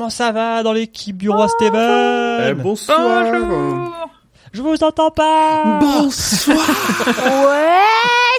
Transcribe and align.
Comment 0.00 0.08
ça 0.08 0.32
va 0.32 0.62
dans 0.62 0.72
l'équipe 0.72 1.18
du 1.18 1.28
roi 1.28 1.46
Steven 1.46 2.40
Eh, 2.48 2.54
bonsoir. 2.54 2.98
Bonjour. 2.98 4.08
Je 4.50 4.62
vous 4.62 4.82
entends 4.82 5.10
pas 5.10 5.78
Bonsoir. 5.78 6.56
Ouais, 7.06 7.82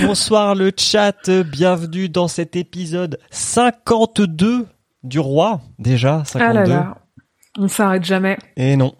Bonsoir 0.06 0.54
le 0.54 0.70
chat, 0.76 1.30
bienvenue 1.30 2.10
dans 2.10 2.28
cet 2.28 2.56
épisode 2.56 3.18
52 3.30 4.66
du 5.02 5.18
roi, 5.18 5.62
déjà, 5.78 6.24
52. 6.26 6.44
Ah 6.44 6.52
là 6.52 6.64
là, 6.66 6.98
on 7.56 7.68
s'arrête 7.68 8.04
jamais. 8.04 8.36
Et 8.58 8.76
non. 8.76 8.94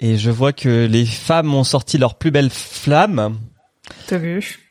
Et 0.00 0.16
je 0.16 0.30
vois 0.30 0.54
que 0.54 0.86
les 0.86 1.04
femmes 1.04 1.52
ont 1.52 1.62
sorti 1.62 1.98
leur 1.98 2.14
plus 2.14 2.30
belle 2.30 2.48
flamme 2.48 3.38
T'as 4.06 4.16
vu? 4.16 4.61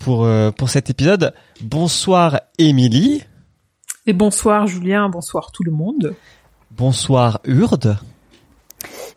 Pour, 0.00 0.24
euh, 0.24 0.50
pour 0.50 0.68
cet 0.70 0.90
épisode. 0.90 1.32
Bonsoir 1.62 2.40
Émilie, 2.58 3.22
Et 4.06 4.12
bonsoir 4.12 4.66
Julien, 4.66 5.08
bonsoir 5.08 5.52
tout 5.52 5.62
le 5.62 5.70
monde. 5.72 6.14
bonsoir 6.72 7.40
Urde, 7.44 7.96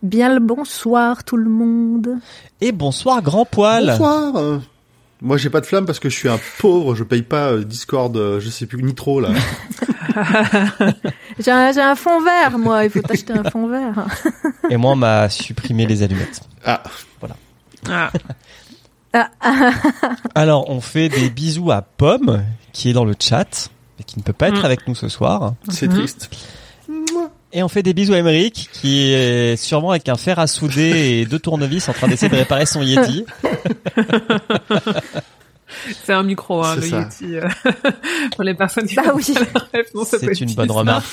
Bien 0.03 0.33
le 0.33 0.39
bonsoir 0.41 1.23
tout 1.23 1.37
le 1.37 1.49
monde. 1.49 2.17
et 2.61 2.71
bonsoir 2.73 3.21
Grand 3.21 3.45
Poil. 3.45 3.87
Bonsoir. 3.87 4.61
Moi, 5.21 5.37
j'ai 5.37 5.49
pas 5.49 5.61
de 5.61 5.65
flamme 5.65 5.85
parce 5.85 5.99
que 5.99 6.09
je 6.09 6.17
suis 6.17 6.27
un 6.27 6.37
pauvre. 6.59 6.95
Je 6.95 7.05
paye 7.05 7.21
pas 7.21 7.53
euh, 7.53 7.63
Discord, 7.63 8.13
euh, 8.17 8.41
je 8.41 8.49
sais 8.49 8.65
plus 8.65 8.83
Nitro 8.83 9.21
là. 9.21 9.29
J'ai 11.39 11.49
un, 11.49 11.71
j'ai 11.71 11.81
un 11.81 11.95
fond 11.95 12.21
vert, 12.21 12.59
moi. 12.59 12.83
Il 12.83 12.91
faut 12.91 13.01
t'acheter 13.01 13.33
un 13.33 13.43
fond 13.49 13.67
vert. 13.67 14.05
Et 14.69 14.77
moi 14.77 14.91
on 14.91 14.95
m'a 14.95 15.27
supprimé 15.29 15.85
les 15.87 16.03
allumettes. 16.03 16.41
Ah, 16.65 16.83
Ah, 17.23 17.27
Ah, 17.89 18.11
ah, 19.13 19.29
Alors, 20.35 20.69
on 20.69 20.81
fait 20.81 21.09
des 21.09 21.29
bisous 21.29 21.71
à 21.71 21.81
Pomme, 21.81 22.43
qui 22.71 22.89
est 22.89 22.93
dans 22.93 23.05
le 23.05 23.15
chat, 23.19 23.69
et 23.99 24.03
qui 24.03 24.17
ne 24.19 24.23
peut 24.23 24.33
pas 24.33 24.49
être 24.49 24.61
Mm. 24.61 24.65
avec 24.65 24.87
nous 24.87 24.95
ce 24.95 25.09
soir. 25.09 25.53
c'est 25.69 25.87
Mhm. 25.87 25.93
triste. 25.99 26.29
Et 27.55 27.61
on 27.61 27.67
fait 27.67 27.83
des 27.83 27.93
bisous 27.93 28.13
à 28.13 28.17
Emeric, 28.17 28.67
qui 28.73 29.11
est 29.13 29.55
sûrement 29.57 29.91
avec 29.91 30.09
un 30.09 30.15
fer 30.15 30.39
à 30.39 30.47
souder 30.47 31.19
et 31.21 31.25
deux 31.27 31.37
tournevis 31.37 31.87
en 31.87 31.93
train 31.93 32.07
d'essayer 32.07 32.29
de 32.31 32.35
réparer 32.35 32.65
son 32.65 32.81
Yeti. 32.81 33.25
c'est 36.03 36.13
un 36.13 36.23
micro, 36.23 36.63
hein, 36.63 36.71
C'est 36.75 36.81
le 36.81 36.87
ça. 36.89 36.99
Yeti. 37.01 37.35
euh, 37.35 37.47
pour 38.35 38.43
les 38.43 38.55
personnes 38.55 38.87
qui 38.87 38.95
Bah 38.95 39.03
oui. 39.13 39.23
C'est 39.23 40.41
une 40.41 40.53
bonne 40.55 40.67
ça. 40.67 40.73
remarque. 40.73 41.05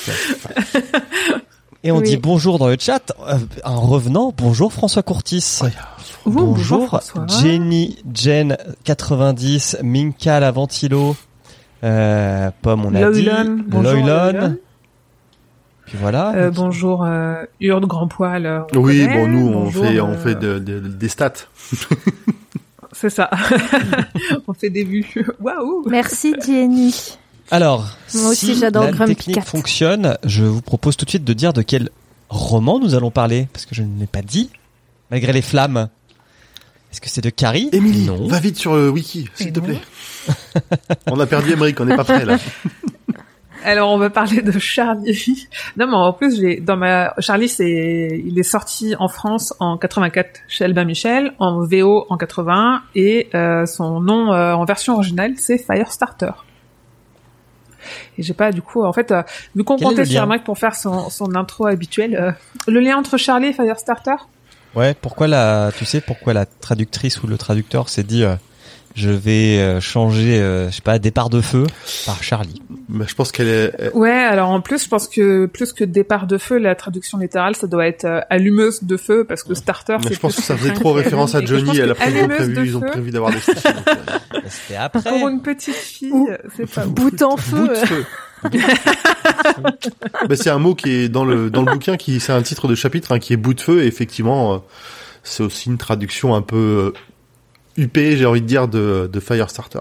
Et 1.83 1.93
on 1.93 1.99
Oui. 1.99 2.09
dit 2.09 2.17
bonjour 2.17 2.59
dans 2.59 2.69
le 2.69 2.77
chat. 2.79 3.13
Euh, 3.29 3.37
En 3.65 3.83
revenant, 3.83 4.33
bonjour 4.37 4.73
François 4.73 5.03
Courtis. 5.03 5.61
Ouh, 6.27 6.31
bonjour. 6.31 7.01
Jenny, 7.29 7.99
Jen 8.13 8.57
90, 8.85 9.79
Minka 9.83 10.41
la 10.41 10.51
ventilo, 10.51 11.17
euh, 11.83 12.51
Pomme 12.63 12.85
on 12.87 12.95
a 12.95 13.11
dit, 13.11 13.29
bonjour, 13.69 13.93
Loylon. 13.93 14.07
Loylon. 14.33 14.57
Puis 15.87 15.99
voilà. 16.01 16.33
Euh, 16.37 16.51
bonjour 16.51 17.05
euh, 17.05 17.43
Urde 17.61 17.87
Grand 17.87 18.07
Poil. 18.07 18.47
euh, 18.47 18.61
on 18.75 18.79
Oui, 18.81 19.01
connaît. 19.07 19.15
bon, 19.19 19.29
nous, 19.29 19.49
on 19.49 19.65
Bonjour, 19.65 19.85
fait, 19.85 20.01
on 20.01 20.11
euh, 20.11 20.17
fait 20.19 20.35
de- 20.37 20.59
de- 20.59 20.79
des 20.81 21.09
stats. 21.09 21.33
C'est 22.93 23.11
ça. 23.11 23.31
on 24.49 24.53
fait 24.53 24.71
des 24.71 24.85
vues. 24.85 25.07
Waouh 25.41 25.85
merci 25.89 26.35
Jenny. 26.45 26.95
Alors, 27.51 27.97
Moi 28.15 28.31
aussi, 28.31 28.47
si 28.47 28.55
j'adore 28.61 28.85
la 28.85 28.93
Grumpy 28.93 29.17
technique 29.17 29.45
fonctionne, 29.45 30.17
je 30.25 30.45
vous 30.45 30.61
propose 30.63 30.97
tout 30.97 31.05
de 31.05 31.11
suite 31.11 31.25
de 31.25 31.33
dire 31.33 31.53
de 31.53 31.63
quel 31.63 31.89
roman 32.29 32.79
nous 32.79 32.95
allons 32.95 33.11
parler, 33.11 33.49
parce 33.53 33.67
que 33.67 33.75
je 33.75 33.83
ne 33.83 33.99
l'ai 33.99 34.07
pas 34.07 34.23
dit, 34.23 34.51
malgré 35.11 35.33
les 35.33 35.43
flammes. 35.43 35.89
Est-ce 36.91 37.01
que 37.01 37.09
c'est 37.09 37.21
de 37.21 37.31
Carrie? 37.31 37.69
Émilie, 37.73 38.07
Non. 38.07 38.27
va 38.27 38.41
vite 38.41 38.57
sur 38.57 38.75
le 38.75 38.91
wiki, 38.91 39.29
s'il 39.35 39.53
te 39.53 39.61
plaît. 39.61 39.79
on 41.07 41.19
a 41.21 41.27
perdu 41.27 41.53
Emmerich, 41.53 41.79
on 41.81 41.85
n'est 41.85 41.97
pas 41.97 42.05
prêt 42.05 42.25
là. 42.25 42.39
Alors 43.65 43.91
on 43.91 43.99
va 43.99 44.09
parler 44.09 44.41
de 44.41 44.59
Charlie. 44.59 45.47
Non 45.77 45.87
mais 45.87 45.95
en 45.95 46.15
plus 46.15 46.41
j'ai 46.41 46.61
dans 46.61 46.77
ma 46.79 47.13
Charlie 47.19 47.49
c'est 47.49 48.23
il 48.25 48.39
est 48.39 48.43
sorti 48.43 48.95
en 48.99 49.09
France 49.09 49.53
en 49.61 49.77
84 49.77 50.41
chez 50.49 50.65
Albin 50.65 50.85
Michel, 50.85 51.35
en 51.39 51.61
VO 51.67 52.07
en 52.09 52.17
81 52.17 52.83
et 52.95 53.29
euh, 53.35 53.67
son 53.67 54.01
nom 54.01 54.33
euh, 54.33 54.55
en 54.55 54.65
version 54.65 54.95
originale 54.95 55.35
c'est 55.37 55.59
Firestarter. 55.59 56.31
Et 58.19 58.23
j'ai 58.23 58.35
pas 58.35 58.51
du 58.51 58.63
coup 58.63 58.83
en 58.83 58.95
fait 58.95 59.11
euh, 59.13 59.23
vu 59.55 59.63
qu'on 59.63 59.77
comptait 59.77 60.07
sur 60.07 60.27
Mike 60.27 60.45
pour 60.45 60.57
faire 60.57 60.75
son, 60.75 61.11
son 61.11 61.35
intro 61.35 61.67
habituel, 61.67 62.17
euh, 62.17 62.33
le 62.67 62.81
lien 62.81 62.97
entre 62.97 63.19
Charlie 63.19 63.49
et 63.49 63.53
Firestarter? 63.53 64.17
Ouais, 64.75 64.95
pourquoi 65.01 65.27
la, 65.27 65.73
tu 65.77 65.85
sais 65.85 66.01
pourquoi 66.01 66.33
la 66.33 66.47
traductrice 66.47 67.23
ou 67.23 67.27
le 67.27 67.37
traducteur 67.37 67.89
s'est 67.89 68.03
dit, 68.05 68.23
euh, 68.23 68.35
je 68.95 69.11
vais 69.11 69.59
euh, 69.59 69.81
changer, 69.81 70.41
euh, 70.41 70.69
je 70.71 70.77
sais 70.77 70.83
pas, 70.83 70.99
départ 70.99 71.29
de 71.31 71.41
feu 71.41 71.67
par 72.07 72.23
Charlie? 72.23 72.63
Mais 72.89 73.05
je 73.09 73.15
pense 73.15 73.33
qu'elle 73.33 73.49
est. 73.49 73.95
Ouais, 73.95 74.11
alors 74.11 74.49
en 74.51 74.61
plus 74.61 74.85
je 74.85 74.89
pense 74.89 75.09
que 75.09 75.47
plus 75.47 75.73
que 75.73 75.85
départ 75.85 76.27
de 76.27 76.39
feu, 76.39 76.59
la 76.59 76.75
traduction 76.75 77.19
littérale 77.19 77.55
ça 77.57 77.67
doit 77.67 77.87
être 77.87 78.05
euh, 78.05 78.21
allumeuse 78.31 78.83
de 78.85 78.97
feu 78.97 79.25
parce 79.25 79.43
que 79.43 79.55
starter 79.55 79.97
mais 79.99 80.09
c'est 80.09 80.15
je 80.15 80.21
pense 80.21 80.37
que 80.37 80.43
ça 80.43 80.57
faisait 80.57 80.73
trop 80.73 80.93
référence 80.93 81.35
à 81.35 81.45
Johnny. 81.45 81.79
Elle 81.79 81.91
a 81.91 81.95
prévu, 81.95 82.19
ils 82.19 82.23
ont 82.23 82.31
allumeuse 82.31 82.49
de 82.49 82.53
prévu, 82.55 82.69
ils 82.69 82.77
ont 82.77 82.81
feu, 82.81 82.87
prévu 82.91 83.11
d'avoir 83.11 83.31
des 83.33 83.39
Mais 84.35 84.41
C'était 84.49 84.77
après. 84.77 85.03
Pour 85.19 85.29
une 85.29 85.43
petite 85.43 85.75
fille, 85.75 86.13
c'est 86.57 86.73
pas 86.73 86.87
Bout 86.87 87.23
en 87.23 87.35
bout 87.35 87.41
feu. 87.41 87.69
de 87.69 87.75
feu. 87.75 88.05
Bah, 90.29 90.37
c'est 90.37 90.51
un 90.51 90.59
mot 90.59 90.75
qui 90.75 90.91
est 90.91 91.09
dans 91.09 91.25
le 91.25 91.51
dans 91.51 91.63
le 91.63 91.73
bouquin 91.73 91.97
qui 91.97 92.21
c'est 92.21 92.33
un 92.33 92.43
titre 92.43 92.69
de 92.69 92.75
chapitre 92.75 93.13
hein, 93.13 93.19
qui 93.19 93.33
est 93.33 93.37
bout 93.37 93.55
de 93.55 93.61
feu 93.61 93.83
et 93.83 93.87
effectivement 93.87 94.55
euh, 94.55 94.59
c'est 95.23 95.43
aussi 95.43 95.69
une 95.69 95.79
traduction 95.79 96.35
un 96.35 96.43
peu 96.43 96.93
euh, 97.77 97.83
huppée 97.83 98.17
j'ai 98.17 98.27
envie 98.27 98.41
de 98.43 98.47
dire 98.47 98.69
de, 98.69 99.09
de 99.13 99.21
Firestarter. 99.21 99.81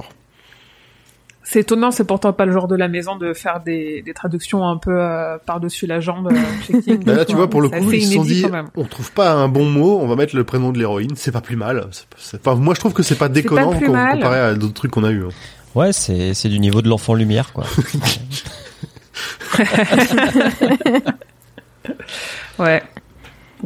C'est 1.43 1.61
étonnant, 1.61 1.89
c'est 1.89 2.03
pourtant 2.03 2.31
pas 2.31 2.45
le 2.45 2.51
genre 2.51 2.67
de 2.67 2.75
la 2.75 2.87
maison 2.87 3.15
de 3.15 3.33
faire 3.33 3.61
des, 3.65 4.03
des 4.03 4.13
traductions 4.13 4.63
un 4.67 4.77
peu 4.77 4.91
euh, 5.01 5.37
par-dessus 5.43 5.87
la 5.87 5.99
jambe. 5.99 6.29
euh, 6.31 6.35
chez 6.67 6.79
King, 6.79 7.03
Bah 7.03 7.13
là 7.13 7.17
quoi. 7.17 7.25
tu 7.25 7.35
vois 7.35 7.49
pour 7.49 7.61
le 7.61 7.69
coup 7.69 7.91
ils 7.91 8.05
se 8.05 8.13
sont 8.13 8.23
dit 8.23 8.45
on 8.75 8.83
trouve 8.85 9.11
pas 9.11 9.31
un 9.33 9.47
bon 9.47 9.65
mot 9.65 9.99
on 9.99 10.07
va 10.07 10.15
mettre 10.15 10.35
le 10.35 10.43
prénom 10.43 10.71
de 10.71 10.77
l'héroïne 10.77 11.13
c'est 11.15 11.31
pas 11.31 11.41
plus 11.41 11.55
mal. 11.55 11.87
Enfin 12.35 12.55
moi 12.55 12.75
je 12.75 12.79
trouve 12.79 12.93
que 12.93 13.01
c'est 13.03 13.15
pas 13.17 13.29
déconnant 13.29 13.73
comparé 13.79 14.39
à 14.39 14.53
d'autres 14.53 14.73
trucs 14.75 14.91
qu'on 14.91 15.03
a 15.03 15.11
eu. 15.11 15.25
hein. 15.25 15.29
Ouais, 15.75 15.93
c'est 15.93 16.33
c'est 16.33 16.49
du 16.49 16.59
niveau 16.59 16.81
de 16.81 16.89
l'enfant 16.89 17.13
lumière 17.13 17.53
quoi. 17.53 17.65
Ouais. 22.59 22.83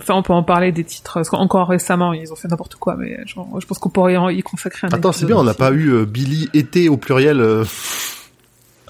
Ça, 0.06 0.16
on 0.16 0.24
peut 0.24 0.34
en 0.34 0.42
parler 0.44 0.72
des 0.72 0.84
titres. 0.84 1.14
Parce 1.16 1.30
qu'encore 1.30 1.68
récemment, 1.70 2.14
ils 2.14 2.32
ont 2.32 2.36
fait 2.36 2.48
n'importe 2.48 2.76
quoi, 2.76 2.96
mais 2.96 3.20
genre, 3.28 3.48
je 3.60 3.66
pense 3.68 3.78
qu'on 3.78 3.90
pourrait 3.90 4.18
en- 4.18 4.30
y 4.30 4.42
consacrer 4.42 4.88
un 4.88 4.94
Attends 4.96 5.12
c'est 5.12 5.26
bien 5.28 5.36
on 5.38 5.44
n'a 5.44 5.54
pas 5.54 5.72
eu 5.72 5.90
euh, 5.90 6.06
Billy 6.06 6.50
été 6.54 6.90
au 6.90 6.98
pluriel. 6.98 7.40
euh, 7.42 7.64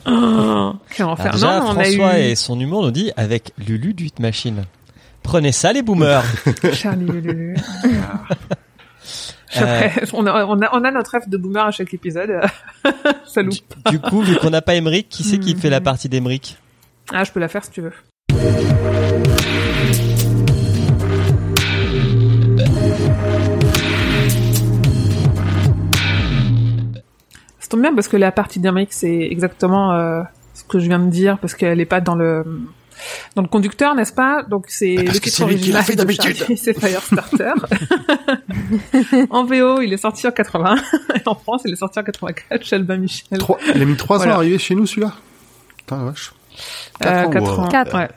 Oh, 0.06 0.74
quel 0.94 1.04
Alors 1.06 1.14
enfer. 1.14 1.32
déjà, 1.34 1.60
non, 1.60 1.66
on 1.68 1.70
a 1.78 1.84
François 1.84 2.20
eu 2.20 2.24
et 2.24 2.36
son 2.36 2.60
humour 2.60 2.84
nous 2.84 2.92
dit 2.92 3.12
avec 3.16 3.54
Lulu 3.58 3.94
du 3.94 4.06
Hit 4.08 4.20
Machine. 4.20 4.64
Prenez 5.24 5.54
ça 5.54 5.72
les 5.72 5.82
boomers. 5.82 6.24
Charlie 6.74 7.06
Lulu. 7.06 7.56
Après, 9.56 9.94
on, 10.14 10.26
a, 10.26 10.46
on, 10.46 10.62
a, 10.62 10.70
on 10.74 10.84
a 10.84 10.92
notre 10.92 11.12
rêve 11.12 11.30
de 11.30 11.38
boomer 11.38 11.66
à 11.66 11.72
chaque 11.72 11.94
épisode. 11.94 12.40
Ça 13.26 13.42
loupe. 13.42 13.56
du 13.90 14.00
coup, 14.00 14.22
vu 14.22 14.36
qu'on 14.38 14.50
n'a 14.50 14.62
pas 14.62 14.76
Emeric, 14.76 15.10
qui 15.10 15.24
c'est 15.24 15.38
qui 15.40 15.56
fait 15.56 15.70
la 15.70 15.82
partie 15.82 16.10
d'Emeric? 16.10 16.58
Ah, 17.12 17.24
je 17.24 17.32
peux 17.32 17.40
la 17.40 17.48
faire 17.48 17.64
si 17.64 17.72
tu 17.72 17.82
veux. 17.82 17.94
Ça 27.60 27.70
tombe 27.70 27.82
bien 27.82 27.94
parce 27.94 28.08
que 28.08 28.18
la 28.18 28.32
partie 28.32 28.60
d'Amérique, 28.60 28.94
c'est 28.94 29.20
exactement 29.20 29.94
euh, 29.94 30.22
ce 30.54 30.64
que 30.64 30.80
je 30.80 30.88
viens 30.88 31.00
de 31.00 31.10
dire 31.10 31.38
parce 31.40 31.56
qu'elle 31.56 31.80
est 31.80 31.86
pas 31.86 32.02
dans 32.02 32.16
le 32.16 32.46
dans 33.36 33.42
le 33.42 33.48
conducteur, 33.48 33.96
n'est-ce 33.96 34.14
pas? 34.14 34.44
Donc 34.44 34.66
c'est 34.70 34.96
Parce 34.96 35.08
le 35.16 35.20
que 35.20 35.24
titre 35.26 35.36
c'est 35.38 35.46
lui 35.46 35.56
qui 35.58 35.72
l'a 35.72 35.80
original 35.80 35.84
fait 35.84 35.94
de 35.94 35.98
d'habitude. 35.98 36.58
C'est 36.58 36.80
Firestarter. 36.80 37.54
en 39.30 39.44
VO, 39.46 39.82
il 39.82 39.94
est 39.94 39.98
sorti 39.98 40.28
en 40.28 40.32
80. 40.32 40.76
Et 41.16 41.22
en 41.28 41.36
France, 41.36 41.62
il 41.66 41.74
est 41.74 41.78
sorti 41.78 42.00
en 42.00 42.04
84 42.04 42.64
chez 42.64 42.76
Albin 42.76 42.98
Michel. 42.98 43.38
trois- 43.38 43.60
il 43.76 43.82
a 43.82 43.86
mis 43.86 43.96
trois 43.96 44.18
Voilà. 44.18 44.34
ans 44.34 44.36
à 44.36 44.38
arriver 44.40 44.58
chez 44.58 44.76
nous 44.76 44.86
celui-là? 44.86 45.14
Putain 45.78 45.98
la 45.98 46.04
vache. 46.06 46.34
Euh, 47.04 47.06
Quatre 47.06 47.28
ans, 47.28 47.30
quatre 47.32 47.44
ouais. 47.60 47.66
ans. 47.66 47.68
Quatre. 47.68 47.96
Ouais. 47.98 48.10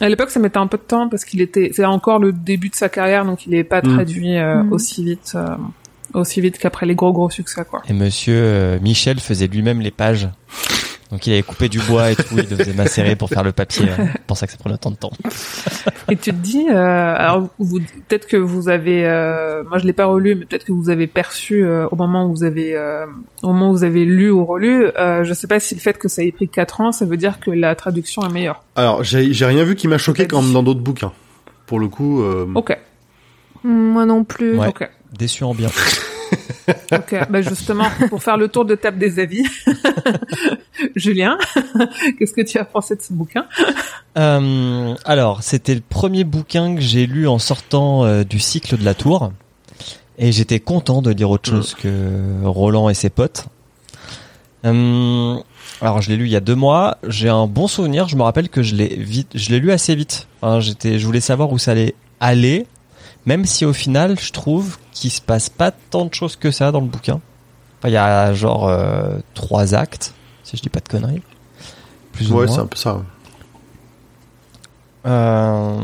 À 0.00 0.08
l'époque, 0.08 0.30
ça 0.30 0.40
mettait 0.40 0.58
un 0.58 0.66
peu 0.66 0.78
de 0.78 0.82
temps 0.82 1.08
parce 1.08 1.24
qu'il 1.24 1.40
était, 1.40 1.70
c'est 1.74 1.84
encore 1.84 2.18
le 2.18 2.32
début 2.32 2.68
de 2.70 2.74
sa 2.74 2.88
carrière, 2.88 3.24
donc 3.24 3.46
il 3.46 3.50
n'est 3.50 3.64
pas 3.64 3.80
Mm. 3.82 3.94
traduit 3.94 4.36
euh, 4.36 4.62
Mm. 4.64 4.72
aussi 4.72 5.04
vite, 5.04 5.32
euh, 5.34 5.46
aussi 6.14 6.40
vite 6.40 6.58
qu'après 6.58 6.86
les 6.86 6.94
gros 6.94 7.12
gros 7.12 7.30
succès, 7.30 7.64
quoi. 7.68 7.82
Et 7.88 7.92
monsieur 7.92 8.34
euh, 8.36 8.78
Michel 8.80 9.20
faisait 9.20 9.46
lui-même 9.46 9.80
les 9.80 9.90
pages. 9.92 10.28
Donc 11.12 11.26
il 11.26 11.34
avait 11.34 11.42
coupé 11.42 11.68
du 11.68 11.78
bois 11.78 12.10
et 12.10 12.16
tout, 12.16 12.24
il 12.32 12.38
le 12.48 12.56
faisait 12.56 12.72
macérer 12.72 13.16
pour 13.16 13.28
faire 13.28 13.44
le 13.44 13.52
papier. 13.52 13.86
hein. 13.90 14.08
C'est 14.12 14.22
pour 14.26 14.36
ça 14.38 14.46
que 14.46 14.52
ça 14.52 14.58
prenait 14.58 14.76
autant 14.76 14.90
de 14.90 14.96
temps. 14.96 15.12
Et 16.10 16.16
tu 16.16 16.30
te 16.30 16.36
dis, 16.36 16.66
euh, 16.70 16.74
alors 16.74 17.48
vous, 17.58 17.80
peut-être 17.80 18.26
que 18.26 18.38
vous 18.38 18.70
avez, 18.70 19.06
euh, 19.06 19.62
moi 19.68 19.76
je 19.76 19.84
l'ai 19.84 19.92
pas 19.92 20.06
relu, 20.06 20.34
mais 20.34 20.46
peut-être 20.46 20.64
que 20.64 20.72
vous 20.72 20.88
avez 20.88 21.06
perçu 21.06 21.64
euh, 21.64 21.86
au 21.90 21.96
moment 21.96 22.24
où 22.26 22.30
vous 22.34 22.44
avez, 22.44 22.74
euh, 22.74 23.04
au 23.42 23.48
moment 23.48 23.68
où 23.70 23.72
vous 23.72 23.84
avez 23.84 24.06
lu 24.06 24.30
ou 24.30 24.44
relu, 24.46 24.86
euh, 24.98 25.22
je 25.22 25.34
sais 25.34 25.46
pas 25.46 25.60
si 25.60 25.74
le 25.74 25.80
fait 25.80 25.98
que 25.98 26.08
ça 26.08 26.22
ait 26.24 26.32
pris 26.32 26.48
4 26.48 26.80
ans, 26.80 26.92
ça 26.92 27.04
veut 27.04 27.18
dire 27.18 27.40
que 27.40 27.50
la 27.50 27.74
traduction 27.74 28.22
est 28.26 28.32
meilleure. 28.32 28.62
Alors 28.74 29.04
j'ai 29.04 29.34
j'ai 29.34 29.44
rien 29.44 29.64
vu 29.64 29.74
qui 29.76 29.88
m'a 29.88 29.98
choqué 29.98 30.26
comme 30.26 30.52
dans 30.54 30.62
d'autres 30.62 30.80
bouquins. 30.80 31.12
Pour 31.66 31.78
le 31.78 31.88
coup. 31.88 32.22
euh, 32.22 32.46
Ok, 32.54 32.74
Moi 33.64 34.06
non 34.06 34.24
plus. 34.24 34.56
Ouais. 34.58 34.68
ok. 34.68 34.88
Déçu 35.18 35.44
en 35.44 35.52
bien. 35.54 35.68
Ok, 36.92 37.16
bah 37.30 37.42
justement, 37.42 37.86
pour 38.08 38.22
faire 38.22 38.36
le 38.36 38.48
tour 38.48 38.64
de 38.64 38.74
table 38.74 38.98
des 38.98 39.18
avis, 39.18 39.44
Julien, 40.96 41.38
qu'est-ce 42.18 42.32
que 42.32 42.42
tu 42.42 42.58
as 42.58 42.64
pensé 42.64 42.96
de 42.96 43.02
ce 43.02 43.12
bouquin 43.12 43.46
Euh, 44.18 44.94
alors, 45.04 45.42
c'était 45.42 45.74
le 45.74 45.80
premier 45.80 46.24
bouquin 46.24 46.74
que 46.74 46.80
j'ai 46.80 47.06
lu 47.06 47.26
en 47.26 47.38
sortant 47.38 48.04
euh, 48.04 48.24
du 48.24 48.38
cycle 48.38 48.76
de 48.76 48.84
la 48.84 48.94
tour. 48.94 49.32
Et 50.18 50.30
j'étais 50.30 50.60
content 50.60 51.02
de 51.02 51.10
lire 51.10 51.30
autre 51.30 51.48
chose 51.48 51.74
que 51.74 52.44
Roland 52.44 52.88
et 52.88 52.94
ses 52.94 53.10
potes. 53.10 53.46
Euh, 54.64 55.36
alors, 55.80 56.02
je 56.02 56.10
l'ai 56.10 56.16
lu 56.16 56.26
il 56.26 56.30
y 56.30 56.36
a 56.36 56.40
deux 56.40 56.54
mois. 56.54 56.98
J'ai 57.08 57.28
un 57.28 57.46
bon 57.46 57.66
souvenir. 57.66 58.08
Je 58.08 58.16
me 58.16 58.22
rappelle 58.22 58.48
que 58.48 58.62
je 58.62 58.76
l'ai 58.76 58.94
vite, 58.94 59.30
je 59.34 59.50
l'ai 59.50 59.58
lu 59.58 59.72
assez 59.72 59.94
vite. 59.94 60.28
J'étais, 60.60 60.98
je 60.98 61.06
voulais 61.06 61.20
savoir 61.20 61.50
où 61.50 61.58
ça 61.58 61.72
allait 61.72 61.94
aller. 62.20 62.66
Même 63.26 63.44
si 63.46 63.64
au 63.64 63.72
final, 63.72 64.18
je 64.18 64.32
trouve 64.32 64.78
qu'il 64.92 65.10
se 65.10 65.20
passe 65.20 65.48
pas 65.48 65.70
tant 65.70 66.04
de 66.06 66.14
choses 66.14 66.36
que 66.36 66.50
ça 66.50 66.72
dans 66.72 66.80
le 66.80 66.86
bouquin. 66.88 67.20
Enfin, 67.78 67.88
il 67.88 67.92
y 67.92 67.96
a 67.96 68.32
genre 68.34 68.68
euh, 68.68 69.18
trois 69.34 69.74
actes, 69.74 70.14
si 70.44 70.56
je 70.56 70.62
dis 70.62 70.68
pas 70.68 70.80
de 70.80 70.88
conneries. 70.88 71.22
Plus 72.12 72.30
ou 72.32 72.36
Ouais, 72.36 72.46
moins. 72.46 72.54
c'est 72.54 72.60
un 72.60 72.66
peu 72.66 72.76
ça. 72.76 73.02
Euh, 75.06 75.78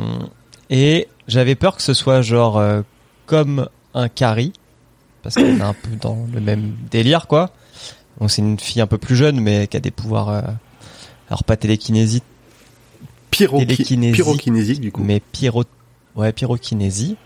et 0.70 1.08
j'avais 1.26 1.55
peur 1.55 1.76
que 1.76 1.82
ce 1.82 1.94
soit 1.94 2.23
genre 2.23 2.58
euh, 2.58 2.82
comme 3.26 3.69
un 3.94 4.08
Carrie, 4.08 4.52
parce 5.23 5.34
qu'on 5.34 5.43
est 5.58 5.61
un 5.62 5.75
peu 5.75 5.91
dans 6.00 6.26
le 6.32 6.41
même 6.41 6.75
délire, 6.91 7.26
quoi. 7.26 7.50
Donc 8.20 8.31
c'est 8.31 8.43
une 8.43 8.58
fille 8.58 8.81
un 8.82 8.87
peu 8.87 8.99
plus 8.99 9.17
jeune, 9.17 9.41
mais 9.41 9.67
qui 9.67 9.76
a 9.76 9.81
des 9.81 9.91
pouvoirs, 9.91 10.29
alors 11.29 11.44
pas 11.44 11.56
télékinésie, 11.56 12.23
Pyroki- 13.31 13.67
Télékinésie. 13.67 14.12
Pyrokinésique, 14.14 14.81
du 14.81 14.91
coup. 14.93 15.02
mais 15.05 15.20
pyro, 15.20 15.64
ouais, 16.17 16.32
pyrokinésie. 16.32 17.17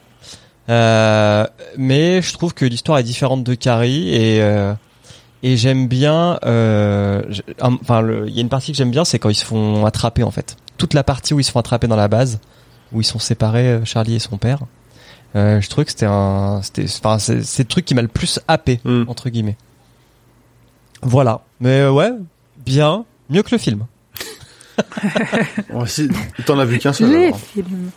Euh, 0.68 1.46
mais 1.76 2.22
je 2.22 2.32
trouve 2.32 2.54
que 2.54 2.64
l'histoire 2.64 2.98
est 2.98 3.02
différente 3.02 3.42
de 3.44 3.54
Carrie 3.54 4.14
et 4.14 4.40
euh, 4.42 4.74
et 5.42 5.56
j'aime 5.56 5.88
bien. 5.88 6.38
Euh, 6.44 7.22
enfin, 7.60 8.06
il 8.26 8.32
y 8.34 8.38
a 8.38 8.42
une 8.42 8.48
partie 8.48 8.70
que 8.72 8.78
j'aime 8.78 8.90
bien, 8.92 9.04
c'est 9.04 9.18
quand 9.18 9.28
ils 9.28 9.34
se 9.34 9.44
font 9.44 9.84
attraper 9.86 10.22
en 10.22 10.30
fait. 10.30 10.56
Toute 10.78 10.94
la 10.94 11.02
partie 11.04 11.34
où 11.34 11.40
ils 11.40 11.44
se 11.44 11.50
font 11.50 11.58
attraper 11.58 11.88
dans 11.88 11.96
la 11.96 12.08
base, 12.08 12.38
où 12.92 13.00
ils 13.00 13.04
sont 13.04 13.18
séparés, 13.18 13.68
euh, 13.68 13.84
Charlie 13.84 14.14
et 14.14 14.18
son 14.20 14.38
père. 14.38 14.60
Euh, 15.34 15.60
je 15.60 15.68
trouvais 15.68 15.84
que 15.84 15.90
c'était 15.90 16.06
un, 16.06 16.60
c'était, 16.62 16.84
enfin, 16.84 17.18
c'est, 17.18 17.42
c'est 17.42 17.62
le 17.64 17.68
truc 17.68 17.84
qui 17.84 17.94
m'a 17.94 18.02
le 18.02 18.08
plus 18.08 18.38
happé 18.48 18.80
Mm. 18.84 19.04
entre 19.08 19.30
guillemets. 19.30 19.56
Voilà. 21.02 21.40
Mais 21.58 21.88
ouais, 21.88 22.10
bien, 22.64 23.04
mieux 23.30 23.42
que 23.42 23.50
le 23.52 23.58
film. 23.58 23.86
T'en 26.46 26.58
as 26.58 26.64
vu 26.64 26.78
qu'un 26.78 26.92
seul. 26.92 27.10
Les 27.10 27.26
alors. 27.26 27.40
films. 27.40 27.90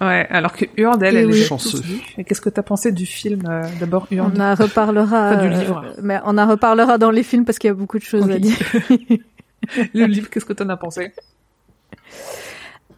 Ouais, 0.00 0.26
alors 0.28 0.52
que 0.52 0.64
Hurd, 0.76 1.02
elle, 1.02 1.26
oui. 1.26 1.46
vus. 1.82 2.02
Et 2.18 2.24
qu'est-ce 2.24 2.40
que 2.40 2.50
t'as 2.50 2.62
pensé 2.62 2.92
du 2.92 3.06
film 3.06 3.42
euh, 3.48 3.62
d'abord 3.78 4.06
On 4.10 4.40
en 4.40 4.54
reparlera. 4.54 5.30
Pas 5.30 5.36
du 5.36 5.46
euh, 5.46 5.58
livre. 5.58 5.84
mais 6.02 6.18
on 6.24 6.36
en 6.36 6.48
reparlera 6.48 6.98
dans 6.98 7.10
les 7.10 7.22
films 7.22 7.44
parce 7.44 7.58
qu'il 7.58 7.68
y 7.68 7.70
a 7.70 7.74
beaucoup 7.74 7.98
de 7.98 8.04
choses 8.04 8.30
à 8.30 8.38
dire. 8.38 8.56
Le 9.94 10.04
livre, 10.04 10.28
qu'est-ce 10.28 10.44
que 10.44 10.52
t'en 10.52 10.68
as 10.68 10.76
pensé 10.76 11.12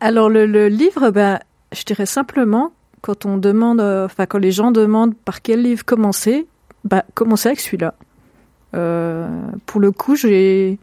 Alors 0.01 0.29
le, 0.29 0.47
le 0.47 0.67
livre, 0.67 1.11
ben, 1.11 1.39
je 1.73 1.85
dirais 1.85 2.07
simplement 2.07 2.73
quand 3.03 3.25
on 3.25 3.39
demande, 3.39 3.81
euh, 3.81 4.07
enfin 4.07 4.27
quand 4.27 4.39
les 4.39 4.51
gens 4.51 4.73
demandent 4.73 5.15
par 5.15 5.43
quel 5.43 5.63
livre 5.63 5.85
commencer, 5.85 6.47
bah 6.85 7.05
commencer 7.15 7.49
avec 7.51 7.61
celui-là. 7.61 7.95
Euh, 8.75 9.29
pour 9.65 9.81
le 9.81 9.93
coup, 9.93 10.17
j'ai 10.17 10.79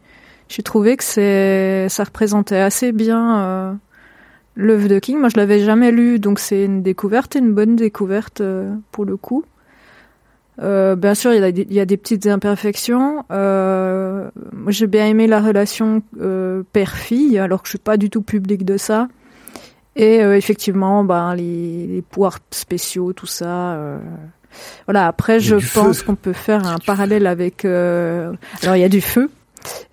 j'ai 0.48 0.64
trouvé 0.64 0.96
que 0.96 1.04
c'est 1.04 1.90
ça 1.90 2.06
représentait 2.06 2.60
assez 2.60 2.92
bien 2.94 3.40
euh, 3.40 3.74
l'œuvre 4.56 4.88
de 4.88 5.00
King. 5.00 5.18
Moi, 5.20 5.30
je 5.30 5.38
l'avais 5.38 5.60
jamais 5.60 5.92
lu, 5.92 6.20
donc 6.20 6.40
c'est 6.40 6.66
une 6.66 6.82
découverte, 6.82 7.36
une 7.36 7.54
bonne 7.54 7.76
découverte 7.76 8.42
euh, 8.42 8.74
pour 8.92 9.06
le 9.06 9.18
coup. 9.18 9.44
Euh, 10.62 10.96
bien 10.96 11.16
sûr, 11.16 11.34
il 11.34 11.42
y, 11.42 11.44
a 11.44 11.52
des, 11.52 11.68
il 11.70 11.74
y 11.74 11.80
a 11.80 11.86
des 11.86 11.98
petites 11.98 12.28
imperfections. 12.28 13.26
Euh, 13.32 14.30
moi, 14.52 14.72
j'ai 14.72 14.88
bien 14.88 15.08
aimé 15.08 15.28
la 15.28 15.42
relation 15.42 16.04
euh, 16.22 16.64
père-fille, 16.74 17.40
alors 17.40 17.62
que 17.62 17.68
je 17.68 17.72
suis 17.72 17.80
pas 17.80 17.98
du 17.98 18.10
tout 18.10 18.22
public 18.22 18.64
de 18.64 18.78
ça. 18.78 19.08
Et 19.96 20.16
effectivement, 20.22 21.04
ben, 21.04 21.36
les, 21.36 21.86
les 21.86 22.02
pouvoirs 22.02 22.40
spéciaux, 22.50 23.14
tout 23.14 23.28
ça. 23.28 23.78
Voilà. 24.88 25.06
Après, 25.06 25.40
je 25.40 25.56
pense 25.72 26.02
qu'on 26.02 26.16
peut 26.16 26.34
faire 26.34 26.66
un 26.66 26.80
parallèle 26.80 27.28
avec. 27.28 27.64
Alors, 27.64 28.36
il 28.76 28.80
y 28.80 28.84
a 28.84 28.90
du 28.90 29.02
feu, 29.02 29.30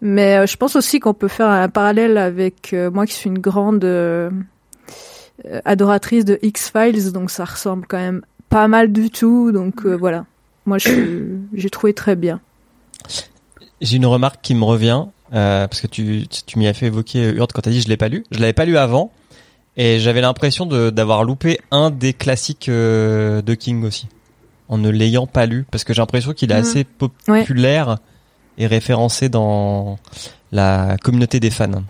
mais 0.00 0.36
euh, 0.38 0.46
je 0.46 0.56
pense 0.56 0.76
aussi 0.76 1.00
qu'on 1.00 1.14
peut 1.14 1.28
faire 1.28 1.48
un 1.48 1.68
parallèle 1.68 2.18
avec 2.18 2.72
euh, 2.72 2.90
moi, 2.90 3.06
qui 3.06 3.14
suis 3.14 3.28
une 3.28 3.38
grande 3.38 3.84
euh, 3.84 4.30
adoratrice 5.64 6.24
de 6.24 6.38
X 6.42 6.70
Files, 6.70 7.12
donc 7.12 7.30
ça 7.30 7.44
ressemble 7.44 7.86
quand 7.88 7.98
même 7.98 8.22
pas 8.48 8.68
mal 8.68 8.92
du 8.92 9.10
tout. 9.10 9.52
Donc 9.52 9.84
euh, 9.86 9.94
voilà. 9.94 10.24
Moi, 10.66 10.78
j'ai 10.78 11.70
trouvé 11.70 11.94
très 11.94 12.16
bien. 12.16 12.40
J'ai 13.80 13.96
une 13.96 14.06
remarque 14.06 14.40
qui 14.42 14.54
me 14.54 14.64
revient 14.64 15.06
euh, 15.32 15.66
parce 15.66 15.80
que 15.80 15.86
tu, 15.86 16.26
tu 16.28 16.58
m'y 16.58 16.66
as 16.68 16.74
fait 16.74 16.86
évoquer 16.86 17.30
Hurd 17.30 17.52
quand 17.52 17.62
t'as 17.62 17.70
dit 17.70 17.80
je 17.80 17.88
l'ai 17.88 17.96
pas 17.96 18.08
lu. 18.08 18.24
Je 18.30 18.38
l'avais 18.40 18.52
pas 18.52 18.66
lu 18.66 18.76
avant 18.76 19.10
et 19.76 19.98
j'avais 20.00 20.20
l'impression 20.20 20.66
de 20.66 20.90
d'avoir 20.90 21.24
loupé 21.24 21.60
un 21.70 21.90
des 21.90 22.12
classiques 22.12 22.68
euh, 22.68 23.40
de 23.40 23.54
King 23.54 23.84
aussi 23.84 24.08
en 24.68 24.76
ne 24.78 24.90
l'ayant 24.90 25.26
pas 25.26 25.46
lu 25.46 25.64
parce 25.70 25.84
que 25.84 25.94
j'ai 25.94 26.02
l'impression 26.02 26.32
qu'il 26.34 26.50
est 26.52 26.54
Mhm. 26.54 26.60
assez 26.60 26.84
populaire 26.84 27.98
et 28.58 28.66
référencé 28.66 29.28
dans 29.28 29.98
la 30.52 30.96
communauté 31.02 31.40
des 31.40 31.50
fans. 31.50 31.82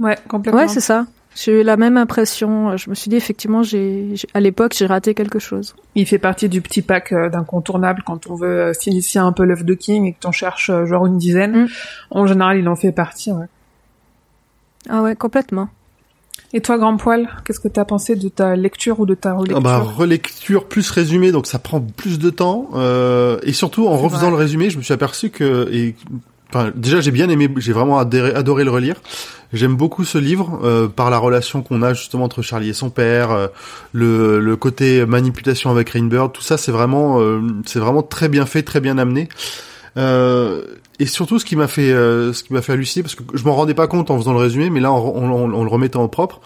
Ouais, 0.00 0.16
complètement. 0.28 0.60
Ouais, 0.62 0.68
c'est 0.68 0.80
ça. 0.80 1.06
J'ai 1.34 1.60
eu 1.60 1.62
la 1.64 1.76
même 1.76 1.96
impression. 1.96 2.76
Je 2.76 2.90
me 2.90 2.94
suis 2.94 3.08
dit 3.08 3.16
effectivement, 3.16 3.62
j'ai 3.62 4.16
j'ai- 4.16 4.28
à 4.34 4.40
l'époque, 4.40 4.74
j'ai 4.76 4.84
raté 4.84 5.14
quelque 5.14 5.38
chose. 5.38 5.74
Il 5.94 6.06
fait 6.06 6.18
partie 6.18 6.48
du 6.48 6.60
petit 6.60 6.82
pack 6.82 7.12
euh, 7.12 7.30
d'incontournables 7.30 8.02
quand 8.04 8.26
on 8.28 8.34
veut 8.34 8.60
euh, 8.60 8.72
s'initier 8.74 9.20
un 9.20 9.32
peu 9.32 9.44
l'œuvre 9.44 9.64
de 9.64 9.72
King 9.74 10.04
et 10.06 10.12
que 10.12 10.20
t'en 10.20 10.32
cherches 10.32 10.68
euh, 10.70 10.84
genre 10.84 11.06
une 11.06 11.16
dizaine. 11.18 11.62
Mm. 11.64 11.68
En 12.10 12.26
général, 12.26 12.58
il 12.58 12.68
en 12.68 12.76
fait 12.76 12.92
partie. 12.92 13.32
Ouais. 13.32 13.46
Ah 14.90 15.00
ouais, 15.02 15.16
complètement. 15.16 15.68
Et 16.54 16.60
toi, 16.60 16.76
Grand 16.76 16.96
Poil, 16.96 17.28
qu'est-ce 17.44 17.60
que 17.60 17.68
t'as 17.68 17.84
pensé 17.84 18.14
de 18.14 18.28
ta 18.28 18.56
lecture 18.56 19.00
ou 19.00 19.06
de 19.06 19.14
ta 19.14 19.30
Ah 19.30 19.34
relecture 19.34 19.60
bah, 19.62 19.78
relecture 19.78 20.64
plus 20.66 20.90
résumé, 20.90 21.32
donc 21.32 21.46
ça 21.46 21.58
prend 21.58 21.80
plus 21.80 22.18
de 22.18 22.28
temps. 22.30 22.68
Euh, 22.74 23.38
et 23.42 23.52
surtout, 23.52 23.86
en 23.86 23.96
refaisant 23.96 24.22
vrai. 24.22 24.30
le 24.32 24.36
résumé, 24.36 24.68
je 24.68 24.76
me 24.76 24.82
suis 24.82 24.92
aperçu 24.92 25.30
que, 25.30 25.68
et, 25.72 25.94
enfin, 26.50 26.70
déjà 26.74 27.00
j'ai 27.00 27.10
bien 27.10 27.30
aimé, 27.30 27.48
j'ai 27.56 27.72
vraiment 27.72 27.98
adoré, 27.98 28.34
adoré 28.34 28.64
le 28.64 28.70
relire. 28.70 28.96
J'aime 29.52 29.76
beaucoup 29.76 30.04
ce 30.04 30.18
livre 30.18 30.60
euh, 30.62 30.88
par 30.88 31.10
la 31.10 31.18
relation 31.18 31.62
qu'on 31.62 31.82
a 31.82 31.92
justement 31.94 32.24
entre 32.24 32.42
Charlie 32.42 32.70
et 32.70 32.74
son 32.74 32.90
père, 32.90 33.30
euh, 33.30 33.48
le, 33.92 34.40
le 34.40 34.56
côté 34.56 35.04
manipulation 35.04 35.70
avec 35.70 35.90
Rainbird, 35.90 36.32
tout 36.32 36.42
ça, 36.42 36.56
c'est 36.56 36.72
vraiment, 36.72 37.20
euh, 37.20 37.40
c'est 37.66 37.78
vraiment 37.78 38.02
très 38.02 38.28
bien 38.28 38.46
fait, 38.46 38.62
très 38.62 38.80
bien 38.80 38.98
amené. 38.98 39.28
Euh, 39.96 40.62
et 40.98 41.06
surtout, 41.06 41.38
ce 41.38 41.44
qui 41.44 41.56
m'a 41.56 41.68
fait, 41.68 41.92
euh, 41.92 42.32
ce 42.32 42.42
qui 42.44 42.52
m'a 42.52 42.62
fait 42.62 42.72
halluciner, 42.72 43.02
parce 43.02 43.14
que 43.14 43.22
je 43.34 43.44
m'en 43.44 43.54
rendais 43.54 43.74
pas 43.74 43.86
compte 43.86 44.10
en 44.10 44.16
faisant 44.18 44.32
le 44.32 44.38
résumé, 44.38 44.70
mais 44.70 44.80
là, 44.80 44.90
en, 44.92 44.98
en- 44.98 45.30
en- 45.30 45.52
en 45.52 45.62
le 45.64 45.68
remettant 45.70 46.02
au 46.02 46.08
propre, 46.08 46.40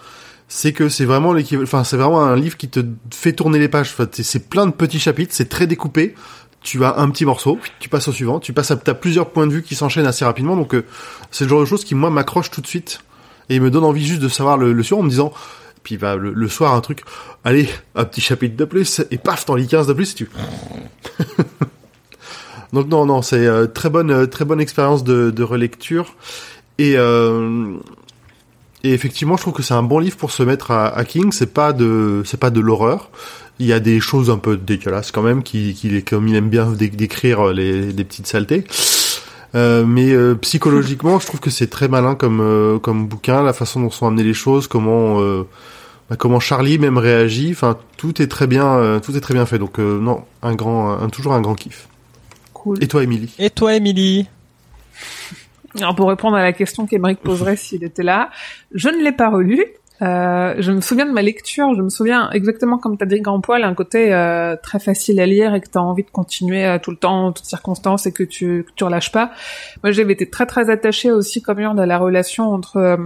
c'est 0.49 0.71
que 0.73 0.89
c'est 0.89 1.05
vraiment 1.05 1.33
l'équivalent, 1.33 1.63
enfin, 1.65 1.83
c'est 1.83 1.97
vraiment 1.97 2.23
un 2.23 2.35
livre 2.35 2.57
qui 2.57 2.69
te 2.69 2.79
fait 3.13 3.33
tourner 3.33 3.59
les 3.59 3.67
pages. 3.67 3.89
Enfin, 3.91 4.07
c'est 4.11 4.49
plein 4.49 4.65
de 4.65 4.71
petits 4.71 4.99
chapitres, 4.99 5.33
c'est 5.35 5.49
très 5.49 5.67
découpé. 5.67 6.15
Tu 6.61 6.83
as 6.83 6.97
un 6.99 7.09
petit 7.09 7.23
morceau, 7.25 7.59
tu 7.79 7.87
passes 7.87 8.07
au 8.07 8.11
suivant, 8.11 8.39
tu 8.39 8.51
passes 8.51 8.71
à, 8.71 8.75
t'as 8.77 8.93
plusieurs 8.95 9.29
points 9.29 9.47
de 9.47 9.53
vue 9.53 9.61
qui 9.63 9.75
s'enchaînent 9.75 10.07
assez 10.07 10.25
rapidement, 10.25 10.55
donc 10.57 10.73
euh, 10.73 10.83
c'est 11.31 11.43
le 11.45 11.49
genre 11.49 11.61
de 11.61 11.65
choses 11.65 11.85
qui 11.85 11.95
moi 11.95 12.09
m'accroche 12.09 12.49
tout 12.49 12.61
de 12.61 12.67
suite 12.67 12.99
et 13.49 13.59
me 13.59 13.69
donne 13.69 13.83
envie 13.85 14.05
juste 14.05 14.21
de 14.21 14.27
savoir 14.27 14.57
le, 14.57 14.73
le 14.73 14.83
suivant 14.83 15.01
en 15.01 15.03
me 15.03 15.09
disant, 15.09 15.31
puis 15.83 15.97
bah, 15.97 16.15
le, 16.17 16.33
le 16.33 16.47
soir 16.49 16.73
un 16.73 16.81
truc, 16.81 17.03
allez, 17.45 17.69
un 17.95 18.03
petit 18.05 18.19
chapitre 18.21 18.57
de 18.57 18.65
plus 18.65 19.01
et 19.11 19.17
paf, 19.17 19.45
t'en 19.45 19.55
lis 19.55 19.67
15 19.67 19.87
de 19.87 19.93
plus 19.93 20.11
et 20.11 20.15
tu. 20.15 20.29
donc 22.73 22.87
non 22.87 23.05
non, 23.05 23.21
c'est 23.21 23.45
euh, 23.45 23.65
très 23.67 23.89
bonne 23.89 24.11
euh, 24.11 24.25
très 24.25 24.45
bonne 24.45 24.61
expérience 24.61 25.03
de, 25.03 25.31
de 25.31 25.43
relecture 25.43 26.15
et 26.77 26.93
euh, 26.97 27.73
et 28.83 28.93
effectivement, 28.93 29.35
je 29.37 29.41
trouve 29.41 29.53
que 29.53 29.63
c'est 29.63 29.73
un 29.73 29.83
bon 29.83 29.99
livre 29.99 30.17
pour 30.17 30.31
se 30.31 30.43
mettre 30.43 30.69
à, 30.71 30.87
à 30.87 31.03
King. 31.03 31.31
C'est 31.31 31.51
pas 31.53 31.73
de, 31.73 32.21
c'est 32.25 32.39
pas 32.39 32.51
de 32.51 32.59
l'horreur. 32.59 33.09
Il 33.59 33.65
y 33.65 33.73
a 33.73 33.79
des 33.79 33.99
choses 33.99 34.29
un 34.29 34.37
peu 34.37 34.55
dégueulasses 34.55 35.11
quand 35.11 35.23
même, 35.23 35.41
qui, 35.41 35.73
qui 35.73 36.03
comme 36.03 36.27
il 36.27 36.35
aime 36.35 36.47
bien 36.47 36.69
dé- 36.71 36.87
décrire 36.89 37.47
les, 37.47 37.91
les 37.91 38.03
petites 38.03 38.27
saletés. 38.27 38.65
Euh, 39.55 39.83
mais 39.85 40.11
euh, 40.11 40.35
psychologiquement, 40.35 41.19
je 41.19 41.25
trouve 41.25 41.39
que 41.39 41.49
c'est 41.49 41.67
très 41.67 41.87
malin 41.87 42.13
comme 42.13 42.39
euh, 42.39 42.77
comme 42.77 43.07
bouquin, 43.07 43.41
la 43.41 43.53
façon 43.53 43.81
dont 43.81 43.89
sont 43.89 44.05
amenées 44.05 44.23
les 44.23 44.35
choses, 44.35 44.67
comment 44.67 45.21
euh, 45.21 45.43
bah, 46.09 46.15
comment 46.17 46.39
Charlie 46.39 46.77
même 46.77 46.99
réagit. 46.99 47.49
Enfin, 47.51 47.77
tout 47.97 48.21
est 48.21 48.27
très 48.27 48.45
bien, 48.45 48.67
euh, 48.67 48.99
tout 48.99 49.17
est 49.17 49.21
très 49.21 49.33
bien 49.33 49.47
fait. 49.47 49.57
Donc 49.57 49.79
euh, 49.79 49.99
non, 49.99 50.23
un 50.43 50.53
grand, 50.53 50.91
un, 51.01 51.09
toujours 51.09 51.33
un 51.33 51.41
grand 51.41 51.55
kiff. 51.55 51.87
Cool. 52.67 52.83
Et 52.83 52.87
toi, 52.87 53.03
Émilie 53.03 53.33
Et 53.39 53.49
toi, 53.49 53.75
Émilie 53.75 54.27
Alors 55.77 55.95
pour 55.95 56.09
répondre 56.09 56.35
à 56.35 56.43
la 56.43 56.51
question 56.51 56.85
qu'Emeric 56.85 57.19
poserait 57.19 57.55
s'il 57.57 57.83
était 57.83 58.03
là, 58.03 58.29
je 58.73 58.89
ne 58.89 59.01
l'ai 59.03 59.11
pas 59.13 59.29
relu. 59.29 59.63
Euh, 60.01 60.55
je 60.59 60.71
me 60.73 60.81
souviens 60.81 61.05
de 61.05 61.11
ma 61.11 61.21
lecture, 61.21 61.73
je 61.75 61.81
me 61.81 61.89
souviens 61.89 62.29
exactement 62.31 62.77
comme 62.77 62.97
t'as 62.97 63.05
dit 63.05 63.21
Grand 63.21 63.39
Poil, 63.39 63.63
un 63.63 63.73
côté 63.73 64.13
euh, 64.13 64.55
très 64.61 64.79
facile 64.79 65.19
à 65.19 65.25
lire 65.25 65.55
et 65.55 65.61
que 65.61 65.69
t'as 65.69 65.79
envie 65.79 66.03
de 66.03 66.09
continuer 66.09 66.65
euh, 66.65 66.77
tout 66.77 66.91
le 66.91 66.97
temps, 66.97 67.27
en 67.27 67.31
toutes 67.31 67.45
circonstances 67.45 68.05
et 68.05 68.11
que 68.11 68.23
tu 68.23 68.65
que 68.65 68.71
tu 68.75 68.83
relâches 68.83 69.11
pas. 69.11 69.31
Moi 69.83 69.91
j'avais 69.91 70.13
été 70.13 70.29
très 70.29 70.45
très 70.45 70.69
attachée 70.69 71.11
aussi 71.11 71.41
comme 71.41 71.59
Hurd 71.59 71.79
à 71.79 71.85
la 71.85 71.97
relation 71.97 72.51
entre 72.51 72.77
euh, 72.77 72.97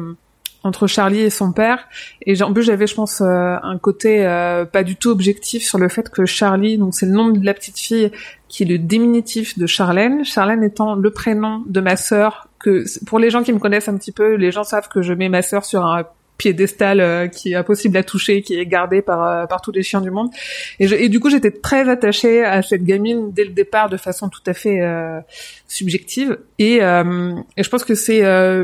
entre 0.63 0.87
Charlie 0.87 1.21
et 1.21 1.29
son 1.29 1.51
père. 1.51 1.87
Et 2.25 2.41
en 2.41 2.53
plus, 2.53 2.63
j'avais, 2.63 2.87
je 2.87 2.95
pense, 2.95 3.21
euh, 3.21 3.55
un 3.61 3.77
côté 3.77 4.25
euh, 4.25 4.65
pas 4.65 4.83
du 4.83 4.95
tout 4.95 5.09
objectif 5.09 5.63
sur 5.63 5.77
le 5.77 5.89
fait 5.89 6.09
que 6.09 6.25
Charlie, 6.25 6.77
donc 6.77 6.93
c'est 6.93 7.05
le 7.05 7.13
nom 7.13 7.29
de 7.29 7.45
la 7.45 7.53
petite 7.53 7.79
fille, 7.79 8.11
qui 8.47 8.63
est 8.63 8.65
le 8.65 8.77
diminutif 8.77 9.57
de 9.57 9.65
Charlène. 9.65 10.23
Charlène 10.25 10.63
étant 10.63 10.95
le 10.95 11.11
prénom 11.11 11.63
de 11.67 11.81
ma 11.81 11.95
sœur. 11.95 12.47
Que 12.59 12.83
pour 13.05 13.17
les 13.17 13.31
gens 13.31 13.41
qui 13.41 13.53
me 13.53 13.59
connaissent 13.59 13.89
un 13.89 13.97
petit 13.97 14.11
peu, 14.11 14.35
les 14.35 14.51
gens 14.51 14.63
savent 14.63 14.87
que 14.87 15.01
je 15.01 15.13
mets 15.13 15.29
ma 15.29 15.41
sœur 15.41 15.65
sur 15.65 15.83
un 15.83 16.05
piédestal 16.41 16.99
euh, 16.99 17.27
qui 17.27 17.51
est 17.51 17.55
impossible 17.55 17.95
à 17.97 18.03
toucher, 18.03 18.41
qui 18.41 18.55
est 18.55 18.65
gardé 18.65 19.03
par 19.03 19.23
euh, 19.23 19.57
tous 19.61 19.71
les 19.71 19.83
chiens 19.83 20.01
du 20.01 20.09
monde. 20.09 20.31
Et, 20.79 21.07
du 21.07 21.19
coup, 21.19 21.29
j'étais 21.29 21.51
très 21.51 21.87
attachée 21.87 22.43
à 22.43 22.63
cette 22.63 22.83
gamine 22.83 23.31
dès 23.31 23.43
le 23.43 23.51
départ 23.51 23.89
de 23.89 23.97
façon 23.97 24.27
tout 24.27 24.41
à 24.47 24.55
fait 24.55 24.81
euh, 24.81 25.19
subjective. 25.67 26.39
Et, 26.57 26.77
et 26.77 27.63
je 27.63 27.69
pense 27.69 27.83
que 27.83 27.93
c'est 27.93 28.23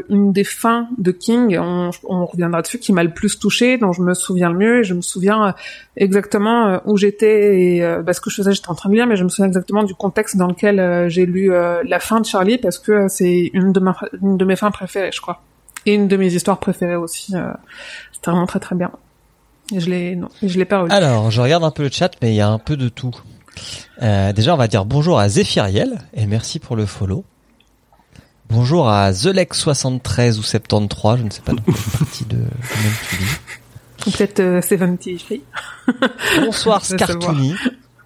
une 0.10 0.32
des 0.32 0.44
fins 0.44 0.88
de 0.98 1.12
King, 1.12 1.58
on, 1.60 1.92
on 2.04 2.26
reviendra 2.26 2.62
dessus, 2.62 2.80
qui 2.80 2.94
m'a 2.94 3.04
le 3.04 3.14
plus 3.14 3.38
touchée, 3.38 3.78
dont 3.78 3.92
je 3.92 4.02
me 4.02 4.14
souviens 4.14 4.50
le 4.52 4.58
mieux. 4.58 4.80
Et 4.80 4.84
je 4.84 4.94
me 4.94 5.02
souviens 5.02 5.54
exactement 5.96 6.82
où 6.86 6.98
j'étais 6.98 7.60
et 7.60 7.82
bah, 8.04 8.14
ce 8.14 8.22
que 8.22 8.30
je 8.30 8.38
faisais, 8.38 8.54
j'étais 8.54 8.70
en 8.70 8.76
train 8.76 8.90
de 8.90 8.96
lire, 8.96 9.08
mais 9.08 9.16
je 9.18 9.24
me 9.24 9.30
souviens 9.30 9.48
exactement 9.48 9.84
du 9.84 9.94
contexte 9.94 10.36
dans 10.38 10.48
lequel 10.48 11.10
j'ai 11.10 11.26
lu 11.26 11.52
la 11.52 12.00
fin 12.00 12.20
de 12.20 12.26
Charlie 12.26 12.58
parce 12.58 12.80
que 12.80 13.08
c'est 13.08 13.52
une 13.54 13.72
de, 13.72 13.82
une 14.22 14.38
de 14.38 14.46
mes 14.46 14.56
fins 14.56 14.72
préférées, 14.72 15.12
je 15.14 15.22
crois 15.22 15.42
et 15.88 15.94
une 15.94 16.08
de 16.08 16.18
mes 16.18 16.34
histoires 16.34 16.60
préférées 16.60 16.96
aussi. 16.96 17.36
Euh, 17.36 17.52
C'était 18.14 18.32
vraiment 18.32 18.46
très 18.48 18.60
très 18.60 18.76
bien. 18.76 18.92
Et 19.74 19.80
je 19.80 19.90
l'ai, 19.90 20.16
non, 20.16 20.30
je 20.44 20.58
l'ai 20.58 20.66
pas 20.66 20.80
revu. 20.80 20.92
Alors, 20.92 21.30
je 21.32 21.42
regarde 21.42 21.64
un 21.64 21.72
peu 21.72 21.84
le 21.84 21.90
chat, 21.92 22.12
mais 22.22 22.32
il 22.32 22.36
y 22.36 22.42
a 22.42 22.48
un 22.50 22.60
peu 22.60 22.78
de 22.78 22.90
tout. 22.90 23.16
Euh, 24.02 24.32
déjà, 24.34 24.54
on 24.54 24.58
va 24.58 24.68
dire 24.68 24.86
bonjour 24.86 25.20
à 25.20 25.28
Zéphiriel 25.30 25.98
et 26.14 26.26
merci 26.28 26.60
pour 26.60 26.76
le 26.76 26.86
follow. 26.86 27.26
Bonjour 28.50 28.88
à 28.90 29.12
TheLex73 29.12 30.38
ou 30.40 30.44
73, 30.44 31.20
je 31.20 31.24
ne 31.24 31.30
sais 31.30 31.42
pas 31.42 31.52
de 31.54 31.60
quelle 31.60 31.74
partie 32.00 32.26
de, 32.26 32.38
même 32.38 32.48
tu 33.10 33.16
dis. 33.18 34.12
Peut-être 34.18 34.40
euh, 34.40 34.62
73. 34.62 35.40
Bonsoir 36.46 36.86
Scartouni. 36.86 37.56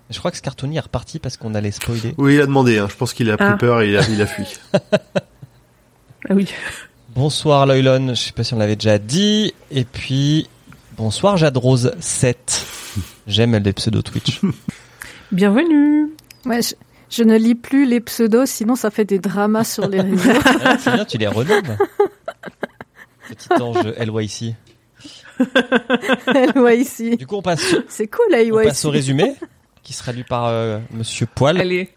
Je 0.09 0.17
crois 0.17 0.31
que 0.31 0.37
Scartouni 0.37 0.77
est 0.77 0.81
reparti 0.81 1.19
parce 1.19 1.37
qu'on 1.37 1.53
allait 1.53 1.69
spoiler. 1.71 2.15
Oui, 2.17 2.35
il 2.35 2.41
a 2.41 2.45
demandé. 2.47 2.79
Hein. 2.79 2.87
Je 2.89 2.95
pense 2.95 3.13
qu'il 3.13 3.29
a 3.29 3.37
pris 3.37 3.45
Ah. 3.47 3.57
peur 3.57 3.81
et 3.81 3.89
il 3.89 3.97
a, 3.97 4.07
il 4.09 4.21
a 4.21 4.25
fui. 4.25 4.45
Ah 6.29 6.33
oui. 6.35 6.47
Bonsoir 7.15 7.65
Loylon, 7.65 8.09
je 8.09 8.21
sais 8.21 8.31
pas 8.31 8.43
si 8.45 8.53
on 8.53 8.57
l'avait 8.57 8.77
déjà 8.77 8.97
dit. 8.97 9.53
Et 9.69 9.83
puis, 9.83 10.47
bonsoir 10.95 11.35
Jadrose 11.35 11.93
7. 11.99 12.65
J'aime 13.27 13.57
les 13.57 13.73
pseudo 13.73 14.01
Twitch. 14.01 14.39
Bienvenue. 15.33 16.09
Ouais, 16.45 16.61
je, 16.61 16.73
je 17.09 17.23
ne 17.23 17.37
lis 17.37 17.55
plus 17.55 17.85
les 17.85 17.99
pseudos, 17.99 18.45
sinon 18.49 18.75
ça 18.75 18.91
fait 18.91 19.03
des 19.03 19.19
dramas 19.19 19.65
sur 19.65 19.89
les 19.89 19.99
réseaux. 20.01 20.39
Ah, 20.63 20.77
c'est 20.79 20.93
bien, 20.93 21.03
tu 21.03 21.17
les 21.17 21.27
renommes. 21.27 21.75
Petit 23.27 23.61
ange 23.61 23.85
LYC. 23.99 24.55
ici. 26.79 27.17
Du 27.17 27.27
coup, 27.27 27.35
on 27.35 27.41
passe, 27.41 27.75
C'est 27.89 28.07
cool, 28.07 28.33
on 28.53 28.63
passe 28.63 28.85
au 28.85 28.89
résumé, 28.89 29.35
qui 29.83 29.91
sera 29.91 30.11
lu 30.13 30.23
par 30.23 30.45
euh, 30.45 30.79
Monsieur 30.91 31.25
Poil. 31.25 31.59
Allez. 31.59 31.89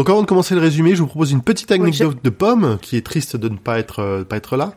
Donc 0.00 0.08
avant 0.08 0.22
de 0.22 0.26
commencer 0.26 0.54
le 0.54 0.62
résumé, 0.62 0.94
je 0.94 1.02
vous 1.02 1.08
propose 1.08 1.30
une 1.30 1.42
petite 1.42 1.70
anecdote 1.70 2.16
de 2.24 2.30
Pomme, 2.30 2.78
qui 2.80 2.96
est 2.96 3.02
triste 3.02 3.36
de 3.36 3.50
ne 3.50 3.58
pas 3.58 3.78
être 3.78 3.98
euh, 3.98 4.24
pas 4.24 4.38
être 4.38 4.56
là. 4.56 4.72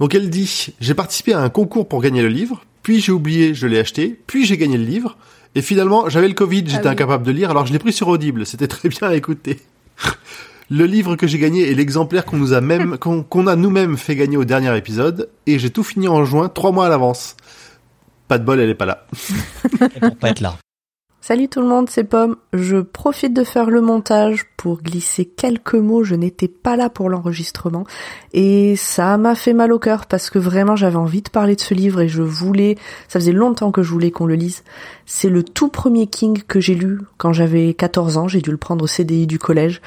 Donc 0.00 0.14
elle 0.14 0.30
dit 0.30 0.68
j'ai 0.80 0.94
participé 0.94 1.34
à 1.34 1.42
un 1.42 1.50
concours 1.50 1.86
pour 1.86 2.00
gagner 2.00 2.22
le 2.22 2.28
livre, 2.28 2.64
puis 2.82 3.02
j'ai 3.02 3.12
oublié, 3.12 3.52
je 3.52 3.66
l'ai 3.66 3.78
acheté, 3.78 4.18
puis 4.26 4.46
j'ai 4.46 4.56
gagné 4.56 4.78
le 4.78 4.84
livre, 4.84 5.18
et 5.56 5.60
finalement 5.60 6.08
j'avais 6.08 6.28
le 6.28 6.32
Covid, 6.32 6.64
j'étais 6.68 6.84
oui. 6.84 6.88
incapable 6.88 7.26
de 7.26 7.32
lire, 7.32 7.50
alors 7.50 7.66
je 7.66 7.72
l'ai 7.74 7.78
pris 7.78 7.92
sur 7.92 8.08
Audible. 8.08 8.46
C'était 8.46 8.66
très 8.66 8.88
bien 8.88 9.08
à 9.08 9.14
écouter. 9.14 9.60
Le 10.70 10.86
livre 10.86 11.16
que 11.16 11.26
j'ai 11.26 11.38
gagné 11.38 11.70
est 11.70 11.74
l'exemplaire 11.74 12.24
qu'on 12.24 12.38
nous 12.38 12.54
a 12.54 12.62
même 12.62 12.96
qu'on 12.98 13.46
a 13.46 13.56
nous-mêmes 13.56 13.98
fait 13.98 14.16
gagner 14.16 14.38
au 14.38 14.46
dernier 14.46 14.74
épisode, 14.74 15.28
et 15.46 15.58
j'ai 15.58 15.68
tout 15.68 15.84
fini 15.84 16.08
en 16.08 16.24
juin, 16.24 16.48
trois 16.48 16.72
mois 16.72 16.86
à 16.86 16.88
l'avance. 16.88 17.36
Pas 18.26 18.38
de 18.38 18.44
bol, 18.44 18.58
elle 18.58 18.70
est 18.70 18.74
pas 18.74 18.86
là. 18.86 19.06
Et 19.96 20.00
pour 20.00 20.16
pas 20.16 20.30
être 20.30 20.40
là. 20.40 20.56
Salut 21.28 21.48
tout 21.48 21.60
le 21.60 21.66
monde, 21.66 21.90
c'est 21.90 22.04
Pomme. 22.04 22.36
Je 22.52 22.76
profite 22.76 23.34
de 23.34 23.42
faire 23.42 23.68
le 23.68 23.80
montage 23.80 24.46
pour 24.56 24.80
glisser 24.80 25.24
quelques 25.24 25.74
mots. 25.74 26.04
Je 26.04 26.14
n'étais 26.14 26.46
pas 26.46 26.76
là 26.76 26.88
pour 26.88 27.10
l'enregistrement 27.10 27.84
et 28.32 28.76
ça 28.76 29.18
m'a 29.18 29.34
fait 29.34 29.52
mal 29.52 29.72
au 29.72 29.80
cœur 29.80 30.06
parce 30.06 30.30
que 30.30 30.38
vraiment 30.38 30.76
j'avais 30.76 30.94
envie 30.94 31.22
de 31.22 31.28
parler 31.28 31.56
de 31.56 31.60
ce 31.60 31.74
livre 31.74 32.00
et 32.00 32.06
je 32.06 32.22
voulais, 32.22 32.76
ça 33.08 33.18
faisait 33.18 33.32
longtemps 33.32 33.72
que 33.72 33.82
je 33.82 33.90
voulais 33.90 34.12
qu'on 34.12 34.26
le 34.26 34.36
lise. 34.36 34.62
C'est 35.04 35.28
le 35.28 35.42
tout 35.42 35.66
premier 35.68 36.06
King 36.06 36.44
que 36.46 36.60
j'ai 36.60 36.76
lu 36.76 37.00
quand 37.18 37.32
j'avais 37.32 37.74
14 37.74 38.18
ans. 38.18 38.28
J'ai 38.28 38.40
dû 38.40 38.52
le 38.52 38.56
prendre 38.56 38.84
au 38.84 38.86
CDI 38.86 39.26
du 39.26 39.40
collège 39.40 39.82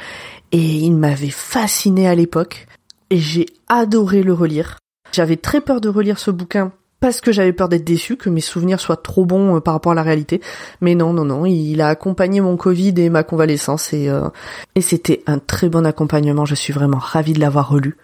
et 0.51 0.59
il 0.59 0.97
m'avait 0.97 1.29
fasciné 1.29 2.05
à 2.09 2.15
l'époque 2.15 2.67
et 3.11 3.17
j'ai 3.17 3.45
adoré 3.69 4.23
le 4.23 4.33
relire. 4.33 4.77
J'avais 5.13 5.37
très 5.37 5.61
peur 5.61 5.79
de 5.79 5.87
relire 5.87 6.19
ce 6.19 6.31
bouquin 6.31 6.73
parce 6.99 7.21
que 7.21 7.31
j'avais 7.31 7.53
peur 7.53 7.69
d'être 7.69 7.83
déçu, 7.83 8.17
que 8.17 8.29
mes 8.29 8.41
souvenirs 8.41 8.79
soient 8.79 8.97
trop 8.97 9.25
bons 9.25 9.57
euh, 9.57 9.59
par 9.59 9.73
rapport 9.73 9.93
à 9.93 9.95
la 9.95 10.03
réalité. 10.03 10.41
Mais 10.81 10.95
non, 10.95 11.13
non, 11.13 11.25
non, 11.25 11.45
il 11.45 11.81
a 11.81 11.87
accompagné 11.87 12.41
mon 12.41 12.57
Covid 12.57 12.93
et 12.97 13.09
ma 13.09 13.23
convalescence 13.23 13.93
et, 13.93 14.09
euh, 14.09 14.29
et 14.75 14.81
c'était 14.81 15.23
un 15.27 15.39
très 15.39 15.69
bon 15.69 15.85
accompagnement. 15.85 16.45
Je 16.45 16.55
suis 16.55 16.73
vraiment 16.73 16.97
ravie 16.99 17.33
de 17.33 17.39
l'avoir 17.39 17.69
relu. 17.69 17.97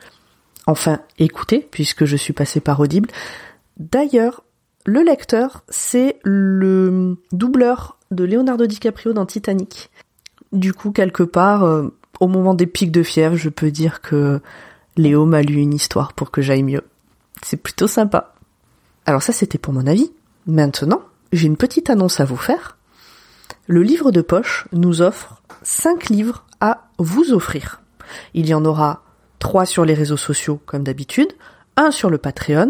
Enfin, 0.67 0.99
écoutez, 1.19 1.67
puisque 1.69 2.05
je 2.05 2.15
suis 2.15 2.33
passée 2.33 2.59
par 2.59 2.79
Audible. 2.79 3.09
D'ailleurs, 3.77 4.43
le 4.85 5.01
lecteur, 5.01 5.63
c'est 5.69 6.17
le 6.23 7.17
doubleur 7.31 7.97
de 8.11 8.23
Leonardo 8.23 8.65
DiCaprio 8.65 9.13
dans 9.13 9.25
Titanic. 9.25 9.89
Du 10.53 10.73
coup, 10.73 10.91
quelque 10.91 11.23
part, 11.23 11.63
euh, 11.63 11.89
au 12.19 12.27
moment 12.27 12.53
des 12.53 12.67
pics 12.67 12.91
de 12.91 13.03
fièvre, 13.03 13.35
je 13.35 13.49
peux 13.49 13.71
dire 13.71 14.01
que 14.01 14.39
Léo 14.95 15.25
m'a 15.25 15.41
lu 15.41 15.55
une 15.55 15.73
histoire 15.73 16.13
pour 16.13 16.31
que 16.31 16.41
j'aille 16.41 16.63
mieux. 16.63 16.83
C'est 17.41 17.57
plutôt 17.57 17.87
sympa. 17.87 18.34
Alors 19.05 19.21
ça, 19.21 19.33
c'était 19.33 19.57
pour 19.57 19.73
mon 19.73 19.87
avis. 19.87 20.11
Maintenant, 20.47 21.01
j'ai 21.31 21.47
une 21.47 21.57
petite 21.57 21.89
annonce 21.89 22.19
à 22.19 22.25
vous 22.25 22.37
faire. 22.37 22.77
Le 23.67 23.81
livre 23.81 24.11
de 24.11 24.21
poche 24.21 24.67
nous 24.71 25.01
offre 25.01 25.41
5 25.63 26.09
livres 26.09 26.45
à 26.59 26.87
vous 26.97 27.33
offrir. 27.33 27.81
Il 28.33 28.47
y 28.47 28.53
en 28.53 28.65
aura 28.65 29.03
3 29.39 29.65
sur 29.65 29.85
les 29.85 29.93
réseaux 29.93 30.17
sociaux, 30.17 30.61
comme 30.65 30.83
d'habitude, 30.83 31.31
un 31.77 31.91
sur 31.91 32.09
le 32.09 32.17
Patreon, 32.17 32.69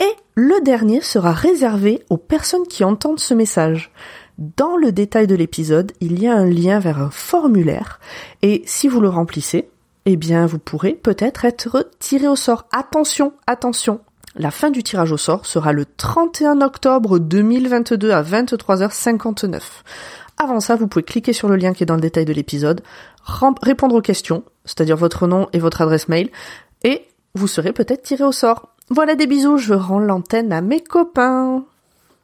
et 0.00 0.16
le 0.34 0.62
dernier 0.62 1.00
sera 1.00 1.32
réservé 1.32 2.04
aux 2.08 2.16
personnes 2.16 2.66
qui 2.66 2.84
entendent 2.84 3.20
ce 3.20 3.34
message. 3.34 3.90
Dans 4.38 4.76
le 4.76 4.92
détail 4.92 5.26
de 5.26 5.34
l'épisode, 5.34 5.92
il 6.00 6.20
y 6.20 6.28
a 6.28 6.34
un 6.34 6.46
lien 6.46 6.78
vers 6.78 7.00
un 7.00 7.10
formulaire, 7.10 7.98
et 8.42 8.62
si 8.66 8.86
vous 8.86 9.00
le 9.00 9.08
remplissez, 9.08 9.68
eh 10.04 10.16
bien, 10.16 10.46
vous 10.46 10.58
pourrez 10.58 10.94
peut-être 10.94 11.44
être 11.44 11.90
tiré 11.98 12.28
au 12.28 12.36
sort. 12.36 12.66
Attention, 12.72 13.32
attention, 13.46 14.00
la 14.38 14.50
fin 14.50 14.70
du 14.70 14.82
tirage 14.82 15.12
au 15.12 15.16
sort 15.16 15.46
sera 15.46 15.72
le 15.72 15.84
31 15.84 16.60
octobre 16.60 17.18
2022 17.18 18.10
à 18.12 18.22
23h59. 18.22 19.60
Avant 20.38 20.60
ça, 20.60 20.76
vous 20.76 20.86
pouvez 20.86 21.02
cliquer 21.02 21.32
sur 21.32 21.48
le 21.48 21.56
lien 21.56 21.72
qui 21.72 21.82
est 21.82 21.86
dans 21.86 21.96
le 21.96 22.00
détail 22.00 22.24
de 22.24 22.32
l'épisode, 22.32 22.80
répondre 23.62 23.96
aux 23.96 24.00
questions, 24.00 24.44
c'est-à-dire 24.64 24.96
votre 24.96 25.26
nom 25.26 25.48
et 25.52 25.58
votre 25.58 25.82
adresse 25.82 26.08
mail, 26.08 26.30
et 26.84 27.02
vous 27.34 27.48
serez 27.48 27.72
peut-être 27.72 28.02
tiré 28.02 28.22
au 28.24 28.32
sort. 28.32 28.68
Voilà 28.88 29.16
des 29.16 29.26
bisous, 29.26 29.58
je 29.58 29.74
rends 29.74 29.98
l'antenne 29.98 30.52
à 30.52 30.60
mes 30.60 30.80
copains. 30.80 31.64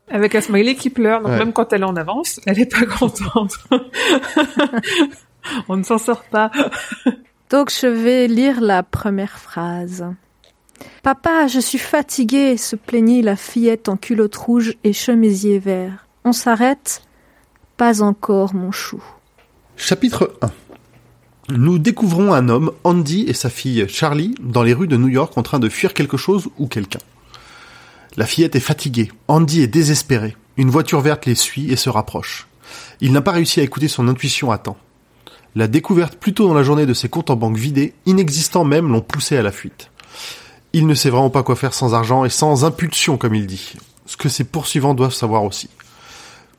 Avec 0.08 0.34
un 0.34 0.40
smiley 0.40 0.74
qui 0.76 0.90
pleure, 0.90 1.20
donc 1.22 1.30
Ouais. 1.32 1.38
même 1.38 1.52
quand 1.52 1.72
elle 1.72 1.82
est 1.82 1.86
en 1.86 1.96
avance, 1.96 2.40
elle 2.46 2.60
est 2.60 2.70
pas 2.70 2.86
contente. 2.86 3.58
On 5.68 5.76
ne 5.76 5.82
s'en 5.82 5.98
sort 5.98 6.22
pas. 6.30 6.50
Donc 7.50 7.70
je 7.70 7.86
vais 7.86 8.28
lire 8.28 8.60
la 8.60 8.82
première 8.82 9.38
phrase. 9.38 10.04
Papa, 11.02 11.46
je 11.46 11.60
suis 11.60 11.78
fatiguée, 11.78 12.56
se 12.56 12.76
plaignit 12.76 13.22
la 13.22 13.36
fillette 13.36 13.88
en 13.88 13.96
culotte 13.96 14.36
rouge 14.36 14.74
et 14.84 14.92
chemisier 14.92 15.58
vert. 15.58 16.06
On 16.24 16.32
s'arrête 16.32 17.02
Pas 17.76 18.02
encore, 18.02 18.54
mon 18.54 18.72
chou. 18.72 19.02
Chapitre 19.76 20.32
1 21.48 21.56
Nous 21.56 21.78
découvrons 21.78 22.32
un 22.32 22.48
homme, 22.48 22.72
Andy, 22.84 23.24
et 23.28 23.34
sa 23.34 23.50
fille 23.50 23.86
Charlie, 23.88 24.34
dans 24.40 24.62
les 24.62 24.72
rues 24.72 24.88
de 24.88 24.96
New 24.96 25.08
York 25.08 25.36
en 25.36 25.42
train 25.42 25.58
de 25.58 25.68
fuir 25.68 25.92
quelque 25.92 26.16
chose 26.16 26.48
ou 26.58 26.66
quelqu'un. 26.66 27.00
La 28.16 28.26
fillette 28.26 28.56
est 28.56 28.60
fatiguée, 28.60 29.10
Andy 29.28 29.60
est 29.60 29.66
désespéré. 29.66 30.36
Une 30.56 30.70
voiture 30.70 31.00
verte 31.00 31.26
les 31.26 31.34
suit 31.34 31.72
et 31.72 31.76
se 31.76 31.90
rapproche. 31.90 32.46
Il 33.00 33.12
n'a 33.12 33.20
pas 33.20 33.32
réussi 33.32 33.60
à 33.60 33.64
écouter 33.64 33.88
son 33.88 34.08
intuition 34.08 34.52
à 34.52 34.58
temps. 34.58 34.78
La 35.56 35.66
découverte 35.66 36.16
plus 36.16 36.32
tôt 36.32 36.46
dans 36.48 36.54
la 36.54 36.62
journée 36.62 36.86
de 36.86 36.94
ses 36.94 37.08
comptes 37.08 37.30
en 37.30 37.36
banque 37.36 37.56
vidés, 37.56 37.94
inexistants 38.06 38.64
même, 38.64 38.90
l'ont 38.90 39.00
poussé 39.00 39.36
à 39.36 39.42
la 39.42 39.52
fuite. 39.52 39.90
Il 40.76 40.88
ne 40.88 40.94
sait 40.94 41.08
vraiment 41.08 41.30
pas 41.30 41.44
quoi 41.44 41.54
faire 41.54 41.72
sans 41.72 41.94
argent 41.94 42.24
et 42.24 42.30
sans 42.30 42.64
impulsion, 42.64 43.16
comme 43.16 43.36
il 43.36 43.46
dit. 43.46 43.74
Ce 44.06 44.16
que 44.16 44.28
ses 44.28 44.42
poursuivants 44.42 44.94
doivent 44.94 45.14
savoir 45.14 45.44
aussi. 45.44 45.70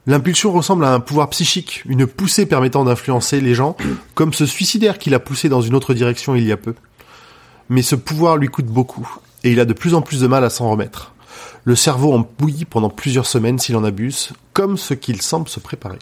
L'impulsion 0.08 0.54
ressemble 0.54 0.86
à 0.86 0.94
un 0.94 1.02
pouvoir 1.02 1.30
psychique, 1.32 1.84
une 1.86 2.08
poussée 2.08 2.46
permettant 2.46 2.86
d'influencer 2.86 3.42
les 3.42 3.54
gens, 3.54 3.76
comme 4.14 4.34
ce 4.34 4.46
suicidaire 4.46 5.00
qui 5.00 5.10
l'a 5.10 5.20
poussé 5.20 5.50
dans 5.50 5.60
une 5.60 5.76
autre 5.76 5.94
direction 5.94 6.34
il 6.34 6.46
y 6.46 6.54
a 6.54 6.58
peu. 6.58 6.76
mais 7.68 7.82
ce 7.82 7.96
pouvoir 7.96 8.38
lui 8.38 8.48
coûte 8.48 8.68
beaucoup, 8.68 9.18
et 9.44 9.52
il 9.52 9.60
a 9.60 9.66
de 9.66 9.74
plus 9.74 9.96
en 9.96 10.02
plus 10.02 10.22
de 10.22 10.28
mal 10.28 10.46
à 10.46 10.50
s'en 10.50 10.70
remettre. 10.70 11.14
Le 11.66 11.76
cerveau 11.76 12.14
en 12.14 12.26
bouillit 12.40 12.64
pendant 12.64 12.90
plusieurs 12.90 13.26
semaines 13.26 13.60
s'il 13.60 13.76
en 13.76 13.84
abuse, 13.84 14.30
comme 14.54 14.78
ce 14.78 14.94
qu'il 14.94 15.22
semble 15.22 15.50
se 15.50 15.60
préparer. 15.60 16.00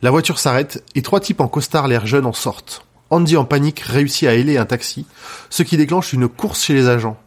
La 0.00 0.10
voiture 0.10 0.38
s'arrête, 0.38 0.82
et 0.94 1.02
trois 1.02 1.20
types 1.20 1.42
en 1.42 1.48
costard 1.48 1.88
l'air 1.88 2.06
jeunes 2.06 2.24
en 2.24 2.32
sortent. 2.32 2.86
Andy 3.10 3.36
en 3.36 3.44
panique 3.44 3.80
réussit 3.80 4.28
à 4.28 4.34
héler 4.34 4.58
un 4.58 4.66
taxi, 4.66 5.06
ce 5.50 5.62
qui 5.62 5.76
déclenche 5.76 6.12
une 6.12 6.28
course 6.28 6.62
chez 6.62 6.74
les 6.74 6.88
agents. 6.88 7.18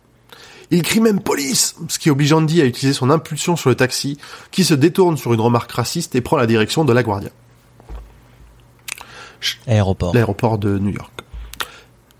Il 0.69 0.83
crie 0.83 1.01
même 1.01 1.19
police, 1.19 1.75
ce 1.89 1.99
qui 1.99 2.09
oblige 2.09 2.31
Andy 2.31 2.61
à 2.61 2.65
utiliser 2.65 2.93
son 2.93 3.09
impulsion 3.09 3.55
sur 3.55 3.69
le 3.69 3.75
taxi, 3.75 4.17
qui 4.51 4.63
se 4.63 4.73
détourne 4.73 5.17
sur 5.17 5.33
une 5.33 5.41
remarque 5.41 5.71
raciste 5.71 6.15
et 6.15 6.21
prend 6.21 6.37
la 6.37 6.47
direction 6.47 6.85
de 6.85 6.93
la 6.93 7.03
Guardia, 7.03 7.29
Aéroport. 9.67 10.13
l'aéroport 10.13 10.57
de 10.57 10.77
New 10.77 10.91
York. 10.91 11.11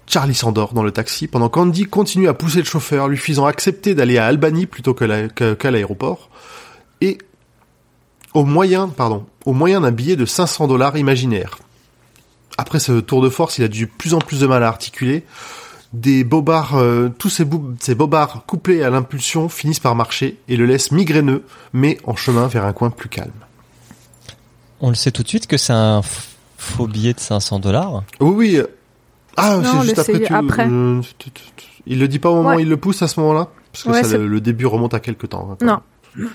Charlie 0.07 0.35
s'endort 0.35 0.73
dans 0.73 0.83
le 0.83 0.91
taxi 0.91 1.27
pendant 1.27 1.47
qu'Andy 1.47 1.85
continue 1.85 2.27
à 2.27 2.33
pousser 2.33 2.59
le 2.59 2.65
chauffeur, 2.65 3.07
lui 3.07 3.15
faisant 3.15 3.45
accepter 3.45 3.95
d'aller 3.95 4.17
à 4.17 4.25
Albany 4.25 4.65
plutôt 4.65 4.93
qu'à 4.93 5.07
l'aéroport, 5.71 6.29
et 6.99 7.19
au 8.33 8.43
moyen, 8.43 8.89
pardon, 8.89 9.25
au 9.45 9.53
moyen 9.53 9.79
d'un 9.81 9.91
billet 9.91 10.17
de 10.17 10.25
500 10.25 10.67
dollars 10.67 10.97
imaginaire. 10.97 11.57
Après 12.57 12.79
ce 12.79 12.99
tour 12.99 13.21
de 13.21 13.29
force, 13.29 13.57
il 13.57 13.63
a 13.63 13.67
de 13.67 13.85
plus 13.85 14.13
en 14.13 14.19
plus 14.19 14.39
de 14.39 14.47
mal 14.47 14.63
à 14.63 14.67
articuler. 14.67 15.23
Des 15.93 16.23
bobards, 16.23 16.75
euh, 16.77 17.09
tous 17.09 17.29
ces, 17.29 17.43
bobards 17.95 18.45
couplés 18.47 18.81
à 18.83 18.89
l'impulsion 18.89 19.49
finissent 19.49 19.79
par 19.81 19.93
marcher 19.95 20.37
et 20.47 20.55
le 20.55 20.65
laissent 20.65 20.91
migraineux, 20.91 21.43
mais 21.73 21.97
en 22.05 22.15
chemin 22.15 22.47
vers 22.47 22.63
un 22.65 22.71
coin 22.73 22.89
plus 22.91 23.09
calme. 23.09 23.31
On 24.79 24.89
le 24.89 24.95
sait 24.95 25.11
tout 25.11 25.21
de 25.23 25.27
suite 25.27 25.47
que 25.47 25.57
c'est 25.57 25.73
un 25.73 26.01
faux 26.57 26.87
billet 26.87 27.13
de 27.13 27.19
500 27.19 27.59
dollars. 27.59 28.03
Oui, 28.21 28.33
oui. 28.35 28.55
euh, 28.57 28.67
Ah, 29.37 29.59
c'est 29.63 29.81
juste 29.95 30.07
le 30.07 30.33
après. 30.33 30.67
euh, 30.69 31.01
tu- 31.17 31.29
tu- 31.31 31.41
tu- 31.55 31.65
il 31.87 31.99
le 31.99 32.07
dit 32.07 32.19
pas 32.19 32.29
au 32.29 32.35
moment 32.35 32.49
où 32.51 32.55
Ouais. 32.55 32.61
il 32.63 32.69
le 32.69 32.77
pousse 32.77 33.01
à 33.01 33.07
ce 33.07 33.19
moment-là 33.19 33.47
Parce 33.73 33.83
que 33.85 33.89
Ouais, 33.89 34.03
ça, 34.03 34.09
c'est- 34.11 34.17
le, 34.17 34.27
le 34.27 34.41
début 34.41 34.65
remonte 34.65 34.93
à 34.93 34.99
quelque 34.99 35.25
temps. 35.27 35.57
hein, 35.61 35.65
Non. 35.65 36.27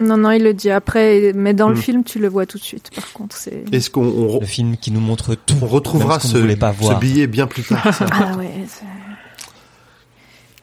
Non, 0.00 0.18
non, 0.18 0.30
il 0.30 0.42
le 0.42 0.52
dit 0.52 0.70
après, 0.70 1.32
mais 1.34 1.54
dans 1.54 1.68
le 1.70 1.74
Hmm. 1.74 1.78
film, 1.80 2.04
tu 2.04 2.18
le 2.18 2.28
vois 2.28 2.44
tout 2.44 2.58
de 2.58 2.62
suite. 2.62 2.90
Par 2.94 3.10
contre, 3.14 3.34
c'est. 3.36 3.64
Est-ce 3.72 3.88
qu'on 3.90 4.04
on 4.04 4.36
re- 4.36 4.40
Le 4.40 4.46
film 4.46 4.76
qui 4.76 4.90
nous 4.90 5.00
montre 5.00 5.34
tout. 5.34 5.54
on 5.62 5.66
retrouvera 5.66 6.20
ce 6.20 6.36
billet 6.98 7.26
bien 7.26 7.46
plus 7.46 7.62
tard. 7.62 7.82
Ah 8.12 8.36
ouais. 8.36 8.50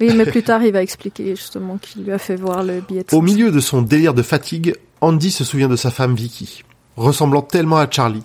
Oui, 0.02 0.14
mais 0.16 0.26
plus 0.26 0.44
tard, 0.44 0.64
il 0.64 0.72
va 0.74 0.82
expliquer 0.82 1.36
justement 1.36 1.78
qu'il 1.78 2.04
lui 2.04 2.12
a 2.12 2.18
fait 2.18 2.36
voir 2.36 2.64
le 2.64 2.82
billet. 2.82 3.02
De 3.02 3.08
Au 3.16 3.22
500. 3.22 3.22
milieu 3.22 3.52
de 3.52 3.60
son 3.60 3.82
délire 3.82 4.14
de 4.14 4.22
fatigue, 4.22 4.76
Andy 5.02 5.32
se 5.32 5.44
souvient 5.44 5.70
de 5.70 5.76
sa 5.76 5.92
femme 5.92 6.16
Vicky, 6.16 6.64
ressemblant 6.98 7.42
tellement 7.42 7.78
à 7.78 7.88
Charlie, 7.90 8.24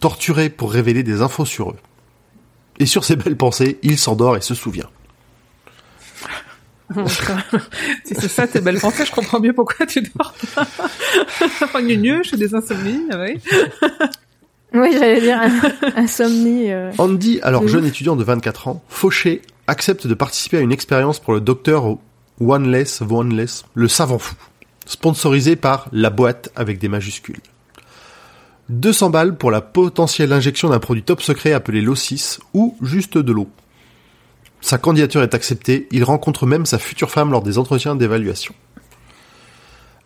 torturé 0.00 0.48
pour 0.48 0.72
révéler 0.72 1.02
des 1.02 1.20
infos 1.22 1.44
sur 1.44 1.70
eux. 1.70 1.76
Et 2.78 2.86
sur 2.86 3.04
ces 3.04 3.16
belles 3.16 3.36
pensées, 3.36 3.78
il 3.82 3.98
s'endort 3.98 4.36
et 4.36 4.40
se 4.40 4.54
souvient. 4.54 4.88
si 8.04 8.14
c'est 8.14 8.28
ça 8.28 8.46
tes 8.46 8.60
belles 8.60 8.80
pensées, 8.80 9.04
je 9.04 9.12
comprends 9.12 9.40
mieux 9.40 9.52
pourquoi 9.52 9.86
tu 9.86 10.00
dors 10.02 10.34
pas. 10.54 10.66
Enfin, 11.62 11.82
gneu, 11.82 12.22
je 12.24 12.30
fais 12.30 12.36
des 12.36 12.54
insomnies, 12.54 13.02
ah 13.10 13.18
oui. 13.20 13.38
Oui, 14.74 14.90
j'allais 14.92 15.20
dire 15.20 15.40
insomnie. 15.96 16.70
euh. 16.72 16.90
Andy, 16.98 17.40
alors 17.42 17.66
jeune 17.68 17.86
étudiant 17.86 18.16
de 18.16 18.24
24 18.24 18.68
ans, 18.68 18.82
fauché, 18.88 19.42
accepte 19.66 20.06
de 20.06 20.14
participer 20.14 20.58
à 20.58 20.60
une 20.60 20.72
expérience 20.72 21.18
pour 21.20 21.32
le 21.34 21.40
docteur 21.40 21.96
Oneless, 22.40 23.02
Oneless, 23.02 23.64
le 23.74 23.88
savant 23.88 24.18
fou, 24.18 24.34
sponsorisé 24.86 25.56
par 25.56 25.88
la 25.92 26.10
boîte 26.10 26.50
avec 26.56 26.78
des 26.78 26.88
majuscules. 26.88 27.40
200 28.68 29.10
balles 29.10 29.36
pour 29.36 29.50
la 29.50 29.60
potentielle 29.62 30.32
injection 30.32 30.68
d'un 30.68 30.78
produit 30.78 31.02
top 31.02 31.22
secret 31.22 31.52
appelé 31.52 31.80
l'O6 31.80 32.38
ou 32.52 32.76
juste 32.82 33.16
de 33.16 33.32
l'eau. 33.32 33.48
Sa 34.60 34.78
candidature 34.78 35.22
est 35.22 35.34
acceptée, 35.34 35.86
il 35.92 36.04
rencontre 36.04 36.46
même 36.46 36.66
sa 36.66 36.78
future 36.78 37.10
femme 37.10 37.30
lors 37.30 37.42
des 37.42 37.58
entretiens 37.58 37.94
d'évaluation. 37.96 38.54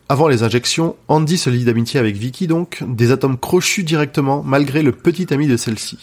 Avant 0.09 0.29
les 0.29 0.43
injections, 0.43 0.95
Andy 1.09 1.39
se 1.39 1.49
lie 1.49 1.65
d'amitié 1.65 1.99
avec 1.99 2.17
Vicky 2.17 2.47
donc, 2.47 2.85
des 2.87 3.13
atomes 3.13 3.39
crochus 3.39 3.83
directement 3.83 4.43
malgré 4.43 4.83
le 4.83 4.93
petit 4.93 5.33
ami 5.33 5.47
de 5.47 5.57
celle-ci. 5.57 5.99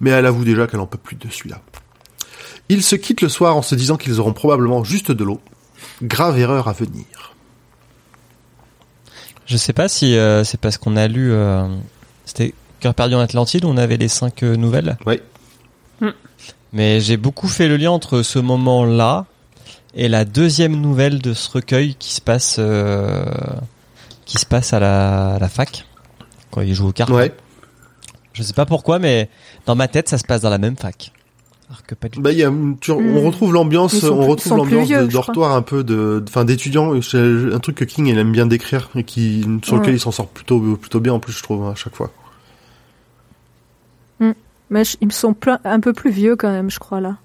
Mais 0.00 0.10
elle 0.10 0.26
avoue 0.26 0.44
déjà 0.44 0.66
qu'elle 0.66 0.80
en 0.80 0.86
peut 0.86 0.98
plus 0.98 1.16
de 1.16 1.28
celui-là. 1.30 1.60
Ils 2.68 2.82
se 2.82 2.94
quittent 2.96 3.22
le 3.22 3.28
soir 3.28 3.56
en 3.56 3.62
se 3.62 3.74
disant 3.74 3.96
qu'ils 3.96 4.20
auront 4.20 4.32
probablement 4.34 4.84
juste 4.84 5.10
de 5.12 5.24
l'eau. 5.24 5.40
Grave 6.02 6.38
erreur 6.38 6.68
à 6.68 6.72
venir. 6.72 7.34
Je 9.46 9.56
sais 9.56 9.72
pas 9.72 9.88
si 9.88 10.16
euh, 10.16 10.44
c'est 10.44 10.60
parce 10.60 10.76
qu'on 10.78 10.96
a 10.96 11.08
lu. 11.08 11.32
euh, 11.32 11.66
C'était 12.24 12.54
Cœur 12.80 12.94
perdu 12.94 13.14
en 13.14 13.20
Atlantide 13.20 13.64
où 13.64 13.68
on 13.68 13.76
avait 13.76 13.96
les 13.96 14.08
cinq 14.08 14.42
euh, 14.42 14.56
nouvelles. 14.56 14.96
Ouais. 15.06 15.22
Mais 16.72 17.00
j'ai 17.00 17.16
beaucoup 17.16 17.48
fait 17.48 17.68
le 17.68 17.76
lien 17.76 17.90
entre 17.90 18.22
ce 18.22 18.38
moment-là 18.38 19.26
et 19.94 20.08
la 20.08 20.24
deuxième 20.24 20.80
nouvelle 20.80 21.20
de 21.20 21.34
ce 21.34 21.50
recueil 21.50 21.94
qui 21.98 22.14
se 22.14 22.20
passe 22.20 22.56
euh, 22.58 23.24
qui 24.24 24.38
se 24.38 24.46
passe 24.46 24.72
à 24.72 24.80
la, 24.80 25.34
à 25.34 25.38
la 25.38 25.48
fac 25.48 25.86
quand 26.50 26.62
il 26.62 26.74
joue 26.74 26.88
aux 26.88 26.92
cartes. 26.92 27.10
Ouais. 27.10 27.34
Je 28.32 28.42
sais 28.42 28.54
pas 28.54 28.64
pourquoi, 28.64 28.98
mais 28.98 29.28
dans 29.66 29.74
ma 29.74 29.88
tête, 29.88 30.08
ça 30.08 30.16
se 30.16 30.24
passe 30.24 30.40
dans 30.40 30.48
la 30.50 30.56
même 30.58 30.76
fac. 30.76 31.12
Alors 31.68 31.82
que 31.86 31.94
pas 31.94 32.08
du 32.08 32.16
tout. 32.16 32.22
Bah, 32.22 32.32
il 32.32 32.38
y 32.38 32.44
a, 32.44 32.50
tu- 32.80 32.90
on 32.90 33.00
Hmm. 33.00 33.18
retrouve 33.26 33.52
l'ambiance, 33.52 34.02
on 34.04 34.26
retrouve 34.26 34.56
l'ambiance 34.56 34.88
de 34.88 35.06
dortoir 35.06 35.52
un 35.54 35.62
peu 35.62 35.84
de, 35.84 36.22
enfin 36.28 36.44
d'étudiants. 36.46 37.00
C'est 37.02 37.18
Un 37.18 37.58
truc 37.58 37.76
que 37.76 37.84
King 37.84 38.06
il 38.06 38.18
aime 38.18 38.32
bien 38.32 38.46
décrire 38.46 38.88
et 38.94 39.04
qui 39.04 39.42
sur 39.62 39.76
lequel 39.76 39.90
Ouais. 39.90 39.96
il 39.96 40.00
s'en 40.00 40.10
sort 40.12 40.28
plutôt 40.28 40.60
plutôt 40.76 41.00
bien 41.00 41.12
en 41.14 41.18
plus 41.20 41.32
je 41.34 41.42
trouve 41.42 41.66
à 41.68 41.74
chaque 41.74 41.94
fois. 41.94 42.10
Mais 44.72 44.84
je- 44.84 44.96
ils 45.00 45.06
me 45.06 45.12
sont 45.12 45.34
plein- 45.34 45.60
un 45.64 45.78
peu 45.80 45.92
plus 45.92 46.10
vieux 46.10 46.34
quand 46.34 46.50
même, 46.50 46.70
je 46.70 46.78
crois 46.80 47.00
là. 47.00 47.16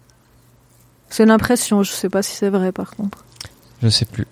C'est 1.10 1.26
l'impression. 1.26 1.82
Je 1.82 1.92
sais 1.92 2.10
pas 2.10 2.22
si 2.22 2.36
c'est 2.36 2.50
vrai 2.50 2.72
par 2.72 2.92
contre. 2.92 3.24
Je 3.82 3.88
sais 3.90 4.06
plus. 4.06 4.28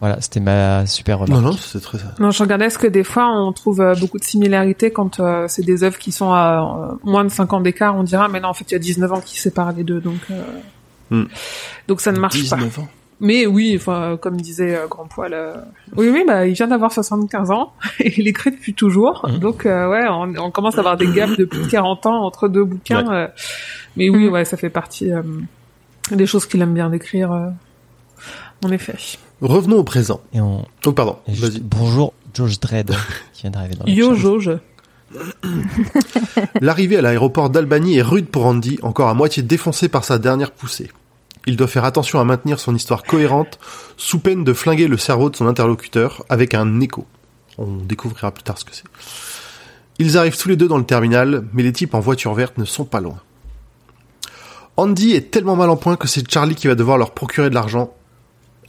Voilà, 0.00 0.20
c'était 0.20 0.40
ma 0.40 0.84
super 0.86 1.20
remarque. 1.20 1.42
Non 1.42 1.50
non 1.52 1.56
c'est 1.56 1.80
très 1.80 1.98
ça. 1.98 2.14
Non, 2.18 2.30
je 2.30 2.42
regardais 2.42 2.66
est-ce 2.66 2.78
que 2.78 2.86
des 2.86 3.02
fois 3.04 3.28
on 3.34 3.50
trouve 3.52 3.80
euh, 3.80 3.94
beaucoup 3.94 4.18
de 4.18 4.24
similarités 4.24 4.90
quand 4.90 5.20
euh, 5.20 5.46
c'est 5.48 5.62
des 5.62 5.84
œuvres 5.84 5.96
qui 5.98 6.12
sont 6.12 6.32
à 6.32 6.90
euh, 6.92 6.96
moins 7.02 7.24
de 7.24 7.30
5 7.30 7.50
ans 7.54 7.60
d'écart, 7.60 7.96
on 7.96 8.02
dira 8.02 8.28
mais 8.28 8.40
non 8.40 8.48
en 8.48 8.54
fait 8.54 8.66
il 8.70 8.72
y 8.72 8.76
a 8.76 8.78
19 8.78 9.10
ans 9.12 9.20
qui 9.22 9.38
séparent 9.40 9.72
les 9.72 9.84
deux 9.84 10.00
donc 10.00 10.18
euh, 10.30 10.42
Hmm. 11.08 11.26
donc 11.86 12.00
ça 12.00 12.10
ne 12.10 12.18
marche 12.18 12.34
pas. 12.50 12.56
19 12.56 12.80
ans? 12.80 12.88
Mais 13.20 13.46
oui, 13.46 13.74
enfin 13.76 14.18
comme 14.20 14.38
disait 14.40 14.76
euh, 14.76 14.86
Grand 14.88 15.06
Poil 15.06 15.32
euh, 15.32 15.54
oui 15.96 16.08
oui 16.10 16.24
bah 16.26 16.46
il 16.46 16.52
vient 16.54 16.66
d'avoir 16.66 16.92
75 16.92 17.50
ans 17.50 17.72
et 18.00 18.12
il 18.20 18.28
écrit 18.28 18.50
depuis 18.50 18.74
toujours. 18.74 19.26
Mhm. 19.28 19.38
Donc 19.38 19.64
euh, 19.66 19.88
ouais, 19.88 20.04
on, 20.08 20.34
on 20.38 20.50
commence 20.50 20.76
à 20.76 20.80
avoir 20.80 20.96
des 20.98 21.06
gaps 21.08 21.36
de 21.38 21.44
plus 21.46 21.62
de 21.62 21.68
40 21.70 22.04
ans 22.06 22.24
entre 22.24 22.48
deux 22.48 22.64
bouquins 22.64 23.10
euh, 23.12 23.28
mais 23.96 24.10
oui 24.10 24.28
ouais, 24.28 24.44
ça 24.44 24.56
fait 24.58 24.68
partie 24.70 25.10
euh, 25.12 25.22
des 26.10 26.26
choses 26.26 26.44
qu'il 26.46 26.60
aime 26.60 26.74
bien 26.74 26.90
décrire 26.90 27.32
euh, 27.32 27.48
en 28.64 28.70
effet. 28.70 28.94
Revenons 29.40 29.76
au 29.78 29.84
présent. 29.84 30.20
Et 30.32 30.40
on. 30.40 30.64
Oh 30.84 30.92
pardon. 30.92 31.16
et 31.28 31.34
juste- 31.34 31.52
Vas-y. 31.54 31.60
bonjour, 31.60 32.12
Josh 32.34 32.58
Dredd, 32.60 32.90
qui 33.32 33.42
vient 33.42 33.50
d'arriver 33.50 33.74
dans 33.76 33.84
le 33.86 33.92
Yo. 33.92 34.14
Jauge. 34.14 34.50
L'arrivée 36.60 36.96
à 36.96 37.02
l'aéroport 37.02 37.50
d'Albany 37.50 37.96
est 37.98 38.02
rude 38.02 38.26
pour 38.28 38.46
Andy, 38.46 38.78
encore 38.82 39.08
à 39.08 39.14
moitié 39.14 39.42
défoncé 39.42 39.88
par 39.88 40.04
sa 40.04 40.18
dernière 40.18 40.52
poussée. 40.52 40.90
Il 41.46 41.56
doit 41.56 41.68
faire 41.68 41.84
attention 41.84 42.18
à 42.18 42.24
maintenir 42.24 42.58
son 42.58 42.74
histoire 42.74 43.04
cohérente, 43.04 43.58
sous 43.96 44.18
peine 44.18 44.42
de 44.44 44.52
flinguer 44.52 44.88
le 44.88 44.98
cerveau 44.98 45.30
de 45.30 45.36
son 45.36 45.46
interlocuteur 45.46 46.24
avec 46.28 46.54
un 46.54 46.80
écho. 46.80 47.06
On 47.56 47.76
découvrira 47.76 48.32
plus 48.32 48.42
tard 48.42 48.58
ce 48.58 48.64
que 48.64 48.74
c'est. 48.74 48.84
Ils 49.98 50.18
arrivent 50.18 50.36
tous 50.36 50.48
les 50.48 50.56
deux 50.56 50.68
dans 50.68 50.76
le 50.76 50.84
terminal, 50.84 51.44
mais 51.52 51.62
les 51.62 51.72
types 51.72 51.94
en 51.94 52.00
voiture 52.00 52.34
verte 52.34 52.58
ne 52.58 52.64
sont 52.64 52.84
pas 52.84 53.00
loin. 53.00 53.20
Andy 54.76 55.12
est 55.12 55.30
tellement 55.30 55.56
mal 55.56 55.70
en 55.70 55.76
point 55.76 55.96
que 55.96 56.06
c'est 56.06 56.30
Charlie 56.30 56.54
qui 56.54 56.66
va 56.66 56.74
devoir 56.74 56.98
leur 56.98 57.12
procurer 57.12 57.48
de 57.48 57.54
l'argent, 57.54 57.94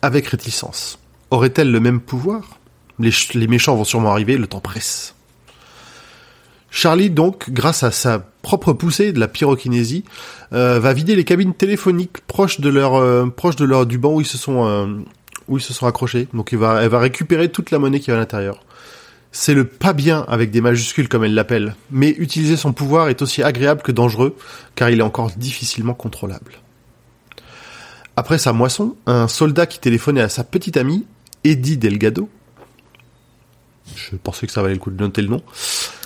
avec 0.02 0.28
réticence. 0.28 1.00
Aurait-elle 1.32 1.72
le 1.72 1.82
même 1.82 2.00
pouvoir? 2.00 2.60
Les, 3.00 3.12
ch- 3.12 3.34
les 3.34 3.48
méchants 3.48 3.76
vont 3.76 3.84
sûrement 3.84 4.12
arriver, 4.12 4.38
le 4.38 4.48
temps 4.48 4.62
presse. 4.62 5.16
Charlie, 6.70 7.10
donc, 7.10 7.50
grâce 7.50 7.84
à 7.84 7.92
sa 7.92 8.20
propre 8.42 8.74
poussée 8.74 9.12
de 9.12 9.20
la 9.20 9.28
pyrokinésie, 9.28 10.04
euh, 10.54 10.80
va 10.80 10.94
vider 10.94 11.16
les 11.16 11.24
cabines 11.24 11.54
téléphoniques 11.54 12.22
proches 12.28 12.60
de 12.60 12.70
leur, 12.70 12.96
euh, 12.96 13.28
proches 13.28 13.56
de 13.56 13.66
leur 13.66 13.86
du 13.86 13.98
banc 13.98 14.16
où 14.16 14.22
ils 14.22 14.28
se 14.28 14.38
sont, 14.38 14.66
euh, 14.66 14.88
où 15.48 15.58
ils 15.58 15.64
se 15.64 15.74
sont 15.74 15.88
accrochés. 15.88 16.28
Donc, 16.34 16.52
il 16.52 16.58
va, 16.58 16.84
elle 16.84 16.90
va 16.90 17.00
récupérer 17.00 17.50
toute 17.50 17.72
la 17.72 17.80
monnaie 17.80 18.00
qui 18.00 18.12
est 18.12 18.14
à 18.14 18.18
l'intérieur. 18.18 18.64
C'est 19.32 19.54
le 19.54 19.66
pas 19.66 19.94
bien 19.94 20.26
avec 20.28 20.52
des 20.52 20.62
majuscules 20.62 21.10
comme 21.10 21.24
elle 21.24 21.34
l'appelle, 21.34 21.76
mais 21.92 22.10
utiliser 22.10 22.58
son 22.58 22.74
pouvoir 22.74 23.10
est 23.10 23.22
aussi 23.22 23.44
agréable 23.44 23.82
que 23.82 23.92
dangereux, 23.92 24.36
car 24.76 24.90
il 24.90 25.00
est 25.00 25.04
encore 25.04 25.32
difficilement 25.32 25.94
contrôlable. 25.94 26.54
Après 28.16 28.40
sa 28.40 28.52
moisson, 28.52 28.96
un 29.06 29.28
soldat 29.28 29.68
qui 29.68 29.80
téléphonait 29.80 30.22
à 30.22 30.30
sa 30.30 30.44
petite 30.44 30.78
amie, 30.78 31.06
Eddie 31.44 31.78
Delgado, 31.78 32.30
je 33.96 34.16
pensais 34.16 34.48
que 34.48 34.54
ça 34.54 34.62
valait 34.62 34.74
le 34.74 34.80
coup 34.80 34.90
de 34.90 35.02
noter 35.02 35.22
le 35.22 35.28
nom, 35.28 35.44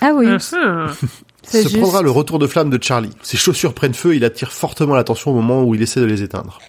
Ah 0.01 0.11
oui, 0.15 0.25
Mhm. 0.27 0.39
c'est 1.43 1.63
se 1.63 1.69
juste. 1.69 1.79
prendra 1.81 2.01
le 2.01 2.11
retour 2.11 2.39
de 2.39 2.47
flamme 2.47 2.69
de 2.69 2.81
Charlie. 2.81 3.11
Ses 3.21 3.37
chaussures 3.37 3.73
prennent 3.73 3.93
feu 3.93 4.13
et 4.13 4.17
il 4.17 4.25
attire 4.25 4.51
fortement 4.51 4.95
l'attention 4.95 5.31
au 5.31 5.35
moment 5.35 5.63
où 5.63 5.75
il 5.75 5.81
essaie 5.81 5.99
de 6.01 6.05
les 6.05 6.23
éteindre. 6.23 6.59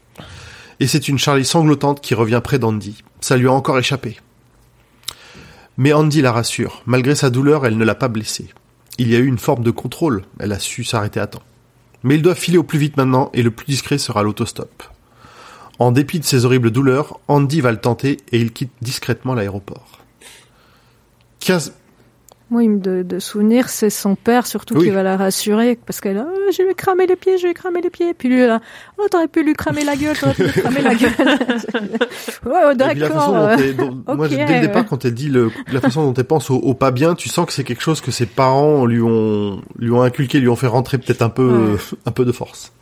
Et 0.81 0.87
c'est 0.87 1.09
une 1.09 1.19
Charlie 1.19 1.45
sanglotante 1.45 2.01
qui 2.01 2.15
revient 2.15 2.41
près 2.43 2.59
d'Andy. 2.59 3.03
Ça 3.21 3.37
lui 3.37 3.47
a 3.49 3.53
encore 3.53 3.79
échappé. 3.79 4.19
Mais 5.77 5.93
Andy 5.93 6.21
la 6.23 6.33
rassure. 6.33 6.83
Malgré 6.87 7.15
sa 7.15 7.31
douleur, 7.31 7.65
elle 7.67 7.79
ne 7.79 7.85
l'a 7.85 7.95
pas 7.95 8.09
blessé. 8.09 8.49
Il 8.99 9.09
y 9.11 9.17
a 9.17 9.19
eu 9.19 9.27
une 9.27 9.39
forme 9.39 9.63
de 9.63 9.71
contrôle, 9.71 10.25
elle 10.39 10.53
a 10.53 10.59
su 10.59 10.85
s'arrêter 10.85 11.21
à 11.21 11.27
temps. 11.27 11.43
Mais 12.03 12.17
ils 12.17 12.23
doivent 12.23 12.39
filer 12.39 12.59
au 12.59 12.63
plus 12.65 12.79
vite 12.79 12.97
maintenant 12.97 13.31
et 13.33 13.43
le 13.43 13.51
plus 13.51 13.65
discret 13.67 13.97
sera 13.99 14.23
l'autostop. 14.23 14.83
En 15.79 15.93
dépit 15.93 16.21
de 16.21 16.25
ses 16.25 16.45
horribles 16.45 16.71
douleurs, 16.71 17.19
Andy 17.29 17.61
va 17.61 17.71
le 17.73 17.79
tenter 17.81 18.19
et 18.33 18.39
il 18.41 18.53
quitte 18.53 18.73
discrètement 18.83 19.35
l'aéroport. 19.35 19.99
15... 21.41 21.73
Oui, 22.55 22.69
de, 22.69 23.03
de 23.03 23.19
souvenir, 23.19 23.71
c'est 23.71 23.89
son 23.89 24.15
père 24.15 24.47
surtout 24.47 24.75
Oui. 24.75 24.85
qui 24.85 24.91
va 24.91 25.03
la 25.03 25.17
rassurer 25.17 25.79
parce 25.87 26.03
qu'elle 26.03 26.19
a 26.19 26.27
oh, 26.31 26.51
je 26.53 26.63
vais 26.63 26.75
cramer 26.75 27.07
les 27.07 27.17
pieds, 27.17 27.39
je 27.39 27.47
vais 27.47 27.55
cramer 27.55 27.81
les 27.81 27.89
pieds. 27.89 28.13
Puis 28.13 28.29
lui 28.29 28.47
là, 28.47 28.61
oh 28.99 29.07
t'aurais 29.11 29.27
pu 29.29 29.43
lui 29.43 29.55
cramer 29.55 29.85
la 29.85 29.97
gueule, 29.97 30.15
t'aurais 30.19 30.35
pu 30.35 30.43
lui 30.45 30.53
cramer 30.53 30.83
la 30.83 30.95
gueule. 30.95 31.13
ouais, 32.47 32.75
d'accord. 32.75 33.35
euh, 33.37 33.57
moi, 34.15 34.29
dès 34.29 34.45
le 34.47 34.61
départ, 34.67 34.85
quand 34.87 35.03
elle 35.07 35.15
dit 35.15 35.31
le, 35.31 35.51
la 35.73 35.81
façon 35.81 36.05
dont 36.05 36.13
elle 36.13 36.25
pense 36.27 36.51
au, 36.51 36.57
au 36.57 36.75
pas 36.75 36.91
bien, 36.91 37.15
tu 37.15 37.31
sens 37.31 37.47
que 37.47 37.53
c'est 37.55 37.65
quelque 37.65 37.83
chose 37.83 38.03
que 38.03 38.11
ses 38.11 38.27
parents 38.27 38.85
lui 38.85 39.01
ont, 39.01 39.63
lui 39.79 39.91
ont 39.91 40.03
inculqué, 40.03 40.39
lui 40.39 40.49
ont 40.49 40.57
fait 40.57 40.67
rentrer 40.67 40.99
peut-être 40.99 41.23
un 41.23 41.31
peu, 41.31 41.71
Ouais. 41.73 41.79
un 42.05 42.11
peu 42.11 42.27
de 42.27 42.33
force. 42.33 42.73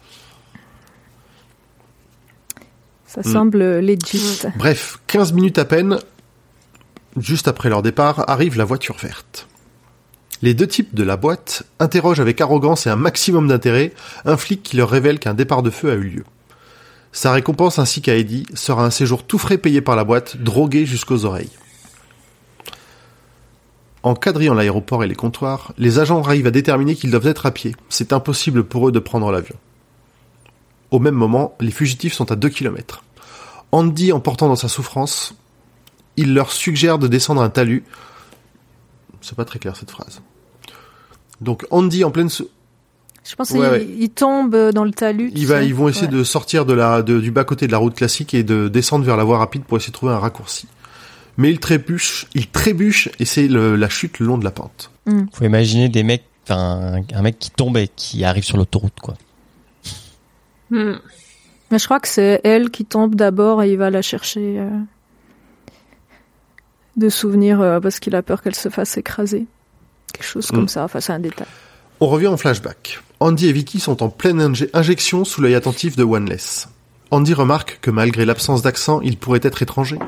Ça 3.06 3.20
Mm. 3.20 3.32
semble 3.32 3.58
legit. 3.80 4.42
Bref, 4.56 4.98
15 5.06 5.32
minutes 5.32 5.58
à 5.58 5.64
peine, 5.64 5.98
juste 7.16 7.48
après 7.48 7.68
leur 7.68 7.82
départ, 7.82 8.28
arrive 8.28 8.56
la 8.58 8.64
voiture 8.64 8.96
verte. 8.96 9.46
Les 10.42 10.54
deux 10.54 10.66
types 10.66 10.94
de 10.94 11.02
la 11.02 11.18
boîte 11.18 11.64
interrogent 11.78 12.20
avec 12.20 12.40
arrogance 12.40 12.86
et 12.86 12.90
un 12.90 12.96
maximum 12.96 13.48
d'intérêt 13.48 13.92
un 14.24 14.38
flic 14.38 14.62
qui 14.62 14.76
leur 14.76 14.88
révèle 14.88 15.18
qu'un 15.18 15.34
départ 15.34 15.62
de 15.62 15.70
feu 15.70 15.90
a 15.90 15.94
eu 15.94 16.08
lieu. 16.08 16.24
Sa 17.12 17.32
récompense 17.32 17.78
ainsi 17.78 18.00
qu'à 18.00 18.16
Eddie 18.16 18.46
sera 18.54 18.84
un 18.84 18.90
séjour 18.90 19.24
tout 19.24 19.38
frais 19.38 19.58
payé 19.58 19.80
par 19.80 19.96
la 19.96 20.04
boîte, 20.04 20.38
drogué 20.38 20.86
jusqu'aux 20.86 21.24
oreilles. 21.24 21.50
En 24.02 24.14
quadrillant 24.14 24.54
l'aéroport 24.54 25.04
et 25.04 25.08
les 25.08 25.14
comptoirs, 25.14 25.74
les 25.76 25.98
agents 25.98 26.22
arrivent 26.22 26.46
à 26.46 26.50
déterminer 26.52 26.94
qu'ils 26.94 27.10
doivent 27.10 27.26
être 27.26 27.44
à 27.44 27.50
pied. 27.50 27.76
C'est 27.90 28.14
impossible 28.14 28.64
pour 28.64 28.88
eux 28.88 28.92
de 28.92 28.98
prendre 28.98 29.30
l'avion. 29.30 29.56
Au 30.90 30.98
même 31.00 31.14
moment, 31.14 31.54
les 31.60 31.70
fugitifs 31.70 32.14
sont 32.14 32.32
à 32.32 32.36
2 32.36 32.48
kilomètres. 32.48 33.04
Andy 33.72 34.12
emportant 34.12 34.48
dans 34.48 34.56
sa 34.56 34.68
souffrance, 34.68 35.34
il 36.16 36.32
leur 36.32 36.50
suggère 36.50 36.98
de 36.98 37.08
descendre 37.08 37.42
un 37.42 37.50
talus. 37.50 37.84
C'est 39.20 39.36
pas 39.36 39.44
très 39.44 39.58
clair 39.58 39.76
cette 39.76 39.90
phrase. 39.90 40.22
Donc 41.40 41.66
Andy 41.70 42.04
en 42.04 42.10
pleine 42.10 42.28
Je 42.28 43.34
pense 43.36 43.50
Ouais, 43.50 43.56
qu'il 43.58 43.68
ouais. 43.68 43.88
il 43.98 44.10
tombe 44.10 44.54
dans 44.72 44.84
le 44.84 44.90
talus. 44.92 45.30
il 45.34 45.46
va, 45.46 45.62
ils 45.62 45.74
vont 45.74 45.88
essayer 45.88 46.06
Ouais. 46.06 46.12
de 46.18 46.24
sortir 46.24 46.66
de 46.66 46.72
la, 46.74 47.02
de- 47.02 47.20
du 47.20 47.30
bas 47.30 47.44
côté 47.44 47.66
de 47.66 47.72
la 47.72 47.78
route 47.78 47.94
classique 47.94 48.34
et 48.34 48.42
de 48.42 48.68
descendre 48.68 49.04
vers 49.04 49.16
la 49.16 49.24
voie 49.24 49.38
rapide 49.38 49.64
pour 49.64 49.76
essayer 49.78 49.90
de 49.90 49.96
trouver 49.96 50.12
un 50.12 50.18
raccourci. 50.18 50.66
Mais 51.36 51.50
il 51.50 51.58
trébuche, 51.60 52.26
il 52.34 52.48
trébuche 52.48 53.08
et 53.18 53.24
c'est 53.24 53.48
la 53.48 53.88
chute 53.88 54.18
le 54.18 54.26
long 54.26 54.36
de 54.38 54.44
la 54.44 54.50
pente. 54.50 54.90
Faut 55.32 55.44
imaginer 55.44 55.88
des 55.88 56.02
mecs, 56.02 56.24
enfin, 56.44 57.00
un 57.14 57.22
mec 57.22 57.38
qui 57.38 57.50
tombe 57.50 57.76
et 57.78 57.88
qui 57.88 58.24
arrive 58.24 58.44
sur 58.44 58.56
l'autoroute, 58.58 59.00
quoi. 59.00 59.14
Hmm. 60.70 60.94
Mais 61.70 61.78
je 61.78 61.84
crois 61.84 62.00
que 62.00 62.08
c'est 62.08 62.40
elle 62.44 62.70
qui 62.70 62.84
tombe 62.84 63.14
d'abord 63.14 63.62
et 63.62 63.70
il 63.72 63.78
va 63.78 63.90
la 63.90 64.02
chercher 64.02 64.58
euh, 64.58 64.68
de 66.96 67.08
souvenirs 67.08 67.60
euh, 67.60 67.80
parce 67.80 68.00
qu'il 68.00 68.14
a 68.14 68.22
peur 68.22 68.42
qu'elle 68.42 68.54
se 68.54 68.68
fasse 68.68 68.96
écraser. 68.98 69.46
Quelque 70.12 70.26
chose 70.26 70.50
Mm. 70.52 70.54
comme 70.56 70.68
ça. 70.68 70.84
Enfin, 70.84 71.00
c'est 71.00 71.12
un 71.12 71.18
détail. 71.20 71.46
On 72.00 72.08
revient 72.08 72.28
en 72.28 72.36
flashback. 72.36 73.00
Andy 73.20 73.48
et 73.48 73.52
Vicky 73.52 73.80
sont 73.80 74.02
en 74.02 74.08
pleine 74.08 74.40
inje- 74.40 74.68
injection 74.72 75.24
sous 75.24 75.40
l'œil 75.42 75.54
attentif 75.54 75.96
de 75.96 76.02
Wanless. 76.04 76.68
Andy 77.10 77.34
remarque 77.34 77.78
que 77.82 77.90
malgré 77.90 78.24
l'absence 78.24 78.62
d'accent, 78.62 79.00
il 79.02 79.16
pourrait 79.18 79.40
être 79.42 79.62
étranger. 79.62 79.98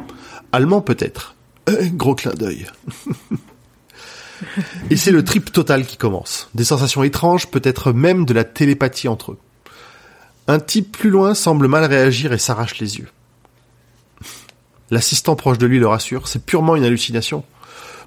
Allemand 0.53 0.81
peut-être. 0.81 1.35
Euh, 1.69 1.87
gros 1.93 2.15
clin 2.15 2.33
d'œil. 2.33 2.67
et 4.91 4.97
c'est 4.97 5.11
le 5.11 5.23
trip 5.25 5.53
total 5.53 5.87
qui 5.87 5.97
commence. 5.97 6.49
Des 6.55 6.65
sensations 6.65 7.03
étranges, 7.03 7.49
peut-être 7.49 7.93
même 7.93 8.25
de 8.25 8.33
la 8.35 8.45
télépathie 8.45 9.09
entre 9.09 9.33
eux. 9.33 9.39
Un 10.49 10.59
type 10.59 10.97
plus 10.97 11.11
loin 11.11 11.35
semble 11.35 11.69
mal 11.69 11.85
réagir 11.85 12.33
et 12.33 12.39
s'arrache 12.39 12.79
les 12.79 12.99
yeux. 12.99 13.09
L'assistant 14.91 15.37
proche 15.37 15.59
de 15.59 15.67
lui 15.67 15.79
le 15.79 15.87
rassure, 15.87 16.29
c'est 16.29 16.45
purement 16.45 16.77
une 16.77 16.85
hallucination. 16.85 17.45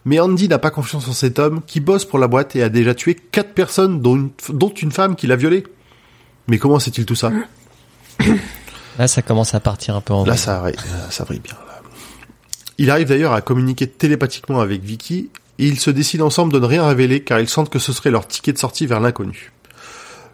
Mais 0.05 0.19
Andy 0.19 0.47
n'a 0.47 0.59
pas 0.59 0.69
confiance 0.69 1.07
en 1.07 1.13
cet 1.13 1.39
homme 1.39 1.61
qui 1.65 1.79
bosse 1.79 2.05
pour 2.05 2.19
la 2.19 2.27
boîte 2.27 2.55
et 2.55 2.61
a 2.63 2.69
déjà 2.69 2.93
tué 2.93 3.15
quatre 3.15 3.53
personnes, 3.53 4.01
dont 4.01 4.15
une, 4.15 4.29
dont 4.49 4.69
une 4.69 4.91
femme 4.91 5.15
qui 5.15 5.25
l'a 5.27 5.35
violé. 5.35 5.63
Mais 6.47 6.59
comment 6.59 6.79
sait-il 6.79 7.05
tout 7.05 7.15
ça 7.15 7.31
Là, 8.97 9.07
ça 9.07 9.21
commence 9.21 9.55
à 9.55 9.59
partir 9.59 9.95
un 9.95 10.01
peu 10.01 10.13
en 10.13 10.23
Là, 10.23 10.37
ça, 10.37 10.63
euh, 10.63 10.71
ça 11.09 11.25
brille 11.25 11.39
bien. 11.39 11.55
là. 11.67 11.81
Il 12.77 12.91
arrive 12.91 13.07
d'ailleurs 13.07 13.33
à 13.33 13.41
communiquer 13.41 13.87
télépathiquement 13.87 14.59
avec 14.59 14.83
Vicky 14.83 15.29
et 15.59 15.67
ils 15.67 15.79
se 15.79 15.89
décident 15.89 16.27
ensemble 16.27 16.53
de 16.53 16.59
ne 16.59 16.65
rien 16.65 16.85
révéler 16.85 17.23
car 17.23 17.39
ils 17.39 17.49
sentent 17.49 17.69
que 17.69 17.79
ce 17.79 17.91
serait 17.91 18.11
leur 18.11 18.27
ticket 18.27 18.53
de 18.53 18.57
sortie 18.57 18.85
vers 18.85 18.99
l'inconnu. 18.99 19.51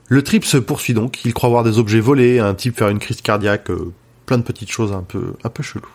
Le 0.07 0.23
trip 0.23 0.43
se 0.43 0.57
poursuit 0.57 0.93
donc. 0.93 1.23
Ils 1.23 1.33
croient 1.33 1.49
voir 1.49 1.63
des 1.63 1.79
objets 1.79 1.99
volés, 2.01 2.39
un 2.39 2.53
type 2.53 2.77
faire 2.77 2.89
une 2.89 2.99
crise 2.99 3.21
cardiaque, 3.21 3.69
euh, 3.69 3.93
plein 4.25 4.37
de 4.37 4.43
petites 4.43 4.69
choses 4.71 4.91
un 4.91 5.03
peu, 5.03 5.35
un 5.43 5.49
peu 5.49 5.63
chelou. 5.63 5.85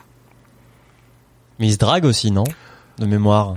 Mais 1.59 1.67
il 1.67 1.73
se 1.73 1.79
drague 1.79 2.05
aussi, 2.05 2.31
non? 2.31 2.45
De 2.99 3.07
mémoire. 3.07 3.57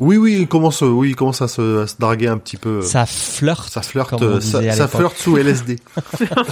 Oui, 0.00 0.16
oui, 0.16 0.36
il 0.40 0.48
commence, 0.48 0.80
oui, 0.80 1.10
il 1.10 1.16
commence 1.16 1.42
à 1.42 1.48
se, 1.48 1.82
à 1.82 1.86
se 1.86 1.94
draguer 1.98 2.28
un 2.28 2.38
petit 2.38 2.56
peu. 2.56 2.80
Ça 2.82 3.04
flirte. 3.06 3.70
Ça 3.70 3.82
flirte, 3.82 4.10
comme 4.10 4.22
on 4.22 4.38
disait 4.38 4.50
ça, 4.52 4.58
à 4.58 4.72
ça 4.72 4.84
l'époque. 4.84 5.12
flirte 5.12 5.16
sous 5.18 5.36
LSD. 5.36 5.78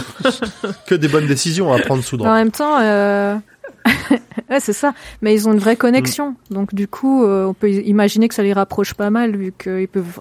que 0.86 0.94
des 0.94 1.08
bonnes 1.08 1.26
décisions 1.26 1.72
à 1.72 1.78
prendre 1.80 2.02
sous 2.04 2.16
En 2.16 2.18
drogue. 2.18 2.30
même 2.32 2.50
temps, 2.50 2.78
euh... 2.80 3.36
ouais, 4.50 4.60
c'est 4.60 4.72
ça. 4.72 4.92
Mais 5.22 5.34
ils 5.34 5.48
ont 5.48 5.52
une 5.52 5.58
vraie 5.58 5.76
connexion. 5.76 6.34
Mm. 6.50 6.54
Donc 6.54 6.74
du 6.74 6.88
coup, 6.88 7.24
euh, 7.24 7.46
on 7.46 7.54
peut 7.54 7.70
imaginer 7.70 8.28
que 8.28 8.34
ça 8.34 8.42
les 8.42 8.52
rapproche 8.52 8.94
pas 8.94 9.10
mal 9.10 9.36
vu 9.36 9.52
qu'ils 9.58 9.88
peuvent. 9.88 10.20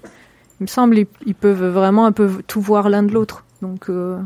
Il 0.60 0.64
me 0.64 0.68
semble 0.68 0.98
ils, 0.98 1.06
ils 1.26 1.34
peuvent 1.34 1.66
vraiment 1.66 2.06
un 2.06 2.12
peu 2.12 2.30
tout 2.46 2.60
voir 2.60 2.88
l'un 2.88 3.02
de 3.02 3.12
l'autre. 3.12 3.44
Donc 3.62 3.90
euh, 3.90 4.18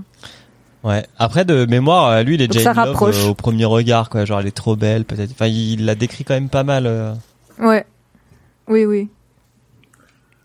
Ouais. 0.85 1.07
Après, 1.19 1.45
de 1.45 1.65
mémoire, 1.67 2.23
lui, 2.25 2.35
il 2.35 2.43
est 2.43 2.49
Donc 2.49 2.57
déjà 2.57 2.75
ça 2.75 2.83
in 2.83 2.87
love, 2.87 3.03
euh, 3.03 3.29
au 3.29 3.35
premier 3.35 3.65
regard, 3.65 4.11
quoi. 4.11 4.25
Genre, 4.25 4.41
elle 4.41 4.49
est 4.49 4.57
trop 4.57 4.75
belle, 4.75 5.05
peut-être. 5.05 5.31
Enfin, 5.31 5.47
il 5.47 5.85
la 5.85 5.95
décrit 5.95 6.25
quand 6.25 6.35
même 6.35 6.49
pas 6.49 6.65
mal. 6.65 6.87
euh. 6.87 7.13
ouais, 7.61 7.87
oui, 8.69 8.85
oui. 8.85 9.09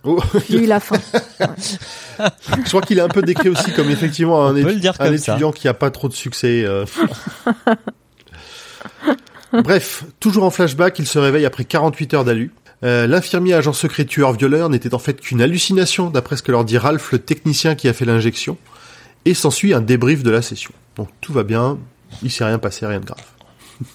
Oh, 0.03 0.21
Lui, 0.49 0.63
il 0.63 0.71
a 0.71 0.80
faim. 0.80 0.97
je 2.19 2.69
crois 2.69 2.82
qu'il 2.82 2.97
est 2.97 3.01
un 3.01 3.10
peu 3.10 3.21
décrit 3.21 3.49
aussi 3.49 3.73
comme 3.73 3.89
effectivement 3.89 4.45
un, 4.45 4.56
étu- 4.56 4.80
dire 4.80 4.95
ça. 4.95 5.12
étudiant 5.13 5.51
qui 5.51 5.67
a 5.67 5.73
pas 5.73 5.91
trop 5.91 6.08
de 6.08 6.13
succès. 6.13 6.63
euh. 6.65 6.86
Bref, 9.53 10.03
toujours 10.19 10.43
en 10.43 10.49
flashback, 10.49 10.99
il 10.99 11.08
se 11.08 11.19
réveille 11.19 11.45
après 11.45 11.65
48 11.65 12.13
heures 12.13 12.25
d'alu. 12.25 12.51
Euh, 12.84 13.08
L'infirmier 13.08 13.53
agent 13.53 13.73
secret 13.73 14.06
tueur 14.06 14.34
violeur 14.34 14.69
n'était 14.69 14.93
en 14.93 14.99
fait 14.99 15.19
qu'une 15.19 15.41
hallucination, 15.41 16.10
d'après 16.10 16.38
ce 16.38 16.43
que 16.43 16.51
leur 16.51 16.63
dit 16.63 16.77
Ralph, 16.77 17.12
le 17.12 17.19
technicien 17.19 17.75
qui 17.75 17.88
a 17.88 17.93
fait 17.93 18.06
l'injection. 18.06 18.58
Et 19.25 19.34
s'ensuit 19.34 19.73
un 19.73 19.82
débrief 19.82 20.23
de 20.23 20.30
la 20.30 20.41
session. 20.41 20.71
Donc 20.95 21.10
tout 21.21 21.34
va 21.34 21.43
bien, 21.43 21.77
il 22.23 22.32
s'est 22.32 22.45
rien 22.45 22.60
passé, 22.60 22.86
rien 22.86 22.99
de 22.99 23.06
grave. 23.06 23.25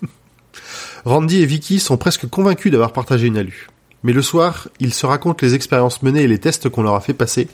Randy 1.04 1.42
et 1.42 1.46
Vicky 1.46 1.80
sont 1.80 1.96
presque 1.96 2.28
convaincus 2.28 2.70
d'avoir 2.70 2.92
partagé 2.92 3.26
une 3.28 3.38
alu. 3.38 3.68
Mais 4.02 4.12
le 4.12 4.22
soir, 4.22 4.68
ils 4.80 4.92
se 4.92 5.06
racontent 5.06 5.44
les 5.44 5.54
expériences 5.54 6.02
menées 6.02 6.22
et 6.22 6.28
les 6.28 6.38
tests 6.38 6.68
qu'on 6.68 6.82
leur 6.82 6.94
a 6.94 7.00
fait 7.00 7.14
passer, 7.14 7.48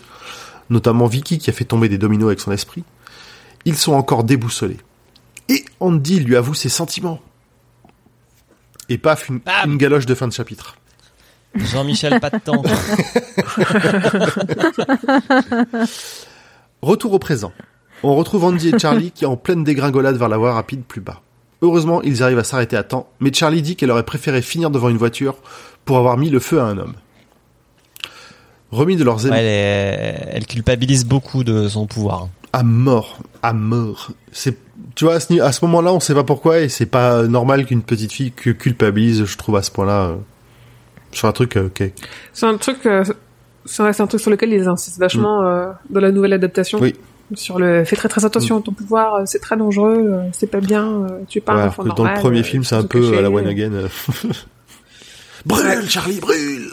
notamment 0.70 1.06
Vicky 1.06 1.38
qui 1.38 1.50
a 1.50 1.52
fait 1.52 1.64
tomber 1.64 1.88
des 1.88 1.98
dominos 1.98 2.28
avec 2.28 2.40
son 2.40 2.52
esprit. 2.52 2.84
Ils 3.64 3.76
sont 3.76 3.92
encore 3.92 4.24
déboussolés. 4.24 4.78
Et 5.48 5.64
Andy 5.80 6.20
lui 6.20 6.36
avoue 6.36 6.54
ses 6.54 6.68
sentiments. 6.68 7.20
Et 8.88 8.98
paf, 8.98 9.28
une, 9.28 9.40
une 9.66 9.76
galoche 9.76 10.06
de 10.06 10.14
fin 10.14 10.28
de 10.28 10.32
chapitre. 10.32 10.76
Jean-Michel, 11.54 12.20
pas 12.20 12.30
de 12.30 12.38
temps. 12.38 12.62
Retour 16.82 17.12
au 17.12 17.18
présent. 17.18 17.52
On 18.02 18.14
retrouve 18.14 18.44
Andy 18.44 18.68
et 18.68 18.78
Charlie 18.78 19.10
qui 19.10 19.24
est 19.24 19.26
en 19.26 19.36
pleine 19.36 19.64
dégringolade 19.64 20.16
vers 20.16 20.28
la 20.28 20.36
voie 20.36 20.54
rapide 20.54 20.84
plus 20.84 21.00
bas. 21.00 21.22
Heureusement, 21.60 22.02
ils 22.02 22.22
arrivent 22.22 22.38
à 22.38 22.44
s'arrêter 22.44 22.76
à 22.76 22.84
temps, 22.84 23.10
mais 23.18 23.32
Charlie 23.32 23.62
dit 23.62 23.74
qu'elle 23.74 23.90
aurait 23.90 24.04
préféré 24.04 24.42
finir 24.42 24.70
devant 24.70 24.88
une 24.88 24.96
voiture 24.96 25.34
pour 25.88 25.96
avoir 25.96 26.18
mis 26.18 26.28
le 26.28 26.38
feu 26.38 26.60
à 26.60 26.64
un 26.64 26.76
homme. 26.76 26.92
Remis 28.70 28.96
de 28.96 29.04
leurs 29.04 29.24
Ouais, 29.24 29.30
elle, 29.32 29.46
est- 29.46 30.28
elle 30.36 30.46
culpabilise 30.46 31.06
beaucoup 31.06 31.42
de 31.44 31.66
son 31.68 31.86
pouvoir. 31.86 32.28
à 32.52 32.62
mort, 32.62 33.18
à 33.42 33.52
mort. 33.54 34.10
C'est, 34.30 34.56
tu 34.94 35.04
vois, 35.06 35.14
à 35.14 35.20
ce, 35.20 35.32
ni- 35.32 35.40
à 35.40 35.50
ce 35.52 35.64
moment-là, 35.64 35.92
on 35.94 36.00
sait 36.00 36.14
pas 36.14 36.24
pourquoi 36.24 36.60
et 36.60 36.68
c'est 36.68 36.86
pas 36.86 37.22
normal 37.22 37.64
qu'une 37.64 37.82
petite 37.82 38.12
fille 38.12 38.32
que 38.32 38.50
culpabilise, 38.50 39.24
je 39.24 39.36
trouve, 39.38 39.56
à 39.56 39.62
ce 39.62 39.70
point-là, 39.70 40.00
euh, 40.08 40.16
sur 41.12 41.26
un 41.28 41.32
truc, 41.32 41.56
euh, 41.56 41.66
ok. 41.68 41.90
C'est 42.34 42.44
un 42.46 42.56
truc, 42.58 42.84
euh, 42.84 43.04
c'est 43.64 43.82
un 43.82 43.92
c'est 43.94 44.02
un 44.02 44.06
truc 44.06 44.20
sur 44.20 44.30
lequel 44.30 44.52
ils 44.52 44.68
insistent 44.68 44.98
vachement 45.00 45.42
euh, 45.46 45.70
dans 45.88 46.00
la 46.00 46.10
nouvelle 46.12 46.34
adaptation. 46.34 46.78
Mm. 46.78 46.82
Oui. 46.82 46.94
Sur 47.34 47.58
le, 47.58 47.84
fais 47.84 47.96
très 47.96 48.08
très 48.08 48.24
attention 48.26 48.58
à 48.58 48.62
ton 48.62 48.72
pouvoir, 48.72 49.14
euh, 49.14 49.22
c'est 49.26 49.38
très 49.40 49.56
dangereux, 49.56 49.96
euh, 49.98 50.22
c'est 50.32 50.46
pas 50.46 50.60
bien, 50.60 50.86
euh, 50.86 51.20
tu 51.28 51.38
es 51.38 51.40
pas 51.42 51.52
un 51.52 51.54
Voilà, 51.56 51.68
enfant 51.70 51.82
que 51.84 51.88
normal. 51.88 52.06
dans 52.12 52.14
le 52.16 52.20
premier 52.20 52.40
euh, 52.40 52.42
film, 52.42 52.64
c'est 52.64 52.76
un 52.76 52.84
peu 52.84 53.16
à 53.16 53.20
la 53.22 53.30
one 53.30 53.46
again. 53.46 53.72
brûle, 55.46 55.88
Charlie, 55.88 56.20
brûle! 56.20 56.70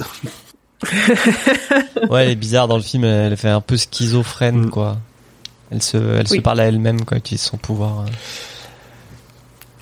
Ouais, 2.09 2.25
elle 2.25 2.31
est 2.31 2.35
bizarre 2.35 2.67
dans 2.67 2.77
le 2.77 2.83
film. 2.83 3.03
Elle 3.03 3.37
fait 3.37 3.49
un 3.49 3.61
peu 3.61 3.77
schizophrène, 3.77 4.65
Mm. 4.65 4.69
quoi. 4.69 4.97
Elle 5.71 5.81
se, 5.81 5.97
elle 5.97 6.27
se 6.27 6.39
parle 6.41 6.59
à 6.59 6.65
elle-même 6.65 7.03
quand 7.05 7.15
elle 7.15 7.19
utilise 7.19 7.41
son 7.41 7.57
pouvoir. 7.57 8.01
euh. 8.01 8.05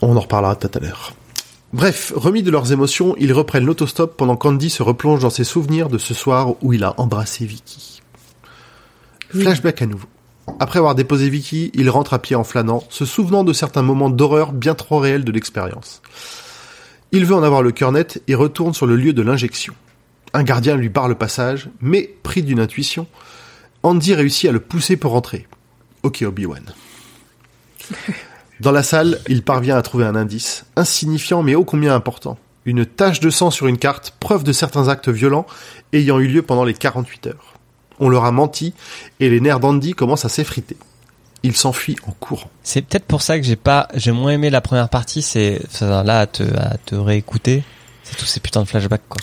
On 0.02 0.16
en 0.16 0.20
reparlera 0.20 0.56
tout 0.56 0.70
à 0.74 0.80
l'heure. 0.80 1.14
Bref, 1.74 2.14
remis 2.16 2.44
de 2.44 2.52
leurs 2.52 2.72
émotions, 2.72 3.16
ils 3.20 3.34
reprennent 3.34 3.66
l'autostop 3.66 4.16
pendant 4.16 4.36
qu'Andy 4.38 4.70
se 4.70 4.84
replonge 4.84 5.22
dans 5.22 5.30
ses 5.30 5.44
souvenirs 5.44 5.90
de 5.90 5.98
ce 5.98 6.14
soir 6.14 6.54
où 6.62 6.72
il 6.74 6.84
a 6.84 6.94
embrassé 7.00 7.46
Vicky. 7.46 8.02
Flashback 9.30 9.82
à 9.82 9.86
nouveau. 9.88 10.08
Après 10.60 10.78
avoir 10.80 10.94
déposé 10.94 11.30
Vicky, 11.30 11.72
il 11.74 11.90
rentre 11.90 12.14
à 12.14 12.20
pied 12.20 12.36
en 12.36 12.44
flânant, 12.44 12.84
se 12.90 13.06
souvenant 13.06 13.44
de 13.44 13.54
certains 13.54 13.82
moments 13.82 14.10
d'horreur 14.10 14.52
bien 14.52 14.76
trop 14.76 15.00
réels 15.00 15.24
de 15.24 15.32
l'expérience. 15.32 16.02
Il 17.16 17.28
veut 17.28 17.36
en 17.36 17.44
avoir 17.44 17.62
le 17.62 17.72
cœur 17.72 17.92
net 17.92 18.24
et 18.28 18.34
retourne 18.34 18.74
sur 18.74 18.88
le 18.88 18.96
lieu 18.96 19.14
de 19.14 19.22
l'injection. 19.22 19.76
Un 20.34 20.42
gardien 20.42 20.76
lui 20.76 20.90
barre 20.90 21.08
le 21.08 21.14
passage, 21.14 21.70
mais, 21.80 22.10
pris 22.24 22.42
d'une 22.42 22.60
intuition, 22.60 23.06
Andy 23.84 24.16
réussit 24.16 24.50
à 24.50 24.52
le 24.52 24.60
pousser 24.60 24.98
pour 24.98 25.12
rentrer. 25.12 25.48
Ok 26.02 26.24
Obi-Wan. 26.26 26.74
Dans 28.62 28.72
la 28.72 28.82
salle, 28.82 29.20
il 29.28 29.44
parvient 29.44 29.78
à 29.78 29.84
trouver 29.84 30.06
un 30.06 30.16
indice, 30.16 30.66
insignifiant 30.76 31.44
mais 31.44 31.54
ô 31.54 31.64
combien 31.64 31.94
important. 31.94 32.40
Une 32.66 32.84
tache 32.84 33.20
de 33.20 33.30
sang 33.30 33.52
sur 33.52 33.68
une 33.68 33.78
carte, 33.78 34.16
preuve 34.20 34.44
de 34.44 34.52
certains 34.52 34.88
actes 34.88 35.10
violents 35.10 35.46
ayant 35.92 36.18
eu 36.18 36.28
lieu 36.28 36.42
pendant 36.42 36.64
les 36.64 36.74
48 36.74 37.28
heures. 37.28 37.54
On 38.00 38.10
leur 38.10 38.26
a 38.26 38.32
menti 38.32 38.74
et 39.20 39.30
les 39.30 39.40
nerfs 39.40 39.60
d'Andy 39.60 39.94
commencent 39.94 40.26
à 40.26 40.30
s'effriter. 40.30 40.78
Il 41.44 41.56
s'enfuit 41.58 41.98
en 42.08 42.12
courant. 42.12 42.50
C'est 42.64 42.82
peut-être 42.82 43.06
pour 43.06 43.22
ça 43.22 43.38
que 43.38 43.46
j'ai 43.46 43.58
pas, 43.58 43.90
j'ai 43.96 44.12
moins 44.12 44.32
aimé 44.32 44.50
la 44.50 44.62
première 44.62 44.88
partie. 44.90 45.22
C'est 45.22 45.60
enfin, 45.66 46.04
là 46.04 46.22
à 46.22 46.28
te, 46.28 46.44
à 46.44 46.78
te 46.86 46.96
réécouter, 46.96 47.64
c'est 48.04 48.16
tous 48.16 48.26
ces 48.26 48.40
putains 48.40 48.62
de 48.64 48.68
flashbacks 48.68 49.02
quoi. 49.10 49.22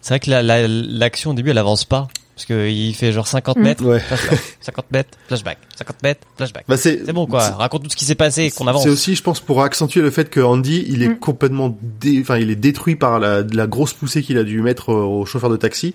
C'est 0.00 0.10
vrai 0.10 0.20
que 0.20 0.30
la- 0.30 0.42
la- 0.42 0.68
l'action 0.68 1.30
au 1.30 1.34
début 1.34 1.50
elle 1.50 1.58
avance 1.58 1.84
pas 1.84 2.08
parce 2.34 2.46
que 2.46 2.68
il 2.68 2.94
fait 2.94 3.10
genre 3.10 3.26
50 3.26 3.56
Mm. 3.56 3.62
mètres, 3.62 3.84
Ouais. 3.84 3.98
flashback, 4.00 4.38
50 4.60 4.90
mètres, 4.92 5.18
flashback, 5.26 5.58
50 5.76 6.02
mètres, 6.02 6.26
flashback. 6.36 6.64
Bah 6.68 6.76
c'est 6.76 7.12
bon 7.12 7.26
quoi. 7.26 7.48
Raconte 7.50 7.84
tout 7.84 7.90
ce 7.90 7.96
qui 7.96 8.04
s'est 8.04 8.14
passé 8.14 8.44
et 8.44 8.50
qu'on 8.50 8.66
avance. 8.68 8.82
C'est 8.84 8.88
aussi, 8.90 9.14
je 9.16 9.22
pense, 9.22 9.40
pour 9.40 9.62
accentuer 9.62 10.00
le 10.02 10.10
fait 10.10 10.30
que 10.30 10.40
Andy, 10.40 10.84
il 10.88 11.02
est 11.02 11.08
Mm. 11.08 11.18
complètement, 11.18 11.76
dé... 12.00 12.18
enfin, 12.20 12.36
il 12.38 12.50
est 12.50 12.56
détruit 12.56 12.96
par 12.96 13.18
la, 13.18 13.42
la 13.42 13.66
grosse 13.66 13.92
poussée 13.92 14.22
qu'il 14.22 14.38
a 14.38 14.44
dû 14.44 14.60
mettre 14.62 14.90
au 14.90 15.24
chauffeur 15.26 15.50
de 15.50 15.56
taxi, 15.56 15.94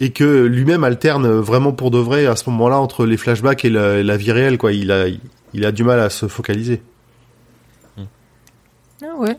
et 0.00 0.10
que 0.10 0.44
lui-même 0.44 0.84
alterne 0.84 1.28
vraiment 1.28 1.72
pour 1.72 1.90
de 1.90 1.98
vrai 1.98 2.26
à 2.26 2.36
ce 2.36 2.48
moment-là 2.50 2.78
entre 2.78 3.06
les 3.06 3.16
flashbacks 3.16 3.64
et 3.64 3.70
la, 3.70 4.02
la 4.02 4.16
vie 4.16 4.32
réelle, 4.32 4.58
quoi. 4.58 4.72
Il 4.72 4.90
a, 4.90 5.06
il 5.52 5.64
a 5.64 5.72
du 5.72 5.84
mal 5.84 6.00
à 6.00 6.10
se 6.10 6.28
focaliser. 6.28 6.82
Ah 9.02 9.14
ouais. 9.18 9.36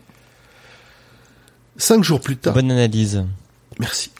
Cinq 1.78 2.04
jours 2.04 2.22
plus 2.22 2.38
tard. 2.38 2.54
Bonne 2.54 2.72
analyse. 2.72 3.24
Merci. 3.80 4.12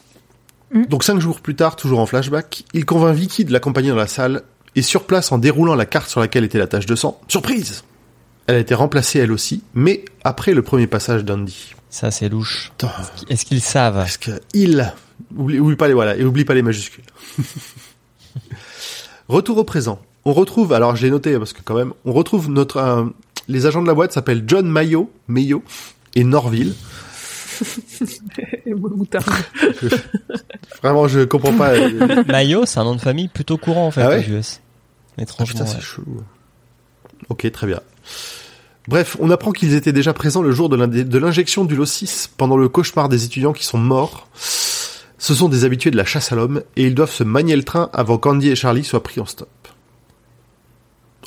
Mm. 0.72 0.86
Donc 0.86 1.04
cinq 1.04 1.20
jours 1.20 1.40
plus 1.40 1.54
tard, 1.54 1.76
toujours 1.76 2.00
en 2.00 2.06
flashback, 2.06 2.64
il 2.74 2.84
convainc 2.84 3.14
Vicky 3.14 3.44
de 3.44 3.52
l'accompagner 3.52 3.90
dans 3.90 3.96
la 3.96 4.08
salle, 4.08 4.42
et 4.74 4.82
sur 4.82 5.04
place, 5.04 5.32
en 5.32 5.38
déroulant 5.38 5.74
la 5.74 5.86
carte 5.86 6.10
sur 6.10 6.20
laquelle 6.20 6.44
était 6.44 6.58
la 6.58 6.66
tache 6.66 6.86
de 6.86 6.94
sang, 6.94 7.20
surprise 7.28 7.84
Elle 8.46 8.56
a 8.56 8.58
été 8.58 8.74
remplacée 8.74 9.20
elle 9.20 9.32
aussi, 9.32 9.62
mais 9.72 10.04
après 10.24 10.52
le 10.52 10.62
premier 10.62 10.86
passage 10.86 11.24
d'Andy. 11.24 11.74
Ça 11.88 12.10
c'est 12.10 12.28
louche. 12.28 12.72
Est-ce 13.30 13.46
qu'ils 13.46 13.62
savent? 13.62 13.94
Parce 13.94 14.18
que 14.18 14.32
il 14.52 14.92
oublie, 15.36 15.58
oublie 15.60 15.76
pas 15.76 15.88
les 15.88 15.94
voilà 15.94 16.16
et 16.16 16.24
oublie 16.24 16.44
pas 16.44 16.54
les 16.54 16.62
majuscules. 16.62 17.04
Retour 19.28 19.58
au 19.58 19.64
présent. 19.64 20.00
On 20.24 20.32
retrouve 20.32 20.72
alors 20.72 20.96
j'ai 20.96 21.10
noté 21.10 21.38
parce 21.38 21.52
que 21.52 21.60
quand 21.64 21.74
même 21.74 21.92
on 22.04 22.12
retrouve 22.12 22.48
notre 22.50 22.76
euh, 22.78 23.04
les 23.48 23.66
agents 23.66 23.82
de 23.82 23.86
la 23.86 23.94
boîte 23.94 24.12
s'appellent 24.12 24.44
John 24.46 24.66
Mayo, 24.68 25.10
Mayo 25.28 25.62
et 26.14 26.24
Norville. 26.24 26.74
Et. 28.66 28.74
Vraiment 30.82 31.08
je 31.08 31.24
comprends 31.24 31.54
pas. 31.54 31.70
euh, 31.70 32.24
Mayo, 32.28 32.66
c'est 32.66 32.78
un 32.80 32.84
nom 32.84 32.94
de 32.94 33.00
famille 33.00 33.28
plutôt 33.28 33.56
courant 33.56 33.86
en 33.86 33.90
fait 33.90 34.02
Ah 34.02 34.08
ouais 34.10 34.26
aux 34.28 34.32
US. 34.38 34.60
Ah, 35.18 35.22
Étrangement. 35.22 35.52
putain, 35.52 35.66
c'est 35.66 35.76
ouais. 35.76 35.82
chelou. 35.82 36.22
Ok, 37.30 37.50
très 37.50 37.66
bien. 37.66 37.80
Bref, 38.88 39.16
on 39.18 39.30
apprend 39.30 39.52
qu'ils 39.52 39.74
étaient 39.74 39.92
déjà 39.92 40.12
présents 40.12 40.42
le 40.42 40.52
jour 40.52 40.68
de 40.68 41.18
l'injection 41.18 41.64
du 41.64 41.74
lot 41.74 41.86
6 41.86 42.30
pendant 42.36 42.56
le 42.56 42.68
cauchemar 42.68 43.08
des 43.08 43.24
étudiants 43.24 43.52
qui 43.52 43.64
sont 43.64 43.78
morts. 43.78 44.28
Ce 45.18 45.34
sont 45.34 45.48
des 45.48 45.64
habitués 45.64 45.90
de 45.90 45.96
la 45.96 46.04
chasse 46.04 46.32
à 46.32 46.36
l'homme 46.36 46.62
et 46.76 46.84
ils 46.84 46.94
doivent 46.94 47.10
se 47.12 47.24
manier 47.24 47.56
le 47.56 47.62
train 47.62 47.88
avant 47.92 48.18
qu'Andy 48.18 48.50
et 48.50 48.56
Charlie 48.56 48.84
soient 48.84 49.02
pris 49.02 49.20
en 49.20 49.26
stop. 49.26 49.48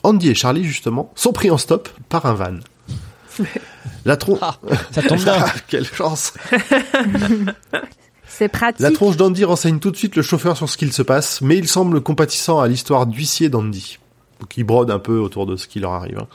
Andy 0.03 0.29
et 0.29 0.35
Charlie, 0.35 0.63
justement, 0.63 1.11
sont 1.15 1.33
pris 1.33 1.51
en 1.51 1.57
stop 1.57 1.89
par 2.07 2.25
un 2.25 2.33
van. 2.33 2.55
La 4.05 4.15
tronche... 4.15 4.39
Ah, 4.41 4.55
ça 4.91 5.01
tombe 5.03 5.19
bien. 5.21 5.43
Quelle 5.67 5.85
chance 5.85 6.33
C'est 8.27 8.47
pratique. 8.47 8.79
La 8.79 8.91
tronche 8.91 9.17
d'Andy 9.17 9.43
renseigne 9.43 9.79
tout 9.79 9.91
de 9.91 9.97
suite 9.97 10.15
le 10.15 10.21
chauffeur 10.21 10.55
sur 10.55 10.69
ce 10.69 10.77
qu'il 10.77 10.93
se 10.93 11.01
passe, 11.01 11.41
mais 11.41 11.57
il 11.57 11.67
semble 11.67 12.01
compatissant 12.01 12.59
à 12.59 12.67
l'histoire 12.67 13.07
d'huissier 13.07 13.49
d'Andy. 13.49 13.97
Donc 14.39 14.55
il 14.55 14.63
brode 14.63 14.91
un 14.91 14.99
peu 14.99 15.19
autour 15.19 15.45
de 15.45 15.57
ce 15.57 15.67
qui 15.67 15.79
leur 15.79 15.91
arrive. 15.91 16.19
hein. 16.19 16.27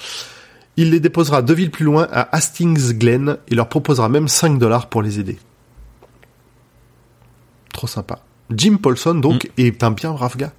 Il 0.76 0.90
les 0.90 1.00
déposera 1.00 1.40
deux 1.40 1.54
villes 1.54 1.70
plus 1.70 1.84
loin 1.84 2.08
à 2.12 2.34
Hastings 2.36 2.98
Glen 2.98 3.38
et 3.48 3.54
leur 3.54 3.68
proposera 3.68 4.08
même 4.08 4.28
5 4.28 4.58
dollars 4.58 4.88
pour 4.88 5.02
les 5.02 5.20
aider. 5.20 5.38
Trop 7.74 7.86
sympa. 7.88 8.20
Jim 8.54 8.76
Paulson, 8.80 9.16
donc, 9.16 9.50
est 9.58 9.82
un 9.82 9.90
bien 9.90 10.12
brave 10.12 10.36
gars. 10.36 10.52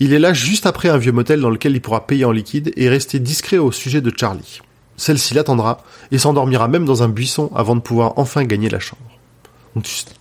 Il 0.00 0.12
est 0.12 0.20
là 0.20 0.32
juste 0.32 0.66
après 0.66 0.88
un 0.88 0.96
vieux 0.96 1.10
motel 1.10 1.40
dans 1.40 1.50
lequel 1.50 1.72
il 1.74 1.80
pourra 1.80 2.06
payer 2.06 2.24
en 2.24 2.30
liquide 2.30 2.72
et 2.76 2.88
rester 2.88 3.18
discret 3.18 3.58
au 3.58 3.72
sujet 3.72 4.00
de 4.00 4.12
Charlie. 4.16 4.60
Celle-ci 4.96 5.34
l'attendra 5.34 5.82
et 6.12 6.18
s'endormira 6.18 6.68
même 6.68 6.84
dans 6.84 7.02
un 7.02 7.08
buisson 7.08 7.50
avant 7.54 7.74
de 7.74 7.80
pouvoir 7.80 8.12
enfin 8.16 8.44
gagner 8.44 8.68
la 8.70 8.78
chambre. 8.78 9.02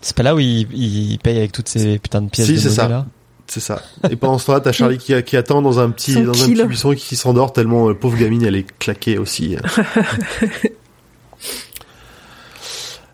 C'est 0.02 0.16
pas 0.16 0.24
là 0.24 0.34
où 0.36 0.40
il, 0.40 0.68
il 0.74 1.20
paye 1.20 1.38
avec 1.38 1.52
toutes 1.52 1.70
ces 1.70 2.00
putains 2.00 2.24
de 2.24 2.30
pièces 2.30 2.48
Si, 2.48 2.54
de 2.54 2.58
c'est 2.60 2.70
ça. 2.70 2.88
là 2.88 3.06
C'est 3.46 3.60
ça. 3.60 3.82
Et 4.10 4.16
pendant 4.16 4.40
ce 4.40 4.48
temps-là, 4.48 4.60
t'as 4.60 4.72
Charlie 4.72 4.98
qui, 4.98 5.22
qui 5.24 5.38
attend 5.38 5.62
dans 5.62 5.80
un 5.80 5.92
petit, 5.92 6.14
Son 6.14 6.24
dans 6.24 6.44
un 6.44 6.48
petit 6.50 6.66
buisson 6.66 6.92
et 6.94 6.96
qui 6.96 7.16
s'endort 7.16 7.54
tellement 7.54 7.90
euh, 7.90 7.94
pauvre 7.94 8.18
gamine, 8.18 8.44
elle 8.44 8.56
est 8.56 8.78
claquée 8.80 9.18
aussi. 9.20 9.56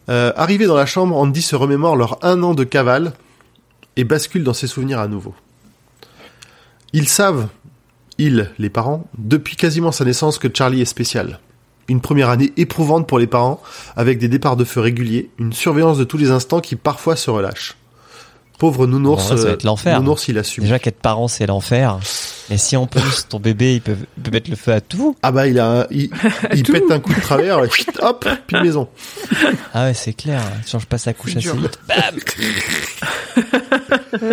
euh, 0.09 0.33
arrivé 0.35 0.65
dans 0.65 0.75
la 0.75 0.85
chambre, 0.85 1.15
Andy 1.15 1.41
se 1.41 1.55
remémore 1.55 1.95
leur 1.95 2.23
un 2.23 2.43
an 2.43 2.53
de 2.53 2.63
cavale 2.63 3.13
et 3.95 4.03
bascule 4.03 4.43
dans 4.43 4.53
ses 4.53 4.67
souvenirs 4.67 4.99
à 4.99 5.07
nouveau. 5.07 5.33
Ils 6.93 7.07
savent, 7.07 7.47
ils, 8.17 8.51
les 8.59 8.69
parents, 8.69 9.07
depuis 9.17 9.55
quasiment 9.55 9.91
sa 9.91 10.05
naissance 10.05 10.37
que 10.37 10.47
Charlie 10.53 10.81
est 10.81 10.85
spécial. 10.85 11.39
Une 11.87 12.01
première 12.01 12.29
année 12.29 12.53
éprouvante 12.55 13.07
pour 13.07 13.19
les 13.19 13.27
parents, 13.27 13.61
avec 13.95 14.19
des 14.19 14.27
départs 14.27 14.55
de 14.55 14.63
feu 14.63 14.79
réguliers, 14.79 15.29
une 15.37 15.53
surveillance 15.53 15.97
de 15.97 16.03
tous 16.03 16.17
les 16.17 16.31
instants 16.31 16.61
qui 16.61 16.75
parfois 16.75 17.15
se 17.15 17.29
relâche. 17.29 17.75
Pauvre 18.59 18.87
nounours, 18.87 19.23
Bon, 19.29 19.35
là, 19.35 19.37
ça 19.41 19.47
va 19.47 19.53
être 19.53 19.63
l'enfer. 19.63 19.99
nounours, 19.99 20.27
il 20.27 20.37
assume. 20.37 20.63
Déjà 20.63 20.79
qu'être 20.79 20.99
parent 20.99 21.27
c'est 21.27 21.45
l'enfer. 21.47 21.99
Et 22.49 22.57
si 22.57 22.75
en 22.77 22.85
plus 22.87 23.27
ton 23.27 23.39
bébé 23.39 23.75
il 23.75 23.81
peut, 23.81 23.95
il 24.17 24.23
peut 24.23 24.31
mettre 24.31 24.49
le 24.49 24.55
feu 24.55 24.71
à 24.73 24.81
tout. 24.81 25.15
Ah 25.23 25.31
bah 25.31 25.47
il 25.47 25.59
a, 25.59 25.87
il, 25.91 26.09
il 26.53 26.63
pète 26.63 26.89
un 26.91 26.99
coup 26.99 27.13
de 27.13 27.19
travers, 27.21 27.63
et 27.63 27.69
hop, 28.01 28.27
puis 28.47 28.61
maison. 28.61 28.87
Ah 29.73 29.85
ouais 29.85 29.93
c'est 29.93 30.13
clair. 30.13 30.41
Il 30.65 30.69
change 30.69 30.85
pas 30.85 30.97
sa 30.97 31.13
couche 31.13 31.35
assez 31.35 31.51
vite. 31.51 31.79
Bam 31.87 32.15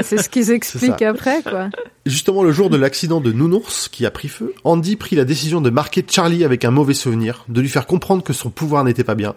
C'est 0.02 0.18
ce 0.22 0.28
qu'ils 0.28 0.50
expliquent 0.50 1.02
après, 1.02 1.42
quoi. 1.42 1.70
Justement 2.06 2.42
le 2.42 2.52
jour 2.52 2.70
de 2.70 2.76
l'accident 2.76 3.20
de 3.20 3.30
Nounours 3.32 3.88
qui 3.88 4.06
a 4.06 4.10
pris 4.10 4.28
feu, 4.28 4.54
Andy 4.64 4.96
prit 4.96 5.16
la 5.16 5.24
décision 5.24 5.60
de 5.60 5.70
marquer 5.70 6.04
Charlie 6.08 6.44
avec 6.44 6.64
un 6.64 6.70
mauvais 6.70 6.94
souvenir, 6.94 7.44
de 7.48 7.60
lui 7.60 7.68
faire 7.68 7.86
comprendre 7.86 8.22
que 8.22 8.32
son 8.32 8.50
pouvoir 8.50 8.84
n'était 8.84 9.04
pas 9.04 9.14
bien. 9.14 9.34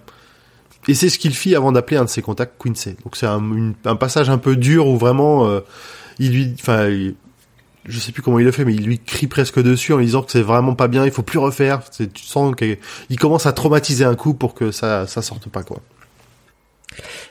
Et 0.88 0.94
c'est 0.96 1.10
ce 1.10 1.18
qu'il 1.18 1.34
fit 1.34 1.56
avant 1.56 1.72
d'appeler 1.72 1.98
un 1.98 2.06
de 2.06 2.10
ses 2.10 2.22
contacts, 2.22 2.54
Quincy. 2.62 2.96
Donc 3.04 3.16
c'est 3.16 3.26
un, 3.28 3.42
un 3.86 3.96
passage 3.96 4.30
un 4.30 4.38
peu 4.38 4.56
dur 4.56 4.88
où 4.88 4.98
vraiment 4.98 5.48
euh, 5.48 5.62
il 6.20 6.32
lui, 6.34 6.54
enfin, 6.60 6.90
je 7.86 8.00
sais 8.00 8.12
plus 8.12 8.22
comment 8.22 8.40
il 8.40 8.46
le 8.46 8.52
fait, 8.52 8.66
mais 8.66 8.74
il 8.74 8.86
lui 8.86 9.00
crie 9.00 9.28
presque 9.28 9.62
dessus 9.62 9.94
en 9.94 9.98
lui 9.98 10.06
disant 10.06 10.22
que 10.24 10.32
c'est 10.32 10.42
vraiment 10.42 10.76
pas 10.76 10.88
bien, 10.88 11.06
il 11.06 11.12
faut 11.12 11.22
plus 11.24 11.40
refaire. 11.40 11.82
C'est- 11.92 12.12
Tu 12.12 12.24
sens 12.26 12.54
qu'il 12.56 12.78
commence 13.20 13.46
à 13.46 13.54
traumatiser 13.54 14.04
un 14.06 14.16
coup 14.16 14.34
pour 14.34 14.54
que 14.54 14.72
ça, 14.72 15.08
ça 15.08 15.22
sorte 15.22 15.48
pas 15.50 15.64
quoi. 15.64 15.80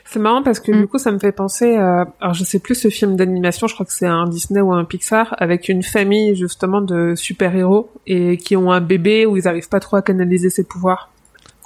C'est 0.05 0.19
marrant 0.19 0.43
parce 0.43 0.59
que 0.59 0.71
Mm. 0.71 0.81
du 0.81 0.87
coup, 0.87 0.97
ça 0.97 1.11
me 1.11 1.19
fait 1.19 1.31
penser. 1.31 1.77
euh, 1.77 2.03
alors, 2.19 2.33
je 2.33 2.43
sais 2.43 2.59
plus 2.59 2.75
ce 2.75 2.89
film 2.89 3.15
d'animation. 3.15 3.67
Je 3.67 3.73
crois 3.73 3.85
que 3.85 3.93
c'est 3.93 4.05
un 4.07 4.27
Disney 4.27 4.59
ou 4.61 4.73
un 4.73 4.83
Pixar 4.83 5.33
avec 5.39 5.69
une 5.69 5.81
famille 5.83 6.35
justement 6.35 6.81
de 6.81 7.15
super 7.15 7.55
héros 7.55 7.89
et 8.05 8.37
qui 8.37 8.55
ont 8.57 8.71
un 8.71 8.81
bébé 8.81 9.25
où 9.25 9.37
ils 9.37 9.47
arrivent 9.47 9.69
pas 9.69 9.79
trop 9.79 9.95
à 9.97 10.01
canaliser 10.01 10.49
ses 10.49 10.65
pouvoirs. 10.65 11.09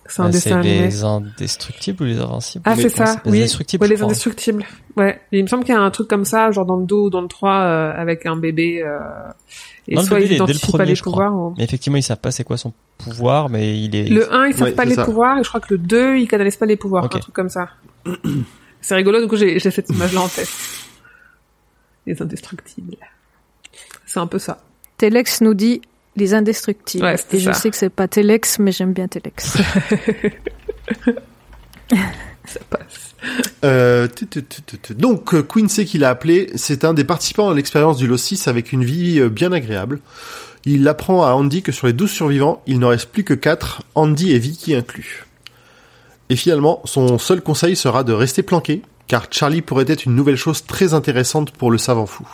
C'est 0.07 0.21
un 0.21 0.29
dessin 0.29 0.59
animé. 0.59 0.81
les 0.81 1.03
indestructibles 1.03 2.03
ou 2.03 2.05
les 2.05 2.19
invincibles 2.19 2.63
Ah, 2.65 2.75
c'est 2.75 2.89
ça. 2.89 3.21
Les 3.25 3.31
Oui. 3.31 3.37
indestructibles. 3.39 3.81
Ouais, 3.83 3.87
je 3.89 3.93
les 3.93 4.03
indestructibles. 4.03 4.65
Ouais. 4.95 5.21
Il 5.31 5.43
me 5.43 5.47
semble 5.47 5.63
qu'il 5.63 5.73
y 5.73 5.77
a 5.77 5.81
un 5.81 5.91
truc 5.91 6.07
comme 6.07 6.25
ça, 6.25 6.51
genre 6.51 6.65
dans 6.65 6.77
le 6.77 6.85
2 6.85 6.95
ou 6.95 7.09
dans 7.09 7.21
le 7.21 7.27
3, 7.27 7.51
euh, 7.53 7.93
avec 7.95 8.25
un 8.25 8.35
bébé. 8.37 8.81
Euh, 8.83 8.97
et 9.87 9.95
Dans 9.95 10.01
le 10.01 10.07
soit 10.07 10.17
bébé, 10.19 10.35
il 10.35 10.41
est 10.41 10.45
dès 10.45 10.53
le 10.53 10.77
pas 10.77 10.85
les 10.85 10.95
je 10.95 11.01
crois. 11.01 11.13
pouvoirs. 11.27 11.33
ou- 11.35 11.53
Mais 11.57 11.63
effectivement 11.63 11.97
ils 11.97 12.03
savent 12.03 12.17
pas 12.19 12.31
c'est 12.31 12.43
quoi 12.43 12.57
son 12.57 12.73
pouvoir, 12.97 13.49
mais 13.49 13.77
il 13.79 13.95
est. 13.95 14.07
Le 14.09 14.33
1, 14.33 14.47
ils 14.47 14.53
savent 14.53 14.63
Ouais, 14.69 14.71
pas 14.73 14.85
les 14.85 14.95
ça. 14.95 15.05
pouvoirs, 15.05 15.37
et 15.39 15.43
je 15.43 15.47
crois 15.49 15.59
que 15.61 15.73
le 15.73 15.77
2, 15.77 16.17
ils 16.17 16.27
canalisent 16.27 16.57
pas 16.57 16.65
les 16.65 16.75
pouvoirs, 16.77 17.05
un 17.05 17.07
truc 17.07 17.33
comme 17.33 17.49
ça. 17.49 17.69
c'est 18.81 18.95
rigolo, 18.95 19.21
du 19.21 19.27
coup, 19.27 19.35
j'ai 19.37 19.59
j'ai 19.59 19.71
cette 19.71 19.89
image-là 19.89 20.21
en 20.21 20.27
tête. 20.27 20.49
Les 22.05 22.21
indestructibles. 22.21 22.95
C'est 24.05 24.19
un 24.19 24.27
peu 24.27 24.39
ça. 24.39 24.59
Telex 24.97 25.41
nous 25.41 25.53
dit 25.53 25.81
les 26.17 26.33
indestructibles. 26.33 27.05
Ouais, 27.05 27.15
Et 27.31 27.39
je 27.39 27.51
sais 27.53 27.69
que 27.69 27.77
c'est 27.77 27.89
pas 27.89 28.07
Telex, 28.07 28.59
mais 28.59 28.71
j'aime 28.73 28.91
bien 28.91 29.07
Telex. 29.07 29.57
Ça 32.45 32.59
passe. 32.69 33.15
Euh, 33.63 34.07
tu, 34.13 34.27
tu, 34.27 34.43
tu, 34.43 34.61
tu, 34.61 34.77
tu. 34.77 34.95
Donc 34.95 35.33
euh, 35.33 35.43
Quincy 35.43 35.85
qu'il 35.85 36.03
a 36.03 36.09
appelé, 36.09 36.49
c'est 36.55 36.85
un 36.85 36.93
des 36.93 37.03
participants 37.03 37.49
à 37.49 37.53
l'expérience 37.53 37.97
du 37.97 38.07
lot 38.07 38.17
6 38.17 38.47
avec 38.47 38.71
une 38.71 38.83
vie 38.85 39.19
euh, 39.19 39.29
bien 39.29 39.51
agréable. 39.51 39.99
Il 40.65 40.87
apprend 40.87 41.23
à 41.25 41.31
Andy 41.31 41.61
que 41.61 41.71
sur 41.71 41.87
les 41.87 41.93
12 41.93 42.09
survivants, 42.09 42.61
il 42.67 42.79
n'en 42.79 42.89
reste 42.89 43.09
plus 43.09 43.23
que 43.23 43.33
4, 43.33 43.83
Andy 43.95 44.31
et 44.31 44.39
Vicky 44.39 44.75
inclus. 44.75 45.25
Et 46.29 46.35
finalement, 46.35 46.81
son 46.85 47.17
seul 47.17 47.41
conseil 47.41 47.75
sera 47.75 48.03
de 48.03 48.13
rester 48.13 48.43
planqué, 48.43 48.81
car 49.07 49.27
Charlie 49.31 49.61
pourrait 49.61 49.85
être 49.87 50.05
une 50.05 50.15
nouvelle 50.15 50.35
chose 50.35 50.65
très 50.65 50.93
intéressante 50.93 51.51
pour 51.51 51.71
le 51.71 51.77
savant 51.77 52.05
fou. 52.05 52.27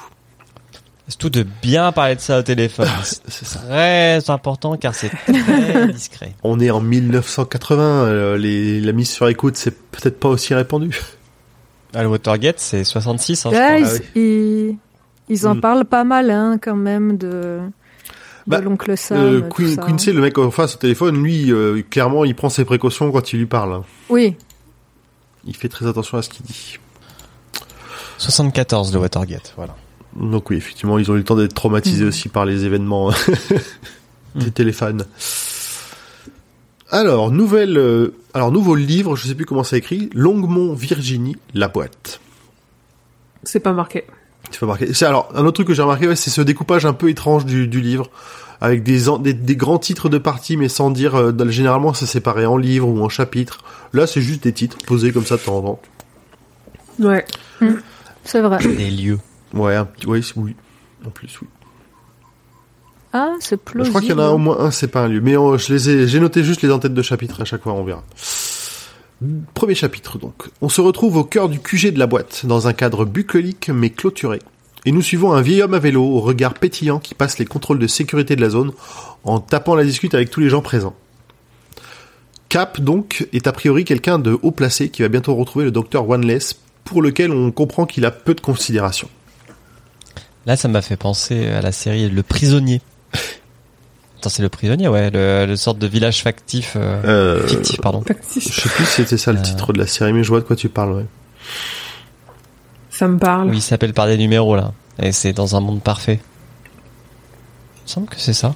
C'est 1.08 1.18
tout 1.18 1.30
de 1.30 1.46
bien 1.62 1.92
parler 1.92 2.16
de 2.16 2.22
ça 2.22 2.40
au 2.40 2.42
téléphone. 2.44 2.88
C'est. 3.04 3.60
Très 3.60 4.30
important 4.30 4.78
car 4.78 4.96
c'est 4.96 5.10
très 5.10 5.88
discret. 5.94 6.34
On 6.44 6.60
est 6.62 6.72
en 6.72 6.80
1980, 6.80 8.06
euh, 8.06 8.38
les, 8.38 8.80
la 8.80 8.94
mise 8.94 9.10
sur 9.10 9.28
écoute, 9.28 9.58
c'est 9.58 9.72
peut-être 9.92 10.18
pas 10.20 10.30
aussi 10.30 10.54
répandu. 10.54 10.98
Ah, 11.94 12.04
le 12.04 12.08
Watergate, 12.10 12.60
c'est 12.60 12.84
66, 12.86 13.46
hein, 13.46 13.50
Ouais, 13.52 13.82
ils, 13.82 13.86
Ah 13.86 13.90
oui. 14.16 14.78
ils, 15.30 15.36
ils 15.36 15.48
en 15.48 15.56
Mm. 15.56 15.62
parlent 15.62 15.86
pas 15.86 16.04
mal, 16.06 16.32
hein, 16.32 16.58
quand 16.62 16.76
même, 16.78 17.18
de, 17.18 17.28
de 17.28 17.60
Bah, 18.48 18.62
l'oncle 18.62 18.98
Sam. 18.98 19.18
Euh, 19.18 19.42
Queen- 19.42 19.76
ça. 19.76 19.82
Quincy, 19.84 20.14
le 20.14 20.22
mec 20.22 20.38
en 20.38 20.52
face 20.52 20.76
au 20.76 20.78
téléphone, 20.80 21.22
lui, 21.22 21.52
euh, 21.52 21.82
clairement, 21.90 22.24
il 22.26 22.34
prend 22.34 22.50
ses 22.50 22.64
précautions 22.66 23.12
quand 23.12 23.34
il 23.34 23.40
lui 23.40 23.46
parle. 23.46 23.74
hein. 23.74 23.84
Oui, 24.10 24.38
Il 25.46 25.56
fait 25.56 25.68
très 25.70 25.86
attention 25.86 26.18
à 26.18 26.22
ce 26.22 26.30
qu'il 26.30 26.46
dit. 26.46 26.78
74, 28.18 28.94
le 28.94 29.00
Watergate, 29.00 29.54
voilà. 29.58 29.76
Donc 30.16 30.50
oui, 30.50 30.58
effectivement, 30.58 30.98
ils 31.00 31.10
ont 31.12 31.16
eu 31.16 31.20
le 31.20 31.24
temps 31.24 31.36
d'être 31.36 31.54
traumatisés 31.54 32.04
Mhm. 32.04 32.10
aussi 32.10 32.30
par 32.30 32.46
les 32.46 32.66
événements 32.66 33.12
des 34.36 34.52
téléphones. 34.52 35.06
Alors, 36.92 37.32
nouvelle, 37.32 37.78
euh, 37.78 38.14
alors 38.34 38.52
nouveau 38.52 38.76
livre, 38.76 39.16
je 39.16 39.28
sais 39.28 39.34
plus 39.36 39.46
comment 39.46 39.64
ça 39.64 39.78
écrit, 39.78 40.10
Longmont, 40.14 40.74
Virginie, 40.74 41.36
la 41.56 41.68
boîte. 41.68 42.20
C'est 43.44 43.60
pas 43.60 43.74
marqué. 43.74 44.04
Tu 44.52 44.60
peux 44.60 44.68
marquer. 44.68 44.94
C'est 44.94 45.06
alors 45.06 45.30
un 45.34 45.42
autre 45.46 45.54
truc 45.54 45.68
que 45.68 45.74
j'ai 45.74 45.82
remarqué, 45.82 46.08
ouais, 46.08 46.16
c'est 46.16 46.30
ce 46.30 46.42
découpage 46.42 46.86
un 46.86 46.94
peu 46.94 47.10
étrange 47.10 47.46
du, 47.46 47.68
du 47.68 47.82
livre, 47.82 48.10
avec 48.62 48.84
des, 48.84 49.10
en- 49.10 49.18
des 49.18 49.34
des 49.34 49.56
grands 49.56 49.80
titres 49.80 50.08
de 50.10 50.20
parties, 50.20 50.56
mais 50.58 50.70
sans 50.70 50.92
dire. 50.92 51.16
euh, 51.16 51.50
généralement, 51.50 51.94
c'est 51.96 52.06
séparé 52.06 52.46
en 52.46 52.58
livres 52.58 52.88
ou 52.88 53.02
en 53.04 53.10
chapitres. 53.10 53.64
Là, 53.94 54.06
c'est 54.06 54.22
juste 54.22 54.44
des 54.44 54.54
titres 54.54 54.78
posés 54.86 55.12
comme 55.12 55.26
ça 55.26 55.38
de 55.38 55.42
temps 55.42 55.58
en 55.58 55.62
temps. 55.64 55.82
Ouais. 57.00 57.26
c'est 58.24 58.42
vrai. 58.42 58.60
Des 58.60 58.92
lieux. 58.92 59.20
Ouais, 59.54 59.76
un 59.76 59.86
petit, 59.86 60.08
ouais, 60.08 60.22
c'est- 60.22 60.34
oui. 60.38 60.56
En 61.06 61.10
plus, 61.10 61.30
oui. 61.42 61.48
Ah, 63.14 63.34
c'est 63.40 63.56
Je 63.58 63.62
plausible. 63.72 63.90
crois 63.90 64.02
qu'il 64.02 64.10
y 64.12 64.14
en 64.14 64.20
a 64.20 64.30
au 64.30 64.38
moins 64.40 64.60
un, 64.60 64.72
c'est 64.72 64.88
pas 64.88 65.04
un 65.04 65.08
lieu. 65.08 65.22
Mais 65.22 65.38
euh, 65.38 65.58
je 65.58 65.72
les 65.74 65.90
ai, 65.90 66.08
j'ai 66.08 66.20
noté 66.20 66.44
juste 66.44 66.62
les 66.64 66.72
en-têtes 66.72 66.94
de 66.96 67.02
chapitre 67.04 67.42
à 67.42 67.46
chaque 67.46 67.62
fois, 67.62 67.74
on 67.74 67.84
verra. 67.84 68.04
Premier 69.54 69.76
chapitre 69.76 70.18
donc. 70.18 70.50
On 70.62 70.70
se 70.70 70.82
retrouve 70.82 71.18
au 71.18 71.24
cœur 71.24 71.48
du 71.48 71.60
QG 71.60 71.92
de 71.94 72.00
la 72.00 72.08
boîte, 72.08 72.46
dans 72.46 72.68
un 72.68 72.74
cadre 72.74 73.06
bucolique 73.06 73.70
mais 73.74 73.90
clôturé. 73.92 74.40
Et 74.86 74.92
nous 74.92 75.02
suivons 75.02 75.32
un 75.32 75.42
vieil 75.42 75.62
homme 75.62 75.76
à 75.76 75.80
vélo 75.80 76.04
au 76.04 76.20
regard 76.20 76.56
pétillant 76.56 77.00
qui 77.00 77.14
passe 77.16 77.38
les 77.40 77.46
contrôles 77.46 77.80
de 77.80 77.88
sécurité 77.88 78.36
de 78.36 78.42
la 78.42 78.50
zone 78.50 78.72
en 79.24 79.40
tapant 79.40 79.76
la 79.76 79.86
discute 79.86 80.14
avec 80.16 80.30
tous 80.30 80.42
les 80.42 80.50
gens 80.50 80.62
présents. 80.62 80.96
Cap, 82.50 82.82
donc, 82.82 83.28
est 83.32 83.48
a 83.48 83.52
priori 83.54 83.86
quelqu'un 83.86 84.20
de 84.20 84.38
haut 84.42 84.52
placé 84.52 84.90
qui 84.90 85.02
va 85.04 85.08
bientôt 85.08 85.34
retrouver 85.36 85.64
le 85.66 85.72
docteur 85.72 86.08
Wanless, 86.08 86.60
pour 86.84 87.02
lequel 87.02 87.32
on 87.32 87.52
comprend 87.52 87.86
qu'il 87.86 88.06
a 88.06 88.12
peu 88.12 88.34
de 88.34 88.42
considération. 88.42 89.08
Là, 90.46 90.58
ça 90.58 90.68
m'a 90.68 90.82
fait 90.82 90.98
penser 90.98 91.48
à 91.48 91.62
la 91.62 91.72
série 91.72 92.10
Le 92.10 92.24
Prisonnier. 92.24 92.82
Attends, 94.20 94.30
c'est 94.30 94.42
Le 94.42 94.50
Prisonnier, 94.50 94.88
ouais, 94.88 95.10
le, 95.10 95.46
le 95.46 95.56
sorte 95.56 95.80
de 95.80 95.88
village 95.88 96.22
factif, 96.24 96.74
euh, 96.76 97.02
Euh, 97.42 97.48
fictif, 97.48 97.80
pardon. 97.82 98.04
je 98.08 98.40
sais 98.40 98.70
plus 98.70 98.86
si 98.86 98.92
c'était 99.04 99.18
ça 99.18 99.32
le 99.32 99.40
Euh. 99.40 99.42
titre 99.42 99.74
de 99.74 99.80
la 99.80 99.88
série, 99.88 100.14
mais 100.14 100.24
je 100.24 100.30
vois 100.30 100.40
de 100.40 100.46
quoi 100.46 100.56
tu 100.56 100.70
parles, 100.70 100.94
ouais. 100.94 101.06
Ça 102.90 103.08
me 103.08 103.18
parle. 103.18 103.50
Oui, 103.50 103.58
il 103.58 103.62
s'appelle 103.62 103.94
par 103.94 104.08
des 104.08 104.18
numéros, 104.18 104.56
là. 104.56 104.72
Et 105.02 105.12
c'est 105.12 105.34
dans 105.34 105.56
un 105.56 105.60
monde 105.60 105.82
parfait. 105.82 106.20
Il 107.80 107.84
me 107.84 107.88
semble 107.88 108.08
que 108.08 108.16
c'est 108.20 108.34
ça. 108.34 108.54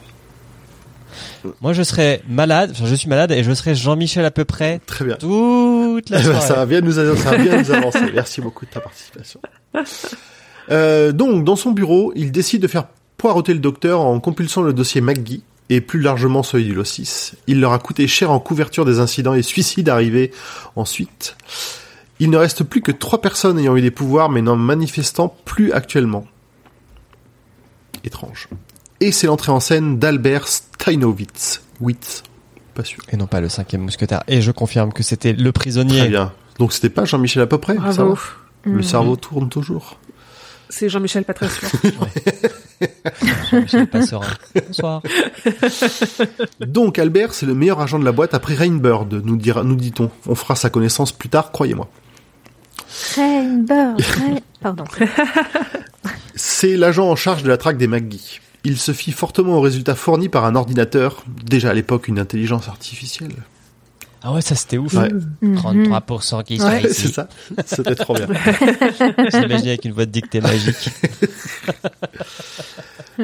Moi, 1.61 1.73
je 1.73 1.81
serais 1.83 2.21
malade, 2.27 2.71
enfin, 2.73 2.85
je 2.85 2.95
suis 2.95 3.07
malade 3.09 3.31
et 3.31 3.43
je 3.43 3.51
serais 3.53 3.73
Jean-Michel 3.75 4.25
à 4.25 4.31
peu 4.31 4.45
près 4.45 4.79
Très 4.85 5.05
bien. 5.05 5.15
toute 5.15 6.09
la 6.09 6.19
Eh 6.19 6.23
ben, 6.23 6.31
soirée. 6.31 6.47
ça 6.47 6.53
va 6.55 6.65
bien 6.65 6.81
nous, 6.81 6.91
ça 6.93 7.03
va 7.03 7.37
bien 7.37 7.61
nous 7.61 7.71
avancer. 7.71 7.99
Merci 8.13 8.41
beaucoup 8.41 8.65
de 8.65 8.71
ta 8.71 8.79
participation. 8.81 9.39
Euh, 10.69 11.11
donc, 11.11 11.43
dans 11.43 11.55
son 11.55 11.71
bureau, 11.71 12.11
il 12.15 12.31
décide 12.31 12.61
de 12.61 12.67
faire 12.67 12.87
poireauter 13.17 13.53
le 13.53 13.59
docteur 13.59 14.01
en 14.01 14.19
compulsant 14.19 14.61
le 14.61 14.73
dossier 14.73 15.01
McGee 15.01 15.41
et 15.69 15.81
plus 15.81 16.01
largement 16.01 16.43
celui 16.43 16.65
du 16.65 16.73
Lossis. 16.73 17.33
Il 17.47 17.59
leur 17.59 17.73
a 17.73 17.79
coûté 17.79 18.07
cher 18.07 18.31
en 18.31 18.39
couverture 18.39 18.85
des 18.85 18.99
incidents 18.99 19.33
et 19.33 19.43
suicides 19.43 19.89
arrivés 19.89 20.31
ensuite. 20.75 21.35
Il 22.19 22.29
ne 22.29 22.37
reste 22.37 22.63
plus 22.63 22.81
que 22.81 22.91
trois 22.91 23.21
personnes 23.21 23.59
ayant 23.59 23.75
eu 23.75 23.81
des 23.81 23.91
pouvoirs 23.91 24.29
mais 24.29 24.41
n'en 24.41 24.55
manifestant 24.55 25.35
plus 25.45 25.71
actuellement. 25.73 26.25
Étrange. 28.03 28.47
Et 29.01 29.11
c'est 29.11 29.27
l'entrée 29.27 29.51
en 29.51 29.59
scène 29.59 29.99
d'Albert 29.99 30.47
Steinowitz. 30.47 31.61
Witz. 31.81 32.23
Pas 32.73 32.83
sûr. 32.83 33.03
Et 33.11 33.17
non 33.17 33.27
pas 33.27 33.41
le 33.41 33.49
cinquième 33.49 33.81
mousquetaire. 33.81 34.23
Et 34.27 34.41
je 34.41 34.51
confirme 34.51 34.93
que 34.93 35.03
c'était 35.03 35.33
le 35.33 35.51
prisonnier. 35.51 35.99
Très 35.99 36.09
bien. 36.09 36.31
Donc 36.59 36.73
c'était 36.73 36.89
pas 36.89 37.05
Jean-Michel 37.05 37.41
à 37.43 37.47
peu 37.47 37.57
près 37.57 37.75
ça 37.75 37.81
Bravo. 37.81 38.13
va 38.13 38.21
Le 38.63 38.81
cerveau 38.81 39.15
tourne 39.15 39.49
toujours. 39.49 39.99
C'est 40.69 40.89
Jean-Michel 40.89 41.23
pas 41.23 41.33
très 41.33 41.47
sûr. 41.49 41.69
Jean-Michel 43.51 43.87
Passerin. 43.87 44.25
Bonsoir. 44.67 45.01
Donc 46.59 46.99
Albert, 46.99 47.33
c'est 47.33 47.45
le 47.45 47.53
meilleur 47.55 47.79
agent 47.79 47.99
de 47.99 48.05
la 48.05 48.11
boîte 48.11 48.33
après 48.33 48.53
Rainbird, 48.55 49.13
nous 49.25 49.37
dira, 49.37 49.63
nous 49.63 49.75
dit-on. 49.75 50.11
On 50.27 50.35
fera 50.35 50.55
sa 50.55 50.69
connaissance 50.69 51.11
plus 51.11 51.29
tard, 51.29 51.51
croyez-moi. 51.51 51.89
Rainbird, 53.15 54.01
Rain- 54.01 54.39
Pardon. 54.61 54.83
C'est 56.35 56.75
l'agent 56.77 57.09
en 57.09 57.15
charge 57.15 57.43
de 57.43 57.49
la 57.49 57.57
traque 57.57 57.77
des 57.77 57.87
McGee. 57.87 58.39
Il 58.63 58.77
se 58.77 58.91
fie 58.91 59.11
fortement 59.11 59.53
aux 59.57 59.61
résultats 59.61 59.95
fournis 59.95 60.29
par 60.29 60.45
un 60.45 60.55
ordinateur, 60.55 61.23
déjà 61.45 61.69
à 61.69 61.73
l'époque 61.73 62.07
une 62.07 62.19
intelligence 62.19 62.67
artificielle. 62.67 63.33
Ah 64.29 64.33
ouais, 64.33 64.41
ça 64.41 64.55
c'était 64.55 64.77
ouf. 64.77 64.93
Ouais. 64.93 65.09
Mhm. 65.41 65.55
33% 65.55 66.43
qui 66.43 66.57
sont 66.57 66.65
Ouais. 66.67 66.81
c'est 66.81 66.89
ici. 66.89 67.13
ça 67.13 67.29
C'était 67.65 67.95
trop 67.95 68.13
bien. 68.13 68.27
J'imagine 69.31 69.69
avec 69.69 69.85
une 69.85 69.93
voix 69.93 70.05
de 70.05 70.11
dictée 70.11 70.41
magique. 70.41 70.89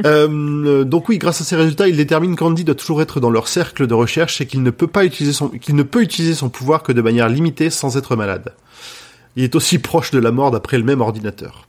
Euh, 0.07 0.83
donc 0.83 1.07
oui, 1.07 1.19
grâce 1.19 1.39
à 1.41 1.43
ces 1.43 1.55
résultats, 1.55 1.87
il 1.87 1.95
détermine 1.95 2.35
qu'Andy 2.35 2.63
doit 2.63 2.73
toujours 2.73 3.03
être 3.03 3.19
dans 3.19 3.29
leur 3.29 3.47
cercle 3.47 3.85
de 3.85 3.93
recherche 3.93 4.41
et 4.41 4.47
qu'il 4.47 4.63
ne 4.63 4.71
peut 4.71 4.87
pas 4.87 5.05
utiliser 5.05 5.33
son, 5.33 5.49
qu'il 5.49 5.75
ne 5.75 5.83
peut 5.83 6.01
utiliser 6.01 6.33
son 6.33 6.49
pouvoir 6.49 6.81
que 6.81 6.91
de 6.91 6.99
manière 7.03 7.29
limitée 7.29 7.69
sans 7.69 7.95
être 7.95 8.15
malade. 8.15 8.53
Il 9.35 9.43
est 9.43 9.53
aussi 9.53 9.77
proche 9.77 10.09
de 10.09 10.17
la 10.17 10.31
mort 10.31 10.49
d'après 10.49 10.79
le 10.79 10.83
même 10.83 11.01
ordinateur. 11.01 11.67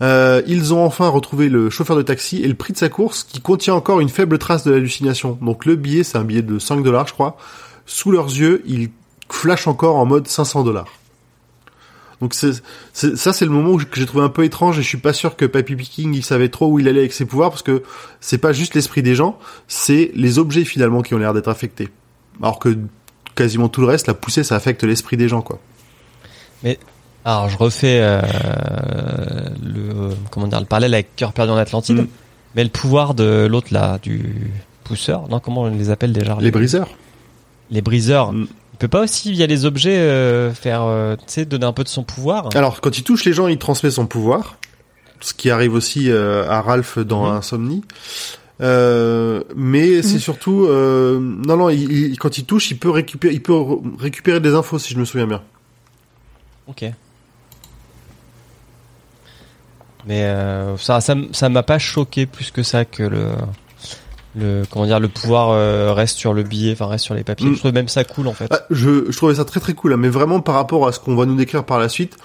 Euh, 0.00 0.40
ils 0.46 0.72
ont 0.72 0.82
enfin 0.86 1.08
retrouvé 1.08 1.50
le 1.50 1.68
chauffeur 1.68 1.98
de 1.98 2.02
taxi 2.02 2.42
et 2.42 2.48
le 2.48 2.54
prix 2.54 2.72
de 2.72 2.78
sa 2.78 2.88
course 2.88 3.24
qui 3.24 3.42
contient 3.42 3.74
encore 3.74 4.00
une 4.00 4.08
faible 4.08 4.38
trace 4.38 4.64
de 4.64 4.70
l'hallucination. 4.70 5.38
Donc 5.42 5.66
le 5.66 5.76
billet, 5.76 6.02
c'est 6.02 6.16
un 6.16 6.24
billet 6.24 6.40
de 6.40 6.58
5 6.58 6.82
dollars, 6.82 7.08
je 7.08 7.12
crois. 7.12 7.36
Sous 7.86 8.10
leurs 8.10 8.26
yeux, 8.26 8.62
il 8.66 8.90
flash 9.30 9.66
encore 9.66 9.96
en 9.96 10.04
mode 10.04 10.26
500 10.28 10.64
dollars. 10.64 10.88
Donc 12.20 12.32
c'est, 12.32 12.52
ça, 12.92 13.32
c'est 13.32 13.44
le 13.44 13.50
moment 13.50 13.76
que 13.76 13.84
j'ai 14.00 14.06
trouvé 14.06 14.24
un 14.24 14.30
peu 14.30 14.44
étrange 14.44 14.78
et 14.78 14.82
je 14.82 14.88
suis 14.88 14.96
pas 14.98 15.12
sûr 15.12 15.36
que 15.36 15.44
Papy 15.44 15.76
Picking 15.76 16.14
il 16.14 16.24
savait 16.24 16.48
trop 16.48 16.66
où 16.68 16.78
il 16.78 16.88
allait 16.88 17.00
avec 17.00 17.12
ses 17.12 17.26
pouvoirs 17.26 17.50
parce 17.50 17.62
que 17.62 17.82
c'est 18.20 18.38
pas 18.38 18.52
juste 18.52 18.74
l'esprit 18.74 19.02
des 19.02 19.14
gens, 19.14 19.38
c'est 19.68 20.12
les 20.14 20.38
objets 20.38 20.64
finalement 20.64 21.02
qui 21.02 21.14
ont 21.14 21.18
l'air 21.18 21.34
d'être 21.34 21.48
affectés. 21.48 21.90
Alors 22.42 22.58
que 22.58 22.78
quasiment 23.34 23.68
tout 23.68 23.82
le 23.82 23.86
reste, 23.86 24.06
la 24.06 24.14
poussée, 24.14 24.44
ça 24.44 24.56
affecte 24.56 24.82
l'esprit 24.82 25.18
des 25.18 25.28
gens, 25.28 25.42
quoi. 25.42 25.58
Alors 27.24 27.48
je 27.50 27.58
refais 27.58 27.98
euh, 28.00 28.22
le 29.62 30.10
comment 30.30 30.46
dire 30.46 30.60
le 30.60 30.66
parallèle 30.66 30.94
avec 30.94 31.14
Cœur 31.16 31.32
perdu 31.32 31.52
en 31.52 31.56
Atlantide, 31.56 31.96
Mm. 32.02 32.06
mais 32.54 32.64
le 32.64 32.70
pouvoir 32.70 33.14
de 33.14 33.46
l'autre 33.50 33.68
là, 33.72 33.98
du 34.02 34.52
pousseur, 34.84 35.28
non 35.28 35.38
comment 35.40 35.62
on 35.62 35.70
les 35.70 35.90
appelle 35.90 36.12
déjà? 36.12 36.38
Les 36.40 36.50
briseurs. 36.50 36.88
Les 37.70 37.80
briseurs. 37.82 38.32
Mm. 38.32 38.46
Il 38.74 38.78
peut 38.78 38.88
pas 38.88 39.02
aussi 39.02 39.32
via 39.32 39.46
les 39.46 39.64
objets 39.64 39.96
euh, 39.98 40.52
faire, 40.52 40.82
euh, 40.82 41.16
tu 41.16 41.22
sais, 41.28 41.44
donner 41.46 41.64
un 41.64 41.72
peu 41.72 41.82
de 41.82 41.88
son 41.88 42.04
pouvoir? 42.04 42.50
Alors, 42.54 42.80
quand 42.82 42.98
il 42.98 43.04
touche 43.04 43.24
les 43.24 43.32
gens, 43.32 43.48
il 43.48 43.56
transmet 43.58 43.90
son 43.90 44.06
pouvoir. 44.06 44.58
Ce 45.20 45.32
qui 45.32 45.48
arrive 45.50 45.72
aussi 45.72 46.10
euh, 46.10 46.46
à 46.50 46.60
Ralph 46.60 46.98
dans 46.98 47.24
Mhm. 47.30 47.36
Insomnie. 47.36 47.82
Euh, 48.60 49.42
mais 49.54 50.02
c'est 50.02 50.18
surtout 50.18 50.64
euh, 50.66 51.20
non 51.20 51.58
non 51.58 51.68
il, 51.68 51.92
il- 51.92 52.18
quand 52.18 52.38
il 52.38 52.44
touche 52.46 52.70
il 52.70 52.78
peut 52.78 52.88
récupérer 52.88 53.34
il 53.34 53.42
peut 53.42 53.52
re- 53.52 53.82
récupérer 54.00 54.40
des 54.40 54.54
infos 54.54 54.78
si 54.78 54.94
je 54.94 54.98
me 54.98 55.04
souviens 55.04 55.26
bien 55.26 55.42
Ok. 56.66 56.86
Mais 60.06 60.22
euh, 60.24 60.76
ça, 60.78 61.00
ça, 61.00 61.14
ça 61.32 61.48
m'a 61.48 61.62
pas 61.62 61.78
choqué 61.78 62.26
plus 62.26 62.50
que 62.50 62.62
ça 62.62 62.84
que 62.84 63.02
le, 63.02 63.28
le 64.36 64.64
comment 64.70 64.86
dire, 64.86 65.00
le 65.00 65.08
pouvoir 65.08 65.50
euh, 65.50 65.92
reste 65.92 66.18
sur 66.18 66.34
le 66.34 66.42
billet, 66.42 66.72
enfin 66.72 66.86
reste 66.86 67.04
sur 67.04 67.14
les 67.14 67.24
papiers. 67.24 67.48
Mm. 67.48 67.54
Je 67.54 67.58
trouve 67.58 67.72
même 67.72 67.88
ça 67.88 68.04
cool 68.04 68.28
en 68.28 68.34
fait. 68.34 68.46
Ah, 68.50 68.60
je, 68.70 69.10
je 69.10 69.16
trouvais 69.16 69.34
ça 69.34 69.44
très 69.44 69.60
très 69.60 69.74
cool, 69.74 69.94
hein, 69.94 69.96
mais 69.96 70.08
vraiment 70.08 70.40
par 70.40 70.54
rapport 70.54 70.86
à 70.86 70.92
ce 70.92 71.00
qu'on 71.00 71.16
va 71.16 71.26
nous 71.26 71.36
décrire 71.36 71.64
par 71.64 71.78
la 71.78 71.88
suite, 71.88 72.16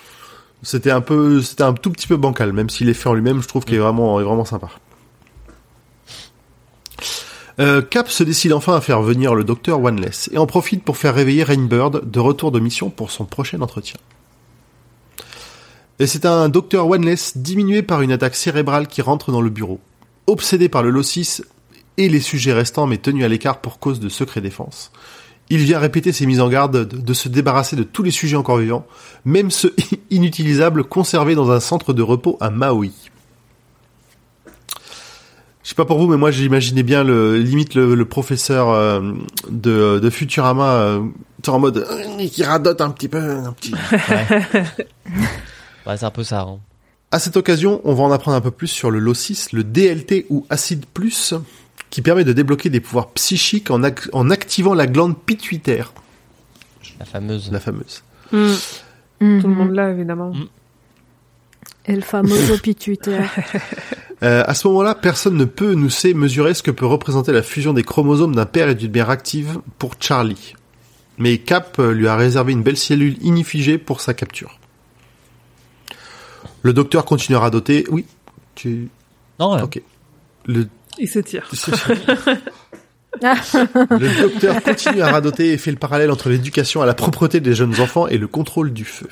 c'était 0.63 0.91
un 0.91 1.01
peu, 1.01 1.41
c'était 1.41 1.63
un 1.63 1.73
tout 1.73 1.91
petit 1.91 2.07
peu 2.07 2.17
bancal, 2.17 2.53
même 2.53 2.69
si 2.69 2.83
l'effet 2.83 3.09
en 3.09 3.13
lui-même, 3.13 3.41
je 3.41 3.47
trouve 3.47 3.65
qu'il 3.65 3.75
est 3.75 3.79
vraiment, 3.79 4.19
est 4.19 4.23
vraiment 4.23 4.45
sympa. 4.45 4.69
Euh, 7.59 7.81
Cap 7.81 8.09
se 8.09 8.23
décide 8.23 8.53
enfin 8.53 8.75
à 8.75 8.81
faire 8.81 9.01
venir 9.01 9.35
le 9.35 9.43
docteur 9.43 9.79
Wanless 9.81 10.29
et 10.31 10.37
en 10.37 10.45
profite 10.45 10.83
pour 10.83 10.97
faire 10.97 11.13
réveiller 11.13 11.43
Rainbird 11.43 12.09
de 12.09 12.19
retour 12.19 12.51
de 12.51 12.59
mission 12.59 12.89
pour 12.89 13.11
son 13.11 13.25
prochain 13.25 13.61
entretien. 13.61 13.99
Et 15.99 16.07
c'est 16.07 16.25
un 16.25 16.49
docteur 16.49 16.87
Wanless 16.87 17.37
diminué 17.37 17.83
par 17.83 18.01
une 18.01 18.11
attaque 18.11 18.35
cérébrale 18.35 18.87
qui 18.87 19.01
rentre 19.01 19.31
dans 19.31 19.41
le 19.41 19.49
bureau. 19.49 19.79
Obsédé 20.27 20.69
par 20.69 20.81
le 20.81 20.89
Lossis 20.89 21.41
et 21.97 22.09
les 22.09 22.19
sujets 22.19 22.53
restants 22.53 22.87
mais 22.87 22.97
tenu 22.97 23.23
à 23.23 23.27
l'écart 23.27 23.59
pour 23.61 23.79
cause 23.79 23.99
de 23.99 24.09
secret 24.09 24.41
défense, 24.41 24.91
Il 25.49 25.59
vient 25.59 25.79
répéter 25.79 26.11
ses 26.13 26.25
mises 26.25 26.39
en 26.39 26.47
garde 26.49 26.87
de, 26.87 27.13
se 27.13 27.27
débarrasser 27.27 27.75
de 27.75 27.83
tous 27.83 28.03
les 28.03 28.11
sujets 28.11 28.37
encore 28.37 28.57
vivants, 28.57 28.85
même 29.25 29.51
ceux 29.51 29.75
inutilisables 30.09 30.83
conservés 30.85 31.35
dans 31.35 31.51
un 31.51 31.59
centre 31.59 31.91
de 31.93 32.01
repos 32.01 32.37
à 32.39 32.49
Maui. 32.49 32.93
Je 35.63 35.69
sais 35.69 35.75
pas 35.75 35.85
pour 35.85 35.99
vous, 35.99 36.07
mais 36.07 36.17
moi 36.17 36.31
j'imaginais 36.31 36.83
bien 36.83 37.03
le 37.03 37.37
limite 37.37 37.75
le, 37.75 37.93
le 37.93 38.05
professeur 38.05 38.69
euh, 38.69 38.99
de, 39.49 39.99
de 39.99 40.09
Futurama 40.09 40.73
euh, 40.73 41.01
en 41.47 41.59
mode 41.59 41.77
euh, 41.77 42.27
qui 42.27 42.43
radote 42.43 42.81
un 42.81 42.89
petit 42.89 43.07
peu, 43.07 43.19
un 43.19 43.53
petit. 43.53 43.73
Ouais, 45.85 45.97
c'est 45.97 46.05
un 46.05 46.11
peu 46.11 46.23
ça. 46.23 46.41
hein. 46.41 46.59
À 47.11 47.19
cette 47.19 47.35
occasion, 47.37 47.81
on 47.83 47.93
va 47.93 48.03
en 48.03 48.11
apprendre 48.11 48.37
un 48.37 48.41
peu 48.41 48.51
plus 48.51 48.67
sur 48.69 48.89
le 48.89 48.99
LO6, 48.99 49.49
le 49.53 49.63
DLT 49.63 50.25
ou 50.29 50.45
acide 50.49 50.85
plus, 50.93 51.33
qui 51.91 52.01
permet 52.01 52.23
de 52.23 52.33
débloquer 52.33 52.69
des 52.71 52.79
pouvoirs 52.79 53.09
psychiques 53.11 53.69
en, 53.69 53.81
ac- 53.83 54.09
en 54.13 54.29
activant 54.31 54.73
la 54.73 54.87
glande 54.87 55.15
pituitaire, 55.17 55.93
La 56.99 57.05
fameuse. 57.05 57.51
la 57.51 57.59
fameuse. 57.59 58.01
Mhm. 58.31 59.41
Tout 59.41 59.47
le 59.47 59.53
monde 59.53 59.71
là, 59.75 59.91
évidemment. 59.91 60.33
Et 61.85 61.95
le 61.95 62.01
fameux 62.01 62.57
pituitaire. 62.63 63.29
Euh, 64.23 64.43
à 64.45 64.53
ce 64.53 64.67
moment-là, 64.67 64.93
personne 64.93 65.35
ne 65.35 65.45
peut 65.45 65.73
nous 65.73 65.89
sait 65.89 66.13
mesurer 66.13 66.53
ce 66.53 66.61
que 66.61 66.69
peut 66.69 66.85
représenter 66.85 67.31
la 67.31 67.41
fusion 67.41 67.73
des 67.73 67.81
chromosomes 67.81 68.35
d'un 68.35 68.45
père 68.45 68.69
et 68.69 68.75
d'une 68.75 68.91
mère 68.91 69.09
active 69.09 69.59
pour 69.79 69.95
Charlie. 69.99 70.53
Mais 71.17 71.39
Cap 71.39 71.79
euh, 71.79 71.91
lui 71.91 72.07
a 72.07 72.15
réservé 72.15 72.51
une 72.51 72.61
belle 72.61 72.77
cellule 72.77 73.17
inifigée 73.23 73.79
pour 73.79 73.99
sa 73.99 74.13
capture. 74.13 74.59
Le 76.61 76.73
docteur 76.73 77.03
continuera 77.05 77.47
à 77.47 77.49
doter. 77.49 77.83
Oui, 77.89 78.05
tu. 78.53 78.89
Non, 79.39 79.55
ouais. 79.55 79.61
Ok. 79.63 79.81
Le 80.45 80.67
Il 81.01 81.09
se 81.09 81.19
tire. 81.19 81.49
Le 83.21 84.21
docteur 84.21 84.61
continue 84.61 85.01
à 85.01 85.11
radoter 85.11 85.51
et 85.51 85.57
fait 85.57 85.71
le 85.71 85.77
parallèle 85.77 86.11
entre 86.11 86.29
l'éducation 86.29 86.81
à 86.81 86.85
la 86.85 86.93
propreté 86.93 87.39
des 87.39 87.55
jeunes 87.55 87.79
enfants 87.81 88.07
et 88.07 88.19
le 88.19 88.27
contrôle 88.27 88.71
du 88.71 88.85
feu. 88.85 89.07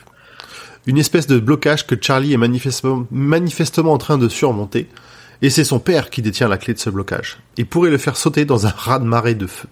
Une 0.86 1.00
espèce 1.00 1.26
de 1.26 1.40
blocage 1.40 1.88
que 1.88 1.96
Charlie 2.00 2.34
est 2.34 2.38
manifestement, 2.38 3.06
manifestement 3.12 3.92
en 3.92 3.98
train 3.98 4.20
de 4.20 4.30
surmonter, 4.30 4.88
et 5.42 5.50
c'est 5.50 5.64
son 5.64 5.80
père 5.80 6.12
qui 6.12 6.22
détient 6.22 6.48
la 6.48 6.58
clé 6.58 6.76
de 6.76 6.80
ce 6.80 6.92
blocage, 6.92 7.40
et 7.58 7.66
pourrait 7.66 7.90
le 7.90 7.98
faire 7.98 8.18
sauter 8.18 8.46
dans 8.46 8.68
un 8.68 8.74
raz-de-marée 8.76 9.36
de 9.36 9.48
feu. 9.48 9.68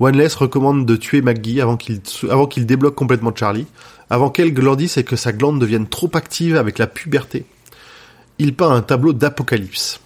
Wanless 0.00 0.34
recommande 0.34 0.86
de 0.86 0.96
tuer 0.96 1.22
McGee 1.22 1.60
avant 1.60 1.76
qu'il 1.76 2.00
avant 2.28 2.46
qu'il 2.46 2.66
débloque 2.66 2.96
complètement 2.96 3.34
Charlie, 3.34 3.66
avant 4.10 4.30
qu'elle 4.30 4.52
grandisse 4.52 4.98
et 4.98 5.04
que 5.04 5.16
sa 5.16 5.32
glande 5.32 5.60
devienne 5.60 5.88
trop 5.88 6.10
active 6.14 6.56
avec 6.56 6.78
la 6.78 6.88
puberté. 6.88 7.46
Il 8.38 8.54
peint 8.54 8.70
un 8.70 8.82
tableau 8.82 9.12
d'apocalypse. 9.14 10.00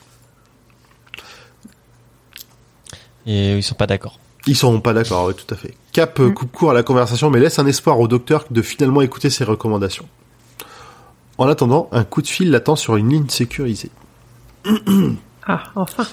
Et 3.27 3.57
ils 3.57 3.63
sont 3.63 3.75
pas 3.75 3.87
d'accord. 3.87 4.19
Ils 4.47 4.57
seront 4.57 4.81
pas 4.81 4.93
d'accord, 4.95 5.27
oui, 5.27 5.35
tout 5.35 5.53
à 5.53 5.57
fait. 5.57 5.75
Cap 5.93 6.19
euh, 6.21 6.31
coupe 6.31 6.51
court 6.53 6.71
à 6.71 6.75
la 6.75 6.83
conversation, 6.83 7.29
mais 7.31 7.41
laisse 7.41 7.59
un 7.59 7.67
espoir 7.67 8.01
au 8.01 8.09
docteur 8.09 8.47
de 8.51 8.63
finalement 8.63 9.03
écouter 9.03 9.29
ses 9.31 9.45
recommandations. 9.45 10.07
En 11.39 11.47
attendant, 11.49 11.89
un 11.93 12.05
coup 12.05 12.23
de 12.23 12.27
fil 12.27 12.51
l'attend 12.51 12.77
sur 12.77 12.97
une 12.97 13.09
ligne 13.11 13.29
sécurisée. 13.29 13.91
Ah, 15.47 15.63
enfin. 15.75 16.07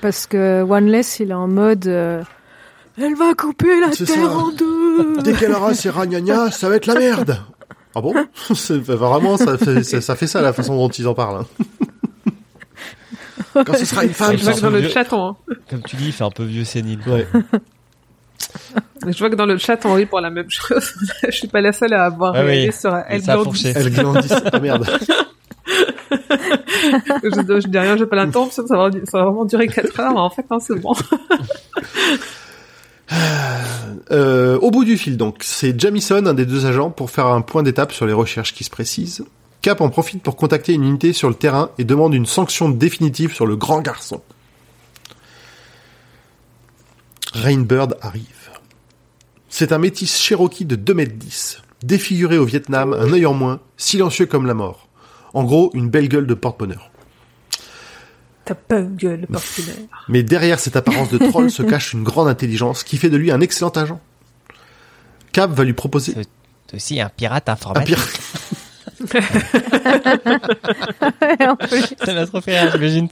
Parce 0.00 0.26
que 0.26 0.62
Oneless, 0.62 1.20
il 1.20 1.30
est 1.30 1.34
en 1.34 1.46
mode. 1.46 1.86
euh, 1.86 2.22
Elle 2.96 3.14
va 3.14 3.34
couper 3.34 3.80
la 3.80 3.92
C'est 3.92 4.06
terre 4.06 4.30
ça. 4.30 4.36
en 4.36 4.48
deux. 4.50 5.22
Dès 5.22 5.34
qu'elle 5.34 5.52
aura 5.52 5.74
ses 5.74 5.90
ragnagnas, 5.90 6.50
ça 6.52 6.68
va 6.68 6.76
être 6.76 6.86
la 6.86 6.94
merde. 6.94 7.38
Ah 7.94 8.00
bon? 8.00 8.14
C'est 8.54 8.78
vraiment 8.78 9.36
ça 9.36 9.58
fait, 9.58 9.82
ça, 9.84 10.00
ça 10.00 10.16
fait 10.16 10.26
ça 10.26 10.40
la 10.40 10.52
façon 10.54 10.74
dont 10.76 10.88
ils 10.88 11.06
en 11.06 11.14
parlent. 11.14 11.42
hein. 11.42 11.86
Quand 13.66 13.74
ce 13.76 13.84
sera 13.84 14.04
une 14.04 14.14
femme, 14.14 14.36
Je 14.36 14.44
vois 14.44 14.54
que 14.54 14.60
dans 14.60 14.70
le 14.70 14.78
vieux. 14.80 14.88
chat, 14.88 15.12
on, 15.12 15.36
Comme 15.68 15.82
tu 15.82 15.96
dis, 15.96 16.06
il 16.06 16.12
fait 16.12 16.24
un 16.24 16.30
peu 16.30 16.44
vieux 16.44 16.64
sénile. 16.64 17.00
Ouais. 17.06 17.26
je 19.06 19.18
vois 19.18 19.30
que 19.30 19.34
dans 19.36 19.46
le 19.46 19.58
chat, 19.58 19.84
on 19.84 19.94
rit 19.94 20.06
pour 20.06 20.20
la 20.20 20.30
même 20.30 20.50
chose. 20.50 20.92
je 21.24 21.30
suis 21.30 21.48
pas 21.48 21.60
la 21.60 21.72
seule 21.72 21.92
à 21.94 22.04
avoir 22.04 22.34
Ah 22.34 22.40
oui. 22.42 22.46
réagi 22.50 22.72
sur 22.78 22.96
Elle 23.08 23.22
ça 23.22 23.36
fourché. 23.38 23.72
Elle 23.74 23.92
grandit. 23.92 24.28
Ah 24.52 24.58
merde. 24.60 24.86
je, 27.22 27.60
je 27.60 27.68
dis 27.68 27.78
rien, 27.78 27.96
je 27.96 28.04
vais 28.04 28.08
pas 28.10 28.16
l'interrompre, 28.16 28.52
ça 28.52 28.62
va, 28.62 28.90
ça 29.04 29.18
va 29.18 29.24
vraiment 29.24 29.44
durer 29.44 29.68
4 29.68 30.00
heures. 30.00 30.16
En 30.16 30.30
fait, 30.30 30.44
non, 30.50 30.58
c'est 30.60 30.78
bon. 30.80 30.92
Euh, 34.10 34.58
au 34.58 34.70
bout 34.70 34.84
du 34.84 34.96
fil, 34.98 35.16
donc, 35.16 35.36
c'est 35.40 35.78
Jamison, 35.78 36.26
un 36.26 36.34
des 36.34 36.46
deux 36.46 36.66
agents, 36.66 36.90
pour 36.90 37.10
faire 37.10 37.26
un 37.26 37.40
point 37.40 37.62
d'étape 37.62 37.92
sur 37.92 38.06
les 38.06 38.12
recherches 38.12 38.52
qui 38.54 38.64
se 38.64 38.70
précisent. 38.70 39.24
Cap 39.62 39.80
en 39.80 39.90
profite 39.90 40.24
pour 40.24 40.34
contacter 40.34 40.72
une 40.72 40.82
unité 40.82 41.12
sur 41.12 41.28
le 41.28 41.36
terrain 41.36 41.70
et 41.78 41.84
demande 41.84 42.14
une 42.14 42.26
sanction 42.26 42.68
définitive 42.68 43.32
sur 43.32 43.46
le 43.46 43.54
grand 43.54 43.80
garçon. 43.80 44.20
Rainbird 47.32 47.96
arrive. 48.02 48.50
C'est 49.48 49.70
un 49.70 49.78
métis 49.78 50.18
Cherokee 50.18 50.64
de 50.64 50.74
2m10, 50.74 51.58
défiguré 51.84 52.38
au 52.38 52.44
Vietnam, 52.44 52.92
un 52.92 53.12
œil 53.12 53.24
en 53.24 53.34
moins, 53.34 53.60
silencieux 53.76 54.26
comme 54.26 54.46
la 54.46 54.54
mort. 54.54 54.88
En 55.32 55.44
gros, 55.44 55.70
une 55.74 55.88
belle 55.88 56.08
gueule 56.08 56.26
de 56.26 56.34
porte-bonheur. 56.34 56.90
T'as 58.44 58.54
pas 58.54 58.80
une 58.80 58.96
gueule, 58.96 59.26
porte-bonheur. 59.30 59.76
Mais 60.08 60.24
derrière 60.24 60.58
cette 60.58 60.74
apparence 60.74 61.10
de 61.10 61.18
troll 61.18 61.50
se 61.50 61.62
cache 61.62 61.92
une 61.92 62.02
grande 62.02 62.28
intelligence 62.28 62.82
qui 62.82 62.96
fait 62.96 63.10
de 63.10 63.16
lui 63.16 63.30
un 63.30 63.40
excellent 63.40 63.70
agent. 63.70 64.00
Cap 65.30 65.52
va 65.52 65.62
lui 65.62 65.72
proposer 65.72 66.14
C'est 66.66 66.76
aussi 66.76 67.00
un 67.00 67.08
pirate 67.08 67.48
un 67.48 67.52
informatique. 67.52 67.96
Ça 72.04 72.14
m'a 72.14 72.26
trop 72.26 72.40
fait 72.40 72.60
rire, 72.60 72.72
j'imagine. 72.72 73.08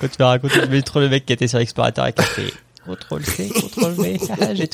Quand 0.00 0.08
tu 0.08 0.16
vas 0.18 0.28
raconter, 0.28 0.54
j'imagine 0.60 0.82
trop 0.82 1.00
le 1.00 1.08
mec 1.08 1.26
qui 1.26 1.32
était 1.32 1.48
sur 1.48 1.58
l'explorateur 1.58 2.06
et 2.06 2.12
qui 2.12 2.22
a 2.22 2.24
fait 2.24 2.52
contrôle 2.84 3.24
C, 3.24 3.48
contrôle 3.48 3.92
V, 3.92 4.18
j'ai 4.54 4.66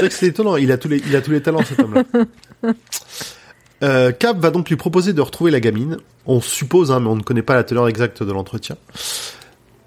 vrai 0.00 0.08
que 0.08 0.14
c'est 0.14 0.26
étonnant, 0.26 0.56
il 0.56 0.72
a 0.72 0.78
tous 0.78 0.88
les, 0.88 1.02
il 1.06 1.14
a 1.14 1.20
tous 1.20 1.30
les 1.30 1.42
talents 1.42 1.62
cet 1.64 1.80
homme-là. 1.80 2.02
Euh, 3.82 4.10
Cap 4.10 4.38
va 4.38 4.50
donc 4.50 4.70
lui 4.70 4.76
proposer 4.76 5.12
de 5.12 5.20
retrouver 5.20 5.50
la 5.50 5.60
gamine. 5.60 5.98
On 6.24 6.40
suppose, 6.40 6.90
hein, 6.90 7.00
mais 7.00 7.08
on 7.08 7.16
ne 7.16 7.22
connaît 7.22 7.42
pas 7.42 7.54
la 7.54 7.62
teneur 7.62 7.88
exacte 7.88 8.22
de 8.22 8.32
l'entretien. 8.32 8.76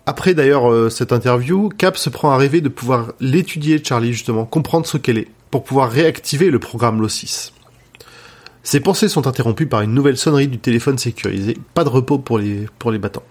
Après 0.05 0.36
d'ailleurs 0.36 0.72
euh, 0.72 0.89
cette 0.89 1.12
interview, 1.12 1.70
Cap 1.70 1.97
se 1.97 2.10
prend 2.10 2.32
à 2.32 2.38
rêver 2.38 2.62
de 2.62 2.70
pouvoir 2.70 3.14
l'étudier, 3.20 3.84
Charlie 3.84 4.14
justement, 4.14 4.45
comprendre 4.45 4.86
ce 4.86 4.97
qu'elle 4.97 5.18
est, 5.18 5.28
pour 5.52 5.64
pouvoir 5.64 5.89
réactiver 5.91 6.50
le 6.52 6.60
programme 6.60 7.02
LO6. 7.02 7.52
Ses 8.64 8.80
pensées 8.80 9.08
sont 9.10 9.26
interrompues 9.28 9.68
par 9.68 9.82
une 9.82 9.93
nouvelle 9.93 10.18
sonnerie 10.18 10.47
du 10.47 10.60
téléphone 10.60 10.97
sécurisé. 10.97 11.58
Pas 11.74 11.84
de 11.84 11.89
repos 11.89 12.20
pour 12.20 12.38
les, 12.38 12.68
pour 12.78 12.91
les 12.91 13.00
battants. 13.00 13.24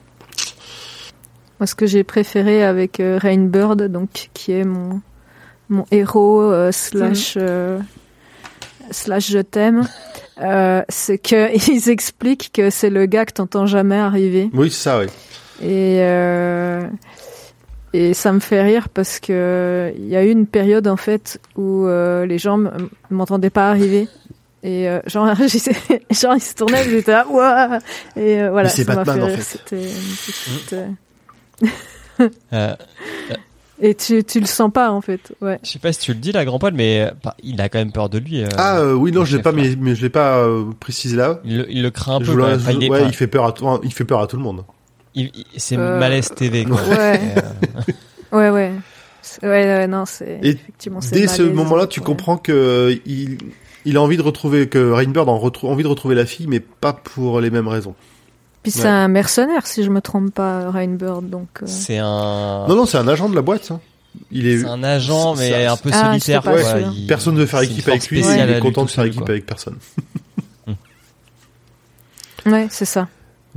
Moi, 1.61 1.67
ce 1.67 1.75
que 1.75 1.87
j'ai 1.87 2.05
préféré 2.05 2.65
avec 2.65 3.01
euh, 3.01 3.19
Rainbird, 3.21 3.83
donc 3.89 4.31
qui 4.35 4.53
est 4.53 4.65
mon 4.65 5.01
mon 5.71 5.85
héros 5.91 6.41
euh, 6.41 6.73
slash 6.73 7.35
euh, 7.37 7.79
slash 8.91 9.31
je 9.31 9.39
t'aime, 9.41 9.87
euh, 10.41 10.83
c'est 10.89 11.19
que 11.19 11.55
ils 11.71 11.91
expliquent 11.91 12.51
que 12.53 12.71
c'est 12.71 12.91
le 12.91 13.05
gars 13.07 13.27
que 13.27 13.33
t'entends 13.35 13.67
jamais 13.67 13.99
arriver 13.99 14.49
Oui, 14.55 14.71
c'est 14.71 14.83
ça, 14.85 15.01
oui. 15.01 15.07
et 15.61 15.99
euh, 16.01 16.87
et 17.93 18.15
ça 18.15 18.33
me 18.33 18.41
fait 18.41 18.63
rire 18.63 18.89
parce 18.89 19.19
que 19.21 19.93
il 19.97 20.07
y 20.09 20.17
a 20.17 20.25
eu 20.25 20.31
une 20.31 20.47
période 20.47 20.87
en 20.89 20.97
fait 20.97 21.41
où 21.57 21.87
euh, 21.87 22.27
les 22.27 22.39
gens 22.39 22.55
m- 22.57 22.89
m'entendaient 23.11 23.51
pas 23.51 23.71
arriver. 23.71 24.09
Et 24.65 24.89
euh, 24.89 25.01
genre, 25.07 25.27
genre, 26.11 26.35
ils 26.37 26.41
se 26.43 26.55
tournaient, 26.55 26.85
j'étais 26.85 27.13
là, 27.13 27.27
Ouah 27.31 27.79
Et 28.17 28.43
euh, 28.43 28.51
voilà, 28.51 28.69
c'est 28.69 28.85
Batman, 28.85 29.17
fait 29.17 29.23
en 29.23 29.27
rire. 29.27 29.39
fait. 29.39 29.63
Petite, 29.77 30.75
euh, 32.53 32.75
Et 33.81 33.95
tu, 33.95 34.25
tu 34.25 34.41
le 34.41 34.47
sens 34.47 34.73
pas, 34.73 34.91
en 34.91 35.01
fait. 35.01 35.33
Ouais. 35.41 35.61
je 35.63 35.71
sais 35.71 35.79
pas 35.79 35.93
si 35.93 36.01
tu 36.01 36.13
le 36.13 36.19
dis, 36.19 36.33
la 36.33 36.45
grand 36.45 36.59
Paul, 36.59 36.73
mais 36.75 37.09
bah, 37.23 37.37
il 37.45 37.61
a 37.61 37.69
quand 37.69 37.79
même 37.79 37.93
peur 37.93 38.09
de 38.09 38.19
lui. 38.19 38.43
euh, 38.43 38.49
Ah 38.57 38.79
euh, 38.81 38.95
oui, 38.95 39.13
non, 39.13 39.25
je 39.25 39.37
l'ai 39.37 39.43
pas, 39.43 39.53
mais, 39.53 39.77
mais 39.79 39.95
je 39.95 40.03
l'ai 40.03 40.11
pas 40.11 40.39
euh, 40.39 40.65
précisé 40.81 41.17
là. 41.17 41.39
Il, 41.45 41.59
le- 41.59 41.71
il 41.73 41.83
le 41.83 41.91
craint 41.93 42.17
un 42.17 42.19
peu. 42.19 42.25
Je. 42.25 42.41
Enfin, 42.41 42.73
il 42.73 42.83
est 42.83 42.91
ouais, 42.91 43.01
pas- 43.03 43.07
il 43.07 43.15
fait 43.15 43.29
peur 43.29 43.45
à 43.47 43.53
tout, 43.53 43.65
il 43.85 43.93
fait 43.93 44.05
peur 44.05 44.21
à 44.21 44.27
tout 44.27 44.37
le 44.37 44.43
monde. 44.43 44.65
C'est 45.57 45.77
Euh, 45.77 45.99
malaise 45.99 46.31
TV. 46.35 46.65
Quoi. 46.65 46.81
Ouais. 46.83 47.21
Et, 47.37 47.39
euh, 47.39 47.93
Ouais, 48.33 48.51
ouais. 48.51 48.73
Ouais, 49.43 49.49
ouais, 49.49 49.87
non, 49.87 50.05
c'est. 50.07 50.39
Effectivement, 50.43 51.01
Dès 51.13 51.27
ce 51.29 51.43
moment-là, 51.43 51.87
tu 51.87 52.01
ouais. 52.01 52.07
comprends 52.07 52.37
que 52.37 52.99
il, 53.07 53.39
il 53.85 53.97
a 53.97 54.03
envie 54.03 54.17
de 54.17 54.23
retrouver, 54.23 54.69
que 54.69 54.91
Rainbird 54.91 55.29
a 55.29 55.33
envie 55.33 55.83
de 55.83 55.89
retrouver 55.89 56.15
la 56.15 56.27
fille, 56.27 56.47
mais 56.47 56.61
pas 56.61 56.93
pour 56.93 57.41
les 57.41 57.51
mêmes 57.51 57.69
raisons. 57.69 57.95
Puis 58.63 58.73
c'est 58.73 58.83
Ouais. 58.83 58.89
un 58.89 59.09
mercenaire, 59.09 59.67
si 59.67 59.83
je 59.85 59.91
me 59.91 60.01
trompe 60.01 60.33
pas, 60.35 60.71
Rainbird, 60.71 61.29
donc. 61.31 61.49
euh, 61.63 61.67
c'est 61.67 61.99
un. 61.99 62.67
Non, 62.69 62.75
non, 62.77 62.87
c'est 62.87 62.99
un 62.99 63.09
agent 63.09 63.29
de 63.29 63.35
la 63.35 63.43
boîte. 63.43 63.71
hein. 63.71 63.81
Il 64.33 64.47
est, 64.47 64.59
C'est 64.59 64.67
un 64.67 64.83
agent, 64.83 65.37
mais 65.37 65.49
c'est- 65.51 65.67
un 65.67 65.77
peu 65.77 65.91
Ah, 65.93 66.07
solitaire. 66.13 66.43
quoi. 66.43 66.55
Il- 66.93 67.07
personne 67.07 67.35
ne 67.35 67.41
veut 67.41 67.47
faire 67.47 67.61
équipe 67.61 67.87
avec 67.89 68.09
lui. 68.09 68.21
il 68.21 68.27
est 68.51 68.61
content 68.61 68.85
de 68.85 68.91
faire 68.91 69.05
équipe 69.05 69.21
quoi. 69.21 69.31
avec 69.31 69.47
personne. 69.47 69.77
Ouais, 72.47 72.67
c'est 72.71 72.85
ça. 72.87 73.09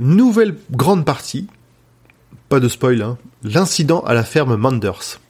Nouvelle 0.02 0.56
grande 0.72 1.04
partie. 1.04 1.46
Pas 2.48 2.60
de 2.60 2.68
spoil, 2.68 3.02
hein. 3.02 3.18
L'incident 3.44 4.00
à 4.00 4.14
la 4.14 4.24
ferme 4.24 4.56
Manders. 4.56 5.20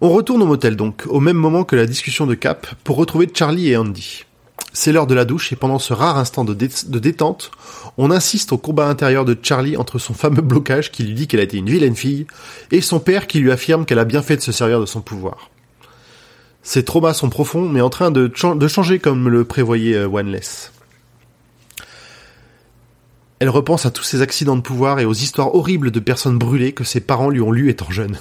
On 0.00 0.10
retourne 0.10 0.42
au 0.42 0.46
motel 0.46 0.76
donc, 0.76 1.02
au 1.08 1.20
même 1.20 1.36
moment 1.36 1.64
que 1.64 1.76
la 1.76 1.86
discussion 1.86 2.26
de 2.26 2.34
Cap, 2.34 2.66
pour 2.84 2.96
retrouver 2.96 3.28
Charlie 3.32 3.70
et 3.70 3.76
Andy. 3.76 4.24
C'est 4.72 4.92
l'heure 4.92 5.06
de 5.06 5.14
la 5.14 5.24
douche 5.24 5.52
et 5.52 5.56
pendant 5.56 5.78
ce 5.78 5.92
rare 5.92 6.18
instant 6.18 6.44
de, 6.44 6.52
dé- 6.52 6.68
de 6.86 6.98
détente, 6.98 7.50
on 7.96 8.10
insiste 8.10 8.52
au 8.52 8.58
combat 8.58 8.88
intérieur 8.88 9.24
de 9.24 9.36
Charlie 9.40 9.76
entre 9.76 9.98
son 9.98 10.14
fameux 10.14 10.42
blocage 10.42 10.90
qui 10.92 11.04
lui 11.04 11.14
dit 11.14 11.26
qu'elle 11.26 11.40
a 11.40 11.44
été 11.44 11.56
une 11.58 11.70
vilaine 11.70 11.94
fille 11.96 12.26
et 12.70 12.80
son 12.80 12.98
père 13.00 13.26
qui 13.26 13.38
lui 13.38 13.52
affirme 13.52 13.84
qu'elle 13.84 13.98
a 14.00 14.04
bien 14.04 14.22
fait 14.22 14.36
de 14.36 14.42
se 14.42 14.52
servir 14.52 14.80
de 14.80 14.86
son 14.86 15.00
pouvoir. 15.00 15.50
Ces 16.62 16.84
traumas 16.84 17.14
sont 17.14 17.30
profonds 17.30 17.68
mais 17.68 17.80
en 17.80 17.90
train 17.90 18.10
de, 18.10 18.30
chan- 18.34 18.56
de 18.56 18.68
changer 18.68 18.98
comme 18.98 19.28
le 19.28 19.44
prévoyait 19.44 19.94
euh. 19.96 20.08
Elle 23.40 23.48
repense 23.48 23.84
à 23.84 23.90
tous 23.90 24.04
ces 24.04 24.22
accidents 24.22 24.56
de 24.56 24.62
pouvoir 24.62 25.00
et 25.00 25.04
aux 25.04 25.12
histoires 25.12 25.54
horribles 25.54 25.90
de 25.90 26.00
personnes 26.00 26.38
brûlées 26.38 26.72
que 26.72 26.84
ses 26.84 27.00
parents 27.00 27.30
lui 27.30 27.40
ont 27.40 27.50
lues 27.50 27.70
étant 27.70 27.90
jeune. 27.90 28.18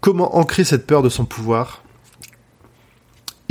Comment 0.00 0.36
ancrer 0.36 0.64
cette 0.64 0.86
peur 0.86 1.02
de 1.02 1.10
son 1.10 1.26
pouvoir 1.26 1.82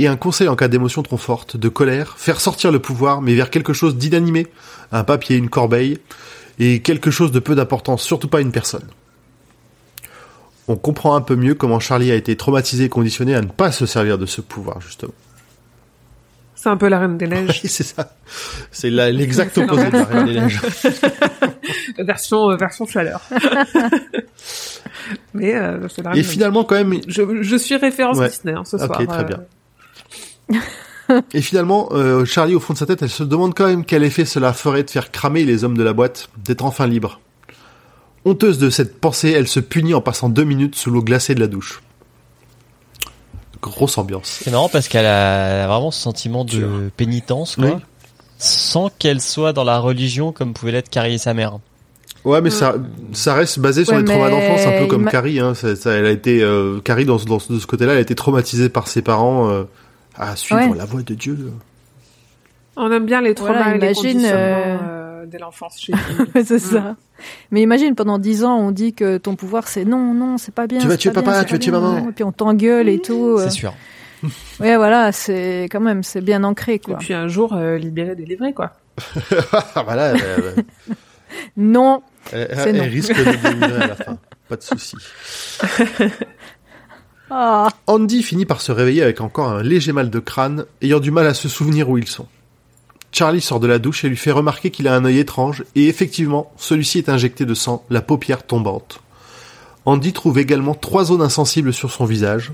Et 0.00 0.08
un 0.08 0.16
conseil 0.16 0.48
en 0.48 0.56
cas 0.56 0.68
d'émotion 0.68 1.02
trop 1.02 1.16
forte, 1.16 1.56
de 1.56 1.68
colère, 1.68 2.18
faire 2.18 2.40
sortir 2.40 2.72
le 2.72 2.80
pouvoir 2.80 3.22
mais 3.22 3.34
vers 3.34 3.50
quelque 3.50 3.72
chose 3.72 3.96
d'inanimé, 3.96 4.48
un 4.90 5.04
papier, 5.04 5.36
une 5.36 5.48
corbeille, 5.48 5.98
et 6.58 6.82
quelque 6.82 7.10
chose 7.10 7.32
de 7.32 7.38
peu 7.38 7.54
d'importance, 7.54 8.02
surtout 8.02 8.28
pas 8.28 8.40
une 8.40 8.52
personne. 8.52 8.86
On 10.68 10.76
comprend 10.76 11.14
un 11.14 11.20
peu 11.20 11.34
mieux 11.36 11.54
comment 11.54 11.80
Charlie 11.80 12.12
a 12.12 12.16
été 12.16 12.36
traumatisé 12.36 12.84
et 12.84 12.88
conditionné 12.88 13.34
à 13.34 13.40
ne 13.40 13.48
pas 13.48 13.72
se 13.72 13.86
servir 13.86 14.18
de 14.18 14.26
ce 14.26 14.40
pouvoir, 14.40 14.80
justement. 14.80 15.14
C'est 16.62 16.68
un 16.68 16.76
peu 16.76 16.88
la 16.88 16.98
Reine 16.98 17.16
des 17.16 17.26
Neiges. 17.28 17.60
Oui, 17.64 17.70
c'est 17.70 17.82
ça. 17.84 18.12
C'est 18.70 18.90
l'exact 18.90 19.56
opposé 19.56 19.86
de 19.90 19.92
la 19.96 20.04
Reine 20.04 20.26
des 20.26 20.40
Neiges. 20.40 20.60
version, 21.98 22.50
euh, 22.50 22.56
version 22.56 22.84
chaleur. 22.86 23.22
Mais 25.32 25.54
euh, 25.54 25.88
c'est 25.88 26.02
la 26.02 26.10
Reine 26.10 26.18
Et 26.18 26.22
des 26.22 26.26
Neiges. 26.26 26.32
finalement, 26.32 26.64
quand 26.64 26.74
même, 26.74 27.00
Je, 27.08 27.42
je 27.42 27.56
suis 27.56 27.76
référence 27.76 28.18
Ouais. 28.18 28.28
Disney 28.28 28.52
hein, 28.52 28.64
ce 28.66 28.76
Ok, 28.76 28.84
soir. 28.84 29.06
très 29.06 29.20
euh, 29.20 29.24
bien. 30.48 30.60
Et 31.32 31.40
finalement, 31.40 31.88
euh, 31.92 32.24
Charlie, 32.26 32.54
au 32.54 32.60
fond 32.60 32.74
de 32.74 32.78
sa 32.78 32.86
tête, 32.86 33.00
elle 33.02 33.08
se 33.10 33.22
demande 33.24 33.54
quand 33.54 33.66
même 33.66 33.84
quel 33.86 34.04
effet 34.04 34.24
cela 34.26 34.52
ferait 34.52 34.82
de 34.84 34.90
faire 34.90 35.10
cramer 35.10 35.44
les 35.44 35.64
hommes 35.64 35.76
de 35.78 35.82
la 35.82 35.92
boîte, 35.94 36.28
d'être 36.44 36.64
enfin 36.64 36.86
libre. 36.86 37.20
Honteuse 38.26 38.58
de 38.58 38.68
cette 38.68 39.00
pensée, 39.00 39.30
elle 39.30 39.48
se 39.48 39.60
punit 39.60 39.94
en 39.94 40.02
passant 40.02 40.28
deux 40.28 40.44
minutes 40.44 40.74
sous 40.76 40.90
l'eau 40.90 41.02
glacée 41.02 41.34
de 41.34 41.40
la 41.40 41.46
douche. 41.46 41.80
Grosse 43.62 43.98
ambiance. 43.98 44.40
C'est 44.42 44.50
marrant 44.50 44.68
parce 44.70 44.88
qu'elle 44.88 45.04
a, 45.06 45.66
vraiment 45.66 45.90
ce 45.90 46.00
sentiment 46.00 46.44
de 46.44 46.90
pénitence, 46.96 47.56
quoi. 47.56 47.64
Oui. 47.66 47.72
Sans 48.38 48.88
qu'elle 48.98 49.20
soit 49.20 49.52
dans 49.52 49.64
la 49.64 49.78
religion 49.78 50.32
comme 50.32 50.54
pouvait 50.54 50.72
l'être 50.72 50.88
Carrie 50.88 51.14
et 51.14 51.18
sa 51.18 51.34
mère. 51.34 51.58
Ouais, 52.24 52.40
mais 52.40 52.50
ça, 52.50 52.74
ça 53.12 53.34
reste 53.34 53.58
basé 53.58 53.84
sur 53.84 53.94
Ouais, 53.94 54.00
les 54.00 54.04
traumas 54.06 54.30
d'enfance, 54.30 54.66
un 54.66 54.78
peu 54.78 54.86
comme 54.86 55.06
Carrie. 55.06 55.40
Hein. 55.40 55.54
Ça, 55.54 55.76
ça- 55.76 55.92
elle 55.92 56.06
a 56.06 56.10
été, 56.10 56.42
euh, 56.42 56.80
Carrie, 56.80 57.04
dans, 57.04 57.18
ce- 57.18 57.24
dans 57.26 57.38
ce- 57.38 57.52
de 57.52 57.58
ce 57.58 57.66
côté-là, 57.66 57.92
elle 57.92 57.98
a 57.98 58.02
été 58.02 58.14
traumatisée 58.14 58.68
par 58.70 58.88
ses 58.88 59.02
parents 59.02 59.48
euh, 59.50 59.64
à 60.16 60.36
suivre 60.36 60.60
Ouais. 60.70 60.76
la 60.76 60.84
voie 60.86 61.02
de 61.02 61.14
Dieu. 61.14 61.52
On 62.76 62.90
aime 62.92 63.04
bien 63.06 63.20
les 63.20 63.34
traumas 63.34 63.52
Voilà, 63.54 63.74
et 63.76 63.78
les 63.78 63.86
imagine, 63.92 64.24
euh, 65.20 65.22
euh, 65.22 65.26
dès 65.26 65.38
l'enfance 65.38 65.80
chez 65.80 65.92
nous. 66.34 66.44
c'est 66.44 66.58
ça. 66.58 66.96
Mais 67.50 67.62
imagine, 67.62 67.94
pendant 67.94 68.18
dix 68.18 68.44
ans, 68.44 68.56
on 68.58 68.70
dit 68.70 68.94
que 68.94 69.18
ton 69.18 69.36
pouvoir, 69.36 69.68
c'est 69.68 69.84
non, 69.84 70.14
non, 70.14 70.38
c'est 70.38 70.54
pas 70.54 70.66
bien. 70.66 70.78
Tu 70.80 70.88
vas 70.88 70.96
tuer 70.96 71.10
papa, 71.10 71.32
bien, 71.32 71.44
tu 71.44 71.52
vas 71.52 71.58
tuer 71.58 71.70
maman. 71.72 72.08
Et 72.08 72.12
puis 72.12 72.24
on 72.24 72.32
t'engueule 72.32 72.88
et 72.88 72.98
tout. 73.00 73.36
euh. 73.38 73.44
C'est 73.44 73.50
sûr. 73.50 73.74
Ouais, 74.60 74.76
voilà, 74.76 75.12
c'est 75.12 75.64
quand 75.70 75.80
même, 75.80 76.02
c'est 76.02 76.20
bien 76.20 76.44
ancré, 76.44 76.74
Et 76.74 76.78
quoi. 76.78 76.98
puis 76.98 77.14
un 77.14 77.26
jour, 77.28 77.54
euh, 77.54 77.78
libéré, 77.78 78.14
délivré, 78.14 78.52
quoi. 78.52 78.72
Ah, 79.52 79.82
voilà, 79.84 80.12
Non, 81.56 82.02
elle- 82.30 82.48
C'est 82.54 82.68
elle 82.70 82.76
non. 82.76 82.82
risque 82.84 83.14
de 83.16 83.24
délivrer 83.24 83.82
à 83.82 83.86
la 83.86 83.94
fin. 83.96 84.18
Pas 84.48 84.56
de 84.56 84.62
souci. 84.62 84.96
ah, 87.30 87.68
Andy 87.86 88.22
finit 88.22 88.44
par 88.44 88.60
se 88.60 88.72
réveiller 88.72 89.02
avec 89.02 89.20
encore 89.22 89.48
un 89.48 89.62
léger 89.62 89.92
mal 89.92 90.10
de 90.10 90.18
crâne, 90.18 90.64
ayant 90.82 91.00
du 91.00 91.10
mal 91.10 91.26
à 91.26 91.32
se 91.34 91.48
souvenir 91.48 91.88
où 91.88 91.96
ils 91.96 92.08
sont. 92.08 92.26
Charlie 93.12 93.40
sort 93.40 93.60
de 93.60 93.66
la 93.66 93.78
douche 93.78 94.04
et 94.04 94.08
lui 94.08 94.16
fait 94.16 94.30
remarquer 94.30 94.70
qu'il 94.70 94.86
a 94.88 94.94
un 94.94 95.04
œil 95.04 95.18
étrange, 95.18 95.64
et 95.74 95.88
effectivement, 95.88 96.52
celui-ci 96.56 96.98
est 96.98 97.08
injecté 97.08 97.44
de 97.44 97.54
sang, 97.54 97.84
la 97.90 98.02
paupière 98.02 98.44
tombante. 98.46 99.00
Andy 99.84 100.12
trouve 100.12 100.38
également 100.38 100.74
trois 100.74 101.04
zones 101.06 101.22
insensibles 101.22 101.72
sur 101.72 101.90
son 101.90 102.04
visage. 102.04 102.52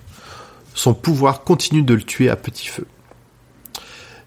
Son 0.74 0.94
pouvoir 0.94 1.42
continue 1.42 1.82
de 1.82 1.94
le 1.94 2.02
tuer 2.02 2.28
à 2.30 2.36
petit 2.36 2.66
feu. 2.68 2.86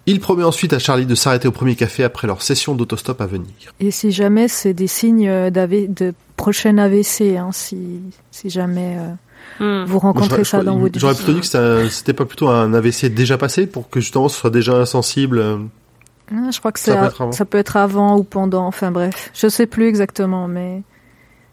Il 0.05 0.19
promet 0.19 0.43
ensuite 0.43 0.73
à 0.73 0.79
Charlie 0.79 1.05
de 1.05 1.13
s'arrêter 1.15 1.47
au 1.47 1.51
premier 1.51 1.75
café 1.75 2.03
après 2.03 2.25
leur 2.27 2.41
session 2.41 2.73
d'autostop 2.73 3.21
à 3.21 3.27
venir. 3.27 3.73
et 3.79 3.91
si 3.91 4.11
jamais 4.11 4.47
c'est 4.47 4.73
des 4.73 4.87
signes 4.87 5.27
euh, 5.29 5.49
d'AV, 5.51 5.93
de 5.93 6.13
prochain 6.35 6.77
AVC, 6.79 7.37
hein, 7.37 7.49
si, 7.51 7.99
si 8.31 8.49
jamais 8.49 8.97
euh, 9.59 9.85
vous 9.85 9.99
rencontrez 9.99 10.37
Moi, 10.37 10.45
ça 10.45 10.57
j'aurais- 10.57 10.65
dans 10.65 10.77
votre 10.79 10.97
J'aurais 10.99 11.13
vie. 11.13 11.19
plutôt 11.23 11.33
dit 11.39 11.47
que 11.47 11.89
c'était 11.89 12.13
pas 12.13 12.25
plutôt 12.25 12.47
un 12.49 12.73
AVC 12.73 13.05
déjà 13.13 13.37
passé 13.37 13.67
pour 13.67 13.89
que 13.89 13.99
justement 13.99 14.29
ce 14.29 14.39
soit 14.39 14.49
déjà 14.49 14.73
insensible. 14.77 15.43
Ah, 16.31 16.51
je 16.51 16.59
crois 16.59 16.71
que 16.71 16.79
Ça 16.79 16.95
peut 16.95 17.05
être 17.05 17.21
avant. 17.21 17.31
ça 17.31 17.45
peut 17.45 17.57
être 17.57 17.77
avant 17.77 18.17
ou 18.17 18.23
pendant, 18.23 18.67
enfin 18.67 18.91
bref, 18.91 19.31
je 19.33 19.47
sais 19.47 19.65
plus 19.67 19.87
exactement, 19.87 20.47
mais 20.47 20.83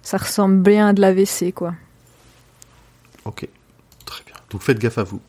ça 0.03 0.19
ressemble 0.19 0.59
bien 0.63 0.89
à 0.89 0.93
de 0.93 1.01
l'AVC, 1.01 1.53
quoi. 1.55 1.75
Ok, 3.25 3.49
très 4.05 4.25
bien. 4.25 4.35
Donc 4.51 4.63
faites 4.63 4.79
gaffe 4.79 4.99
à 4.99 5.03
vous. 5.03 5.21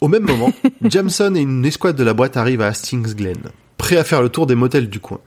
Au 0.00 0.08
même 0.08 0.24
moment, 0.24 0.52
Jameson 0.82 1.34
et 1.34 1.40
une 1.40 1.64
escouade 1.64 1.96
de 1.96 2.02
la 2.04 2.14
boîte 2.14 2.36
arrivent 2.36 2.62
à 2.62 2.68
Hastings 2.68 3.14
Glen, 3.14 3.38
prêts 3.76 3.98
à 3.98 4.04
faire 4.04 4.22
le 4.22 4.30
tour 4.30 4.46
des 4.46 4.56
motels 4.56 4.88
du 4.88 4.98
coin. 4.98 5.20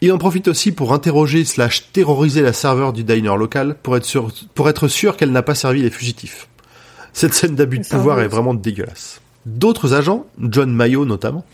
Il 0.00 0.12
en 0.12 0.18
profite 0.18 0.48
aussi 0.48 0.72
pour 0.72 0.92
interroger 0.92 1.44
slash 1.44 1.92
terroriser 1.92 2.42
la 2.42 2.52
serveur 2.52 2.92
du 2.92 3.04
diner 3.04 3.36
local 3.36 3.76
pour 3.82 3.96
être 3.96 4.04
sûr, 4.04 4.32
pour 4.54 4.68
être 4.68 4.88
sûr 4.88 5.16
qu'elle 5.16 5.32
n'a 5.32 5.42
pas 5.42 5.54
servi 5.54 5.82
les 5.82 5.90
fugitifs. 5.90 6.48
Cette 7.12 7.34
scène 7.34 7.54
d'abus 7.54 7.78
de 7.78 7.86
pouvoir 7.86 8.20
est 8.20 8.28
vraiment 8.28 8.54
dégueulasse. 8.54 9.20
D'autres 9.46 9.92
agents, 9.94 10.26
John 10.40 10.72
Mayo 10.72 11.04
notamment, 11.04 11.44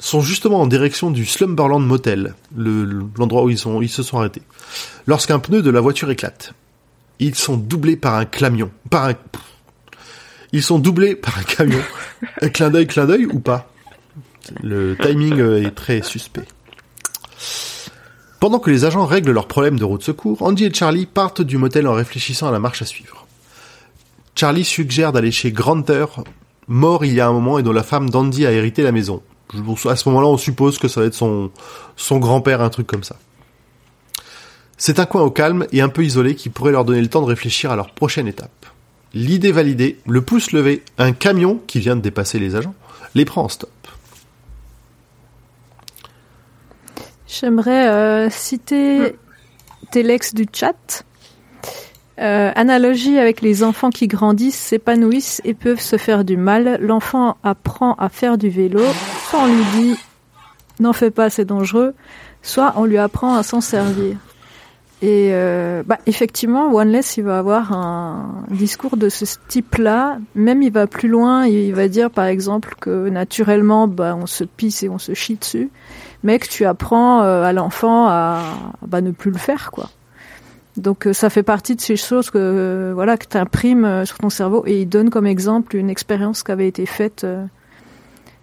sont 0.00 0.20
justement 0.20 0.60
en 0.60 0.66
direction 0.66 1.10
du 1.10 1.24
Slumberland 1.26 1.84
Motel, 1.86 2.34
le- 2.56 3.04
l'endroit 3.18 3.44
où 3.44 3.50
ils, 3.50 3.58
sont, 3.58 3.80
ils 3.82 3.88
se 3.88 4.02
sont 4.02 4.18
arrêtés, 4.18 4.42
lorsqu'un 5.06 5.38
pneu 5.38 5.62
de 5.62 5.70
la 5.70 5.80
voiture 5.80 6.10
éclate. 6.10 6.52
Ils 7.18 7.34
sont 7.34 7.56
doublés 7.56 7.96
par 7.96 8.14
un 8.14 8.24
camion. 8.24 8.70
Par 8.88 9.06
un... 9.06 9.14
Ils 10.52 10.62
sont 10.62 10.78
doublés 10.78 11.14
par 11.16 11.38
un 11.38 11.42
camion. 11.42 11.82
un 12.42 12.48
clin 12.48 12.70
d'œil, 12.70 12.86
clin 12.86 13.04
d'œil 13.06 13.26
ou 13.26 13.40
pas? 13.40 13.70
Le 14.62 14.96
timing 14.96 15.38
euh, 15.38 15.62
est 15.62 15.74
très 15.74 16.02
suspect. 16.02 16.46
Pendant 18.40 18.58
que 18.58 18.70
les 18.70 18.86
agents 18.86 19.04
règlent 19.04 19.32
leurs 19.32 19.48
problèmes 19.48 19.78
de 19.78 19.84
route 19.84 20.02
secours, 20.02 20.40
Andy 20.42 20.64
et 20.64 20.72
Charlie 20.72 21.04
partent 21.04 21.42
du 21.42 21.58
motel 21.58 21.86
en 21.86 21.92
réfléchissant 21.92 22.48
à 22.48 22.50
la 22.50 22.58
marche 22.58 22.80
à 22.80 22.86
suivre. 22.86 23.26
Charlie 24.34 24.64
suggère 24.64 25.12
d'aller 25.12 25.30
chez 25.30 25.52
Granter, 25.52 26.06
mort 26.70 27.04
il 27.04 27.12
y 27.12 27.20
a 27.20 27.26
un 27.26 27.32
moment 27.32 27.58
et 27.58 27.62
dont 27.62 27.72
la 27.72 27.82
femme 27.82 28.08
d'Andy 28.08 28.46
a 28.46 28.52
hérité 28.52 28.82
la 28.82 28.92
maison. 28.92 29.20
À 29.86 29.96
ce 29.96 30.08
moment-là, 30.08 30.28
on 30.28 30.38
suppose 30.38 30.78
que 30.78 30.88
ça 30.88 31.00
va 31.00 31.06
être 31.06 31.14
son, 31.14 31.50
son 31.96 32.18
grand-père, 32.18 32.62
un 32.62 32.70
truc 32.70 32.86
comme 32.86 33.02
ça. 33.02 33.16
C'est 34.78 34.98
un 35.00 35.04
coin 35.04 35.22
au 35.22 35.30
calme 35.30 35.66
et 35.72 35.82
un 35.82 35.88
peu 35.88 36.04
isolé 36.04 36.36
qui 36.36 36.48
pourrait 36.48 36.72
leur 36.72 36.84
donner 36.84 37.02
le 37.02 37.08
temps 37.08 37.20
de 37.20 37.26
réfléchir 37.26 37.70
à 37.70 37.76
leur 37.76 37.90
prochaine 37.90 38.28
étape. 38.28 38.66
L'idée 39.12 39.52
validée, 39.52 39.98
le 40.06 40.22
pouce 40.22 40.52
levé, 40.52 40.84
un 40.96 41.12
camion 41.12 41.60
qui 41.66 41.80
vient 41.80 41.96
de 41.96 42.00
dépasser 42.00 42.38
les 42.38 42.54
agents 42.54 42.74
les 43.16 43.24
prend 43.24 43.42
en 43.42 43.48
stop. 43.48 43.70
J'aimerais 47.26 47.88
euh, 47.88 48.30
citer 48.30 49.16
Telex 49.90 50.34
du 50.34 50.46
chat. 50.52 51.04
Euh, 52.20 52.52
analogie 52.54 53.18
avec 53.18 53.40
les 53.40 53.62
enfants 53.62 53.90
qui 53.90 54.06
grandissent, 54.06 54.58
s'épanouissent 54.58 55.40
et 55.44 55.54
peuvent 55.54 55.80
se 55.80 55.96
faire 55.96 56.24
du 56.24 56.36
mal. 56.36 56.78
L'enfant 56.80 57.36
apprend 57.42 57.94
à 57.94 58.08
faire 58.08 58.36
du 58.36 58.50
vélo. 58.50 58.82
Soit 59.28 59.40
on 59.40 59.46
lui 59.46 59.64
dit 59.74 59.96
n'en 60.80 60.92
fais 60.92 61.10
pas, 61.10 61.30
c'est 61.30 61.44
dangereux. 61.44 61.94
Soit 62.42 62.74
on 62.76 62.84
lui 62.84 62.98
apprend 62.98 63.34
à 63.34 63.42
s'en 63.42 63.60
servir. 63.60 64.16
Et 65.02 65.30
euh, 65.32 65.82
bah, 65.86 65.98
effectivement, 66.06 66.74
Oneless, 66.74 67.16
il 67.16 67.24
va 67.24 67.38
avoir 67.38 67.72
un 67.72 68.44
discours 68.50 68.98
de 68.98 69.08
ce 69.08 69.24
type-là. 69.48 70.18
Même 70.34 70.62
il 70.62 70.72
va 70.72 70.86
plus 70.86 71.08
loin, 71.08 71.46
il 71.46 71.74
va 71.74 71.88
dire 71.88 72.10
par 72.10 72.26
exemple 72.26 72.74
que 72.80 73.08
naturellement, 73.08 73.88
bah, 73.88 74.14
on 74.20 74.26
se 74.26 74.44
pisse 74.44 74.82
et 74.82 74.90
on 74.90 74.98
se 74.98 75.14
chie 75.14 75.36
dessus 75.36 75.70
mais 76.22 76.38
que 76.38 76.48
tu 76.48 76.64
apprends 76.64 77.22
euh, 77.22 77.42
à 77.42 77.52
l'enfant 77.52 78.06
à 78.08 78.42
bah, 78.86 79.00
ne 79.00 79.10
plus 79.10 79.30
le 79.30 79.38
faire 79.38 79.70
quoi. 79.70 79.88
Donc 80.80 81.06
euh, 81.06 81.12
ça 81.12 81.30
fait 81.30 81.42
partie 81.42 81.76
de 81.76 81.80
ces 81.80 81.96
choses 81.96 82.30
que 82.30 82.38
euh, 82.38 82.92
voilà 82.94 83.16
que 83.16 83.26
tu 83.26 83.36
imprimes 83.36 84.04
sur 84.06 84.18
ton 84.18 84.30
cerveau 84.30 84.64
et 84.66 84.80
il 84.82 84.88
donne 84.88 85.10
comme 85.10 85.26
exemple 85.26 85.76
une 85.76 85.90
expérience 85.90 86.42
qui 86.42 86.50
avait 86.52 86.68
été 86.68 86.86
faite 86.86 87.24
euh, 87.24 87.44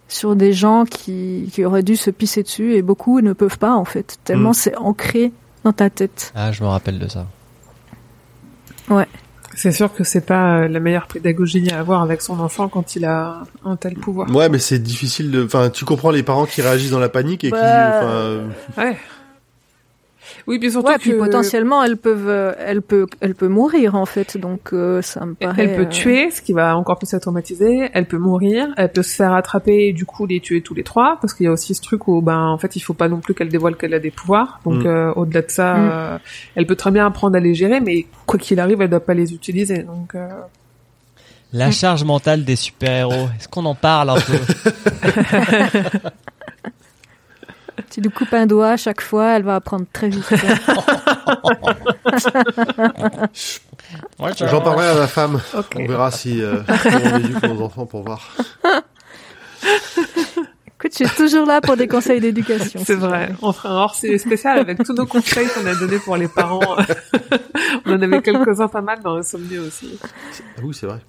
sur 0.08 0.36
des 0.36 0.54
gens 0.54 0.86
qui, 0.86 1.50
qui 1.52 1.66
auraient 1.66 1.84
dû 1.84 1.96
se 1.96 2.10
pisser 2.12 2.44
dessus 2.44 2.76
et 2.76 2.82
beaucoup 2.82 3.20
ne 3.22 3.34
peuvent 3.34 3.58
pas 3.58 3.74
en 3.74 3.86
fait 3.86 4.18
tellement 4.24 4.52
Mm. 4.52 4.54
c'est 4.54 4.76
ancré 4.78 5.32
dans 5.64 5.74
ta 5.74 5.90
tête. 5.90 6.32
Ah, 6.36 6.52
je 6.52 6.64
me 6.64 6.68
rappelle 6.70 7.00
de 7.00 7.08
ça. 7.08 7.26
C'est 9.56 9.72
sûr 9.72 9.92
que 9.92 10.04
c'est 10.04 10.22
pas 10.22 10.60
euh, 10.60 10.68
la 10.68 10.80
meilleure 10.80 11.08
pédagogie 11.08 11.72
à 11.72 11.80
avoir 11.80 12.04
avec 12.04 12.22
son 12.22 12.40
enfant 12.40 12.68
quand 12.68 12.96
il 12.96 13.06
a 13.06 13.42
un 13.66 13.76
tel 13.76 13.96
pouvoir. 13.96 14.30
Ouais, 14.30 14.50
mais 14.50 14.60
c'est 14.60 14.78
difficile 14.78 15.32
de. 15.32 15.44
Enfin, 15.44 15.72
tu 15.72 15.84
comprends 15.84 16.12
les 16.12 16.22
parents 16.22 16.46
qui 16.46 16.62
réagissent 16.62 16.92
dans 16.92 17.00
la 17.00 17.10
panique 17.10 17.44
et 17.44 17.50
qui. 17.50 17.56
Enfin, 17.56 17.64
euh, 17.64 18.48
Ouais. 18.78 18.96
Oui, 20.48 20.60
puis 20.60 20.72
surtout 20.72 20.88
Ouais, 20.88 20.96
que 20.96 21.02
puis 21.02 21.14
potentiellement, 21.14 21.84
elles 21.84 21.98
peuvent, 21.98 22.30
euh, 22.30 22.54
elle 22.58 22.82
peut, 22.82 23.06
elle 23.20 23.36
peut 23.36 23.50
mourir 23.50 23.96
en 23.96 24.06
fait. 24.06 24.38
Donc 24.38 24.70
euh, 24.72 25.02
ça 25.02 25.26
me 25.26 25.34
paraît. 25.34 25.64
elle 25.64 25.76
peut 25.76 25.82
euh, 25.82 25.90
tuer, 25.90 26.32
ce 26.32 26.42
qui 26.42 26.54
va 26.54 26.78
encore 26.78 26.98
plus 26.98 27.12
la 27.12 27.20
traumatiser. 27.20 27.90
Elle 27.94 28.06
peut 28.06 28.18
mourir. 28.18 28.70
Elle 28.78 28.90
peut 28.92 29.04
se 29.04 29.14
faire 29.14 29.34
attraper 29.34 29.88
et 29.88 29.94
du 29.94 30.06
coup 30.06 30.26
les 30.26 30.40
tuer 30.40 30.62
tous 30.62 30.74
les 30.74 30.84
trois, 30.84 31.18
parce 31.20 31.34
qu'il 31.34 31.44
y 31.46 31.48
a 31.48 31.52
aussi 31.52 31.76
ce 31.76 31.82
truc 31.82 32.08
où 32.08 32.22
ben 32.22 32.40
en 32.48 32.58
fait 32.58 32.78
il 32.78 32.80
faut 32.80 32.94
pas 32.94 33.10
non 33.10 33.18
plus 33.20 33.34
qu'elle 33.34 33.50
dévoile 33.50 33.76
qu'elle 33.76 33.94
a 33.94 34.00
des 34.00 34.12
pouvoirs. 34.12 34.62
Donc 34.66 34.84
Mm. 34.84 34.88
euh, 34.88 35.12
au-delà 35.16 35.42
de 35.42 35.52
ça, 35.52 35.74
Mm. 35.74 35.90
euh, 35.92 36.18
elle 36.56 36.66
peut 36.66 36.76
très 36.78 36.92
bien 36.92 37.06
apprendre 37.06 37.36
à 37.36 37.40
les 37.42 37.54
gérer, 37.54 37.82
mais 37.82 38.06
quoi 38.26 38.40
qu'il 38.40 38.60
arrive, 38.62 38.82
elle 38.82 38.90
doit 38.90 39.02
pas 39.02 39.14
les 39.16 39.34
utiliser. 39.34 39.84
Donc 39.84 40.16
euh, 40.16 40.30
La 41.52 41.72
charge 41.72 42.04
mentale 42.06 42.46
des 42.46 42.56
super-héros. 42.56 43.28
Est-ce 43.38 43.50
qu'on 43.50 43.66
en 43.66 43.76
parle 43.76 44.12
un 44.12 44.16
peu? 44.16 44.40
Tu 47.98 48.02
lui 48.04 48.12
coupes 48.12 48.34
un 48.34 48.46
doigt 48.46 48.70
à 48.70 48.78
chaque 48.78 49.02
fois, 49.02 49.38
elle 49.38 49.42
va 49.42 49.56
apprendre 49.56 49.88
très 49.92 50.08
vite. 50.08 50.30
J'en 54.38 54.62
parlerai 54.62 54.90
à 54.90 54.94
ma 54.94 55.08
femme. 55.08 55.42
On 55.76 55.88
verra 55.88 56.12
si 56.12 56.44
euh, 56.44 56.58
on 56.86 57.18
éduque 57.18 57.42
nos 57.42 57.64
enfants 57.64 57.88
pour 57.88 58.04
voir. 58.04 58.38
Écoute, 59.64 60.92
je 60.92 61.06
suis 61.08 61.16
toujours 61.16 61.48
là 61.48 61.60
pour 61.60 61.76
des 61.76 61.88
conseils 61.88 62.20
d'éducation. 62.20 62.84
C'est 62.86 62.94
vrai. 62.94 63.32
On 63.42 63.52
fera 63.52 63.70
un 63.70 63.78
hors 63.78 63.96
spécial 63.96 64.60
avec 64.60 64.84
tous 64.84 64.94
nos 64.94 65.08
conseils 65.08 65.48
qu'on 65.48 65.66
a 65.66 65.74
donnés 65.74 65.98
pour 65.98 66.18
les 66.18 66.28
parents. 66.28 66.78
On 67.84 67.94
en 67.94 68.02
avait 68.04 68.22
quelques-uns 68.22 68.68
pas 68.68 68.82
mal 68.82 69.00
dans 69.02 69.16
Insomnie 69.16 69.58
aussi. 69.58 69.98
Ah 70.04 70.62
oui, 70.62 70.78
c'est 70.80 70.86
vrai. 70.86 71.00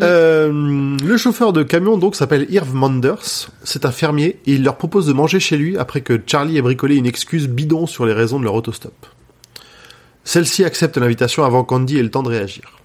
Euh, 0.00 0.96
le 1.02 1.16
chauffeur 1.16 1.52
de 1.52 1.62
camion 1.62 1.98
donc 1.98 2.14
s'appelle 2.14 2.46
Irv 2.50 2.72
Manders. 2.72 3.50
C'est 3.64 3.84
un 3.84 3.90
fermier 3.90 4.38
et 4.46 4.54
il 4.54 4.62
leur 4.62 4.76
propose 4.76 5.06
de 5.06 5.12
manger 5.12 5.40
chez 5.40 5.56
lui 5.56 5.76
après 5.76 6.02
que 6.02 6.20
Charlie 6.24 6.56
ait 6.56 6.62
bricolé 6.62 6.96
une 6.96 7.06
excuse 7.06 7.48
bidon 7.48 7.86
sur 7.86 8.06
les 8.06 8.12
raisons 8.12 8.38
de 8.38 8.44
leur 8.44 8.54
autostop. 8.54 8.94
Celle-ci 10.24 10.64
accepte 10.64 10.98
l'invitation 10.98 11.44
avant 11.44 11.64
qu'Andy 11.64 11.98
ait 11.98 12.02
le 12.02 12.10
temps 12.10 12.22
de 12.22 12.28
réagir. 12.28 12.78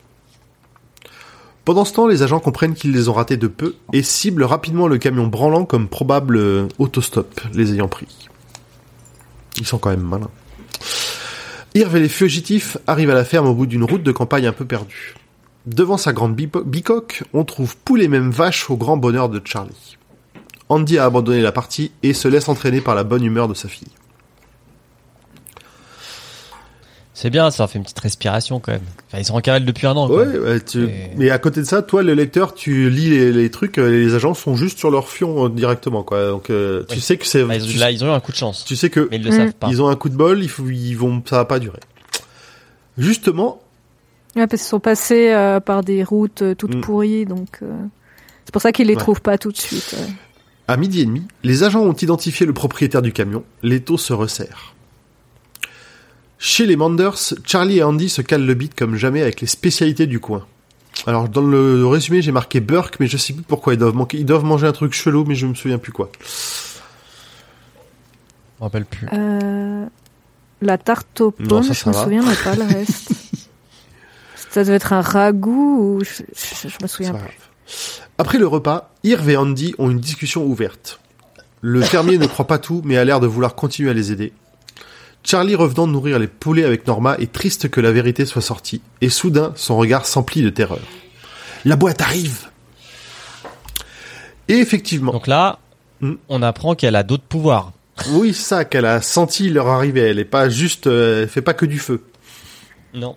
Pendant 1.66 1.86
ce 1.86 1.94
temps, 1.94 2.08
les 2.08 2.24
agents 2.24 2.40
comprennent 2.40 2.74
qu'ils 2.74 2.92
les 2.92 3.08
ont 3.10 3.14
ratés 3.14 3.38
de 3.38 3.48
peu 3.48 3.76
et 3.94 4.04
ciblent 4.04 4.44
rapidement 4.44 4.88
le 4.88 4.98
camion 4.98 5.28
branlant 5.28 5.66
comme 5.66 5.88
probable 5.88 6.38
euh, 6.38 6.68
autostop, 6.80 7.40
les 7.54 7.74
ayant 7.74 7.88
pris. 7.88 8.30
Ils 9.60 9.66
sont 9.66 9.78
quand 9.78 9.92
même 9.92 10.02
malins. 10.02 10.32
Irv 11.76 11.96
et 11.96 12.00
les 12.00 12.10
fugitifs 12.10 12.78
arrivent 12.86 13.12
à 13.12 13.16
la 13.16 13.24
ferme 13.24 13.48
au 13.48 13.54
bout 13.54 13.66
d'une 13.66 13.84
route 13.84 14.04
de 14.04 14.12
campagne 14.12 14.46
un 14.46 14.52
peu 14.52 14.66
perdue. 14.66 15.16
Devant 15.66 15.98
sa 15.98 16.12
grande 16.12 16.36
bicoque, 16.36 17.24
on 17.34 17.46
trouve 17.46 17.78
poules 17.78 18.02
et 18.02 18.08
même 18.10 18.32
vaches 18.32 18.70
au 18.70 18.76
grand 18.76 18.98
bonheur 18.98 19.30
de 19.30 19.42
Charlie. 19.46 19.98
Andy 20.70 20.98
a 20.98 21.06
abandonné 21.06 21.42
la 21.42 21.52
partie 21.54 21.92
et 22.04 22.14
se 22.14 22.28
laisse 22.28 22.50
entraîner 22.50 22.82
par 22.82 22.96
la 22.96 23.04
bonne 23.04 23.24
humeur 23.24 23.48
de 23.48 23.54
sa 23.54 23.70
fille. 23.70 23.88
C'est 27.14 27.30
bien, 27.30 27.52
ça 27.52 27.64
leur 27.64 27.70
fait 27.70 27.78
une 27.78 27.84
petite 27.84 28.00
respiration 28.00 28.60
quand 28.60 28.72
même. 28.72 28.82
Enfin, 29.08 29.20
ils 29.20 29.26
sont 29.26 29.36
en 29.36 29.40
cavale 29.42 29.64
depuis 29.66 29.86
un 29.88 29.96
an. 29.96 30.08
quoi. 30.08 30.24
Ouais, 30.26 30.38
ouais, 30.38 30.60
tu- 30.60 30.86
Et- 30.86 31.12
mais 31.16 31.30
à 31.30 31.38
côté 31.38 31.62
de 31.62 31.66
ça, 31.66 31.82
toi, 31.84 32.02
le 32.02 32.14
lecteur, 32.16 32.56
tu 32.56 32.90
lis 32.90 33.10
les, 33.12 33.32
les 33.32 33.52
trucs, 33.52 33.78
euh, 33.78 33.88
les 33.90 34.16
agents 34.16 34.34
sont 34.34 34.56
juste 34.56 34.80
sur 34.80 34.90
leur 34.90 35.08
fion 35.08 35.46
euh, 35.46 35.50
directement, 35.50 36.04
quoi. 36.04 36.28
Donc, 36.30 36.50
euh, 36.50 36.84
tu 36.90 37.00
sais 37.00 37.18
que 37.18 37.26
c'est, 37.28 37.46
Là, 37.46 37.56
ils, 37.56 37.66
tu, 37.72 37.78
là, 37.78 37.92
ils 37.92 38.04
ont 38.04 38.08
eu 38.08 38.12
un 38.12 38.20
coup 38.20 38.32
de 38.32 38.38
chance. 38.38 38.66
tu 38.66 38.76
sais 38.76 38.90
que 38.90 39.08
Mais 39.12 39.18
ils 39.18 39.24
le 39.24 39.30
Mm. 39.30 39.38
savent 39.38 39.54
pas. 39.54 39.68
ils 39.70 39.82
ont 39.82 39.88
un 39.90 39.96
coup 39.96 40.10
de 40.10 40.16
bol, 40.18 40.42
il 40.44 40.50
faut, 40.50 40.68
ils 40.68 40.96
vont, 40.96 41.22
ça 41.30 41.38
va 41.38 41.46
pas 41.46 41.60
durer. 41.60 41.80
Justement, 42.98 43.62
Ouais, 44.36 44.48
parce 44.48 44.62
qu'ils 44.64 44.70
sont 44.70 44.80
passés 44.80 45.32
euh, 45.32 45.60
par 45.60 45.84
des 45.84 46.04
routes 46.04 46.42
euh, 46.42 46.56
toutes 46.56 46.76
Mm. 46.76 46.82
pourries, 46.82 47.26
donc 47.26 47.60
euh, 47.62 47.72
c'est 48.46 48.52
pour 48.52 48.62
ça 48.62 48.72
qu'ils 48.72 48.88
les 48.88 48.94
Ouais. 48.96 49.00
trouvent 49.00 49.22
pas 49.22 49.38
tout 49.38 49.52
de 49.52 49.58
suite. 49.58 49.96
À 50.68 50.78
midi 50.78 51.02
et 51.02 51.06
demi, 51.06 51.24
les 51.44 51.64
agents 51.64 51.82
ont 51.82 51.94
identifié 51.94 52.46
le 52.46 52.54
propriétaire 52.54 53.02
du 53.02 53.12
camion. 53.14 53.44
L'étau 53.62 53.98
se 53.98 54.14
resserre. 54.14 54.74
Chez 56.40 56.66
les 56.66 56.76
Manders, 56.76 57.16
Charlie 57.46 57.78
et 57.80 57.84
Andy 57.84 58.10
se 58.10 58.22
calent 58.22 58.46
le 58.46 58.54
beat 58.54 58.76
comme 58.76 58.96
jamais 58.96 59.22
avec 59.22 59.40
les 59.42 59.48
spécialités 59.48 60.08
du 60.08 60.20
coin. 60.20 60.46
Alors 61.08 61.28
dans 61.30 61.42
le 61.42 61.86
résumé, 61.88 62.22
j'ai 62.22 62.32
marqué 62.32 62.60
Burke, 62.60 62.98
mais 63.00 63.08
je 63.08 63.18
sais 63.18 63.34
plus 63.34 63.44
pourquoi 63.44 63.74
ils 63.74 63.80
doivent 63.80 63.96
manquer. 63.96 64.18
Ils 64.18 64.26
doivent 64.26 64.44
manger 64.46 64.68
un 64.68 64.72
truc 64.74 64.94
chelou, 64.94 65.24
mais 65.26 65.36
je 65.36 65.48
me 65.48 65.54
souviens 65.54 65.78
plus 65.78 65.92
quoi. 65.92 66.12
Je 66.22 66.80
me 68.60 68.64
rappelle 68.64 68.86
plus. 68.86 69.08
Euh, 69.14 69.86
la 70.62 70.78
tarte 70.78 71.22
aux 71.22 71.34
Non, 71.40 71.48
pommes, 71.48 71.64
ça, 71.64 71.74
je 71.74 71.80
ça 71.80 71.90
me 71.90 71.96
va. 71.96 72.04
souviens 72.04 72.24
mais 72.24 72.36
pas 72.44 72.56
le 72.56 72.64
reste. 72.64 73.12
ça 74.54 74.64
devait 74.64 74.76
être 74.76 74.94
un 74.94 75.02
ragoût 75.02 75.98
ou 75.98 76.04
je, 76.04 76.24
je, 76.36 76.68
je 76.70 76.78
me 76.82 76.88
souviens 76.88 77.12
pas 77.12 77.20
plus. 77.20 77.28
grave. 77.28 77.38
Après 78.18 78.38
le 78.38 78.48
repas, 78.48 78.92
Irv 79.04 79.30
et 79.30 79.38
Andy 79.38 79.74
ont 79.80 79.90
une 79.90 80.00
discussion 80.00 80.46
ouverte. 80.46 81.00
Le 81.62 81.82
fermier 81.94 82.18
ne 82.18 82.28
croit 82.28 82.48
pas 82.48 82.60
tout, 82.60 82.82
mais 82.86 82.98
a 82.98 83.06
l'air 83.06 83.20
de 83.20 83.28
vouloir 83.28 83.56
continuer 83.56 83.90
à 83.90 83.94
les 83.94 84.12
aider. 84.12 84.34
Charlie 85.24 85.56
revenant 85.56 85.88
de 85.88 85.94
nourrir 85.94 86.20
les 86.20 86.28
poulets 86.28 86.66
avec 86.66 86.86
Norma 86.86 87.16
est 87.18 87.32
triste 87.32 87.70
que 87.70 87.80
la 87.80 87.92
vérité 87.94 88.26
soit 88.26 88.42
sortie, 88.42 88.82
et 89.02 89.10
soudain 89.10 89.54
son 89.56 89.78
regard 89.78 90.06
s'emplit 90.06 90.42
de 90.42 90.50
terreur. 90.50 90.82
La 91.64 91.78
boîte 91.78 92.02
arrive 92.02 92.50
Et 94.50 94.56
effectivement, 94.56 95.14
Donc 95.14 95.28
là, 95.28 95.60
Mm. 96.02 96.16
on 96.28 96.42
apprend 96.42 96.76
qu'elle 96.76 96.98
a 96.98 97.04
d'autres 97.04 97.24
pouvoirs. 97.24 97.72
oui, 98.10 98.34
ça, 98.34 98.66
qu'elle 98.66 98.86
a 98.86 99.02
senti 99.02 99.50
leur 99.50 99.68
arrivée, 99.70 100.02
elle 100.02 100.20
est 100.20 100.26
pas 100.26 100.50
juste, 100.50 100.88
euh, 100.88 101.22
elle 101.24 101.30
fait 101.30 101.42
pas 101.42 101.54
que 101.54 101.66
du 101.66 101.80
feu. 101.80 102.04
Non. 102.94 103.16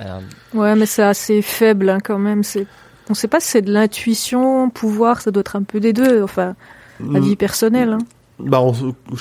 Euh, 0.00 0.20
Ouais, 0.54 0.74
mais 0.76 0.86
c'est 0.86 1.02
assez 1.02 1.42
faible 1.42 1.88
hein, 1.88 1.98
quand 2.02 2.18
même. 2.18 2.42
C'est, 2.44 2.66
on 3.10 3.14
sait 3.14 3.28
pas 3.28 3.40
si 3.40 3.48
c'est 3.48 3.62
de 3.62 3.72
l'intuition, 3.72 4.68
pouvoir, 4.70 5.20
ça 5.20 5.30
doit 5.30 5.40
être 5.40 5.56
un 5.56 5.62
peu 5.62 5.80
des 5.80 5.92
deux. 5.92 6.22
Enfin, 6.22 6.54
la 7.00 7.20
Mm, 7.20 7.22
vie 7.22 7.36
personnelle. 7.36 7.92
Hein. 7.92 7.98
Bah, 8.38 8.60
on, 8.60 8.74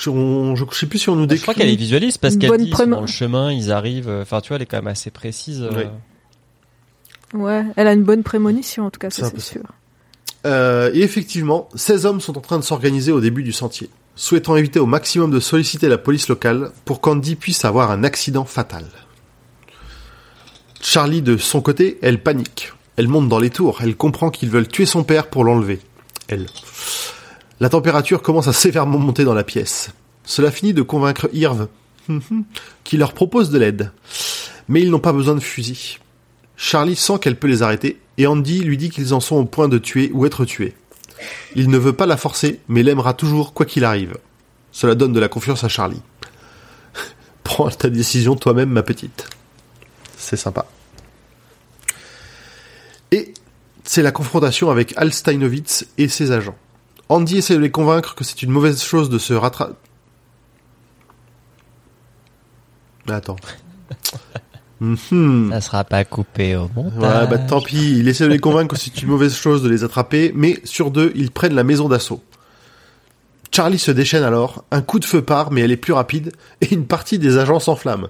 on- 0.08 0.56
je 0.56 0.64
sais 0.74 0.88
plus 0.88 1.00
si 1.00 1.10
on 1.10 1.16
nous 1.16 1.24
je 1.24 1.28
décrit. 1.28 1.42
crois 1.44 1.54
qu'elle 1.54 1.70
est 1.70 1.76
visualiste 1.78 2.18
parce 2.20 2.36
qu'elle 2.36 2.58
dit 2.58 2.70
prém- 2.70 2.90
dans 2.90 3.00
le 3.02 3.08
chemin, 3.08 3.52
ils 3.52 3.72
arrivent. 3.72 4.10
euh, 4.10 4.24
Enfin, 4.24 4.42
tu 4.42 4.50
vois, 4.50 4.58
elle 4.58 4.64
est 4.64 4.66
quand 4.66 4.78
même 4.78 4.88
assez 4.88 5.10
précise. 5.12 5.62
euh. 5.62 5.86
Ouais, 7.34 7.64
elle 7.76 7.88
a 7.88 7.94
une 7.94 8.04
bonne 8.04 8.24
prémonition 8.24 8.86
en 8.86 8.92
tout 8.92 9.00
cas, 9.00 9.10
ça 9.10 9.30
c'est 9.30 9.40
sûr. 9.42 9.62
Euh, 10.46 10.92
et 10.94 11.02
effectivement, 11.02 11.70
16 11.76 12.06
hommes 12.06 12.22
sont 12.22 12.38
en 12.38 12.42
train 12.42 12.60
de 12.60 12.64
s'organiser 12.64 13.12
au 13.12 13.20
début 13.20 13.42
du 13.44 13.52
sentier, 13.52 13.90
souhaitant 14.16 14.56
éviter 14.56 14.80
au 14.80 14.86
maximum 14.86 15.32
de 15.32 15.40
solliciter 15.40 15.88
la 15.90 15.98
police 15.98 16.28
locale 16.30 16.72
pour 16.86 17.02
qu'Andy 17.02 17.36
puisse 17.36 17.66
avoir 17.66 17.92
un 17.92 18.04
accident 18.04 18.46
fatal. 18.46 18.86
Charlie, 20.88 21.24
de 21.24 21.36
son 21.36 21.62
côté, 21.62 21.98
elle 22.04 22.22
panique. 22.22 22.72
Elle 22.96 23.08
monte 23.08 23.28
dans 23.28 23.40
les 23.40 23.50
tours, 23.50 23.80
elle 23.82 23.96
comprend 23.96 24.30
qu'ils 24.30 24.52
veulent 24.52 24.68
tuer 24.68 24.86
son 24.86 25.04
père 25.04 25.32
pour 25.32 25.44
l'enlever. 25.44 25.80
Elle. 26.28 26.46
La 27.60 27.70
température 27.70 28.22
commence 28.22 28.48
à 28.48 28.54
sévèrement 28.54 29.00
monter 29.00 29.24
dans 29.24 29.34
la 29.34 29.44
pièce. 29.44 29.90
Cela 30.26 30.52
finit 30.52 30.76
de 30.76 30.84
convaincre 30.84 31.28
Irv, 31.34 31.70
qui 32.84 32.98
leur 32.98 33.14
propose 33.14 33.50
de 33.50 33.58
l'aide. 33.58 33.92
Mais 34.70 34.80
ils 34.80 34.92
n'ont 34.92 35.00
pas 35.00 35.12
besoin 35.12 35.34
de 35.34 35.40
fusil. 35.40 35.98
Charlie 36.56 36.96
sent 36.96 37.18
qu'elle 37.20 37.40
peut 37.40 37.48
les 37.48 37.64
arrêter, 37.64 38.00
et 38.20 38.28
Andy 38.28 38.60
lui 38.60 38.78
dit 38.78 38.92
qu'ils 38.92 39.16
en 39.16 39.20
sont 39.20 39.38
au 39.38 39.46
point 39.46 39.68
de 39.68 39.80
tuer 39.80 40.12
ou 40.14 40.28
être 40.28 40.46
tués. 40.46 40.76
Il 41.56 41.72
ne 41.72 41.80
veut 41.80 41.94
pas 41.94 42.06
la 42.06 42.16
forcer, 42.16 42.60
mais 42.68 42.84
l'aimera 42.84 43.16
toujours 43.16 43.54
quoi 43.54 43.66
qu'il 43.66 43.86
arrive. 43.86 44.18
Cela 44.72 44.94
donne 44.94 45.14
de 45.14 45.20
la 45.20 45.30
confiance 45.30 45.64
à 45.64 45.68
Charlie. 45.68 46.04
Prends 47.44 47.72
ta 47.72 47.90
décision 47.90 48.36
toi-même, 48.36 48.70
ma 48.70 48.84
petite. 48.84 49.28
C'est 50.16 50.38
sympa. 50.38 50.68
Et 53.16 53.34
c'est 53.86 54.02
la 54.02 54.12
confrontation 54.12 54.70
avec 54.70 54.94
Al 54.98 55.14
Steinovitz 55.14 55.88
et 55.98 56.10
ses 56.10 56.32
agents. 56.32 56.58
Andy 57.08 57.38
essaie 57.38 57.54
de 57.54 57.60
les 57.60 57.72
convaincre 57.72 58.14
que 58.14 58.26
c'est 58.26 58.42
une 58.42 58.52
mauvaise 58.52 58.84
chose 58.84 59.10
de 59.10 59.18
se 59.18 59.34
rattraper. 59.34 59.76
Attends. 63.08 63.38
Mhm. 64.82 65.52
Ça 65.52 65.62
sera 65.62 65.84
pas 65.86 66.04
coupé 66.04 66.58
au 66.58 66.70
montage. 66.76 67.00
Ouais, 67.00 67.28
bah 67.28 67.38
tant 67.38 67.62
pis, 67.62 67.98
il 67.98 68.10
essaie 68.10 68.26
de 68.26 68.30
les 68.30 68.40
convaincre 68.40 68.76
que 68.76 68.80
c'est 68.80 69.02
une 69.02 69.08
mauvaise 69.08 69.34
chose 69.34 69.64
de 69.64 69.70
les 69.70 69.86
attraper, 69.86 70.34
mais 70.36 70.60
sur 70.66 70.92
deux, 70.92 71.14
ils 71.16 71.32
prennent 71.32 71.56
la 71.56 71.64
maison 71.64 71.88
d'assaut. 71.88 72.22
Charlie 73.52 73.80
se 73.80 73.92
déchaîne 73.92 74.24
alors, 74.24 74.66
un 74.72 74.82
coup 74.82 75.00
de 75.00 75.06
feu 75.06 75.22
part, 75.22 75.54
mais 75.54 75.62
elle 75.62 75.72
est 75.72 75.78
plus 75.78 75.94
rapide, 75.94 76.34
et 76.60 76.74
une 76.74 76.86
partie 76.86 77.20
des 77.20 77.38
agents 77.38 77.62
s'enflamme. 77.62 78.10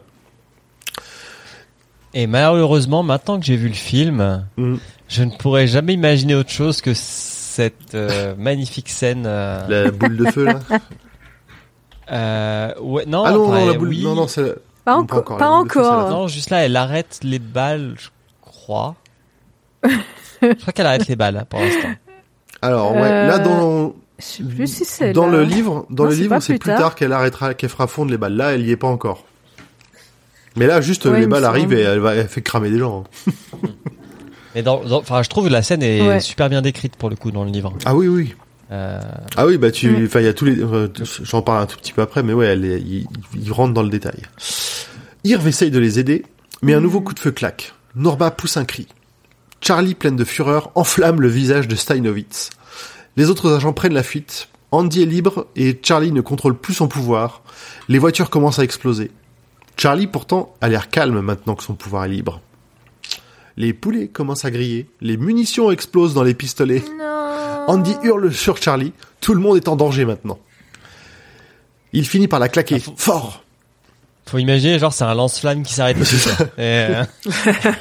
Et 2.17 2.27
malheureusement, 2.27 3.03
maintenant 3.03 3.39
que 3.39 3.45
j'ai 3.45 3.57
vu 3.57 3.67
le 3.67 3.73
film, 3.75 4.45
Mm. 4.57 4.75
je 5.09 5.23
ne 5.23 5.31
pourrais 5.31 5.67
jamais 5.67 5.93
imaginer 5.93 6.33
autre 6.33 6.49
chose 6.49 6.81
que 6.81 6.93
cette 6.95 7.93
euh, 7.93 8.33
magnifique 8.37 8.89
scène. 8.89 9.25
euh, 9.27 9.67
La 9.85 9.91
boule 9.91 10.17
de 10.17 10.25
feu, 10.31 10.45
là. 10.45 10.59
euh, 12.11 12.73
ouais, 12.81 13.03
non, 13.05 13.23
ah 13.25 13.31
non, 13.31 13.47
enfin, 13.49 13.59
non, 13.59 13.65
la 13.67 13.73
boule, 13.73 13.89
oui. 13.89 14.03
non, 14.03 14.15
non, 14.15 14.27
c'est... 14.27 14.55
Pas, 14.85 14.95
Non, 14.95 15.01
enco- 15.03 15.07
pas 15.07 15.17
encore, 15.17 15.37
pas 15.37 15.63
de 15.63 15.71
feu, 15.71 15.79
encore. 15.81 16.09
Non, 16.09 16.27
juste 16.27 16.49
là, 16.51 16.57
elle 16.65 16.75
arrête 16.77 17.19
les 17.23 17.39
balles, 17.39 17.95
je 17.97 18.09
crois. 18.41 18.95
je 19.83 20.53
crois 20.53 20.73
qu'elle 20.73 20.85
arrête 20.85 21.07
les 21.07 21.15
balles 21.15 21.45
pour 21.49 21.59
l'instant. 21.59 21.89
Alors, 22.61 22.93
ouais, 22.93 23.01
Euh, 23.01 23.27
là, 23.27 23.39
dans, 23.39 23.93
Je 24.19 24.23
sais 24.23 24.43
plus 24.43 24.67
si 24.67 24.85
c'est 24.85 25.11
dans 25.11 25.25
là. 25.27 25.37
le 25.39 25.43
livre, 25.43 25.85
dans 25.89 26.03
Non, 26.03 26.09
le 26.11 26.15
c'est 26.15 26.21
livre, 26.21 26.39
c'est 26.39 26.53
plus 26.53 26.59
plus 26.59 26.69
tard. 26.71 26.79
tard, 26.79 26.95
qu'elle 26.95 27.13
arrêtera, 27.13 27.53
qu'elle 27.55 27.69
fera 27.69 27.87
fondre 27.87 28.11
les 28.11 28.17
balles. 28.17 28.35
Là, 28.35 28.53
elle 28.53 28.65
y 28.65 28.71
est 28.71 28.77
pas 28.77 28.87
encore. 28.87 29.23
Mais 30.55 30.67
là, 30.67 30.79
juste, 30.81 31.05
Ouais, 31.05 31.19
les 31.19 31.27
balles 31.27 31.45
arrivent 31.45 31.73
et 31.73 31.81
elle, 31.81 31.99
va, 31.99 32.15
elle 32.15 32.27
fait 32.27 32.41
cramer 32.41 32.69
des 32.69 32.79
gens. 32.79 33.03
Mais 34.55 34.63
dans, 34.63 34.83
dans- 34.85 34.99
enfin, 34.99 35.21
je 35.21 35.29
trouve 35.29 35.47
que 35.47 35.51
la 35.51 35.61
scène 35.61 35.83
est 35.83 36.01
Ouais. 36.07 36.19
super 36.21 36.49
bien 36.49 36.61
décrite 36.61 36.95
pour 36.95 37.09
le 37.09 37.15
coup 37.17 37.31
dans 37.31 37.43
le 37.43 37.51
livre. 37.51 37.73
Ah 37.85 37.93
oui, 37.95 38.07
oui. 38.07 38.35
Euh, 38.71 38.99
Ah 39.35 39.45
oui, 39.45 39.57
bah 39.57 39.69
tu, 39.69 39.89
Mm. 39.89 40.05
enfin 40.05 40.21
il 40.21 40.25
y 40.25 40.29
a 40.29 40.33
tous 40.33 40.45
les, 40.45 40.59
euh, 40.59 40.87
j'en 41.23 41.41
parle 41.41 41.61
un 41.63 41.65
tout 41.65 41.77
petit 41.77 41.91
peu 41.93 42.01
après, 42.01 42.23
mais 42.23 42.33
ouais, 42.33 42.57
il, 42.57 43.05
il 43.35 43.51
rentre 43.51 43.73
dans 43.73 43.83
le 43.83 43.89
détail. 43.89 44.21
Irv 45.23 45.45
essaye 45.47 45.71
de 45.71 45.79
les 45.79 45.99
aider, 45.99 46.23
mais 46.61 46.73
un 46.73 46.79
nouveau 46.79 47.01
coup 47.01 47.13
de 47.13 47.19
feu 47.19 47.31
claque. 47.31 47.73
Norma 47.95 48.31
pousse 48.31 48.57
un 48.57 48.65
cri. 48.65 48.87
Charlie, 49.61 49.93
pleine 49.93 50.15
de 50.15 50.23
fureur, 50.23 50.71
enflamme 50.75 51.21
le 51.21 51.27
visage 51.27 51.67
de 51.67 51.75
Steinovitz. 51.75 52.49
Les 53.17 53.29
autres 53.29 53.53
agents 53.53 53.73
prennent 53.73 53.93
la 53.93 54.03
fuite. 54.03 54.47
Andy 54.71 55.03
est 55.03 55.05
libre 55.05 55.47
et 55.55 55.79
Charlie 55.81 56.11
ne 56.11 56.21
contrôle 56.21 56.55
plus 56.57 56.73
son 56.73 56.87
pouvoir. 56.87 57.41
Les 57.87 57.99
voitures 57.99 58.29
commencent 58.29 58.59
à 58.59 58.63
exploser. 58.63 59.11
Charlie, 59.77 60.07
pourtant, 60.07 60.53
a 60.61 60.69
l'air 60.69 60.89
calme 60.89 61.19
maintenant 61.21 61.55
que 61.55 61.63
son 61.63 61.75
pouvoir 61.75 62.05
est 62.05 62.09
libre. 62.09 62.41
Les 63.57 63.73
poulets 63.73 64.07
commencent 64.07 64.45
à 64.45 64.51
griller. 64.51 64.89
Les 65.01 65.17
munitions 65.17 65.71
explosent 65.71 66.13
dans 66.13 66.23
les 66.23 66.33
pistolets. 66.33 66.83
Non. 66.99 67.65
Andy 67.67 67.95
hurle 68.03 68.33
sur 68.33 68.57
Charlie. 68.61 68.93
Tout 69.21 69.33
le 69.33 69.39
monde 69.39 69.57
est 69.57 69.67
en 69.67 69.75
danger 69.75 70.05
maintenant. 70.05 70.37
Il 71.93 72.05
finit 72.05 72.27
par 72.27 72.39
la 72.39 72.49
claquer. 72.49 72.81
Fort 72.97 73.41
faut 74.27 74.39
imaginer, 74.39 74.79
genre, 74.79 74.91
c'est 74.91 75.03
un 75.03 75.13
lance-flamme 75.13 75.61
qui 75.61 75.71
s'arrête 75.75 75.97
quoi. 75.99 76.47
Et, 76.57 76.61
euh, 76.63 77.03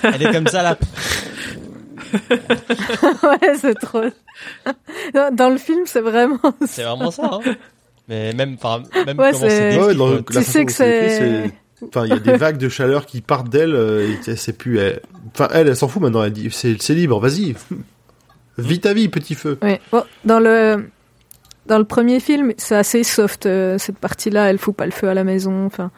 elle 0.02 0.22
est 0.24 0.30
comme 0.30 0.46
ça, 0.46 0.62
là. 0.62 0.76
ouais, 3.22 3.56
c'est 3.58 3.74
trop. 3.80 4.02
Dans- 5.14 5.34
Dans 5.34 5.48
le 5.48 5.56
film, 5.56 5.84
c'est 5.86 6.02
vraiment. 6.02 6.38
C'est 6.66 6.82
vraiment 6.82 7.10
ça, 7.10 7.30
hein. 7.32 7.40
Mais 8.08 8.34
même, 8.34 8.56
enfin, 8.62 8.82
même 9.06 9.18
Ouais, 9.18 9.30
comment 9.32 9.48
c'est- 9.48 9.78
Ouais, 9.78 10.22
Tu 10.30 10.42
sais 10.44 10.64
que 10.66 10.72
c'est- 10.72 11.50
Enfin, 11.88 12.04
il 12.06 12.10
y 12.10 12.12
a 12.12 12.18
des 12.18 12.36
vagues 12.36 12.58
de 12.58 12.68
chaleur 12.68 13.06
qui 13.06 13.20
partent 13.20 13.48
d'elle. 13.48 13.74
euh, 13.74 14.08
et 14.08 14.18
elle 14.26 14.38
sait 14.38 14.52
plus. 14.52 14.78
Elle... 14.78 15.00
Enfin, 15.34 15.48
elle, 15.52 15.68
elle 15.68 15.76
s'en 15.76 15.88
fout 15.88 16.00
maintenant. 16.02 16.22
Elle 16.22 16.32
dit, 16.32 16.48
c'est 16.52 16.80
c'est 16.80 16.94
libre. 16.94 17.18
Vas-y, 17.20 17.54
vis 18.58 18.80
ta 18.80 18.92
vie, 18.94 19.08
petit 19.08 19.34
feu. 19.34 19.58
Ouais. 19.62 19.80
Bon, 19.92 20.02
dans 20.24 20.40
le 20.40 20.88
dans 21.66 21.78
le 21.78 21.84
premier 21.84 22.20
film, 22.20 22.52
c'est 22.58 22.76
assez 22.76 23.02
soft 23.04 23.46
euh, 23.46 23.78
cette 23.78 23.98
partie-là. 23.98 24.50
Elle 24.50 24.58
fout 24.58 24.74
pas 24.76 24.86
le 24.86 24.92
feu 24.92 25.08
à 25.08 25.14
la 25.14 25.24
maison. 25.24 25.64
Enfin, 25.66 25.90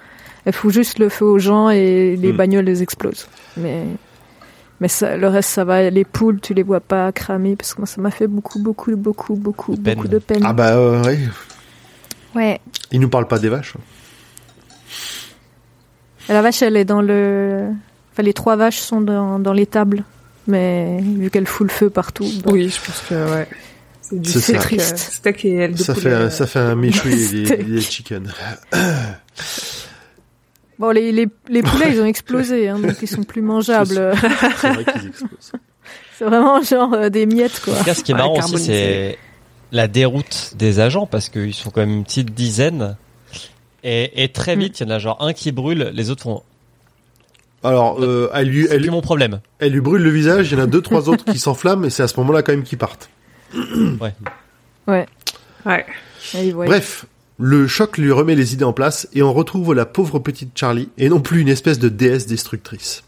elle 0.45 0.53
fout 0.53 0.72
juste 0.72 0.99
le 0.99 1.09
feu 1.09 1.24
aux 1.24 1.39
gens 1.39 1.70
et 1.70 2.16
les 2.16 2.32
Hmm. 2.32 2.37
bagnoles 2.37 2.64
les 2.64 2.82
explosent. 2.82 3.28
Mais 3.57 3.84
mais 4.78 4.89
ça, 4.89 5.16
le 5.16 5.26
reste, 5.28 5.49
ça 5.51 5.64
va. 5.64 5.89
Les 5.91 6.05
poules, 6.05 6.39
tu 6.41 6.53
les 6.55 6.62
vois 6.62 6.80
pas 6.80 7.11
cramer 7.11 7.57
parce 7.57 7.72
que 7.74 7.80
moi, 7.80 7.87
ça 7.87 8.01
m'a 8.01 8.11
fait 8.11 8.26
beaucoup, 8.26 8.59
beaucoup, 8.59 8.95
beaucoup, 8.95 9.34
beaucoup, 9.34 9.74
De 9.74 9.80
peine. 9.80 9.95
beaucoup 9.95 10.09
de 10.09 10.18
peine. 10.18 10.43
Ah 10.45 10.53
bah 10.53 10.76
euh, 10.76 11.03
ouais. 11.05 11.18
Ouais. 12.34 12.61
Il 12.93 13.01
nous 13.01 13.09
parle 13.09 13.26
pas 13.26 13.39
des 13.39 13.49
vaches. 13.49 13.74
La 16.28 16.42
vache, 16.42 16.62
elle 16.62 16.76
est 16.76 16.84
dans 16.84 17.02
le. 17.02 17.68
Enfin, 18.12 18.22
les 18.22 18.32
trois 18.32 18.56
vaches 18.56 18.78
sont 18.78 19.00
dans, 19.00 19.38
dans 19.38 19.52
l'étable. 19.52 20.04
Mais 20.46 21.00
vu 21.00 21.30
qu'elle 21.30 21.46
fout 21.46 21.66
le 21.66 21.72
feu 21.72 21.90
partout. 21.90 22.26
Oui, 22.46 22.68
je 22.68 22.80
pense 22.84 23.00
que 23.08 23.32
ouais. 23.34 23.48
C'est 24.00 24.54
euh, 24.54 24.58
Triste. 24.60 24.98
steak 24.98 25.44
et 25.44 25.68
de 25.68 25.76
Ça 25.76 25.94
fait, 25.94 26.08
euh, 26.08 26.30
ça 26.30 26.46
fait 26.46 26.60
un 26.60 26.76
méchoui 26.76 27.12
et 27.36 27.56
des, 27.64 27.80
chicken. 27.80 28.32
Bon, 30.78 30.90
les, 30.90 31.10
les, 31.10 31.26
les 31.48 31.62
poulets, 31.62 31.90
ils 31.90 32.02
ont 32.02 32.04
explosé, 32.04 32.68
hein, 32.68 32.78
donc 32.78 32.96
ils 33.00 33.08
sont 33.08 33.22
plus 33.22 33.40
mangeables. 33.42 34.12
C'est 34.60 34.68
vrai 34.68 34.84
qu'ils 34.84 35.08
explosent. 35.08 35.52
C'est 36.18 36.24
vraiment 36.24 36.60
genre 36.62 36.92
euh, 36.92 37.08
des 37.08 37.24
miettes, 37.24 37.60
quoi. 37.64 37.72
En 37.74 37.78
tout 37.78 37.84
cas, 37.84 37.94
ce 37.94 38.04
qui 38.04 38.12
est 38.12 38.14
Ouais, 38.14 38.20
marrant 38.20 38.38
aussi, 38.38 38.58
c'est 38.58 39.18
la 39.72 39.88
déroute 39.88 40.52
des 40.56 40.78
agents 40.78 41.06
parce 41.06 41.28
qu'ils 41.30 41.54
sont 41.54 41.70
quand 41.70 41.80
même 41.80 41.90
une 41.96 42.04
petite 42.04 42.34
dizaine. 42.34 42.96
Et, 43.89 44.24
et 44.24 44.28
très 44.32 44.57
Mm. 44.57 44.59
vite, 44.59 44.80
il 44.80 44.89
y 44.89 44.91
en 44.91 44.95
a 44.95 44.99
genre 44.99 45.16
un 45.22 45.32
qui 45.32 45.53
brûle, 45.53 45.91
les 45.95 46.11
autres 46.11 46.24
font. 46.24 46.43
Alors, 47.62 48.03
euh, 48.03 48.28
elle, 48.34 48.49
lui, 48.49 48.66
C'est 48.66 48.74
elle, 48.74 48.80
plus 48.82 48.91
mon 48.91 49.01
problème. 49.01 49.41
elle 49.61 49.72
lui 49.72 49.80
brûle 49.80 50.03
le 50.03 50.11
visage. 50.11 50.51
Il 50.51 50.59
y 50.59 50.61
en 50.61 50.64
a 50.64 50.66
deux, 50.66 50.82
trois 50.82 51.09
autres 51.09 51.24
qui 51.24 51.39
s'enflamment 51.39 51.84
et 51.87 51.91
c'est 51.91 52.03
à 52.03 52.09
ce 52.09 52.18
moment-là 52.20 52.43
quand 52.43 52.53
même 52.53 52.64
qu'ils 52.64 52.78
partent. 52.78 53.09
Ouais. 54.87 55.07
Ils 56.34 56.53
voient- 56.55 56.66
Bref, 56.66 57.07
le 57.39 57.66
choc 57.66 57.99
lui 57.99 58.11
remet 58.12 58.34
les 58.34 58.55
idées 58.55 58.64
en 58.64 58.72
place 58.72 59.09
et 59.14 59.22
on 59.22 59.32
retrouve 59.32 59.74
la 59.74 59.84
pauvre 59.87 60.18
petite 60.18 60.57
Charlie 60.59 60.89
et 60.99 61.09
non 61.09 61.20
plus 61.20 61.41
une 61.41 61.49
espèce 61.49 61.78
de 61.78 61.89
déesse 61.89 62.26
destructrice. 62.26 63.03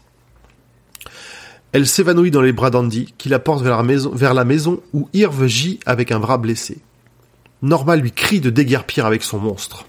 Elle 1.71 1.87
s'évanouit 1.87 2.31
dans 2.31 2.41
les 2.41 2.51
bras 2.53 2.69
d'Andy 2.69 3.13
qui 3.17 3.29
la 3.29 3.39
porte 3.39 3.63
vers 3.63 3.77
la 3.77 3.83
maison, 3.83 4.11
vers 4.13 4.33
la 4.33 4.43
maison 4.43 4.81
où 4.93 5.07
Irv 5.13 5.45
gît 5.47 5.79
avec 5.85 6.11
un 6.11 6.19
bras 6.19 6.37
blessé. 6.37 6.79
Norma 7.61 7.95
lui 7.95 8.11
crie 8.11 8.39
de 8.41 8.49
déguerpir 8.49 9.05
avec 9.05 9.23
son 9.23 9.37
monstre. 9.39 9.85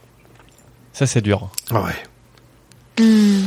Ça, 1.01 1.07
c'est 1.07 1.23
dur. 1.23 1.49
Ah 1.71 1.81
ouais. 1.83 3.03
Hmm. 3.03 3.47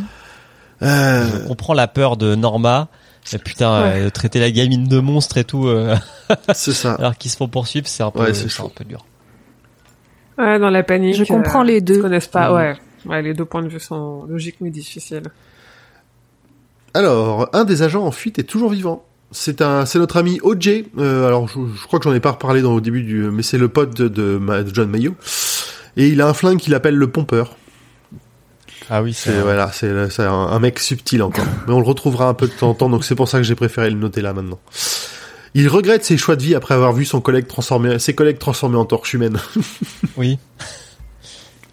Euh, 0.82 1.28
Je 1.44 1.48
comprends 1.48 1.76
la 1.76 1.88
peur 1.88 2.18
de 2.18 2.34
Norma. 2.34 2.88
Mais 3.32 3.38
putain, 3.38 3.84
Ouais. 3.84 4.02
euh, 4.02 4.10
traiter 4.10 4.40
la 4.40 4.50
gamine 4.50 4.88
de 4.88 5.00
monstre 5.00 5.38
et 5.38 5.44
tout, 5.44 5.68
euh, 5.68 5.96
c'est 6.56 6.74
ça. 6.74 6.96
alors 6.96 7.16
qu'ils 7.16 7.30
se 7.30 7.38
font 7.38 7.48
poursuivre, 7.48 7.86
c'est 7.88 8.02
un 8.02 8.10
peu, 8.10 8.22
Ouais, 8.22 8.34
c'est 8.34 8.42
c'est 8.44 8.50
chaud. 8.50 8.66
un 8.66 8.70
peu 8.76 8.84
dur. 8.84 9.06
Ouais, 10.40 10.58
dans 10.58 10.72
la 10.72 10.82
panique. 10.82 11.14
Je 11.16 11.26
comprends 11.26 11.62
les 11.62 11.80
deux. 11.80 12.02
Connaissent 12.02 12.26
pas, 12.26 12.50
Mhm. 12.50 12.56
ouais. 12.56 12.76
Ouais, 13.06 13.22
les 13.22 13.36
deux 13.36 13.46
points 13.46 13.62
de 13.62 13.68
vue 13.68 13.80
sont 13.80 14.24
logiques 14.28 14.56
mais 14.60 14.72
difficiles. 14.72 15.22
Alors, 16.96 17.50
un 17.54 17.66
des 17.66 17.84
agents 17.84 18.04
en 18.04 18.12
fuite 18.12 18.40
est 18.40 18.44
toujours 18.44 18.72
vivant. 18.72 19.04
C'est 19.32 19.62
un, 19.62 19.86
c'est 19.86 20.00
notre 20.00 20.18
ami 20.18 20.40
OJ. 20.42 20.86
Euh, 20.98 21.28
alors, 21.28 21.48
je, 21.48 21.60
je 21.80 21.86
crois 21.86 22.00
que 22.00 22.06
j'en 22.10 22.16
ai 22.16 22.20
pas 22.20 22.32
reparlé 22.32 22.64
dans 22.64 22.74
au 22.74 22.82
début 22.82 23.04
du, 23.04 23.16
mais 23.30 23.44
c'est 23.44 23.60
le 23.60 23.68
pote 23.68 23.96
de, 23.96 24.08
de 24.08 24.42
John 24.74 24.90
Mayo. 24.90 25.14
Et 25.98 26.08
il 26.08 26.22
a 26.22 26.28
un 26.28 26.34
flingue 26.34 26.60
qu'il 26.60 26.74
appelle 26.74 26.96
le 26.96 27.10
pompeur. 27.10 27.56
Ah 28.90 29.02
oui, 29.02 29.14
C'est 29.14 29.40
voilà, 29.42 29.72
c'est 29.72 30.10
c'est 30.10 30.24
un, 30.24 30.32
un 30.32 30.60
mec 30.60 30.80
subtil 30.80 31.24
encore. 31.24 31.46
Mais 31.68 31.74
on 31.74 31.80
le 31.80 31.86
retrouvera 31.86 32.28
un 32.28 32.34
peu 32.34 32.48
de 32.48 32.52
temps 32.54 32.70
en 32.70 32.74
temps, 32.74 32.90
donc 32.90 33.06
c'est 33.06 33.16
pour 33.16 33.30
ça 33.30 33.38
que 33.38 33.44
j'ai 33.44 33.56
préféré 33.56 33.90
le 33.90 33.96
noter 33.98 34.22
là 34.22 34.34
maintenant. 34.34 34.60
Il 35.56 35.68
regrette 35.68 36.04
ses 36.04 36.18
choix 36.18 36.36
de 36.36 36.42
vie 36.42 36.56
après 36.56 36.74
avoir 36.74 36.94
vu 36.94 37.06
son 37.06 37.22
collègue 37.22 37.48
transformé, 37.48 38.00
ses 38.00 38.16
collègues 38.16 38.40
transformés 38.40 38.78
en 38.78 38.86
torche 38.86 39.14
humaine. 39.14 39.40
Oui. 40.18 40.38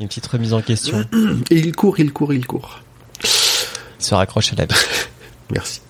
Une 0.00 0.08
petite 0.08 0.26
remise 0.26 0.54
en 0.54 0.62
question. 0.62 1.04
Et 1.50 1.58
il 1.58 1.76
court, 1.76 2.00
il 2.00 2.10
court, 2.12 2.32
il 2.32 2.46
court. 2.46 2.80
Il 3.22 4.04
se 4.04 4.14
raccroche 4.14 4.52
à 4.54 4.56
la 4.56 4.64
vie. 4.64 4.74
Merci. 5.50 5.82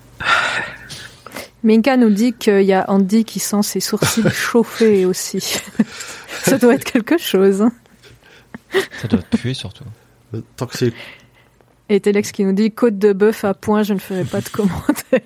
Minka 1.63 1.97
nous 1.97 2.11
dit 2.11 2.33
qu'il 2.33 2.63
y 2.63 2.73
a 2.73 2.85
Andy 2.89 3.25
qui 3.25 3.39
sent 3.39 3.63
ses 3.63 3.79
sourcils 3.79 4.29
chauffés 4.33 5.05
aussi. 5.07 5.61
Ça 6.43 6.59
doit 6.59 6.75
être 6.75 6.85
quelque 6.85 7.19
chose. 7.19 7.65
Ça 9.01 9.09
doit 9.09 9.21
puer 9.21 9.55
surtout. 9.55 9.85
Euh, 10.35 10.41
Tant 10.57 10.67
que 10.67 10.77
c'est 10.77 10.93
Et 11.89 12.01
Telex 12.01 12.33
qui 12.33 12.45
nous 12.45 12.53
dit 12.53 12.71
côte 12.71 12.99
de 12.99 13.13
bœuf 13.13 13.45
à 13.45 13.55
point, 13.55 13.83
je 13.83 13.95
ne 13.95 13.99
ferai 13.99 14.25
pas 14.25 14.41
de 14.41 14.49
commentaire. 14.53 15.21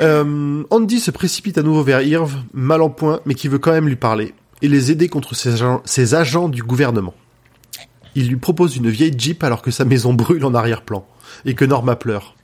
Euh, 0.00 0.64
Andy 0.70 0.98
se 0.98 1.10
précipite 1.10 1.56
à 1.58 1.62
nouveau 1.62 1.84
vers 1.84 2.02
Irv, 2.02 2.34
mal 2.52 2.82
en 2.82 2.90
point, 2.90 3.20
mais 3.26 3.34
qui 3.34 3.48
veut 3.48 3.58
quand 3.58 3.72
même 3.72 3.86
lui 3.88 3.96
parler, 3.96 4.34
et 4.60 4.68
les 4.68 4.90
aider 4.90 5.08
contre 5.08 5.34
ses 5.36 5.52
agents, 5.52 5.82
ses 5.84 6.14
agents 6.14 6.48
du 6.48 6.62
gouvernement. 6.62 7.14
Il 8.16 8.28
lui 8.28 8.36
propose 8.36 8.76
une 8.76 8.90
vieille 8.90 9.14
Jeep 9.16 9.42
alors 9.44 9.62
que 9.62 9.70
sa 9.70 9.84
maison 9.84 10.12
brûle 10.12 10.44
en 10.44 10.54
arrière-plan, 10.54 11.06
et 11.44 11.54
que 11.54 11.64
Norma 11.64 11.94
pleure. 11.96 12.34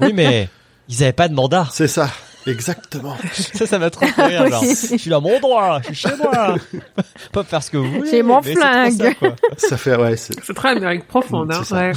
Oui, 0.00 0.12
mais 0.14 0.48
ils 0.88 1.02
avaient 1.02 1.12
pas 1.12 1.28
de 1.28 1.34
mandat. 1.34 1.68
C'est 1.72 1.88
ça, 1.88 2.10
exactement. 2.46 3.16
Ça, 3.32 3.66
ça 3.66 3.78
m'a 3.78 3.90
trop 3.90 4.06
fait 4.06 4.26
rire. 4.26 4.48
genre. 4.50 4.62
Oui. 4.62 4.76
Je 4.92 4.96
suis 4.96 5.12
à 5.14 5.20
mon 5.20 5.38
droit, 5.40 5.80
je 5.82 5.86
suis 5.94 6.08
chez 6.08 6.16
moi. 6.16 6.56
Pas 7.32 7.44
faire 7.44 7.62
ce 7.62 7.70
que 7.70 7.76
vous 7.76 7.90
voulez. 7.90 8.10
J'ai 8.10 8.22
mon 8.22 8.40
flingue. 8.42 8.92
ça, 8.98 9.14
quoi. 9.14 9.36
Ça 9.56 9.76
fait, 9.76 9.96
ouais, 9.96 10.16
c'est... 10.16 10.34
C'est 10.44 10.54
très 10.54 10.70
Amérique 10.70 11.06
profonde, 11.06 11.48
Mm, 11.48 11.52
hein. 11.52 11.60
c'est 11.62 11.68
ça. 11.68 11.76
Ouais. 11.76 11.92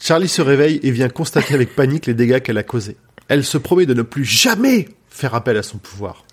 Charlie 0.00 0.28
se 0.28 0.42
réveille 0.42 0.80
et 0.82 0.90
vient 0.90 1.08
constater 1.08 1.54
avec 1.54 1.74
panique 1.74 2.06
les 2.06 2.14
dégâts 2.14 2.40
qu'elle 2.40 2.58
a 2.58 2.62
causés. 2.62 2.96
Elle 3.28 3.44
se 3.44 3.58
promet 3.58 3.84
de 3.86 3.94
ne 3.94 4.02
plus 4.02 4.24
jamais 4.24 4.88
faire 5.10 5.34
appel 5.34 5.56
à 5.56 5.62
son 5.62 5.78
pouvoir. 5.78 6.24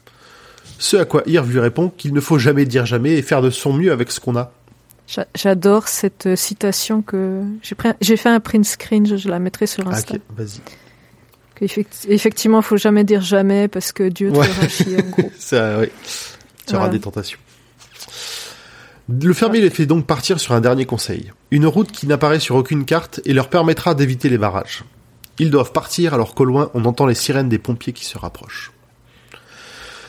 Ce 0.78 0.98
à 0.98 1.06
quoi 1.06 1.24
Irv 1.26 1.50
lui 1.50 1.60
répond 1.60 1.90
qu'il 1.90 2.14
ne 2.14 2.20
faut 2.22 2.38
jamais 2.38 2.66
dire 2.66 2.86
jamais 2.86 3.14
et 3.14 3.22
faire 3.22 3.42
de 3.42 3.50
son 3.50 3.74
mieux 3.74 3.92
avec 3.92 4.12
ce 4.12 4.20
qu'on 4.20 4.36
a. 4.36 4.52
J'a- 5.08 5.28
J'adore 5.36 5.88
cette 5.88 6.26
euh, 6.28 6.36
citation 6.36 7.02
que 7.02 7.42
j'ai 8.02 8.18
fait 8.18 8.30
un 8.30 8.40
print 8.40 8.66
screen, 8.66 9.06
je, 9.08 9.16
je 9.18 9.30
la 9.30 9.40
mettrai 9.40 9.68
sur 9.68 9.84
Ah, 9.88 9.92
Insta. 9.96 10.16
ok, 10.16 10.22
vas-y. 10.38 10.60
Effectivement, 11.62 12.62
faut 12.62 12.78
jamais 12.78 13.04
dire 13.04 13.22
jamais 13.22 13.68
parce 13.68 13.92
que 13.92 14.10
Dieu 14.10 14.32
te 14.32 14.38
Ouais. 14.38 14.48
fera 14.48 14.68
chier 14.68 14.98
en 15.02 15.10
gros. 15.10 15.32
Ça, 15.40 15.80
oui. 15.80 15.88
Tu 16.68 16.76
auras 16.76 16.90
des 16.90 17.00
tentations. 17.00 17.40
Le 19.08 19.34
fermier 19.34 19.62
les 19.62 19.70
fait 19.70 19.86
donc 19.86 20.06
partir 20.08 20.40
sur 20.40 20.54
un 20.54 20.62
dernier 20.62 20.86
conseil. 20.86 21.32
Une 21.52 21.68
route 21.68 21.92
qui 21.92 22.08
n'apparaît 22.08 22.40
sur 22.40 22.56
aucune 22.56 22.86
carte 22.86 23.22
et 23.26 23.34
leur 23.34 23.50
permettra 23.50 23.94
d'éviter 23.94 24.30
les 24.30 24.38
barrages. 24.40 24.84
Ils 25.38 25.52
doivent 25.52 25.72
partir 25.72 26.14
alors 26.14 26.34
qu'au 26.34 26.46
loin 26.46 26.72
on 26.74 26.86
entend 26.86 27.06
les 27.06 27.14
sirènes 27.16 27.50
des 27.50 27.60
pompiers 27.60 27.94
qui 27.94 28.06
se 28.06 28.18
rapprochent. 28.18 28.72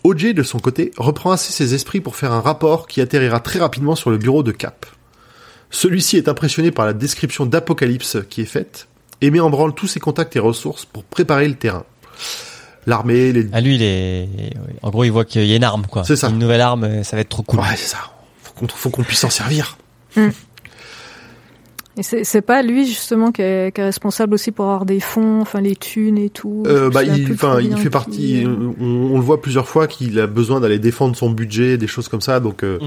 OJ, 0.04 0.34
de 0.34 0.44
son 0.44 0.60
côté, 0.60 0.92
reprend 0.98 1.32
assez 1.32 1.52
ses 1.52 1.74
esprits 1.74 2.00
pour 2.00 2.16
faire 2.16 2.32
un 2.32 2.40
rapport 2.42 2.88
qui 2.88 3.02
atterrira 3.02 3.40
très 3.40 3.60
rapidement 3.60 3.96
sur 3.96 4.10
le 4.10 4.18
bureau 4.18 4.44
de 4.44 4.52
Cap. 4.52 4.86
Celui-ci 5.70 6.16
est 6.16 6.30
impressionné 6.30 6.72
par 6.72 6.86
la 6.86 6.94
description 6.94 7.46
d'apocalypse 7.46 8.18
qui 8.30 8.42
est 8.42 8.46
faite 8.46 8.88
et 9.22 9.32
met 9.32 9.40
en 9.40 9.50
branle 9.50 9.74
tous 9.74 9.88
ses 9.88 10.00
contacts 10.00 10.36
et 10.36 10.40
ressources 10.40 10.86
pour 10.86 11.04
préparer 11.04 11.48
le 11.48 11.56
terrain. 11.56 11.84
L'armée, 12.86 13.34
les 13.34 13.48
Ah, 13.52 13.60
lui, 13.62 13.76
il 13.76 13.84
est. 13.84 14.30
En 14.82 14.90
gros, 14.92 15.04
il 15.04 15.12
voit 15.12 15.26
qu'il 15.26 15.46
y 15.46 15.54
a 15.54 15.56
une 15.58 15.64
arme, 15.64 15.86
quoi. 15.90 16.04
C'est 16.06 16.16
ça. 16.16 16.30
Une 16.30 16.40
nouvelle 16.40 16.62
arme, 16.62 17.04
ça 17.04 17.18
va 17.18 17.22
être 17.22 17.30
trop 17.30 17.44
cool. 17.44 17.60
Ouais, 17.60 17.66
c'est 17.76 17.90
ça. 17.90 17.98
Faut 18.42 18.54
qu'on 18.54 18.68
faut 18.68 18.90
qu'on 18.90 19.04
puisse 19.04 19.20
s'en 19.20 19.30
servir. 19.30 19.78
Et 22.00 22.04
c'est 22.04 22.24
c'est 22.24 22.42
pas 22.44 22.62
lui 22.62 22.86
justement 22.86 23.32
qui 23.32 23.42
est, 23.42 23.74
qui 23.74 23.82
est 23.82 23.86
responsable 23.86 24.36
aussi 24.36 24.52
pour 24.52 24.66
avoir 24.66 24.86
des 24.86 25.00
fonds, 25.00 25.42
enfin 25.42 25.62
les 25.62 25.76
thunes 25.76 26.18
et 26.20 26.30
tout. 26.30 26.64
Euh, 26.68 26.92
bah, 26.92 27.04
il, 27.04 27.34
enfin, 27.34 27.58
fait 27.60 27.84
qui- 27.84 27.90
partie. 27.90 28.44
On, 28.46 28.76
on 28.86 29.16
le 29.16 29.24
voit 29.24 29.42
plusieurs 29.42 29.68
fois 29.68 29.88
qu'il 29.88 30.20
a 30.20 30.28
besoin 30.28 30.60
d'aller 30.60 30.78
défendre 30.78 31.16
son 31.16 31.32
budget, 31.32 31.78
des 31.78 31.88
choses 31.88 32.08
comme 32.08 32.22
ça. 32.22 32.40
Donc, 32.40 32.64
euh, 32.64 32.78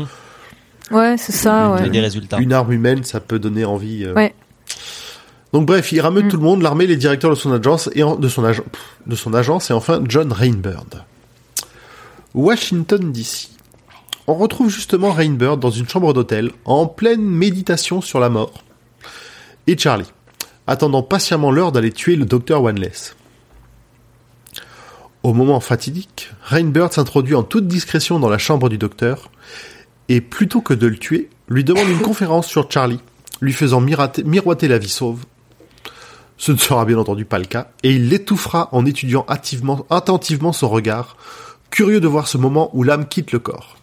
Ouais, 0.92 1.16
c'est 1.18 1.32
ça. 1.32 1.74
A 1.74 1.82
Ouais. 1.82 1.88
des 1.90 2.00
résultats. 2.00 2.38
une 2.38 2.52
arme 2.52 2.72
humaine, 2.72 3.02
ça 3.04 3.18
peut 3.20 3.38
donner 3.40 3.64
envie. 3.64 4.04
euh. 4.04 4.14
Ouais. 4.14 4.32
Donc 5.52 5.66
bref, 5.66 5.90
il 5.92 6.00
rameute 6.00 6.26
Mm. 6.26 6.28
tout 6.28 6.36
le 6.36 6.42
monde, 6.42 6.62
l'armée, 6.62 6.86
les 6.86 6.96
directeurs 6.96 7.30
de 7.30 7.34
son 7.36 7.52
agence 7.52 7.90
et 7.94 8.02
en- 8.02 8.14
de 8.16 8.28
son 8.28 8.42
de 8.42 9.36
agence 9.36 9.70
et 9.70 9.72
enfin 9.72 10.00
John 10.06 10.32
Rainbird. 10.32 11.02
Washington 12.34 13.10
DC. 13.12 13.48
On 14.26 14.34
retrouve 14.34 14.70
justement 14.70 15.10
Rainbird 15.12 15.58
dans 15.58 15.70
une 15.70 15.88
chambre 15.88 16.12
d'hôtel 16.12 16.52
en 16.64 16.86
pleine 16.86 17.22
méditation 17.22 18.00
sur 18.00 18.20
la 18.20 18.28
mort. 18.28 18.62
Et 19.66 19.76
Charlie, 19.76 20.10
attendant 20.68 21.02
patiemment 21.02 21.50
l'heure 21.50 21.72
d'aller 21.72 21.90
tuer 21.90 22.14
le 22.14 22.26
docteur 22.26 22.62
Wanless. 22.62 23.16
Au 25.24 25.32
moment 25.34 25.58
fatidique, 25.60 26.30
Rainbird 26.42 26.92
s'introduit 26.92 27.34
en 27.34 27.42
toute 27.42 27.66
discrétion 27.66 28.18
dans 28.20 28.28
la 28.30 28.38
chambre 28.38 28.68
du 28.68 28.78
docteur 28.78 29.30
et 30.08 30.20
plutôt 30.20 30.60
que 30.60 30.74
de 30.74 30.86
le 30.86 30.96
tuer, 30.96 31.28
lui 31.48 31.64
demande 31.64 31.88
une 31.88 31.98
conférence 32.02 32.46
sur 32.46 32.70
Charlie, 32.70 33.00
lui 33.40 33.52
faisant 33.52 33.80
miroiter 33.80 34.68
la 34.68 34.78
vie 34.78 34.88
sauve. 34.88 35.24
Ce 36.42 36.52
ne 36.52 36.56
sera 36.56 36.86
bien 36.86 36.96
entendu 36.96 37.26
pas 37.26 37.38
le 37.38 37.44
cas, 37.44 37.68
et 37.82 37.90
il 37.90 38.08
l'étouffera 38.08 38.70
en 38.72 38.86
étudiant 38.86 39.26
activement, 39.28 39.84
attentivement 39.90 40.54
son 40.54 40.70
regard, 40.70 41.18
curieux 41.68 42.00
de 42.00 42.08
voir 42.08 42.28
ce 42.28 42.38
moment 42.38 42.70
où 42.72 42.82
l'âme 42.82 43.06
quitte 43.06 43.32
le 43.32 43.40
corps. 43.40 43.76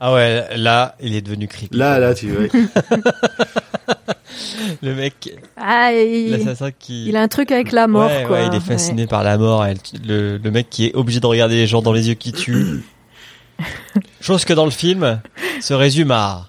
Ah 0.00 0.14
ouais, 0.14 0.56
là, 0.56 0.94
il 1.02 1.14
est 1.14 1.20
devenu 1.20 1.48
creepy. 1.48 1.76
Là, 1.76 1.98
là, 1.98 2.14
tu 2.14 2.30
vois. 2.30 2.46
Le 4.82 4.94
mec, 4.94 5.34
Ah, 5.56 5.92
il, 5.92 6.30
l'assassin 6.30 6.70
qui... 6.70 7.06
il 7.08 7.16
a 7.16 7.20
un 7.22 7.28
truc 7.28 7.50
avec 7.50 7.72
la 7.72 7.86
mort, 7.86 8.10
ouais, 8.10 8.24
quoi. 8.26 8.38
ouais, 8.40 8.46
il 8.48 8.54
est 8.54 8.60
fasciné 8.60 9.06
par 9.06 9.22
la 9.22 9.36
mort. 9.38 9.64
elle- 9.64 9.78
le, 10.04 10.38
le 10.38 10.50
mec 10.50 10.68
qui 10.70 10.86
est 10.86 10.94
obligé 10.94 11.20
de 11.20 11.26
regarder 11.26 11.56
les 11.56 11.66
gens 11.66 11.82
dans 11.82 11.92
les 11.92 12.08
yeux 12.08 12.14
qui 12.14 12.32
tuent. 12.32 12.84
Chose 14.20 14.44
que 14.46 14.52
dans 14.54 14.64
le 14.64 14.70
film 14.70 15.20
se 15.60 15.72
résume 15.74 16.10
à... 16.10 16.48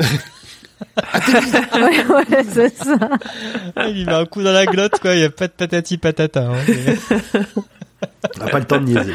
Ouais, 1.74 2.06
ouais, 2.06 2.44
c'est 2.48 2.76
ça. 2.76 2.96
Il 3.86 3.94
lui 3.94 4.04
met 4.04 4.12
un 4.12 4.26
coup 4.26 4.42
dans 4.42 4.52
la 4.52 4.66
glotte, 4.66 4.98
quoi. 5.00 5.14
Il 5.14 5.18
n'y 5.18 5.24
a 5.24 5.30
pas 5.30 5.46
de 5.48 5.52
patati 5.52 5.98
patata. 5.98 6.48
hein. 6.48 7.34
On 8.36 8.44
n'a 8.44 8.48
pas 8.50 8.58
le 8.58 8.64
temps 8.64 8.80
de 8.80 8.84
niaiser. 8.86 9.12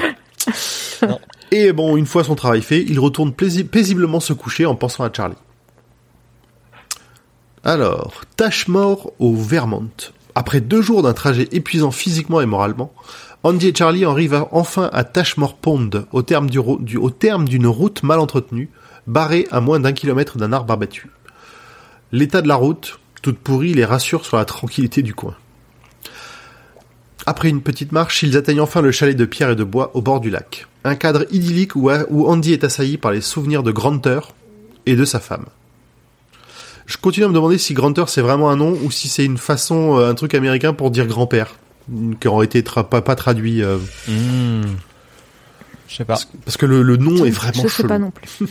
Non. 1.08 1.20
Et 1.52 1.72
bon, 1.74 1.98
une 1.98 2.06
fois 2.06 2.24
son 2.24 2.36
travail 2.36 2.62
fait, 2.62 2.82
il 2.88 3.00
retourne 3.00 3.34
paisiblement 3.34 4.20
se 4.20 4.34
coucher 4.34 4.66
en 4.66 4.76
pensant 4.76 5.04
à 5.04 5.12
Charlie. 5.12 5.36
Alors, 7.64 8.22
tâche 8.36 8.68
mort 8.68 9.12
au 9.20 9.36
Vermont. 9.36 9.90
Après 10.36 10.62
deux 10.62 10.82
jours 10.82 11.02
d'un 11.02 11.14
trajet 11.14 11.48
épuisant 11.52 11.92
physiquement 11.92 12.42
et 12.42 12.46
moralement, 12.46 12.94
Andy 13.44 13.70
et 13.70 13.76
Charlie 13.76 14.06
arrivent 14.06 14.46
enfin 14.52 14.90
à 14.92 15.04
Tashmore 15.04 15.56
Pond, 15.56 15.90
au 16.12 16.22
terme 16.24 16.50
du 16.50 16.60
ro- 16.60 16.78
du- 16.80 16.98
au 16.98 17.10
terme 17.10 17.48
d'une 17.48 17.68
route 17.68 18.04
mal 18.04 18.20
entretenue, 18.20 18.70
barrée 19.08 19.48
à 19.52 19.62
moins 19.62 19.80
d'un 19.80 19.94
kilomètre 19.94 20.38
d'un 20.38 20.52
arbre 20.52 20.74
abattu. 20.74 21.10
L'état 22.16 22.42
de 22.42 22.48
la 22.48 22.56
route, 22.56 23.00
toute 23.22 23.38
pourrie, 23.38 23.74
les 23.74 23.84
rassure 23.84 24.26
sur 24.26 24.38
la 24.38 24.46
tranquillité 24.46 25.02
du 25.02 25.14
coin. 25.14 25.36
Après 27.26 27.50
une 27.50 27.62
petite 27.62 27.92
marche, 27.92 28.24
ils 28.24 28.38
atteignent 28.38 28.62
enfin 28.62 28.82
le 28.82 28.92
chalet 28.92 29.18
de 29.18 29.26
pierre 29.26 29.50
et 29.50 29.56
de 29.56 29.64
bois 29.64 29.92
au 29.96 30.02
bord 30.02 30.20
du 30.22 30.30
lac. 30.30 30.68
Un 30.84 30.96
cadre 30.96 31.26
idyllique 31.32 31.76
où, 31.76 31.90
où 32.10 32.28
Andy 32.28 32.54
est 32.54 32.64
assailli 32.64 32.98
par 32.98 33.12
les 33.12 33.22
souvenirs 33.22 33.64
de 33.64 33.72
Grunter 33.72 34.20
et 34.86 34.96
de 34.96 35.04
sa 35.04 35.20
femme. 35.20 35.46
Je 36.86 36.98
continue 36.98 37.26
à 37.26 37.30
me 37.30 37.34
demander 37.34 37.58
si 37.58 37.74
Grunter 37.74 38.04
c'est 38.08 38.22
vraiment 38.22 38.50
un 38.52 38.56
nom 38.56 38.78
ou 38.84 38.92
si 38.92 39.08
c'est 39.08 39.26
une 39.26 39.40
façon, 39.40 39.98
euh, 39.98 40.10
un 40.10 40.14
truc 40.14 40.36
américain 40.36 40.72
pour 40.74 40.92
dire 40.92 41.08
grand-père, 41.08 41.56
qui 42.22 42.28
aurait 42.28 42.46
été 42.46 42.62
tra- 42.62 42.88
pas, 42.88 43.02
pas 43.02 43.16
traduit. 43.16 43.62
euh, 43.64 43.78
Hmm. 44.08 44.62
Je 45.88 45.96
sais 45.98 46.06
pas. 46.06 46.18
parce 46.46 46.58
que 46.58 46.66
le, 46.66 46.82
le 46.82 46.98
nom 46.98 47.26
est 47.26 47.30
vraiment 47.32 47.64
Je 47.64 47.68
sais 47.68 47.78
chelou. 47.78 47.90
pas 47.90 48.00
non 48.00 48.12
plus. 48.12 48.28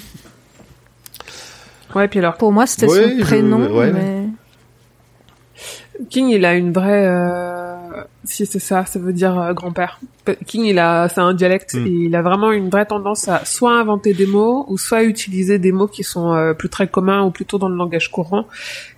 Ouais, 1.95 2.09
puis 2.09 2.19
alors, 2.19 2.35
Pour 2.37 2.53
moi, 2.53 2.67
c'était 2.67 2.87
Ouais, 2.89 3.03
son 3.05 3.19
je- 3.19 3.23
prénom, 3.23 3.59
ouais. 3.73 3.93
mais 3.93 4.27
King, 6.11 6.29
il 6.29 6.45
a 6.45 6.55
une 6.55 6.73
vraie, 6.73 7.07
euh, 7.07 7.54
si 8.25 8.47
c'est 8.47 8.59
ça, 8.59 8.85
ça 8.87 8.99
veut 8.99 9.13
dire 9.13 9.39
euh, 9.39 9.53
grand-père. 9.53 10.01
King, 10.47 10.65
il 10.65 10.79
a, 10.79 11.09
c'est 11.09 11.21
un 11.21 11.35
dialecte 11.35 11.75
Mm. 11.75 11.87
et 11.87 11.91
il 11.91 12.17
a 12.17 12.23
vraiment 12.23 12.51
une 12.53 12.71
vraie 12.71 12.87
tendance 12.87 13.29
à 13.29 13.45
soit 13.45 13.73
inventer 13.79 14.15
des 14.15 14.27
mots 14.27 14.65
ou 14.69 14.79
soit 14.79 15.03
utiliser 15.05 15.59
des 15.59 15.71
mots 15.73 15.87
qui 15.87 16.03
sont 16.03 16.33
euh, 16.33 16.55
plus 16.55 16.69
très 16.71 16.89
communs 16.89 17.23
ou 17.25 17.31
plutôt 17.31 17.59
dans 17.59 17.69
le 17.69 17.77
langage 17.77 18.11
courant. 18.11 18.47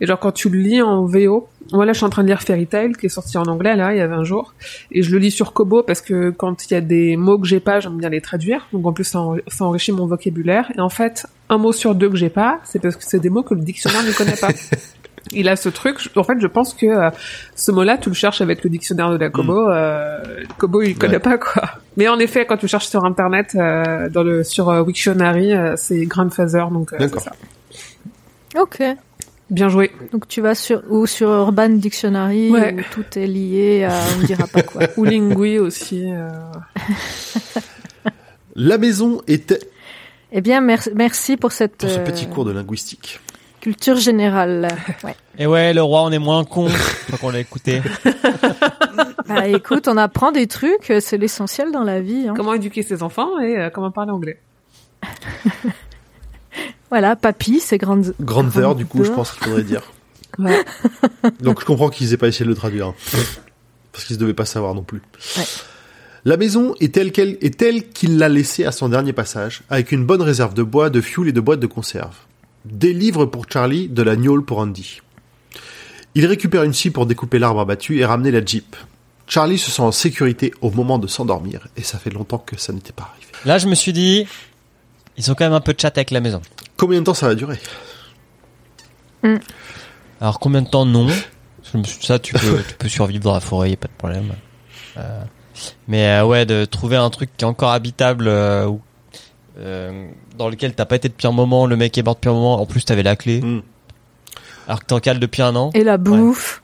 Et 0.00 0.06
genre 0.06 0.18
quand 0.20 0.30
tu 0.32 0.48
le 0.48 0.58
lis 0.58 0.82
en 0.82 1.04
VO, 1.04 1.48
moi 1.72 1.84
là 1.84 1.92
je 1.92 1.96
suis 1.98 2.06
en 2.06 2.10
train 2.10 2.22
de 2.22 2.28
lire 2.28 2.42
Fairy 2.42 2.66
Tail 2.68 2.92
qui 2.92 3.06
est 3.06 3.08
sorti 3.08 3.36
en 3.38 3.44
anglais 3.46 3.74
là 3.74 3.92
il 3.92 3.98
y 3.98 4.00
avait 4.00 4.14
un 4.14 4.22
jour 4.22 4.54
et 4.92 5.02
je 5.02 5.10
le 5.10 5.18
lis 5.18 5.32
sur 5.32 5.52
Kobo 5.52 5.82
parce 5.82 6.00
que 6.00 6.30
quand 6.30 6.64
il 6.70 6.74
y 6.74 6.76
a 6.76 6.80
des 6.80 7.16
mots 7.16 7.38
que 7.38 7.46
j'ai 7.48 7.58
pas, 7.60 7.80
j'aime 7.80 7.98
bien 7.98 8.08
les 8.10 8.20
traduire. 8.20 8.68
Donc 8.72 8.86
en 8.86 8.92
plus 8.92 9.04
ça, 9.04 9.18
en- 9.20 9.36
ça 9.48 9.64
enrichit 9.64 9.90
mon 9.92 10.06
vocabulaire. 10.06 10.70
Et 10.76 10.80
en 10.80 10.88
fait, 10.90 11.26
un 11.48 11.58
mot 11.58 11.72
sur 11.72 11.94
deux 11.96 12.08
que 12.10 12.16
j'ai 12.16 12.30
pas, 12.30 12.60
c'est 12.64 12.78
parce 12.80 12.94
que 12.96 13.02
c'est 13.04 13.18
des 13.20 13.30
mots 13.30 13.42
que 13.42 13.54
le 13.54 13.60
dictionnaire 13.62 14.04
ne 14.04 14.12
connaît 14.12 14.36
pas. 14.36 14.48
Il 15.32 15.48
a 15.48 15.56
ce 15.56 15.68
truc. 15.68 15.98
En 16.16 16.22
fait, 16.24 16.38
je 16.40 16.46
pense 16.46 16.72
que 16.74 16.86
euh, 16.86 17.10
ce 17.54 17.72
mot-là, 17.72 17.98
tu 17.98 18.08
le 18.08 18.14
cherches 18.14 18.40
avec 18.40 18.62
le 18.64 18.70
dictionnaire 18.70 19.10
de 19.10 19.16
la 19.16 19.28
Kobo. 19.30 19.68
Euh, 19.70 20.18
Kobo, 20.58 20.82
il 20.82 20.96
connaît 20.96 21.14
Ouais. 21.14 21.18
pas 21.20 21.38
quoi. 21.38 21.62
Mais 21.96 22.08
en 22.08 22.18
effet, 22.18 22.46
quand 22.46 22.56
tu 22.56 22.68
cherches 22.68 22.86
sur 22.88 23.04
Internet, 23.04 23.52
euh, 23.54 24.08
dans 24.08 24.22
le 24.22 24.44
sur 24.44 24.68
euh, 24.68 24.82
Wiktionary, 24.82 25.52
euh, 25.54 25.74
c'est 25.76 26.04
Grandfather, 26.06 26.70
donc 26.70 26.92
euh, 26.92 26.96
c'est 27.00 27.18
ça. 27.20 27.32
ok. 28.60 28.82
Bien 29.48 29.68
joué. 29.68 29.92
Donc 30.12 30.26
tu 30.26 30.40
vas 30.40 30.56
sur 30.56 30.82
ou 30.90 31.06
sur 31.06 31.28
Urban 31.30 31.68
Dictionary 31.68 32.50
Ouais. 32.50 32.74
où 32.74 32.80
tout 32.92 33.18
est 33.18 33.26
lié 33.28 33.84
à 33.84 33.92
on 34.16 34.20
ne 34.22 34.26
dira 34.26 34.46
pas 34.48 34.62
quoi. 34.62 34.82
Ou 34.96 35.04
Lingui 35.04 35.58
aussi. 35.60 36.04
euh. 36.12 36.28
La 38.54 38.78
maison 38.78 39.22
était 39.28 39.60
Eh 40.32 40.40
bien, 40.40 40.60
merci, 40.60 40.90
merci 40.94 41.36
pour 41.36 41.52
cette 41.52 41.76
pour 41.76 41.90
ce 41.90 41.98
petit 42.00 42.26
cours 42.26 42.44
de 42.44 42.52
linguistique. 42.52 43.20
Culture 43.66 43.96
générale. 43.96 44.68
Ouais. 45.02 45.16
Et 45.38 45.46
ouais, 45.46 45.74
le 45.74 45.82
roi, 45.82 46.02
on 46.04 46.12
est 46.12 46.18
moins 46.20 46.44
con. 46.44 46.68
Faut 46.68 47.16
qu'on 47.16 47.30
l'a 47.30 47.40
écouté. 47.40 47.82
Bah 49.28 49.48
écoute, 49.48 49.88
on 49.88 49.96
apprend 49.96 50.30
des 50.30 50.46
trucs, 50.46 50.92
c'est 51.00 51.18
l'essentiel 51.18 51.72
dans 51.72 51.82
la 51.82 52.00
vie. 52.00 52.28
hein. 52.28 52.34
Comment 52.36 52.54
éduquer 52.54 52.82
ses 52.84 53.02
enfants 53.02 53.40
et 53.40 53.58
euh, 53.58 53.70
comment 53.70 53.90
parler 53.90 54.12
anglais. 54.12 54.40
Voilà, 56.90 57.16
papy, 57.16 57.58
c'est 57.60 57.78
grande. 57.78 58.14
Grandeur, 58.20 58.76
du 58.76 58.86
coup, 58.86 59.02
je 59.02 59.10
pense 59.10 59.32
qu'il 59.32 59.42
faudrait 59.44 59.64
dire. 59.64 59.82
Ouais. 60.38 60.64
Donc 61.40 61.60
je 61.60 61.64
comprends 61.66 61.88
qu'ils 61.88 62.12
aient 62.14 62.16
pas 62.18 62.28
essayé 62.28 62.44
de 62.44 62.50
le 62.50 62.54
traduire. 62.56 62.86
hein. 62.86 62.94
Parce 63.92 64.04
qu'ils 64.04 64.16
ne 64.16 64.20
devaient 64.20 64.34
pas 64.34 64.44
savoir 64.46 64.74
non 64.74 64.84
plus. 64.84 65.02
Ouais. 65.36 65.42
La 66.24 66.36
maison 66.36 66.74
est 66.80 66.94
telle 66.94 67.10
qu'elle 67.10 67.36
est 67.40 67.58
telle 67.58 67.88
qu'il 67.88 68.18
l'a 68.18 68.28
laissée 68.28 68.64
à 68.64 68.70
son 68.72 68.88
dernier 68.88 69.12
passage, 69.12 69.62
avec 69.68 69.90
une 69.90 70.04
bonne 70.06 70.22
réserve 70.22 70.54
de 70.54 70.62
bois, 70.62 70.88
de 70.90 71.00
fuel 71.00 71.28
et 71.28 71.32
de 71.32 71.40
boîtes 71.40 71.60
de 71.60 71.66
conserve. 71.66 72.14
Des 72.70 72.92
livres 72.92 73.26
pour 73.26 73.44
Charlie, 73.48 73.88
de 73.88 74.02
la 74.02 74.16
gnôle 74.16 74.44
pour 74.44 74.58
Andy. 74.58 75.00
Il 76.14 76.26
récupère 76.26 76.64
une 76.64 76.72
scie 76.72 76.90
pour 76.90 77.06
découper 77.06 77.38
l'arbre 77.38 77.60
abattu 77.60 77.98
et 77.98 78.04
ramener 78.04 78.30
la 78.30 78.44
Jeep. 78.44 78.74
Charlie 79.28 79.58
se 79.58 79.70
sent 79.70 79.82
en 79.82 79.92
sécurité 79.92 80.52
au 80.60 80.70
moment 80.70 80.98
de 80.98 81.06
s'endormir, 81.06 81.68
et 81.76 81.82
ça 81.82 81.98
fait 81.98 82.10
longtemps 82.10 82.38
que 82.38 82.58
ça 82.58 82.72
n'était 82.72 82.92
pas 82.92 83.10
arrivé. 83.12 83.28
Là, 83.44 83.58
je 83.58 83.66
me 83.66 83.74
suis 83.74 83.92
dit, 83.92 84.26
ils 85.16 85.30
ont 85.30 85.34
quand 85.34 85.44
même 85.44 85.52
un 85.52 85.60
peu 85.60 85.74
de 85.74 85.80
chat 85.80 85.96
avec 85.96 86.10
la 86.10 86.20
maison. 86.20 86.42
Combien 86.76 87.00
de 87.00 87.04
temps 87.04 87.14
ça 87.14 87.28
va 87.28 87.34
durer? 87.34 87.58
Alors, 90.20 90.38
combien 90.38 90.62
de 90.62 90.68
temps? 90.68 90.86
Non 90.86 91.08
Ça, 92.00 92.18
tu 92.18 92.34
peux, 92.34 92.62
tu 92.68 92.74
peux 92.74 92.88
survivre 92.88 93.24
dans 93.24 93.34
la 93.34 93.40
forêt, 93.40 93.70
y 93.70 93.74
a 93.74 93.76
pas 93.76 93.88
de 93.88 93.92
problème. 93.92 94.32
Euh, 94.96 95.22
mais 95.88 96.06
euh, 96.08 96.24
ouais, 96.24 96.46
de 96.46 96.64
trouver 96.64 96.96
un 96.96 97.10
truc 97.10 97.30
qui 97.36 97.44
est 97.44 97.48
encore 97.48 97.70
habitable, 97.70 98.28
euh, 98.28 98.66
ou, 98.66 98.80
euh, 99.58 100.06
dans 100.38 100.48
lequel 100.48 100.74
t'as 100.74 100.84
pas 100.84 100.96
été 100.96 101.08
depuis 101.08 101.26
un 101.26 101.32
moment, 101.32 101.66
le 101.66 101.76
mec 101.76 101.96
est 101.98 102.02
mort 102.02 102.14
depuis 102.14 102.28
un 102.28 102.34
moment, 102.34 102.60
en 102.60 102.66
plus 102.66 102.84
t'avais 102.84 103.02
la 103.02 103.16
clé, 103.16 103.40
Hmm. 103.40 103.60
alors 104.66 104.80
que 104.80 104.86
t'es 104.86 104.92
en 104.94 105.00
cale 105.00 105.18
depuis 105.20 105.42
un 105.42 105.54
an. 105.56 105.70
Et 105.74 105.84
la 105.84 105.96
bouffe. 105.98 106.60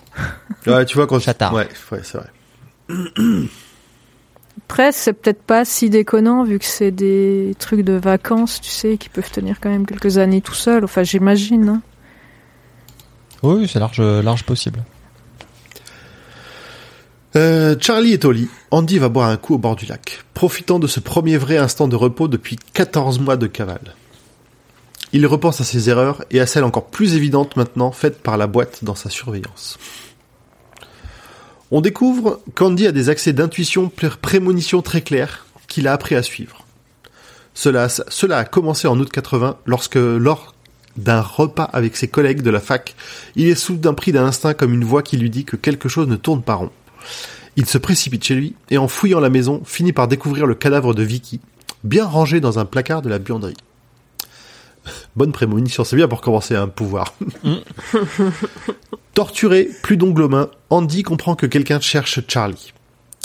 Ouais, 0.67 0.85
tu 0.85 0.97
vois 0.97 1.07
quand 1.07 1.19
Chatard. 1.19 1.55
Ouais, 1.55 1.69
ouais, 1.91 2.01
c'est 2.03 2.19
vrai. 2.19 2.29
Après, 4.69 4.93
c'est 4.93 5.13
peut-être 5.13 5.43
pas 5.43 5.65
si 5.65 5.91
déconnant 5.91 6.45
vu 6.45 6.59
que 6.59 6.65
c'est 6.65 6.91
des 6.91 7.55
trucs 7.59 7.81
de 7.83 7.93
vacances, 7.95 8.61
tu 8.61 8.71
sais, 8.71 8.97
qui 8.97 9.09
peuvent 9.09 9.31
tenir 9.31 9.61
quand 9.61 9.69
même 9.71 9.87
quelques 9.87 10.19
années 10.19 10.41
tout 10.41 10.55
seul. 10.55 10.85
Enfin, 10.85 11.03
j'imagine. 11.03 11.69
hein. 11.69 11.83
Oui, 13.43 13.69
c'est 13.69 13.79
large, 13.79 14.01
large 14.01 14.45
possible. 14.45 14.83
Euh, 17.35 17.77
Charlie 17.81 18.13
est 18.13 18.25
au 18.25 18.33
lit. 18.33 18.49
Andy 18.71 18.99
va 18.99 19.09
boire 19.09 19.29
un 19.29 19.37
coup 19.37 19.55
au 19.55 19.59
bord 19.59 19.77
du 19.77 19.87
lac, 19.87 20.25
profitant 20.35 20.79
de 20.79 20.87
ce 20.87 21.01
premier 21.01 21.39
vrai 21.39 21.57
instant 21.57 21.89
de 21.89 21.97
repos 21.97 22.29
depuis 22.29 22.57
14 22.75 23.21
mois 23.21 23.37
de 23.37 23.47
cavale. 23.47 23.95
Il 25.15 25.27
repense 25.27 25.61
à 25.61 25.65
ses 25.65 25.89
erreurs 25.91 26.25
et 26.31 26.41
à 26.41 26.47
celles 26.47 26.65
encore 26.65 26.87
plus 26.87 27.15
évidentes 27.15 27.57
maintenant 27.57 27.93
faites 27.93 28.23
par 28.23 28.37
la 28.37 28.47
boîte 28.47 28.85
dans 28.85 28.95
sa 28.95 29.11
surveillance. 29.11 29.79
On 31.71 31.81
découvre 31.81 32.41
qu'Andy 32.55 32.87
a 32.87 32.93
des 32.93 33.09
accès 33.09 33.33
d'intuition 33.33 33.89
pré- 33.89 34.11
prémonition 34.21 34.83
très 34.83 35.01
clairs 35.01 35.47
qu'il 35.69 35.89
a 35.89 35.93
appris 35.95 36.15
à 36.15 36.23
suivre. 36.23 36.67
Cela, 37.55 37.89
cela 37.89 38.39
a 38.39 38.45
commencé 38.45 38.89
en 38.89 38.99
août 38.99 39.11
80 39.11 39.57
lorsque, 39.67 39.97
lors, 39.97 40.55
d'un 40.99 41.21
repas 41.23 41.65
avec 41.65 41.97
ses 41.97 42.09
collègues 42.09 42.43
de 42.43 42.51
la 42.51 42.61
fac, 42.61 42.95
il 43.37 43.49
est 43.49 43.55
soudain 43.55 43.95
pris 43.95 44.13
d'un 44.13 44.25
instinct 44.27 44.53
comme 44.53 44.75
une 44.75 44.85
voix 44.85 45.03
qui 45.03 45.17
lui 45.17 45.31
dit 45.31 45.45
que 45.47 45.57
quelque 45.57 45.89
chose 45.89 46.09
ne 46.09 46.17
tourne 46.17 46.43
pas 46.43 46.55
rond. 46.55 46.71
Il 47.57 47.67
se 47.67 47.79
précipite 47.79 48.25
chez 48.25 48.35
lui 48.35 48.55
et 48.71 48.79
en 48.79 48.89
fouillant 48.89 49.21
la 49.21 49.31
maison, 49.31 49.63
finit 49.65 49.93
par 49.93 50.09
découvrir 50.09 50.47
le 50.47 50.55
cadavre 50.55 50.95
de 50.95 51.03
Vicky, 51.03 51.41
bien 51.85 52.07
rangé 52.07 52.41
dans 52.41 52.59
un 52.59 52.65
placard 52.65 53.03
de 53.03 53.09
la 53.09 53.19
buanderie. 53.19 53.57
Bonne 55.17 55.33
prémonition, 55.33 55.85
c'est 55.85 55.97
bien 55.97 56.09
pour 56.09 56.21
commencer 56.21 56.57
un 56.57 56.69
pouvoir. 56.69 57.15
Torturé, 59.15 59.69
plus 59.83 59.97
d'ongles 59.97 60.23
aux 60.23 60.29
mains, 60.29 60.51
Andy 60.71 61.03
comprend 61.03 61.35
que 61.35 61.47
quelqu'un 61.47 61.81
cherche 61.81 62.21
Charlie. 62.27 62.73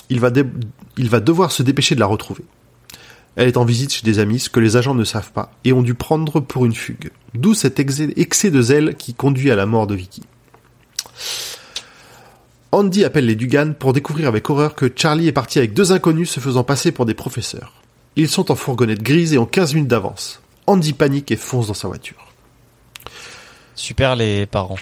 Il 0.09 0.19
va, 0.19 0.31
il 0.97 1.09
va 1.09 1.19
devoir 1.19 1.51
se 1.51 1.63
dépêcher 1.63 1.95
de 1.95 1.99
la 1.99 2.05
retrouver. 2.05 2.43
Elle 3.35 3.47
est 3.47 3.57
en 3.57 3.65
visite 3.65 3.93
chez 3.93 4.03
des 4.03 4.19
amis, 4.19 4.39
ce 4.39 4.49
que 4.49 4.59
les 4.59 4.77
agents 4.77 4.95
ne 4.95 5.03
savent 5.03 5.31
pas, 5.31 5.51
et 5.63 5.71
ont 5.71 5.83
dû 5.83 5.93
prendre 5.93 6.39
pour 6.39 6.65
une 6.65 6.73
fugue. 6.73 7.11
D'où 7.35 7.53
cet 7.53 7.79
excès 7.79 8.51
de 8.51 8.61
zèle 8.61 8.95
qui 8.95 9.13
conduit 9.13 9.51
à 9.51 9.55
la 9.55 9.65
mort 9.65 9.85
de 9.85 9.95
Vicky. 9.95 10.23
Andy 12.77 13.03
appelle 13.05 13.25
les 13.25 13.33
Dugan 13.33 13.73
pour 13.73 13.91
découvrir 13.91 14.27
avec 14.27 14.51
horreur 14.51 14.75
que 14.75 14.85
Charlie 14.95 15.27
est 15.27 15.31
parti 15.31 15.57
avec 15.57 15.73
deux 15.73 15.93
inconnus 15.93 16.29
se 16.29 16.39
faisant 16.39 16.63
passer 16.63 16.91
pour 16.91 17.07
des 17.07 17.15
professeurs. 17.15 17.73
Ils 18.15 18.29
sont 18.29 18.51
en 18.51 18.55
fourgonnette 18.55 19.01
grise 19.01 19.33
et 19.33 19.39
ont 19.39 19.47
15 19.47 19.73
minutes 19.73 19.89
d'avance. 19.89 20.43
Andy 20.67 20.93
panique 20.93 21.31
et 21.31 21.37
fonce 21.37 21.65
dans 21.65 21.73
sa 21.73 21.87
voiture. 21.87 22.27
Super 23.73 24.15
les 24.15 24.45
parents. 24.45 24.77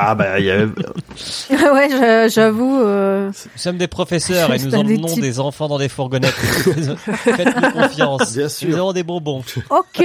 Ah 0.00 0.14
bah 0.14 0.38
il 0.38 0.46
y 0.46 0.50
a... 0.50 0.58
ouais, 1.72 1.88
j'a- 1.90 2.28
j'avoue. 2.28 2.80
euh, 2.80 3.28
Nous 3.28 3.32
sommes 3.56 3.78
des 3.78 3.88
professeurs 3.88 4.52
et 4.54 4.58
nous 4.58 4.70
des 4.70 4.76
emmenons 4.76 5.16
des 5.16 5.40
enfants 5.40 5.66
dans 5.68 5.78
des 5.78 5.88
fourgonnettes. 5.88 6.30
Faites-nous 6.32 7.70
confiance. 7.72 8.36
Bien 8.36 8.48
sûr. 8.48 8.68
Nous 8.70 8.76
avons 8.76 8.92
des 8.92 9.02
bonbons. 9.02 9.42
Ok, 9.70 10.04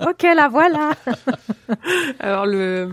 ok, 0.00 0.26
la 0.36 0.48
voilà. 0.48 0.90
Alors 2.20 2.46
le, 2.46 2.90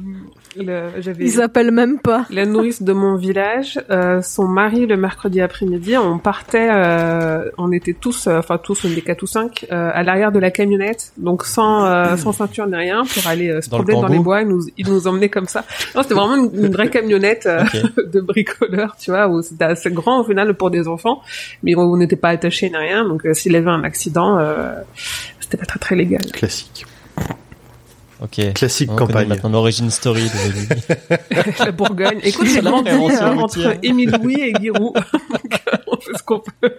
Ils 1.20 1.42
appellent 1.42 1.72
même 1.72 2.00
pas. 2.00 2.26
la 2.30 2.46
nourrice 2.46 2.82
de 2.82 2.94
mon 2.94 3.16
village, 3.16 3.80
euh, 3.90 4.22
son 4.22 4.48
mari 4.48 4.86
le 4.88 4.98
mercredi 4.98 5.42
après-midi, 5.42 5.98
on 5.98 6.18
partait, 6.20 6.70
euh, 6.72 7.50
on 7.58 7.72
était 7.72 7.94
tous, 7.94 8.28
euh, 8.28 8.40
enfin 8.40 8.58
tous, 8.58 8.86
on 8.86 8.90
était 8.92 9.02
quatre 9.02 9.24
ou 9.24 9.28
cinq, 9.28 9.66
euh, 9.72 9.92
à 9.94 10.04
l'arrière 10.04 10.32
de 10.32 10.40
la 10.40 10.52
camionnette, 10.52 11.12
donc 11.18 11.44
sans 11.46 11.86
euh, 11.86 12.16
sans 12.18 12.32
ceinture 12.32 12.66
ni 12.68 12.76
rien, 12.76 13.04
pour 13.06 13.28
aller 13.28 13.50
euh, 13.50 13.62
se 13.62 13.70
Dans 13.70 13.78
le 13.80 13.84
promener 13.84 14.02
dans 14.02 14.08
Kangoo 14.08 14.18
les 14.18 14.24
bois. 14.24 14.42
Ils 14.42 14.48
nous, 14.48 14.62
ils 14.78 14.88
nous 14.90 15.08
emmenaient 15.08 15.30
comme 15.30 15.48
ça. 15.48 15.64
Non, 15.98 16.04
c'était 16.04 16.14
vraiment 16.14 16.36
une, 16.36 16.66
une 16.66 16.72
vraie 16.72 16.90
camionnette 16.90 17.46
euh, 17.48 17.64
de 18.14 18.22
bricoleur, 18.22 18.96
tu 19.00 19.12
vois, 19.12 19.28
où 19.28 19.42
c'était 19.42 19.66
assez 19.66 19.92
grand 19.92 20.22
au 20.22 20.24
final 20.24 20.54
pour 20.54 20.70
des 20.72 20.88
enfants, 20.88 21.22
mais 21.64 21.76
on 21.76 21.82
on 21.82 21.98
n'était 21.98 22.16
pas 22.16 22.30
attachés 22.30 22.70
ni 22.70 22.78
rien, 22.78 23.04
donc 23.08 23.26
euh, 23.26 23.34
s'il 23.34 23.52
y 23.54 23.56
avait 23.56 23.70
un 23.70 23.84
accident, 23.84 24.38
euh, 24.38 24.76
c'était 25.40 25.58
pas 25.58 25.66
très 25.66 25.80
très 25.80 25.96
légal. 25.96 26.22
Classique. 26.32 26.86
Ok. 28.22 28.54
Classique 28.54 28.90
On 28.92 28.96
campagne. 28.96 29.28
maintenant 29.28 29.50
l'origine 29.50 29.92
story 29.92 30.24
de 30.24 31.66
la 31.66 31.72
Bourgogne. 31.72 32.20
Écoute, 32.24 32.48
C'est 32.48 32.62
grandi 32.62 32.90
euh, 32.90 32.98
entre 32.98 33.58
routière. 33.58 33.78
Émile 33.84 34.18
Louis 34.22 34.42
et 34.42 34.54
Giroud. 34.60 34.94
Donc, 35.30 35.62
euh, 35.74 35.78
on 35.88 35.98
fait 35.98 36.18
ce 36.18 36.24
qu'on 36.24 36.40
peut. 36.40 36.72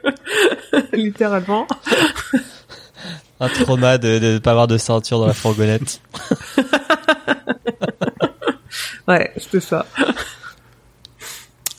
Littéralement. 0.93 1.67
un 3.41 3.49
trauma 3.49 3.99
de 3.99 4.19
ne 4.19 4.39
pas 4.39 4.51
avoir 4.51 4.67
de 4.67 4.79
ceinture 4.79 5.21
dans 5.21 5.27
la 5.29 5.33
fourgonnette. 5.33 6.01
Ouais, 9.07 9.33
c'était 9.37 9.61
ça. 9.61 9.87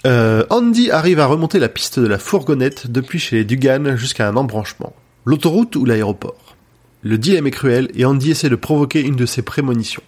Euh, 0.05 0.45
Andy 0.49 0.91
arrive 0.91 1.19
à 1.19 1.25
remonter 1.25 1.59
la 1.59 1.67
piste 1.67 1.99
de 1.99 2.07
la 2.07 2.19
fourgonnette 2.19 2.89
depuis 2.89 3.19
chez 3.19 3.35
les 3.35 3.43
Dugan 3.43 3.97
jusqu'à 3.97 4.29
un 4.29 4.37
embranchement. 4.37 4.95
L'autoroute 5.25 5.75
ou 5.75 5.83
l'aéroport 5.83 6.55
Le 7.01 7.17
dilemme 7.17 7.47
est 7.47 7.51
cruel 7.51 7.89
et 7.95 8.05
Andy 8.05 8.31
essaie 8.31 8.47
de 8.49 8.55
provoquer 8.55 9.01
une 9.01 9.17
de 9.17 9.25
ses 9.25 9.41
prémonitions. 9.41 10.03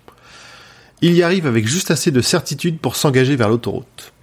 Il 1.01 1.13
y 1.13 1.23
arrive 1.23 1.45
avec 1.45 1.67
juste 1.67 1.91
assez 1.91 2.09
de 2.11 2.21
certitude 2.21 2.79
pour 2.79 2.95
s'engager 2.95 3.35
vers 3.35 3.49
l'autoroute. 3.49 4.13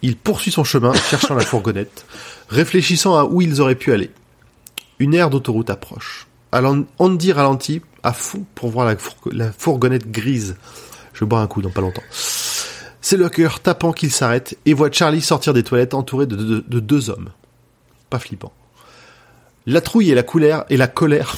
Il 0.00 0.16
poursuit 0.16 0.52
son 0.52 0.64
chemin, 0.64 0.94
cherchant 1.10 1.34
la 1.34 1.44
fourgonnette, 1.44 2.06
réfléchissant 2.48 3.16
à 3.18 3.24
où 3.24 3.42
ils 3.42 3.60
auraient 3.60 3.74
pu 3.74 3.92
aller. 3.92 4.10
Une 5.00 5.12
aire 5.12 5.28
d'autoroute 5.28 5.68
approche. 5.68 6.26
Alors, 6.50 6.76
Andy 6.98 7.32
ralentit 7.32 7.82
à 8.02 8.12
fond 8.14 8.46
pour 8.54 8.70
voir 8.70 8.86
la, 8.86 8.96
fourg- 8.96 9.32
la 9.32 9.52
fourgonnette 9.52 10.10
grise. 10.10 10.56
Je 11.14 11.20
vais 11.20 11.26
boire 11.26 11.40
un 11.42 11.46
coup 11.46 11.62
dans 11.62 11.70
pas 11.70 11.80
longtemps. 11.80 12.02
C'est 12.10 13.16
le 13.16 13.28
cœur 13.28 13.60
tapant 13.60 13.92
qu'il 13.92 14.10
s'arrête 14.10 14.56
et 14.66 14.74
voit 14.74 14.90
Charlie 14.90 15.20
sortir 15.22 15.52
des 15.54 15.62
toilettes 15.62 15.94
entouré 15.94 16.26
de, 16.26 16.36
de- 16.36 16.64
de 16.66 16.80
deux 16.80 17.08
hommes. 17.10 17.30
Pas 18.10 18.18
flippant. 18.18 18.52
La 19.66 19.80
trouille 19.80 20.10
et 20.10 20.14
la 20.14 20.22
colère 20.22 20.64
et 20.68 20.76
la 20.76 20.88
colère 20.88 21.34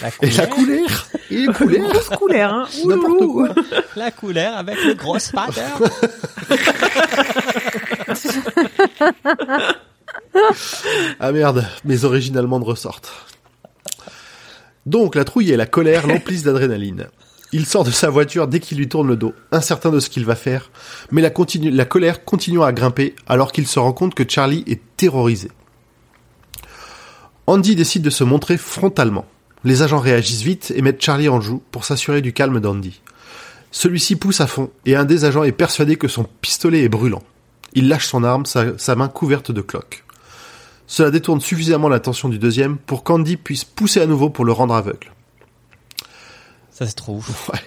La 0.00 0.08
et 0.22 0.30
la 0.30 0.46
colère 0.46 1.08
et 1.30 1.46
la. 1.46 1.52
Grosse 1.52 2.08
couleur, 2.08 2.52
hein. 2.52 2.68
N'importe 2.86 3.20
Ouloulou. 3.20 3.32
quoi. 3.46 3.54
La 3.96 4.10
couleur 4.10 4.56
avec 4.56 4.76
le 4.84 4.94
gros 4.94 5.18
spider. 5.18 5.62
Ah 11.20 11.32
merde, 11.32 11.66
mes 11.84 12.04
origines 12.04 12.36
allemandes 12.36 12.64
ressortent. 12.64 13.10
Donc 14.86 15.14
la 15.14 15.24
trouille 15.24 15.52
et 15.52 15.56
la 15.56 15.66
colère 15.66 16.06
l'emplissent 16.06 16.42
d'adrénaline. 16.42 17.06
Il 17.54 17.66
sort 17.66 17.84
de 17.84 17.90
sa 17.90 18.08
voiture 18.08 18.48
dès 18.48 18.60
qu'il 18.60 18.78
lui 18.78 18.88
tourne 18.88 19.08
le 19.08 19.16
dos, 19.16 19.34
incertain 19.50 19.90
de 19.90 20.00
ce 20.00 20.08
qu'il 20.08 20.24
va 20.24 20.34
faire, 20.34 20.70
mais 21.10 21.20
la, 21.20 21.30
colère 21.84 22.24
continue 22.24 22.62
à 22.62 22.72
grimper 22.72 23.14
alors 23.26 23.52
qu'il 23.52 23.66
se 23.66 23.78
rend 23.78 23.92
compte 23.92 24.14
que 24.14 24.24
Charlie 24.26 24.64
est 24.66 24.80
terrorisé. 24.96 25.50
Andy 27.46 27.76
décide 27.76 28.02
de 28.02 28.10
se 28.10 28.24
montrer 28.24 28.56
frontalement. 28.56 29.26
Les 29.64 29.82
agents 29.82 29.98
réagissent 29.98 30.42
vite 30.42 30.72
et 30.74 30.80
mettent 30.80 31.02
Charlie 31.02 31.28
en 31.28 31.42
joue 31.42 31.62
pour 31.70 31.84
s'assurer 31.84 32.22
du 32.22 32.32
calme 32.32 32.58
d'Andy. 32.58 33.02
Celui-ci 33.70 34.16
pousse 34.16 34.40
à 34.40 34.46
fond 34.46 34.70
et 34.86 34.96
un 34.96 35.04
des 35.04 35.26
agents 35.26 35.44
est 35.44 35.52
persuadé 35.52 35.96
que 35.96 36.08
son 36.08 36.24
pistolet 36.40 36.82
est 36.82 36.88
brûlant. 36.88 37.22
Il 37.74 37.88
lâche 37.88 38.06
son 38.06 38.24
arme, 38.24 38.44
sa 38.46 38.94
main 38.94 39.08
couverte 39.08 39.52
de 39.52 39.60
cloques. 39.60 40.04
Cela 40.86 41.10
détourne 41.10 41.40
suffisamment 41.40 41.88
l'attention 41.88 42.28
du 42.28 42.38
deuxième 42.38 42.78
pour 42.78 43.04
qu'Andy 43.04 43.36
puisse 43.36 43.64
pousser 43.64 44.00
à 44.00 44.06
nouveau 44.06 44.30
pour 44.30 44.44
le 44.44 44.52
rendre 44.52 44.74
aveugle. 44.74 45.12
Ça 46.72 46.86
se 46.86 46.94
trouve. 46.94 47.28
Ouais. 47.52 47.60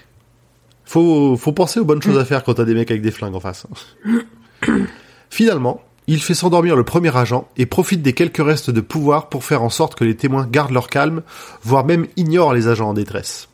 Faut, 0.86 1.38
penser 1.53 1.80
aux 1.80 1.86
bonnes 1.86 2.01
choses 2.01 2.18
à 2.18 2.26
faire 2.26 2.43
quand 2.43 2.53
t'as 2.53 2.64
des 2.64 2.74
mecs 2.74 2.89
avec 2.89 3.01
des 3.01 3.12
flingues 3.12 3.36
en 3.36 3.39
face. 3.39 3.68
Finalement, 5.30 5.82
il 6.08 6.22
fait 6.22 6.34
s'endormir 6.34 6.76
le 6.76 6.84
premier 6.84 7.16
agent 7.16 7.47
et 7.58 7.66
profite 7.66 8.01
des 8.01 8.14
quelques 8.14 8.43
restes 8.43 8.70
de 8.70 8.82
pouvoir 8.82 9.30
pour 9.30 9.43
faire 9.43 9.64
en 9.64 9.70
sorte 9.70 9.95
que 9.95 10.03
les 10.03 10.16
témoins 10.16 10.47
gardent 10.49 10.72
leur 10.72 10.88
calme, 10.88 11.24
voire 11.64 11.86
même 11.86 12.08
ignorent 12.16 12.53
les 12.53 12.68
agents 12.68 12.89
en 12.89 12.93
détresse. 12.93 13.49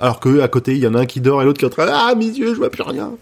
Alors 0.00 0.20
que 0.20 0.40
à 0.40 0.48
côté, 0.48 0.72
il 0.72 0.78
y 0.78 0.86
en 0.86 0.94
a 0.94 1.00
un 1.00 1.06
qui 1.06 1.20
dort 1.20 1.42
et 1.42 1.44
l'autre 1.44 1.58
qui 1.58 1.64
est 1.64 1.68
en 1.68 1.70
train 1.70 1.86
Ah, 1.88 2.14
mes 2.14 2.26
yeux, 2.26 2.54
je 2.54 2.58
vois 2.58 2.70
plus 2.70 2.82
rien. 2.82 3.12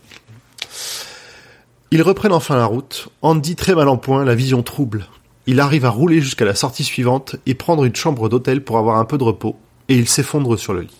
Ils 1.90 2.02
reprennent 2.02 2.32
enfin 2.32 2.56
la 2.56 2.66
route. 2.66 3.08
Andy 3.22 3.56
très 3.56 3.74
mal 3.74 3.88
en 3.88 3.96
point, 3.96 4.24
la 4.24 4.36
vision 4.36 4.62
trouble. 4.62 5.06
Il 5.46 5.58
arrive 5.58 5.84
à 5.84 5.90
rouler 5.90 6.20
jusqu'à 6.20 6.44
la 6.44 6.54
sortie 6.54 6.84
suivante 6.84 7.36
et 7.46 7.54
prendre 7.54 7.84
une 7.84 7.96
chambre 7.96 8.28
d'hôtel 8.28 8.62
pour 8.62 8.78
avoir 8.78 8.98
un 8.98 9.04
peu 9.04 9.18
de 9.18 9.24
repos, 9.24 9.56
et 9.88 9.96
il 9.96 10.08
s'effondre 10.08 10.56
sur 10.56 10.72
le 10.72 10.82
lit. 10.82 10.99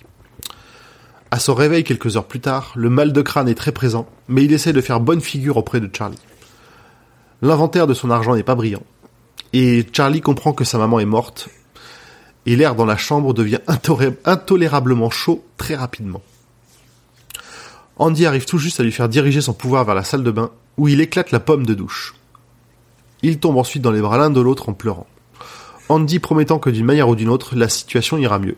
À 1.32 1.38
son 1.38 1.54
réveil 1.54 1.84
quelques 1.84 2.16
heures 2.16 2.26
plus 2.26 2.40
tard, 2.40 2.72
le 2.74 2.90
mal 2.90 3.12
de 3.12 3.22
crâne 3.22 3.48
est 3.48 3.54
très 3.54 3.70
présent, 3.72 4.08
mais 4.28 4.44
il 4.44 4.52
essaie 4.52 4.72
de 4.72 4.80
faire 4.80 4.98
bonne 4.98 5.20
figure 5.20 5.56
auprès 5.56 5.80
de 5.80 5.88
Charlie. 5.96 6.18
L'inventaire 7.40 7.86
de 7.86 7.94
son 7.94 8.10
argent 8.10 8.34
n'est 8.34 8.42
pas 8.42 8.56
brillant, 8.56 8.82
et 9.52 9.86
Charlie 9.92 10.20
comprend 10.20 10.52
que 10.52 10.64
sa 10.64 10.78
maman 10.78 10.98
est 10.98 11.04
morte, 11.04 11.48
et 12.46 12.56
l'air 12.56 12.74
dans 12.74 12.84
la 12.84 12.96
chambre 12.96 13.32
devient 13.32 13.60
intolé- 13.68 14.16
intolérablement 14.24 15.10
chaud 15.10 15.44
très 15.56 15.76
rapidement. 15.76 16.22
Andy 17.96 18.26
arrive 18.26 18.46
tout 18.46 18.58
juste 18.58 18.80
à 18.80 18.82
lui 18.82 18.92
faire 18.92 19.08
diriger 19.08 19.40
son 19.40 19.52
pouvoir 19.52 19.84
vers 19.84 19.94
la 19.94 20.04
salle 20.04 20.24
de 20.24 20.30
bain, 20.32 20.50
où 20.78 20.88
il 20.88 21.00
éclate 21.00 21.30
la 21.30 21.40
pomme 21.40 21.64
de 21.64 21.74
douche. 21.74 22.14
Il 23.22 23.38
tombe 23.38 23.58
ensuite 23.58 23.82
dans 23.82 23.92
les 23.92 24.00
bras 24.00 24.18
l'un 24.18 24.30
de 24.30 24.40
l'autre 24.40 24.68
en 24.68 24.72
pleurant. 24.72 25.06
Andy 25.88 26.18
promettant 26.18 26.58
que 26.58 26.70
d'une 26.70 26.86
manière 26.86 27.08
ou 27.08 27.14
d'une 27.14 27.28
autre, 27.28 27.54
la 27.54 27.68
situation 27.68 28.18
ira 28.18 28.38
mieux. 28.38 28.56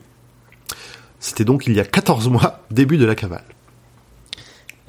C'était 1.22 1.44
donc 1.44 1.68
il 1.68 1.72
y 1.74 1.78
a 1.80 1.84
14 1.84 2.28
mois, 2.28 2.58
début 2.72 2.98
de 2.98 3.06
la 3.06 3.14
cavale. 3.14 3.44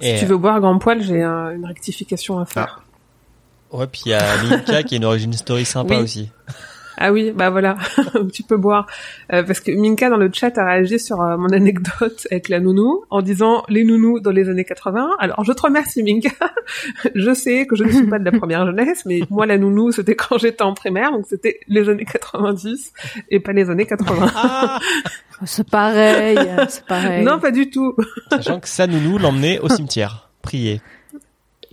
Et, 0.02 0.16
Si 0.18 0.24
tu 0.24 0.26
veux 0.26 0.36
boire 0.38 0.60
grand 0.60 0.80
poil, 0.80 1.02
j'ai 1.04 1.22
un- 1.22 1.52
une 1.52 1.64
rectification 1.66 2.40
à 2.40 2.46
faire. 2.46 2.82
Ouais, 3.72 3.86
puis 3.86 4.02
il 4.08 4.10
y 4.10 4.14
a 4.16 4.44
Minka 4.44 4.82
qui 4.84 4.96
a 4.96 4.98
une 4.98 5.06
origin 5.06 5.32
story 5.34 5.64
sympa 5.64 5.96
Oui. 5.98 6.02
aussi. 6.02 6.32
Ah 6.98 7.12
oui, 7.12 7.32
bah 7.32 7.50
voilà, 7.50 7.78
tu 8.34 8.44
peux 8.44 8.58
boire. 8.58 8.88
Euh, 9.32 9.44
parce 9.44 9.60
que 9.60 9.72
Minka 9.72 10.10
dans 10.10 10.18
le 10.18 10.30
chat 10.32 10.58
a 10.58 10.66
réagi 10.66 11.00
sur 11.00 11.22
euh, 11.22 11.38
mon 11.38 11.50
anecdote 11.50 12.28
avec 12.32 12.50
la 12.50 12.60
nounou 12.60 13.04
en 13.10 13.22
disant 13.22 13.64
les 13.70 13.84
nounous 13.84 14.20
dans 14.20 14.32
les 14.32 14.50
années 14.50 14.64
80. 14.64 15.12
Alors 15.20 15.44
je 15.44 15.54
te 15.54 15.62
remercie 15.62 16.04
Minka. 16.04 16.30
je 17.16 17.34
sais 17.34 17.66
que 17.66 17.76
je 17.76 17.84
ne 17.84 17.92
suis 17.92 18.08
pas 18.08 18.20
de 18.20 18.26
la 18.26 18.32
première 18.32 18.66
jeunesse, 18.66 19.04
mais 19.06 19.22
moi 19.30 19.46
la 19.46 19.58
nounou 19.58 19.92
c'était 19.92 20.16
quand 20.16 20.38
j'étais 20.38 20.64
en 20.64 20.74
primaire, 20.74 21.12
donc 21.12 21.26
c'était 21.28 21.60
les 21.68 21.90
années 21.90 22.06
90 22.06 22.94
et 23.30 23.40
pas 23.40 23.54
les 23.54 23.70
années 23.70 23.86
80. 23.86 24.32
Ah 24.36 24.80
C'est 25.46 25.70
pareil, 25.70 26.38
c'est 26.70 26.86
pareil. 26.86 27.26
non, 27.26 27.38
pas 27.38 27.52
du 27.52 27.70
tout. 27.70 27.96
Sachant 28.30 28.62
que 28.62 28.68
sa 28.70 28.88
nounou 28.88 29.18
l'emmenait 29.18 29.60
au 29.60 29.68
cimetière. 29.68 30.30
Prier. 30.42 30.80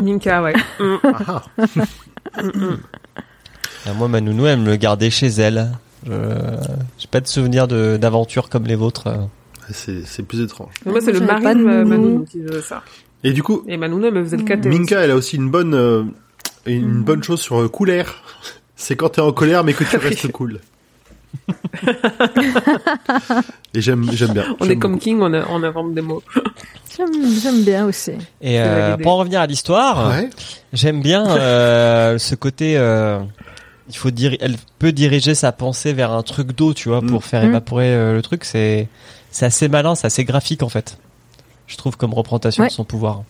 Minka, 0.00 0.42
ouais. 0.42 0.54
Mm. 0.80 0.96
Ah, 1.04 1.42
Ah, 3.87 3.93
moi, 3.95 4.09
ma 4.09 4.20
nounou, 4.20 4.47
elle 4.47 4.59
me 4.61 4.66
le 4.66 4.76
gardait 4.76 5.11
chez 5.11 5.28
elle. 5.28 5.70
Je... 6.07 6.12
J'ai 6.99 7.09
pas 7.09 7.20
de 7.20 7.26
souvenir 7.28 7.66
de- 7.68 7.97
d'aventure 8.01 8.49
comme 8.49 8.64
les 8.66 8.74
vôtres. 8.76 9.07
euh. 9.07 9.16
C'est 9.72 10.05
c'est 10.05 10.22
plus 10.24 10.41
étrange. 10.43 10.72
Moi, 10.85 11.01
c'est 11.01 11.12
le 11.12 11.20
mari 11.20 11.43
de 11.43 11.49
de 11.51 11.55
Ma- 11.64 11.72
nounou. 11.85 11.89
Manounou 11.89 12.24
qui 12.24 12.43
faisait 12.43 12.62
ça. 12.62 12.83
Et 13.22 13.33
du 13.33 13.43
coup, 13.43 13.62
Et 13.68 13.76
Manounou 13.76 14.11
me 14.11 14.24
faisait 14.24 14.37
le 14.39 14.43
caté. 14.45 14.68
Minka, 14.68 14.99
elle 15.01 15.11
a 15.12 15.16
aussi 15.16 15.37
une 15.37 15.51
bonne, 15.51 15.74
euh, 15.74 16.03
une 16.66 16.99
Mm. 17.01 17.03
bonne 17.05 17.22
chose 17.22 17.41
sur 17.41 17.61
euh, 17.61 17.68
colère. 17.68 18.22
C'est 18.76 18.97
quand 18.97 19.11
t'es 19.11 19.20
en 19.20 19.33
colère, 19.33 19.62
mais 19.62 19.74
que 19.74 19.85
tu 19.85 19.97
restes 19.99 20.33
cool. 20.33 20.61
Et 23.74 23.81
j'aime, 23.81 24.07
j'aime 24.12 24.33
bien. 24.33 24.45
On 24.59 24.64
J'aime 24.64 24.72
est 24.72 24.78
comme 24.78 24.93
beaucoup. 24.93 25.05
King, 25.05 25.18
on, 25.20 25.33
a- 25.33 25.47
on 25.51 25.62
invente 25.62 25.95
des 25.95 26.01
mots. 26.01 26.22
J'aime 26.97 27.09
j'aime 27.41 27.62
bien 27.62 27.87
aussi. 27.87 28.12
Et 28.41 28.61
euh, 28.61 28.97
pour 28.97 29.12
en 29.12 29.16
revenir 29.18 29.41
à 29.41 29.47
l'histoire, 29.47 30.11
Ouais. 30.11 30.28
j'aime 30.72 31.01
bien 31.03 31.24
euh, 31.28 32.18
ce 32.18 32.35
côté. 32.35 32.76
euh, 32.76 33.20
il 33.91 33.97
faut 33.97 34.11
dire, 34.11 34.36
elle 34.41 34.57
peut 34.78 34.93
diriger 34.93 35.34
sa 35.34 35.53
pensée 35.53 35.93
vers 35.93 36.12
un 36.12 36.22
truc 36.22 36.53
d'eau, 36.53 36.72
tu 36.74 36.88
vois, 36.88 37.01
pour 37.03 37.18
Mm. 37.20 37.22
faire 37.22 37.43
Mm. 37.43 37.47
évaporer 37.49 37.93
euh, 37.95 38.14
le 38.14 38.22
truc. 38.22 38.45
C'est 38.45 38.88
c'est 39.30 39.47
assez 39.47 39.68
malin, 39.68 39.95
c'est 39.95 40.07
assez 40.07 40.24
graphique 40.24 40.62
en 40.62 40.68
fait. 40.68 40.99
Je 41.66 41.76
trouve 41.76 41.97
comme 41.97 42.14
représentation 42.14 42.62
Ouais. 42.64 42.68
de 42.68 42.72
son 42.74 42.84
pouvoir. 42.84 43.22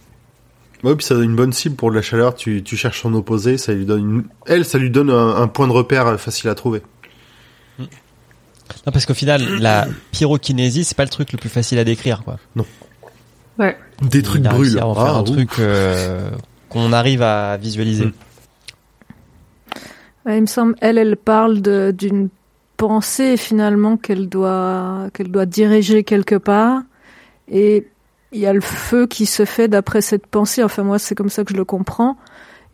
Ouais, 0.83 0.95
puis 0.97 1.05
ça 1.05 1.15
donne 1.15 1.25
une 1.25 1.37
bonne 1.37 1.53
cible 1.53 1.75
pour 1.77 1.91
de 1.91 1.97
la 1.97 2.01
chaleur. 2.03 2.35
Tu, 2.35 2.63
tu 2.63 2.75
cherches 2.77 3.03
son 3.03 3.13
opposé, 3.13 3.59
ça 3.59 3.73
lui 3.75 3.85
donne 3.85 4.01
une... 4.01 4.25
Elle, 4.47 4.65
ça 4.65 4.79
lui 4.79 4.89
donne 4.91 5.11
un, 5.11 5.37
un 5.37 5.47
point 5.47 5.67
de 5.67 5.73
repère 5.73 6.07
euh, 6.07 6.17
facile 6.17 6.49
à 6.49 6.55
trouver. 6.55 6.81
Non, 7.79 8.93
parce 8.93 9.05
qu'au 9.05 9.15
final, 9.15 9.43
la 9.59 9.89
pyrokinésie, 10.13 10.85
c'est 10.85 10.97
pas 10.97 11.03
le 11.03 11.11
truc 11.11 11.33
le 11.33 11.39
plus 11.39 11.49
facile 11.51 11.79
à 11.79 11.85
décrire, 11.85 12.23
quoi. 12.25 12.39
Ouais. 13.59 13.77
Des 14.01 14.23
trucs 14.23 14.43
brûlent. 14.43 14.73
faire 14.73 14.87
Ah, 14.97 15.17
un 15.19 15.23
truc 15.25 15.51
euh, 15.59 16.31
qu'on 16.71 16.93
arrive 16.95 17.21
à 17.21 17.57
visualiser. 17.59 18.07
Mm. 18.07 18.13
Il 20.37 20.43
me 20.43 20.47
semble, 20.47 20.75
elle, 20.81 20.99
elle 20.99 21.17
parle 21.17 21.61
d'une 21.93 22.29
pensée 22.77 23.37
finalement 23.37 23.97
qu'elle 23.97 24.29
doit, 24.29 25.09
qu'elle 25.13 25.31
doit 25.31 25.47
diriger 25.47 26.05
quelque 26.05 26.37
part. 26.37 26.83
Et 27.49 27.87
il 28.33 28.41
y 28.41 28.47
a 28.47 28.53
le 28.53 28.61
feu 28.61 29.07
qui 29.07 29.27
se 29.27 29.45
fait 29.45 29.69
d'après 29.69 30.01
cette 30.01 30.27
pensée. 30.27 30.63
Enfin, 30.63 30.83
moi, 30.83 30.99
c'est 30.99 31.15
comme 31.15 31.29
ça 31.29 31.45
que 31.45 31.53
je 31.53 31.57
le 31.59 31.65
comprends. 31.65 32.17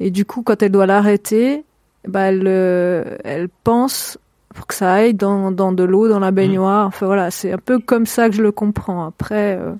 Et 0.01 0.11
du 0.11 0.25
coup, 0.25 0.43
quand 0.43 0.63
elle 0.63 0.73
doit 0.73 0.87
l'arrêter, 0.87 1.65
bah, 2.07 2.23
elle, 2.29 2.45
euh, 2.47 3.17
elle 3.25 3.49
pense 3.65 4.19
pour 4.55 4.67
que 4.67 4.75
ça 4.75 4.93
aille 4.93 5.15
dans, 5.15 5.51
dans 5.51 5.73
de 5.73 5.83
l'eau, 5.85 6.09
dans 6.09 6.21
la 6.21 6.31
baignoire. 6.31 6.87
Enfin, 6.87 7.07
voilà, 7.07 7.31
c'est 7.31 7.53
un 7.53 7.59
peu 7.59 7.79
comme 7.79 8.07
ça 8.07 8.29
que 8.29 8.37
je 8.37 8.43
le 8.43 8.53
comprends. 8.53 9.07
Après, 9.07 9.59
euh, 9.59 9.73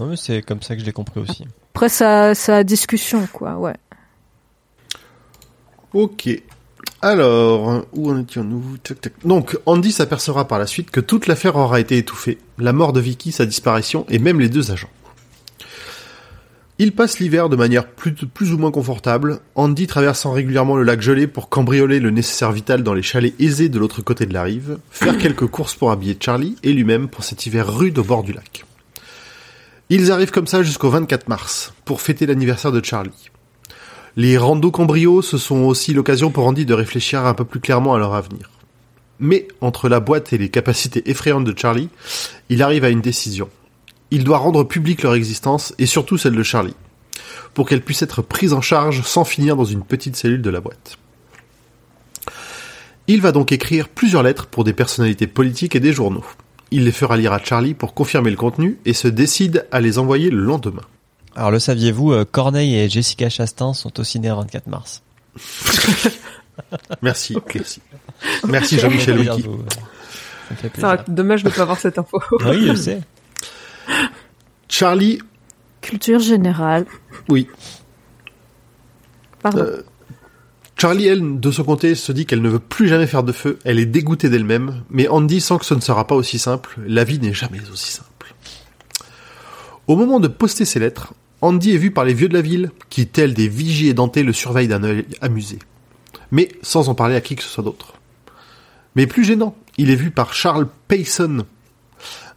Non, 0.00 0.06
mais 0.06 0.16
c'est 0.16 0.42
comme 0.42 0.62
ça 0.62 0.74
que 0.74 0.80
je 0.80 0.86
l'ai 0.86 0.92
compris 0.92 1.20
aussi. 1.20 1.46
après 1.74 1.88
ça, 1.88 2.34
ça 2.34 2.64
discussion, 2.64 3.26
quoi, 3.32 3.56
ouais. 3.56 3.76
Ok. 5.94 6.28
Alors, 7.00 7.86
où 7.92 8.10
en 8.10 8.20
étions-nous. 8.20 8.76
Donc, 9.24 9.56
Andy 9.66 9.92
s'apercevra 9.92 10.48
par 10.48 10.58
la 10.58 10.66
suite 10.66 10.90
que 10.90 11.00
toute 11.00 11.28
l'affaire 11.28 11.56
aura 11.56 11.78
été 11.78 11.96
étouffée. 11.96 12.38
La 12.58 12.72
mort 12.72 12.92
de 12.92 13.00
Vicky, 13.00 13.30
sa 13.30 13.46
disparition, 13.46 14.04
et 14.08 14.18
même 14.18 14.40
les 14.40 14.48
deux 14.48 14.72
agents. 14.72 14.90
Il 16.80 16.92
passe 16.92 17.18
l'hiver 17.18 17.48
de 17.48 17.56
manière 17.56 17.88
plus, 17.88 18.14
plus 18.14 18.52
ou 18.52 18.58
moins 18.58 18.70
confortable, 18.70 19.40
Andy 19.56 19.88
traversant 19.88 20.30
régulièrement 20.30 20.76
le 20.76 20.84
lac 20.84 21.00
gelé 21.00 21.26
pour 21.26 21.48
cambrioler 21.48 21.98
le 21.98 22.10
nécessaire 22.10 22.52
vital 22.52 22.84
dans 22.84 22.94
les 22.94 23.02
chalets 23.02 23.34
aisés 23.40 23.68
de 23.68 23.80
l'autre 23.80 24.00
côté 24.00 24.26
de 24.26 24.34
la 24.34 24.44
rive, 24.44 24.78
faire 24.90 25.18
quelques 25.18 25.48
courses 25.48 25.74
pour 25.74 25.90
habiller 25.90 26.16
Charlie 26.20 26.56
et 26.62 26.72
lui-même 26.72 27.08
pour 27.08 27.24
cet 27.24 27.46
hiver 27.46 27.72
rude 27.72 27.98
au 27.98 28.04
bord 28.04 28.22
du 28.22 28.32
lac. 28.32 28.64
Ils 29.90 30.12
arrivent 30.12 30.30
comme 30.30 30.46
ça 30.46 30.62
jusqu'au 30.62 30.90
24 30.90 31.28
mars, 31.28 31.72
pour 31.84 32.00
fêter 32.00 32.26
l'anniversaire 32.26 32.70
de 32.70 32.84
Charlie. 32.84 33.30
Les 34.16 34.36
randos 34.36 34.70
cambrios, 34.70 35.22
ce 35.22 35.38
sont 35.38 35.60
aussi 35.60 35.92
l'occasion 35.92 36.30
pour 36.30 36.46
Andy 36.46 36.66
de 36.66 36.74
réfléchir 36.74 37.24
un 37.24 37.34
peu 37.34 37.44
plus 37.44 37.60
clairement 37.60 37.94
à 37.94 37.98
leur 37.98 38.14
avenir. 38.14 38.50
Mais, 39.20 39.48
entre 39.60 39.88
la 39.88 40.00
boîte 40.00 40.32
et 40.32 40.38
les 40.38 40.48
capacités 40.48 41.08
effrayantes 41.10 41.44
de 41.44 41.56
Charlie, 41.56 41.88
il 42.48 42.62
arrive 42.62 42.84
à 42.84 42.90
une 42.90 43.00
décision. 43.00 43.48
Il 44.10 44.24
doit 44.24 44.38
rendre 44.38 44.64
publique 44.64 45.02
leur 45.02 45.14
existence, 45.14 45.74
et 45.78 45.86
surtout 45.86 46.18
celle 46.18 46.36
de 46.36 46.42
Charlie, 46.42 46.76
pour 47.54 47.68
qu'elle 47.68 47.82
puisse 47.82 48.02
être 48.02 48.22
prise 48.22 48.52
en 48.52 48.60
charge 48.60 49.02
sans 49.02 49.24
finir 49.24 49.56
dans 49.56 49.64
une 49.64 49.82
petite 49.82 50.16
cellule 50.16 50.42
de 50.42 50.50
la 50.50 50.60
boîte. 50.60 50.98
Il 53.06 53.20
va 53.20 53.32
donc 53.32 53.52
écrire 53.52 53.88
plusieurs 53.88 54.22
lettres 54.22 54.46
pour 54.46 54.64
des 54.64 54.72
personnalités 54.72 55.26
politiques 55.26 55.74
et 55.74 55.80
des 55.80 55.92
journaux. 55.92 56.24
Il 56.70 56.84
les 56.84 56.92
fera 56.92 57.16
lire 57.16 57.32
à 57.32 57.42
Charlie 57.42 57.74
pour 57.74 57.94
confirmer 57.94 58.30
le 58.30 58.36
contenu 58.36 58.78
et 58.84 58.92
se 58.92 59.08
décide 59.08 59.66
à 59.72 59.80
les 59.80 59.98
envoyer 59.98 60.30
le 60.30 60.42
lendemain. 60.42 60.82
Alors 61.38 61.52
le 61.52 61.60
saviez-vous, 61.60 62.12
euh, 62.12 62.24
Corneille 62.24 62.74
et 62.76 62.88
Jessica 62.88 63.28
Chastain 63.28 63.72
sont 63.72 64.00
aussi 64.00 64.18
nés 64.18 64.28
le 64.28 64.34
24 64.34 64.66
mars. 64.66 65.04
Merci, 67.00 67.38
merci. 67.54 67.80
Merci 68.48 68.80
Jean-Michel 68.80 69.20
Wiki. 69.20 69.44
Ça 70.58 70.96
Ça 70.96 71.04
dommage 71.06 71.44
de 71.44 71.50
pas 71.50 71.62
avoir 71.62 71.78
cette 71.78 71.96
info. 71.96 72.20
Oui, 72.44 72.66
je 72.66 72.74
sais. 72.74 73.00
Charlie, 74.68 75.20
Culture 75.80 76.18
générale. 76.18 76.86
oui, 77.28 77.46
Pardon. 79.40 79.60
Euh, 79.60 79.82
Charlie, 80.76 81.06
elle, 81.06 81.38
de 81.38 81.50
son 81.52 81.62
côté, 81.62 81.94
se 81.94 82.10
dit 82.10 82.26
qu'elle 82.26 82.42
ne 82.42 82.48
veut 82.48 82.58
plus 82.58 82.88
jamais 82.88 83.06
faire 83.06 83.22
de 83.22 83.30
feu, 83.30 83.60
elle 83.64 83.78
est 83.78 83.86
dégoûtée 83.86 84.28
d'elle-même, 84.28 84.82
mais 84.90 85.06
Andy 85.06 85.40
sent 85.40 85.58
que 85.60 85.64
ce 85.64 85.74
ne 85.74 85.80
sera 85.80 86.04
pas 86.04 86.16
aussi 86.16 86.40
simple, 86.40 86.80
la 86.84 87.04
vie 87.04 87.20
n'est 87.20 87.32
jamais 87.32 87.60
aussi 87.72 87.92
simple. 87.92 88.34
Au 89.86 89.94
moment 89.94 90.18
de 90.18 90.26
poster 90.26 90.64
ses 90.64 90.80
lettres, 90.80 91.14
Andy 91.40 91.72
est 91.72 91.78
vu 91.78 91.90
par 91.90 92.04
les 92.04 92.14
vieux 92.14 92.28
de 92.28 92.34
la 92.34 92.42
ville, 92.42 92.70
qui, 92.90 93.06
tels 93.06 93.34
des 93.34 93.48
vigies 93.48 93.88
édentés, 93.88 94.22
le 94.22 94.32
surveillent 94.32 94.68
d'un 94.68 94.82
œil 94.82 95.06
amusé. 95.20 95.58
Mais 96.30 96.48
sans 96.62 96.88
en 96.88 96.94
parler 96.94 97.14
à 97.14 97.20
qui 97.20 97.36
que 97.36 97.42
ce 97.42 97.48
soit 97.48 97.64
d'autre. 97.64 97.94
Mais 98.96 99.06
plus 99.06 99.24
gênant, 99.24 99.56
il 99.76 99.90
est 99.90 99.96
vu 99.96 100.10
par 100.10 100.34
Charles 100.34 100.68
Payson, 100.88 101.46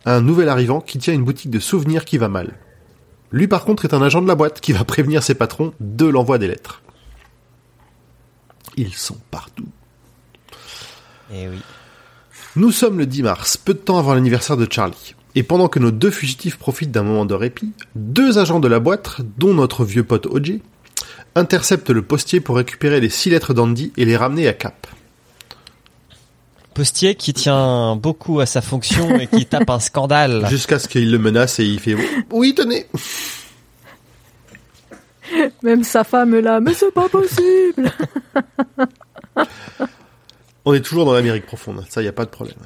un 0.06 0.22
nouvel 0.22 0.50
arrivant 0.50 0.82
qui 0.82 1.00
tient 1.00 1.14
une 1.14 1.24
boutique 1.24 1.50
de 1.50 1.60
souvenirs 1.60 2.06
qui 2.06 2.18
va 2.18 2.28
mal. 2.28 2.58
Lui 3.32 3.48
par 3.48 3.64
contre 3.64 3.86
est 3.86 3.94
un 3.94 4.02
agent 4.02 4.22
de 4.22 4.28
la 4.28 4.36
boîte 4.36 4.62
qui 4.62 4.74
va 4.74 4.84
prévenir 4.84 5.24
ses 5.24 5.36
patrons 5.36 5.74
de 5.80 6.06
l'envoi 6.06 6.38
des 6.38 6.48
lettres. 6.48 6.82
Ils 8.78 8.94
sont 8.94 9.18
partout. 9.32 9.68
Et 11.34 11.48
oui. 11.48 11.60
Nous 12.56 12.72
sommes 12.72 12.98
le 12.98 13.06
10 13.06 13.24
mars, 13.24 13.58
peu 13.58 13.74
de 13.74 13.80
temps 13.80 13.98
avant 13.98 14.14
l'anniversaire 14.14 14.58
de 14.58 14.68
Charlie. 14.70 15.16
Et 15.36 15.44
pendant 15.44 15.70
que 15.70 15.80
nos 15.80 15.92
deux 15.92 16.12
fugitifs 16.12 16.58
profitent 16.58 16.92
d'un 16.92 17.04
moment 17.04 17.26
de 17.26 17.34
répit, 17.34 17.72
deux 17.96 18.38
agents 18.38 18.60
de 18.60 18.68
la 18.68 18.80
boîte, 18.80 19.18
dont 19.38 19.54
notre 19.54 19.86
vieux 19.86 20.04
pote 20.04 20.26
OJ, 20.26 20.60
interceptent 21.36 21.90
le 21.90 22.02
postier 22.02 22.42
pour 22.42 22.58
récupérer 22.58 23.00
les 23.00 23.10
six 23.10 23.30
lettres 23.30 23.54
d'Andy 23.54 23.94
et 23.96 24.04
les 24.06 24.18
ramener 24.18 24.48
à 24.48 24.54
Cap. 24.54 24.88
Postier 26.74 27.16
qui 27.16 27.34
tient 27.34 27.96
beaucoup 27.98 28.40
à 28.40 28.46
sa 28.46 28.62
fonction 28.62 29.18
et 29.20 29.28
qui 29.28 29.46
tape 29.46 29.70
un 29.70 29.80
scandale. 29.80 30.48
Jusqu'à 30.50 30.80
ce 30.80 30.88
qu'il 30.88 31.12
le 31.12 31.18
menace 31.18 31.60
et 31.60 31.66
il 31.66 31.80
fait 31.80 31.96
Oui, 32.32 32.54
tenez 32.56 32.86
Même 35.64 35.84
sa 35.84 36.04
femme 36.04 36.34
est 36.34 36.42
là, 36.42 36.60
mais 36.60 36.74
c'est 36.74 36.94
pas 36.94 37.08
possible. 37.08 37.92
On 40.66 40.74
est 40.74 40.82
toujours 40.82 41.06
dans 41.06 41.14
l'Amérique 41.14 41.46
profonde, 41.46 41.86
ça 41.90 42.02
y 42.02 42.08
a 42.08 42.14
pas 42.14 42.26
de 42.26 42.30
problème. 42.30 42.58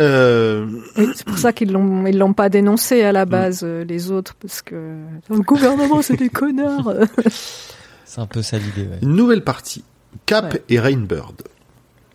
Euh, 0.00 0.66
c'est 0.96 1.24
pour 1.24 1.38
ça 1.38 1.52
qu'ils 1.52 1.70
l'ont 1.70 2.04
ils 2.06 2.18
l'ont 2.18 2.32
pas 2.32 2.48
dénoncé 2.48 3.02
à 3.04 3.12
la 3.12 3.26
base 3.26 3.60
euh, 3.62 3.84
les 3.84 4.10
autres 4.10 4.34
parce 4.34 4.60
que 4.60 4.96
le 5.30 5.38
gouvernement 5.40 6.02
c'est 6.02 6.16
des 6.16 6.30
connards. 6.30 6.92
C'est 8.04 8.20
un 8.20 8.26
peu 8.26 8.42
ça 8.42 8.58
l'idée, 8.58 8.82
ouais. 8.82 8.98
Une 9.02 9.16
nouvelle 9.16 9.42
partie. 9.42 9.82
Cap 10.26 10.52
Ouais. 10.54 10.62
et 10.68 10.78
Rainbird. 10.78 11.42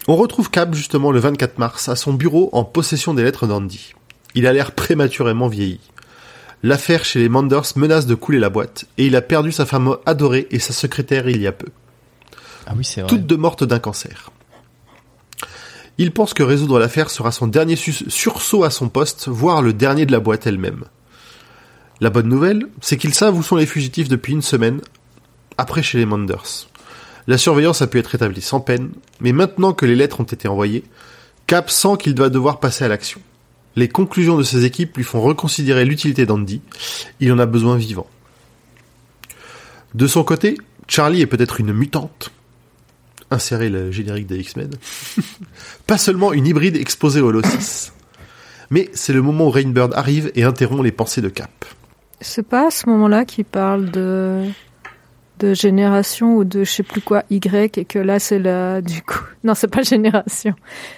On 0.08 0.16
retrouve 0.16 0.50
Cap 0.50 0.74
justement 0.74 1.12
le 1.12 1.20
24 1.20 1.58
mars 1.58 1.90
à 1.90 1.96
son 1.98 2.14
bureau 2.14 2.50
en 2.54 2.64
possession 2.64 3.14
des 3.14 3.24
lettres 3.24 3.48
d'Andy. 3.48 3.94
Il 4.36 4.48
a 4.48 4.54
l'air 4.54 4.72
prématurément 4.72 5.48
vieilli. 5.50 5.80
L'affaire 6.64 7.04
chez 7.04 7.20
les 7.20 7.28
Manders 7.30 7.64
menace 7.76 8.06
de 8.06 8.16
couler 8.16 8.40
la 8.40 8.50
boîte 8.50 8.86
et 8.98 9.08
il 9.08 9.16
a 9.16 9.22
perdu 9.22 9.52
sa 9.52 9.66
femme 9.66 9.96
adorée 10.06 10.48
et 10.52 10.60
sa 10.60 10.72
secrétaire 10.74 11.28
il 11.28 11.42
y 11.42 11.48
a 11.48 11.52
peu. 11.52 11.68
Ah 12.66 12.74
oui, 12.78 12.86
c'est 12.86 13.02
vrai. 13.02 13.10
Toutes 13.10 13.26
deux 13.26 13.38
mortes 13.38 13.64
d'un 13.66 13.80
cancer. 13.80 14.32
Il 16.00 16.12
pense 16.12 16.34
que 16.34 16.44
résoudre 16.44 16.80
l'affaire 16.80 17.10
sera 17.10 17.34
son 17.34 17.46
dernier 17.46 17.76
sursaut 17.76 18.64
à 18.64 18.70
son 18.70 18.88
poste, 18.88 19.28
voire 19.28 19.62
le 19.62 19.74
dernier 19.74 20.06
de 20.06 20.14
la 20.14 20.22
boîte 20.22 20.48
elle-même. 20.48 20.86
La 22.00 22.10
bonne 22.10 22.30
nouvelle, 22.30 22.68
c'est 22.80 22.96
qu'ils 22.96 23.14
savent 23.14 23.38
où 23.38 23.44
sont 23.44 23.58
les 23.58 23.66
fugitifs 23.66 24.08
depuis 24.08 24.32
une 24.32 24.42
semaine, 24.42 24.80
après 25.58 25.84
chez 25.84 25.98
les 25.98 26.06
Manders. 26.06 26.70
La 27.28 27.38
surveillance 27.38 27.82
a 27.82 27.88
pu 27.88 28.00
être 28.00 28.16
établie 28.16 28.42
sans 28.42 28.62
peine, 28.62 28.92
mais 29.20 29.34
maintenant 29.34 29.74
que 29.74 29.86
les 29.86 29.98
lettres 29.98 30.22
ont 30.22 30.24
été 30.24 30.48
envoyées, 30.48 30.86
Cap 31.48 31.70
sent 31.70 31.98
qu'il 32.00 32.16
va 32.16 32.30
devoir 32.30 32.62
passer 32.62 32.86
à 32.86 32.88
l'action. 32.88 33.20
Les 33.76 33.90
conclusions 33.90 34.38
de 34.38 34.44
ses 34.44 34.64
équipes 34.64 34.96
lui 34.96 35.04
font 35.04 35.20
reconsidérer 35.20 35.84
l'utilité 35.84 36.26
d'Andy. 36.26 36.62
Il 37.20 37.34
en 37.34 37.40
a 37.40 37.46
besoin 37.46 37.76
vivant. 37.76 38.08
De 39.96 40.08
son 40.08 40.24
côté, 40.24 40.58
Charlie 40.88 41.22
est 41.22 41.28
peut-être 41.28 41.60
une 41.60 41.74
mutante. 41.74 42.32
Insérer 43.32 43.70
le 43.70 43.92
générique 43.92 44.28
des 44.28 44.38
X-Men. 44.40 44.72
Pas 45.88 45.98
seulement 45.98 46.34
une 46.34 46.48
hybride 46.48 46.76
exposée 46.78 47.22
au 47.22 47.32
Losis. 47.32 47.94
Mais 48.72 48.90
c'est 48.94 49.14
le 49.14 49.22
moment 49.22 49.48
où 49.48 49.50
Rainbird 49.52 49.94
arrive 49.96 50.32
et 50.36 50.44
interrompt 50.44 50.84
les 50.84 50.92
pensées 50.92 51.22
de 51.22 51.30
Cap. 51.30 51.50
c'est 52.22 52.46
pas 52.48 52.68
à 52.68 52.72
ce 52.72 52.88
moment-là 52.90 53.26
qu'il 53.26 53.46
parle 53.46 53.90
de 53.92 54.44
de 55.40 55.54
génération 55.54 56.36
ou 56.36 56.44
de 56.44 56.64
je 56.66 56.70
sais 56.72 56.84
plus 56.84 57.02
quoi 57.02 57.24
Y 57.30 57.78
et 57.78 57.86
que 57.86 57.98
là 57.98 58.20
c'est 58.20 58.40
la 58.40 58.82
du 58.82 59.02
coup 59.02 59.24
non 59.46 59.54
c'est 59.56 59.70
pas 59.70 59.82
génération 59.84 60.54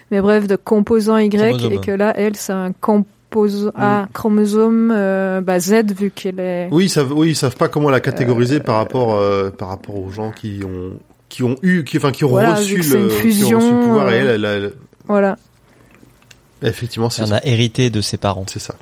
mais 0.09 0.19
bref 0.19 0.47
de 0.47 0.55
composant 0.55 1.17
Y 1.17 1.29
Chromosome. 1.37 1.71
et 1.73 1.77
que 1.79 1.91
là 1.91 2.11
elle 2.17 2.35
c'est 2.35 2.51
un 2.53 2.71
com- 2.73 3.05
chromosome, 3.29 3.71
ah, 3.75 4.07
chromosome 4.13 4.91
euh, 4.93 5.39
bah, 5.41 5.59
Z 5.59 5.93
vu 5.97 6.11
qu'elle 6.11 6.39
est. 6.41 6.67
Oui, 6.71 6.85
ils 6.85 6.89
savent, 6.89 7.13
oui, 7.13 7.29
ils 7.29 7.35
savent 7.35 7.55
pas 7.55 7.69
comment 7.69 7.89
la 7.89 8.01
catégoriser 8.01 8.59
par 8.59 8.75
rapport, 8.75 9.15
euh, 9.15 9.49
par 9.51 9.69
rapport 9.69 9.95
aux 9.95 10.09
gens 10.11 10.31
qui 10.31 10.59
ont, 10.65 10.99
qui 11.31 11.43
ont 11.43 11.55
eu, 11.61 11.83
qui, 11.85 11.97
enfin, 11.97 12.11
qui 12.11 12.25
ont 12.25 12.29
Voilà, 12.29 12.55
reçu 12.55 12.75
le, 12.77 12.83
une 12.83 13.07
qui 13.07 13.15
ont 13.15 13.19
fusion, 13.19 13.57
reçu 13.59 13.71
le 13.71 13.79
pouvoir 13.79 14.11
et 14.11 14.21
euh, 14.21 14.35
elle, 14.35 14.45
elle, 14.45 14.63
elle- 14.65 14.73
Voilà, 15.07 15.37
effectivement, 16.61 17.09
c'est 17.09 17.23
Elle 17.23 17.33
a 17.33 17.47
hérité 17.47 17.89
de 17.89 18.01
ses 18.01 18.17
parents. 18.17 18.45
C'est 18.47 18.59
ça. 18.59 18.75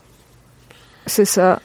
c'est 1.06 1.26
ça. 1.26 1.62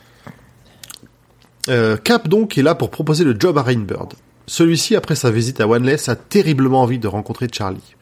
Euh, 1.70 1.96
Cap 1.96 2.28
donc 2.28 2.58
est 2.58 2.62
là 2.62 2.74
pour 2.74 2.90
proposer 2.90 3.24
le 3.24 3.34
job 3.38 3.56
à 3.56 3.62
Rainbird. 3.62 4.12
Celui-ci, 4.46 4.94
après 4.94 5.14
sa 5.14 5.30
visite 5.30 5.60
à 5.62 5.66
Wanless, 5.66 6.10
a 6.10 6.16
terriblement 6.16 6.82
envie 6.82 6.98
de 6.98 7.08
rencontrer 7.08 7.48
Charlie. 7.50 7.94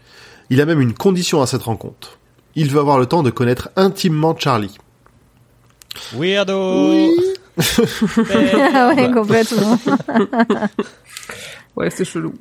Il 0.51 0.61
a 0.61 0.67
même 0.67 0.81
une 0.81 0.93
condition 0.95 1.41
à 1.41 1.47
cette 1.47 1.63
rencontre. 1.63 2.19
Il 2.57 2.69
veut 2.69 2.81
avoir 2.81 2.99
le 2.99 3.07
temps 3.07 3.23
de 3.23 3.31
connaître 3.31 3.71
intimement 3.77 4.37
Charlie. 4.37 4.77
Weirdo 6.15 7.11
Ah 7.57 8.93
ouais, 8.97 9.11
complètement. 9.13 9.79
Ouais, 11.77 11.91
c'est 11.91 12.05
chelou. 12.05 12.35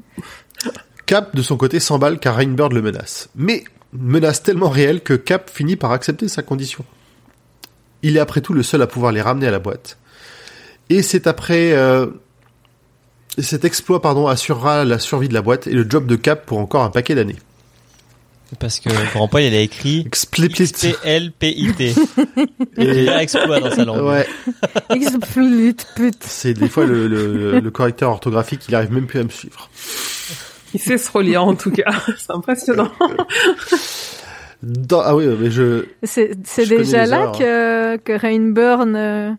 Cap, 1.06 1.36
de 1.36 1.42
son 1.42 1.58
côté, 1.58 1.80
s'emballe 1.80 2.20
car 2.20 2.36
Rainbird 2.36 2.74
le 2.74 2.82
menace. 2.82 3.30
Mais, 3.36 3.64
menace 3.94 4.44
tellement 4.44 4.70
réelle 4.70 5.02
que 5.02 5.14
Cap 5.14 5.50
finit 5.50 5.76
par 5.76 5.92
accepter 5.92 6.28
sa 6.28 6.42
condition. 6.42 6.86
Il 8.02 8.18
est 8.18 8.20
après 8.20 8.42
tout 8.42 8.54
le 8.54 8.64
seul 8.64 8.82
à 8.82 8.88
pouvoir 8.88 9.12
les 9.12 9.22
ramener 9.22 9.48
à 9.48 9.52
la 9.52 9.60
boîte. 9.60 9.98
Et 10.90 11.02
c'est 11.02 11.28
après... 11.28 11.74
euh, 11.74 12.08
cet 13.38 13.64
exploit, 13.64 14.02
pardon, 14.02 14.28
assurera 14.28 14.84
la 14.84 15.00
survie 15.00 15.30
de 15.30 15.34
la 15.34 15.42
boîte 15.42 15.68
et 15.68 15.72
le 15.72 15.90
job 15.90 16.06
de 16.06 16.16
Cap 16.16 16.46
pour 16.46 16.60
encore 16.60 16.84
un 16.84 16.90
paquet 16.90 17.16
d'années. 17.16 17.38
Parce 18.60 18.80
que 18.80 18.90
Grand 19.14 19.28
Poil, 19.28 19.44
il 19.46 19.56
a 19.56 19.60
écrit 19.62 20.02
Explicit. 20.06 20.60
X-P-L-P-I-T. 20.84 21.86
Et- 21.86 21.96
Il 22.78 23.10
a 23.10 23.22
exploit 23.24 23.60
dans 23.60 23.72
sa 23.72 23.86
langue. 23.86 24.04
Ouais, 24.06 24.28
c'est 26.22 26.54
des 26.54 26.68
fois 26.70 26.86
le, 26.86 27.08
le, 27.08 27.60
le 27.60 27.72
correcteur 27.72 28.12
orthographique, 28.12 28.62
il 28.68 28.76
arrive 28.76 28.92
même 28.92 29.08
plus 29.08 29.20
à 29.20 29.24
me 29.24 29.30
suivre. 29.30 29.70
Il 30.74 30.80
sait 30.80 30.98
se 30.98 31.10
relire 31.12 31.44
en 31.44 31.56
tout 31.56 31.72
cas. 31.72 31.92
C'est 32.18 32.32
impressionnant. 32.32 32.92
Dans- 34.64 35.02
ah 35.02 35.16
oui, 35.16 35.26
mais 35.40 35.50
je... 35.52 35.86
C'est 36.04 36.36
déjà 36.68 37.06
là 37.06 37.32
que, 37.38 37.98
que 37.98 38.14
Rainburn, 38.14 38.96
euh, 38.96 39.32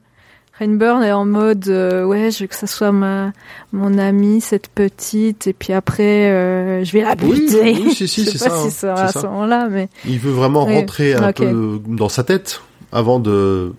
Rainburn 0.59 1.03
est 1.03 1.13
en 1.13 1.25
mode 1.25 1.67
euh, 1.69 2.05
ouais, 2.05 2.31
je 2.31 2.41
veux 2.41 2.47
que 2.47 2.55
ça 2.55 2.67
soit 2.67 2.93
ma 2.93 3.33
mon 3.73 3.97
amie 3.99 4.41
cette 4.41 4.69
petite 4.69 5.47
et 5.47 5.53
puis 5.55 5.73
après 5.73 6.31
euh, 6.31 6.85
je 6.85 6.93
vais 6.93 7.01
la 7.03 7.15
Oui, 7.23 7.41
buter. 7.47 7.73
oui, 7.83 7.95
si, 7.95 8.07
si, 8.07 8.25
je 8.27 8.31
sais 8.31 8.39
c'est 8.39 8.49
pas 8.49 8.55
ça, 8.55 8.61
si 8.61 8.67
hein, 8.67 8.71
ça 8.71 8.81
sera 8.81 8.93
à 9.03 9.07
c'est 9.09 9.13
ce 9.15 9.21
ça. 9.21 9.29
moment-là, 9.29 9.69
mais 9.71 9.89
Il 10.05 10.19
veut 10.19 10.31
vraiment 10.33 10.67
Oui, 10.67 10.75
rentrer 10.75 11.15
un 11.15 11.33
peu 11.33 11.81
dans 11.89 12.09
sa 12.11 12.23
tête 12.23 12.61
avant 12.93 13.19
de 13.19 13.73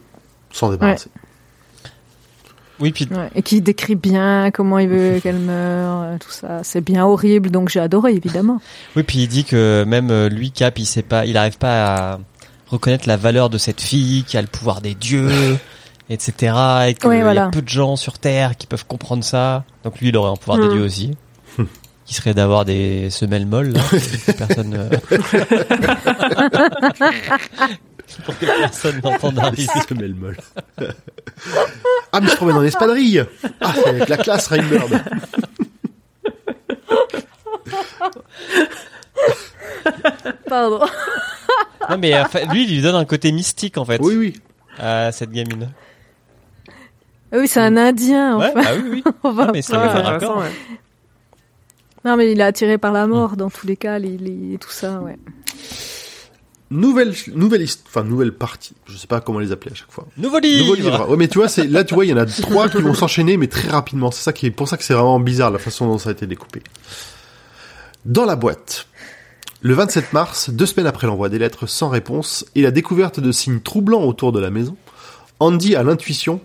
s'en 0.51 0.71
débarrasser. 0.71 1.09
Oui, 2.79 2.91
puis 2.91 3.07
ouais, 3.11 3.29
et 3.35 3.43
qui 3.43 3.61
décrit 3.61 3.95
bien 3.95 4.49
comment 4.51 4.79
il 4.79 4.89
veut 4.89 5.19
qu'elle 5.21 5.37
meure, 5.39 6.01
euh, 6.01 6.17
tout 6.19 6.31
ça. 6.31 6.61
C'est 6.63 6.81
bien 6.81 7.05
horrible, 7.05 7.51
donc 7.51 7.69
j'ai 7.69 7.79
adoré 7.79 8.13
évidemment. 8.13 8.59
Oui, 8.95 9.03
puis 9.03 9.19
il 9.19 9.27
dit 9.27 9.45
que 9.45 9.83
même 9.87 10.11
lui, 10.27 10.51
Cap, 10.51 10.79
il 10.79 10.85
sait 10.85 11.03
pas, 11.03 11.25
il 11.27 11.37
arrive 11.37 11.59
pas 11.59 12.13
à 12.13 12.19
reconnaître 12.67 13.07
la 13.07 13.15
valeur 13.15 13.51
de 13.51 13.59
cette 13.59 13.79
fille 13.79 14.23
qui 14.23 14.37
a 14.37 14.41
le 14.41 14.47
pouvoir 14.47 14.81
des 14.81 14.95
dieux, 14.95 15.29
etc. 16.13 16.55
Et 16.87 16.93
qu'il 16.93 17.09
Oui, 17.09 17.17
y 17.17 17.21
a 17.21 17.49
peu 17.49 17.61
de 17.61 17.69
gens 17.69 17.95
sur 17.95 18.19
Terre 18.19 18.55
qui 18.57 18.67
peuvent 18.67 18.85
comprendre 18.85 19.23
ça. 19.23 19.63
Donc 19.83 19.99
lui, 19.99 20.09
il 20.09 20.17
aurait 20.17 20.31
un 20.31 20.35
pouvoir 20.35 20.57
Hmm. 20.57 20.67
des 20.69 20.75
dieux 20.75 20.83
aussi. 20.83 21.15
qui 22.05 22.13
serait 22.13 22.33
d'avoir 22.33 22.65
des 22.65 23.09
semelles 23.09 23.45
molles, 23.45 23.73
là, 23.73 23.81
que 23.91 24.31
personne, 24.33 24.73
euh, 24.75 24.89
pour 28.25 28.37
que 28.37 28.45
personne 28.45 28.99
n'entende 29.03 29.39
arriver. 29.39 29.67
Semelle 29.87 30.15
molle. 30.15 30.37
ah, 32.11 32.19
mais 32.21 32.27
je 32.29 32.35
promène 32.35 32.57
en 32.57 32.63
espadrille 32.63 33.25
Ah, 33.61 33.73
c'est 33.75 33.87
avec 33.89 34.09
la 34.09 34.17
classe 34.17 34.47
Rainbird 34.47 35.01
Pardon. 40.47 40.79
Non, 41.89 41.97
mais 41.97 42.13
euh, 42.15 42.23
lui, 42.51 42.63
il 42.63 42.75
lui 42.75 42.81
donne 42.81 42.95
un 42.95 43.05
côté 43.05 43.31
mystique, 43.31 43.77
en 43.77 43.85
fait, 43.85 43.99
Oui, 44.01 44.15
oui. 44.15 44.33
à 44.79 45.11
cette 45.11 45.31
gamine. 45.31 45.69
Ah 47.33 47.37
oui, 47.39 47.47
c'est 47.47 47.59
un 47.59 47.75
Indien. 47.77 48.37
Ouais, 48.37 48.51
Enfin. 48.55 48.61
ah 48.65 48.75
oui, 48.75 48.89
oui. 48.91 49.03
On 49.23 49.31
va 49.31 49.45
Non, 49.47 49.51
mais 49.53 49.61
ça 49.61 49.77
pas- 49.77 49.83
me 49.85 49.89
fait 49.89 49.95
Ouais, 49.97 50.01
raccord. 50.03 50.37
ouais. 50.37 50.51
Non, 52.05 52.15
mais 52.17 52.31
il 52.31 52.39
est 52.39 52.43
attiré 52.43 52.77
par 52.77 52.91
la 52.91 53.07
mort 53.07 53.35
dans 53.37 53.49
tous 53.49 53.65
les 53.65 53.75
cas, 53.77 53.97
il- 53.99 54.57
tout 54.59 54.69
ça, 54.71 54.99
ouais. 54.99 55.17
Nouvelle, 56.69 57.13
nouvelle, 57.35 57.67
enfin, 57.87 58.03
nouvelle 58.03 58.33
partie. 58.33 58.73
Je 58.87 58.97
sais 58.97 59.05
pas 59.07 59.21
comment 59.21 59.37
les 59.39 59.51
appeler 59.51 59.71
à 59.71 59.75
chaque 59.75 59.91
fois. 59.91 60.07
Nouveau 60.17 60.39
livre. 60.39 60.59
Nouveau 60.61 60.75
livre. 60.75 61.09
Ouais, 61.09 61.17
mais 61.17 61.27
tu 61.27 61.37
vois, 61.37 61.47
c'est, 61.47 61.67
là, 61.67 61.83
tu 61.83 61.93
vois, 61.93 62.03
il 62.05 62.09
y 62.09 62.13
en 62.13 62.17
a 62.17 62.25
trois 62.25 62.67
qui 62.67 62.81
vont 62.81 62.93
s'enchaîner, 62.95 63.37
mais 63.37 63.47
très 63.47 63.67
rapidement. 63.69 64.09
C'est 64.09 64.23
ça 64.23 64.33
qui 64.33 64.47
est, 64.47 64.51
pour 64.51 64.67
ça 64.67 64.75
que 64.77 64.83
c'est 64.83 64.93
vraiment 64.93 65.19
bizarre, 65.19 65.51
la 65.51 65.59
façon 65.59 65.85
dont 65.87 65.97
ça 65.99 66.09
a 66.09 66.11
été 66.13 66.25
découpé. 66.25 66.61
Dans 68.05 68.25
la 68.25 68.35
boîte. 68.35 68.87
Le 69.61 69.73
27 69.75 70.11
mars, 70.13 70.49
deux 70.49 70.65
semaines 70.65 70.87
après 70.87 71.07
l'envoi 71.07 71.29
des 71.29 71.39
lettres 71.39 71.67
sans 71.67 71.89
réponse 71.89 72.43
et 72.55 72.61
la 72.63 72.71
découverte 72.71 73.19
de 73.21 73.31
signes 73.31 73.61
troublants 73.61 74.03
autour 74.03 74.31
de 74.33 74.39
la 74.39 74.49
maison, 74.49 74.75
Andy 75.39 75.75
a 75.75 75.83
l'intuition, 75.83 76.41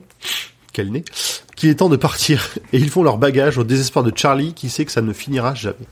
qu'il 1.57 1.71
est 1.71 1.77
temps 1.77 1.89
de 1.89 1.97
partir, 1.97 2.49
et 2.73 2.79
ils 2.79 2.91
font 2.91 3.03
leur 3.03 3.19
bagage 3.19 3.59
au 3.59 3.65
désespoir 3.65 4.05
de 4.05 4.13
Charlie 4.15 4.55
qui 4.55 4.71
sait 4.71 4.85
que 4.85 4.93
ça 4.93 5.03
ne 5.03 5.13
finira 5.13 5.55
jamais. 5.55 5.87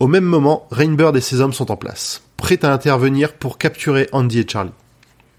Au 0.00 0.06
même 0.06 0.24
moment, 0.24 0.66
Rainbird 0.70 1.16
et 1.16 1.20
ses 1.20 1.40
hommes 1.40 1.52
sont 1.52 1.70
en 1.70 1.76
place, 1.76 2.22
prêts 2.36 2.64
à 2.64 2.72
intervenir 2.72 3.32
pour 3.32 3.58
capturer 3.58 4.08
Andy 4.12 4.40
et 4.40 4.48
Charlie. 4.48 4.70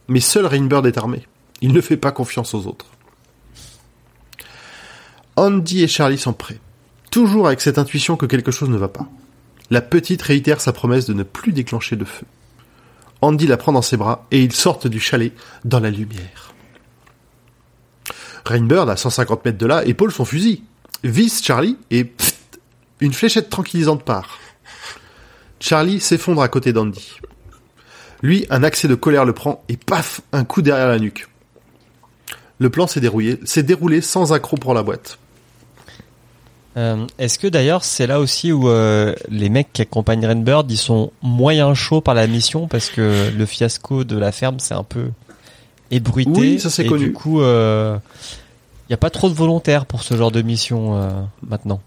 Mais 0.08 0.20
seul 0.20 0.46
Rainbird 0.46 0.86
est 0.86 0.98
armé. 0.98 1.26
Il 1.62 1.72
ne 1.72 1.82
fait 1.82 1.98
pas 1.98 2.12
confiance 2.12 2.54
aux 2.54 2.68
autres. 2.68 2.88
Andy 5.36 5.84
et 5.84 5.88
Charlie 5.88 6.18
sont 6.18 6.34
prêts. 6.34 6.60
Toujours 7.12 7.48
avec 7.48 7.62
cette 7.62 7.78
intuition 7.78 8.18
que 8.18 8.26
quelque 8.26 8.52
chose 8.52 8.70
ne 8.70 8.78
va 8.78 8.90
pas. 8.90 9.08
La 9.72 9.82
petite 9.82 10.22
réitère 10.22 10.62
sa 10.62 10.74
promesse 10.74 11.06
de 11.06 11.14
ne 11.14 11.24
plus 11.24 11.54
déclencher 11.54 11.96
de 11.96 12.06
feu. 12.06 12.26
Andy 13.22 13.48
la 13.48 13.58
prend 13.58 13.72
dans 13.72 13.82
ses 13.82 13.98
bras 13.98 14.26
et 14.32 14.44
ils 14.44 14.54
sortent 14.54 14.88
du 14.88 15.00
chalet 15.00 15.34
dans 15.64 15.80
la 15.80 15.92
lumière. 15.92 16.49
Rainbird, 18.46 18.90
à 18.90 18.96
150 18.96 19.46
mètres 19.46 19.58
de 19.58 19.66
là, 19.66 19.86
épaule 19.86 20.12
son 20.12 20.26
fusil, 20.26 20.64
vise 21.04 21.42
Charlie 21.44 21.78
et 21.92 22.04
pfft, 22.04 22.60
une 23.00 23.14
fléchette 23.14 23.50
tranquillisante 23.50 24.04
part. 24.04 24.40
Charlie 25.60 26.00
s'effondre 26.00 26.42
à 26.42 26.48
côté 26.48 26.74
d'Andy. 26.74 27.18
Lui, 28.22 28.46
un 28.50 28.64
accès 28.64 28.88
de 28.88 28.96
colère 28.96 29.26
le 29.26 29.34
prend 29.34 29.64
et 29.70 29.78
paf, 29.78 30.22
un 30.34 30.44
coup 30.44 30.62
derrière 30.62 30.88
la 30.88 31.00
nuque. 31.00 31.28
Le 32.60 32.70
plan 32.70 32.88
s'est 32.88 33.00
déroulé, 33.00 34.02
sans 34.02 34.34
accroc 34.34 34.58
pour 34.58 34.74
la 34.74 34.84
boîte. 34.84 35.18
Euh, 36.78 37.06
Est-ce 37.18 37.40
que 37.40 37.48
d'ailleurs 37.48 37.84
c'est 37.84 38.06
là 38.06 38.20
aussi 38.20 38.52
où 38.52 38.70
euh, 38.70 39.16
les 39.30 39.50
mecs 39.50 39.74
qui 39.74 39.82
accompagnent 39.82 40.26
Rainbird 40.26 40.70
ils 40.70 40.78
sont 40.78 41.12
moyen 41.22 41.74
chauds 41.74 42.02
par 42.02 42.14
la 42.14 42.28
mission? 42.28 42.68
Parce 42.68 42.90
que 42.90 43.32
le 43.36 43.46
fiasco 43.46 44.04
de 44.04 44.18
la 44.18 44.32
ferme 44.32 44.60
c'est 44.60 44.76
un 44.76 44.84
peu 44.84 45.10
ébruité 45.92 46.32
Oui, 46.40 46.60
ça, 46.60 46.70
c'est 46.70 46.86
et 46.86 46.88
connu. 46.88 47.06
du 47.08 47.14
coup 47.14 47.42
il 47.42 48.92
n'y 48.92 48.94
a 48.96 48.98
pas 48.98 49.10
trop 49.12 49.30
de 49.30 49.36
volontaires 49.36 49.86
pour 49.86 50.02
ce 50.02 50.16
genre 50.18 50.32
de 50.32 50.42
mission 50.42 50.98
euh, 50.98 51.10
maintenant. 51.48 51.80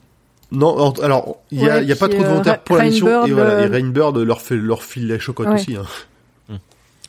Non, 0.52 0.92
alors 1.02 1.38
il 1.50 1.60
y 1.60 1.68
a, 1.68 1.78
Ouais, 1.78 1.84
y 1.86 1.90
a 1.92 1.96
pas 1.96 2.08
trop 2.08 2.20
de 2.20 2.24
euh, 2.24 2.28
volontaires 2.28 2.60
pour 2.60 2.76
la 2.76 2.84
mission 2.84 3.26
et 3.26 3.32
voilà, 3.32 3.50
euh, 3.50 3.64
et 3.64 3.66
Rainbird 3.66 4.16
leur 4.18 4.40
fait 4.40 4.54
leur 4.56 4.82
file 4.84 5.08
la 5.08 5.18
chocotte 5.18 5.48
Ouais. 5.48 5.54
aussi. 5.54 5.76
hein. 5.76 5.84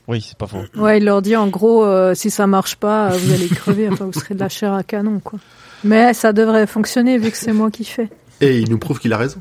Oui 0.07 0.25
c'est 0.27 0.37
pas 0.37 0.47
faux. 0.47 0.63
Ouais, 0.75 0.97
il 0.97 1.05
leur 1.05 1.21
dit 1.21 1.35
en 1.37 1.47
gros, 1.47 1.85
euh, 1.85 2.13
si 2.15 2.29
ça 2.29 2.45
marche 2.47 2.75
pas, 2.75 3.11
euh, 3.13 3.17
vous 3.17 3.31
allez 3.33 3.47
crever, 3.47 3.87
enfin 3.89 4.05
vous 4.05 4.13
serez 4.19 4.33
de 4.33 4.39
la 4.39 4.49
chair 4.49 4.73
à 4.73 4.83
canon, 4.83 5.19
quoi. 5.19 5.39
Mais 5.85 6.13
ça 6.13 6.33
devrait 6.33 6.67
fonctionner 6.67 7.17
vu 7.17 7.29
que 7.31 7.37
c'est 7.37 7.53
moi 7.53 7.69
qui 7.71 7.85
fais. 7.85 8.09
Et 8.41 8.59
il 8.59 8.69
nous 8.69 8.77
prouve 8.79 8.99
qu'il 8.99 9.13
a 9.13 9.17
raison. 9.17 9.37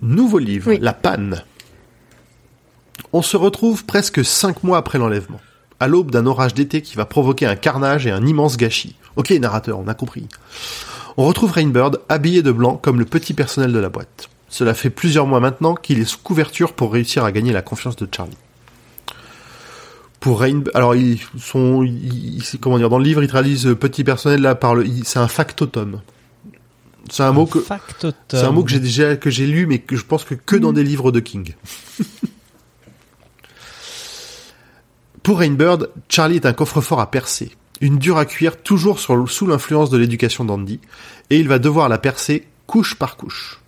Nouveau 0.00 0.38
livre, 0.38 0.68
Oui. 0.70 0.78
La 0.80 0.92
panne. 0.92 1.42
On 3.12 3.22
se 3.22 3.36
retrouve 3.36 3.84
presque 3.84 4.24
cinq 4.24 4.62
mois 4.62 4.78
après 4.78 4.98
l'enlèvement, 4.98 5.40
à 5.80 5.86
l'aube 5.88 6.10
d'un 6.10 6.26
orage 6.26 6.54
d'été 6.54 6.82
qui 6.82 6.96
va 6.96 7.04
provoquer 7.04 7.46
un 7.46 7.56
carnage 7.56 8.06
et 8.06 8.10
un 8.10 8.26
immense 8.26 8.56
gâchis. 8.56 8.96
Ok, 9.16 9.30
narrateur, 9.30 9.78
on 9.78 9.88
a 9.88 9.94
compris. 9.94 10.26
On 11.16 11.24
retrouve 11.26 11.52
Rainbird 11.52 12.00
habillé 12.08 12.42
de 12.42 12.52
blanc 12.52 12.76
comme 12.76 12.98
le 12.98 13.04
petit 13.04 13.34
personnel 13.34 13.72
de 13.72 13.78
la 13.78 13.88
boîte. 13.88 14.28
Cela 14.48 14.74
fait 14.74 14.90
plusieurs 14.90 15.26
mois 15.26 15.40
maintenant 15.40 15.74
qu'il 15.74 15.98
est 15.98 16.04
sous 16.04 16.18
couverture 16.18 16.72
pour 16.72 16.92
réussir 16.92 17.24
à 17.24 17.32
gagner 17.32 17.52
la 17.52 17.62
confiance 17.62 17.96
de 17.96 18.08
Charlie. 18.14 18.36
Pour 20.20 20.40
Rainbird, 20.40 20.74
alors 20.74 20.96
ils 20.96 21.20
sont, 21.38 21.82
ils- 21.84 22.42
comment 22.60 22.78
dire, 22.78 22.88
dans 22.88 22.98
le 22.98 23.04
livre 23.04 23.22
ils 23.22 23.28
traduisent 23.28 23.76
petit 23.78 24.02
personnel 24.04 24.40
là 24.42 24.54
par 24.56 24.74
le, 24.74 24.84
c'est 25.04 25.18
un 25.20 25.28
factotum. 25.28 26.00
C'est 27.10 27.22
un 27.22 27.32
mot 27.32 27.46
que, 27.46 27.60
c'est 28.28 28.36
un 28.46 28.50
mot 28.50 28.62
que 28.64 28.70
j'ai 28.70 28.80
déjà 28.80 29.16
que 29.16 29.30
j'ai 29.30 29.46
lu, 29.46 29.66
mais 29.66 29.78
que 29.78 29.96
je 29.96 30.04
pense 30.04 30.24
que 30.24 30.34
que 30.34 30.56
dans 30.56 30.72
des 30.72 30.82
livres 30.84 31.10
de 31.12 31.20
King. 31.20 31.54
Pour 35.28 35.40
Rainbird, 35.40 35.90
Charlie 36.08 36.36
est 36.36 36.46
un 36.46 36.54
coffre-fort 36.54 37.00
à 37.00 37.10
percer, 37.10 37.50
une 37.82 37.98
dure 37.98 38.16
à 38.16 38.24
cuire 38.24 38.56
toujours 38.56 38.98
sous 38.98 39.46
l'influence 39.46 39.90
de 39.90 39.98
l'éducation 39.98 40.46
d'Andy, 40.46 40.80
et 41.28 41.38
il 41.38 41.48
va 41.48 41.58
devoir 41.58 41.90
la 41.90 41.98
percer 41.98 42.46
couche 42.66 42.94
par 42.94 43.18
couche. 43.18 43.60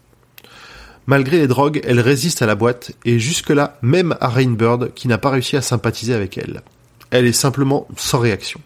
Malgré 1.04 1.36
les 1.36 1.48
drogues, 1.48 1.82
elle 1.84 2.00
résiste 2.00 2.40
à 2.40 2.46
la 2.46 2.54
boîte, 2.54 2.92
et 3.04 3.18
jusque-là, 3.18 3.76
même 3.82 4.16
à 4.22 4.28
Rainbird, 4.28 4.94
qui 4.94 5.06
n'a 5.06 5.18
pas 5.18 5.28
réussi 5.28 5.54
à 5.54 5.60
sympathiser 5.60 6.14
avec 6.14 6.38
elle. 6.38 6.62
Elle 7.10 7.26
est 7.26 7.34
simplement 7.34 7.86
sans 7.94 8.20
réaction. 8.20 8.62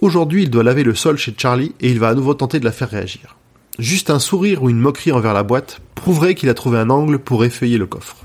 Aujourd'hui, 0.00 0.44
il 0.44 0.50
doit 0.50 0.62
laver 0.62 0.84
le 0.84 0.94
sol 0.94 1.18
chez 1.18 1.34
Charlie, 1.36 1.74
et 1.80 1.90
il 1.90 1.98
va 1.98 2.10
à 2.10 2.14
nouveau 2.14 2.34
tenter 2.34 2.60
de 2.60 2.64
la 2.64 2.70
faire 2.70 2.90
réagir. 2.90 3.34
Juste 3.80 4.10
un 4.10 4.20
sourire 4.20 4.62
ou 4.62 4.70
une 4.70 4.78
moquerie 4.78 5.10
envers 5.10 5.34
la 5.34 5.42
boîte 5.42 5.80
prouverait 5.96 6.36
qu'il 6.36 6.50
a 6.50 6.54
trouvé 6.54 6.78
un 6.78 6.88
angle 6.88 7.18
pour 7.18 7.44
effeuiller 7.44 7.78
le 7.78 7.86
coffre. 7.86 8.18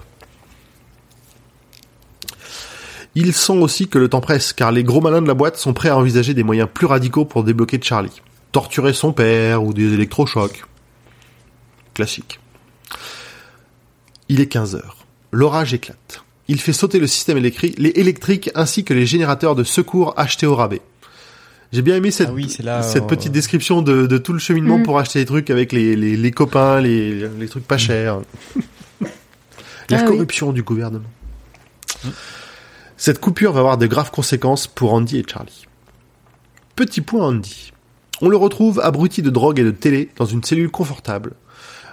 Il 3.19 3.33
sent 3.33 3.53
aussi 3.57 3.87
que 3.87 3.97
le 3.97 4.09
temps 4.09 4.21
presse, 4.21 4.53
car 4.53 4.71
les 4.71 4.83
gros 4.83 5.01
malins 5.01 5.23
de 5.23 5.27
la 5.27 5.33
boîte 5.33 5.57
sont 5.57 5.73
prêts 5.73 5.89
à 5.89 5.97
envisager 5.97 6.35
des 6.35 6.43
moyens 6.43 6.69
plus 6.71 6.85
radicaux 6.85 7.25
pour 7.25 7.43
débloquer 7.43 7.79
Charlie. 7.81 8.21
Torturer 8.51 8.93
son 8.93 9.11
père 9.11 9.63
ou 9.63 9.73
des 9.73 9.91
électrochocs. 9.93 10.63
Classique. 11.95 12.39
Il 14.29 14.39
est 14.39 14.45
15 14.45 14.75
heures. 14.75 14.97
L'orage 15.31 15.73
éclate. 15.73 16.23
Il 16.47 16.61
fait 16.61 16.73
sauter 16.73 16.99
le 16.99 17.07
système 17.07 17.37
électrique 17.39 18.51
ainsi 18.53 18.83
que 18.83 18.93
les 18.93 19.07
générateurs 19.07 19.55
de 19.55 19.63
secours 19.63 20.13
achetés 20.15 20.45
au 20.45 20.55
rabais. 20.55 20.81
J'ai 21.73 21.81
bien 21.81 21.95
aimé 21.95 22.11
cette, 22.11 22.29
Ah 22.29 22.33
oui, 22.33 22.49
c'est 22.49 22.61
là, 22.63 22.83
cette 22.83 23.03
euh, 23.03 23.07
petite 23.07 23.31
description 23.31 23.81
de, 23.81 24.05
de 24.05 24.17
tout 24.19 24.31
le 24.31 24.39
cheminement 24.39 24.77
Mm. 24.77 24.83
pour 24.83 24.99
acheter 24.99 25.19
des 25.19 25.25
trucs 25.25 25.49
avec 25.49 25.71
les, 25.73 25.95
les, 25.95 26.15
les 26.15 26.31
copains, 26.31 26.79
les, 26.81 27.27
les 27.27 27.47
trucs 27.49 27.65
pas 27.67 27.77
chers. 27.79 28.19
La 29.89 29.97
Ah 29.99 30.03
oui. 30.03 30.05
corruption 30.05 30.53
du 30.53 30.61
gouvernement. 30.63 31.09
Cette 32.97 33.19
coupure 33.19 33.53
va 33.53 33.59
avoir 33.59 33.77
de 33.77 33.85
graves 33.85 34.11
conséquences 34.11 34.65
pour 34.65 34.93
Andy 34.93 35.19
et 35.19 35.25
Charlie. 35.27 35.67
Petit 36.75 37.01
point 37.01 37.27
Andy. 37.27 37.71
On 38.21 38.29
le 38.29 38.37
retrouve 38.37 38.79
abruti 38.79 39.21
de 39.21 39.29
drogue 39.29 39.59
et 39.59 39.63
de 39.63 39.71
télé 39.71 40.09
dans 40.17 40.25
une 40.25 40.43
cellule 40.43 40.71
confortable. 40.71 41.33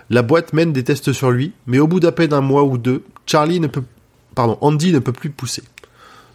La 0.08 0.22
boîte 0.22 0.54
mène 0.54 0.72
des 0.72 0.82
tests 0.84 1.12
sur 1.12 1.30
lui, 1.30 1.52
mais 1.66 1.78
au 1.78 1.86
bout 1.86 2.00
d'à 2.00 2.12
peine 2.12 2.32
un 2.32 2.40
mois 2.40 2.64
ou 2.64 2.78
deux, 2.78 3.04
Charlie 3.26 3.60
ne 3.60 3.66
peut, 3.66 3.84
pardon, 4.34 4.56
Andy 4.62 4.92
ne 4.92 4.98
peut 4.98 5.12
plus 5.12 5.30
pousser. 5.30 5.62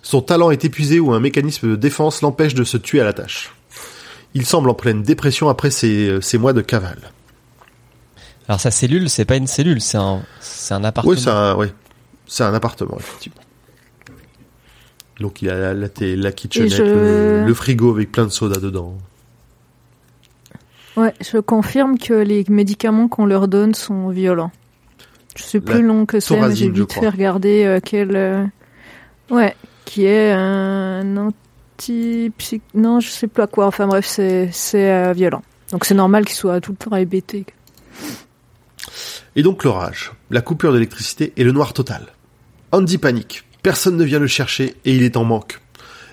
Son 0.04 0.22
talent 0.22 0.52
est 0.52 0.64
épuisé 0.64 1.00
ou 1.00 1.14
un 1.14 1.20
mécanisme 1.20 1.72
de 1.72 1.76
défense 1.76 2.22
l'empêche 2.22 2.54
de 2.54 2.64
se 2.64 2.78
tuer 2.78 3.02
à 3.02 3.06
la 3.06 3.14
tâche. 3.14 3.52
Il 4.36 4.46
semble 4.46 4.70
en 4.70 4.76
pleine 4.76 5.02
dépression 5.02 5.50
après 5.50 5.72
ces, 5.72 6.20
ces 6.22 6.38
mois 6.38 6.54
de 6.54 6.62
cavale. 6.62 7.12
Alors 8.48 8.60
sa 8.60 8.72
cellule, 8.72 9.10
c'est 9.10 9.26
pas 9.26 9.36
une 9.36 9.48
cellule, 9.48 9.82
c'est 9.82 9.98
un, 9.98 10.24
c'est 10.40 10.76
un 10.76 10.84
appartement. 10.84 11.14
Oui, 11.14 11.20
c'est 11.20 11.30
un, 11.30 11.56
ouais, 11.56 11.74
c'est 12.28 12.44
un 12.44 12.54
appartement, 12.54 12.98
effectivement. 13.00 13.42
Donc 15.20 15.42
il 15.42 15.50
a 15.50 15.74
la, 15.74 15.74
la, 15.74 16.32
kitchenette, 16.32 16.72
je- 16.72 16.84
le, 16.84 17.44
le 17.46 17.54
frigo 17.54 17.92
avec 17.92 18.12
plein 18.12 18.24
de 18.26 18.30
soda 18.30 18.60
dedans. 18.60 18.98
Ouais, 20.98 21.14
je 21.22 21.38
confirme 21.38 21.98
que 21.98 22.14
les 22.14 22.44
médicaments 22.50 23.08
qu'on 23.08 23.26
leur 23.26 23.48
donne 23.48 23.74
sont 23.74 24.10
violents. 24.10 24.52
Je 25.36 25.44
sais 25.44 25.60
plus 25.62 25.76
La 25.76 25.88
long 25.88 26.06
que 26.06 26.20
c'est, 26.20 26.40
mais 26.40 26.56
j'ai 26.56 26.70
vite 26.70 26.94
fait 26.94 27.08
regarder 27.10 27.64
euh, 27.64 27.80
quel. 27.84 28.16
euh, 28.16 28.46
Ouais, 29.30 29.56
qui 29.86 30.06
est 30.06 30.32
un 30.32 31.16
anti 31.18 32.32
Non, 32.74 33.00
je 33.00 33.10
sais 33.10 33.28
plus 33.28 33.44
à 33.44 33.48
quoi. 33.48 33.68
Enfin 33.68 33.88
bref, 33.88 34.06
c'est 34.06 34.50
c'est 34.52 34.92
euh, 34.92 35.14
violent. 35.14 35.42
Donc 35.72 35.86
c'est 35.86 35.94
normal 35.94 36.26
qu'il 36.26 36.36
soit 36.36 36.60
tout 36.60 36.72
le 36.72 36.78
temps 36.78 36.96
hébété. 36.96 37.46
Et 39.36 39.44
donc 39.44 39.64
l'orage, 39.64 40.12
la 40.32 40.42
coupure 40.42 40.74
d'électricité 40.74 41.32
et 41.38 41.44
le 41.44 41.52
noir 41.52 41.74
total. 41.74 42.08
Andy 42.72 42.98
panique. 42.98 43.46
Personne 43.64 43.98
ne 43.98 44.04
vient 44.04 44.20
le 44.20 44.28
chercher 44.28 44.76
et 44.86 44.96
il 44.96 45.04
est 45.04 45.18
en 45.18 45.24
manque. 45.24 45.60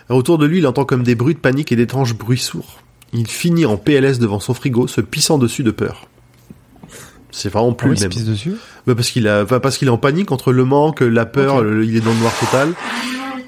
Autour 0.09 0.39
de 0.39 0.47
lui, 0.47 0.59
il 0.59 0.67
entend 0.67 0.85
comme 0.85 1.03
des 1.03 1.15
bruits 1.15 1.35
de 1.35 1.41
panique 1.41 1.73
et 1.73 1.77
d'étranges 1.77 2.15
bruits 2.15 2.39
sourds. 2.39 2.81
Il 3.13 3.27
finit 3.29 3.67
en 3.67 3.77
PLS 3.77 4.19
devant 4.19 4.41
son 4.41 4.55
frigo, 4.55 4.87
se 4.87 5.01
pissant 5.01 5.39
dessus 5.39 5.63
de 5.63 5.71
peur. 5.71 6.09
C'est 7.31 7.49
vraiment 7.49 7.71
Ah 7.73 7.75
plus 7.75 7.91
oui, 7.91 7.91
le 7.91 7.97
il 7.97 7.99
se 7.99 8.05
même. 8.05 8.11
pisse 8.13 8.25
dessus. 8.25 8.55
Bah, 8.87 8.95
parce 8.95 9.11
qu'il 9.11 9.29
a, 9.29 9.45
parce 9.45 9.79
qu'il 9.79 9.89
est 9.89 9.91
en 9.91 9.99
panique 9.99 10.33
entre 10.33 10.53
le 10.53 10.65
manque, 10.65 11.01
la 11.01 11.27
peur, 11.27 11.63
le- 11.63 11.85
il 11.85 11.97
est 11.97 12.01
dans 12.01 12.13
le 12.13 12.19
noir 12.19 12.33
total. 12.39 12.73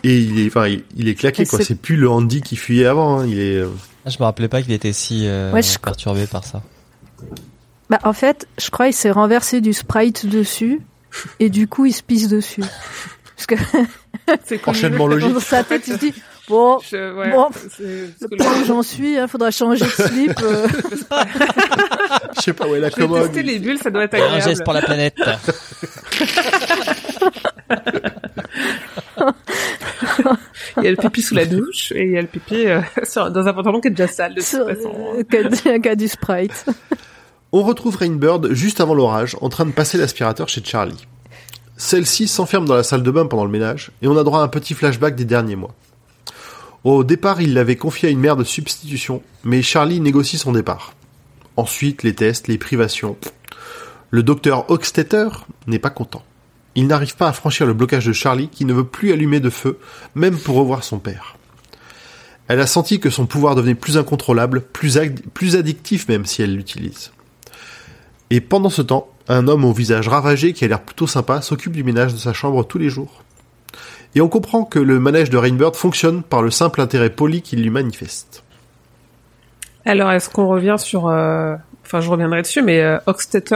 Et 0.04 0.18
il 0.18 0.38
est, 0.40 0.46
enfin, 0.48 0.68
il, 0.68 0.84
il 0.96 1.08
est 1.08 1.14
claqué, 1.14 1.42
Et 1.42 1.46
quoi. 1.46 1.60
c'est- 1.60 1.74
plus 1.74 1.96
le 1.96 2.08
Andy 2.08 2.40
qui 2.40 2.56
fuyait 2.56 2.86
avant, 2.86 3.20
hein. 3.20 3.26
Il 3.26 3.38
est, 3.40 3.56
euh, 3.58 3.68
Ah, 4.04 4.10
je 4.10 4.18
me 4.18 4.24
rappelais 4.24 4.48
pas 4.48 4.62
qu'il 4.62 4.72
était 4.72 4.92
si 4.92 5.26
euh, 5.26 5.52
Ouais, 5.52 5.62
je- 5.62 5.78
perturbé 5.78 6.26
par 6.26 6.44
ça. 6.44 6.62
Bah 7.90 7.98
en 8.04 8.12
fait, 8.12 8.46
je 8.62 8.70
crois 8.70 8.86
qu'il 8.86 8.94
s'est 8.94 9.10
renversé 9.10 9.60
du 9.60 9.72
sprite 9.72 10.26
dessus 10.26 10.80
et 11.40 11.48
du 11.48 11.66
coup 11.68 11.86
il 11.86 11.92
se 11.92 12.02
pisse 12.02 12.28
dessus. 12.28 12.62
Parce 13.38 13.46
que 13.46 13.54
C'est 14.44 14.60
enchaînement 14.68 15.06
logique. 15.06 15.32
dans 15.32 15.40
sa 15.40 15.62
tête 15.62 15.86
il 15.86 15.94
se 15.94 15.98
dit 15.98 16.12
bon. 16.48 16.78
Je- 16.90 17.14
ouais, 17.14 17.30
Bon, 17.30 17.48
c'est- 17.70 18.10
Le 18.20 18.36
point 18.36 18.60
où 18.60 18.64
j'en 18.66 18.82
suis, 18.82 19.14
il 19.14 19.28
faudra 19.28 19.50
changer 19.52 19.84
de 19.84 19.90
slip. 19.90 20.38
euh. 20.42 20.66
Je 22.36 22.40
sais 22.42 22.52
pas 22.52 22.66
où 22.66 22.74
est 22.74 22.80
la 22.80 22.90
Je 22.90 22.96
commode. 22.96 23.22
tester 23.22 23.42
les 23.42 23.58
bulles, 23.58 23.78
ça 23.78 23.90
doit 23.90 24.04
être 24.04 24.14
Un 24.14 24.18
agréable. 24.24 24.42
geste 24.42 24.64
pour 24.64 24.72
la 24.72 24.82
planète. 24.82 25.14
Il 30.76 30.84
y 30.84 30.86
a 30.86 30.90
le 30.90 30.96
pipi 30.96 31.22
sous 31.22 31.34
la 31.34 31.44
douche 31.44 31.92
et 31.92 32.04
il 32.04 32.10
y 32.12 32.18
a 32.18 32.22
le 32.22 32.26
pipi 32.28 32.66
euh, 32.66 32.80
sur- 33.04 33.30
dans 33.30 33.46
un 33.46 33.52
pantalon 33.52 33.80
qui 33.80 33.88
est 33.88 33.92
déjà 33.92 34.08
sale 34.08 34.34
de 34.34 34.40
toute 34.40 34.48
Sur- 34.48 34.66
façon. 34.66 34.94
euh, 35.16 35.22
qu'a- 35.24 35.78
qu'a 35.78 35.94
du 35.96 36.08
sprite. 36.08 36.66
On 37.52 37.62
retrouve 37.62 37.96
Rainbird 37.96 38.52
juste 38.52 38.80
avant 38.80 38.94
l'orage, 38.94 39.36
en 39.40 39.48
train 39.48 39.64
de 39.64 39.70
passer 39.72 39.96
l'aspirateur 39.98 40.48
chez 40.48 40.62
Charlie. 40.64 41.06
Celle-ci 41.78 42.26
s'enferme 42.26 42.66
dans 42.66 42.74
la 42.74 42.82
salle 42.82 43.04
de 43.04 43.10
bain 43.10 43.26
pendant 43.26 43.44
le 43.44 43.50
ménage, 43.50 43.92
et 44.02 44.08
on 44.08 44.18
a 44.18 44.24
droit 44.24 44.40
à 44.40 44.42
un 44.42 44.48
petit 44.48 44.74
flashback 44.74 45.14
des 45.14 45.24
derniers 45.24 45.56
mois. 45.56 45.74
Au 46.84 47.04
départ, 47.04 47.40
il 47.40 47.54
l'avait 47.54 47.76
confié 47.76 48.08
à 48.08 48.12
une 48.12 48.18
mère 48.18 48.36
de 48.36 48.44
substitution, 48.44 49.22
mais 49.44 49.62
Charlie 49.62 50.00
négocie 50.00 50.38
son 50.38 50.52
départ. 50.52 50.92
Ensuite, 51.56 52.02
les 52.02 52.14
tests, 52.14 52.48
les 52.48 52.58
privations. 52.58 53.16
Le 54.10 54.22
docteur 54.22 54.68
Hochstetter 54.70 55.28
n'est 55.68 55.78
pas 55.78 55.90
content. 55.90 56.24
Il 56.74 56.86
n'arrive 56.88 57.16
pas 57.16 57.28
à 57.28 57.32
franchir 57.32 57.64
le 57.66 57.74
blocage 57.74 58.06
de 58.06 58.12
Charlie 58.12 58.48
qui 58.48 58.64
ne 58.64 58.72
veut 58.74 58.84
plus 58.84 59.12
allumer 59.12 59.40
de 59.40 59.50
feu, 59.50 59.78
même 60.14 60.36
pour 60.36 60.56
revoir 60.56 60.82
son 60.82 60.98
père. 60.98 61.36
Elle 62.48 62.60
a 62.60 62.66
senti 62.66 62.98
que 62.98 63.10
son 63.10 63.26
pouvoir 63.26 63.54
devenait 63.54 63.74
plus 63.74 63.98
incontrôlable, 63.98 64.62
plus, 64.62 64.98
ad- 64.98 65.20
plus 65.34 65.54
addictif 65.54 66.08
même 66.08 66.26
si 66.26 66.42
elle 66.42 66.54
l'utilise. 66.54 67.12
Et 68.30 68.40
pendant 68.40 68.70
ce 68.70 68.82
temps, 68.82 69.08
un 69.28 69.46
homme 69.48 69.64
au 69.64 69.72
visage 69.72 70.08
ravagé 70.08 70.52
qui 70.52 70.64
a 70.64 70.68
l'air 70.68 70.80
plutôt 70.80 71.06
sympa 71.06 71.42
s'occupe 71.42 71.72
du 71.72 71.84
ménage 71.84 72.12
de 72.14 72.18
sa 72.18 72.32
chambre 72.32 72.64
tous 72.64 72.78
les 72.78 72.88
jours. 72.88 73.22
Et 74.14 74.20
on 74.20 74.28
comprend 74.28 74.64
que 74.64 74.78
le 74.78 74.98
manège 74.98 75.28
de 75.30 75.36
Rainbird 75.36 75.76
fonctionne 75.76 76.22
par 76.22 76.42
le 76.42 76.50
simple 76.50 76.80
intérêt 76.80 77.10
poli 77.10 77.42
qu'il 77.42 77.62
lui 77.62 77.70
manifeste. 77.70 78.42
Alors, 79.84 80.10
est-ce 80.12 80.30
qu'on 80.30 80.46
revient 80.48 80.76
sur... 80.78 81.08
euh, 81.08 81.54
Enfin, 81.84 82.00
je 82.02 82.10
reviendrai 82.10 82.42
dessus, 82.42 82.60
mais 82.60 82.82
euh, 82.82 82.98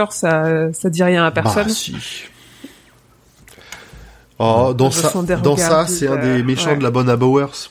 ça, 0.09 0.73
ça 0.73 0.89
dit 0.89 1.03
rien 1.03 1.23
à 1.23 1.29
personne? 1.29 1.65
Bah 1.65 1.69
si. 1.69 1.95
Oh, 4.39 4.73
dans 4.75 4.89
ça, 4.89 5.11
dans 5.43 5.55
ça, 5.55 5.85
c'est 5.85 6.07
un 6.07 6.15
bizarres, 6.15 6.35
des 6.35 6.43
méchants 6.43 6.69
ouais. 6.71 6.77
de 6.77 6.83
la 6.83 6.89
bonne 6.89 7.09
à 7.09 7.15
Bowers. 7.15 7.69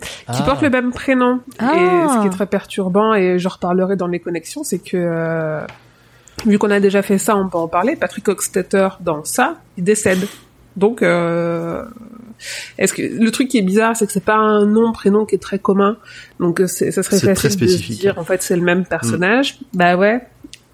qui 0.00 0.06
Ah. 0.26 0.42
portent 0.44 0.62
le 0.62 0.70
même 0.70 0.90
prénom. 0.92 1.40
Ah. 1.60 1.72
Et 1.76 2.08
ce 2.08 2.20
qui 2.22 2.26
est 2.26 2.30
très 2.30 2.46
perturbant, 2.46 3.14
et 3.14 3.38
je 3.38 3.48
reparlerai 3.48 3.94
dans 3.94 4.08
les 4.08 4.18
connexions, 4.18 4.64
c'est 4.64 4.80
que, 4.80 4.96
euh, 4.96 5.64
vu 6.46 6.58
qu'on 6.58 6.70
a 6.70 6.80
déjà 6.80 7.02
fait 7.02 7.18
ça, 7.18 7.36
on 7.36 7.48
peut 7.48 7.58
en 7.58 7.68
parler, 7.68 7.96
Patrick 7.96 8.28
Hochstetter, 8.28 8.88
dans 9.00 9.24
ça, 9.24 9.56
il 9.76 9.84
décède. 9.84 10.26
Donc, 10.76 11.02
euh, 11.02 11.84
est-ce 12.78 12.92
que 12.94 13.02
le 13.02 13.30
truc 13.30 13.48
qui 13.48 13.58
est 13.58 13.62
bizarre, 13.62 13.96
c'est 13.96 14.06
que 14.06 14.12
c'est 14.12 14.24
pas 14.24 14.36
un 14.36 14.64
nom, 14.66 14.92
prénom 14.92 15.26
qui 15.26 15.34
est 15.34 15.38
très 15.42 15.58
commun. 15.58 15.96
Donc, 16.38 16.60
euh, 16.60 16.66
ça 16.66 16.90
serait 17.02 17.34
facile 17.34 17.60
de 17.60 17.66
se. 17.66 17.92
Mm. 17.92 17.96
dire, 17.96 18.18
en 18.18 18.24
fait, 18.24 18.42
c'est 18.42 18.56
le 18.56 18.62
même 18.62 18.84
personnage. 18.86 19.58
Bah 19.74 19.96
ouais. 19.96 20.20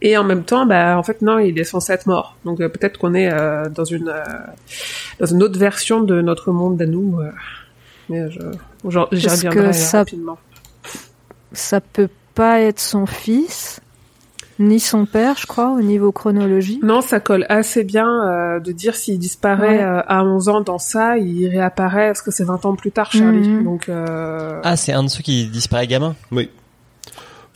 Et 0.03 0.17
en 0.19 0.25
même 0.25 0.45
temps, 0.45 0.67
bah 0.67 0.99
en 0.99 1.03
fait 1.03 1.23
non, 1.23 1.39
il 1.39 1.59
est 1.59 1.65
censé 1.65 1.91
être 1.95 2.07
mort. 2.07 2.37
Donc 2.45 2.61
euh, 2.61 2.69
peut-être 2.69 2.99
qu'on 2.99 3.15
est 3.15 3.33
euh, 3.33 3.71
dans 3.71 3.87
une 3.87 4.09
euh, 4.11 4.23
dans 5.19 5.25
une 5.27 5.43
autre 5.43 5.59
version 5.59 6.03
de 6.03 6.21
notre 6.21 6.53
monde 6.53 6.81
à 6.83 6.85
nous. 6.85 7.19
euh. 7.19 7.31
Mais 8.11 8.31
je, 8.31 8.39
j'y 9.13 9.27
que 9.27 9.31
reviendrai 9.31 9.69
euh, 9.69 9.73
ça- 9.73 9.99
rapidement. 10.01 10.37
Ça 11.53 11.81
peut 11.81 12.11
pas 12.35 12.61
être 12.61 12.79
son 12.79 13.07
fils, 13.07 13.81
ni 14.59 14.81
son 14.81 15.05
père, 15.07 15.37
je 15.39 15.47
crois, 15.47 15.71
au 15.73 15.81
niveau 15.83 16.13
chronologie. 16.13 16.81
Non, 16.83 17.01
ça 17.01 17.21
colle 17.21 17.45
assez 17.49 17.85
bien 17.85 18.07
euh, 18.09 18.61
de 18.61 18.73
dire 18.73 18.95
s'il 18.95 19.19
disparaît 19.19 19.79
Ouais. 19.79 19.83
euh, 19.85 20.01
à 20.07 20.25
11 20.25 20.49
ans 20.49 20.61
dans 20.61 20.79
ça, 20.79 21.19
il 21.19 21.49
réapparaît 21.49 22.09
parce 22.09 22.23
que 22.23 22.31
c'est 22.31 22.45
20 22.45 22.65
ans 22.67 22.75
plus 22.75 22.91
tard, 22.93 23.13
Charlie. 23.13 23.49
Mhm. 23.49 23.65
Donc 23.65 23.89
euh... 23.89 24.61
Ah, 24.65 24.77
c'est 24.77 24.93
un 24.93 25.03
de 25.05 25.09
ceux 25.09 25.23
qui 25.23 25.47
disparaît 25.49 25.87
gamin? 25.87 26.15
Oui. 26.33 26.51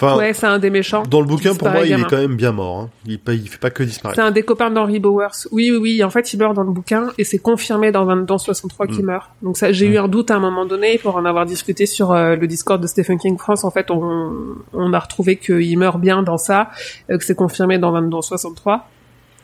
Enfin, 0.02 0.16
ouais, 0.18 0.32
c'est 0.32 0.47
un 0.47 0.59
des 0.59 0.70
méchants. 0.70 1.02
dans 1.09 1.20
le 1.20 1.27
bouquin, 1.27 1.55
pour 1.55 1.68
moi, 1.68 1.85
il 1.85 1.93
est 1.93 2.05
quand 2.05 2.16
même 2.16 2.36
bien 2.36 2.52
mort. 2.52 2.81
Hein. 2.81 2.90
Il, 3.06 3.18
pas- 3.18 3.35
il 3.35 3.48
fait 3.48 3.59
pas 3.59 3.70
que 3.70 3.82
disparaître. 3.82 4.20
C'est 4.20 4.27
un 4.27 4.31
des 4.31 4.43
copains 4.43 4.70
d'Henry 4.70 4.98
Bowers. 4.98 5.28
Oui, 5.52 5.70
oui, 5.70 5.77
oui. 5.78 6.05
En 6.05 6.10
fait, 6.10 6.32
il 6.32 6.39
meurt 6.39 6.55
dans 6.55 6.62
le 6.62 6.70
bouquin 6.72 7.09
et 7.18 7.24
c'est 7.24 7.39
confirmé 7.39 7.93
dans, 7.93 8.05
20 8.05 8.24
dans 8.27 8.39
63 8.39 8.86
qu'il 8.86 9.02
Mm. 9.02 9.06
meurt. 9.06 9.31
Donc 9.43 9.56
ça, 9.56 9.72
j'ai 9.72 9.86
eu 9.86 9.98
un 9.98 10.09
doute 10.09 10.31
à 10.31 10.36
un 10.36 10.40
moment 10.40 10.64
donné 10.66 10.98
pour 10.98 11.16
en 11.16 11.24
avoir 11.24 11.44
discuté 11.47 11.86
sur 11.86 12.12
euh, 12.12 12.36
le 12.36 12.47
Discord 12.47 12.81
de 12.81 12.86
Stephen 12.86 13.18
King 13.18 13.36
France. 13.39 13.64
En 13.64 13.70
fait, 13.70 13.90
on, 13.90 14.32
on 14.72 14.93
a 14.93 14.98
retrouvé 14.98 15.36
qu'il 15.36 15.78
meurt 15.78 16.01
bien 16.01 16.22
dans 16.22 16.39
ça, 16.39 16.70
euh, 17.10 17.18
que 17.18 17.24
c'est 17.24 17.35
confirmé 17.35 17.78
dans 17.78 17.93
20 17.93 18.09
dans 18.09 18.22
63. 18.22 18.89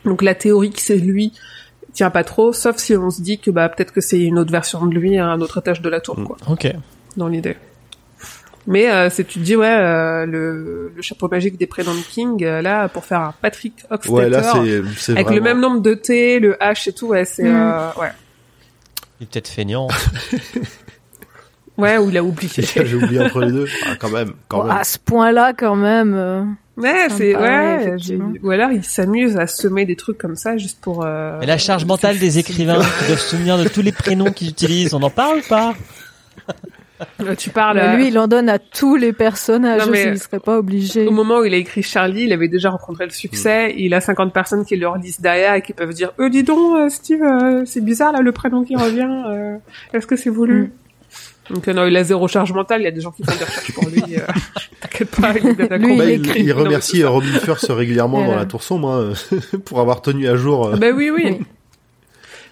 Donc 0.05 0.21
la 0.21 0.35
théorie 0.35 0.71
que 0.71 0.81
c'est 0.81 0.97
lui 0.97 1.33
tient 1.93 2.09
pas 2.11 2.23
trop, 2.23 2.53
sauf 2.53 2.77
si 2.77 2.95
on 2.95 3.09
se 3.09 3.21
dit 3.21 3.39
que 3.39 3.49
bah 3.49 3.67
peut-être 3.69 3.91
que 3.91 4.01
c'est 4.01 4.19
une 4.19 4.37
autre 4.37 4.51
version 4.51 4.85
de 4.85 4.93
lui 4.95 5.17
à 5.17 5.25
un 5.27 5.41
autre 5.41 5.57
étage 5.57 5.81
de 5.81 5.89
la 5.89 5.99
tour, 5.99 6.19
Mm. 6.19 6.23
quoi, 6.25 6.37
Ok. 6.49 6.71
dans 7.17 7.27
l'idée. 7.27 7.57
Mais 8.69 8.91
euh, 8.91 9.09
c'est 9.09 9.23
tu 9.23 9.39
te 9.39 9.43
dis 9.45 9.55
ouais 9.55 9.65
euh, 9.65 10.25
le, 10.25 10.91
le 10.95 11.01
chapeau 11.01 11.29
magique 11.29 11.57
des 11.57 11.67
prénoms 11.67 11.95
de 11.95 12.01
King 12.01 12.43
euh, 12.43 12.61
là 12.61 12.89
pour 12.89 13.05
faire 13.05 13.21
un 13.21 13.33
Patrick 13.41 13.85
Hockstetter 13.89 14.13
Ouais, 14.13 14.29
là, 14.29 14.43
c'est, 14.43 14.81
c'est 14.97 15.11
avec 15.13 15.25
vraiment... 15.27 15.37
le 15.37 15.41
même 15.43 15.59
nombre 15.61 15.81
de 15.81 15.93
T, 15.93 16.39
le 16.39 16.53
H 16.55 16.89
et 16.89 16.91
tout 16.93 17.07
ouais 17.07 17.23
c'est 17.25 17.43
Mm. 17.43 17.55
euh, 17.55 17.89
ouais 18.01 18.11
Il 19.19 19.23
est 19.23 19.29
peut-être 19.31 19.47
feignant. 19.47 19.87
ouais 21.77 21.97
ou 21.97 22.09
il 22.09 22.17
a 22.17 22.23
oublié. 22.23 22.51
J'ai 22.85 22.95
oublié 22.95 23.19
entre 23.21 23.41
les 23.41 23.51
deux. 23.51 23.67
Ah, 23.85 23.95
quand 23.99 24.09
même, 24.09 24.33
quand 24.47 24.57
Bon, 24.59 24.63
même. 24.67 24.77
à 24.77 24.83
ce 24.83 24.97
point-là, 24.99 25.53
quand 25.53 25.75
même. 25.75 26.13
euh, 26.15 26.43
Ouais, 26.75 27.07
c'est 27.09 27.35
ouais, 27.35 27.95
Ou 28.43 28.51
alors 28.51 28.71
il 28.71 28.83
s'amuse 28.83 29.35
à 29.37 29.47
semer 29.47 29.85
des 29.85 29.95
trucs 29.95 30.17
comme 30.19 30.35
ça 30.35 30.57
juste 30.57 30.79
pour. 30.79 31.03
Euh, 31.03 31.37
Mais 31.39 31.47
la 31.47 31.57
charge 31.57 31.85
mentale 31.85 32.19
des 32.19 32.37
écrivains 32.37 32.75
qui 32.99 33.07
doivent 33.07 33.19
se 33.19 33.29
souvenir 33.29 33.57
de 33.57 33.67
tous 33.67 33.81
les 33.81 33.91
prénoms 33.91 34.31
qu'ils 34.31 34.49
utilisent, 34.49 34.93
on 34.93 35.01
en 35.01 35.09
parle 35.09 35.39
ou 35.39 35.47
pas? 35.49 35.73
Tu 37.37 37.49
parles. 37.51 37.77
euh, 37.79 37.95
lui, 37.95 38.07
il 38.07 38.17
en 38.19 38.27
donne 38.27 38.49
à 38.49 38.59
tous 38.59 38.95
les 38.95 39.13
personnages. 39.13 39.85
Non, 39.85 39.91
mais- 39.91 40.05
il 40.13 40.19
serait 40.19 40.39
pas 40.39 40.57
obligé. 40.57 41.05
Au 41.07 41.11
moment 41.11 41.39
où 41.39 41.45
il 41.45 41.53
a 41.53 41.57
écrit 41.57 41.83
Charlie, 41.83 42.23
il 42.23 42.33
avait 42.33 42.47
déjà 42.47 42.69
rencontré 42.69 43.05
le 43.05 43.11
succès. 43.11 43.73
Il 43.77 43.93
a 43.93 44.01
50 44.01 44.33
personnes 44.33 44.65
qui 44.65 44.75
le 44.75 44.87
relisent 44.87 45.19
derrière 45.21 45.53
et 45.55 45.61
qui 45.61 45.73
peuvent 45.73 45.93
dire 45.93 46.11
«Euh, 46.19 46.29
dis 46.29 46.43
donc, 46.43 46.75
euh, 46.77 46.89
Steve, 46.89 47.21
euh, 47.23 47.63
c'est 47.65 47.83
bizarre 47.83 48.11
là 48.13 48.21
le 48.21 48.31
prénom 48.31 48.63
qui 48.63 48.75
revient. 48.75 49.07
euh, 49.29 49.57
Est-ce 49.93 50.07
que 50.07 50.15
c'est 50.15 50.29
voulu 50.29 50.71
Donc 51.49 51.67
euh, 51.67 51.73
non, 51.73 51.85
il 51.85 51.95
a 51.95 52.03
zéro 52.03 52.27
charge 52.27 52.51
mentale. 52.51 52.81
Il 52.81 52.85
y 52.85 52.87
a 52.87 52.91
des 52.91 53.01
gens 53.01 53.11
qui 53.11 53.23
font 53.23 53.31
des 53.37 53.43
recherches 53.45 53.73
pour 53.73 53.87
lui. 53.89 54.03
euh, 54.17 54.21
T'inquiète 54.81 55.09
pas, 55.15 55.31
il 55.39 55.47
est 55.47 55.53
bien 55.53 55.65
d'accord. 55.67 55.87
Lui, 55.87 55.97
Bah, 55.97 56.05
il 56.05 56.19
il, 56.19 56.25
écrit. 56.25 56.41
il 56.41 56.47
Non, 56.49 56.63
remercie 56.63 57.03
Robin 57.03 57.27
First 57.39 57.67
régulièrement 57.69 58.25
dans 58.25 58.35
la 58.35 58.45
tour 58.45 58.63
sombre 58.63 58.89
hein, 58.91 59.37
pour 59.65 59.79
avoir 59.79 60.01
tenu 60.01 60.27
à 60.27 60.35
jour. 60.35 60.67
euh. 60.67 60.75
Bah 60.77 60.87
oui, 60.95 61.09
oui. 61.09 61.39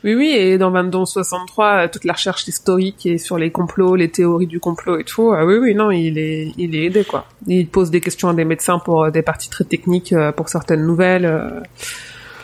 Oui, 0.04 0.14
oui, 0.14 0.30
et 0.30 0.58
dans 0.58 0.70
2263, 0.72 1.66
euh, 1.86 1.88
toute 1.92 2.04
la 2.04 2.14
recherche 2.14 2.48
historique 2.48 3.06
et 3.06 3.18
sur 3.18 3.38
les 3.38 3.52
complots, 3.52 3.96
les 3.96 4.10
théories 4.12 4.46
du 4.48 4.60
complot 4.60 5.00
et 5.00 5.04
tout, 5.04 5.32
ah 5.34 5.46
oui, 5.46 5.56
oui, 5.58 5.74
non, 5.76 5.90
il 5.92 6.18
est, 6.18 6.52
il 6.58 6.76
est 6.76 6.86
aidé, 6.86 7.04
quoi. 7.04 7.26
Il 7.48 7.68
pose 7.68 7.90
des 7.90 8.02
questions 8.02 8.30
à 8.30 8.34
des 8.34 8.46
médecins 8.46 8.78
pour 8.80 9.06
euh, 9.06 9.12
des 9.12 9.22
parties 9.24 9.50
très 9.50 9.64
techniques, 9.64 10.14
euh, 10.14 10.32
pour 10.32 10.50
certaines 10.50 10.86
nouvelles. 10.86 11.26
euh. 11.26 11.62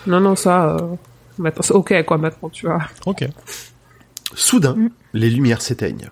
Non, 0.08 0.20
non, 0.20 0.36
ça, 0.36 0.76
euh, 0.76 0.80
maintenant, 1.38 1.62
c'est 1.62 1.74
ok, 1.74 2.04
quoi, 2.06 2.18
maintenant, 2.18 2.50
tu 2.50 2.66
vois. 2.66 2.80
Ok. 3.06 3.26
Soudain, 4.34 4.76
Mm. 4.76 4.90
les 5.14 5.30
lumières 5.30 5.62
s'éteignent. 5.62 6.10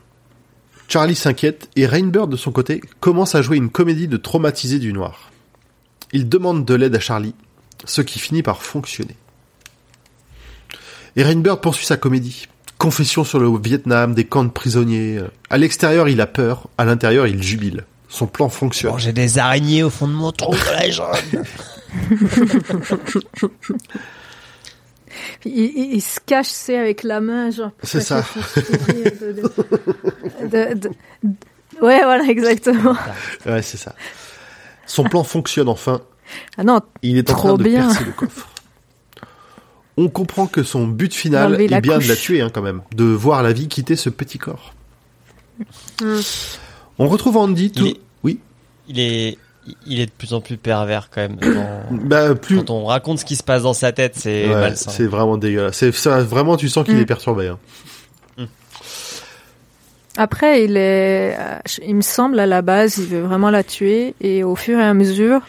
Charlie 0.88 1.16
s'inquiète 1.16 1.70
et 1.76 1.86
Rainbird, 1.86 2.30
de 2.32 2.36
son 2.36 2.52
côté, 2.52 2.82
commence 3.00 3.36
à 3.36 3.42
jouer 3.42 3.58
une 3.58 3.70
comédie 3.70 4.08
de 4.08 4.18
traumatisé 4.18 4.80
du 4.80 4.92
noir. 4.94 5.32
Il 6.14 6.28
demande 6.30 6.66
de 6.66 6.74
l'aide 6.74 6.96
à 6.96 7.00
Charlie, 7.00 7.36
ce 7.86 8.02
qui 8.02 8.20
finit 8.20 8.42
par 8.44 8.62
fonctionner. 8.64 9.16
Et 11.16 11.24
Rainbird 11.24 11.62
poursuit 11.62 11.86
sa 11.86 11.98
comédie. 11.98 12.48
Confession 12.78 13.24
sur 13.24 13.40
le 13.40 13.50
Vietnam, 13.62 14.14
des 14.14 14.24
camps 14.26 14.44
de 14.46 14.50
prisonniers. 14.50 15.20
À 15.50 15.58
l'extérieur, 15.58 16.08
il 16.08 16.22
a 16.22 16.28
peur. 16.28 16.68
À 16.78 16.86
l'intérieur, 16.86 17.28
il 17.28 17.42
jubile. 17.44 17.84
Son 18.08 18.26
plan 18.26 18.50
fonctionne. 18.50 18.92
Bon, 18.94 18.98
j'ai 18.98 19.12
des 19.14 19.38
araignées 19.38 19.84
au 19.84 19.90
fond 19.90 20.08
de 20.08 20.14
mon 20.14 20.32
trou 20.32 20.54
de 20.56 20.72
la 20.72 20.90
jambe. 20.90 21.16
Il, 25.46 25.52
il- 25.54 25.94
il 25.96 26.02
se 26.02 26.20
cache, 26.26 26.48
c'est 26.48 26.78
avec 26.78 27.04
la 27.04 27.20
main, 27.20 27.50
genre. 27.50 27.72
C'est 27.84 28.02
ça. 28.02 28.24
de- 28.56 30.48
de- 30.48 30.74
de- 30.76 30.90
Ouais, 31.82 32.02
voilà, 32.04 32.24
exactement. 32.26 32.96
Ouais, 33.46 33.62
c'est 33.62 33.78
ça. 33.78 33.96
Son 34.86 35.04
plan 35.04 35.24
fonctionne 35.24 35.68
enfin. 35.70 36.02
Ah 36.58 36.64
non, 36.64 36.80
Il 37.02 37.18
est 37.18 37.30
en 37.32 37.34
Trop 37.34 37.48
train 37.50 37.58
de 37.58 37.64
bien. 37.64 37.88
percer 37.88 38.06
le 38.06 38.12
coffre. 38.12 38.48
On 40.02 40.08
comprend 40.08 40.48
que 40.48 40.64
son 40.64 40.88
but 40.88 41.14
final 41.14 41.60
est 41.60 41.82
bien 41.82 41.98
de 42.00 42.08
la 42.08 42.16
tuer, 42.16 42.40
hein, 42.42 42.50
quand 42.54 42.62
même. 42.62 42.82
De 42.96 43.04
voir 43.04 43.44
la 43.44 43.52
vie 43.52 43.68
quitter 43.68 43.96
ce 43.96 44.10
petit 44.10 44.38
corps. 44.38 44.74
Hmm. 46.02 46.20
On 47.00 47.08
retrouve 47.10 47.36
Andy 47.38 47.72
tout... 47.72 47.84
Il 47.86 47.90
est- 47.92 48.00
Oui. 48.24 48.40
Il 48.88 49.00
est, 49.00 49.38
il 49.86 50.00
est 50.00 50.06
de 50.06 50.12
plus 50.12 50.34
en 50.34 50.40
plus 50.42 50.56
pervers 50.58 51.10
quand 51.14 51.22
même. 51.22 51.36
dans- 51.36 51.82
Bah, 52.06 52.34
plus... 52.36 52.58
Quand 52.58 52.70
on 52.70 52.86
raconte 52.86 53.20
ce 53.20 53.26
qui 53.26 53.36
se 53.36 53.44
passe 53.44 53.64
dans 53.64 53.74
sa 53.74 53.92
tête, 53.92 54.14
c'est 54.16 54.48
Ouais, 54.48 54.54
malsain. 54.54 54.90
c'est 54.92 55.06
vraiment 55.06 55.38
dégueulasse. 55.38 55.76
C'est, 55.78 55.92
ça, 55.94 56.22
vraiment, 56.22 56.56
tu 56.56 56.70
sens 56.70 56.86
qu'il 56.86 56.96
Mm. 56.96 57.02
est 57.02 57.06
perturbé. 57.06 57.48
Hein. 57.50 57.60
Après, 60.18 60.66
il 60.66 60.76
est, 60.76 61.36
euh, 61.38 61.60
il 61.86 61.96
me 61.96 62.02
semble 62.02 62.40
à 62.40 62.46
la 62.46 62.62
base, 62.62 62.98
il 62.98 63.06
veut 63.06 63.22
vraiment 63.22 63.50
la 63.52 63.64
tuer 63.64 64.16
et 64.20 64.44
au 64.44 64.56
fur 64.56 64.78
et 64.80 64.84
à 64.84 64.94
mesure, 64.94 65.40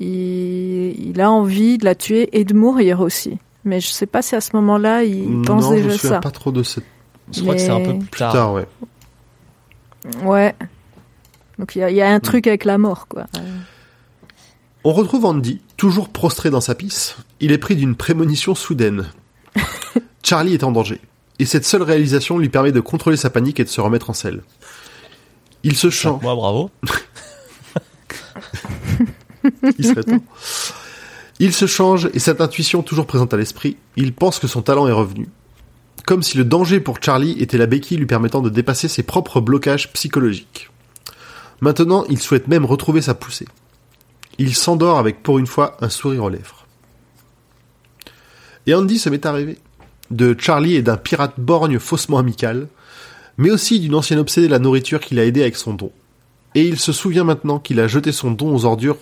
il, 0.00 1.10
il 1.10 1.20
a 1.20 1.30
envie 1.30 1.78
de 1.78 1.84
la 1.84 1.94
tuer 1.94 2.28
et 2.38 2.44
de 2.44 2.52
mourir 2.54 3.00
aussi. 3.00 3.38
Mais 3.68 3.80
je 3.80 3.88
sais 3.88 4.06
pas 4.06 4.22
si 4.22 4.34
à 4.34 4.40
ce 4.40 4.50
moment-là, 4.54 5.04
il 5.04 5.42
pense 5.42 5.64
non, 5.64 5.76
je 5.76 5.82
me 5.82 5.90
déjà 5.90 6.08
ça. 6.08 6.20
pas 6.20 6.30
trop 6.30 6.50
de 6.50 6.62
cette... 6.62 6.84
Je 7.32 7.42
crois 7.42 7.54
que 7.54 7.60
c'est 7.60 7.68
un 7.68 7.80
peu 7.80 7.98
plus 7.98 8.08
Plus 8.08 8.18
tard. 8.18 8.54
ouais. 8.54 8.66
Ouais. 10.22 10.54
Donc 11.58 11.76
il 11.76 11.80
y 11.80 11.82
a, 11.82 11.90
il 11.90 11.96
y 11.96 12.00
a 12.00 12.08
un 12.10 12.20
truc 12.20 12.46
avec 12.46 12.64
la 12.64 12.78
mort, 12.78 13.06
quoi. 13.08 13.26
On 14.84 14.92
retrouve 14.94 15.26
Andy, 15.26 15.60
toujours 15.76 16.08
prostré 16.08 16.48
dans 16.48 16.62
sa 16.62 16.74
pisse. 16.74 17.16
Il 17.40 17.52
est 17.52 17.58
pris 17.58 17.76
d'une 17.76 17.94
prémonition 17.94 18.54
soudaine. 18.54 19.10
Charlie 20.22 20.54
est 20.54 20.64
en 20.64 20.72
danger. 20.72 21.00
Et 21.38 21.44
cette 21.44 21.66
seule 21.66 21.82
réalisation 21.82 22.38
lui 22.38 22.48
permet 22.48 22.72
de 22.72 22.80
contrôler 22.80 23.18
sa 23.18 23.28
panique 23.28 23.60
et 23.60 23.64
de 23.64 23.68
se 23.68 23.82
remettre 23.82 24.08
en 24.08 24.14
selle. 24.14 24.42
Il 25.62 25.76
se 25.76 25.90
change. 25.90 26.22
Moi, 26.22 26.34
bravo. 26.34 26.70
Il 29.78 29.86
serait 29.86 30.04
temps. 30.04 30.22
Il 31.40 31.52
se 31.52 31.66
change 31.66 32.10
et 32.14 32.18
cette 32.18 32.40
intuition 32.40 32.82
toujours 32.82 33.06
présente 33.06 33.32
à 33.32 33.36
l'esprit, 33.36 33.76
il 33.96 34.12
pense 34.12 34.38
que 34.38 34.48
son 34.48 34.62
talent 34.62 34.88
est 34.88 34.92
revenu. 34.92 35.28
Comme 36.04 36.22
si 36.22 36.36
le 36.36 36.44
danger 36.44 36.80
pour 36.80 36.98
Charlie 37.02 37.36
était 37.40 37.58
la 37.58 37.66
béquille 37.66 37.98
lui 37.98 38.06
permettant 38.06 38.40
de 38.40 38.48
dépasser 38.48 38.88
ses 38.88 39.02
propres 39.02 39.40
blocages 39.40 39.92
psychologiques. 39.92 40.70
Maintenant, 41.60 42.04
il 42.08 42.18
souhaite 42.18 42.48
même 42.48 42.64
retrouver 42.64 43.02
sa 43.02 43.14
poussée. 43.14 43.46
Il 44.38 44.54
s'endort 44.54 44.98
avec 44.98 45.22
pour 45.22 45.38
une 45.38 45.46
fois 45.46 45.76
un 45.80 45.88
sourire 45.88 46.24
aux 46.24 46.28
lèvres. 46.28 46.66
Et 48.66 48.74
Andy 48.74 48.98
se 48.98 49.08
met 49.08 49.26
à 49.26 49.32
rêver. 49.32 49.58
De 50.10 50.34
Charlie 50.38 50.76
et 50.76 50.82
d'un 50.82 50.96
pirate 50.96 51.34
borgne 51.38 51.78
faussement 51.78 52.18
amical, 52.18 52.68
mais 53.36 53.50
aussi 53.50 53.78
d'une 53.78 53.94
ancienne 53.94 54.18
obsédée 54.18 54.46
de 54.46 54.52
la 54.52 54.58
nourriture 54.58 55.00
qu'il 55.00 55.18
a 55.18 55.24
aidé 55.24 55.42
avec 55.42 55.56
son 55.56 55.74
don. 55.74 55.92
Et 56.54 56.66
il 56.66 56.78
se 56.78 56.92
souvient 56.92 57.24
maintenant 57.24 57.58
qu'il 57.58 57.80
a 57.80 57.88
jeté 57.88 58.12
son 58.12 58.30
don 58.30 58.54
aux 58.54 58.64
ordures 58.64 58.98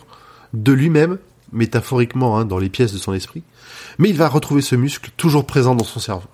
de 0.53 0.73
lui-même, 0.73 1.19
métaphoriquement 1.53 2.39
hein, 2.39 2.45
dans 2.45 2.59
les 2.59 2.69
pièces 2.69 2.93
de 2.93 2.99
son 2.99 3.13
esprit, 3.15 3.43
mais 3.99 4.09
il 4.11 4.17
va 4.17 4.29
retrouver 4.29 4.63
ce 4.63 4.77
muscle 4.77 5.11
toujours 5.17 5.47
présent 5.47 5.75
dans 5.75 5.85
son 5.85 6.01
cerveau. 6.01 6.29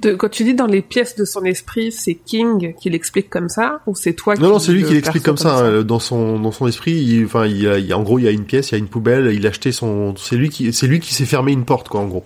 De, 0.00 0.14
quand 0.14 0.30
tu 0.30 0.44
dis 0.44 0.54
dans 0.54 0.66
les 0.66 0.80
pièces 0.80 1.16
de 1.16 1.24
son 1.24 1.44
esprit, 1.44 1.92
c'est 1.92 2.14
King 2.14 2.74
qui 2.80 2.88
l'explique 2.88 3.28
comme 3.28 3.48
ça 3.48 3.80
ou 3.86 3.94
c'est 3.94 4.14
toi 4.14 4.34
qui 4.34 4.42
Non, 4.42 4.48
non, 4.50 4.58
c'est 4.58 4.72
lui 4.72 4.84
qui 4.84 4.94
l'explique 4.94 5.22
comme 5.22 5.36
ça, 5.36 5.58
hein, 5.58 5.82
dans 5.82 5.98
son 5.98 6.38
dans 6.38 6.52
son 6.52 6.66
esprit. 6.66 6.92
Il, 6.92 7.24
enfin, 7.26 7.46
il, 7.46 7.62
y 7.62 7.68
a- 7.68 7.78
il 7.78 7.84
y 7.86 7.92
a- 7.92 7.98
en 7.98 8.02
gros, 8.02 8.18
il 8.18 8.24
y 8.24 8.28
a 8.28 8.30
une 8.30 8.44
pièce, 8.44 8.70
il 8.70 8.72
y 8.72 8.74
a 8.76 8.78
une 8.78 8.88
poubelle. 8.88 9.32
Il 9.34 9.44
a 9.46 9.50
acheté 9.50 9.72
son. 9.72 10.14
C'est 10.16 10.36
lui 10.36 10.48
qui, 10.48 10.72
c'est 10.72 10.86
lui 10.86 11.00
qui 11.00 11.12
s'est 11.14 11.26
fermé 11.26 11.52
une 11.52 11.64
porte, 11.64 11.88
quoi, 11.88 12.00
en 12.00 12.06
gros. 12.06 12.24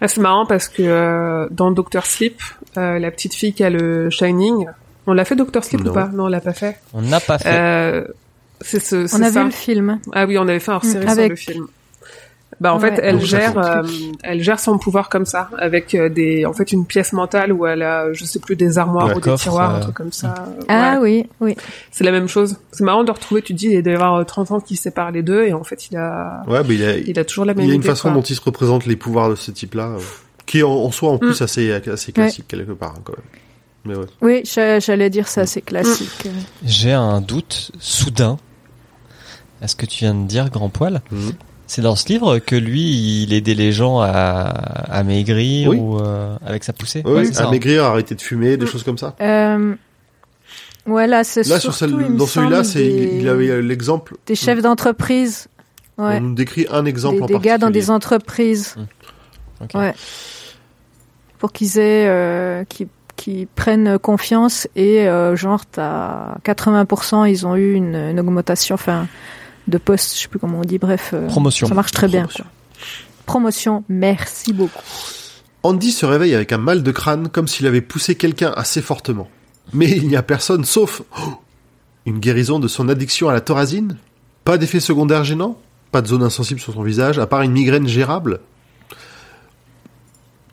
Ah, 0.00 0.06
c'est 0.08 0.20
marrant 0.20 0.46
parce 0.46 0.68
que 0.68 0.82
euh, 0.82 1.48
dans 1.50 1.72
Doctor 1.72 2.06
Sleep, 2.06 2.40
euh, 2.76 2.98
la 3.00 3.10
petite 3.10 3.34
fille 3.34 3.52
qui 3.52 3.64
a 3.64 3.70
le 3.70 4.08
Shining, 4.10 4.66
on 5.08 5.14
l'a 5.14 5.24
fait 5.24 5.36
Doctor 5.36 5.64
Sleep 5.64 5.82
Non. 5.82 5.90
ou 5.90 5.94
pas? 5.94 6.08
Non, 6.08 6.24
on 6.24 6.28
l'a 6.28 6.40
pas 6.40 6.52
fait. 6.52 6.78
On 6.92 7.02
n'a 7.02 7.18
pas 7.20 7.38
fait. 7.38 7.48
Euh, 7.52 8.04
c'est 8.64 8.80
ce, 8.80 8.96
On 9.16 9.22
a 9.22 9.30
ça. 9.30 9.40
vu 9.40 9.46
le 9.46 9.50
film. 9.52 10.00
Ah 10.12 10.26
oui, 10.26 10.36
on 10.38 10.42
avait 10.48 10.58
fait 10.60 10.72
un 10.72 10.78
Mm, 10.78 10.82
série 10.82 11.08
avec- 11.08 11.38
sur 11.38 11.50
le 11.52 11.54
film. 11.54 11.66
Bah 12.60 12.72
en 12.72 12.78
Ouais. 12.80 12.94
fait, 12.94 13.00
elle 13.02 13.16
Donc, 13.16 13.24
gère, 13.24 13.58
euh, 13.58 13.82
elle 14.22 14.40
gère 14.40 14.60
son 14.60 14.78
pouvoir 14.78 15.08
comme 15.08 15.26
ça, 15.26 15.50
avec 15.58 15.92
euh, 15.96 16.08
des, 16.08 16.46
en 16.46 16.52
fait, 16.52 16.70
une 16.70 16.86
pièce 16.86 17.12
mentale 17.12 17.52
où 17.52 17.66
elle 17.66 17.82
a, 17.82 18.12
je 18.12 18.24
sais 18.24 18.38
plus, 18.38 18.54
des 18.54 18.78
armoires 18.78 19.10
ou 19.10 19.14
des 19.14 19.20
coffre, 19.22 19.42
tiroirs, 19.42 19.74
un 19.74 19.78
euh, 19.78 19.80
truc 19.82 19.94
comme 19.96 20.12
ça. 20.12 20.34
Ah 20.68 20.98
Ouais. 21.00 21.00
oui, 21.00 21.26
oui. 21.40 21.56
C'est 21.90 22.04
la 22.04 22.12
même 22.12 22.28
chose. 22.28 22.56
C'est 22.70 22.84
marrant 22.84 23.02
de 23.02 23.10
retrouver. 23.10 23.42
Tu 23.42 23.54
te 23.54 23.58
dis, 23.58 23.66
il 23.70 23.82
doit 23.82 23.92
y 23.92 23.96
avoir 23.96 24.14
euh, 24.14 24.22
30 24.24 24.52
ans 24.52 24.60
qui 24.60 24.76
séparent 24.76 25.10
les 25.10 25.24
deux, 25.24 25.42
et 25.44 25.52
en 25.52 25.64
fait, 25.64 25.88
il 25.90 25.96
a, 25.96 26.44
Ouais, 26.46 26.60
il 26.70 26.84
a, 26.84 26.96
il 26.96 27.18
a 27.18 27.24
toujours 27.24 27.44
la 27.44 27.54
même 27.54 27.64
il 27.64 27.68
y 27.68 27.72
a 27.72 27.74
une 27.74 27.80
idée, 27.80 27.88
façon 27.88 28.08
quoi. 28.08 28.12
dont 28.18 28.22
il 28.22 28.36
se 28.36 28.40
représente 28.40 28.86
les 28.86 28.94
pouvoirs 28.96 29.30
de 29.30 29.34
ce 29.34 29.50
type-là, 29.50 29.88
euh, 29.88 29.98
qui 30.46 30.60
est 30.60 30.62
en, 30.62 30.70
en 30.70 30.92
soi 30.92 31.10
en 31.10 31.18
plus 31.18 31.42
assez 31.42 31.72
assez 31.72 32.12
classique 32.12 32.46
quelque 32.46 32.72
part, 32.72 32.94
hein, 32.96 33.00
quand 33.02 33.14
même. 33.16 33.26
Mais 33.84 33.96
ouais. 33.96 34.06
Oui, 34.22 34.42
j'a- 34.44 34.78
j'allais 34.78 35.10
dire 35.10 35.26
ça, 35.26 35.44
c'est 35.44 35.60
classique. 35.60 36.28
J'ai 36.64 36.92
un 36.92 37.20
doute 37.20 37.72
soudain. 37.80 38.36
À 39.64 39.68
ce 39.68 39.76
que 39.76 39.86
tu 39.86 40.00
viens 40.04 40.14
de 40.14 40.26
dire, 40.26 40.50
Grand 40.50 40.68
Poil. 40.68 41.00
Mhm. 41.10 41.32
C'est 41.66 41.80
dans 41.80 41.96
ce 41.96 42.06
livre 42.08 42.38
que 42.38 42.54
lui, 42.54 43.22
il 43.22 43.32
aidait 43.32 43.54
les 43.54 43.72
gens 43.72 44.00
à, 44.00 44.08
à 44.10 45.02
maigrir 45.02 45.70
Oui. 45.70 45.78
ou 45.78 45.98
euh, 45.98 46.36
avec 46.44 46.62
sa 46.62 46.74
poussée. 46.74 47.02
Ouais, 47.06 47.24
c'est 47.24 47.32
ça, 47.32 47.44
à 47.44 47.46
hein. 47.46 47.50
maigrir, 47.50 47.84
arrêter 47.84 48.14
de 48.14 48.20
fumer, 48.20 48.58
des 48.58 48.66
choses 48.66 48.82
comme 48.82 48.98
ça. 48.98 49.16
Euh, 49.22 49.74
ouais, 50.86 51.06
là, 51.06 51.24
c'est 51.24 51.46
Là, 51.48 51.58
sur 51.58 51.72
celle, 51.72 51.92
dans 52.14 52.26
celui-là, 52.26 52.62
c'est, 52.62 52.86
il 52.86 53.26
avait 53.30 53.48
euh, 53.48 53.60
l'exemple. 53.62 54.16
des 54.26 54.34
chefs 54.34 54.60
d'entreprise. 54.60 55.48
Ouais. 55.96 56.16
On 56.18 56.20
nous 56.20 56.34
décrit 56.34 56.66
un 56.70 56.84
exemple 56.84 57.16
Des, 57.16 57.22
en 57.22 57.26
des 57.26 57.38
gars 57.38 57.56
dans 57.56 57.70
des 57.70 57.90
entreprises. 57.90 58.76
Ok. 59.62 59.70
Ouais. 59.74 59.94
Pour 61.38 61.52
qu'ils 61.52 61.78
aient, 61.78 62.06
euh, 62.08 62.64
qu'ils 63.16 63.46
prennent 63.46 63.98
confiance 63.98 64.68
et 64.76 65.08
euh, 65.08 65.36
genre 65.36 65.64
t'as 65.64 66.36
80% 66.44 67.30
ils 67.30 67.46
ont 67.46 67.56
eu 67.56 67.72
une, 67.74 67.94
une 67.94 68.20
augmentation, 68.20 68.74
enfin 68.74 69.06
de 69.68 69.78
poste, 69.78 70.14
je 70.16 70.22
sais 70.22 70.28
plus 70.28 70.38
comment 70.38 70.58
on 70.58 70.64
dit, 70.64 70.78
bref. 70.78 71.10
euh, 71.14 71.26
Promotion. 71.28 71.66
Ça 71.66 71.74
marche 71.74 71.92
très 71.92 72.08
bien. 72.08 72.22
Promotion. 72.22 72.44
quoi. 72.44 72.52
Promotion, 73.26 73.84
merci 73.88 74.52
beaucoup. 74.52 74.82
Andy 75.62 75.92
se 75.92 76.04
réveille 76.04 76.34
avec 76.34 76.52
un 76.52 76.58
mal 76.58 76.82
de 76.82 76.90
crâne 76.92 77.28
comme 77.28 77.48
s'il 77.48 77.66
avait 77.66 77.80
poussé 77.80 78.14
quelqu'un 78.16 78.52
assez 78.54 78.82
fortement. 78.82 79.30
Mais 79.72 79.90
il 79.90 80.08
n'y 80.08 80.16
a 80.16 80.22
personne 80.22 80.64
sauf 80.64 81.00
oh, 81.18 81.40
une 82.04 82.18
guérison 82.18 82.58
de 82.58 82.68
son 82.68 82.88
addiction 82.90 83.30
à 83.30 83.32
la 83.32 83.40
thorazine? 83.40 83.96
Pas 84.44 84.58
d'effet 84.58 84.80
secondaire 84.80 85.24
gênant? 85.24 85.58
Pas 85.90 86.02
de 86.02 86.08
zone 86.08 86.22
insensible 86.22 86.60
sur 86.60 86.74
son 86.74 86.82
visage, 86.82 87.18
à 87.18 87.26
part 87.26 87.40
une 87.40 87.52
migraine 87.52 87.88
gérable? 87.88 88.40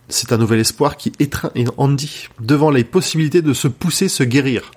C'est 0.08 0.32
un 0.32 0.38
nouvel 0.38 0.60
espoir 0.60 0.96
qui 0.96 1.12
étreint 1.20 1.52
Andy 1.78 2.28
devant 2.40 2.70
les 2.70 2.84
possibilités 2.84 3.42
de 3.42 3.54
se 3.54 3.68
pousser, 3.68 4.08
se 4.08 4.24
guérir. 4.24 4.72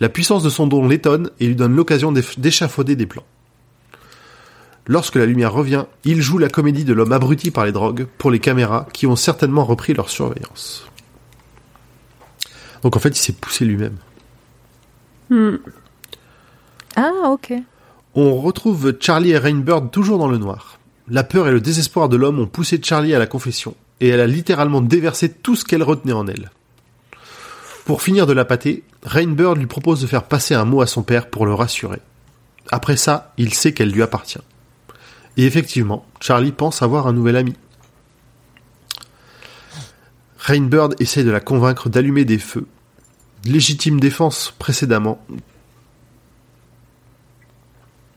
La 0.00 0.08
puissance 0.08 0.42
de 0.42 0.50
son 0.50 0.66
don 0.66 0.86
l'étonne 0.86 1.30
et 1.40 1.46
lui 1.46 1.56
donne 1.56 1.74
l'occasion 1.74 2.12
d'échafauder 2.12 2.96
des 2.96 3.06
plans. 3.06 3.24
Lorsque 4.86 5.16
la 5.16 5.26
lumière 5.26 5.52
revient, 5.52 5.84
il 6.04 6.20
joue 6.20 6.38
la 6.38 6.48
comédie 6.48 6.84
de 6.84 6.92
l'homme 6.92 7.12
abruti 7.12 7.50
par 7.50 7.64
les 7.64 7.72
drogues 7.72 8.06
pour 8.18 8.30
les 8.30 8.40
caméras 8.40 8.88
qui 8.92 9.06
ont 9.06 9.16
certainement 9.16 9.64
repris 9.64 9.94
leur 9.94 10.10
surveillance. 10.10 10.86
Donc 12.82 12.96
en 12.96 12.98
fait, 12.98 13.16
il 13.16 13.20
s'est 13.20 13.32
poussé 13.32 13.64
lui-même. 13.64 13.96
Hmm. 15.30 15.56
Ah, 16.96 17.12
ok. 17.26 17.54
On 18.14 18.36
retrouve 18.36 18.94
Charlie 19.00 19.30
et 19.30 19.38
Rainbird 19.38 19.90
toujours 19.90 20.18
dans 20.18 20.28
le 20.28 20.38
noir. 20.38 20.78
La 21.08 21.24
peur 21.24 21.48
et 21.48 21.52
le 21.52 21.60
désespoir 21.60 22.08
de 22.08 22.16
l'homme 22.16 22.40
ont 22.40 22.46
poussé 22.46 22.80
Charlie 22.82 23.14
à 23.14 23.18
la 23.18 23.26
confession, 23.26 23.74
et 24.00 24.08
elle 24.08 24.20
a 24.20 24.26
littéralement 24.26 24.80
déversé 24.80 25.30
tout 25.32 25.56
ce 25.56 25.64
qu'elle 25.64 25.82
retenait 25.82 26.12
en 26.12 26.26
elle. 26.26 26.50
Pour 27.84 28.02
finir 28.02 28.26
de 28.26 28.32
la 28.32 28.44
pâter, 28.44 28.84
Rainbird 29.04 29.58
lui 29.58 29.66
propose 29.66 30.00
de 30.02 30.06
faire 30.06 30.24
passer 30.24 30.54
un 30.54 30.64
mot 30.64 30.82
à 30.82 30.86
son 30.86 31.02
père 31.02 31.28
pour 31.28 31.46
le 31.46 31.54
rassurer. 31.54 32.00
Après 32.70 32.96
ça, 32.96 33.32
il 33.38 33.54
sait 33.54 33.72
qu'elle 33.72 33.90
lui 33.90 34.02
appartient. 34.02 34.38
Et 35.36 35.46
effectivement, 35.46 36.04
Charlie 36.20 36.52
pense 36.52 36.82
avoir 36.82 37.06
un 37.06 37.12
nouvel 37.12 37.36
ami. 37.36 37.54
Rainbird 40.38 40.96
essaie 41.00 41.24
de 41.24 41.30
la 41.30 41.40
convaincre 41.40 41.88
d'allumer 41.88 42.24
des 42.24 42.38
feux. 42.38 42.66
Légitime 43.44 44.00
défense 44.00 44.54
précédemment. 44.58 45.24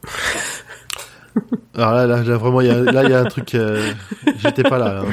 Alors 1.76 1.94
là, 1.94 2.08
là, 2.08 2.38
vraiment, 2.38 2.62
y 2.62 2.70
a, 2.70 2.80
là, 2.80 3.04
il 3.04 3.12
y 3.12 3.14
a 3.14 3.20
un 3.20 3.26
truc. 3.26 3.54
Euh, 3.56 3.92
j'étais 4.38 4.64
pas 4.64 4.78
là. 4.78 5.04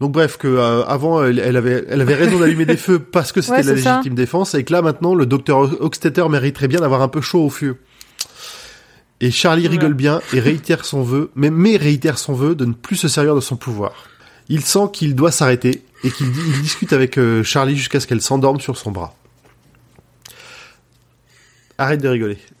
Donc 0.00 0.12
bref, 0.12 0.36
que 0.36 0.46
euh, 0.46 0.84
avant, 0.84 1.24
elle, 1.24 1.56
avait, 1.56 1.84
elle 1.88 2.00
avait 2.00 2.14
raison 2.14 2.38
d'allumer 2.38 2.66
des 2.66 2.76
feux 2.76 3.00
parce 3.00 3.32
que 3.32 3.40
c'était 3.40 3.62
la 3.62 3.72
légitime 3.72 4.14
défense, 4.14 4.54
et 4.54 4.62
que 4.62 4.72
là 4.72 4.82
maintenant, 4.82 5.14
le 5.14 5.26
docteur 5.26 5.82
Oxtetter 5.82 6.28
mériterait 6.28 6.68
bien 6.68 6.80
d'avoir 6.80 7.02
un 7.02 7.08
peu 7.08 7.20
chaud 7.20 7.44
au 7.44 7.50
feu. 7.50 7.78
Et 9.20 9.30
Charlie 9.30 9.66
rigole 9.66 9.94
bien 9.94 10.20
et 10.32 10.38
réitère 10.38 10.84
son 10.84 11.02
vœu, 11.02 11.30
mais, 11.34 11.50
mais 11.50 11.76
réitère 11.76 12.18
son 12.18 12.34
vœu 12.34 12.54
de 12.54 12.64
ne 12.64 12.72
plus 12.72 12.96
se 12.96 13.08
servir 13.08 13.34
de 13.34 13.40
son 13.40 13.56
pouvoir. 13.56 13.92
Il 14.48 14.64
sent 14.64 14.90
qu'il 14.92 15.14
doit 15.14 15.32
s'arrêter 15.32 15.82
et 16.04 16.10
qu'il 16.10 16.30
discute 16.30 16.92
avec 16.92 17.18
euh, 17.18 17.42
Charlie 17.42 17.76
jusqu'à 17.76 17.98
ce 17.98 18.06
qu'elle 18.06 18.20
s'endorme 18.20 18.60
sur 18.60 18.76
son 18.76 18.92
bras. 18.92 19.14
Arrête 21.80 22.00
de 22.00 22.08
rigoler. 22.08 22.38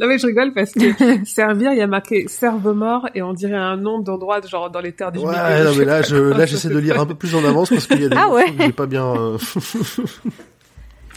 non 0.00 0.06
mais 0.06 0.18
je 0.18 0.26
rigole 0.26 0.52
parce 0.54 0.70
que 0.72 1.24
servir, 1.24 1.72
il 1.72 1.78
y 1.78 1.82
a 1.82 1.86
marqué 1.88 2.28
serve 2.28 2.72
mort 2.72 3.08
et 3.14 3.22
on 3.22 3.32
dirait 3.32 3.56
un 3.56 3.76
nom 3.76 3.98
d'endroit 3.98 4.40
genre 4.40 4.70
dans 4.70 4.80
les 4.80 4.92
terres 4.92 5.10
du 5.10 5.18
Ouais, 5.18 5.64
non 5.64 5.74
mais 5.76 5.84
là 5.84 6.02
je 6.02 6.14
là 6.14 6.46
j'essaie 6.46 6.68
de 6.68 6.78
lire 6.78 7.00
un 7.00 7.06
peu 7.06 7.16
plus 7.16 7.34
en 7.34 7.44
avance 7.44 7.70
parce 7.70 7.88
qu'il 7.88 8.02
y 8.02 8.04
a 8.04 8.08
des 8.08 8.16
ah 8.16 8.28
ouais. 8.28 8.54
j'ai 8.56 8.72
pas 8.72 8.86
bien 8.86 9.04
euh, 9.04 9.36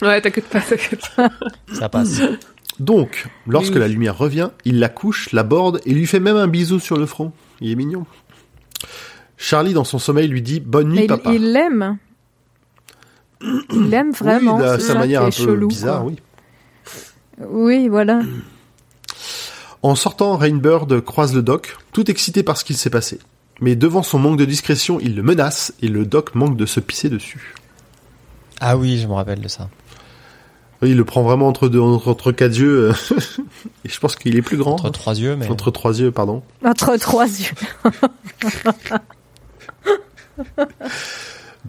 Ouais, 0.01 0.19
t'inquiète 0.21 0.45
pas, 0.45 0.59
t'inquiète 0.59 1.07
pas. 1.15 1.29
Ça 1.71 1.87
passe. 1.87 2.19
Donc, 2.79 3.27
lorsque 3.47 3.75
la 3.75 3.87
lumière 3.87 4.17
revient, 4.17 4.49
il 4.65 4.79
la 4.79 4.89
couche, 4.89 5.31
la 5.31 5.43
borde 5.43 5.81
et 5.85 5.93
lui 5.93 6.05
fait 6.07 6.19
même 6.19 6.35
un 6.35 6.47
bisou 6.47 6.79
sur 6.79 6.97
le 6.97 7.05
front. 7.05 7.31
Il 7.61 7.71
est 7.71 7.75
mignon. 7.75 8.05
Charlie, 9.37 9.73
dans 9.73 9.83
son 9.83 9.99
sommeil, 9.99 10.27
lui 10.27 10.41
dit 10.41 10.59
Bonne 10.59 10.89
nuit, 10.89 11.07
papa. 11.07 11.33
Il 11.33 11.53
l'aime. 11.53 11.97
Il 13.41 13.89
l'aime 13.89 14.11
vraiment. 14.11 14.57
Oui, 14.57 14.81
sa 14.81 14.95
manière 14.95 15.23
un 15.23 15.29
peu 15.29 15.55
bizarre, 15.65 16.05
oui. 16.05 16.15
Oui, 17.39 17.87
voilà. 17.89 18.21
En 19.81 19.95
sortant, 19.95 20.35
Rainbird 20.35 21.01
croise 21.01 21.35
le 21.35 21.43
doc, 21.43 21.77
tout 21.91 22.09
excité 22.09 22.43
par 22.43 22.57
ce 22.57 22.65
qu'il 22.65 22.77
s'est 22.77 22.89
passé. 22.89 23.19
Mais 23.61 23.75
devant 23.75 24.03
son 24.03 24.19
manque 24.19 24.37
de 24.37 24.45
discrétion, 24.45 24.99
il 24.99 25.15
le 25.15 25.23
menace 25.23 25.73
et 25.81 25.87
le 25.87 26.05
doc 26.05 26.35
manque 26.35 26.57
de 26.57 26.65
se 26.65 26.79
pisser 26.79 27.09
dessus. 27.09 27.53
Ah 28.59 28.77
oui, 28.77 28.97
je 28.97 29.07
me 29.07 29.13
rappelle 29.13 29.41
de 29.41 29.47
ça. 29.47 29.69
Oui, 30.81 30.91
il 30.91 30.97
le 30.97 31.05
prend 31.05 31.23
vraiment 31.23 31.47
entre 31.47 31.69
deux, 31.69 31.79
entre, 31.79 32.31
quatre 32.31 32.57
yeux. 32.57 32.89
Euh, 32.89 32.93
et 33.85 33.89
je 33.89 33.99
pense 33.99 34.15
qu'il 34.15 34.35
est 34.35 34.41
plus 34.41 34.57
grand. 34.57 34.73
Entre 34.73 34.89
trois 34.89 35.17
yeux, 35.17 35.35
mais. 35.35 35.47
Entre 35.49 35.71
trois 35.71 35.99
yeux, 35.99 36.11
pardon. 36.11 36.43
Entre 36.63 36.97
trois 36.97 37.27
yeux. 37.27 37.53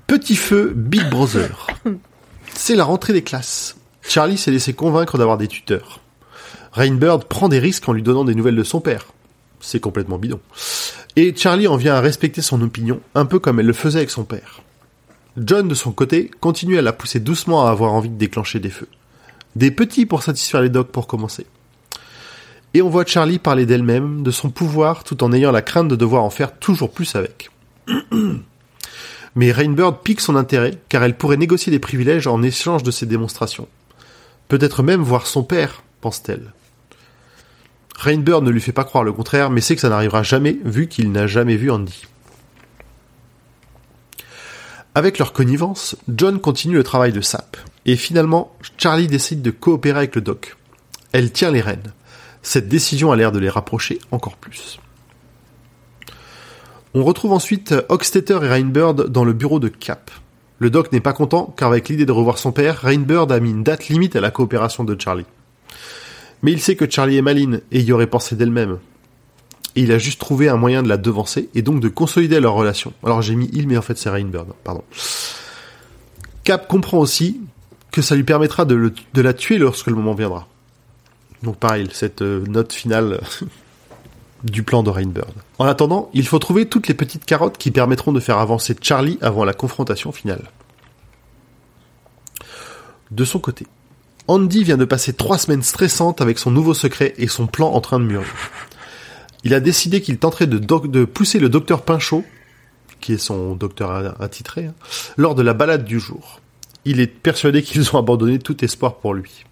Petit 0.07 0.37
feu 0.37 0.73
Big 0.75 1.09
Brother. 1.09 1.67
C'est 2.55 2.75
la 2.75 2.85
rentrée 2.85 3.13
des 3.13 3.23
classes. 3.23 3.77
Charlie 4.03 4.39
s'est 4.39 4.51
laissé 4.51 4.73
convaincre 4.73 5.19
d'avoir 5.19 5.39
des 5.39 5.49
tuteurs. 5.49 6.01
Rainbird 6.73 7.25
prend 7.25 7.49
des 7.49 7.59
risques 7.59 7.89
en 7.89 7.93
lui 7.93 8.03
donnant 8.03 8.25
des 8.25 8.35
nouvelles 8.35 8.57
de 8.57 8.63
son 8.63 8.81
père. 8.81 9.07
C'est 9.61 9.81
complètement 9.81 10.19
bidon. 10.19 10.41
Et 11.17 11.35
Charlie 11.35 11.67
en 11.67 11.77
vient 11.77 11.95
à 11.95 12.01
respecter 12.01 12.43
son 12.43 12.61
opinion, 12.61 13.01
un 13.15 13.25
peu 13.25 13.39
comme 13.39 13.59
elle 13.59 13.67
le 13.67 13.73
faisait 13.73 14.01
avec 14.01 14.11
son 14.11 14.25
père. 14.25 14.61
John, 15.39 15.69
de 15.69 15.75
son 15.75 15.93
côté, 15.93 16.31
continue 16.41 16.79
à 16.79 16.83
la 16.83 16.93
pousser 16.93 17.21
doucement 17.21 17.67
à 17.67 17.71
avoir 17.71 17.93
envie 17.93 18.11
de 18.11 18.17
déclencher 18.17 18.59
des 18.59 18.71
feux. 18.71 18.89
Des 19.57 19.71
petits 19.71 20.05
pour 20.05 20.23
satisfaire 20.23 20.61
les 20.61 20.69
dogs 20.69 20.89
pour 20.89 21.07
commencer. 21.07 21.47
Et 22.75 22.83
on 22.83 22.91
voit 22.91 23.07
Charlie 23.07 23.39
parler 23.39 23.65
d'elle-même, 23.65 24.23
de 24.23 24.31
son 24.31 24.51
pouvoir, 24.51 25.03
tout 25.03 25.25
en 25.25 25.33
ayant 25.33 25.51
la 25.51 25.63
crainte 25.63 25.89
de 25.89 25.97
devoir 25.97 26.25
en 26.25 26.29
faire 26.29 26.59
toujours 26.59 26.93
plus 26.93 27.17
avec. 27.17 27.51
Mais 29.35 29.53
Rainbird 29.53 30.03
pique 30.03 30.21
son 30.21 30.37
intérêt, 30.37 30.75
car 30.91 31.03
elle 31.05 31.17
pourrait 31.17 31.39
négocier 31.39 31.71
des 31.71 31.79
privilèges 31.79 32.27
en 32.27 32.43
échange 32.43 32.83
de 32.83 32.91
ses 32.91 33.07
démonstrations. 33.07 33.67
Peut-être 34.49 34.83
même 34.83 35.01
voir 35.01 35.27
son 35.27 35.43
père, 35.43 35.83
pense-t-elle. 36.03 36.53
Rainbird 37.97 38.45
ne 38.45 38.51
lui 38.51 38.61
fait 38.61 38.73
pas 38.73 38.85
croire 38.85 39.05
le 39.05 39.15
contraire, 39.15 39.49
mais 39.49 39.63
sait 39.63 39.75
que 39.75 39.81
ça 39.81 39.89
n'arrivera 39.89 40.23
jamais, 40.23 40.59
vu 40.67 40.87
qu'il 40.87 41.13
n'a 41.13 41.27
jamais 41.27 41.57
vu 41.57 41.71
Andy. 41.71 42.03
Avec 44.95 45.19
leur 45.19 45.33
connivence, 45.33 45.97
John 46.15 46.43
continue 46.43 46.75
le 46.75 46.85
travail 46.85 47.13
de 47.13 47.23
Sap. 47.23 47.57
Et 47.87 47.97
finalement, 47.97 48.55
Charlie 48.77 49.07
décide 49.07 49.43
de 49.43 49.51
coopérer 49.51 49.99
avec 49.99 50.15
le 50.15 50.21
doc. 50.21 50.57
Elle 51.13 51.33
tient 51.33 51.51
les 51.51 51.61
rênes. 51.61 51.93
Cette 52.43 52.69
décision 52.69 53.13
a 53.13 53.17
l'air 53.17 53.33
de 53.33 53.39
les 53.39 53.49
rapprocher 53.49 53.99
encore 54.11 54.37
plus. 54.37 54.79
On 56.95 57.03
retrouve 57.05 57.33
ensuite 57.33 57.75
Oxtetter 57.89 58.41
et 58.43 58.49
Rainbird 58.49 59.09
dans 59.09 59.25
le 59.25 59.33
bureau 59.33 59.59
de 59.59 59.69
Cap. 59.69 60.11
Le 60.59 60.71
doc 60.71 60.93
n'est 60.93 61.01
pas 61.01 61.13
content 61.13 61.55
car 61.57 61.71
avec 61.71 61.89
l'idée 61.89 62.07
de 62.07 62.13
revoir 62.13 62.39
son 62.39 62.53
père, 62.53 62.81
Rainbird 62.81 63.31
a 63.33 63.41
mis 63.41 63.51
une 63.51 63.63
date 63.63 63.89
limite 63.89 64.17
à 64.17 64.21
la 64.21 64.31
coopération 64.31 64.85
de 64.85 65.01
Charlie. 65.01 65.27
Mais 66.43 66.53
il 66.53 66.61
sait 66.61 66.77
que 66.77 66.91
Charlie 66.91 67.17
est 67.17 67.23
maline 67.23 67.61
et 67.73 67.81
y 67.81 67.93
aurait 67.93 68.07
pensé 68.07 68.37
d'elle-même 68.37 68.79
il 69.77 69.93
a 69.93 69.99
juste 69.99 70.19
trouvé 70.19 70.49
un 70.49 70.57
moyen 70.57 70.83
de 70.83 70.89
la 70.89 70.97
devancer 70.97 71.51
et 71.55 71.63
donc 71.63 71.81
de 71.81 71.89
consolider 71.89 72.41
leur 72.41 72.55
relation. 72.55 72.93
Alors 73.05 73.23
j'ai 73.23 73.37
mis 73.37 73.49
il, 73.53 73.69
mais 73.69 73.77
en 73.77 73.83
fait 73.83 73.97
c'est 73.97 74.11
Rainbird, 74.11 74.49
pardon. 74.65 74.83
Cap 76.43 76.67
comprend 76.67 76.99
aussi 76.99 77.41
que 77.97 78.03
ça 78.03 78.15
lui 78.15 78.23
permettra 78.23 78.65
de, 78.65 78.93
la 79.15 79.33
tuer 79.33 79.59
lorsque 79.59 79.89
le 79.89 79.97
moment 79.97 80.15
viendra. 80.15 80.47
Donc 81.43 81.57
pareil, 81.57 81.89
cette 81.93 82.23
euh, 82.23 82.45
note 82.47 82.73
finale 82.73 83.21
du 84.45 84.63
plan 84.63 84.83
de 84.83 84.91
Rainbird. 84.91 85.35
En 85.59 85.65
attendant, 85.65 86.11
il 86.15 86.27
faut 86.27 86.39
trouver 86.39 86.67
toutes 86.67 86.87
les 86.87 86.95
petites 86.95 87.25
carottes 87.25 87.59
qui 87.59 87.71
permettront 87.71 88.13
de 88.13 88.21
faire 88.21 88.39
avancer 88.39 88.77
Charlie 88.81 89.19
avant 89.21 89.45
la 89.45 89.53
confrontation 89.53 90.13
finale. 90.13 90.43
De 93.11 93.25
son 93.25 93.39
côté, 93.39 93.67
Andy 94.29 94.63
vient 94.63 94.77
de 94.77 94.85
passer 94.85 95.13
trois 95.13 95.39
semaines 95.39 95.63
stressantes 95.63 96.21
avec 96.21 96.39
son 96.39 96.51
nouveau 96.51 96.75
secret 96.75 97.15
et 97.17 97.29
son 97.29 97.47
plan 97.47 97.73
en 97.73 97.81
train 97.81 97.99
de 97.99 98.05
mûrir 98.05 98.27
il 99.47 99.55
a 99.55 99.61
décidé 99.61 100.03
qu'il 100.03 100.19
tenterait 100.19 100.49
de, 100.49 101.05
pousser 101.05 101.39
le 101.39 101.49
docteur 101.49 101.83
Pinchot, 101.83 102.25
qui 103.01 103.13
est 103.13 103.19
son 103.19 103.55
docteur 103.55 104.21
attitré, 104.21 104.67
hein, 104.67 104.75
lors 105.17 105.37
de 105.37 105.43
la 105.43 105.55
balade 105.55 105.85
du 105.85 106.01
jour. 106.01 106.41
Il 106.87 107.01
est 107.01 107.09
persuadé 107.09 107.63
qu'ils 107.63 107.95
ont 107.95 107.99
abandonné 107.99 108.39
tout 108.39 108.65
espoir 108.65 108.97
pour 108.97 109.13
lui. 109.13 109.45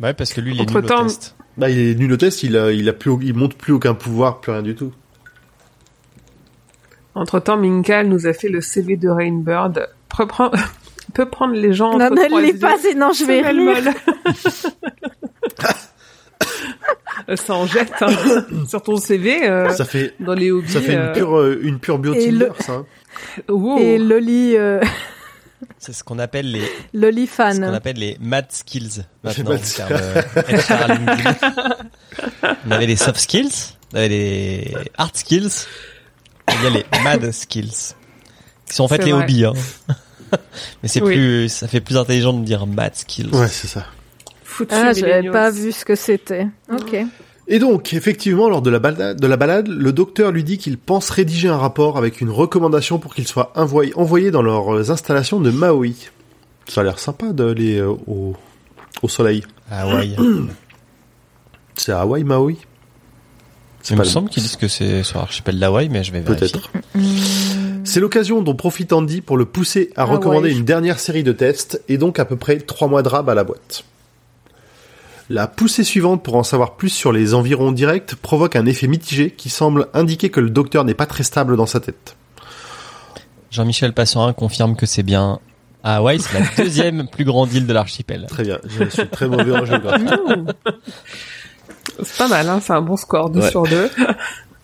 Ouais, 0.00 0.14
parce 0.14 0.32
que 0.32 0.40
lui, 0.40 0.54
il 0.54 0.60
est 0.62 0.66
nul 0.66 0.78
au 0.78 0.82
test. 0.82 1.36
Bah, 1.56 1.68
il 1.70 1.78
est 1.78 1.94
nul 1.94 2.12
au 2.12 2.16
test, 2.16 2.42
il 2.44 2.56
a, 2.56 2.72
il 2.72 2.88
a 2.88 2.92
plus, 2.92 3.12
il 3.22 3.34
monte 3.34 3.54
plus 3.54 3.72
aucun 3.72 3.94
pouvoir, 3.94 4.40
plus 4.40 4.52
rien 4.52 4.62
du 4.62 4.74
tout. 4.74 4.92
Entre 7.14 7.38
temps, 7.40 7.56
Minkal 7.56 8.08
nous 8.08 8.26
a 8.26 8.32
fait 8.32 8.48
le 8.48 8.60
CV 8.60 8.96
de 8.96 9.08
Rainbird. 9.08 9.88
peut 10.08 10.26
prendre 11.26 11.54
les 11.54 11.72
gens. 11.72 11.98
Non, 11.98 12.10
ne 12.10 12.40
l'est 12.40 12.58
pas, 12.58 12.78
sinon 12.78 13.12
je 13.12 13.24
vais 13.24 13.42
rire. 13.42 13.94
ça 17.36 17.54
en 17.54 17.66
jette 17.66 17.92
hein. 18.00 18.08
sur 18.68 18.82
ton 18.82 18.96
CV. 18.96 19.48
Euh, 19.48 19.70
ça 19.70 19.84
fait 19.84 20.14
dans 20.20 20.34
les 20.34 20.50
hobbies. 20.50 20.72
Ça 20.72 20.80
fait 20.80 20.94
une 20.94 20.98
euh. 21.00 21.12
pure 21.12 21.36
euh, 21.38 21.60
une 21.62 21.78
pure 21.78 22.00
ça. 22.60 22.72
Hein. 22.72 22.84
Et 23.78 23.98
Loli. 23.98 24.56
C'est 25.78 25.92
ce 25.92 26.02
qu'on 26.04 26.18
appelle 26.18 26.50
les 26.50 26.68
Loli 26.92 27.26
fan. 27.26 27.56
Ce 27.56 27.60
qu'on 27.60 27.74
appelle 27.74 27.96
les 27.96 28.16
mad 28.20 28.46
skills 28.50 29.02
maintenant. 29.22 29.56
on 32.66 32.70
avait 32.70 32.86
les 32.86 32.96
soft 32.96 33.18
skills, 33.18 33.50
on 33.92 33.96
avait 33.96 34.08
les 34.08 34.74
hard 34.96 35.16
skills, 35.16 35.50
il 36.48 36.62
y 36.62 36.66
a 36.66 36.70
les 36.70 36.84
mad 37.02 37.30
skills. 37.32 37.94
Qui 38.66 38.74
sont 38.74 38.84
en 38.84 38.88
fait 38.88 39.04
les 39.04 39.12
vrai. 39.12 39.22
hobbies. 39.22 39.44
Hein. 39.44 39.52
Mais 40.82 40.88
c'est 40.88 41.02
Oui. 41.02 41.14
plus, 41.14 41.48
ça 41.48 41.68
fait 41.68 41.80
plus 41.80 41.96
intelligent 41.96 42.32
de 42.32 42.44
dire 42.44 42.66
math 42.66 42.96
skills. 42.96 43.28
Ouais, 43.34 43.48
c'est 43.48 43.68
ça. 43.68 43.84
Foutu 44.42 44.74
Ah, 44.74 44.92
j'avais 44.92 45.30
pas 45.30 45.50
vu 45.50 45.70
ce 45.72 45.84
que 45.84 45.94
c'était. 45.94 46.46
Ok. 46.72 46.96
Et 47.46 47.58
donc, 47.58 47.92
effectivement, 47.92 48.48
lors 48.48 48.62
de 48.62 48.70
la 48.70 48.78
balade, 48.78 49.20
de 49.20 49.26
la 49.26 49.36
balade, 49.36 49.68
le 49.68 49.92
docteur 49.92 50.32
lui 50.32 50.44
dit 50.44 50.56
qu'il 50.56 50.78
pense 50.78 51.10
rédiger 51.10 51.48
un 51.48 51.58
rapport 51.58 51.98
avec 51.98 52.20
une 52.22 52.30
recommandation 52.30 52.98
pour 52.98 53.14
qu'il 53.14 53.26
soit 53.26 53.52
envoyé, 53.54 53.92
envoyé 53.96 54.30
dans 54.30 54.40
leurs 54.42 54.90
installations 54.90 55.40
de 55.40 55.50
Maui. 55.50 56.08
Ça 56.68 56.80
a 56.80 56.84
l'air 56.84 56.98
sympa 56.98 57.32
d'aller 57.32 57.76
euh, 57.78 57.90
au, 58.06 58.34
au 59.02 59.08
soleil. 59.08 59.44
Ouais. 59.70 60.16
C'est 61.76 61.92
à 61.92 62.00
Hawaï, 62.00 62.24
Maui 62.24 62.56
Il 63.90 63.92
me 63.92 63.98
pas 63.98 64.04
le- 64.04 64.08
semble 64.08 64.30
qu'ils 64.30 64.42
disent 64.42 64.56
que 64.56 64.68
c'est 64.68 65.02
sur 65.02 65.18
l'archipel 65.18 65.58
d'Hawaï, 65.58 65.88
mais 65.88 66.04
je 66.04 66.12
vais 66.12 66.20
vérifier. 66.20 66.48
Peut-être. 66.48 66.70
C'est 67.84 68.00
l'occasion 68.00 68.40
dont 68.42 68.54
profite 68.54 68.92
Andy 68.92 69.20
pour 69.20 69.36
le 69.36 69.44
pousser 69.44 69.90
à 69.96 70.02
Ah 70.02 70.04
recommander 70.04 70.48
ouais. 70.50 70.54
une 70.56 70.64
dernière 70.64 70.98
série 71.00 71.24
de 71.24 71.32
tests 71.32 71.82
et 71.88 71.98
donc 71.98 72.18
à 72.18 72.24
peu 72.24 72.36
près 72.36 72.58
trois 72.58 72.88
mois 72.88 73.02
de 73.02 73.08
rab 73.08 73.28
à 73.28 73.34
la 73.34 73.44
boîte. 73.44 73.84
La 75.30 75.46
poussée 75.46 75.84
suivante 75.84 76.22
pour 76.22 76.34
en 76.36 76.42
savoir 76.42 76.76
plus 76.76 76.90
sur 76.90 77.10
les 77.12 77.32
environs 77.34 77.72
directs 77.72 78.14
provoque 78.16 78.56
un 78.56 78.66
effet 78.66 78.86
mitigé 78.86 79.30
qui 79.30 79.48
semble 79.48 79.88
indiquer 79.94 80.30
que 80.30 80.40
le 80.40 80.50
docteur 80.50 80.84
n'est 80.84 80.94
pas 80.94 81.06
très 81.06 81.22
stable 81.22 81.56
dans 81.56 81.66
sa 81.66 81.80
tête. 81.80 82.16
Jean-Michel 83.50 83.94
Passerin 83.94 84.32
confirme 84.32 84.76
que 84.76 84.84
c'est 84.84 85.02
bien 85.02 85.38
Hawaï, 85.82 86.20
c'est 86.20 86.38
la 86.38 86.46
deuxième 86.64 87.08
plus 87.08 87.24
grande 87.24 87.52
île 87.52 87.66
de 87.66 87.72
l'archipel. 87.72 88.26
Très 88.28 88.42
bien, 88.42 88.58
je 88.66 88.84
suis 88.88 89.08
très 89.08 89.28
mauvais 89.28 89.52
en 89.52 89.64
géographie. 89.64 90.04
C'est 92.02 92.16
pas 92.18 92.26
mal, 92.28 92.48
hein, 92.48 92.58
c'est 92.60 92.72
un 92.72 92.80
bon 92.80 92.96
score, 92.96 93.30
2 93.30 93.40
Ouais. 93.40 93.50
sur 93.50 93.62
2. 93.62 93.88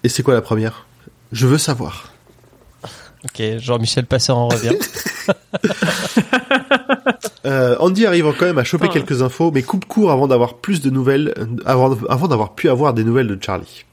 Et 0.02 0.08
c'est 0.08 0.24
quoi 0.24 0.34
la 0.34 0.40
première? 0.42 0.86
Je 1.30 1.46
veux 1.46 1.58
savoir. 1.58 2.12
Ok, 3.24 3.40
Jean-Michel 3.58 4.04
Passerin 4.06 4.48
revient. 4.50 4.76
Euh, 7.46 7.76
Andy 7.80 8.04
arrive 8.06 8.32
quand 8.38 8.44
même 8.46 8.58
à 8.58 8.64
choper 8.64 8.86
Ah. 8.90 8.92
quelques 8.92 9.22
infos, 9.22 9.50
mais 9.50 9.62
coupe 9.62 9.86
court 9.86 10.10
avant 10.10 10.26
d'avoir 10.28 10.54
plus 10.58 10.80
de 10.82 10.90
nouvelles, 10.90 11.32
euh, 11.38 11.46
avant, 11.64 11.96
avant 12.08 12.28
d'avoir 12.28 12.54
pu 12.54 12.68
avoir 12.68 12.92
des 12.92 13.04
nouvelles 13.04 13.28
de 13.28 13.38
Charlie. 13.42 13.84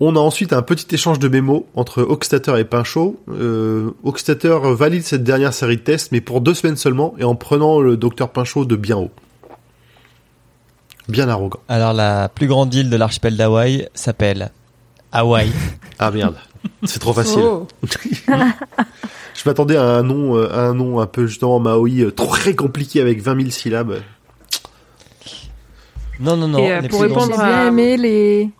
On 0.00 0.16
a 0.16 0.18
ensuite 0.18 0.52
un 0.52 0.62
petit 0.62 0.92
échange 0.94 1.18
de 1.18 1.28
mémos 1.28 1.64
entre 1.76 2.02
Oxtater 2.02 2.58
et 2.58 2.64
Pinchot. 2.64 3.20
Euh, 3.30 3.90
Oxtater 4.02 4.58
valide 4.74 5.04
cette 5.04 5.22
dernière 5.22 5.54
série 5.54 5.76
de 5.76 5.82
tests, 5.82 6.10
mais 6.10 6.20
pour 6.20 6.40
deux 6.40 6.54
semaines 6.54 6.76
seulement, 6.76 7.14
et 7.18 7.24
en 7.24 7.36
prenant 7.36 7.80
le 7.80 7.96
docteur 7.96 8.30
Pinchot 8.30 8.64
de 8.64 8.74
bien 8.76 8.96
haut. 8.96 9.10
Bien 11.08 11.28
arrogant. 11.28 11.60
Alors 11.68 11.92
la 11.92 12.28
plus 12.28 12.46
grande 12.48 12.74
île 12.74 12.90
de 12.90 12.96
l'archipel 12.96 13.36
d'Hawaï 13.36 13.88
s'appelle 13.94 14.50
Hawaï. 15.12 15.50
Ah 16.00 16.10
merde, 16.10 16.34
c'est 16.82 16.98
trop 16.98 17.12
facile. 17.12 17.40
Oh. 17.44 17.68
Je 19.34 19.48
m'attendais 19.48 19.76
à 19.76 19.82
un 19.84 20.02
nom, 20.02 20.36
euh, 20.36 20.48
à 20.52 20.60
un 20.68 20.74
nom 20.74 21.00
un 21.00 21.06
peu 21.06 21.26
justement 21.26 21.58
Maui, 21.60 22.02
euh, 22.02 22.10
très 22.10 22.54
compliqué 22.54 23.00
avec 23.00 23.20
20 23.20 23.36
000 23.38 23.50
syllabes. 23.50 24.00
Non, 26.20 26.36
non, 26.36 26.46
non. 26.48 26.58
Et, 26.58 26.72
euh, 26.72 26.82
pour 26.88 27.02
répondre 27.02 27.32
J'ai 27.34 27.40
à- 27.42 27.46
bien 27.46 27.66
aimé 27.68 27.96
les. 27.96 28.50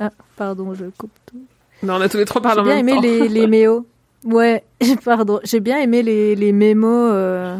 Ah, 0.00 0.10
pardon, 0.36 0.74
je 0.74 0.86
coupe 0.96 1.12
tout. 1.26 1.40
Non, 1.84 1.94
on 1.94 2.00
a 2.00 2.08
tous 2.08 2.16
les 2.16 2.24
trois 2.24 2.42
parlé 2.42 2.56
J'ai 2.56 2.60
en 2.60 2.64
bien 2.64 2.82
même 2.82 2.88
aimé 2.88 2.96
temps. 3.18 3.24
les, 3.24 3.28
les 3.28 3.46
méos. 3.46 3.86
Ouais, 4.24 4.64
pardon. 5.04 5.38
J'ai 5.44 5.60
bien 5.60 5.78
aimé 5.78 6.02
les, 6.02 6.34
les 6.34 6.50
mémos 6.52 7.10
euh, 7.14 7.56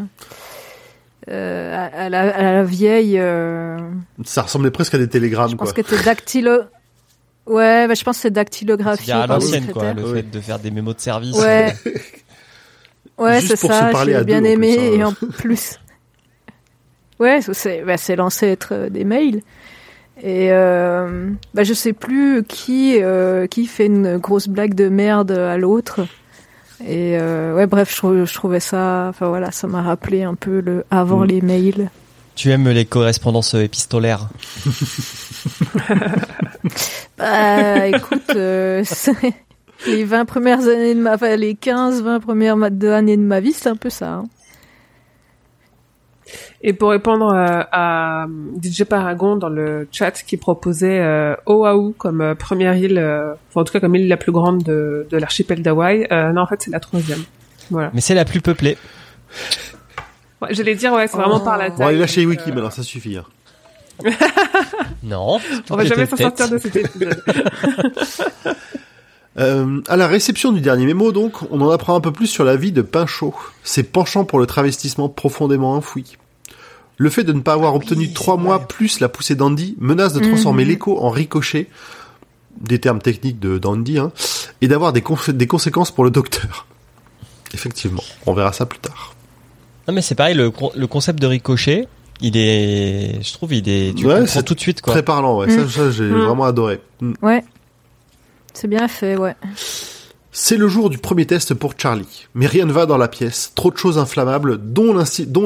euh, 1.30 1.76
à, 1.76 2.06
à 2.06 2.08
la, 2.08 2.34
à 2.34 2.42
la 2.54 2.64
vieille. 2.64 3.16
euh, 3.18 3.78
Ça 4.24 4.42
ressemblait 4.42 4.72
presque 4.72 4.94
à 4.94 4.98
des 4.98 5.08
télégrammes, 5.08 5.50
je 5.50 5.56
pense 5.56 5.72
quoi. 5.72 5.82
que 5.84 5.88
c'était 5.88 6.02
dactylo. 6.04 6.62
Ouais, 7.46 7.86
bah, 7.86 7.94
je 7.94 8.02
pense 8.02 8.16
que 8.16 8.22
c'est 8.22 8.30
dactylographié. 8.32 9.06
C'est-à-dire 9.06 9.22
à 9.22 9.26
l'ancienne, 9.34 9.66
quoi. 9.72 9.92
Le 9.94 10.02
Ouais. 10.04 10.14
fait 10.22 10.30
de 10.30 10.40
faire 10.40 10.58
des 10.58 10.70
mémos 10.72 10.96
de 10.96 11.00
service. 11.00 11.36
Ouais. 11.38 11.72
Ouais, 13.18 13.40
Juste 13.40 13.56
c'est 13.56 13.60
pour 13.66 13.72
se 13.74 13.78
ça. 13.80 13.86
parler 13.90 14.14
à 14.14 14.18
J'ai 14.20 14.24
bien 14.24 14.40
deux, 14.42 14.48
en 14.48 14.50
aimé 14.52 14.76
plus, 14.76 14.86
hein. 14.86 14.92
et 14.92 15.04
en 15.04 15.12
plus. 15.12 15.78
Ouais, 17.20 17.40
c'est 17.52 17.82
bah, 17.82 17.96
c'est 17.96 18.14
l'ancêtre 18.14 18.68
euh, 18.72 18.88
des 18.90 19.02
mails. 19.04 19.40
Et 20.22 20.52
euh, 20.52 21.28
bah, 21.52 21.64
je 21.64 21.74
sais 21.74 21.92
plus 21.92 22.44
qui 22.44 22.98
euh, 23.02 23.48
qui 23.48 23.66
fait 23.66 23.86
une 23.86 24.18
grosse 24.18 24.46
blague 24.46 24.74
de 24.74 24.88
merde 24.88 25.32
à 25.32 25.56
l'autre. 25.58 26.00
Et 26.86 27.18
euh, 27.18 27.56
ouais, 27.56 27.66
bref, 27.66 27.90
je, 27.90 27.96
trou- 27.96 28.24
je 28.24 28.34
trouvais 28.34 28.60
ça. 28.60 29.06
Enfin 29.08 29.26
voilà, 29.28 29.50
ça 29.50 29.66
m'a 29.66 29.82
rappelé 29.82 30.22
un 30.22 30.36
peu 30.36 30.60
le 30.60 30.84
avant 30.92 31.24
Mm. 31.24 31.26
les 31.26 31.40
mails. 31.40 31.90
Tu 32.36 32.52
aimes 32.52 32.68
les 32.68 32.84
correspondances 32.84 33.54
épistolaires 33.54 34.28
Bah 37.18 37.86
écoute, 37.88 38.30
euh, 38.36 38.82
c'est- 38.86 39.12
les 39.86 40.04
20 40.04 40.24
premières 40.24 40.66
années 40.68 40.94
de 40.94 41.00
ma, 41.00 41.14
enfin 41.14 41.36
les 41.36 41.54
15, 41.54 42.02
20 42.02 42.20
premières 42.20 42.56
années 42.62 43.16
de 43.16 43.22
ma 43.22 43.40
vie, 43.40 43.52
c'est 43.52 43.68
un 43.68 43.76
peu 43.76 43.90
ça. 43.90 44.12
hein. 44.14 44.24
Et 46.60 46.72
pour 46.72 46.90
répondre 46.90 47.32
euh, 47.32 47.62
à 47.72 48.26
DJ 48.62 48.82
Paragon 48.84 49.36
dans 49.36 49.48
le 49.48 49.88
chat 49.92 50.10
qui 50.10 50.36
proposait 50.36 50.98
euh, 51.00 51.34
Oahu 51.46 51.94
comme 51.96 52.20
euh, 52.20 52.34
première 52.34 52.74
île, 52.76 52.98
euh, 52.98 53.32
enfin 53.48 53.60
en 53.60 53.64
tout 53.64 53.72
cas 53.72 53.80
comme 53.80 53.94
île 53.94 54.08
la 54.08 54.16
plus 54.16 54.32
grande 54.32 54.62
de, 54.64 55.06
de 55.08 55.16
l'archipel 55.16 55.62
d'Hawaï, 55.62 56.06
euh, 56.10 56.32
non 56.32 56.42
en 56.42 56.46
fait 56.46 56.60
c'est 56.60 56.70
la 56.72 56.80
troisième. 56.80 57.22
Voilà. 57.70 57.90
Mais 57.94 58.00
c'est 58.00 58.14
la 58.14 58.24
plus 58.24 58.40
peuplée. 58.40 58.76
Ouais, 60.42 60.48
J'allais 60.52 60.74
dire 60.74 60.92
ouais 60.92 61.06
c'est 61.06 61.16
vraiment 61.16 61.38
Oh. 61.40 61.44
par 61.44 61.56
la 61.58 61.70
Bon, 61.70 61.76
taille. 61.76 61.86
allez 61.88 61.98
lâcher 61.98 62.22
donc, 62.22 62.30
Wiki, 62.30 62.50
euh, 62.50 62.54
maintenant, 62.54 62.70
ça 62.70 62.82
suffit. 62.82 63.16
hein. 63.16 63.24
Non. 65.04 65.38
On 65.70 65.76
va 65.76 65.84
jamais 65.84 66.06
s'en 66.06 66.16
sortir 66.16 66.48
de 66.50 66.58
cet 66.58 66.74
épisode. 66.76 67.22
Euh, 69.38 69.80
à 69.88 69.96
la 69.96 70.08
réception 70.08 70.50
du 70.52 70.60
dernier 70.60 70.86
mémo, 70.86 71.12
donc, 71.12 71.34
on 71.52 71.60
en 71.60 71.70
apprend 71.70 71.94
un 71.94 72.00
peu 72.00 72.12
plus 72.12 72.26
sur 72.26 72.44
la 72.44 72.56
vie 72.56 72.72
de 72.72 72.82
Pinchot, 72.82 73.34
ses 73.62 73.82
penchants 73.84 74.24
pour 74.24 74.38
le 74.40 74.46
travestissement 74.46 75.08
profondément 75.08 75.74
enfoui. 75.74 76.16
Le 76.96 77.10
fait 77.10 77.22
de 77.22 77.32
ne 77.32 77.40
pas 77.40 77.52
avoir 77.52 77.74
obtenu 77.76 78.06
Oui, 78.06 78.12
trois 78.12 78.36
mois 78.36 78.66
plus 78.66 78.98
la 78.98 79.08
poussée 79.08 79.36
d'Andy 79.36 79.76
menace 79.78 80.12
de 80.12 80.18
transformer 80.20 80.64
Mhm. 80.64 80.68
l'écho 80.70 80.98
en 81.00 81.10
ricochet, 81.10 81.68
des 82.60 82.80
termes 82.80 82.98
techniques 83.00 83.38
de 83.38 83.58
d'Andy, 83.58 83.98
hein, 83.98 84.10
et 84.60 84.66
d'avoir 84.66 84.92
des, 84.92 85.02
conséquences 85.02 85.92
pour 85.92 86.02
le 86.02 86.10
docteur. 86.10 86.66
Effectivement, 87.54 88.02
on 88.26 88.32
verra 88.34 88.52
ça 88.52 88.66
plus 88.66 88.80
tard. 88.80 89.14
Non, 89.86 89.94
mais 89.94 90.02
c'est 90.02 90.16
pareil, 90.16 90.34
le, 90.34 90.50
con- 90.50 90.72
le 90.74 90.86
concept 90.88 91.20
de 91.20 91.26
ricochet, 91.28 91.86
il 92.20 92.36
est, 92.36 93.22
je 93.22 93.32
trouve, 93.32 93.54
il 93.54 93.68
est, 93.68 93.94
tu 93.96 94.04
Ouais, 94.06 94.18
comprends 94.18 94.42
tout 94.42 94.54
de 94.54 94.60
suite, 94.60 94.82
quoi. 94.82 94.92
Très 94.92 95.04
parlant, 95.04 95.38
ouais. 95.38 95.46
Mm. 95.46 95.68
Ça, 95.68 95.68
ça, 95.70 95.90
j'ai 95.92 96.02
Mm. 96.04 96.18
vraiment 96.24 96.44
adoré. 96.44 96.80
Mm. 97.00 97.12
Ouais, 97.22 97.44
c'est 98.60 98.68
bien 98.68 98.88
fait, 98.88 99.16
ouais. 99.16 99.34
C'est 100.32 100.56
le 100.56 100.68
jour 100.68 100.90
du 100.90 100.98
premier 100.98 101.26
test 101.26 101.54
pour 101.54 101.74
Charlie. 101.76 102.26
Mais 102.34 102.46
rien 102.46 102.64
ne 102.66 102.72
va 102.72 102.86
dans 102.86 102.96
la 102.98 103.08
pièce. 103.08 103.52
Trop 103.54 103.70
de 103.70 103.76
choses 103.76 103.98
inflammables, 103.98 104.58
dont 104.58 104.92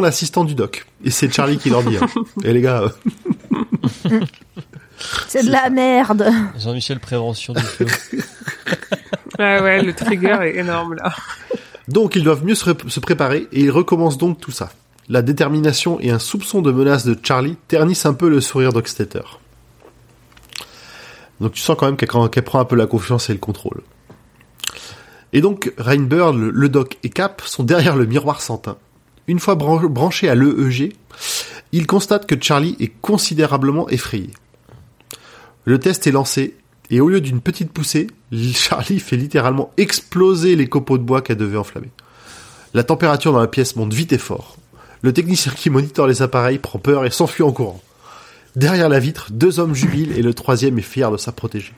l'assistant 0.00 0.44
du 0.44 0.54
doc. 0.54 0.86
Et 1.04 1.10
c'est 1.10 1.32
Charlie 1.32 1.56
qui 1.58 1.70
leur 1.70 1.82
dit. 1.82 1.96
hein. 1.96 2.06
Et 2.44 2.52
les 2.52 2.60
gars, 2.60 2.82
euh, 2.82 4.20
C'est 5.28 5.44
de 5.46 5.50
la 5.50 5.70
merde. 5.70 6.30
Jean-Michel 6.58 7.00
Prévention 7.00 7.52
du 7.54 7.62
feu. 7.62 7.86
ouais 9.38 9.60
ouais 9.60 9.82
le 9.82 9.92
trigger 9.94 10.38
est 10.42 10.56
énorme 10.58 10.94
là. 10.94 11.14
donc 11.88 12.16
ils 12.16 12.22
doivent 12.22 12.44
mieux 12.44 12.54
se, 12.54 12.66
ré- 12.66 12.76
se 12.88 13.00
préparer 13.00 13.48
et 13.50 13.60
ils 13.62 13.70
recommencent 13.70 14.18
donc 14.18 14.40
tout 14.40 14.50
ça. 14.50 14.70
La 15.08 15.22
détermination 15.22 15.98
et 16.00 16.10
un 16.10 16.18
soupçon 16.18 16.60
de 16.62 16.70
menace 16.70 17.04
de 17.04 17.16
Charlie 17.22 17.56
ternissent 17.68 18.06
un 18.06 18.14
peu 18.14 18.28
le 18.28 18.40
sourire 18.40 18.72
d'Oxtetter. 18.72 19.22
Donc 21.42 21.52
tu 21.52 21.60
sens 21.60 21.76
quand 21.78 21.86
même 21.86 21.96
qu'elle 21.96 22.08
prend 22.44 22.60
un 22.60 22.64
peu 22.64 22.76
la 22.76 22.86
confiance 22.86 23.28
et 23.28 23.32
le 23.32 23.38
contrôle. 23.38 23.82
Et 25.32 25.40
donc 25.40 25.72
Rainbird, 25.76 26.36
le, 26.36 26.70
et 27.02 27.08
Cap 27.10 27.42
sont 27.44 27.64
derrière 27.64 27.96
le 27.96 28.06
miroir 28.06 28.40
sans. 28.40 28.62
Une 29.26 29.38
fois 29.38 29.54
bran- 29.54 29.80
branchés 29.88 30.28
à 30.28 30.34
l'EEG, 30.34 30.92
ils 31.72 31.86
constatent 31.86 32.26
que 32.26 32.34
Charlie 32.40 32.76
est 32.80 32.92
considérablement 33.00 33.88
effrayé. 33.88 34.30
Le 35.64 35.78
test 35.78 36.06
est 36.06 36.12
lancé, 36.12 36.56
et 36.90 37.00
au 37.00 37.08
lieu 37.08 37.20
d'une 37.20 37.40
petite 37.40 37.72
poussée, 37.72 38.08
Charlie 38.54 39.00
fait 39.00 39.16
littéralement 39.16 39.72
exploser 39.76 40.54
les 40.56 40.66
copeaux 40.68 40.98
de 40.98 41.04
bois 41.04 41.22
qu'elle 41.22 41.36
devait 41.38 41.56
enflammer. 41.56 41.90
La 42.74 42.84
température 42.84 43.32
dans 43.32 43.40
la 43.40 43.46
pièce 43.48 43.76
monte 43.76 43.92
vite 43.94 44.12
et 44.12 44.18
fort. 44.18 44.56
Le 45.02 45.12
technicien 45.12 45.52
qui 45.52 45.70
monitore 45.70 46.06
les 46.06 46.22
appareils 46.22 46.58
prend 46.58 46.78
peur 46.78 47.04
et 47.04 47.10
s'enfuit 47.10 47.42
en 47.42 47.52
courant. 47.52 47.80
Derrière 48.54 48.88
la 48.88 48.98
vitre, 48.98 49.28
deux 49.30 49.60
hommes 49.60 49.74
jubilent 49.74 50.12
et 50.16 50.22
le 50.22 50.34
troisième 50.34 50.78
est 50.78 50.82
fier 50.82 51.10
de 51.10 51.16
sa 51.16 51.32
protégée. 51.32 51.72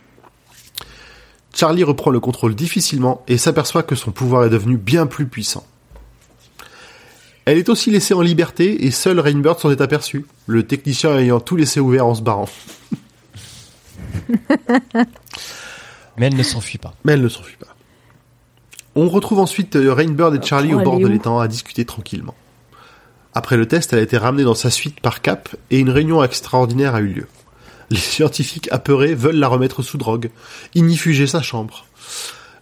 Charlie 1.54 1.84
reprend 1.84 2.10
le 2.10 2.18
contrôle 2.18 2.56
difficilement 2.56 3.22
et 3.28 3.38
s'aperçoit 3.38 3.84
que 3.84 3.94
son 3.94 4.10
pouvoir 4.10 4.44
est 4.44 4.50
devenu 4.50 4.76
bien 4.76 5.06
plus 5.06 5.26
puissant. 5.26 5.64
Elle 7.44 7.58
est 7.58 7.68
aussi 7.68 7.90
laissée 7.90 8.14
en 8.14 8.22
liberté 8.22 8.86
et 8.86 8.90
seul 8.90 9.20
Rainbird 9.20 9.60
s'en 9.60 9.70
est 9.70 9.80
aperçu, 9.80 10.26
le 10.46 10.66
technicien 10.66 11.16
ayant 11.16 11.40
tout 11.40 11.56
laissé 11.56 11.78
ouvert 11.78 12.06
en 12.06 12.14
se 12.14 12.22
barrant. 12.22 12.48
Mais 16.16 16.26
elle 16.26 16.36
ne 16.36 16.42
s'enfuit 16.42 16.78
pas. 16.78 16.94
Mais 17.04 17.12
elle 17.12 17.22
ne 17.22 17.28
s'enfuit 17.28 17.56
pas. 17.56 17.76
On 18.96 19.08
retrouve 19.08 19.40
ensuite 19.40 19.76
euh, 19.76 19.92
Rainbird 19.92 20.34
et 20.34 20.44
Charlie 20.44 20.72
au 20.74 20.80
bord 20.80 20.98
de 20.98 21.06
l'étang 21.06 21.38
à 21.40 21.48
discuter 21.48 21.84
tranquillement. 21.84 22.34
Après 23.34 23.56
le 23.56 23.66
test, 23.66 23.92
elle 23.92 23.98
a 23.98 24.02
été 24.02 24.16
ramenée 24.16 24.44
dans 24.44 24.54
sa 24.54 24.70
suite 24.70 25.00
par 25.00 25.20
Cap 25.20 25.48
et 25.70 25.80
une 25.80 25.90
réunion 25.90 26.22
extraordinaire 26.22 26.94
a 26.94 27.00
eu 27.00 27.08
lieu. 27.08 27.26
Les 27.90 27.96
scientifiques 27.98 28.68
apeurés 28.70 29.14
veulent 29.14 29.36
la 29.36 29.48
remettre 29.48 29.82
sous 29.82 29.98
drogue, 29.98 30.30
ignifuger 30.74 31.26
sa 31.26 31.42
chambre. 31.42 31.86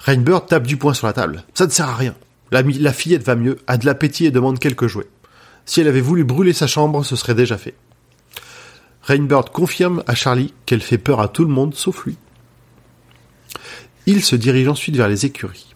Rainbird 0.00 0.46
tape 0.46 0.66
du 0.66 0.78
poing 0.78 0.94
sur 0.94 1.06
la 1.06 1.12
table. 1.12 1.44
Ça 1.54 1.66
ne 1.66 1.70
sert 1.70 1.88
à 1.88 1.94
rien. 1.94 2.14
La, 2.50 2.92
fillette 2.92 3.22
va 3.22 3.34
mieux, 3.34 3.58
a 3.66 3.78
de 3.78 3.86
l'appétit 3.86 4.26
et 4.26 4.30
demande 4.30 4.58
quelques 4.58 4.86
jouets. 4.86 5.08
Si 5.64 5.80
elle 5.80 5.88
avait 5.88 6.00
voulu 6.00 6.24
brûler 6.24 6.52
sa 6.52 6.66
chambre, 6.66 7.04
ce 7.04 7.16
serait 7.16 7.34
déjà 7.34 7.56
fait. 7.56 7.74
Rainbird 9.02 9.50
confirme 9.50 10.02
à 10.06 10.14
Charlie 10.14 10.52
qu'elle 10.66 10.82
fait 10.82 10.98
peur 10.98 11.20
à 11.20 11.28
tout 11.28 11.44
le 11.44 11.50
monde 11.50 11.74
sauf 11.74 12.04
lui. 12.04 12.16
Il 14.06 14.22
se 14.22 14.36
dirige 14.36 14.68
ensuite 14.68 14.96
vers 14.96 15.08
les 15.08 15.24
écuries. 15.24 15.74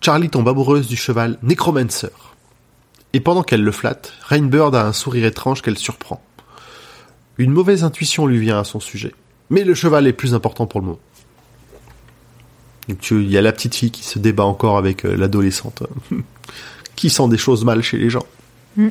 Charlie 0.00 0.30
tombe 0.30 0.48
amoureuse 0.48 0.86
du 0.86 0.96
cheval 0.96 1.38
Necromancer. 1.42 2.31
Et 3.12 3.20
pendant 3.20 3.42
qu'elle 3.42 3.62
le 3.62 3.72
flatte, 3.72 4.14
Rainbird 4.22 4.74
a 4.74 4.86
un 4.86 4.92
sourire 4.92 5.26
étrange 5.26 5.62
qu'elle 5.62 5.78
surprend. 5.78 6.22
Une 7.38 7.50
mauvaise 7.50 7.84
intuition 7.84 8.26
lui 8.26 8.38
vient 8.38 8.58
à 8.58 8.64
son 8.64 8.80
sujet. 8.80 9.14
Mais 9.50 9.64
le 9.64 9.74
cheval 9.74 10.06
est 10.06 10.12
plus 10.12 10.34
important 10.34 10.66
pour 10.66 10.80
le 10.80 10.86
moment. 10.86 11.00
Il 12.88 13.30
y 13.30 13.38
a 13.38 13.42
la 13.42 13.52
petite 13.52 13.74
fille 13.74 13.90
qui 13.90 14.04
se 14.04 14.18
débat 14.18 14.44
encore 14.44 14.76
avec 14.76 15.04
euh, 15.04 15.16
l'adolescente, 15.16 15.82
qui 16.96 17.10
sent 17.10 17.28
des 17.28 17.38
choses 17.38 17.64
mal 17.64 17.82
chez 17.82 17.98
les 17.98 18.10
gens. 18.10 18.26
Mm. 18.76 18.88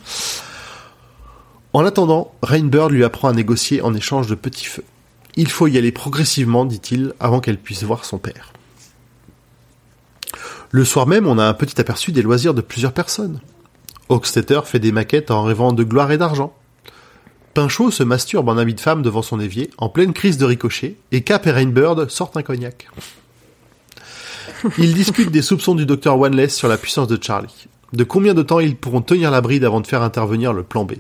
En 1.74 1.86
attendant, 1.86 2.34
Rainbird 2.44 2.92
lui 2.92 3.04
apprend 3.04 3.30
à 3.30 3.34
négocier 3.34 3.82
en 3.82 3.94
échange 3.94 4.28
de 4.28 4.36
petits 4.36 4.66
feux. 4.66 4.84
Il 5.36 5.50
faut 5.50 5.68
y 5.68 5.78
aller 5.78 5.92
progressivement, 5.92 6.66
dit-il, 6.66 7.14
avant 7.20 7.40
qu'elle 7.40 7.58
puisse 7.58 7.84
voir 7.84 8.06
son 8.06 8.18
père. 8.18 8.54
Le 10.72 10.86
soir 10.86 11.08
même, 11.08 11.28
on 11.28 11.38
a 11.38 11.46
un 11.46 11.54
petit 11.54 11.80
aperçu 11.80 12.12
des 12.12 12.22
loisirs 12.22 12.54
de 12.54 12.62
plusieurs 12.62 12.94
personnes. 12.94 13.40
Hochstetter 14.12 14.62
fait 14.66 14.80
des 14.80 14.92
maquettes 14.92 15.32
en 15.32 15.44
rêvant 15.44 15.72
de 15.72 15.84
gloire 15.84 16.12
et 16.12 16.18
d'argent. 16.18 16.54
Pinchot 17.54 17.92
se 17.92 18.04
masturbe 18.04 18.50
en 18.50 18.58
ami 18.58 18.74
de 18.74 18.80
femme 18.82 19.02
devant 19.02 19.22
son 19.22 19.40
évier, 19.40 19.70
en 19.78 19.88
pleine 19.88 20.12
crise 20.12 20.38
de 20.38 20.46
ricochet, 20.46 20.98
et 21.14 21.22
Cap 21.22 21.48
et 21.48 21.52
Rainbird 21.52 22.10
sortent 22.10 22.36
un 22.36 22.44
cognac. 22.44 22.90
Ils 24.78 24.94
discutent 24.94 25.32
des 25.32 25.42
soupçons 25.42 25.76
du 25.76 25.86
docteur 25.86 26.18
Wanless 26.20 26.56
sur 26.56 26.68
la 26.68 26.78
puissance 26.78 27.08
de 27.08 27.22
Charlie. 27.22 27.68
De 27.94 28.04
combien 28.04 28.34
de 28.34 28.44
temps 28.44 28.60
ils 28.60 28.76
pourront 28.76 29.02
tenir 29.02 29.32
la 29.32 29.42
bride 29.42 29.64
avant 29.64 29.80
de 29.80 29.88
faire 29.88 30.02
intervenir 30.02 30.52
le 30.52 30.64
plan 30.64 30.84
B? 30.84 30.94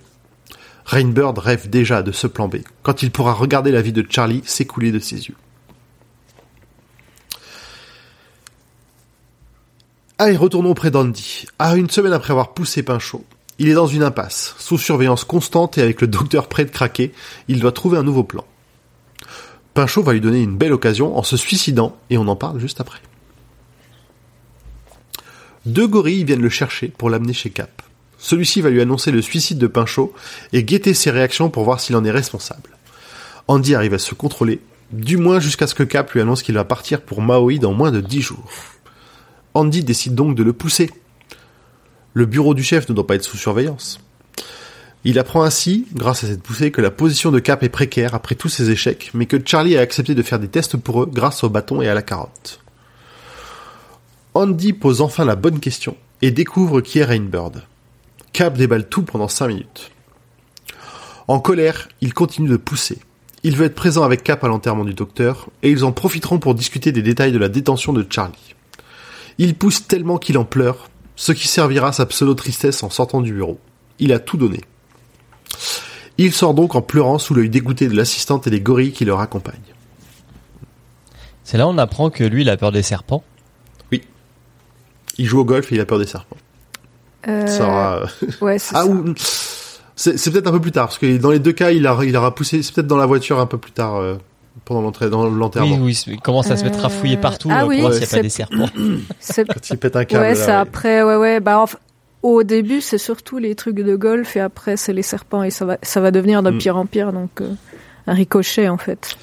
Rainbird 0.85 1.37
rêve 1.37 1.69
déjà 1.69 2.03
de 2.03 2.11
ce 2.11 2.27
plan 2.27 2.47
B, 2.47 2.57
quand 2.81 3.03
il 3.03 3.11
pourra 3.11 3.33
regarder 3.33 3.71
la 3.71 3.81
vie 3.81 3.93
de 3.93 4.05
Charlie 4.09 4.41
s'écouler 4.45 4.91
de 4.91 4.99
ses 4.99 5.27
yeux. 5.27 5.35
Allez, 10.23 10.37
retournons 10.37 10.75
près 10.75 10.91
d'Andy. 10.91 11.47
À 11.57 11.75
une 11.77 11.89
semaine 11.89 12.13
après 12.13 12.29
avoir 12.29 12.53
poussé 12.53 12.83
Pinchot, 12.83 13.25
il 13.57 13.69
est 13.69 13.73
dans 13.73 13.87
une 13.87 14.03
impasse, 14.03 14.53
sous 14.59 14.77
surveillance 14.77 15.23
constante 15.23 15.79
et 15.79 15.81
avec 15.81 15.99
le 15.99 16.05
docteur 16.05 16.47
prêt 16.47 16.63
de 16.63 16.69
craquer, 16.69 17.11
il 17.47 17.59
doit 17.59 17.71
trouver 17.71 17.97
un 17.97 18.03
nouveau 18.03 18.23
plan. 18.23 18.45
Pinchot 19.73 20.03
va 20.03 20.13
lui 20.13 20.21
donner 20.21 20.43
une 20.43 20.57
belle 20.57 20.73
occasion 20.73 21.17
en 21.17 21.23
se 21.23 21.37
suicidant, 21.37 21.97
et 22.11 22.19
on 22.19 22.27
en 22.27 22.35
parle 22.35 22.59
juste 22.59 22.79
après. 22.79 22.99
Deux 25.65 25.87
gorilles 25.87 26.23
viennent 26.23 26.43
le 26.43 26.49
chercher 26.49 26.89
pour 26.89 27.09
l'amener 27.09 27.33
chez 27.33 27.49
Cap. 27.49 27.81
Celui-ci 28.19 28.61
va 28.61 28.69
lui 28.69 28.81
annoncer 28.81 29.09
le 29.09 29.23
suicide 29.23 29.57
de 29.57 29.65
Pinchot 29.65 30.13
et 30.53 30.63
guetter 30.63 30.93
ses 30.93 31.09
réactions 31.09 31.49
pour 31.49 31.63
voir 31.63 31.79
s'il 31.79 31.95
en 31.95 32.05
est 32.05 32.11
responsable. 32.11 32.77
Andy 33.47 33.73
arrive 33.73 33.95
à 33.95 33.97
se 33.97 34.13
contrôler, 34.13 34.61
du 34.91 35.17
moins 35.17 35.39
jusqu'à 35.39 35.65
ce 35.65 35.73
que 35.73 35.81
Cap 35.81 36.11
lui 36.11 36.21
annonce 36.21 36.43
qu'il 36.43 36.53
va 36.53 36.63
partir 36.63 37.01
pour 37.01 37.21
Maui 37.21 37.57
dans 37.57 37.73
moins 37.73 37.89
de 37.89 38.01
dix 38.01 38.21
jours. 38.21 38.51
Andy 39.53 39.83
décide 39.83 40.15
donc 40.15 40.35
de 40.35 40.43
le 40.43 40.53
pousser. 40.53 40.89
Le 42.13 42.25
bureau 42.25 42.53
du 42.53 42.63
chef 42.63 42.89
ne 42.89 42.93
doit 42.93 43.07
pas 43.07 43.15
être 43.15 43.23
sous 43.23 43.37
surveillance. 43.37 43.99
Il 45.03 45.17
apprend 45.17 45.43
ainsi, 45.43 45.87
grâce 45.93 46.23
à 46.23 46.27
cette 46.27 46.43
poussée, 46.43 46.71
que 46.71 46.81
la 46.81 46.91
position 46.91 47.31
de 47.31 47.39
Cap 47.39 47.63
est 47.63 47.69
précaire 47.69 48.13
après 48.13 48.35
tous 48.35 48.49
ses 48.49 48.69
échecs, 48.69 49.09
mais 49.13 49.25
que 49.25 49.37
Charlie 49.43 49.77
a 49.77 49.81
accepté 49.81 50.13
de 50.13 50.21
faire 50.21 50.39
des 50.39 50.47
tests 50.47 50.77
pour 50.77 51.01
eux 51.01 51.09
grâce 51.11 51.43
au 51.43 51.49
bâton 51.49 51.81
et 51.81 51.89
à 51.89 51.95
la 51.95 52.03
carotte. 52.03 52.59
Andy 54.33 54.73
pose 54.73 55.01
enfin 55.01 55.25
la 55.25 55.35
bonne 55.35 55.59
question 55.59 55.97
et 56.21 56.31
découvre 56.31 56.81
qui 56.81 56.99
est 56.99 57.03
Rainbird. 57.03 57.63
Cap 58.31 58.57
déballe 58.57 58.87
tout 58.87 59.01
pendant 59.01 59.27
cinq 59.27 59.47
minutes. 59.47 59.91
En 61.27 61.39
colère, 61.39 61.89
il 61.99 62.13
continue 62.13 62.49
de 62.49 62.57
pousser. 62.57 62.99
Il 63.43 63.55
veut 63.55 63.65
être 63.65 63.75
présent 63.75 64.03
avec 64.03 64.23
Cap 64.23 64.43
à 64.43 64.47
l'enterrement 64.47 64.85
du 64.85 64.93
docteur, 64.93 65.49
et 65.63 65.71
ils 65.71 65.83
en 65.83 65.91
profiteront 65.91 66.37
pour 66.37 66.53
discuter 66.53 66.91
des 66.91 67.01
détails 67.01 67.31
de 67.31 67.39
la 67.39 67.49
détention 67.49 67.91
de 67.91 68.05
Charlie. 68.07 68.55
Il 69.37 69.55
pousse 69.55 69.87
tellement 69.87 70.17
qu'il 70.17 70.37
en 70.37 70.45
pleure, 70.45 70.89
ce 71.15 71.31
qui 71.31 71.47
servira 71.47 71.91
sa 71.93 72.05
pseudo-tristesse 72.05 72.83
en 72.83 72.89
sortant 72.89 73.21
du 73.21 73.33
bureau. 73.33 73.59
Il 73.99 74.13
a 74.13 74.19
tout 74.19 74.37
donné. 74.37 74.61
Il 76.17 76.33
sort 76.33 76.53
donc 76.53 76.75
en 76.75 76.81
pleurant 76.81 77.17
sous 77.19 77.33
l'œil 77.33 77.49
dégoûté 77.49 77.87
de 77.87 77.95
l'assistante 77.95 78.47
et 78.47 78.49
des 78.49 78.61
gorilles 78.61 78.91
qui 78.91 79.05
le 79.05 79.13
raccompagnent. 79.13 79.55
C'est 81.43 81.57
là 81.57 81.67
où 81.67 81.69
on 81.71 81.77
apprend 81.77 82.09
que 82.09 82.23
lui, 82.23 82.41
il 82.43 82.49
a 82.49 82.57
peur 82.57 82.71
des 82.71 82.83
serpents. 82.83 83.23
Il 85.17 85.25
joue 85.27 85.39
au 85.39 85.45
golf 85.45 85.71
et 85.71 85.75
il 85.75 85.81
a 85.81 85.85
peur 85.85 85.99
des 85.99 86.05
serpents. 86.07 86.37
Euh, 87.27 87.45
Ça 87.47 87.67
aura- 87.67 88.01
Ouais, 88.41 88.57
c'est 88.57 88.75
Ah 88.75 88.83
ça. 88.83 88.87
ou 88.87 89.13
c'est 89.95 90.17
c'est 90.17 90.31
peut-être 90.31 90.47
un 90.47 90.51
peu 90.53 90.61
plus 90.61 90.71
tard 90.71 90.87
parce 90.87 90.97
que 90.97 91.17
dans 91.17 91.29
les 91.31 91.37
deux 91.39 91.51
cas 91.51 91.69
il 91.71 91.85
a 91.85 91.95
il 92.03 92.15
aura 92.15 92.33
poussé 92.33 92.63
c'est 92.63 92.73
peut-être 92.73 92.87
dans 92.87 92.95
la 92.97 93.05
voiture 93.05 93.39
un 93.39 93.45
peu 93.45 93.57
plus 93.59 93.73
tard 93.73 93.97
euh, 93.97 94.15
pendant 94.65 94.81
l'entrée 94.81 95.09
dans 95.09 95.27
Oui, 95.27 95.37
l'enterrement 95.39 95.77
oui, 95.81 95.99
il 96.07 96.19
commence 96.21 96.51
à 96.51 96.57
se 96.57 96.63
mettre 96.63 96.83
à 96.85 96.89
fouiller 96.89 97.17
Euh, 97.17 97.21
partout 97.21 97.49
ah 97.51 97.57
euh, 97.57 97.59
pour 97.61 97.69
oui, 97.69 97.81
voir 97.81 97.91
s'il 97.93 97.99
n'y 98.01 98.05
a 98.05 98.07
c'est- 98.07 98.17
pas 98.17 98.23
des 98.23 98.29
serpents. 98.29 98.69
C'est- 99.19 99.45
quand 99.47 99.69
il 99.69 99.77
pète 99.77 99.95
un 99.95 100.05
câble. 100.05 100.23
ouais, 100.23 100.29
là, 100.29 100.35
c'est 100.35 100.47
ouais. 100.47 100.51
après, 100.53 101.03
ouais, 101.03 101.15
ouais. 101.15 101.39
Bah, 101.39 101.65
au 102.23 102.43
début, 102.43 102.81
c'est 102.81 102.97
surtout 102.99 103.37
les 103.39 103.55
trucs 103.55 103.75
de 103.77 103.95
golf 103.95 104.35
et 104.35 104.39
après, 104.41 104.77
c'est 104.77 104.93
les 104.93 105.01
serpents 105.01 105.41
et 105.43 105.49
ça 105.49 105.65
va, 105.65 105.77
ça 105.81 106.01
va 106.01 106.11
devenir 106.11 106.43
de 106.43 106.51
Mm. 106.51 106.57
pire 106.59 106.77
en 106.77 106.85
pire. 106.85 107.13
Donc, 107.13 107.41
euh, 107.41 107.49
un 108.07 108.13
ricochet, 108.13 108.67
en 108.69 108.77
fait. 108.77 109.17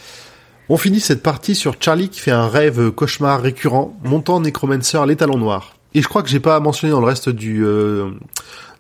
On 0.68 0.76
finit 0.76 1.00
cette 1.00 1.22
partie 1.22 1.55
sur 1.55 1.76
Charlie 1.80 2.09
qui 2.10 2.20
fait 2.20 2.30
un 2.30 2.48
rêve 2.48 2.90
cauchemar 2.90 3.40
récurrent 3.40 3.96
montant 4.05 4.40
Necromancer 4.40 4.98
les 5.06 5.16
talons 5.16 5.38
noirs. 5.38 5.74
Et 5.94 6.02
je 6.02 6.09
crois 6.09 6.22
que 6.22 6.28
j'ai 6.28 6.40
pas 6.40 6.60
mentionné 6.60 6.90
dans 6.92 7.00
le 7.00 7.06
reste 7.06 7.30
du 7.30 7.64
euh, 7.64 8.10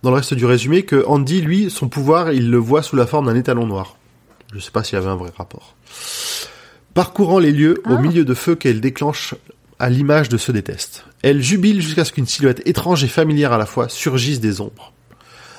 dans 0.02 0.10
le 0.10 0.16
reste 0.16 0.34
du 0.34 0.44
résumé 0.44 0.82
que 0.82 1.02
Andy 1.06 1.40
lui 1.40 1.70
son 1.70 1.88
pouvoir 1.88 2.32
il 2.32 2.50
le 2.50 2.58
voit 2.58 2.82
sous 2.82 2.94
la 2.96 3.06
forme 3.06 3.26
d'un 3.26 3.34
étalon 3.34 3.66
noir. 3.66 3.96
Je 4.52 4.58
sais 4.60 4.70
pas 4.70 4.84
s'il 4.84 4.96
y 4.98 5.00
avait 5.00 5.08
un 5.10 5.16
vrai 5.16 5.30
rapport. 5.36 5.74
Parcourant 6.94 7.38
les 7.38 7.52
lieux 7.52 7.80
au 7.86 7.94
Ah. 7.94 8.00
milieu 8.00 8.24
de 8.24 8.34
feux 8.34 8.54
qu'elle 8.56 8.80
déclenche 8.80 9.34
à 9.78 9.88
l'image 9.88 10.28
de 10.28 10.36
ceux 10.36 10.52
des 10.52 10.62
tests. 10.62 11.04
Elle 11.22 11.42
jubile 11.42 11.80
jusqu'à 11.80 12.04
ce 12.04 12.12
qu'une 12.12 12.26
silhouette 12.26 12.62
étrange 12.66 13.04
et 13.04 13.08
familière 13.08 13.52
à 13.52 13.58
la 13.58 13.66
fois 13.66 13.88
surgisse 13.88 14.40
des 14.40 14.60
ombres. 14.60 14.92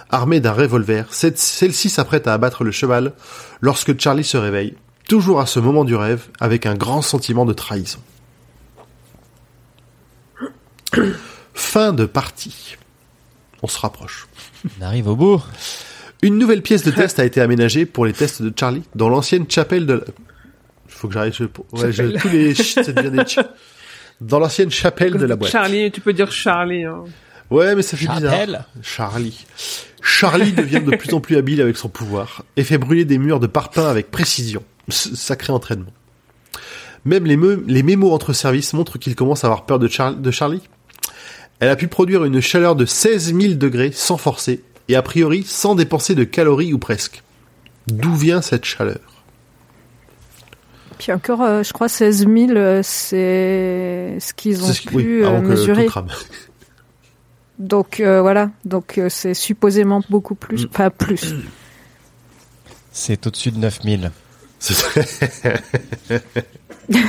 Armée 0.09 0.39
d'un 0.39 0.51
revolver, 0.53 1.05
celle-ci 1.11 1.89
s'apprête 1.89 2.27
à 2.27 2.33
abattre 2.33 2.63
le 2.63 2.71
cheval 2.71 3.13
lorsque 3.61 3.97
Charlie 3.99 4.23
se 4.23 4.37
réveille, 4.37 4.75
toujours 5.07 5.39
à 5.39 5.45
ce 5.45 5.59
moment 5.59 5.85
du 5.85 5.95
rêve, 5.95 6.27
avec 6.39 6.65
un 6.65 6.75
grand 6.75 7.01
sentiment 7.01 7.45
de 7.45 7.53
trahison. 7.53 7.99
fin 11.53 11.93
de 11.93 12.05
partie. 12.05 12.77
On 13.61 13.67
se 13.67 13.79
rapproche. 13.79 14.27
On 14.79 14.83
arrive 14.83 15.07
au 15.07 15.15
bout. 15.15 15.41
Une 16.21 16.37
nouvelle 16.37 16.61
pièce 16.61 16.83
de 16.83 16.91
test 17.01 17.19
a 17.19 17.25
été 17.25 17.41
aménagée 17.41 17.85
pour 17.85 18.05
les 18.05 18.13
tests 18.13 18.41
de 18.41 18.51
Charlie 18.57 18.83
dans 18.95 19.09
l'ancienne 19.09 19.45
chapelle 19.49 19.85
de. 19.85 19.93
la- 19.93 20.01
Il 20.87 20.91
faut 20.93 21.07
que 21.07 21.13
j'arrive. 21.13 21.33
Je... 21.33 21.43
Ouais, 21.77 21.91
je- 21.91 22.17
tous 22.19 22.29
les 22.29 22.53
ch, 22.55 22.73
ça 22.85 22.91
devient 22.91 23.11
des 23.11 23.25
ch. 23.27 23.45
Dans 24.21 24.39
l'ancienne 24.39 24.69
chapelle 24.69 25.13
de 25.17 25.25
la 25.25 25.35
boîte. 25.37 25.51
Charlie, 25.51 25.91
tu 25.91 26.01
peux 26.01 26.11
dire 26.13 26.31
Charlie. 26.31 26.83
hein. 26.83 27.03
Ouais, 27.49 27.73
mais 27.73 27.81
ça 27.81 27.95
fait 27.97 28.05
bizarre. 28.07 28.31
Chapelle. 28.33 28.65
Charlie. 28.81 29.45
Charlie 30.01 30.51
devient 30.51 30.81
de 30.85 30.95
plus 30.95 31.13
en 31.13 31.19
plus 31.21 31.37
habile 31.37 31.61
avec 31.61 31.77
son 31.77 31.89
pouvoir 31.89 32.43
et 32.57 32.63
fait 32.63 32.77
brûler 32.77 33.05
des 33.05 33.17
murs 33.17 33.39
de 33.39 33.47
parpaing 33.47 33.87
avec 33.89 34.11
précision. 34.11 34.61
Sacré 34.89 35.51
entraînement. 35.53 35.91
Même 37.05 37.25
les, 37.25 37.37
me- 37.37 37.63
les 37.67 37.81
mémos 37.81 38.11
entre 38.13 38.33
services 38.33 38.73
montrent 38.73 38.99
qu'il 38.99 39.15
commence 39.15 39.43
à 39.45 39.47
avoir 39.47 39.65
peur 39.65 39.79
de, 39.79 39.87
Char- 39.87 40.13
de 40.15 40.31
Charlie. 40.31 40.61
Elle 41.59 41.69
a 41.69 41.75
pu 41.75 41.87
produire 41.87 42.23
une 42.25 42.39
chaleur 42.41 42.75
de 42.75 42.85
16 42.85 43.33
000 43.39 43.53
degrés 43.55 43.91
sans 43.93 44.17
forcer 44.17 44.61
et 44.89 44.95
a 44.95 45.01
priori 45.01 45.43
sans 45.47 45.75
dépenser 45.75 46.15
de 46.15 46.25
calories 46.25 46.73
ou 46.73 46.79
presque. 46.79 47.23
D'où 47.87 48.13
vient 48.13 48.41
cette 48.41 48.65
chaleur? 48.65 48.99
Puis 50.97 51.13
encore, 51.13 51.41
euh, 51.43 51.63
je 51.63 51.71
crois, 51.71 51.87
16 51.87 52.27
000, 52.27 52.51
euh, 52.51 52.81
c'est 52.83 54.17
ce 54.19 54.33
qu'ils 54.33 54.61
ont 54.63 54.67
C'est 54.67 54.73
ce 54.73 54.81
qui- 54.81 54.87
pu 54.89 54.95
oui, 54.97 55.23
euh, 55.23 55.39
que 55.39 55.45
mesurer. 55.47 55.85
tout 55.85 55.91
crame. 55.91 56.07
Donc, 57.59 57.99
euh, 57.99 58.21
voilà. 58.21 58.51
Donc, 58.65 58.97
euh, 58.97 59.07
c'est 59.09 59.33
supposément 59.33 60.01
beaucoup 60.09 60.35
plus. 60.35 60.65
Mm. 60.65 60.69
Enfin, 60.71 60.89
plus. 60.89 61.35
C'est 62.91 63.25
au-dessus 63.27 63.51
de 63.51 63.57
9000. 63.59 64.11
C'est 64.59 64.73
très- 64.73 65.05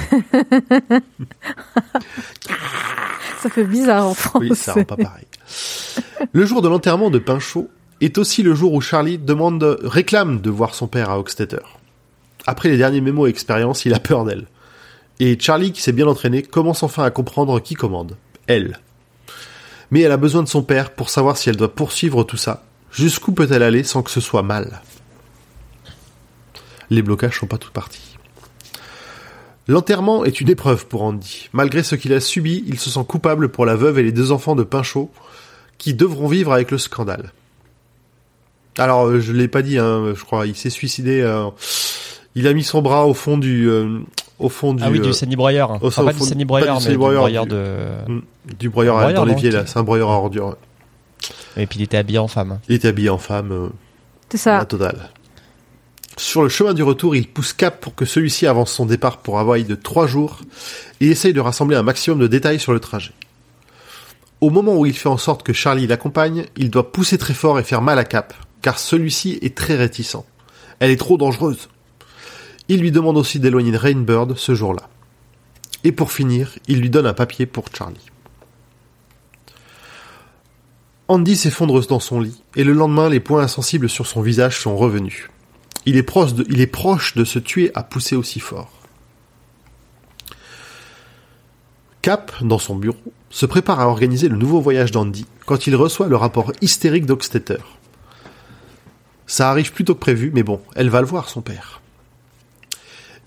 Ça 3.43 3.49
fait 3.51 3.65
bizarre 3.65 4.07
en 4.07 4.15
France. 4.15 4.43
Oui, 4.43 4.55
ça 4.55 4.75
rend 4.75 4.85
pas 4.85 4.97
pareil. 4.97 5.25
Le 6.33 6.45
jour 6.45 6.63
de 6.63 6.69
l'enterrement 6.69 7.11
de 7.11 7.19
Pinchot 7.19 7.71
est 8.01 8.19
aussi 8.19 8.43
le 8.43 8.55
jour 8.55 8.73
où 8.73 8.81
Charlie 8.81 9.19
demande, 9.19 9.79
réclame 9.83 10.41
de 10.41 10.51
voir 10.51 10.75
son 10.75 10.87
père 10.87 11.11
à 11.11 11.19
Hochstetter. 11.19 11.63
Après 12.47 12.69
les 12.69 12.79
derniers 12.79 13.01
mémos 13.01 13.29
et 13.29 13.31
expériences, 13.31 13.85
il 13.85 13.95
a 13.95 14.01
peur 14.01 14.25
d'elle. 14.25 14.47
Et 15.19 15.39
Charlie, 15.39 15.73
qui 15.73 15.83
s'est 15.83 15.93
bien 15.93 16.07
entraîné, 16.07 16.43
commence 16.43 16.83
enfin 16.83 17.05
à 17.05 17.11
comprendre 17.11 17.61
qui 17.61 17.75
commande. 17.75 18.17
Elle. 18.47 18.79
Mais 19.91 20.01
elle 20.01 20.13
a 20.13 20.17
besoin 20.17 20.43
de 20.43 20.49
son 20.49 20.63
père 20.63 20.93
pour 20.93 21.11
savoir 21.11 21.37
si 21.37 21.51
elle 21.51 21.57
doit 21.57 21.75
poursuivre 21.75 22.25
tout 22.25 22.39
ça. 22.39 22.65
Jusqu'où 22.91 23.33
peut-elle 23.33 23.63
aller 23.63 23.85
sans 23.85 24.03
que 24.03 24.11
ce 24.11 24.21
soit 24.21 24.43
mal? 24.43 24.81
Les 26.89 27.03
blocages 27.03 27.39
sont 27.39 27.47
pas 27.47 27.59
tout 27.59 27.71
partis. 27.71 28.17
L'enterrement 29.69 30.25
est 30.25 30.41
une 30.41 30.49
épreuve 30.49 30.87
pour 30.87 31.03
Andy. 31.03 31.49
Malgré 31.53 31.83
ce 31.83 31.95
qu'il 31.95 32.13
a 32.13 32.21
subi, 32.21 32.65
il 32.67 32.81
se 32.81 32.91
sent 32.91 33.05
coupable 33.07 33.51
pour 33.51 33.67
la 33.67 33.77
veuve 33.77 33.99
et 33.99 34.03
les 34.03 34.11
deux 34.11 34.33
enfants 34.33 34.57
de 34.57 34.65
Pinchot, 34.65 35.13
qui 35.81 35.95
devront 35.95 36.29
vivre 36.29 36.53
avec 36.53 36.71
le 36.71 36.79
scandale. 36.79 37.33
Alors, 38.79 39.07
euh, 39.07 39.19
je 39.21 39.33
l'ai 39.33 39.49
pas 39.49 39.63
dit, 39.63 39.79
hein, 39.79 40.13
je 40.15 40.23
crois, 40.25 40.47
il 40.47 40.55
s'est 40.55 40.71
suicidé. 40.71 41.21
euh, 41.23 41.47
il 42.37 42.47
a 42.47 42.53
mis 42.53 42.63
son 42.63 42.83
bras 42.83 43.07
au 43.07 43.15
fond 43.15 43.37
du, 43.39 43.69
euh, 43.69 43.99
au 44.39 44.49
fond 44.49 44.75
du, 44.75 44.83
Ah 44.85 44.91
oui, 44.91 45.01
euh, 45.01 45.27
du 45.27 45.37
Broyeur. 45.37 45.71
au 45.83 45.87
Enfin, 45.89 46.03
au 46.03 46.07
pas 46.07 46.13
fond- 46.13 46.25
du 46.25 46.31
Sandy 46.31 46.45
pas 46.45 46.49
Broyeur, 46.49 46.79
du 46.79 46.85
mais 46.85 46.91
du 46.93 46.99
du- 46.99 47.49
de... 47.49 48.23
du 48.59 48.69
broyeur 48.69 48.97
à- 48.97 49.01
broyeur, 49.01 49.21
dans 49.21 49.27
non, 49.27 49.35
l'évier 49.35 49.51
là. 49.51 49.65
C'est 49.67 49.79
un 49.79 49.83
broyeur 49.83 50.11
à 50.11 50.15
ordures. 50.17 50.57
Et 51.57 51.67
puis 51.67 51.81
il 51.81 51.83
était 51.83 51.97
habillé 51.97 52.19
en 52.19 52.29
femme. 52.29 52.61
Il 52.69 52.75
était 52.77 52.89
habillé 52.89 53.09
en 53.11 53.19
femme. 53.19 53.51
euh, 53.53 53.69
C'est 54.31 54.39
ça. 54.39 54.59
La 54.59 54.65
totale. 54.67 55.11
Sur 56.17 56.43
le 56.43 56.49
chemin 56.49 56.75
du 56.75 56.83
retour, 56.83 57.17
il 57.17 57.27
pousse 57.27 57.53
Cap 57.55 57.81
pour 57.81 57.95
que 57.95 58.05
celui-ci 58.05 58.47
avance 58.47 58.71
son 58.73 58.85
départ 58.87 59.19
pour 59.19 59.39
Hawaï 59.39 59.65
de 59.65 59.75
trois 59.75 60.07
jours 60.07 60.41
et 61.01 61.09
essaye 61.09 61.33
de 61.33 61.41
rassembler 61.41 61.77
un 61.77 61.83
maximum 61.83 62.19
de 62.21 62.27
détails 62.27 62.61
sur 62.61 62.73
le 62.73 62.81
trajet. 62.81 63.13
Au 64.41 64.49
moment 64.49 64.77
où 64.77 64.87
il 64.87 64.97
fait 64.97 65.09
en 65.09 65.19
sorte 65.19 65.43
que 65.43 65.53
Charlie 65.53 65.87
l'accompagne, 65.87 66.47
il 66.57 66.71
doit 66.71 66.93
pousser 66.93 67.19
très 67.19 67.35
fort 67.35 67.59
et 67.59 67.65
faire 67.65 67.83
mal 67.83 67.99
à 67.99 68.05
Cap, 68.05 68.33
car 68.63 68.79
celui-ci 68.79 69.39
est 69.43 69.55
très 69.55 69.77
réticent. 69.77 70.25
Elle 70.79 70.91
est 70.91 70.97
trop 70.97 71.19
dangereuse. 71.19 71.69
Il 72.69 72.81
lui 72.81 72.91
demande 72.91 73.19
aussi 73.19 73.39
d'éloigner 73.39 73.77
Rainbird 73.77 74.37
ce 74.37 74.55
jour-là. 74.55 74.89
Et 75.85 75.93
pour 75.93 76.13
finir, 76.13 76.53
il 76.69 76.81
lui 76.81 76.89
donne 76.89 77.07
un 77.07 77.13
papier 77.13 77.45
pour 77.45 77.67
Charlie. 77.77 78.07
Andy 81.09 81.37
s'effondre 81.37 81.85
dans 81.87 82.01
son 82.01 82.21
lit, 82.21 82.41
et 82.55 82.65
le 82.65 82.73
lendemain, 82.73 83.09
les 83.09 83.21
points 83.21 83.43
insensibles 83.43 83.91
sur 83.91 84.07
son 84.07 84.23
visage 84.23 84.61
sont 84.61 84.77
revenus. 84.77 85.29
Il 85.85 85.97
est 85.97 86.03
proche 86.03 86.35
de, 86.35 86.47
il 86.49 86.61
est 86.61 86.67
proche 86.67 87.15
de 87.15 87.25
se 87.25 87.39
tuer 87.39 87.73
à 87.75 87.83
pousser 87.83 88.15
aussi 88.17 88.41
fort. 88.41 88.71
Cap, 92.01 92.33
dans 92.43 92.59
son 92.59 92.77
bureau, 92.77 93.13
se 93.31 93.47
prépare 93.47 93.81
à 93.81 93.89
organiser 93.89 94.29
le 94.29 94.37
nouveau 94.37 94.61
voyage 94.61 94.91
d'Andy 94.91 95.27
quand 95.47 95.67
il 95.67 95.77
reçoit 95.77 96.09
le 96.09 96.17
rapport 96.17 96.53
hystérique 96.61 97.07
d'Oxtetter. 97.07 97.59
Ça 99.27 99.49
arrive 99.49 99.73
plus 99.73 99.85
tôt 99.85 99.95
que 99.95 100.01
prévu, 100.01 100.33
mais 100.35 100.43
bon, 100.43 100.61
elle 100.75 100.91
va 100.91 101.01
le 101.01 101.07
voir, 101.07 101.29
son 101.29 101.41
père. 101.41 101.81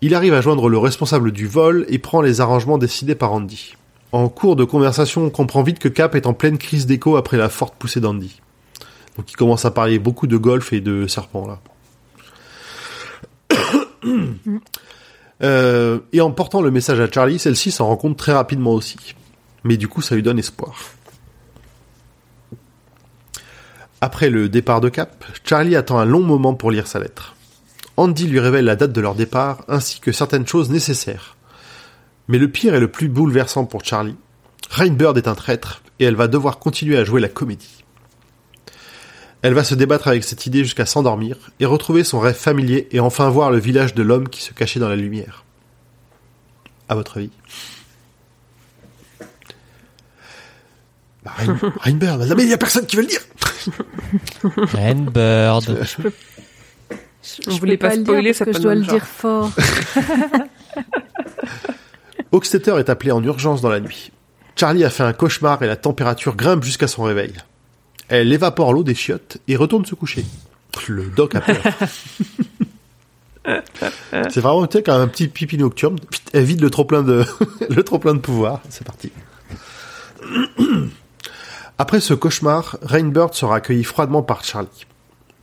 Il 0.01 0.13
arrive 0.13 0.33
à 0.33 0.41
joindre 0.41 0.67
le 0.67 0.77
responsable 0.77 1.31
du 1.31 1.47
vol 1.47 1.85
et 1.87 1.97
prend 1.97 2.21
les 2.21 2.41
arrangements 2.41 2.77
décidés 2.77 3.15
par 3.15 3.31
Andy. 3.31 3.75
En 4.11 4.27
cours 4.27 4.57
de 4.57 4.65
conversation, 4.65 5.23
on 5.23 5.29
comprend 5.29 5.63
vite 5.63 5.79
que 5.79 5.87
Cap 5.87 6.13
est 6.13 6.27
en 6.27 6.33
pleine 6.33 6.57
crise 6.57 6.85
d'écho 6.85 7.15
après 7.15 7.37
la 7.37 7.47
forte 7.47 7.75
poussée 7.75 8.01
d'Andy. 8.01 8.41
Donc 9.17 9.31
il 9.31 9.35
commence 9.35 9.63
à 9.63 9.71
parler 9.71 9.99
beaucoup 9.99 10.27
de 10.27 10.35
golf 10.35 10.73
et 10.73 10.81
de 10.81 11.07
serpents 11.07 11.47
là. 11.47 11.59
Euh, 15.41 15.99
et 16.13 16.21
en 16.21 16.31
portant 16.31 16.61
le 16.61 16.71
message 16.71 17.01
à 17.01 17.11
Charlie, 17.11 17.37
celle-ci 17.37 17.71
s'en 17.71 17.87
rend 17.87 17.97
compte 17.97 18.15
très 18.15 18.31
rapidement 18.31 18.71
aussi. 18.71 18.95
Mais 19.63 19.77
du 19.77 19.87
coup, 19.87 20.01
ça 20.01 20.15
lui 20.15 20.23
donne 20.23 20.39
espoir. 20.39 20.75
Après 24.01 24.29
le 24.29 24.49
départ 24.49 24.81
de 24.81 24.89
Cap, 24.89 25.23
Charlie 25.45 25.77
attend 25.77 25.97
un 25.97 26.05
long 26.05 26.23
moment 26.23 26.53
pour 26.53 26.71
lire 26.71 26.87
sa 26.87 26.99
lettre. 26.99 27.35
Andy 27.95 28.27
lui 28.27 28.39
révèle 28.39 28.65
la 28.65 28.75
date 28.75 28.91
de 28.91 28.99
leur 28.99 29.15
départ 29.15 29.63
ainsi 29.67 29.99
que 29.99 30.11
certaines 30.11 30.45
choses 30.45 30.69
nécessaires. 30.69 31.37
Mais 32.27 32.37
le 32.37 32.49
pire 32.49 32.75
et 32.75 32.79
le 32.79 32.89
plus 32.89 33.07
bouleversant 33.07 33.65
pour 33.65 33.85
Charlie, 33.85 34.17
Rainbird 34.69 35.17
est 35.17 35.27
un 35.27 35.35
traître 35.35 35.83
et 35.99 36.05
elle 36.05 36.15
va 36.15 36.27
devoir 36.27 36.59
continuer 36.59 36.97
à 36.97 37.03
jouer 37.03 37.21
la 37.21 37.29
comédie. 37.29 37.83
Elle 39.41 39.53
va 39.53 39.63
se 39.63 39.75
débattre 39.75 40.07
avec 40.07 40.23
cette 40.23 40.45
idée 40.45 40.63
jusqu'à 40.63 40.85
s'endormir 40.85 41.37
et 41.59 41.65
retrouver 41.65 42.03
son 42.03 42.19
rêve 42.19 42.35
familier 42.35 42.87
et 42.91 42.99
enfin 42.99 43.29
voir 43.29 43.51
le 43.51 43.59
village 43.59 43.93
de 43.93 44.03
l'homme 44.03 44.29
qui 44.29 44.41
se 44.41 44.53
cachait 44.53 44.79
dans 44.79 44.89
la 44.89 44.95
lumière. 44.95 45.43
À 46.89 46.95
votre 46.95 47.17
avis? 47.17 47.31
Bah, 51.23 51.31
Rain- 51.37 51.57
Rainbird, 51.79 52.33
mais 52.35 52.43
il 52.43 52.49
y 52.49 52.53
a 52.53 52.57
personne 52.57 52.85
qui 52.85 52.95
veut 52.95 53.03
le 53.03 53.07
dire 53.07 53.21
Rainbird. 54.73 55.87
On 57.47 57.51
Je 57.51 57.59
voulait 57.59 57.77
peux 57.77 57.87
pas 57.87 57.95
le 57.95 58.03
spoiler, 58.03 58.33
ça 58.33 58.43
parce 58.45 58.57
que 58.57 58.61
je 58.61 58.63
dois 58.63 58.75
le 58.75 58.83
genre. 58.83 58.93
dire 58.95 59.05
fort. 59.05 59.51
Oxtetter 62.31 62.75
est 62.79 62.89
appelé 62.89 63.11
en 63.11 63.23
urgence 63.23 63.61
dans 63.61 63.69
la 63.69 63.79
nuit. 63.79 64.11
Charlie 64.55 64.83
a 64.83 64.89
fait 64.89 65.03
un 65.03 65.13
cauchemar 65.13 65.61
et 65.63 65.67
la 65.67 65.75
température 65.75 66.35
grimpe 66.35 66.63
jusqu'à 66.63 66.87
son 66.87 67.03
réveil. 67.03 67.33
Elle 68.09 68.31
évapore 68.33 68.73
l'eau 68.73 68.83
des 68.83 68.95
chiottes 68.95 69.37
et 69.47 69.55
retourne 69.55 69.85
se 69.85 69.95
coucher. 69.95 70.25
Le 70.87 71.05
doc 71.05 71.35
a 71.35 71.41
peur. 71.41 71.61
C'est 74.11 74.39
vraiment, 74.41 74.65
tu 74.67 74.77
sais, 74.77 74.83
quand 74.83 74.93
un 74.99 75.07
petit 75.07 75.27
pipi 75.27 75.57
nocturne, 75.57 75.97
elle 76.33 76.43
vide 76.45 76.61
le 76.61 76.69
trop 76.69 76.85
plein 76.85 77.03
de, 77.03 77.25
le 77.69 77.83
trop 77.83 77.99
plein 77.99 78.13
de 78.13 78.19
pouvoir. 78.19 78.61
C'est 78.69 78.85
parti. 78.85 79.11
Après 81.77 81.99
ce 81.99 82.13
cauchemar, 82.13 82.77
Rainbird 82.81 83.33
sera 83.33 83.55
accueilli 83.57 83.83
froidement 83.83 84.21
par 84.21 84.43
Charlie, 84.43 84.85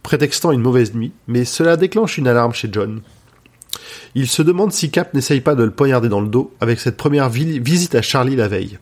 prétextant 0.02 0.52
une 0.52 0.60
mauvaise 0.60 0.94
nuit, 0.94 1.12
mais 1.26 1.44
cela 1.44 1.76
déclenche 1.76 2.18
une 2.18 2.28
alarme 2.28 2.54
chez 2.54 2.68
John. 2.70 3.02
Il 4.14 4.28
se 4.28 4.42
demande 4.42 4.72
si 4.72 4.90
Cap 4.90 5.12
n'essaye 5.14 5.40
pas 5.40 5.54
de 5.54 5.64
le 5.64 5.70
poignarder 5.70 6.08
dans 6.08 6.20
le 6.20 6.28
dos 6.28 6.52
avec 6.60 6.80
cette 6.80 6.96
première 6.96 7.28
vi- 7.30 7.58
visite 7.60 7.94
à 7.94 8.02
Charlie 8.02 8.36
la 8.36 8.48
veille. 8.48 8.78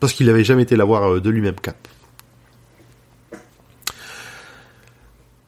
Parce 0.00 0.12
qu'il 0.12 0.26
n'avait 0.26 0.44
jamais 0.44 0.62
été 0.62 0.76
la 0.76 0.84
voir 0.84 1.10
euh, 1.14 1.20
de 1.20 1.28
lui-même, 1.30 1.56
Cap. 1.56 1.76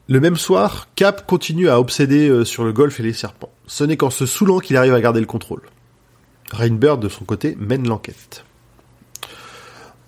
Le 0.07 0.19
même 0.19 0.35
soir, 0.35 0.89
Cap 0.95 1.25
continue 1.25 1.69
à 1.69 1.79
obséder 1.79 2.27
euh, 2.27 2.43
sur 2.43 2.63
le 2.65 2.73
golf 2.73 2.99
et 2.99 3.03
les 3.03 3.13
serpents. 3.13 3.51
Ce 3.65 3.83
n'est 3.83 3.97
qu'en 3.97 4.09
se 4.09 4.25
saoulant 4.25 4.59
qu'il 4.59 4.75
arrive 4.77 4.93
à 4.93 4.99
garder 5.01 5.21
le 5.21 5.25
contrôle. 5.25 5.61
Rainbird, 6.51 6.99
de 7.01 7.07
son 7.09 7.23
côté, 7.23 7.55
mène 7.59 7.87
l'enquête. 7.87 8.43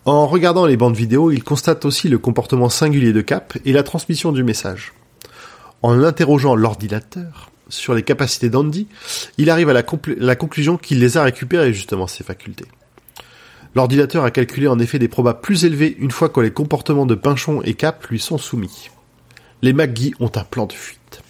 En 0.05 0.27
regardant 0.27 0.65
les 0.65 0.75
bandes 0.75 0.95
vidéo, 0.95 1.31
il 1.31 1.43
constate 1.43 1.85
aussi 1.85 2.09
le 2.09 2.17
comportement 2.17 2.67
singulier 2.67 3.13
de 3.13 3.21
Cap 3.21 3.57
et 3.63 3.71
la 3.71 3.83
transmission 3.83 4.33
du 4.33 4.43
message. 4.43 4.91
En 5.81 6.03
interrogeant 6.03 6.55
l'ordinateur 6.55 7.51
sur 7.69 7.93
les 7.93 8.03
capacités 8.03 8.49
d'Andy, 8.49 8.87
il 9.37 9.49
arrive 9.49 9.69
à 9.69 9.73
la, 9.73 10.35
conclusion 10.35 10.77
qu'il 10.77 10.99
les 10.99 11.17
a 11.17 11.23
récupérées 11.23 11.73
justement, 11.73 12.07
ses 12.07 12.25
facultés. 12.25 12.67
L'ordinateur 13.75 14.25
a 14.25 14.31
calculé 14.31 14.67
en 14.67 14.77
effet 14.77 14.99
des 14.99 15.07
probas 15.07 15.33
plus 15.33 15.63
élevés 15.63 15.95
une 15.97 16.11
fois 16.11 16.27
que 16.29 16.41
les 16.41 16.51
comportements 16.51 17.05
de 17.05 17.15
Pinchon 17.15 17.61
et 17.63 17.73
Cap 17.73 18.05
lui 18.07 18.19
sont 18.19 18.37
soumis. 18.37 18.89
Les 19.61 19.71
McGee 19.71 20.13
ont 20.19 20.31
un 20.35 20.43
plan 20.43 20.65
de 20.65 20.73
fuite. 20.73 21.21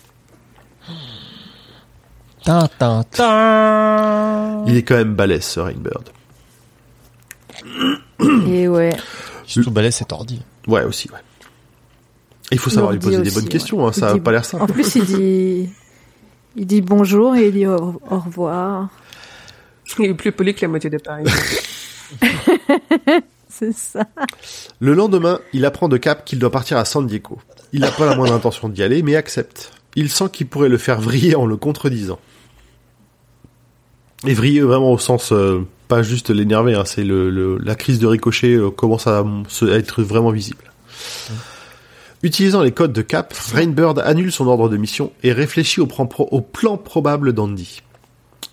Il 4.68 4.76
est 4.76 4.84
quand 4.84 4.95
même 4.95 5.14
balèze, 5.14 5.45
ce 5.45 5.60
Rainbird. 5.60 6.10
Et 8.48 8.68
ouais. 8.68 8.95
Surtout 9.45 9.72
balèze, 9.72 9.95
c'est 9.95 10.12
ordi. 10.12 10.41
Ouais, 10.68 10.84
aussi, 10.84 11.10
ouais. 11.12 11.20
Il 12.52 12.60
faut 12.60 12.70
savoir 12.70 12.91
lui 12.91 13.00
poser 13.00 13.22
des 13.22 13.32
bonnes 13.32 13.48
questions, 13.50 13.86
hein, 13.88 13.91
ça 13.91 14.10
a 14.10 14.14
dit- 14.14 14.20
pas 14.20 14.32
l'air 14.32 14.45
simple. 14.45 14.64
En 14.64 14.68
plus, 14.68 14.95
il 14.95 15.06
dit, 15.06 15.70
il 16.56 16.66
dit 16.68 16.82
bonjour 16.82 17.36
et 17.36 17.48
il 17.48 17.54
dit 17.54 17.66
au, 17.68 18.02
au 18.10 18.20
revoir. 18.20 18.90
Il 20.00 20.06
est 20.06 20.14
plus 20.14 20.32
poli 20.32 20.54
que 20.54 20.62
la 20.62 20.68
moitié 20.70 20.90
de 20.90 20.98
Paris. 20.98 21.26
C'est 23.50 23.74
ça. 23.74 24.06
Le 24.80 24.94
lendemain, 24.94 25.40
il 25.54 25.66
apprend 25.66 25.88
de 25.88 25.98
Cap 25.98 26.26
qu'il 26.26 26.40
doit 26.40 26.50
partir 26.52 26.78
à 26.78 26.86
San 26.86 27.06
Diego. 27.06 27.38
Il 27.72 27.82
n'a 27.82 27.91
pas 27.91 28.06
la 28.06 28.16
moindre 28.16 28.34
intention 28.34 28.68
d'y 28.70 28.82
aller, 28.84 29.04
mais 29.04 29.16
accepte. 29.16 29.72
Il 29.95 30.10
sent 30.10 30.26
qu'il 30.32 30.48
pourrait 30.48 30.70
le 30.70 30.78
faire 30.78 31.00
vriller 31.00 31.36
en 31.36 31.45
le 31.45 31.56
contredisant. 31.58 32.20
Et 34.26 34.34
vriller 34.34 34.62
vraiment 34.62 34.91
au 34.91 34.98
sens, 34.98 35.32
euh, 35.32 35.66
pas 35.88 36.03
juste 36.03 36.30
l'énerver, 36.30 36.76
hein, 36.76 36.84
c'est 36.85 37.03
le, 37.03 37.30
le- 37.30 37.57
la 37.57 37.76
crise 37.76 37.99
de 37.99 38.07
ricochet 38.07 38.53
euh, 38.55 38.69
commence 38.72 39.07
à, 39.07 39.23
être 39.69 40.01
vraiment 40.03 40.31
visible. 40.31 40.72
Utilisant 42.22 42.61
les 42.61 42.72
codes 42.72 42.93
de 42.93 43.01
Cap, 43.01 43.34
Rainbird 43.53 43.99
annule 43.99 44.31
son 44.31 44.47
ordre 44.47 44.69
de 44.69 44.77
mission 44.77 45.11
et 45.23 45.34
réfléchit 45.34 45.81
au, 45.81 45.88
pro- 45.88 46.27
au 46.31 46.41
plan 46.41 46.77
probable 46.77 47.34
d'Andy. 47.34 47.81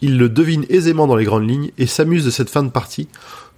Il 0.02 0.18
le 0.18 0.28
devine 0.28 0.64
aisément 0.68 1.06
dans 1.06 1.14
les 1.16 1.24
grandes 1.24 1.48
lignes 1.48 1.70
et 1.78 1.86
s'amuse 1.86 2.24
de 2.24 2.30
cette 2.30 2.50
fin 2.50 2.62
de 2.62 2.70
partie, 2.70 3.08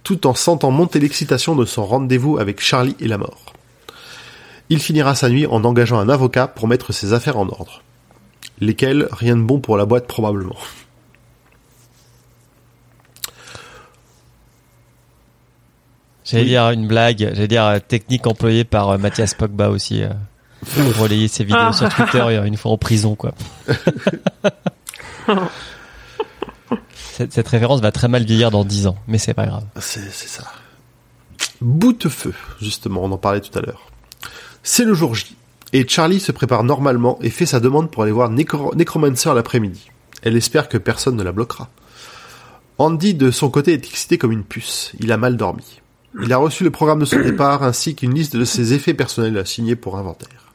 tout 0.03 0.27
en 0.27 0.35
sentant 0.35 0.71
monter 0.71 0.99
l'excitation 0.99 1.55
de 1.55 1.65
son 1.65 1.85
rendez-vous 1.85 2.37
avec 2.37 2.61
Charlie 2.61 2.95
et 2.99 3.07
la 3.07 3.17
mort. 3.17 3.53
Il 4.69 4.79
finira 4.79 5.15
sa 5.15 5.29
nuit 5.29 5.45
en 5.47 5.63
engageant 5.63 5.99
un 5.99 6.09
avocat 6.09 6.47
pour 6.47 6.67
mettre 6.67 6.91
ses 6.93 7.13
affaires 7.13 7.37
en 7.37 7.47
ordre. 7.47 7.81
Lesquelles, 8.59 9.07
rien 9.11 9.35
de 9.35 9.41
bon 9.41 9.59
pour 9.59 9.77
la 9.77 9.85
boîte 9.85 10.05
probablement. 10.07 10.57
J'allais 16.33 16.43
Oui. 16.43 16.49
dire 16.49 16.69
une 16.71 16.87
blague, 16.87 17.17
j'allais 17.19 17.47
dire 17.47 17.63
euh, 17.65 17.79
technique 17.79 18.27
employée 18.27 18.65
par 18.65 18.89
euh, 18.89 18.97
Mathias 18.97 19.33
Pogba 19.33 19.69
aussi. 19.69 20.03
euh, 20.03 20.09
pour 20.75 20.97
relayer 21.03 21.27
ses 21.27 21.43
vidéos 21.43 21.59
Ah. 21.61 21.73
sur 21.73 21.89
Twitter 21.89 22.41
une 22.45 22.55
fois 22.57 22.71
en 22.71 22.77
prison, 22.77 23.15
quoi. 23.15 23.33
cette, 26.95 27.33
cette 27.33 27.47
référence 27.47 27.81
va 27.81 27.91
très 27.91 28.07
mal 28.07 28.23
vieillir 28.23 28.51
dans 28.51 28.63
10 28.65 28.87
ans, 28.87 28.95
mais 29.07 29.17
c'est 29.17 29.33
pas 29.33 29.45
grave. 29.45 29.63
C'est 29.79 30.11
c'est 30.11 30.27
ça. 30.29 30.43
Boutefeu, 31.61 32.33
justement, 32.61 33.03
on 33.03 33.11
en 33.11 33.17
parlait 33.17 33.41
tout 33.41 33.57
à 33.57 33.61
l'heure. 33.61 33.89
C'est 34.63 34.85
le 34.85 34.93
jour 34.93 35.15
J, 35.15 35.35
et 35.73 35.87
Charlie 35.87 36.19
se 36.19 36.31
prépare 36.31 36.63
normalement 36.63 37.19
et 37.21 37.29
fait 37.29 37.45
sa 37.45 37.59
demande 37.59 37.91
pour 37.91 38.03
aller 38.03 38.11
voir 38.11 38.29
Necro- 38.31 38.75
Necromancer 38.75 39.33
l'après-midi. 39.33 39.89
Elle 40.21 40.37
espère 40.37 40.69
que 40.69 40.77
personne 40.77 41.15
ne 41.17 41.23
la 41.23 41.31
bloquera. 41.31 41.69
Andy, 42.77 43.13
de 43.13 43.29
son 43.31 43.49
côté, 43.49 43.73
est 43.73 43.85
excité 43.85 44.17
comme 44.17 44.31
une 44.31 44.43
puce. 44.43 44.93
Il 44.99 45.11
a 45.11 45.17
mal 45.17 45.37
dormi. 45.37 45.81
Il 46.21 46.31
a 46.31 46.37
reçu 46.37 46.63
le 46.63 46.71
programme 46.71 46.99
de 46.99 47.05
son 47.05 47.19
départ 47.23 47.63
ainsi 47.63 47.95
qu'une 47.95 48.13
liste 48.13 48.35
de 48.35 48.45
ses 48.45 48.73
effets 48.73 48.93
personnels 48.93 49.37
à 49.37 49.45
signer 49.45 49.75
pour 49.75 49.97
inventaire. 49.97 50.53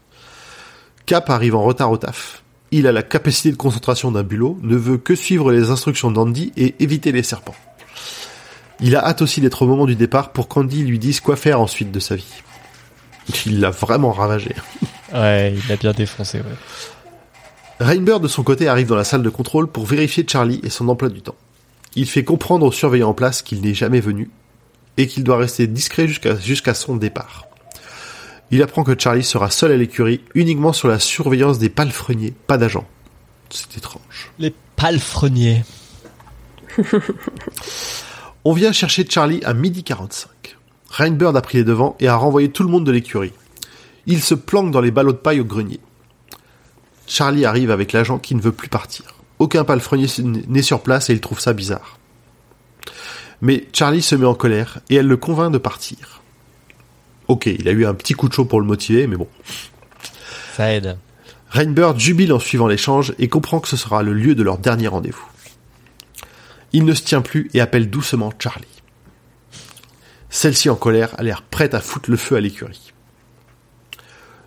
Cap 1.07 1.31
arrive 1.31 1.55
en 1.55 1.63
retard 1.63 1.91
au 1.91 1.97
taf. 1.97 2.43
Il 2.71 2.87
a 2.87 2.93
la 2.93 3.03
capacité 3.03 3.51
de 3.51 3.57
concentration 3.57 4.13
d'un 4.13 4.23
bulot, 4.23 4.59
ne 4.63 4.77
veut 4.77 4.99
que 4.99 5.15
suivre 5.15 5.53
les 5.53 5.71
instructions 5.71 6.11
d'Andy 6.11 6.53
et 6.57 6.75
éviter 6.81 7.13
les 7.13 7.23
serpents. 7.23 7.55
Il 8.81 8.95
a 8.95 9.05
hâte 9.05 9.23
aussi 9.23 9.41
d'être 9.41 9.63
au 9.63 9.67
moment 9.67 9.87
du 9.87 9.97
départ 9.97 10.33
pour 10.33 10.49
qu'Andy 10.49 10.85
lui 10.85 10.99
dise 10.99 11.21
quoi 11.21 11.37
faire 11.37 11.61
ensuite 11.61 11.91
de 11.91 11.99
sa 11.99 12.15
vie. 12.15 12.43
Il 13.47 13.61
l'a 13.61 13.71
vraiment 13.71 14.13
ravagé. 14.13 14.55
Ouais, 15.15 15.55
il 15.57 15.67
l'a 15.71 15.77
bien 15.77 15.93
défoncé, 15.93 16.37
ouais. 16.37 16.45
Rainbird 17.81 18.23
de 18.23 18.29
son 18.29 18.43
côté 18.43 18.69
arrive 18.69 18.89
dans 18.89 18.95
la 18.95 19.05
salle 19.05 19.23
de 19.23 19.31
contrôle 19.31 19.67
pour 19.67 19.87
vérifier 19.87 20.27
Charlie 20.29 20.61
et 20.63 20.69
son 20.69 20.87
emploi 20.91 21.09
du 21.09 21.23
temps. 21.23 21.35
Il 21.95 22.07
fait 22.07 22.25
comprendre 22.25 22.67
aux 22.67 22.73
surveillants 22.73 23.09
en 23.09 23.15
place 23.15 23.41
qu'il 23.41 23.63
n'est 23.63 23.73
jamais 23.73 24.01
venu 24.01 24.29
et 24.99 25.07
qu'il 25.07 25.25
doit 25.25 25.39
rester 25.39 25.67
discret 25.67 26.09
jusqu'à 26.09 26.75
son 26.75 26.97
départ. 26.97 27.47
Il 28.51 28.63
apprend 28.63 28.83
que 28.83 28.99
Charlie 28.99 29.25
sera 29.25 29.51
seul 29.51 29.73
à 29.73 29.77
l'écurie 29.77 30.21
uniquement 30.35 30.73
sur 30.73 30.89
la 30.89 30.99
surveillance 30.99 31.59
des 31.59 31.69
palefreniers, 31.69 32.35
pas 32.47 32.59
d'agents. 32.59 32.87
C'est 33.51 33.79
étrange. 33.79 34.33
Les 34.39 34.53
palefreniers. 34.77 35.65
On 38.45 38.53
vient 38.53 38.73
chercher 38.73 39.07
Charlie 39.09 39.43
à 39.45 39.55
midi 39.55 39.85
45. 39.85 40.57
Rainbird 40.91 41.37
a 41.37 41.43
pris 41.43 41.59
les 41.59 41.65
devants 41.65 41.97
et 42.01 42.09
a 42.09 42.17
renvoyé 42.17 42.51
tout 42.51 42.63
le 42.63 42.71
monde 42.71 42.85
de 42.85 42.93
l'écurie. 42.93 43.33
Il 44.07 44.23
se 44.23 44.35
planque 44.35 44.71
dans 44.71 44.81
les 44.81 44.91
ballots 44.91 45.13
de 45.13 45.19
paille 45.19 45.41
au 45.41 45.45
grenier. 45.45 45.81
Charlie 47.07 47.45
arrive 47.45 47.71
avec 47.71 47.93
l'agent 47.93 48.19
qui 48.19 48.35
ne 48.35 48.41
veut 48.41 48.53
plus 48.53 48.69
partir. 48.69 49.05
Aucun 49.39 49.65
palefrenier 49.65 50.07
n'est 50.49 50.63
sur 50.63 50.81
place 50.81 51.11
et 51.11 51.13
il 51.13 51.21
trouve 51.21 51.41
ça 51.41 51.53
bizarre. 51.53 51.98
Mais 53.41 53.69
Charlie 53.73 54.03
se 54.03 54.15
met 54.15 54.27
en 54.27 54.35
colère 54.35 54.81
et 54.91 54.97
elle 54.97 55.07
le 55.07 55.17
convainc 55.17 55.53
de 55.53 55.59
partir. 55.59 56.23
Ok, 57.29 57.47
il 57.47 57.69
a 57.69 57.73
eu 57.73 57.87
un 57.87 57.95
petit 57.95 58.15
coup 58.15 58.29
de 58.29 58.35
chaud 58.35 58.45
pour 58.45 58.61
le 58.61 58.67
motiver, 58.67 59.07
mais 59.07 59.17
bon. 59.17 59.29
Ça 60.57 60.73
aide. 60.73 60.99
Rainbird 61.51 61.99
jubile 61.99 62.33
en 62.33 62.39
suivant 62.39 62.67
l'échange 62.67 63.15
et 63.19 63.29
comprend 63.29 63.61
que 63.61 63.69
ce 63.69 63.77
sera 63.77 64.03
le 64.03 64.13
lieu 64.13 64.35
de 64.35 64.43
leur 64.43 64.59
dernier 64.59 64.89
rendez-vous. 64.89 65.27
Il 66.73 66.85
ne 66.85 66.95
se 66.95 67.03
tient 67.03 67.23
plus 67.23 67.51
et 67.55 67.61
appelle 67.61 67.89
doucement 67.89 68.33
Charlie. 68.39 68.67
Celle-ci 70.31 70.69
en 70.69 70.77
colère 70.77 71.15
a 71.19 71.23
l'air 71.23 71.43
prête 71.43 71.75
à 71.75 71.81
foutre 71.81 72.11
le 72.11 72.17
feu 72.17 72.37
à 72.37 72.41
l'écurie. 72.41 72.93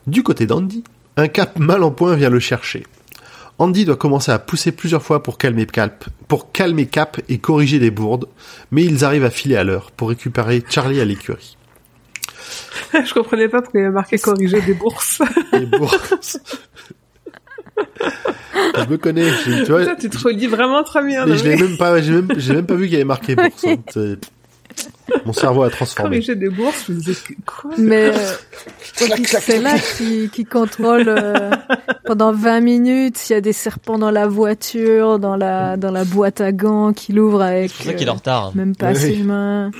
Du 0.05 0.22
côté 0.22 0.45
d'Andy, 0.45 0.84
un 1.18 1.27
cap 1.27 1.57
mal 1.57 1.84
en 1.84 1.91
point 1.91 2.15
vient 2.15 2.30
le 2.30 2.39
chercher. 2.39 2.85
Andy 3.62 3.86
doit 3.86 3.96
commencer 3.96 4.32
à 4.32 4.40
pousser 4.40 4.72
plusieurs 4.72 5.04
fois 5.04 5.22
pour 5.22 5.38
calmer 5.38 5.68
Cap, 5.68 6.06
pour 6.28 6.52
calmer 6.52 6.88
Cap 6.88 7.22
et 7.30 7.38
corriger 7.38 7.78
les 7.78 7.92
bourdes, 7.92 8.28
mais 8.72 8.84
ils 8.84 9.06
arrivent 9.06 9.24
à 9.24 9.30
filer 9.30 9.56
à 9.56 9.64
l'heure 9.64 9.92
pour 9.92 10.10
récupérer 10.10 10.64
Charlie 10.68 11.00
à 11.00 11.06
l'écurie. 11.06 11.58
Je 12.94 13.14
comprenais 13.14 13.48
pas 13.50 13.62
pourquoi 13.62 13.80
il 13.80 13.84
y 13.84 13.86
avait 13.86 13.94
marqué 13.94 14.18
corriger 14.18 14.62
des 14.62 14.74
bourses. 14.74 15.22
Les 15.54 15.68
bourses. 15.68 16.40
je 18.76 18.90
me 18.90 18.98
connais, 18.98 19.30
je- 19.30 19.64
tu 19.64 19.72
vois, 19.72 19.82
Putain, 19.82 19.96
tu 19.96 20.10
te 20.10 20.18
relis 20.18 20.48
vraiment 20.48 20.84
très 20.84 21.04
bien. 21.06 21.26
mais- 21.28 21.56
même 21.56 21.78
pas, 21.78 22.02
j'ai 22.02 22.14
même, 22.14 22.30
j'ai 22.38 22.54
même 22.56 22.66
pas 22.66 22.74
vu 22.76 22.86
qu'il 22.86 22.94
y 22.94 22.96
avait 22.96 23.06
marqué 23.06 23.36
bourse. 23.36 23.64
hein. 23.66 23.76
Mon 25.26 25.34
cerveau 25.34 25.64
a 25.64 25.69
transformé. 25.69 26.18
Corriger 26.18 26.35
des 26.35 26.49
bourses, 26.49 26.85
je 26.88 26.93
me 26.93 26.98
disais, 26.99 27.15
quoi 27.45 27.72
Mais 27.77 28.11
euh, 28.14 28.14
c'est 28.95 29.60
là 29.60 29.77
qui, 29.98 30.30
qui 30.30 30.45
contrôle 30.45 31.06
euh, 31.07 31.52
pendant 32.06 32.31
20 32.31 32.61
minutes 32.61 33.18
s'il 33.18 33.34
y 33.34 33.38
a 33.38 33.41
des 33.41 33.53
serpents 33.53 33.99
dans 33.99 34.11
la 34.11 34.27
voiture, 34.27 35.19
dans 35.19 35.35
la 35.35 35.76
dans 35.77 35.91
la 35.91 36.06
boîte 36.06 36.39
à 36.41 36.52
gants 36.52 36.93
qu'il 36.93 37.19
ouvre 37.19 37.41
avec 37.41 37.72
C'est 37.72 37.84
ça 37.89 37.93
qu'il 37.93 38.07
est 38.07 38.10
en 38.10 38.14
euh, 38.14 38.18
retard. 38.18 38.56
même 38.56 38.76
pas 38.76 38.91
Oui. 38.91 38.95
ses 38.99 39.18
mains. 39.18 39.72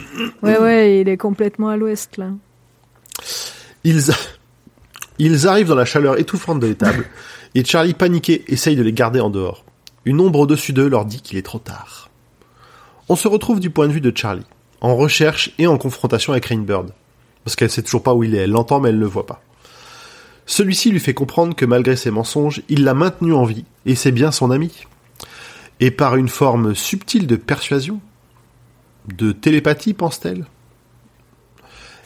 Ouais 0.44 0.58
ouais, 0.60 1.00
il 1.02 1.10
est 1.10 1.18
complètement 1.18 1.70
à 1.70 1.78
l'ouest 1.78 2.18
là. 2.18 2.28
Ils, 3.84 4.12
a- 4.12 4.16
ils 5.18 5.48
arrivent 5.48 5.68
dans 5.70 5.76
la 5.76 5.86
chaleur 5.86 6.20
étouffante 6.20 6.60
de 6.60 6.68
l'étable, 6.68 7.06
et 7.56 7.64
Charlie, 7.66 7.94
paniqué, 7.94 8.44
essaye 8.48 8.76
de 8.76 8.84
les 8.84 8.94
garder 8.94 9.20
en 9.20 9.30
dehors. 9.30 9.64
Une 10.06 10.20
ombre 10.20 10.40
au-dessus 10.40 10.74
d'eux 10.74 10.88
leur 10.90 11.06
dit 11.06 11.22
qu'il 11.22 11.38
est 11.38 11.42
trop 11.46 11.60
tard. 11.60 12.10
On 13.10 13.16
se 13.16 13.28
retrouve 13.28 13.60
du 13.60 13.70
point 13.70 13.88
de 13.88 13.94
vue 13.94 14.02
de 14.02 14.12
Charlie, 14.16 14.46
en 14.82 14.96
recherche 14.96 15.52
et 15.58 15.68
en 15.68 15.78
confrontation 15.78 16.34
avec 16.34 16.48
Rainbird. 16.48 16.92
Parce 17.44 17.56
qu'elle 17.56 17.70
sait 17.70 17.84
toujours 17.84 18.04
pas 18.04 18.14
où 18.14 18.24
il 18.24 18.36
est, 18.36 18.40
elle 18.40 18.52
l'entend 18.52 18.80
mais 18.80 18.90
elle 18.90 18.96
ne 18.96 19.02
le 19.02 19.08
voit 19.08 19.26
pas. 19.26 19.42
Celui-ci 20.46 20.92
lui 20.92 21.00
fait 21.00 21.14
comprendre 21.14 21.56
que 21.56 21.66
malgré 21.66 21.96
ses 21.96 22.12
mensonges, 22.12 22.62
il 22.68 22.84
l'a 22.84 22.94
maintenu 22.94 23.34
en 23.34 23.46
vie, 23.46 23.66
et 23.86 23.96
c'est 23.96 24.12
bien 24.12 24.32
son 24.32 24.52
ami. 24.52 24.86
Et 25.80 25.92
par 25.92 26.16
une 26.16 26.30
forme 26.30 26.76
subtile 26.76 27.26
de 27.26 27.36
persuasion, 27.36 28.02
de 29.08 29.32
télépathie, 29.32 29.94
pense-t-elle, 29.94 30.46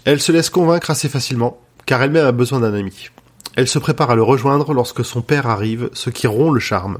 elle 0.04 0.22
se 0.22 0.32
laisse 0.32 0.52
convaincre 0.52 0.92
assez 0.92 1.10
facilement, 1.10 1.60
car 1.86 2.02
elle-même 2.04 2.28
a 2.28 2.32
besoin 2.32 2.60
d'un 2.60 2.74
ami. 2.74 3.10
Elle 3.56 3.68
se 3.68 3.80
prépare 3.80 4.12
à 4.12 4.16
le 4.16 4.22
rejoindre 4.22 4.74
lorsque 4.74 5.04
son 5.04 5.22
père 5.22 5.48
arrive, 5.48 5.90
ce 5.94 6.10
qui 6.10 6.28
rompt 6.28 6.54
le 6.54 6.60
charme. 6.60 7.00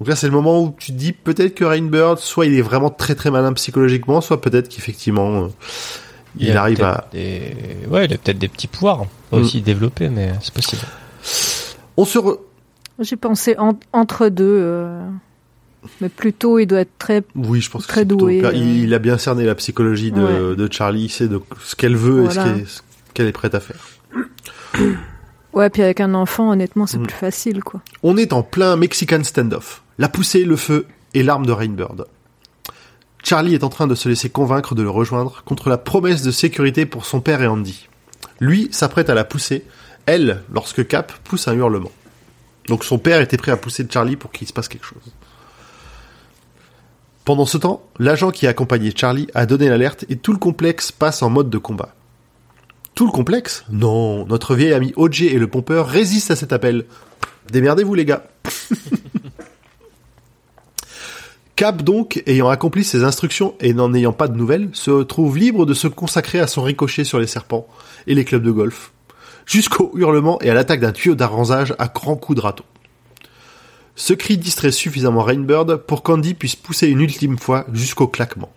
Donc 0.00 0.08
là, 0.08 0.16
c'est 0.16 0.26
le 0.26 0.32
moment 0.32 0.62
où 0.62 0.74
tu 0.78 0.92
te 0.92 0.96
dis 0.98 1.12
peut-être 1.12 1.54
que 1.54 1.64
Rainbird, 1.64 2.18
soit 2.18 2.46
il 2.46 2.54
est 2.58 2.62
vraiment 2.62 2.90
très 2.90 3.14
très 3.14 3.30
malin 3.30 3.52
psychologiquement, 3.52 4.20
soit 4.20 4.40
peut-être 4.40 4.68
qu'effectivement, 4.68 5.44
euh, 5.44 5.48
il, 6.36 6.56
arrive 6.56 6.82
à... 6.82 7.08
Des... 7.12 7.56
Ouais, 7.88 8.06
il 8.06 8.12
a 8.12 8.18
peut-être 8.18 8.38
des 8.38 8.48
petits 8.48 8.66
pouvoirs. 8.66 9.04
Mm. 9.30 9.36
aussi 9.36 9.60
développés, 9.62 10.08
mais 10.08 10.32
c'est 10.42 10.52
possible. 10.52 10.82
On 11.96 12.04
se 12.04 12.18
re... 12.18 12.38
J'ai 13.00 13.16
pensé 13.16 13.56
en- 13.58 13.78
entre 13.92 14.28
deux, 14.28 14.44
euh, 14.60 15.00
mais 16.00 16.08
plutôt 16.08 16.58
il 16.58 16.66
doit 16.66 16.80
être 16.80 16.96
très 16.98 17.22
Oui, 17.36 17.60
je 17.60 17.70
pense 17.70 17.82
que 17.86 17.88
Très 17.92 18.00
c'est 18.02 18.08
le 18.10 18.16
doué, 18.16 18.44
euh. 18.44 18.52
Il, 18.52 18.84
il 18.84 18.94
a 18.94 18.98
bien 18.98 19.16
cerné 19.18 19.44
la 19.44 19.54
psychologie 19.54 20.10
de, 20.12 20.50
Ouais. 20.50 20.56
de 20.56 20.72
Charlie, 20.72 21.04
il 21.04 21.08
sait 21.10 21.28
de 21.28 21.40
ce 21.62 21.76
qu'elle 21.76 21.96
veut 21.96 22.24
et 22.24 22.28
ce 22.30 22.34
Voilà. 22.34 22.50
qu'elle 22.52 22.60
est, 22.62 22.68
ce 22.68 22.80
qu'elle 23.14 23.26
est 23.28 23.32
prête 23.32 23.54
à 23.54 23.60
faire. 23.60 23.76
ouais 25.52 25.70
puis 25.70 25.82
avec 25.82 26.00
un 26.00 26.14
enfant 26.14 26.50
honnêtement 26.50 26.86
c'est 26.86 26.98
Mm. 26.98 27.06
plus 27.06 27.16
facile 27.16 27.62
quoi. 27.62 27.80
On 28.02 28.16
est 28.16 28.32
en 28.32 28.42
plein 28.42 28.74
Mexican 28.76 29.22
standoff. 29.22 29.82
La 29.98 30.08
poussée, 30.08 30.44
le 30.44 30.56
feu 30.56 30.86
et 31.14 31.22
l'arme 31.22 31.46
de 31.46 31.52
Rainbird. 31.52 32.06
Charlie 33.22 33.54
est 33.54 33.64
en 33.64 33.68
train 33.68 33.86
de 33.86 33.94
se 33.94 34.08
laisser 34.08 34.28
convaincre 34.28 34.74
de 34.74 34.82
le 34.82 34.90
rejoindre 34.90 35.42
contre 35.44 35.68
la 35.68 35.78
promesse 35.78 36.22
de 36.22 36.30
sécurité 36.30 36.84
pour 36.84 37.06
son 37.06 37.20
père 37.20 37.40
et 37.42 37.46
Andy. 37.46 37.88
Lui 38.40 38.68
s'apprête 38.72 39.08
à 39.08 39.14
la 39.14 39.24
pousser, 39.24 39.64
elle, 40.06 40.42
lorsque 40.52 40.86
Cap 40.86 41.12
pousse 41.24 41.48
un 41.48 41.54
hurlement. 41.54 41.92
Donc 42.68 42.84
son 42.84 42.98
père 42.98 43.20
était 43.20 43.36
prêt 43.36 43.52
à 43.52 43.56
pousser 43.56 43.86
Charlie 43.88 44.16
pour 44.16 44.32
qu'il 44.32 44.48
se 44.48 44.52
passe 44.52 44.68
quelque 44.68 44.86
chose. 44.86 45.12
Pendant 47.24 47.46
ce 47.46 47.56
temps, 47.56 47.82
l'agent 47.98 48.30
qui 48.30 48.46
a 48.46 48.50
accompagné 48.50 48.92
Charlie 48.94 49.28
a 49.34 49.46
donné 49.46 49.68
l'alerte 49.68 50.04
et 50.10 50.16
tout 50.16 50.32
le 50.32 50.38
complexe 50.38 50.92
passe 50.92 51.22
en 51.22 51.30
mode 51.30 51.48
de 51.48 51.58
combat. 51.58 51.94
Tout 52.94 53.06
le 53.06 53.12
complexe? 53.12 53.64
Non, 53.70 54.26
notre 54.26 54.54
vieil 54.54 54.74
ami 54.74 54.92
OJ 54.96 55.22
et 55.22 55.38
le 55.38 55.46
pompeur 55.46 55.88
résistent 55.88 56.32
à 56.32 56.36
cet 56.36 56.52
appel. 56.52 56.84
Démerdez-vous 57.50 57.94
les 57.94 58.04
gars. 58.04 58.26
Cap 61.56 61.82
donc, 61.82 62.20
ayant 62.26 62.48
accompli 62.48 62.82
ses 62.82 63.04
instructions 63.04 63.54
et 63.60 63.74
n'en 63.74 63.94
ayant 63.94 64.12
pas 64.12 64.26
de 64.26 64.36
nouvelles, 64.36 64.70
se 64.72 65.04
trouve 65.04 65.38
libre 65.38 65.66
de 65.66 65.74
se 65.74 65.86
consacrer 65.86 66.40
à 66.40 66.48
son 66.48 66.62
ricochet 66.62 67.04
sur 67.04 67.20
les 67.20 67.28
serpents 67.28 67.68
et 68.08 68.14
les 68.16 68.24
clubs 68.24 68.42
de 68.42 68.50
golf, 68.50 68.92
jusqu'au 69.46 69.92
hurlement 69.94 70.40
et 70.42 70.50
à 70.50 70.54
l'attaque 70.54 70.80
d'un 70.80 70.90
tuyau 70.90 71.14
d'arrosage 71.14 71.72
à 71.78 71.86
grands 71.86 72.16
coups 72.16 72.36
de 72.36 72.42
râteau. 72.42 72.64
Ce 73.94 74.12
cri 74.12 74.36
distrait 74.36 74.72
suffisamment 74.72 75.22
Rainbird 75.22 75.76
pour 75.76 76.02
qu'Andy 76.02 76.34
puisse 76.34 76.56
pousser 76.56 76.88
une 76.88 77.00
ultime 77.00 77.38
fois 77.38 77.64
jusqu'au 77.72 78.08
claquement. 78.08 78.52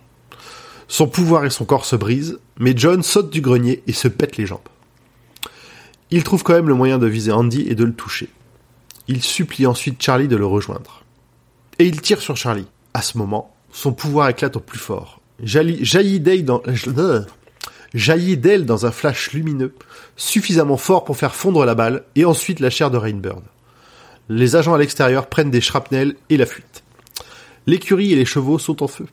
Son 0.87 1.07
pouvoir 1.07 1.45
et 1.45 1.51
son 1.51 1.65
corps 1.65 1.85
se 1.85 1.95
brisent, 1.95 2.39
mais 2.57 2.73
John 2.75 3.03
saute 3.03 3.29
du 3.29 3.41
grenier 3.41 3.83
et 3.85 3.93
se 3.93 4.07
pète 4.07 4.37
les 4.37 4.47
jambes. 4.47 4.59
Il 6.09 6.23
trouve 6.23 6.41
quand 6.41 6.53
même 6.53 6.69
le 6.69 6.73
moyen 6.73 6.97
de 6.97 7.05
viser 7.05 7.31
Andy 7.31 7.67
et 7.69 7.75
de 7.75 7.83
le 7.83 7.93
toucher. 7.93 8.29
Il 9.07 9.21
supplie 9.21 9.67
ensuite 9.67 10.01
Charlie 10.01 10.27
de 10.27 10.37
le 10.37 10.45
rejoindre. 10.47 11.03
Et 11.77 11.85
il 11.85 12.01
tire 12.01 12.21
sur 12.21 12.35
Charlie. 12.35 12.65
À 12.97 13.03
ce 13.03 13.19
moment, 13.19 13.53
son 13.71 13.93
pouvoir 13.93 14.27
éclate 14.27 14.55
au 14.55 14.59
plus 14.59 14.79
fort. 14.79 15.21
Jaillit, 15.43 16.19
d'elle 16.19 16.43
dans, 16.43 16.63
euh, 16.65 17.25
d'elle 17.93 18.65
dans 18.65 18.87
un 18.87 18.91
flash 18.91 19.33
lumineux, 19.33 19.75
suffisamment 20.15 20.77
fort 20.77 21.03
pour 21.03 21.15
faire 21.15 21.35
fondre 21.35 21.63
la 21.63 21.75
balle 21.75 22.05
et 22.15 22.25
ensuite 22.25 22.59
la 22.59 22.71
chair 22.71 22.89
de 22.89 22.97
Rainbird. 22.97 23.43
Les 24.29 24.55
agents 24.55 24.73
à 24.73 24.79
l'extérieur 24.79 25.27
prennent 25.27 25.51
des 25.51 25.61
shrapnels 25.61 26.15
et 26.31 26.37
la 26.37 26.47
fuite. 26.47 26.81
L'écurie 27.67 28.13
et 28.13 28.15
les 28.15 28.25
chevaux 28.25 28.57
sont 28.57 28.81
en 28.81 28.87
feu. 28.87 29.05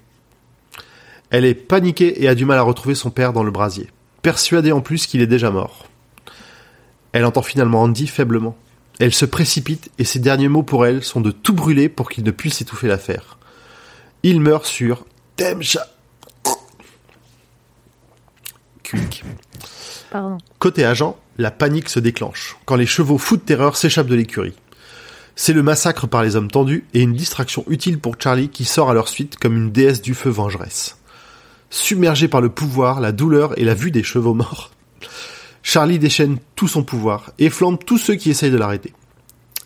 Elle 1.28 1.44
est 1.44 1.52
paniquée 1.52 2.22
et 2.22 2.28
a 2.28 2.34
du 2.34 2.46
mal 2.46 2.56
à 2.56 2.62
retrouver 2.62 2.94
son 2.94 3.10
père 3.10 3.34
dans 3.34 3.44
le 3.44 3.50
brasier, 3.50 3.90
persuadée 4.22 4.72
en 4.72 4.80
plus 4.80 5.06
qu'il 5.06 5.20
est 5.20 5.26
déjà 5.26 5.50
mort. 5.50 5.90
Elle 7.12 7.26
entend 7.26 7.42
finalement 7.42 7.82
Andy 7.82 8.06
faiblement. 8.06 8.56
Elle 8.98 9.12
se 9.12 9.26
précipite 9.26 9.90
et 9.98 10.04
ses 10.04 10.20
derniers 10.20 10.48
mots 10.48 10.62
pour 10.62 10.86
elle 10.86 11.04
sont 11.04 11.20
de 11.20 11.32
tout 11.32 11.52
brûler 11.52 11.90
pour 11.90 12.08
qu'il 12.08 12.24
ne 12.24 12.30
puisse 12.30 12.62
étouffer 12.62 12.88
l'affaire. 12.88 13.36
Il 14.24 14.40
meurt 14.40 14.64
sur 14.64 15.04
Temcha. 15.36 15.86
Quick. 18.82 19.22
Pardon. 20.10 20.38
Côté 20.58 20.86
agent, 20.86 21.18
la 21.36 21.50
panique 21.50 21.90
se 21.90 22.00
déclenche 22.00 22.56
quand 22.64 22.76
les 22.76 22.86
chevaux 22.86 23.18
fous 23.18 23.36
de 23.36 23.42
terreur 23.42 23.76
s'échappent 23.76 24.06
de 24.06 24.14
l'écurie. 24.14 24.54
C'est 25.36 25.52
le 25.52 25.62
massacre 25.62 26.06
par 26.06 26.22
les 26.22 26.36
hommes 26.36 26.50
tendus 26.50 26.86
et 26.94 27.02
une 27.02 27.12
distraction 27.12 27.66
utile 27.68 27.98
pour 27.98 28.14
Charlie 28.18 28.48
qui 28.48 28.64
sort 28.64 28.88
à 28.88 28.94
leur 28.94 29.08
suite 29.08 29.36
comme 29.36 29.58
une 29.58 29.70
déesse 29.70 30.00
du 30.00 30.14
feu 30.14 30.30
vengeresse. 30.30 30.96
Submergé 31.68 32.26
par 32.26 32.40
le 32.40 32.48
pouvoir, 32.48 33.00
la 33.00 33.12
douleur 33.12 33.58
et 33.58 33.64
la 33.64 33.74
vue 33.74 33.90
des 33.90 34.02
chevaux 34.02 34.32
morts, 34.32 34.70
Charlie 35.62 35.98
déchaîne 35.98 36.38
tout 36.56 36.68
son 36.68 36.82
pouvoir 36.82 37.32
et 37.38 37.50
flambe 37.50 37.78
tous 37.84 37.98
ceux 37.98 38.14
qui 38.14 38.30
essayent 38.30 38.50
de 38.50 38.56
l'arrêter. 38.56 38.94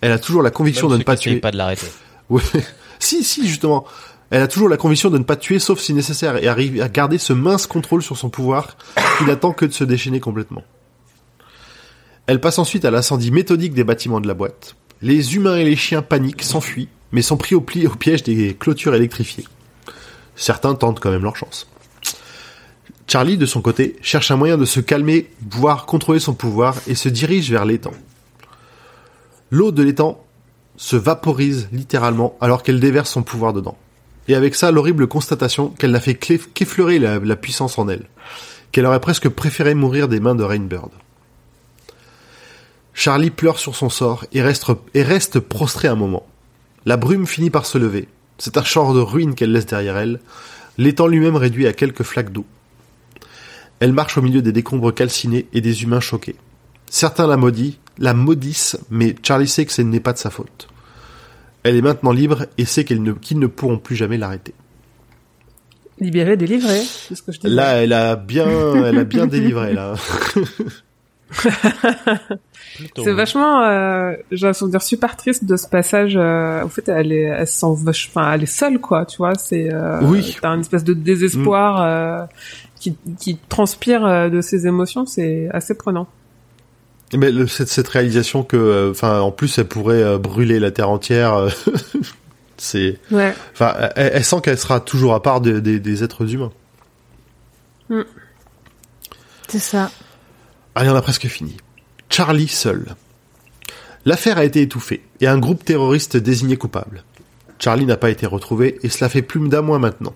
Elle 0.00 0.10
a 0.10 0.18
toujours 0.18 0.42
la 0.42 0.50
conviction 0.50 0.88
Même 0.88 0.94
de 0.96 0.98
ne 1.02 1.04
pas 1.04 1.16
tuer. 1.16 1.36
pas 1.36 1.52
de 1.52 1.58
l'arrêter. 1.58 1.86
Ouais. 2.28 2.42
si, 2.98 3.22
si, 3.22 3.46
justement. 3.46 3.86
Elle 4.30 4.42
a 4.42 4.48
toujours 4.48 4.68
la 4.68 4.76
conviction 4.76 5.10
de 5.10 5.18
ne 5.18 5.24
pas 5.24 5.36
tuer 5.36 5.58
sauf 5.58 5.80
si 5.80 5.94
nécessaire 5.94 6.36
et 6.36 6.48
arrive 6.48 6.82
à 6.82 6.88
garder 6.88 7.18
ce 7.18 7.32
mince 7.32 7.66
contrôle 7.66 8.02
sur 8.02 8.16
son 8.16 8.28
pouvoir 8.28 8.76
qui 9.16 9.24
n'attend 9.24 9.52
que 9.52 9.64
de 9.64 9.72
se 9.72 9.84
déchaîner 9.84 10.20
complètement. 10.20 10.64
Elle 12.26 12.40
passe 12.40 12.58
ensuite 12.58 12.84
à 12.84 12.90
l'incendie 12.90 13.30
méthodique 13.30 13.72
des 13.72 13.84
bâtiments 13.84 14.20
de 14.20 14.28
la 14.28 14.34
boîte. 14.34 14.76
Les 15.00 15.36
humains 15.36 15.56
et 15.56 15.64
les 15.64 15.76
chiens 15.76 16.02
paniquent, 16.02 16.42
s'enfuient, 16.42 16.88
mais 17.10 17.22
sont 17.22 17.38
pris 17.38 17.54
au, 17.54 17.62
pli, 17.62 17.86
au 17.86 17.94
piège 17.94 18.22
des 18.22 18.54
clôtures 18.54 18.94
électrifiées. 18.94 19.46
Certains 20.36 20.74
tentent 20.74 21.00
quand 21.00 21.10
même 21.10 21.22
leur 21.22 21.36
chance. 21.36 21.66
Charlie, 23.06 23.38
de 23.38 23.46
son 23.46 23.62
côté, 23.62 23.96
cherche 24.02 24.30
un 24.30 24.36
moyen 24.36 24.58
de 24.58 24.66
se 24.66 24.80
calmer, 24.80 25.30
voire 25.50 25.86
contrôler 25.86 26.20
son 26.20 26.34
pouvoir, 26.34 26.76
et 26.86 26.94
se 26.94 27.08
dirige 27.08 27.50
vers 27.50 27.64
l'étang. 27.64 27.94
L'eau 29.50 29.72
de 29.72 29.82
l'étang 29.82 30.22
se 30.76 30.96
vaporise 30.96 31.70
littéralement 31.72 32.36
alors 32.42 32.62
qu'elle 32.62 32.80
déverse 32.80 33.10
son 33.10 33.22
pouvoir 33.22 33.54
dedans. 33.54 33.78
Et 34.28 34.34
avec 34.34 34.54
ça, 34.54 34.70
l'horrible 34.70 35.06
constatation 35.06 35.68
qu'elle 35.70 35.90
n'a 35.90 36.00
fait 36.00 36.14
qu'effleurer 36.14 36.98
la, 36.98 37.36
puissance 37.36 37.78
en 37.78 37.88
elle, 37.88 38.04
qu'elle 38.72 38.84
aurait 38.84 39.00
presque 39.00 39.28
préféré 39.30 39.74
mourir 39.74 40.06
des 40.06 40.20
mains 40.20 40.34
de 40.34 40.44
Rainbird. 40.44 40.90
Charlie 42.92 43.30
pleure 43.30 43.58
sur 43.58 43.74
son 43.74 43.88
sort 43.88 44.26
et 44.32 44.42
reste, 44.42 45.40
prostré 45.40 45.88
un 45.88 45.94
moment. 45.94 46.26
La 46.84 46.96
brume 46.96 47.26
finit 47.26 47.50
par 47.50 47.64
se 47.64 47.78
lever. 47.78 48.06
C'est 48.36 48.58
un 48.58 48.64
champ 48.64 48.92
de 48.92 49.00
ruines 49.00 49.34
qu'elle 49.34 49.52
laisse 49.52 49.66
derrière 49.66 49.96
elle, 49.96 50.20
l'étang 50.76 51.06
lui-même 51.06 51.36
réduit 51.36 51.66
à 51.66 51.72
quelques 51.72 52.02
flaques 52.02 52.32
d'eau. 52.32 52.44
Elle 53.80 53.92
marche 53.92 54.18
au 54.18 54.22
milieu 54.22 54.42
des 54.42 54.52
décombres 54.52 54.92
calcinés 54.92 55.46
et 55.52 55.60
des 55.60 55.82
humains 55.84 56.00
choqués. 56.00 56.36
Certains 56.90 57.26
la 57.26 58.14
maudissent, 58.14 58.78
mais 58.90 59.14
Charlie 59.22 59.48
sait 59.48 59.64
que 59.64 59.72
ce 59.72 59.82
n'est 59.82 60.00
pas 60.00 60.12
de 60.12 60.18
sa 60.18 60.30
faute. 60.30 60.68
Elle 61.64 61.76
est 61.76 61.82
maintenant 61.82 62.12
libre 62.12 62.46
et 62.56 62.64
sait 62.64 62.84
qu'elle 62.84 63.02
ne- 63.02 63.12
qu'ils 63.12 63.38
ne 63.38 63.46
pourront 63.46 63.78
plus 63.78 63.96
jamais 63.96 64.16
l'arrêter. 64.18 64.54
Libéré, 66.00 66.36
délivré, 66.36 66.78
c'est 66.80 67.14
ce 67.16 67.22
que 67.22 67.32
je 67.32 67.40
disais. 67.40 67.52
Là, 67.54 67.82
elle 67.82 67.92
a 67.92 68.14
bien, 68.16 68.46
elle 68.84 68.98
a 68.98 69.04
bien 69.04 69.26
délivré 69.26 69.72
là. 69.74 69.94
C'est 72.96 73.12
vachement, 73.12 73.62
euh, 73.64 74.12
j'ai 74.30 74.46
un 74.48 74.52
souvenir 74.52 74.80
super 74.82 75.16
triste 75.16 75.44
de 75.44 75.56
ce 75.56 75.68
passage. 75.68 76.16
Euh, 76.16 76.62
en 76.62 76.68
fait, 76.68 76.88
elle 76.88 77.12
est, 77.12 77.22
elle 77.22 77.46
se 77.46 77.58
sent 77.60 77.66
vache, 77.84 78.08
enfin, 78.10 78.32
elle 78.32 78.44
est 78.44 78.46
seule, 78.46 78.78
quoi. 78.78 79.04
Tu 79.04 79.16
vois, 79.18 79.34
c'est, 79.34 79.72
euh, 79.72 80.00
Oui. 80.02 80.36
t'as 80.40 80.54
une 80.54 80.60
espèce 80.60 80.84
de 80.84 80.94
désespoir 80.94 81.82
euh, 81.82 82.24
qui, 82.78 82.96
qui 83.18 83.36
transpire 83.48 84.04
euh, 84.06 84.28
de 84.28 84.40
ses 84.40 84.66
émotions. 84.66 85.06
C'est 85.06 85.48
assez 85.52 85.76
prenant. 85.76 86.06
Mais 87.14 87.30
le, 87.30 87.46
cette, 87.46 87.68
cette 87.68 87.88
réalisation 87.88 88.42
que, 88.42 88.56
euh, 88.56 88.90
enfin, 88.90 89.20
en 89.20 89.30
plus, 89.30 89.56
elle 89.58 89.66
pourrait 89.68 90.02
euh, 90.02 90.18
brûler 90.18 90.58
la 90.60 90.70
terre 90.70 90.90
entière. 90.90 91.34
euh, 91.34 91.48
c'est, 92.58 92.98
Ouais. 93.10 93.34
enfin, 93.54 93.74
elle, 93.96 94.10
elle 94.14 94.24
sent 94.24 94.40
qu'elle 94.42 94.58
sera 94.58 94.80
toujours 94.80 95.14
à 95.14 95.22
part 95.22 95.40
de- 95.40 95.58
des- 95.60 95.80
des 95.80 96.04
êtres 96.04 96.34
humains. 96.34 96.52
C'est 99.48 99.58
ça. 99.58 99.90
Allez, 100.74 100.90
on 100.90 100.94
a 100.94 101.02
presque 101.02 101.26
fini. 101.26 101.56
Charlie 102.10 102.48
seul. 102.48 102.94
L'affaire 104.04 104.38
a 104.38 104.44
été 104.44 104.60
étouffée 104.62 105.02
et 105.20 105.26
un 105.26 105.38
groupe 105.38 105.64
terroriste 105.64 106.16
désigné 106.16 106.56
coupable. 106.56 107.04
Charlie 107.58 107.86
n'a 107.86 107.96
pas 107.96 108.10
été 108.10 108.26
retrouvé 108.26 108.78
et 108.82 108.88
cela 108.88 109.08
fait 109.08 109.22
plus 109.22 109.46
d'un 109.48 109.62
mois 109.62 109.78
maintenant. 109.78 110.14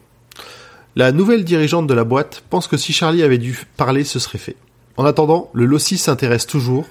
La 0.94 1.10
nouvelle 1.12 1.44
dirigeante 1.44 1.86
de 1.86 1.94
la 1.94 2.04
boîte 2.04 2.44
pense 2.50 2.66
que 2.68 2.76
si 2.76 2.92
Charlie 2.92 3.22
avait 3.22 3.38
dû 3.38 3.58
parler, 3.76 4.04
ce 4.04 4.18
serait 4.18 4.38
fait. 4.38 4.56
En 4.96 5.04
attendant, 5.04 5.50
le 5.54 5.64
Lossi 5.64 5.96
s'intéresse 5.96 6.46
toujours, 6.46 6.86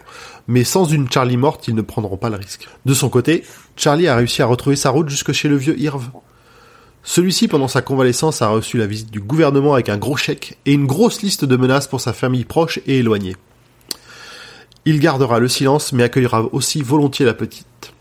mais 0.47 0.63
sans 0.63 0.85
une 0.85 1.09
Charlie 1.11 1.37
morte, 1.37 1.67
ils 1.67 1.75
ne 1.75 1.81
prendront 1.81 2.17
pas 2.17 2.29
le 2.29 2.35
risque. 2.35 2.67
De 2.85 2.93
son 2.93 3.09
côté, 3.09 3.43
Charlie 3.75 4.07
a 4.07 4.15
réussi 4.15 4.41
à 4.41 4.47
retrouver 4.47 4.75
sa 4.75 4.89
route 4.89 5.09
jusque 5.09 5.31
chez 5.31 5.49
le 5.49 5.55
vieux 5.55 5.79
Irv. 5.79 6.09
Celui-ci, 7.03 7.47
pendant 7.47 7.67
sa 7.67 7.81
convalescence, 7.81 8.41
a 8.41 8.49
reçu 8.49 8.77
la 8.77 8.87
visite 8.87 9.11
du 9.11 9.19
gouvernement 9.19 9.73
avec 9.73 9.89
un 9.89 9.97
gros 9.97 10.17
chèque 10.17 10.57
et 10.65 10.73
une 10.73 10.87
grosse 10.87 11.21
liste 11.21 11.45
de 11.45 11.55
menaces 11.55 11.87
pour 11.87 12.01
sa 12.01 12.13
famille 12.13 12.45
proche 12.45 12.79
et 12.87 12.99
éloignée. 12.99 13.35
Il 14.85 14.99
gardera 14.99 15.39
le 15.39 15.47
silence, 15.47 15.93
mais 15.93 16.03
accueillera 16.03 16.45
aussi 16.53 16.81
volontiers 16.81 17.25
la 17.25 17.35
petite. 17.35 17.93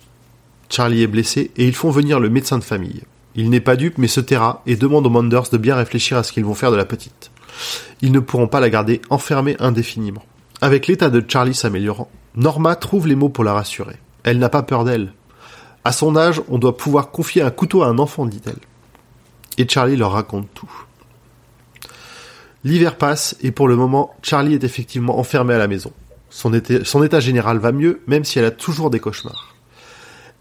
Charlie 0.71 1.03
est 1.03 1.09
blessé 1.09 1.51
et 1.57 1.67
ils 1.67 1.75
font 1.75 1.91
venir 1.91 2.21
le 2.21 2.31
médecin 2.31 2.59
de 2.59 2.65
famille. 2.65 3.03
Il 3.35 3.51
n'est 3.51 3.61
pas 3.61 3.77
dupe, 3.77 3.99
mais 3.99 4.09
se 4.09 4.21
taira 4.21 4.63
et 4.67 4.77
demande 4.77 5.07
aux 5.07 5.11
Manders 5.11 5.51
de 5.51 5.59
bien 5.59 5.77
réfléchir 5.77 6.17
à 6.17 6.23
ce 6.23 6.33
qu'ils 6.33 6.45
vont 6.45 6.55
faire 6.55 6.71
de 6.71 6.77
la 6.77 6.85
petite. 6.85 7.31
Ils 8.03 8.13
ne 8.13 8.21
pourront 8.21 8.49
pas 8.49 8.61
la 8.61 8.71
garder 8.71 9.01
enfermée 9.11 9.57
indéfiniment. 9.59 10.25
Avec 10.61 10.87
l'état 10.87 11.11
de 11.11 11.25
Charlie 11.27 11.55
s'améliorant, 11.55 12.11
Norma 12.37 12.77
trouve 12.77 13.07
les 13.07 13.15
mots 13.15 13.29
pour 13.29 13.45
la 13.45 13.55
rassurer. 13.55 13.97
Elle 14.23 14.39
n'a 14.39 14.49
pas 14.49 14.63
peur 14.63 14.85
d'elle. 14.85 15.13
À 15.85 15.93
son 15.93 16.17
âge, 16.17 16.43
on 16.49 16.59
doit 16.59 16.77
pouvoir 16.77 17.11
confier 17.11 17.43
un 17.43 17.51
couteau 17.51 17.83
à 17.83 17.87
un 17.87 17.99
enfant, 17.99 18.27
dit-elle. 18.27 18.59
Et 19.57 19.67
Charlie 19.69 19.97
leur 19.97 20.13
raconte 20.13 20.49
tout. 20.55 20.71
L'hiver 22.63 22.97
passe 22.97 23.37
et 23.41 23.53
pour 23.53 23.69
le 23.69 23.77
moment, 23.77 24.15
Charlie 24.23 24.55
est 24.55 24.65
effectivement 24.65 25.19
enfermée 25.19 25.55
à 25.55 25.59
la 25.59 25.69
maison. 25.69 25.93
Son, 26.29 26.53
état 26.53 27.21
général 27.21 27.59
va 27.59 27.73
mieux, 27.73 28.03
même 28.07 28.25
si 28.25 28.39
elle 28.39 28.45
a 28.45 28.51
toujours 28.51 28.91
des 28.91 29.01
cauchemars. 29.01 29.55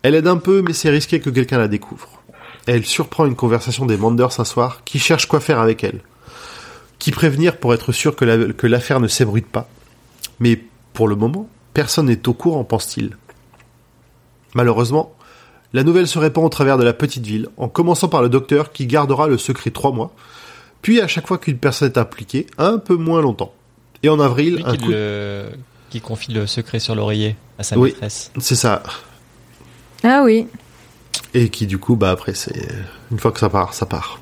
Elle 0.04 0.16
aide 0.16 0.28
un 0.28 0.38
peu, 0.38 0.62
mais 0.62 0.74
c'est 0.74 0.90
risqué 0.90 1.20
que 1.20 1.30
quelqu'un 1.30 1.58
la 1.58 1.68
découvre. 1.68 2.22
Elle 2.68 2.86
surprend 2.86 3.26
une 3.26 3.36
conversation 3.36 3.86
des 3.86 3.98
Manders 3.98 4.40
un 4.40 4.46
soir, 4.46 4.84
qui 4.86 5.00
cherchent 5.00 5.28
quoi 5.28 5.40
faire 5.40 5.60
avec 5.60 5.84
elle. 5.84 6.02
Qui 7.00 7.12
prévenir 7.12 7.58
pour 7.58 7.74
être 7.74 7.92
sûr 7.92 8.16
que 8.16 8.26
la- 8.26 8.54
que 8.54 8.68
l'affaire 8.68 9.00
ne 9.00 9.08
s'ébruite 9.08 9.48
pas. 9.48 9.68
Mais 10.40 10.62
pour 10.94 11.08
le 11.08 11.16
moment, 11.16 11.50
personne 11.74 12.08
n'est 12.08 12.28
au 12.28 12.34
courant, 12.34 12.64
pense-t-il. 12.64 13.16
Malheureusement, 14.54 15.14
la 15.74 15.84
nouvelle 15.84 16.08
se 16.08 16.18
répand 16.20 16.44
au 16.46 16.50
travers 16.50 16.78
de 16.78 16.84
la 16.84 16.94
petite 16.94 17.26
ville, 17.26 17.48
en 17.58 17.68
commençant 17.70 18.08
par 18.10 18.22
le 18.22 18.30
docteur 18.30 18.72
qui 18.72 18.86
gardera 18.88 19.28
le 19.28 19.38
secret 19.38 19.70
trois 19.72 19.92
mois, 19.92 20.14
puis 20.82 21.00
à 21.02 21.08
chaque 21.08 21.28
fois 21.28 21.38
qu'une 21.38 21.58
personne 21.58 21.90
est 21.90 21.98
impliquée, 21.98 22.48
un 22.58 22.78
peu 22.80 22.96
moins 22.96 23.22
longtemps. 23.22 23.54
Et 24.02 24.10
en 24.10 24.20
avril, 24.20 24.56
Lui 24.56 24.64
un 24.66 24.72
qui, 24.72 24.78
coup... 24.86 24.90
le... 24.92 25.50
qui 25.90 26.02
confie 26.02 26.32
le 26.32 26.48
secret 26.48 26.80
sur 26.80 26.96
l'oreiller 26.96 27.36
à 27.58 27.64
sa 27.64 27.78
Oui. 27.78 27.90
maîtresse. 27.90 28.32
C'est 28.40 28.56
ça. 28.56 28.82
Ah 30.04 30.22
oui. 30.24 30.48
Et 31.34 31.50
qui 31.50 31.68
du 31.68 31.78
coup, 31.78 31.96
bah 31.96 32.10
après, 32.12 32.34
c'est 32.34 32.68
une 33.12 33.20
fois 33.20 33.32
que 33.32 33.40
ça 33.40 33.50
part, 33.50 33.74
ça 33.74 33.86
part. 33.86 34.20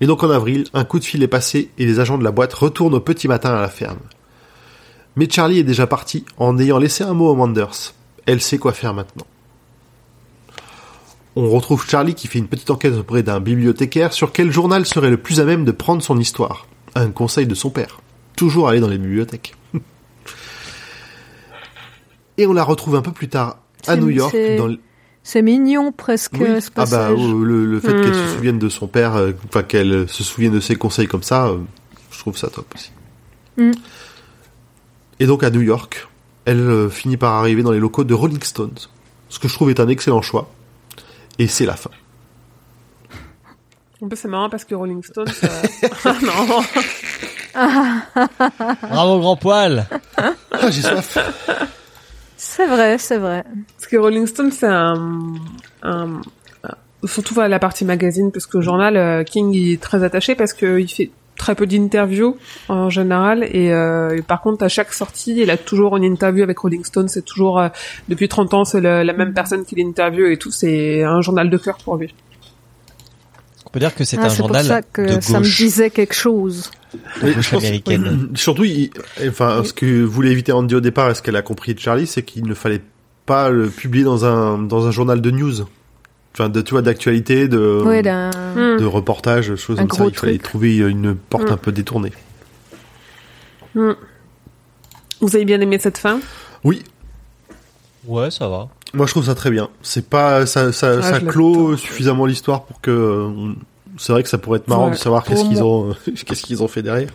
Et 0.00 0.06
donc 0.06 0.22
en 0.22 0.30
avril, 0.30 0.64
un 0.74 0.84
coup 0.84 0.98
de 0.98 1.04
fil 1.04 1.22
est 1.22 1.28
passé 1.28 1.70
et 1.78 1.86
les 1.86 2.00
agents 2.00 2.18
de 2.18 2.24
la 2.24 2.30
boîte 2.30 2.52
retournent 2.54 2.94
au 2.94 3.00
petit 3.00 3.28
matin 3.28 3.50
à 3.54 3.60
la 3.60 3.68
ferme. 3.68 3.98
Mais 5.16 5.28
Charlie 5.28 5.58
est 5.58 5.64
déjà 5.64 5.86
parti 5.86 6.24
en 6.36 6.58
ayant 6.58 6.78
laissé 6.78 7.02
un 7.04 7.14
mot 7.14 7.28
aux 7.30 7.34
Manders. 7.34 7.92
Elle 8.26 8.40
sait 8.40 8.58
quoi 8.58 8.72
faire 8.72 8.94
maintenant. 8.94 9.26
On 11.34 11.48
retrouve 11.50 11.88
Charlie 11.88 12.14
qui 12.14 12.26
fait 12.28 12.38
une 12.38 12.48
petite 12.48 12.70
enquête 12.70 12.94
auprès 12.94 13.22
d'un 13.22 13.40
bibliothécaire 13.40 14.12
sur 14.12 14.32
quel 14.32 14.50
journal 14.50 14.86
serait 14.86 15.10
le 15.10 15.16
plus 15.16 15.40
à 15.40 15.44
même 15.44 15.64
de 15.64 15.72
prendre 15.72 16.02
son 16.02 16.18
histoire. 16.18 16.66
Un 16.94 17.10
conseil 17.10 17.46
de 17.46 17.54
son 17.54 17.70
père. 17.70 18.00
Toujours 18.36 18.68
aller 18.68 18.80
dans 18.80 18.88
les 18.88 18.98
bibliothèques. 18.98 19.54
Et 22.38 22.46
on 22.46 22.52
la 22.52 22.64
retrouve 22.64 22.94
un 22.96 23.02
peu 23.02 23.12
plus 23.12 23.28
tard 23.28 23.58
à 23.86 23.96
New 23.96 24.10
York. 24.10 24.32
Dans 24.58 24.68
l- 24.68 24.78
C'est 25.30 25.42
mignon 25.42 25.92
presque 25.92 26.38
oui. 26.40 26.58
ce 26.62 26.70
Ah 26.74 26.86
bah 26.86 27.10
euh, 27.10 27.44
le, 27.44 27.66
le 27.66 27.80
fait 27.80 27.92
qu'elle 27.92 28.14
se 28.14 28.18
Hmm. 28.32 28.34
souvienne 28.34 28.58
de 28.58 28.70
son 28.70 28.86
père, 28.86 29.14
euh, 29.16 29.32
enfin 29.46 29.62
qu'elle 29.62 30.08
se 30.08 30.24
souvienne 30.24 30.54
de 30.54 30.60
ses 30.60 30.74
conseils 30.74 31.06
comme 31.06 31.22
ça, 31.22 31.48
euh, 31.48 31.58
je 32.10 32.18
trouve 32.18 32.34
ça 32.38 32.48
top 32.48 32.64
aussi. 32.74 32.92
Hmm. 33.58 33.72
Et 35.20 35.26
donc 35.26 35.44
à 35.44 35.50
New 35.50 35.60
York, 35.60 36.08
elle 36.46 36.60
euh, 36.60 36.88
finit 36.88 37.18
par 37.18 37.34
arriver 37.34 37.62
dans 37.62 37.72
les 37.72 37.78
locaux 37.78 38.04
de 38.04 38.14
Rolling 38.14 38.42
Stones, 38.42 38.78
ce 39.28 39.38
que 39.38 39.48
je 39.48 39.52
trouve 39.52 39.68
est 39.68 39.80
un 39.80 39.88
excellent 39.88 40.22
choix. 40.22 40.48
Et 41.38 41.46
c'est 41.46 41.66
la 41.66 41.76
fin. 41.76 41.90
En 44.00 44.08
plus, 44.08 44.16
c'est 44.16 44.28
marrant 44.28 44.48
parce 44.48 44.64
que 44.64 44.74
Rolling 44.74 45.02
Stones. 45.02 45.26
euh, 45.44 45.62
ah 46.06 46.16
non. 46.22 46.62
Bravo 48.88 49.18
grand 49.20 49.36
poil 49.36 49.86
Ah 50.16 50.70
j'ai 50.70 50.80
soif. 50.80 51.18
C'est 52.40 52.68
vrai, 52.68 52.98
c'est 52.98 53.18
vrai. 53.18 53.44
Parce 53.76 53.90
que 53.90 53.96
Rolling 53.96 54.26
Stone, 54.28 54.52
c'est 54.52 54.68
un, 54.68 55.34
un, 55.82 56.20
surtout 57.04 57.40
à 57.40 57.48
la 57.48 57.58
partie 57.58 57.84
magazine, 57.84 58.30
parce 58.30 58.46
que 58.46 58.58
le 58.58 58.62
journal, 58.62 58.96
euh, 58.96 59.24
King 59.24 59.52
il 59.52 59.72
est 59.72 59.82
très 59.82 60.04
attaché 60.04 60.36
parce 60.36 60.52
qu'il 60.52 60.88
fait 60.88 61.10
très 61.36 61.56
peu 61.56 61.66
d'interviews 61.66 62.36
en 62.68 62.90
général, 62.90 63.42
et, 63.42 63.72
euh, 63.72 64.22
par 64.22 64.40
contre 64.40 64.64
à 64.64 64.68
chaque 64.68 64.92
sortie, 64.92 65.34
il 65.36 65.50
a 65.50 65.56
toujours 65.56 65.96
une 65.96 66.04
interview 66.04 66.44
avec 66.44 66.58
Rolling 66.58 66.84
Stone. 66.84 67.08
C'est 67.08 67.24
toujours 67.24 67.58
euh, 67.58 67.68
depuis 68.08 68.28
30 68.28 68.54
ans, 68.54 68.64
c'est 68.64 68.80
la 68.80 69.12
même 69.12 69.34
personne 69.34 69.64
qui 69.64 69.74
l'interview 69.74 70.26
et 70.26 70.36
tout. 70.36 70.52
C'est 70.52 71.02
un 71.02 71.20
journal 71.20 71.50
de 71.50 71.56
cœur 71.56 71.78
pour 71.78 71.96
lui. 71.96 72.14
On 73.68 73.70
peut 73.70 73.80
dire 73.80 73.94
que 73.94 74.02
c'est 74.04 74.16
Ah, 74.18 74.24
un 74.24 74.28
c'est 74.30 74.38
pour 74.38 74.46
journal 74.48 74.64
ça 74.64 74.80
de 74.80 74.86
que 74.92 75.20
ça 75.20 75.40
me 75.40 75.44
disait 75.44 75.90
quelque 75.90 76.14
chose. 76.14 76.70
de 77.22 77.32
gauche 77.34 77.52
américaine. 77.52 78.30
Surtout, 78.34 78.64
il- 78.64 78.90
enfin, 79.28 79.62
ce 79.62 79.74
que 79.74 80.02
voulait 80.02 80.30
éviter 80.32 80.52
Andy 80.52 80.74
au 80.74 80.80
départ, 80.80 81.10
et 81.10 81.14
ce 81.14 81.20
qu'elle 81.22 81.36
a 81.36 81.42
compris 81.42 81.74
de 81.74 81.78
Charlie, 81.80 82.06
c'est 82.06 82.22
qu'il 82.22 82.46
ne 82.46 82.54
fallait 82.54 82.80
pas 83.26 83.50
le 83.50 83.68
publié 83.68 84.04
dans 84.04 84.24
un 84.24 84.56
dans 84.58 84.86
un 84.86 84.90
journal 84.90 85.20
de 85.20 85.30
news. 85.30 85.66
Enfin, 86.34 86.48
de, 86.48 86.60
tu 86.62 86.70
vois, 86.70 86.80
d'actualité, 86.82 87.46
de 87.46 87.58
Hmm. 87.82 88.78
de 88.80 88.84
reportage, 88.86 89.54
choses 89.56 89.78
Un 89.80 89.86
comme 89.86 89.98
ça. 89.98 90.04
Il 90.06 90.14
fallait 90.18 90.32
truc. 90.38 90.42
trouver 90.44 90.76
une 90.78 91.14
porte 91.14 91.50
Mm. 91.50 91.52
un 91.52 91.56
peu 91.58 91.72
détournée. 91.72 92.12
Hmm. 93.74 93.92
Vous 95.20 95.34
avez 95.36 95.44
bien 95.44 95.60
aimé 95.60 95.78
cette 95.78 95.98
fin? 95.98 96.20
Oui, 96.64 96.82
Ouais, 98.08 98.30
ça 98.30 98.48
va. 98.48 98.68
moi 98.94 99.06
je 99.06 99.12
trouve 99.12 99.26
ça 99.26 99.34
très 99.34 99.50
bien. 99.50 99.68
C'est 99.82 100.08
pas 100.08 100.46
ça 100.46 100.72
ça, 100.72 100.98
Ah, 101.02 101.20
clôt 101.20 101.76
suffisamment 101.76 102.26
l'histoire 102.26 102.64
pour 102.64 102.80
que 102.80 102.90
euh, 102.90 103.52
c'est 103.98 104.12
vrai 104.12 104.22
que 104.22 104.28
ça 104.28 104.38
pourrait 104.38 104.58
être 104.58 104.68
marrant 104.68 104.86
Ouais. 104.86 104.92
de 104.92 104.96
savoir 104.96 105.22
qu'est-ce 105.24 105.44
qu'ils 105.44 105.62
ont 105.62 105.94
qu'est-ce 106.26 106.42
qu'ils 106.42 106.62
ont 106.62 106.68
fait 106.68 106.82
derrière. 106.82 107.10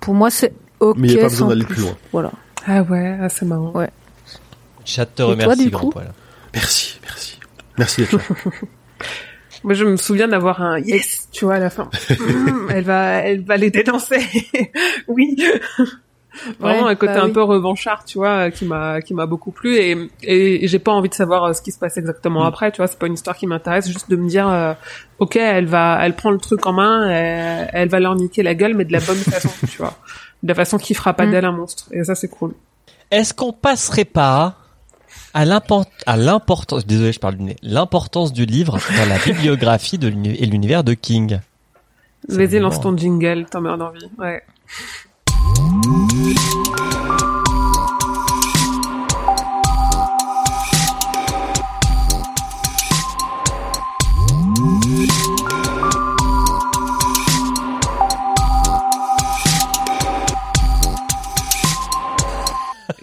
Pour 0.00 0.14
moi, 0.14 0.30
c'est 0.30 0.52
ok. 0.80 0.96
Mais 0.98 1.08
il 1.08 1.14
y 1.14 1.18
a 1.18 1.22
pas 1.22 1.28
besoin 1.28 1.48
d'aller 1.48 1.64
plus 1.64 1.82
loin. 1.82 1.96
Voilà. 2.12 2.30
Ah 2.66 2.82
ouais, 2.82 3.18
ah, 3.20 3.28
c'est 3.28 3.46
marrant. 3.46 3.72
Chat 4.84 5.06
te 5.06 5.22
toi, 5.22 5.26
remercie, 5.32 5.64
du 5.64 5.70
grand 5.70 5.88
poil. 5.90 6.12
Merci, 6.54 6.98
merci. 7.02 7.38
Merci 7.78 8.02
là. 8.02 8.06
Moi, 9.64 9.74
je 9.74 9.84
me 9.84 9.96
souviens 9.96 10.28
d'avoir 10.28 10.62
un 10.62 10.78
yes, 10.78 11.28
tu 11.32 11.44
vois, 11.44 11.56
à 11.56 11.58
la 11.58 11.68
fin. 11.70 11.90
Hmm, 12.10 12.68
elle 12.70 12.84
va, 12.84 13.16
elle 13.22 13.44
va 13.44 13.56
les 13.56 13.70
dénoncer. 13.70 14.20
oui. 15.08 15.36
Vraiment 16.58 16.84
Ouais, 16.84 16.90
un 16.90 16.94
côté 16.94 17.14
bah 17.14 17.22
un 17.22 17.26
oui. 17.26 17.32
peu 17.32 17.42
revanchard, 17.42 18.04
tu 18.04 18.18
vois, 18.18 18.50
qui 18.50 18.64
m'a, 18.64 19.00
qui 19.00 19.14
m'a 19.14 19.26
beaucoup 19.26 19.50
plu 19.50 19.76
et, 19.76 20.10
et 20.22 20.66
j'ai 20.68 20.78
pas 20.78 20.92
envie 20.92 21.08
de 21.08 21.14
savoir 21.14 21.44
euh, 21.44 21.52
ce 21.52 21.62
qui 21.62 21.72
se 21.72 21.78
passe 21.78 21.96
exactement 21.96 22.42
Mm. 22.44 22.46
après, 22.46 22.72
tu 22.72 22.78
vois, 22.78 22.86
c'est 22.86 22.98
pas 22.98 23.06
une 23.06 23.14
histoire 23.14 23.36
qui 23.36 23.46
m'intéresse, 23.46 23.88
juste 23.88 24.08
de 24.10 24.16
me 24.16 24.28
dire, 24.28 24.48
euh, 24.48 24.72
ok, 25.18 25.36
elle 25.36 25.66
va, 25.66 25.98
elle 26.02 26.14
prend 26.14 26.30
le 26.30 26.38
truc 26.38 26.64
en 26.66 26.72
main, 26.72 27.08
elle, 27.10 27.70
elle 27.72 27.88
va 27.88 28.00
leur 28.00 28.14
niquer 28.14 28.42
la 28.42 28.54
gueule, 28.54 28.74
mais 28.74 28.84
de 28.84 28.92
la 28.92 29.00
bonne 29.00 29.16
façon, 29.16 29.50
tu 29.68 29.78
vois, 29.78 29.94
de 30.42 30.48
la 30.48 30.54
façon 30.54 30.78
qui 30.78 30.94
fera 30.94 31.12
pas 31.14 31.26
Mm. 31.26 31.30
d'elle 31.30 31.44
un 31.44 31.52
monstre. 31.52 31.86
Et 31.92 32.04
ça, 32.04 32.14
c'est 32.14 32.28
cool. 32.28 32.54
Est-ce 33.10 33.32
qu'on 33.34 33.52
passerait 33.52 34.04
pas 34.04 34.56
à 35.34 35.44
l'import- 35.44 35.86
à 36.06 36.16
l'importance, 36.16 36.86
désolé, 36.86 37.12
je 37.12 37.18
parle 37.20 37.36
l'importance 37.62 38.32
du 38.32 38.44
livre 38.46 38.78
dans 38.96 39.08
la 39.08 39.18
bibliographie 39.18 39.98
de 39.98 40.08
et 40.08 40.46
l'univers 40.46 40.84
de 40.84 40.94
King? 40.94 41.40
Vas-y, 42.28 42.58
lance 42.58 42.80
ton 42.80 42.96
jingle, 42.96 43.46
t'en 43.50 43.60
mets 43.62 43.70
envie. 43.70 44.04
Ouais. 44.18 44.42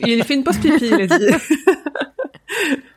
Il 0.08 0.24
fait 0.24 0.36
une 0.36 0.44
pause 0.44 0.58
pipi, 0.58 0.86
il 0.86 0.94
a 0.94 1.08
dit. 1.08 1.26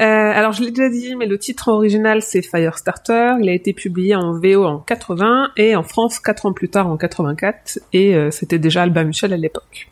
Euh, 0.00 0.04
alors 0.04 0.52
je 0.52 0.62
l'ai 0.62 0.70
déjà 0.70 0.88
dit, 0.88 1.16
mais 1.16 1.26
le 1.26 1.38
titre 1.38 1.68
original 1.68 2.22
c'est 2.22 2.42
Firestarter. 2.42 3.34
Il 3.40 3.48
a 3.48 3.52
été 3.52 3.72
publié 3.72 4.14
en 4.14 4.32
VO 4.38 4.64
en 4.64 4.78
80 4.78 5.50
et 5.56 5.76
en 5.76 5.82
France 5.82 6.18
quatre 6.18 6.46
ans 6.46 6.52
plus 6.52 6.68
tard 6.68 6.88
en 6.88 6.96
84 6.96 7.80
et 7.92 8.14
euh, 8.14 8.30
c'était 8.30 8.58
déjà 8.58 8.82
Alba 8.82 9.04
Michel 9.04 9.32
à 9.32 9.36
l'époque. 9.36 9.88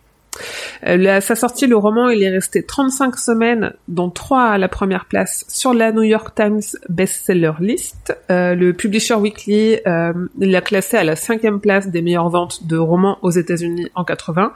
Euh, 0.87 1.21
sa 1.21 1.35
sortie, 1.35 1.67
le 1.67 1.77
roman 1.77 2.09
il 2.09 2.23
est 2.23 2.31
resté 2.31 2.65
35 2.65 3.17
semaines, 3.17 3.73
dont 3.89 4.11
3 4.11 4.43
à 4.43 4.59
la 4.59 4.69
première 4.69 5.05
place 5.05 5.45
sur 5.49 5.75
la 5.75 5.93
New 5.93 6.03
York 6.03 6.35
Times 6.35 6.63
Bestseller 6.89 7.53
List. 7.61 8.17
Euh, 8.31 8.55
le 8.55 8.73
Publisher 8.73 9.15
Weekly 9.15 9.79
euh, 9.87 10.13
l'a 10.39 10.61
classé 10.61 10.97
à 10.97 11.05
la 11.05 11.17
cinquième 11.17 11.61
place 11.61 11.89
des 11.89 12.03
meilleures 12.03 12.31
ventes 12.31 12.67
de 12.67 12.77
romans 12.77 13.19
aux 13.23 13.31
États-Unis 13.31 13.89
en 13.95 14.05
80, 14.05 14.53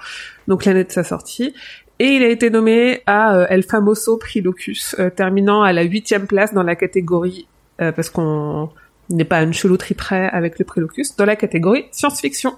donc 0.48 0.64
l'année 0.64 0.84
de 0.84 0.93
sa 0.93 1.05
sortie. 1.05 1.55
Et 1.98 2.09
il 2.16 2.23
a 2.23 2.28
été 2.28 2.51
nommé 2.51 3.01
à 3.06 3.36
euh, 3.36 3.47
El 3.48 3.62
Famoso 3.62 4.16
Prix 4.18 4.43
Locus, 4.43 4.94
euh, 4.98 5.09
terminant 5.10 5.62
à 5.62 5.73
la 5.73 5.82
huitième 5.82 6.27
place 6.27 6.52
dans 6.52 6.62
la 6.62 6.77
catégorie, 6.77 7.47
euh, 7.81 7.90
parce 7.93 8.10
qu'on 8.10 8.68
n'est 9.09 9.24
pas 9.24 9.39
à 9.39 9.43
une 9.43 9.55
chelouterie 9.55 9.94
près 9.94 10.28
avec 10.28 10.59
le 10.59 10.64
Prix 10.66 10.81
Locus, 10.82 11.16
dans 11.16 11.24
la 11.24 11.36
catégorie 11.36 11.86
science-fiction. 11.93 12.52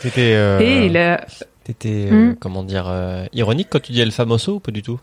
T'étais, 0.00 0.34
euh, 0.34 0.60
Et 0.60 0.86
il 0.86 0.96
a... 0.96 1.26
t'étais, 1.64 2.08
euh, 2.10 2.30
Mm. 2.30 2.36
comment 2.38 2.62
dire, 2.62 2.92
ironique 3.32 3.68
quand 3.70 3.80
tu 3.80 3.92
dis 3.92 4.00
El 4.00 4.12
Famoso 4.12 4.54
ou 4.54 4.60
pas 4.60 4.70
du 4.72 4.82
tout? 4.82 5.00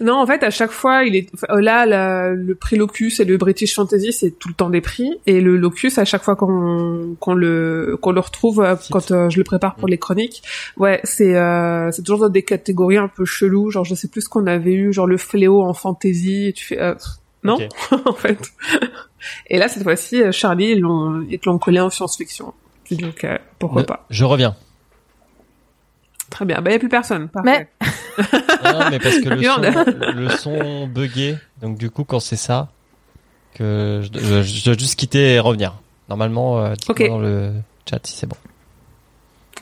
Non, 0.00 0.14
en 0.14 0.26
fait, 0.26 0.42
à 0.42 0.50
chaque 0.50 0.70
fois, 0.70 1.04
il 1.04 1.16
est 1.16 1.28
enfin, 1.34 1.60
là 1.60 1.86
la- 1.86 2.30
le 2.32 2.54
prix 2.54 2.76
Locus 2.76 3.20
et 3.20 3.24
le 3.24 3.36
British 3.36 3.74
Fantasy, 3.74 4.12
c'est 4.12 4.30
tout 4.30 4.48
le 4.48 4.54
temps 4.54 4.70
des 4.70 4.80
prix. 4.80 5.18
Et 5.26 5.40
le 5.40 5.56
Locus, 5.56 5.98
à 5.98 6.04
chaque 6.04 6.22
fois 6.22 6.36
qu'on 6.36 7.16
qu'on 7.20 7.34
le 7.34 7.98
qu'on 8.00 8.12
le 8.12 8.20
retrouve 8.20 8.60
euh, 8.62 8.76
quand 8.90 9.10
euh, 9.10 9.28
je 9.30 9.38
le 9.38 9.44
prépare 9.44 9.74
pour 9.76 9.88
les 9.88 9.98
chroniques, 9.98 10.42
ouais, 10.76 11.00
c'est 11.04 11.36
euh, 11.36 11.90
c'est 11.92 12.02
toujours 12.02 12.20
dans 12.20 12.28
des 12.28 12.42
catégories 12.42 12.96
un 12.98 13.08
peu 13.08 13.24
cheloues. 13.24 13.70
Genre, 13.70 13.84
je 13.84 13.94
sais 13.94 14.08
plus 14.08 14.22
ce 14.22 14.28
qu'on 14.28 14.46
avait 14.46 14.72
eu, 14.74 14.92
genre 14.92 15.06
le 15.06 15.16
fléau 15.16 15.62
en 15.62 15.74
fantasy. 15.74 16.46
Et 16.48 16.52
tu 16.52 16.64
fais 16.64 16.80
euh, 16.80 16.94
non, 17.44 17.58
en 18.06 18.12
fait. 18.12 18.38
Et 19.48 19.58
là, 19.58 19.68
cette 19.68 19.82
fois-ci, 19.82 20.22
euh, 20.22 20.32
Charlie, 20.32 20.72
ils 20.72 20.80
l'ont 20.80 21.24
ils 21.28 21.38
te 21.38 21.48
l'ont 21.48 21.58
collé 21.58 21.80
en 21.80 21.90
science-fiction. 21.90 22.52
Donc 22.90 23.24
euh, 23.24 23.36
pourquoi 23.58 23.82
pas 23.84 24.06
Je 24.10 24.24
reviens. 24.24 24.54
Très 26.30 26.44
bien. 26.44 26.60
Bah, 26.60 26.70
y 26.72 26.74
a 26.74 26.78
plus 26.78 26.88
personne. 26.88 27.28
Parfait. 27.28 27.68
Non, 28.78 28.90
mais 28.90 28.98
parce 28.98 29.18
que 29.18 29.28
le 29.28 29.42
son, 29.42 29.60
le 30.16 30.28
son 30.30 30.86
buguait. 30.86 31.36
Donc 31.60 31.78
du 31.78 31.90
coup, 31.90 32.04
quand 32.04 32.20
c'est 32.20 32.36
ça, 32.36 32.68
que 33.54 34.02
je, 34.02 34.18
je, 34.18 34.42
je 34.42 34.64
dois 34.64 34.74
juste 34.78 34.96
quitter 34.98 35.34
et 35.34 35.40
revenir. 35.40 35.74
Normalement, 36.08 36.58
euh, 36.60 36.74
dites-moi 36.74 36.94
Ok. 37.06 37.08
dans 37.08 37.18
le 37.18 37.52
chat 37.88 37.98
si 38.06 38.14
c'est 38.16 38.26
bon. 38.26 38.36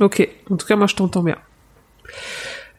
Ok. 0.00 0.28
En 0.50 0.56
tout 0.56 0.66
cas, 0.66 0.76
moi, 0.76 0.86
je 0.86 0.94
t'entends 0.96 1.22
bien. 1.22 1.36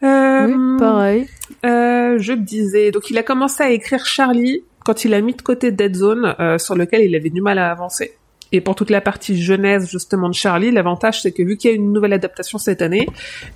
Euh, 0.02 0.46
Oui, 0.46 0.78
pareil. 0.78 1.28
Euh, 1.64 2.18
je 2.18 2.32
disais, 2.32 2.90
donc 2.90 3.08
il 3.10 3.16
a 3.18 3.22
commencé 3.22 3.62
à 3.62 3.70
écrire 3.70 4.04
Charlie 4.04 4.62
quand 4.84 5.04
il 5.04 5.14
a 5.14 5.20
mis 5.20 5.34
de 5.34 5.42
côté 5.42 5.72
Dead 5.72 5.96
Zone, 5.96 6.34
euh, 6.38 6.58
sur 6.58 6.74
lequel 6.76 7.02
il 7.02 7.14
avait 7.16 7.30
du 7.30 7.40
mal 7.40 7.58
à 7.58 7.70
avancer. 7.70 8.12
Et 8.52 8.60
pour 8.60 8.74
toute 8.74 8.90
la 8.90 9.00
partie 9.00 9.40
jeunesse 9.40 9.90
justement 9.90 10.28
de 10.28 10.34
Charlie, 10.34 10.70
l'avantage 10.70 11.22
c'est 11.22 11.32
que 11.32 11.42
vu 11.42 11.56
qu'il 11.56 11.70
y 11.70 11.72
a 11.72 11.76
une 11.76 11.92
nouvelle 11.92 12.12
adaptation 12.12 12.58
cette 12.58 12.80
année, 12.82 13.06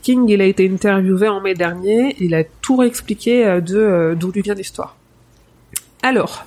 King 0.03 0.29
il 0.29 0.41
a 0.41 0.45
été 0.45 0.69
interviewé 0.69 1.29
en 1.29 1.41
mai 1.41 1.55
dernier, 1.55 2.17
il 2.19 2.35
a 2.35 2.45
tout 2.61 2.77
réexpliqué 2.77 3.47
euh, 3.47 3.61
de 3.61 3.77
euh, 3.79 4.15
d'où 4.15 4.33
lui 4.33 4.43
vient 4.43 4.55
l'histoire. 4.55 4.97
Alors, 6.03 6.47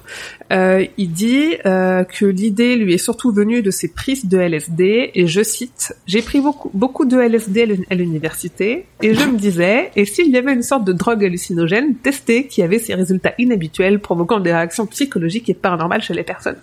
euh, 0.51 0.83
il 0.97 1.11
dit 1.11 1.57
euh, 1.67 2.03
que 2.03 2.25
l'idée 2.25 2.75
lui 2.75 2.95
est 2.95 2.97
surtout 2.97 3.31
venue 3.31 3.61
de 3.61 3.69
ses 3.69 3.87
prises 3.87 4.25
de 4.25 4.39
LSD, 4.39 5.11
et 5.13 5.27
je 5.27 5.43
cite, 5.43 5.93
«J'ai 6.07 6.23
pris 6.23 6.41
beaucoup, 6.41 6.71
beaucoup 6.73 7.05
de 7.05 7.19
LSD 7.19 7.61
à 7.61 7.65
l'uni- 7.67 7.85
à 7.91 7.93
l'université, 7.93 8.87
et 9.03 9.13
je 9.13 9.25
me 9.25 9.37
disais, 9.37 9.91
et 9.95 10.05
s'il 10.05 10.29
y 10.31 10.37
avait 10.37 10.53
une 10.53 10.63
sorte 10.63 10.85
de 10.85 10.91
drogue 10.91 11.23
hallucinogène 11.23 11.93
testée 11.97 12.47
qui 12.47 12.63
avait 12.63 12.79
ces 12.79 12.95
résultats 12.95 13.35
inhabituels 13.37 13.99
provoquant 13.99 14.39
des 14.39 14.51
réactions 14.51 14.87
psychologiques 14.87 15.49
et 15.51 15.53
paranormales 15.53 16.01
chez 16.01 16.15
les 16.15 16.23
personnes?» 16.23 16.57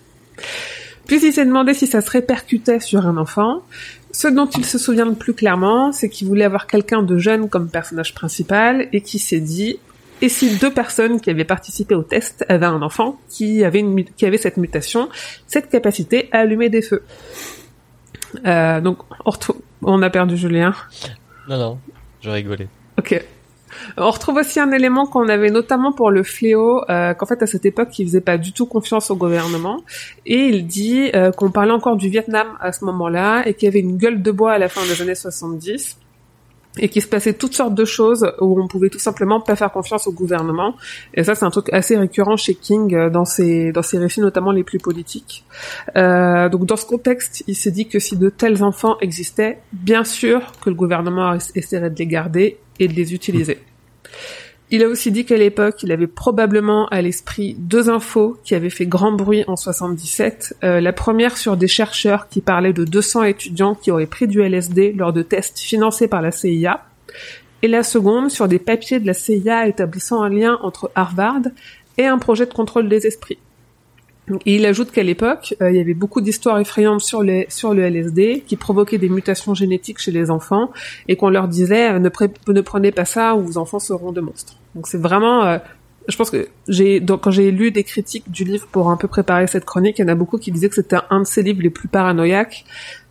Puis 1.11 1.19
il 1.25 1.33
s'est 1.33 1.45
demandé 1.45 1.73
si 1.73 1.87
ça 1.87 1.99
se 1.99 2.09
répercutait 2.09 2.79
sur 2.79 3.05
un 3.05 3.17
enfant. 3.17 3.63
Ce 4.13 4.29
dont 4.29 4.45
il 4.45 4.63
se 4.63 4.77
souvient 4.77 5.03
le 5.03 5.15
plus 5.15 5.33
clairement, 5.33 5.91
c'est 5.91 6.07
qu'il 6.07 6.25
voulait 6.25 6.45
avoir 6.45 6.67
quelqu'un 6.67 7.03
de 7.03 7.17
jeune 7.17 7.49
comme 7.49 7.67
personnage 7.69 8.15
principal, 8.15 8.87
et 8.93 9.01
qui 9.01 9.19
s'est 9.19 9.41
dit, 9.41 9.77
et 10.21 10.29
si 10.29 10.55
deux 10.55 10.71
personnes 10.71 11.19
qui 11.19 11.29
avaient 11.29 11.43
participé 11.43 11.95
au 11.95 12.03
test 12.03 12.45
avaient 12.47 12.65
un 12.65 12.81
enfant 12.81 13.19
qui 13.27 13.65
avait, 13.65 13.79
une, 13.79 13.93
mu- 13.93 14.05
qui 14.05 14.25
avait 14.25 14.37
cette 14.37 14.55
mutation, 14.55 15.09
cette 15.47 15.69
capacité 15.69 16.29
à 16.31 16.37
allumer 16.39 16.69
des 16.69 16.81
feux. 16.81 17.03
Euh, 18.45 18.79
donc, 18.79 18.99
on 19.81 20.01
a 20.01 20.09
perdu 20.09 20.37
Julien. 20.37 20.73
Non, 21.49 21.57
non, 21.57 21.79
je 22.21 22.29
rigolais. 22.29 22.69
Ok. 22.97 23.21
On 23.97 24.09
retrouve 24.09 24.37
aussi 24.37 24.59
un 24.59 24.71
élément 24.71 25.05
qu'on 25.05 25.27
avait 25.27 25.49
notamment 25.49 25.91
pour 25.91 26.11
le 26.11 26.23
fléau, 26.23 26.83
euh, 26.89 27.13
qu'en 27.13 27.25
fait 27.25 27.41
à 27.41 27.47
cette 27.47 27.65
époque 27.65 27.97
il 27.99 28.05
faisait 28.05 28.21
pas 28.21 28.37
du 28.37 28.53
tout 28.53 28.65
confiance 28.65 29.11
au 29.11 29.15
gouvernement, 29.15 29.81
et 30.25 30.47
il 30.47 30.67
dit 30.67 31.11
euh, 31.15 31.31
qu'on 31.31 31.51
parlait 31.51 31.71
encore 31.71 31.97
du 31.97 32.09
Vietnam 32.09 32.47
à 32.59 32.71
ce 32.71 32.85
moment-là, 32.85 33.43
et 33.47 33.53
qu'il 33.53 33.67
y 33.67 33.69
avait 33.69 33.79
une 33.79 33.97
gueule 33.97 34.21
de 34.21 34.31
bois 34.31 34.53
à 34.53 34.57
la 34.57 34.69
fin 34.69 34.81
des 34.85 35.01
années 35.01 35.15
70, 35.15 35.97
et 36.77 36.89
qu'il 36.89 37.01
se 37.01 37.07
passait 37.07 37.33
toutes 37.33 37.53
sortes 37.53 37.75
de 37.75 37.85
choses 37.85 38.31
où 38.39 38.61
on 38.61 38.67
pouvait 38.67 38.89
tout 38.89 38.99
simplement 38.99 39.41
pas 39.41 39.55
faire 39.55 39.71
confiance 39.71 40.07
au 40.07 40.11
gouvernement, 40.11 40.75
et 41.13 41.23
ça 41.23 41.35
c'est 41.35 41.45
un 41.45 41.49
truc 41.49 41.71
assez 41.73 41.97
récurrent 41.97 42.37
chez 42.37 42.55
King 42.55 42.95
euh, 42.95 43.09
dans 43.09 43.25
ses 43.25 43.71
dans 43.71 43.81
ses 43.81 43.97
récits 43.97 44.21
notamment 44.21 44.51
les 44.51 44.63
plus 44.63 44.79
politiques. 44.79 45.43
Euh, 45.95 46.49
donc 46.49 46.65
dans 46.65 46.77
ce 46.77 46.85
contexte, 46.85 47.43
il 47.47 47.55
s'est 47.55 47.71
dit 47.71 47.87
que 47.87 47.99
si 47.99 48.17
de 48.17 48.29
tels 48.29 48.63
enfants 48.63 48.97
existaient, 49.01 49.59
bien 49.73 50.03
sûr 50.03 50.53
que 50.63 50.69
le 50.69 50.75
gouvernement 50.75 51.37
essaierait 51.55 51.89
de 51.89 51.97
les 51.97 52.07
garder 52.07 52.57
et 52.79 52.87
de 52.87 52.93
les 52.93 53.13
utiliser. 53.13 53.59
Il 54.73 54.83
a 54.85 54.87
aussi 54.87 55.11
dit 55.11 55.25
qu'à 55.25 55.35
l'époque, 55.35 55.83
il 55.83 55.91
avait 55.91 56.07
probablement 56.07 56.87
à 56.87 57.01
l'esprit 57.01 57.55
deux 57.59 57.89
infos 57.89 58.37
qui 58.45 58.55
avaient 58.55 58.69
fait 58.69 58.85
grand 58.85 59.11
bruit 59.11 59.43
en 59.47 59.57
77. 59.57 60.55
Euh, 60.63 60.79
la 60.79 60.93
première 60.93 61.35
sur 61.35 61.57
des 61.57 61.67
chercheurs 61.67 62.29
qui 62.29 62.39
parlaient 62.39 62.71
de 62.71 62.85
200 62.85 63.23
étudiants 63.23 63.75
qui 63.75 63.91
auraient 63.91 64.05
pris 64.05 64.27
du 64.27 64.41
LSD 64.41 64.93
lors 64.93 65.11
de 65.11 65.23
tests 65.23 65.59
financés 65.59 66.07
par 66.07 66.21
la 66.21 66.31
CIA. 66.31 66.85
Et 67.63 67.67
la 67.67 67.83
seconde 67.83 68.31
sur 68.31 68.47
des 68.47 68.59
papiers 68.59 69.01
de 69.01 69.07
la 69.07 69.13
CIA 69.13 69.67
établissant 69.67 70.23
un 70.23 70.29
lien 70.29 70.57
entre 70.63 70.89
Harvard 70.95 71.41
et 71.97 72.05
un 72.05 72.17
projet 72.17 72.45
de 72.45 72.53
contrôle 72.53 72.87
des 72.87 73.05
esprits. 73.05 73.39
Il 74.45 74.65
ajoute 74.65 74.91
qu'à 74.91 75.03
l'époque, 75.03 75.55
euh, 75.61 75.71
il 75.71 75.77
y 75.77 75.79
avait 75.79 75.93
beaucoup 75.93 76.21
d'histoires 76.21 76.59
effrayantes 76.59 77.01
sur, 77.01 77.23
sur 77.49 77.73
le 77.73 77.83
LSD 77.83 78.43
qui 78.45 78.55
provoquaient 78.55 78.99
des 78.99 79.09
mutations 79.09 79.53
génétiques 79.53 79.99
chez 79.99 80.11
les 80.11 80.29
enfants 80.29 80.71
et 81.07 81.15
qu'on 81.15 81.29
leur 81.29 81.47
disait 81.47 81.93
euh, 81.93 81.99
ne, 81.99 82.09
ne, 82.53 82.61
prenez 82.61 82.91
pas 82.91 83.05
ça 83.05 83.35
ou 83.35 83.41
vos 83.41 83.57
enfants 83.57 83.79
seront 83.79 84.11
de 84.11 84.21
monstres. 84.21 84.55
Donc 84.75 84.87
c'est 84.87 84.99
vraiment... 84.99 85.45
Euh, 85.45 85.57
je 86.07 86.17
pense 86.17 86.29
que 86.29 86.47
j'ai 86.67 86.99
donc 86.99 87.21
quand 87.21 87.31
j'ai 87.31 87.51
lu 87.51 87.71
des 87.71 87.83
critiques 87.83 88.29
du 88.29 88.43
livre 88.43 88.67
pour 88.71 88.89
un 88.89 88.97
peu 88.97 89.07
préparer 89.07 89.47
cette 89.47 89.65
chronique, 89.65 89.99
il 89.99 90.01
y 90.01 90.05
en 90.05 90.07
a 90.07 90.15
beaucoup 90.15 90.37
qui 90.37 90.51
disaient 90.51 90.69
que 90.69 90.75
c'était 90.75 90.97
un 91.09 91.19
de 91.21 91.27
ses 91.27 91.43
livres 91.43 91.61
les 91.61 91.69
plus 91.69 91.87
paranoïaques 91.87 92.65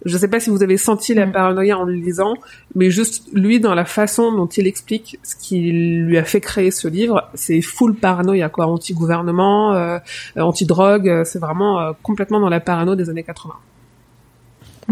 je 0.04 0.14
ne 0.14 0.18
sais 0.18 0.28
pas 0.28 0.40
si 0.40 0.50
vous 0.50 0.62
avez 0.62 0.76
senti 0.76 1.14
la 1.14 1.26
mm. 1.26 1.32
paranoïa 1.32 1.78
en 1.78 1.84
le 1.84 1.92
lisant, 1.92 2.34
mais 2.74 2.90
juste 2.90 3.28
lui 3.32 3.60
dans 3.60 3.74
la 3.74 3.84
façon 3.84 4.32
dont 4.32 4.46
il 4.46 4.66
explique 4.66 5.18
ce 5.22 5.36
qui 5.36 5.60
lui 5.60 6.18
a 6.18 6.24
fait 6.24 6.40
créer 6.40 6.70
ce 6.70 6.88
livre, 6.88 7.28
c'est 7.34 7.60
full 7.60 7.94
paranoïa 7.94 8.48
quoi, 8.48 8.66
anti-gouvernement, 8.66 9.74
euh, 9.74 9.98
anti-drogue, 10.36 11.08
euh, 11.08 11.24
c'est 11.24 11.38
vraiment 11.38 11.80
euh, 11.80 11.92
complètement 12.02 12.40
dans 12.40 12.48
la 12.48 12.60
parano 12.60 12.94
des 12.94 13.10
années 13.10 13.24
80. 13.24 13.54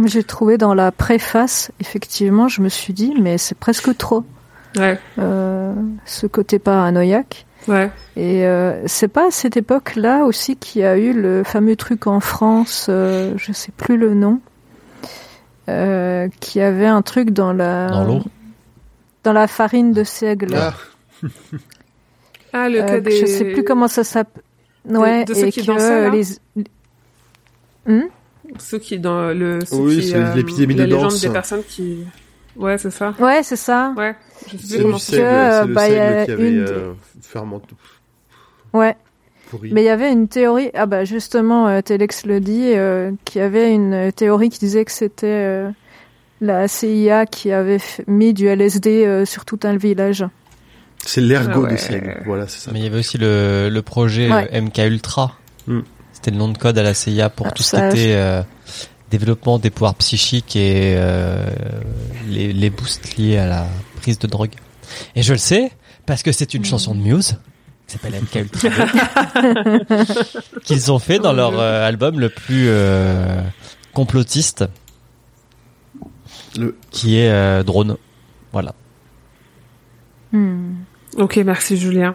J'ai 0.05 0.23
trouvé 0.23 0.59
dans 0.59 0.75
la 0.75 0.93
préface, 0.93 1.73
effectivement, 1.81 2.47
je 2.47 2.63
me 2.63 2.69
suis 2.69 2.93
dit, 2.93 3.15
mais 3.21 3.37
c'est 3.37 3.59
presque 3.59 3.97
trop. 3.97 4.25
Ouais. 4.77 4.99
Euh, 5.19 5.75
ce 6.05 6.27
côté 6.27 6.59
paranoïaque. 6.59 7.47
Ouais. 7.69 7.91
Et 8.17 8.47
euh, 8.47 8.83
c'est 8.87 9.09
pas 9.09 9.29
à 9.29 9.31
cette 9.31 9.57
époque-là 9.57 10.25
aussi 10.25 10.57
qu'il 10.57 10.83
y 10.83 10.85
a 10.85 10.97
eu 10.97 11.13
le 11.13 11.45
fameux 11.45 11.77
truc 11.77 12.07
en 12.07 12.21
France, 12.21 12.87
euh, 12.89 13.35
je 13.37 13.53
sais 13.53 13.73
plus 13.77 13.97
le 13.97 14.15
nom, 14.15 14.41
euh, 15.69 16.29
qui 16.41 16.61
avait 16.61 16.87
un 16.87 17.03
truc 17.03 17.31
dans 17.31 17.53
la 17.53 17.89
dans 17.89 18.23
dans 19.25 19.33
la 19.33 19.47
farine 19.47 19.93
de 19.93 20.03
seigle. 20.05 20.55
Ah, 20.57 20.75
ah 22.55 22.69
le 22.69 22.81
euh, 22.81 23.01
Je 23.05 23.27
sais 23.27 23.45
plus 23.45 23.65
comment 23.65 23.89
ça 23.89 24.03
s'appelle. 24.05 24.43
Ouais, 24.89 25.25
de, 25.27 25.35
ceux 25.35 25.49
et 25.49 25.53
qui 25.53 25.67
que 25.67 26.11
les... 26.11 26.25
Hmm 27.85 28.09
ceux 28.59 28.79
qui 28.79 28.99
dans 28.99 29.29
le 29.29 29.65
ceux 29.65 29.77
oui, 29.77 30.03
c'est 30.03 30.17
euh, 30.17 30.35
l'épidémie 30.35 30.75
de 30.75 30.87
danse. 30.87 31.21
des 31.21 31.29
personnes 31.29 31.63
qui 31.69 31.99
ouais 32.59 32.79
c'est 32.79 32.91
ça 32.91 33.15
ouais 33.19 33.43
c'est 33.43 33.57
ça 33.57 33.95
ouais 33.97 34.15
je 34.51 34.57
sais 34.57 34.67
c'est 34.99 35.19
le, 35.19 35.69
le, 35.69 35.75
bah, 35.75 35.89
y 35.89 35.99
a 35.99 36.25
qui 36.25 36.33
avait 36.33 36.51
une... 36.51 36.59
euh, 36.61 36.93
fermenté 37.23 37.75
ouais 38.73 38.97
mais 39.63 39.83
il 39.83 39.87
y 39.87 39.91
avait 39.91 40.13
une 40.13 40.29
théorie, 40.29 40.71
ah 40.75 40.87
bah 40.87 41.05
justement, 41.05 41.69
euh, 41.69 41.81
Telex 41.81 42.27
le 42.27 42.41
dit, 42.41 42.73
euh, 42.75 43.13
qu'il 43.25 43.41
y 43.41 43.45
avait 43.45 43.73
une 43.73 44.13
théorie 44.13 44.51
qui 44.51 44.59
disait 44.59 44.85
que 44.85 44.93
c'était 44.93 45.27
euh, 45.27 45.71
la 46.41 46.69
CIA 46.69 47.27
qui 47.27 47.53
avait 47.53 47.79
mis 48.07 48.35
du 48.35 48.47
LSD 48.47 49.07
euh, 49.07 49.25
sur 49.25 49.45
tout 49.45 49.61
un 49.65 49.77
village. 49.77 50.25
C'est 51.05 51.21
l'ergot 51.21 51.63
ah 51.65 51.69
ouais. 51.69 51.73
de 51.73 51.77
Saigle, 51.77 52.23
voilà, 52.27 52.49
c'est 52.49 52.59
ça. 52.59 52.71
Mais 52.73 52.81
il 52.81 52.85
y 52.85 52.87
avait 52.87 52.99
aussi 52.99 53.19
le, 53.19 53.69
le 53.71 53.83
projet 53.83 54.31
ouais. 54.31 54.61
MK 54.61 54.79
Ultra. 54.79 55.33
Mm. 55.67 55.81
C'était 56.13 56.33
le 56.33 56.37
nom 56.37 56.49
de 56.49 56.59
code 56.59 56.77
à 56.77 56.83
la 56.83 56.95
CIA 56.95 57.31
pour 57.31 57.47
ah, 57.47 57.53
tout 57.53 57.63
ça, 57.63 57.91
ce 57.91 57.95
qui 57.95 58.03
était 58.03 58.43
développement 59.11 59.59
des 59.59 59.71
pouvoirs 59.71 59.95
psychiques 59.95 60.57
et 60.57 60.95
les, 62.29 62.53
les 62.53 62.71
boosts 62.71 63.17
liés 63.17 63.39
à 63.39 63.47
la 63.47 63.67
prise 64.01 64.19
de 64.19 64.27
drogue. 64.27 64.53
Et 65.15 65.23
je 65.23 65.33
le 65.33 65.39
sais 65.39 65.73
parce 66.07 66.23
que 66.23 66.33
c'est 66.33 66.55
une 66.55 66.65
chanson 66.65 66.95
de 66.95 67.01
Muse 67.01 67.37
qui 67.89 67.95
s'appelle 67.95 68.21
MK 68.23 68.35
Ultra 68.35 68.87
qu'ils 70.65 70.93
ont 70.93 70.99
fait 70.99 71.19
dans 71.19 71.33
leur 71.33 71.59
euh, 71.59 71.87
album 71.87 72.21
le 72.21 72.29
plus 72.29 72.67
euh, 72.69 73.41
complotiste 73.95 74.65
le... 76.57 76.77
qui 76.91 77.19
est 77.19 77.31
euh, 77.31 77.63
Drone. 77.63 77.97
Voilà. 78.53 78.75
Hmm. 80.33 80.75
Ok, 81.17 81.37
merci 81.39 81.79
Julien. 81.79 82.15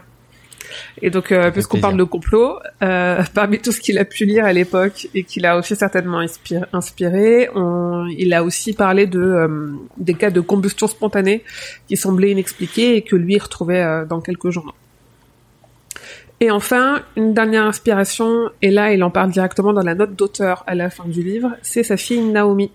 Et 1.05 1.09
donc, 1.09 1.34
euh, 1.34 1.51
puisqu'on 1.51 1.81
parle 1.81 1.97
de 1.97 2.05
complot, 2.05 2.59
euh, 2.81 3.21
parmi 3.34 3.59
tout 3.59 3.73
ce 3.73 3.81
qu'il 3.81 3.97
a 3.99 4.05
pu 4.05 4.23
lire 4.23 4.45
à 4.45 4.53
l'époque 4.53 5.09
et 5.13 5.25
qu'il 5.25 5.45
a 5.45 5.57
aussi 5.57 5.75
certainement 5.75 6.19
inspiré, 6.19 6.63
inspiré 6.71 7.49
on, 7.53 8.07
il 8.17 8.34
a 8.34 8.41
aussi 8.41 8.71
parlé 8.71 9.05
de 9.05 9.19
euh, 9.19 9.73
des 9.97 10.13
cas 10.13 10.30
de 10.30 10.39
combustion 10.39 10.88
spontanée 10.88 11.43
qui 11.89 11.97
semblaient 11.97 12.31
inexpliqués 12.31 12.95
et 12.95 13.01
que 13.01 13.17
lui 13.17 13.38
retrouvait 13.38 13.84
euh, 13.84 14.05
dans 14.05 14.21
quelques 14.21 14.49
journaux. 14.49 14.71
Et 16.39 16.51
enfin, 16.51 17.01
une 17.17 17.34
dernière 17.34 17.65
inspiration, 17.65 18.49
et 18.61 18.71
là 18.71 18.93
il 18.93 19.03
en 19.03 19.11
parle 19.11 19.30
directement 19.30 19.73
dans 19.73 19.84
la 19.84 19.95
note 19.95 20.15
d'auteur 20.15 20.63
à 20.67 20.73
la 20.73 20.89
fin 20.89 21.05
du 21.05 21.21
livre, 21.21 21.51
c'est 21.63 21.84
sa 21.84 21.97
fille 21.97 22.21
Naomi. 22.21 22.71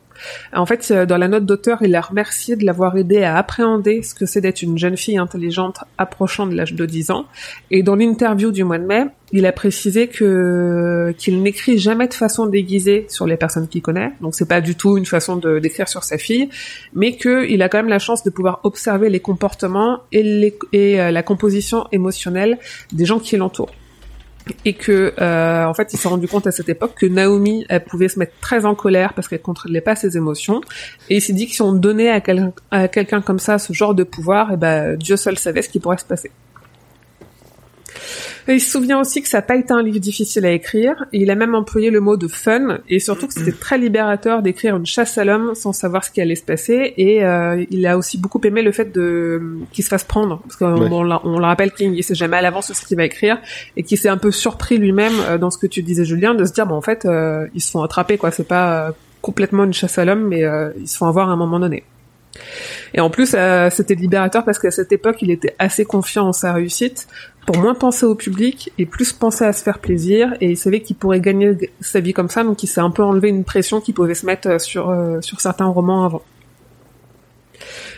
En 0.52 0.66
fait, 0.66 0.90
euh, 0.90 1.06
dans 1.06 1.16
la 1.16 1.28
note 1.28 1.44
d'auteur, 1.44 1.78
il 1.82 1.94
a 1.94 2.00
remercié 2.00 2.56
de 2.56 2.64
l'avoir 2.64 2.96
aidé 2.96 3.22
à 3.22 3.36
appréhender 3.36 4.02
ce 4.02 4.14
que 4.14 4.26
c'est 4.26 4.40
d'être 4.40 4.62
une 4.62 4.78
jeune 4.78 4.96
fille 4.96 5.18
intelligente 5.18 5.78
approchant 5.96 6.46
de 6.46 6.54
l'âge 6.54 6.74
de 6.74 6.86
10 6.86 7.10
ans. 7.10 7.26
Et 7.70 7.82
dans 7.82 7.96
l'interview 7.96 8.50
du 8.50 8.64
mois 8.64 8.78
de 8.78 8.84
mai, 8.84 9.04
il 9.32 9.46
a 9.46 9.52
précisé 9.52 10.08
que 10.08 11.14
qu'il 11.18 11.42
n'écrit 11.42 11.78
jamais 11.78 12.08
de 12.08 12.14
façon 12.14 12.46
déguisée 12.46 13.06
sur 13.08 13.26
les 13.26 13.36
personnes 13.36 13.68
qu'il 13.68 13.82
connaît. 13.82 14.12
Donc 14.20 14.34
c'est 14.34 14.48
pas 14.48 14.60
du 14.60 14.74
tout 14.74 14.96
une 14.96 15.06
façon 15.06 15.36
d'écrire 15.36 15.88
sur 15.88 16.04
sa 16.04 16.18
fille, 16.18 16.48
mais 16.94 17.16
qu'il 17.16 17.60
a 17.62 17.68
quand 17.68 17.78
même 17.78 17.88
la 17.88 17.98
chance 17.98 18.22
de 18.24 18.30
pouvoir 18.30 18.60
observer 18.62 19.10
les 19.10 19.20
comportements 19.20 20.00
et 20.12 20.54
euh, 20.74 21.10
la 21.10 21.22
composition 21.22 21.86
émotionnelle 21.92 22.58
des 22.92 23.04
gens 23.04 23.18
qui 23.18 23.36
l'entourent 23.36 23.72
et 24.64 24.74
que 24.74 25.14
euh, 25.20 25.64
en 25.64 25.74
fait 25.74 25.92
il 25.92 25.96
s'est 25.98 26.08
rendu 26.08 26.28
compte 26.28 26.46
à 26.46 26.50
cette 26.50 26.68
époque 26.68 26.94
que 26.96 27.06
Naomi 27.06 27.64
elle 27.68 27.84
pouvait 27.84 28.08
se 28.08 28.18
mettre 28.18 28.32
très 28.40 28.64
en 28.64 28.74
colère 28.74 29.14
parce 29.14 29.28
qu'elle 29.28 29.42
contrôlait 29.42 29.80
pas 29.80 29.96
ses 29.96 30.16
émotions. 30.16 30.60
Et 31.08 31.16
il 31.16 31.20
s'est 31.20 31.32
dit 31.32 31.46
que 31.46 31.54
si 31.54 31.62
on 31.62 31.72
donnait 31.72 32.10
à, 32.10 32.22
à 32.70 32.88
quelqu'un 32.88 33.20
comme 33.20 33.38
ça 33.38 33.58
ce 33.58 33.72
genre 33.72 33.94
de 33.94 34.04
pouvoir 34.04 34.50
et 34.50 34.54
eh 34.54 34.56
ben 34.56 34.96
Dieu 34.96 35.16
seul 35.16 35.38
savait 35.38 35.62
ce 35.62 35.68
qui 35.68 35.80
pourrait 35.80 35.98
se 35.98 36.04
passer 36.04 36.30
il 38.48 38.60
se 38.60 38.70
souvient 38.70 39.00
aussi 39.00 39.22
que 39.22 39.28
ça 39.28 39.38
n'a 39.38 39.42
pas 39.42 39.56
été 39.56 39.72
un 39.72 39.82
livre 39.82 39.98
difficile 39.98 40.46
à 40.46 40.52
écrire. 40.52 41.04
il 41.12 41.30
a 41.30 41.34
même 41.34 41.54
employé 41.54 41.90
le 41.90 42.00
mot 42.00 42.16
de 42.16 42.28
fun 42.28 42.78
et 42.88 42.98
surtout 42.98 43.26
que 43.26 43.34
c'était 43.34 43.52
très 43.52 43.78
libérateur 43.78 44.42
d'écrire 44.42 44.76
une 44.76 44.86
chasse 44.86 45.18
à 45.18 45.24
l'homme 45.24 45.54
sans 45.54 45.72
savoir 45.72 46.04
ce 46.04 46.10
qui 46.10 46.20
allait 46.20 46.34
se 46.34 46.44
passer. 46.44 46.94
Et 46.96 47.24
euh, 47.24 47.64
il 47.70 47.86
a 47.86 47.98
aussi 47.98 48.18
beaucoup 48.18 48.40
aimé 48.44 48.62
le 48.62 48.72
fait 48.72 48.92
de 48.92 49.42
qu'il 49.72 49.84
se 49.84 49.88
fasse 49.88 50.04
prendre 50.04 50.40
parce 50.42 50.56
qu'on 50.56 50.80
ouais. 50.80 50.88
on, 50.90 51.38
le 51.38 51.44
rappelle 51.44 51.72
qu'il 51.72 52.02
sait 52.02 52.14
jamais 52.14 52.36
à 52.36 52.42
l'avance 52.42 52.72
ce 52.72 52.86
qu'il 52.86 52.96
va 52.96 53.04
écrire 53.04 53.38
et 53.76 53.82
qu'il 53.82 53.98
s'est 53.98 54.08
un 54.08 54.18
peu 54.18 54.30
surpris 54.30 54.78
lui-même 54.78 55.14
euh, 55.28 55.38
dans 55.38 55.50
ce 55.50 55.58
que 55.58 55.66
tu 55.66 55.82
disais 55.82 56.04
Julien 56.04 56.34
de 56.34 56.44
se 56.44 56.52
dire 56.52 56.66
bon 56.66 56.76
en 56.76 56.82
fait 56.82 57.04
euh, 57.04 57.46
ils 57.54 57.60
se 57.60 57.70
font 57.70 57.82
attraper 57.82 58.18
quoi. 58.18 58.30
C'est 58.30 58.48
pas 58.48 58.92
complètement 59.20 59.64
une 59.64 59.72
chasse 59.72 59.98
à 59.98 60.04
l'homme 60.04 60.28
mais 60.28 60.44
ils 60.80 60.88
se 60.88 60.96
font 60.96 61.06
avoir 61.06 61.28
à 61.28 61.32
un 61.32 61.36
moment 61.36 61.60
donné. 61.60 61.84
Et 62.94 63.00
en 63.00 63.10
plus, 63.10 63.34
euh, 63.34 63.70
c'était 63.70 63.94
libérateur 63.94 64.44
parce 64.44 64.58
qu'à 64.58 64.70
cette 64.70 64.92
époque, 64.92 65.16
il 65.22 65.30
était 65.30 65.54
assez 65.58 65.84
confiant 65.84 66.28
en 66.28 66.32
sa 66.32 66.52
réussite 66.52 67.08
pour 67.46 67.58
moins 67.58 67.74
penser 67.74 68.04
au 68.04 68.14
public 68.14 68.72
et 68.78 68.86
plus 68.86 69.12
penser 69.12 69.44
à 69.44 69.52
se 69.52 69.62
faire 69.62 69.78
plaisir. 69.78 70.34
Et 70.40 70.50
il 70.50 70.56
savait 70.56 70.80
qu'il 70.80 70.96
pourrait 70.96 71.20
gagner 71.20 71.56
sa 71.80 72.00
vie 72.00 72.12
comme 72.12 72.28
ça, 72.28 72.44
donc 72.44 72.62
il 72.62 72.66
s'est 72.66 72.80
un 72.80 72.90
peu 72.90 73.02
enlevé 73.02 73.28
une 73.28 73.44
pression 73.44 73.80
qu'il 73.80 73.94
pouvait 73.94 74.14
se 74.14 74.26
mettre 74.26 74.48
euh, 74.48 74.58
sur 74.58 74.90
euh, 74.90 75.20
sur 75.20 75.40
certains 75.40 75.66
romans 75.66 76.04
avant. 76.04 76.22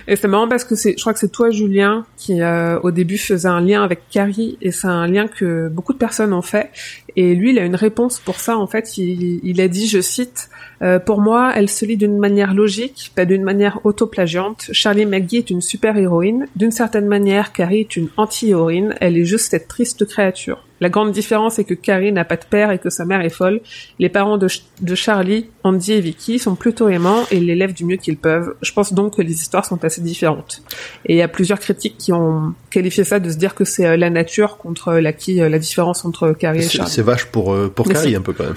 Et 0.09 0.17
c'est 0.17 0.29
marrant 0.29 0.49
parce 0.49 0.65
que 0.65 0.75
c'est, 0.75 0.95
je 0.97 1.01
crois 1.01 1.12
que 1.12 1.19
c'est 1.21 1.31
toi, 1.31 1.51
Julien, 1.51 2.05
qui 2.17 2.41
au 2.43 2.91
début 2.91 3.19
faisait 3.19 3.49
un 3.49 3.61
lien 3.61 3.85
avec 3.85 4.09
Carrie, 4.11 4.59
et 4.61 4.73
c'est 4.73 4.89
un 4.89 5.07
lien 5.07 5.29
que 5.29 5.69
beaucoup 5.69 5.93
de 5.93 5.99
personnes 5.99 6.33
ont 6.33 6.43
fait. 6.43 6.71
Et 7.15 7.35
lui, 7.35 7.51
il 7.51 7.59
a 7.61 7.65
une 7.65 7.77
réponse 7.77 8.19
pour 8.19 8.41
ça. 8.41 8.57
En 8.57 8.67
fait, 8.67 8.97
il 8.97 9.61
a 9.61 9.69
dit, 9.69 9.87
je 9.87 10.01
cite, 10.01 10.49
euh, 10.82 10.98
pour 10.98 11.20
moi, 11.20 11.52
elle 11.55 11.69
se 11.69 11.85
lit 11.85 11.97
d'une 11.97 12.19
manière 12.19 12.55
logique, 12.55 13.12
pas 13.15 13.27
d'une 13.27 13.43
manière 13.43 13.81
autoplagiante. 13.85 14.70
Charlie 14.73 15.07
McGee 15.07 15.39
est 15.39 15.51
une 15.51 15.61
super 15.61 15.97
héroïne. 15.97 16.47
D'une 16.57 16.70
certaine 16.70 17.07
manière, 17.07 17.52
Carrie 17.52 17.81
est 17.81 17.97
une 17.97 18.09
anti-héroïne. 18.16 18.94
Elle 19.01 19.19
est 19.19 19.27
juste 19.27 19.51
cette 19.51 19.69
triste 19.69 20.07
créature. 20.07 20.65
La 20.81 20.89
grande 20.89 21.12
différence 21.12 21.59
est 21.59 21.65
que 21.65 21.74
Carrie 21.74 22.11
n'a 22.11 22.24
pas 22.24 22.36
de 22.36 22.47
père 22.48 22.70
et 22.70 22.78
que 22.78 22.89
sa 22.89 23.05
mère 23.05 23.20
est 23.20 23.28
folle. 23.28 23.61
Les 23.98 24.09
parents 24.09 24.39
de, 24.39 24.48
de 24.81 24.94
Charlie, 24.94 25.51
Andy 25.62 25.93
et 25.93 26.01
Vicky 26.01 26.39
sont 26.39 26.55
plutôt 26.55 26.89
aimants 26.89 27.24
et 27.31 27.39
l'élèvent 27.39 27.74
du 27.74 27.85
mieux 27.85 27.98
qu'ils 27.98 28.16
peuvent. 28.16 28.55
Je 28.62 28.73
pense 28.73 28.94
donc 28.94 29.19
que 29.19 29.23
les 29.23 29.35
histoires 29.35 29.66
sont 29.66 29.85
assez 29.85 30.01
différentes. 30.01 30.62
Et 31.05 31.12
il 31.12 31.19
y 31.19 31.23
a 31.23 31.28
plusieurs 31.28 31.61
critiques 31.61 31.98
qui 31.98 32.15
ont 32.15 32.55
qualifié 32.70 33.05
ça 33.05 33.20
de 33.20 33.28
se 33.28 33.36
dire 33.36 33.55
que 33.55 33.66
c'est 33.66 33.85
euh, 33.85 33.97
la 33.98 34.09
nature 34.09 34.57
contre 34.57 34.89
euh, 34.89 35.01
la 35.02 35.59
différence 35.59 36.07
entre 36.07 36.32
Carrie 36.32 36.61
et 36.61 36.69
Charlie. 36.69 36.90
C'est 36.90 37.02
vache 37.02 37.27
pour, 37.27 37.55
pour 37.74 37.86
Carrie 37.86 38.16
un 38.16 38.23
peu 38.23 38.32
quand 38.32 38.44
même. 38.44 38.57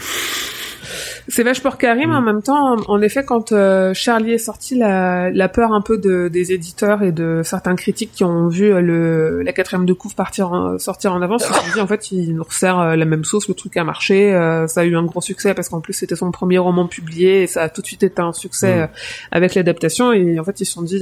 C'est 1.27 1.43
vache 1.43 1.61
pour 1.61 1.77
Karim, 1.77 2.09
mm. 2.09 2.15
en 2.15 2.21
même 2.21 2.41
temps, 2.41 2.75
en 2.87 3.01
effet, 3.01 3.23
quand 3.23 3.51
euh, 3.51 3.93
Charlie 3.93 4.33
est 4.33 4.37
sorti, 4.37 4.75
la, 4.75 5.29
la 5.29 5.49
peur 5.49 5.73
un 5.73 5.81
peu 5.81 5.97
de, 5.97 6.27
des 6.27 6.51
éditeurs 6.51 7.03
et 7.03 7.11
de 7.11 7.41
certains 7.43 7.75
critiques 7.75 8.11
qui 8.13 8.23
ont 8.23 8.47
vu 8.49 8.73
euh, 8.73 8.81
le, 8.81 9.41
la 9.41 9.53
quatrième 9.53 9.85
de 9.85 9.93
couvre 9.93 10.15
partir 10.15 10.51
en, 10.51 10.77
sortir 10.79 11.13
en 11.13 11.21
avance, 11.21 11.45
se 11.45 11.53
sont 11.53 11.73
dit 11.73 11.81
en 11.81 11.87
fait, 11.87 12.11
il 12.11 12.35
nous 12.35 12.43
resserre 12.43 12.79
euh, 12.79 12.95
la 12.95 13.05
même 13.05 13.23
sauce, 13.23 13.47
le 13.47 13.53
truc 13.53 13.77
a 13.77 13.83
marché, 13.83 14.31
ça 14.67 14.81
a 14.81 14.83
eu 14.83 14.95
un 14.95 15.03
gros 15.03 15.21
succès 15.21 15.53
parce 15.53 15.69
qu'en 15.69 15.81
plus 15.81 15.93
c'était 15.93 16.15
son 16.15 16.31
premier 16.31 16.57
roman 16.57 16.87
publié 16.87 17.43
et 17.43 17.47
ça 17.47 17.63
a 17.63 17.69
tout 17.69 17.81
de 17.81 17.87
suite 17.87 18.03
été 18.03 18.21
un 18.21 18.33
succès 18.33 18.85
mm. 18.85 18.89
avec 19.31 19.55
l'adaptation 19.55 20.11
et 20.13 20.39
en 20.39 20.43
fait 20.43 20.59
ils 20.61 20.65
se 20.65 20.73
sont 20.73 20.81
dit, 20.81 21.01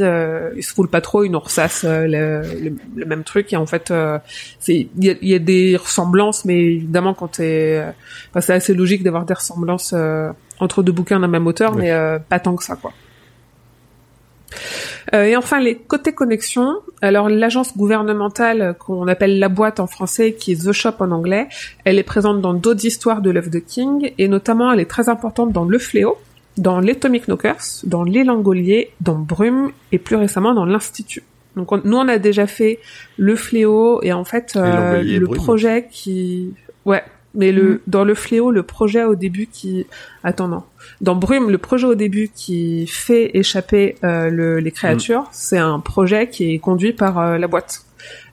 ils 0.56 0.64
se 0.64 0.74
foulent 0.74 0.90
pas 0.90 1.02
trop, 1.02 1.24
ils 1.24 1.32
nous 1.32 1.40
ressassent 1.40 1.84
le, 1.84 2.08
le, 2.08 2.76
le, 2.96 3.06
même 3.06 3.24
truc 3.24 3.52
et 3.54 3.58
en 3.58 3.66
fait, 3.66 3.94
il 4.68 4.90
y, 5.00 5.18
y 5.22 5.36
a, 5.36 5.40
des 5.40 5.76
ressemblances, 5.76 6.46
mais 6.46 6.60
évidemment 6.60 7.14
quand 7.14 7.30
t'es, 7.30 7.84
enfin, 8.30 8.42
c'est 8.42 8.54
assez 8.54 8.74
logique 8.74 9.04
d'avoir 9.04 9.26
des 9.26 9.34
ressemblances 9.34 9.94
euh, 10.11 10.11
entre 10.60 10.84
deux 10.84 10.92
bouquins 10.92 11.20
d'un 11.20 11.28
même 11.28 11.48
auteur, 11.48 11.76
mais 11.76 11.92
euh, 11.92 12.20
pas 12.20 12.40
tant 12.40 12.56
que 12.56 12.64
ça, 12.64 12.76
quoi. 12.76 12.92
Euh, 15.14 15.24
et 15.24 15.36
enfin, 15.36 15.60
les 15.60 15.76
côtés 15.78 16.14
connexions. 16.14 16.76
Alors, 17.02 17.30
l'agence 17.30 17.76
gouvernementale 17.76 18.76
qu'on 18.80 19.08
appelle 19.08 19.40
la 19.40 19.50
boîte 19.50 19.80
en 19.80 19.88
français, 19.88 20.34
qui 20.34 20.52
est 20.52 20.66
The 20.68 20.72
Shop 20.74 20.96
en 21.00 21.12
anglais, 21.12 21.48
elle 21.86 21.98
est 21.98 22.04
présente 22.04 22.42
dans 22.42 22.54
d'autres 22.54 22.86
histoires 22.86 23.22
de 23.22 23.32
l'œuvre 23.32 23.50
de 23.50 23.60
King, 23.60 24.12
et 24.18 24.28
notamment, 24.28 24.72
elle 24.72 24.80
est 24.80 24.90
très 24.90 25.10
importante 25.10 25.52
dans 25.52 25.66
Le 25.66 25.80
Fléau, 25.80 26.18
dans 26.58 26.80
l'Atomic 26.82 27.28
Knockers, 27.28 27.62
dans 27.86 28.04
Les 28.04 28.24
Langoliers, 28.24 28.92
dans 29.02 29.16
Brume, 29.16 29.72
et 29.92 29.98
plus 30.00 30.18
récemment 30.18 30.54
dans 30.54 30.66
l'Institut. 30.66 31.24
Donc, 31.56 31.72
on- 31.72 31.82
nous, 31.84 31.98
on 31.98 32.08
a 32.08 32.18
déjà 32.18 32.46
fait 32.46 32.80
Le 33.18 33.36
Fléau, 33.36 34.02
et 34.04 34.12
en 34.14 34.26
fait, 34.26 34.54
Les 34.56 34.62
euh, 34.62 35.02
le 35.20 35.28
projet 35.28 35.88
qui... 35.90 36.54
Ouais, 36.86 37.04
mais 37.36 37.52
le 37.52 37.82
dans 37.88 38.04
Le 38.04 38.14
Fléau, 38.16 38.52
le 38.52 38.64
projet 38.64 39.04
au 39.04 39.16
début 39.16 39.48
qui... 39.48 39.86
Attends, 40.24 40.48
non. 40.48 40.64
Dans 41.00 41.16
Brume, 41.16 41.50
le 41.50 41.58
projet 41.58 41.88
au 41.88 41.96
début 41.96 42.30
qui 42.34 42.88
fait 42.88 43.32
échapper 43.38 43.96
euh, 44.04 44.30
le- 44.30 44.60
les 44.60 44.72
créatures, 44.72 45.28
c'est 45.32 45.58
un 45.58 45.80
projet 45.80 46.28
qui 46.30 46.54
est 46.54 46.60
conduit 46.60 46.94
par 46.94 47.20
euh, 47.20 47.38
la 47.38 47.48
boîte. 47.48 47.86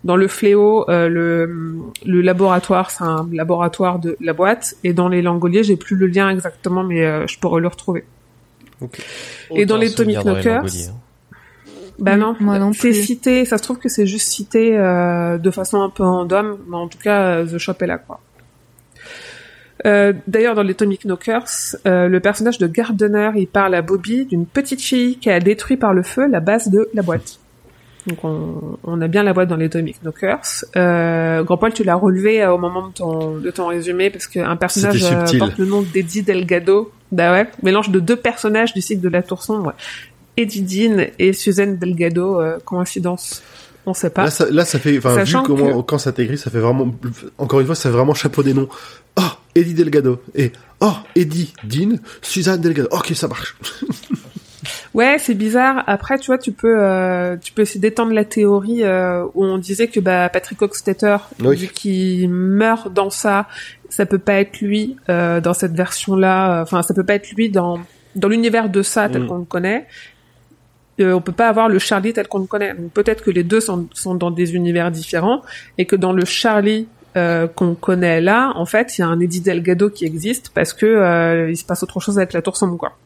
Dans 0.05 0.17
le 0.17 0.29
fléau, 0.29 0.89
euh, 0.89 1.09
le, 1.09 1.75
le 2.07 2.21
laboratoire, 2.23 2.91
c'est 2.91 3.05
un 3.05 3.29
laboratoire 3.33 3.99
de 3.99 4.17
la 4.21 4.33
boîte, 4.33 4.75
et 4.85 4.93
dans 4.93 5.09
les 5.09 5.21
langoliers, 5.23 5.63
j'ai 5.63 5.77
plus 5.77 5.97
le 5.97 6.07
lien 6.07 6.31
exactement, 6.31 6.83
mais 6.85 7.05
euh, 7.05 7.27
je 7.27 7.39
pourrais 7.39 7.61
le 7.61 7.69
retrouver. 7.69 8.05
Et 9.57 9.67
dans 9.67 9.77
les 9.81 9.89
les 9.89 9.95
Knockers, 10.45 10.63
hein. 10.89 10.95
Bah 11.99 12.17
Mm, 12.17 12.21
non, 12.21 12.37
moi 12.41 12.59
non 12.61 12.73
c'est 12.73 12.93
cité, 13.07 13.45
ça 13.45 13.59
se 13.59 13.63
trouve 13.65 13.79
que 13.79 13.89
c'est 13.89 14.07
juste 14.07 14.29
cité 14.29 14.77
euh, 14.79 15.37
de 15.37 15.51
façon 15.51 15.83
un 15.83 15.91
peu 15.91 16.05
random, 16.05 16.57
mais 16.69 16.77
en 16.77 16.87
tout 16.87 16.99
cas, 16.99 17.23
euh, 17.41 17.47
The 17.47 17.59
Shop 17.59 17.75
est 17.81 17.87
là, 17.89 17.99
quoi. 17.99 18.21
Euh, 19.87 20.13
D'ailleurs, 20.27 20.55
dans 20.55 20.63
les 20.63 20.73
Atomic 20.73 21.05
Knockers, 21.05 21.77
euh, 21.87 22.09
le 22.09 22.21
personnage 22.21 22.59
de 22.59 22.67
Gardener, 22.67 23.31
il 23.37 23.47
parle 23.47 23.75
à 23.75 23.83
Bobby 23.83 24.25
d'une 24.25 24.47
petite 24.47 24.81
fille 24.81 25.17
qui 25.19 25.31
a 25.31 25.39
détruit 25.41 25.77
par 25.77 25.95
le 25.95 26.03
feu 26.03 26.27
la 26.29 26.41
base 26.41 26.69
de 26.69 26.89
la 26.95 27.03
boîte. 27.03 27.39
Donc 28.07 28.25
on, 28.25 28.79
on 28.85 29.01
a 29.03 29.09
bien 29.09 29.23
la 29.23 29.33
boîte 29.35 29.49
dans 29.49 29.57
les 29.57 29.67
Atomic 29.67 30.03
Knockers. 30.03 30.65
Euh, 30.77 31.43
Grand 31.43 31.59
Paul, 31.59 31.73
tu 31.73 31.85
l'as 31.85 31.95
relevé 31.95 32.47
au 32.47 32.59
moment 32.59 32.89
de 32.89 32.93
ton, 32.93 33.37
de 33.37 33.51
ton 33.51 33.67
résumé 33.67 34.11
parce 34.11 34.27
qu'un 34.27 34.57
personnage 34.57 35.05
porte 35.39 35.59
le 35.59 35.67
nom 35.67 35.83
d'Eddie 35.83 36.23
Delgado. 36.23 36.91
Bah 37.13 37.33
ouais, 37.33 37.49
mélange 37.63 37.91
de 37.91 38.01
deux 38.01 38.17
personnages 38.17 38.73
du 38.73 38.81
cycle 38.81 39.03
de 39.03 39.09
la 39.09 39.23
Tour 39.23 39.43
Sombre. 39.43 39.75
Eddie 40.37 40.63
Dean 40.63 41.05
et 41.19 41.33
Suzanne 41.33 41.77
Delgado, 41.77 42.41
coïncidence, 42.65 43.43
on 43.87 43.95
sait 43.95 44.11
pas. 44.11 44.25
Là, 44.25 44.31
ça, 44.31 44.47
là, 44.51 44.65
ça 44.65 44.79
fait, 44.79 44.97
enfin, 44.99 45.23
vu 45.25 45.37
comment, 45.45 45.83
quand 45.83 45.99
ça 45.99 46.13
t'écrit, 46.13 46.39
ça 46.39 46.51
fait 46.51 46.61
vraiment, 46.61 46.95
encore 47.39 47.61
une 47.61 47.67
fois, 47.67 47.75
c'est 47.75 47.89
vraiment 47.89 48.15
chapeau 48.15 48.43
des 48.43 48.55
noms. 48.55 48.69
Oh, 49.19 49.23
Eddie 49.59 49.75
Delgado. 49.75 50.21
Et, 50.35 50.53
oh, 50.81 50.93
Eddie 51.17 51.53
Dean, 51.65 51.97
Suzanne 52.23 52.61
Delgado. 52.61 52.89
Ok, 52.93 53.13
ça 53.15 53.29
marche. 53.29 53.57
Ouais, 54.95 55.17
c'est 55.19 55.35
bizarre. 55.35 55.85
Après, 55.87 56.19
tu 56.19 56.27
vois, 56.27 56.39
tu 56.39 56.51
peux, 56.51 56.77
euh, 56.83 57.37
tu 57.37 57.53
peux 57.53 57.63
essayer 57.63 57.79
d'étendre 57.81 58.13
la 58.13 58.25
théorie 58.25 58.83
euh, 58.83 59.25
où 59.35 59.45
on 59.45 59.57
disait 59.59 59.87
que 59.87 60.01
bah, 60.01 60.29
Patrick 60.29 60.61
Hockstetter, 60.61 61.17
Oui. 61.45 61.57
vu 61.57 61.69
qu'il 61.69 62.29
meurt 62.29 62.93
dans 62.93 63.11
ça, 63.11 63.47
ça 63.89 64.07
peut 64.07 64.19
pas 64.19 64.35
être 64.41 64.61
lui 64.61 64.97
euh, 65.09 65.41
dans 65.41 65.55
cette 65.55 65.73
version-là. 65.75 66.63
Enfin, 66.63 66.83
ça 66.83 66.95
peut 66.95 67.05
pas 67.05 67.15
être 67.15 67.31
lui 67.33 67.49
dans 67.51 67.79
dans 68.17 68.29
l'univers 68.29 68.69
de 68.69 68.83
ça 68.83 69.09
tel 69.09 69.23
Mm. 69.23 69.27
qu'on 69.29 69.39
le 69.39 69.45
connaît. 69.45 69.87
Euh, 71.01 71.13
on 71.13 71.21
peut 71.21 71.33
pas 71.33 71.49
avoir 71.49 71.69
le 71.69 71.79
Charlie 71.79 72.13
tel 72.13 72.27
qu'on 72.27 72.41
le 72.41 72.47
connaît. 72.47 72.75
Donc 72.75 72.91
peut-être 72.91 73.23
que 73.23 73.31
les 73.31 73.45
deux 73.45 73.61
sont, 73.61 73.87
sont 73.95 74.17
dans 74.17 74.33
des 74.33 74.55
univers 74.57 74.91
différents 74.91 75.43
et 75.77 75.85
que 75.85 75.95
dans 75.95 76.13
le 76.13 76.25
Charlie 76.25 76.89
euh, 77.17 77.47
qu'on 77.47 77.75
connaît 77.75 78.21
là, 78.21 78.53
en 78.55 78.67
fait, 78.67 78.99
il 78.99 79.01
y 79.01 79.05
a 79.05 79.09
un 79.09 79.19
Eddie 79.21 79.41
Delgado 79.41 79.91
qui 79.91 80.05
existe 80.05 80.51
parce 80.51 80.73
que 80.73 80.87
euh, 80.87 81.51
il 81.51 81.57
se 81.57 81.65
passe 81.65 81.83
autre 81.83 82.01
chose 82.01 82.19
avec 82.19 82.33
la 82.33 82.43
tour 82.43 82.57
sombre, 82.57 82.77
quoi. 82.77 82.97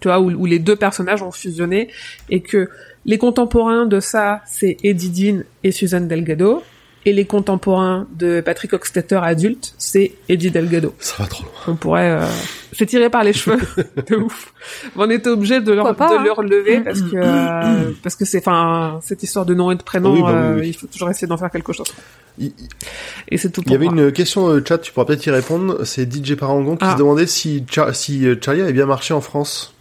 Tu 0.00 0.08
vois, 0.08 0.20
où, 0.20 0.30
où 0.30 0.46
les 0.46 0.58
deux 0.58 0.76
personnages 0.76 1.22
ont 1.22 1.30
fusionné 1.30 1.88
et 2.30 2.40
que 2.40 2.68
les 3.04 3.18
contemporains 3.18 3.86
de 3.86 4.00
ça, 4.00 4.42
c'est 4.46 4.76
Eddie 4.82 5.10
Dean 5.10 5.42
et 5.64 5.72
Suzanne 5.72 6.08
Delgado, 6.08 6.62
et 7.06 7.12
les 7.14 7.24
contemporains 7.24 8.06
de 8.14 8.40
Patrick 8.42 8.72
Hockstetter 8.74 9.18
adulte, 9.22 9.74
c'est 9.78 10.12
Eddie 10.28 10.50
Delgado. 10.50 10.94
Ça 10.98 11.14
va 11.22 11.26
trop 11.28 11.44
loin. 11.44 11.52
On 11.68 11.74
pourrait, 11.76 12.10
euh, 12.10 12.26
c'est 12.72 12.84
tiré 12.84 13.08
par 13.08 13.24
les 13.24 13.32
cheveux, 13.32 13.58
de 14.08 14.16
ouf. 14.16 14.52
On 14.96 15.08
était 15.08 15.30
obligé 15.30 15.60
de 15.62 15.72
leur, 15.72 15.96
pas, 15.96 16.10
de 16.10 16.16
hein. 16.18 16.22
leur 16.24 16.42
lever 16.42 16.80
parce 16.80 17.00
que, 17.00 17.16
euh, 17.16 17.90
parce 18.02 18.16
que 18.16 18.24
c'est, 18.26 18.38
enfin, 18.46 19.00
cette 19.02 19.22
histoire 19.22 19.46
de 19.46 19.54
nom 19.54 19.70
et 19.70 19.76
de 19.76 19.82
prénom, 19.82 20.12
Oui, 20.12 20.20
bah 20.22 20.28
euh, 20.30 20.58
oui. 20.60 20.68
il 20.68 20.72
faut 20.74 20.86
toujours 20.88 21.08
essayer 21.08 21.26
d'en 21.26 21.38
faire 21.38 21.50
quelque 21.50 21.72
chose. 21.72 21.86
Il, 22.38 22.46
il- 22.48 22.52
Et 23.28 23.38
c'est 23.38 23.48
tout 23.50 23.62
il 23.62 23.64
pour 23.64 23.72
y 23.72 23.76
avait 23.76 23.86
moi. 23.86 23.94
une 24.04 24.12
question 24.12 24.48
euh, 24.48 24.62
chat, 24.66 24.76
tu 24.78 24.92
pourras 24.92 25.06
peut-être 25.06 25.24
y 25.24 25.30
répondre. 25.30 25.84
C'est 25.84 26.04
DJ 26.12 26.34
Parangon 26.34 26.76
qui 26.76 26.84
Ah. 26.84 26.92
se 26.92 26.98
demandait 26.98 27.26
si, 27.26 27.64
Char- 27.70 27.94
si 27.94 28.26
euh, 28.26 28.36
Charlie 28.44 28.60
avait 28.60 28.74
bien 28.74 28.86
marché 28.86 29.14
en 29.14 29.22
France. 29.22 29.72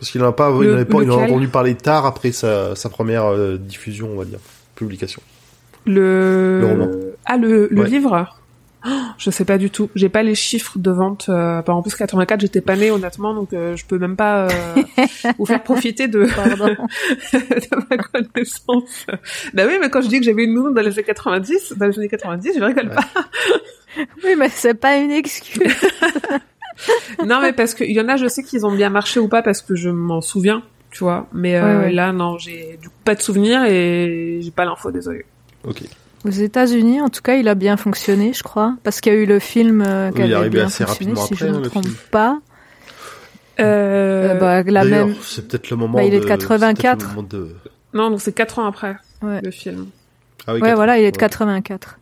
Parce 0.00 0.10
qu'il 0.10 0.22
en 0.22 0.28
a 0.28 0.32
pas, 0.32 0.50
il 0.62 0.70
en 0.70 0.74
avait 0.74 0.84
pas, 0.84 1.02
il 1.02 1.10
en 1.12 1.20
a 1.20 1.24
entendu 1.24 1.46
parler 1.48 1.74
tard 1.76 2.06
après 2.06 2.32
sa, 2.32 2.74
sa 2.76 2.88
première 2.88 3.26
euh, 3.26 3.56
diffusion, 3.56 4.10
on 4.14 4.18
va 4.18 4.24
dire, 4.24 4.38
publication. 4.76 5.20
Le, 5.88 6.60
Le 6.60 6.66
roman. 6.66 6.88
ah 7.24 7.36
le, 7.36 7.68
le 7.70 7.80
Ouais. 7.82 7.88
livre. 7.88 8.34
Oh, 8.86 8.90
je 9.18 9.30
sais 9.30 9.44
pas 9.44 9.58
du 9.58 9.70
tout. 9.70 9.90
J'ai 9.96 10.08
pas 10.08 10.22
les 10.22 10.36
chiffres 10.36 10.78
de 10.78 10.90
vente. 10.92 11.26
Euh, 11.28 11.60
en 11.66 11.82
plus 11.82 11.96
84, 11.96 12.40
j'étais 12.40 12.60
pas 12.60 12.76
née 12.76 12.92
honnêtement, 12.92 13.34
donc 13.34 13.52
euh, 13.52 13.74
je 13.74 13.84
peux 13.84 13.98
même 13.98 14.14
pas 14.14 14.44
euh, 14.46 14.48
vous 15.38 15.46
faire 15.46 15.62
profiter 15.64 16.06
de, 16.06 16.20
ma 17.90 17.96
connaissance. 17.96 19.06
Bah 19.52 19.64
oui, 19.66 19.78
mais 19.80 19.90
quand 19.90 20.00
je 20.00 20.08
dis 20.08 20.20
que 20.20 20.24
j'avais 20.24 20.44
une 20.44 20.54
nounou 20.54 20.72
dans 20.72 20.80
les 20.82 20.92
années 20.92 21.02
90, 21.02 21.74
dans 21.76 21.86
les 21.86 21.98
années 21.98 22.08
90, 22.08 22.52
je 22.56 22.62
rigole 22.64 22.90
pas. 22.90 23.04
Oui, 24.24 24.36
mais 24.38 24.48
c'est 24.48 24.74
pas 24.74 24.96
une 24.96 25.10
excuse. 25.10 25.58
non, 27.26 27.40
mais 27.42 27.52
parce 27.52 27.74
qu'il 27.74 27.90
y 27.90 28.00
en 28.00 28.08
a, 28.08 28.16
je 28.16 28.28
sais 28.28 28.44
qu'ils 28.44 28.64
ont 28.64 28.72
bien 28.72 28.90
marché 28.90 29.18
ou 29.18 29.26
pas 29.28 29.42
parce 29.42 29.60
que 29.60 29.74
je 29.74 29.90
m'en 29.90 30.20
souviens, 30.20 30.62
tu 30.92 31.02
vois. 31.02 31.26
Mais 31.32 31.56
euh, 31.56 31.62
Ouais, 31.80 31.84
ouais. 31.86 31.92
là, 31.92 32.12
non, 32.12 32.38
j'ai 32.38 32.78
du 32.80 32.88
coup 32.88 32.94
pas 33.04 33.16
de 33.16 33.22
souvenir 33.22 33.64
et 33.64 34.38
j'ai 34.40 34.50
pas 34.52 34.64
l'info, 34.64 34.92
désolé. 34.92 35.24
Ok. 35.64 35.82
Aux 36.24 36.30
États-Unis, 36.30 37.00
en 37.00 37.08
tout 37.08 37.22
cas, 37.22 37.36
il 37.36 37.46
a 37.48 37.54
bien 37.54 37.76
fonctionné, 37.76 38.32
je 38.32 38.42
crois, 38.42 38.74
parce 38.82 39.00
qu'il 39.00 39.12
y 39.12 39.16
a 39.16 39.18
eu 39.18 39.26
le 39.26 39.38
film 39.38 39.82
euh, 39.86 40.10
qui 40.10 40.18
Oui, 40.22 40.24
il 40.26 40.30
est 40.32 40.34
avait 40.34 40.34
arrivé 40.34 40.50
bien 40.58 40.66
assez 40.66 40.84
fonctionné, 40.84 41.12
rapidement 41.14 41.26
si 41.26 41.34
je 41.36 41.46
ne 41.46 41.54
hein, 41.56 41.60
me 41.60 41.68
trompe 41.68 41.84
film. 41.84 41.96
pas. 42.10 42.38
Euh, 43.60 44.34
Euh, 44.34 44.34
bah, 44.34 44.62
la 44.62 44.84
D'ailleurs, 44.84 45.06
même. 45.08 45.16
c'est 45.22 45.46
peut-être 45.48 45.70
le 45.70 45.76
moment 45.76 45.98
Bah, 45.98 46.04
il 46.04 46.14
est 46.14 46.18
de 46.18 46.22
c'est 46.22 46.28
84. 46.28 46.98
peut-être 46.98 47.08
le 47.08 47.14
moment 47.16 47.28
de... 47.28 47.56
Non, 47.94 48.10
donc 48.10 48.20
c'est 48.20 48.32
quatre 48.32 48.58
ans 48.58 48.66
après 48.66 48.96
Ouais. 49.22 49.40
le 49.42 49.50
film. 49.50 49.86
Ah 50.46 50.54
oui, 50.54 50.60
Ouais, 50.60 50.74
voilà, 50.74 50.98
il 50.98 51.04
est 51.04 51.10
de 51.10 51.16
ouais. 51.16 51.20
84. 51.20 51.98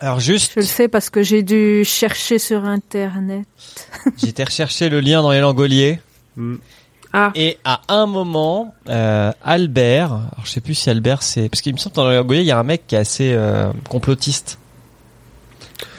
Alors 0.00 0.18
juste, 0.20 0.52
Je 0.56 0.60
le 0.60 0.66
sais 0.66 0.88
parce 0.88 1.10
que 1.10 1.22
j'ai 1.22 1.42
dû 1.42 1.84
chercher 1.84 2.38
sur 2.38 2.64
Internet. 2.64 3.46
j'ai 4.16 4.28
été 4.28 4.42
rechercher 4.44 4.88
le 4.88 5.00
lien 5.00 5.22
dans 5.22 5.30
les 5.32 5.40
Langoliers. 5.40 6.00
Hmm. 6.36 6.56
Ah, 7.12 7.30
Et 7.34 7.58
à 7.64 7.82
un 7.88 8.06
moment, 8.06 8.74
euh, 8.88 9.32
Albert, 9.44 10.12
alors 10.12 10.42
je 10.44 10.50
sais 10.50 10.60
plus 10.62 10.74
si 10.74 10.88
Albert 10.88 11.22
c'est, 11.22 11.48
parce 11.48 11.60
qu'il 11.60 11.72
me 11.74 11.78
semble 11.78 11.94
que 11.94 12.00
dans 12.00 12.08
les 12.08 12.16
Langoliers, 12.16 12.40
il 12.40 12.46
y 12.46 12.50
a 12.52 12.58
un 12.58 12.62
mec 12.64 12.86
qui 12.86 12.94
est 12.94 12.98
assez 12.98 13.32
euh, 13.34 13.70
complotiste 13.88 14.58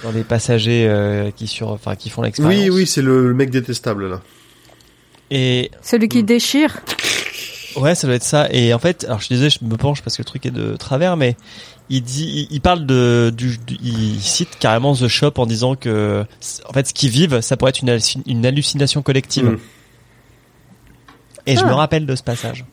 dans 0.03 0.11
les 0.11 0.23
passagers 0.23 0.85
euh, 0.89 1.29
qui 1.31 1.47
sur, 1.47 1.69
enfin 1.69 1.95
qui 1.95 2.09
font 2.09 2.21
l'expérience. 2.23 2.63
Oui, 2.63 2.69
oui, 2.69 2.87
c'est 2.87 3.01
le, 3.01 3.27
le 3.27 3.33
mec 3.33 3.49
détestable 3.51 4.09
là. 4.09 4.21
Et 5.31 5.71
Celui 5.81 6.09
qui 6.09 6.23
Mm. 6.23 6.25
déchire. 6.25 6.79
ouais, 7.77 7.95
ça 7.95 8.07
doit 8.07 8.15
être 8.15 8.23
ça. 8.23 8.47
Et 8.51 8.73
en 8.73 8.79
fait, 8.79 9.03
alors 9.05 9.19
je 9.19 9.25
suis 9.25 9.35
désolé, 9.35 9.49
je 9.49 9.65
me 9.65 9.77
penche 9.77 10.01
parce 10.01 10.17
que 10.17 10.21
le 10.21 10.25
truc 10.25 10.45
est 10.45 10.51
de 10.51 10.75
travers, 10.77 11.15
mais 11.17 11.35
il 11.89 12.01
dit, 12.01 12.47
il, 12.49 12.55
il 12.55 12.61
parle 12.61 12.85
de, 12.85 13.31
du, 13.35 13.57
du- 13.59 13.77
il 13.83 14.19
cite 14.21 14.57
carrément 14.59 14.95
The 14.95 15.07
Shop 15.07 15.33
en 15.37 15.45
disant 15.45 15.75
que, 15.75 16.25
en 16.67 16.73
fait, 16.73 16.87
ce 16.87 16.93
qu'ils 16.93 17.09
vivent, 17.09 17.41
ça 17.41 17.55
pourrait 17.57 17.69
être 17.69 17.81
une, 17.81 17.89
halluci- 17.89 18.23
une 18.25 18.45
hallucination 18.45 19.01
collective. 19.01 19.45
Mm. 19.45 19.59
Et 21.45 21.55
je 21.55 21.61
Ah. 21.63 21.67
me 21.67 21.73
rappelle 21.73 22.05
de 22.05 22.15
ce 22.15 22.23
passage. 22.23 22.65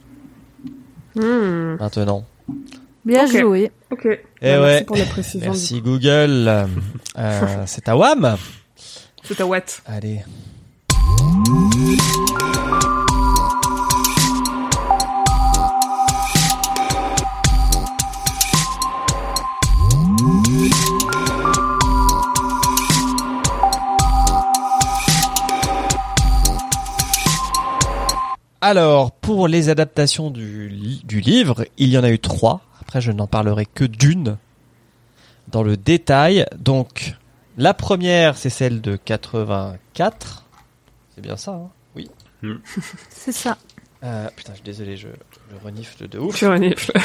hmm, 1.16 1.76
Maintenant. 1.80 2.24
Bien 3.04 3.26
joué. 3.26 3.70
ok. 3.90 4.00
Eh 4.04 4.08
Ouais, 4.08 4.20
ouais. 4.42 4.58
Merci 4.60 4.84
pour 4.84 4.96
la 4.96 5.04
précision. 5.06 5.50
Merci 5.52 5.80
Google. 5.80 6.66
Euh, 7.18 7.62
c'est 7.66 7.88
à 7.88 7.96
WAM. 7.96 8.36
C'est 9.24 9.40
à 9.40 9.46
what 9.46 9.60
Allez. 9.86 10.20
Alors, 28.60 29.12
pour 29.12 29.48
les 29.48 29.68
adaptations 29.70 30.30
du, 30.30 30.98
du 31.04 31.20
livre, 31.20 31.64
il 31.78 31.88
y 31.88 31.98
en 31.98 32.04
a 32.04 32.10
eu 32.10 32.18
trois. 32.18 32.60
Après, 32.80 33.00
je 33.00 33.12
n'en 33.12 33.26
parlerai 33.26 33.66
que 33.66 33.84
d'une 33.84 34.36
dans 35.48 35.62
le 35.62 35.76
détail. 35.76 36.46
Donc, 36.58 37.14
la 37.56 37.74
première, 37.74 38.36
c'est 38.36 38.50
celle 38.50 38.80
de 38.80 38.96
84. 38.96 40.44
C'est 41.14 41.20
bien 41.20 41.36
ça, 41.36 41.52
hein? 41.52 41.68
Oui. 41.96 42.10
C'est 43.10 43.32
ça. 43.32 43.58
Euh, 44.02 44.28
putain, 44.34 44.52
je 44.52 44.56
suis 44.56 44.64
désolé, 44.64 44.96
je, 44.96 45.08
je 45.08 45.64
renifle 45.64 46.08
de 46.08 46.18
ouf. 46.18 46.36
Tu 46.36 46.46
renifles. 46.46 46.92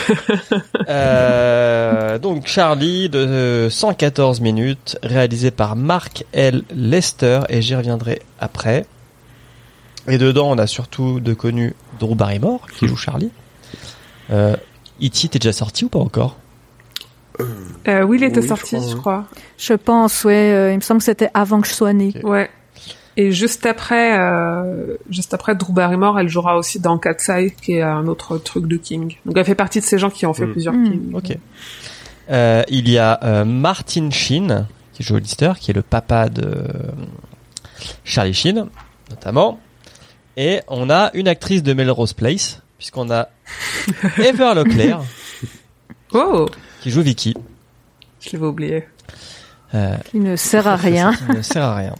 Euh, 0.87 2.19
donc, 2.19 2.45
Charlie 2.45 3.09
de 3.09 3.17
euh, 3.17 3.69
114 3.69 4.39
minutes, 4.39 4.97
réalisé 5.01 5.49
par 5.49 5.75
Mark 5.75 6.23
L. 6.31 6.63
Lester, 6.69 7.39
et 7.49 7.61
j'y 7.61 7.75
reviendrai 7.75 8.21
après. 8.39 8.85
Et 10.07 10.17
dedans, 10.17 10.49
on 10.51 10.57
a 10.57 10.67
surtout 10.67 11.19
de 11.19 11.33
connus 11.33 11.73
Drew 11.99 12.15
Barrymore, 12.15 12.67
qui 12.77 12.87
joue 12.87 12.95
Charlie. 12.95 13.31
Euh, 14.31 14.55
E.T. 15.03 15.27
t'es 15.29 15.39
déjà 15.39 15.51
sorti 15.53 15.85
ou 15.85 15.89
pas 15.89 15.99
encore? 15.99 16.37
Euh, 17.87 18.03
oui, 18.03 18.17
il 18.19 18.23
était 18.23 18.37
Oui, 18.39 18.43
je 18.43 18.47
sorti, 18.47 18.75
crois, 18.77 18.89
je 18.89 18.95
crois. 18.95 19.25
Je 19.57 19.73
pense, 19.73 20.23
ouais. 20.23 20.33
euh, 20.53 20.71
il 20.71 20.75
me 20.77 20.81
semble 20.81 20.99
que 20.99 21.05
c'était 21.05 21.29
avant 21.33 21.59
que 21.61 21.67
je 21.67 21.73
sois 21.73 21.91
née. 21.93 22.13
Ouais. 22.23 22.49
Et 23.17 23.31
juste 23.31 23.65
après, 23.65 24.17
euh, 24.19 24.95
juste 25.09 25.33
après 25.33 25.55
Drew 25.55 25.73
Barrymore, 25.73 26.19
elle 26.19 26.27
jouera 26.29 26.57
aussi 26.57 26.79
dans 26.79 26.97
Cat's 26.97 27.27
Eye, 27.29 27.53
qui 27.61 27.73
est 27.73 27.81
un 27.81 28.07
autre 28.07 28.37
truc 28.37 28.67
de 28.67 28.77
King. 28.77 29.15
Donc 29.25 29.37
elle 29.37 29.45
fait 29.45 29.55
partie 29.55 29.79
de 29.79 29.85
ces 29.85 29.97
gens 29.97 30.09
qui 30.09 30.25
ont 30.25 30.33
fait 30.33 30.45
Mm. 30.45 30.51
plusieurs 30.51 30.73
Mm. 30.73 30.91
King. 30.91 31.13
Ok. 31.13 31.37
Euh, 32.29 32.63
il 32.69 32.89
y 32.89 32.97
a 32.97 33.19
euh, 33.23 33.45
Martin 33.45 34.09
Sheen, 34.11 34.65
qui 34.93 35.03
joue 35.03 35.17
Lister, 35.17 35.53
qui 35.59 35.71
est 35.71 35.73
le 35.73 35.81
papa 35.81 36.27
de 36.29 36.43
euh, 36.45 36.67
Charlie 38.03 38.33
Sheen, 38.33 38.65
notamment. 39.09 39.59
Et 40.37 40.61
on 40.67 40.89
a 40.89 41.11
une 41.13 41.27
actrice 41.27 41.63
de 41.63 41.73
Melrose 41.73 42.13
Place, 42.13 42.61
puisqu'on 42.77 43.09
a 43.11 43.29
Heather 44.17 44.55
Locklear, 44.55 45.03
Oh, 46.13 46.47
qui 46.81 46.91
joue 46.91 47.01
Vicky. 47.01 47.33
je 48.21 48.29
l'avais 48.33 48.45
oublié. 48.45 48.87
Euh, 49.73 49.95
Qui 50.11 50.19
ne 50.19 50.35
sert 50.35 50.67
à 50.67 50.75
rien. 50.75 51.11
Ça 51.13 51.33
ne 51.33 51.41
sert 51.41 51.63
à 51.63 51.75
rien. 51.75 51.95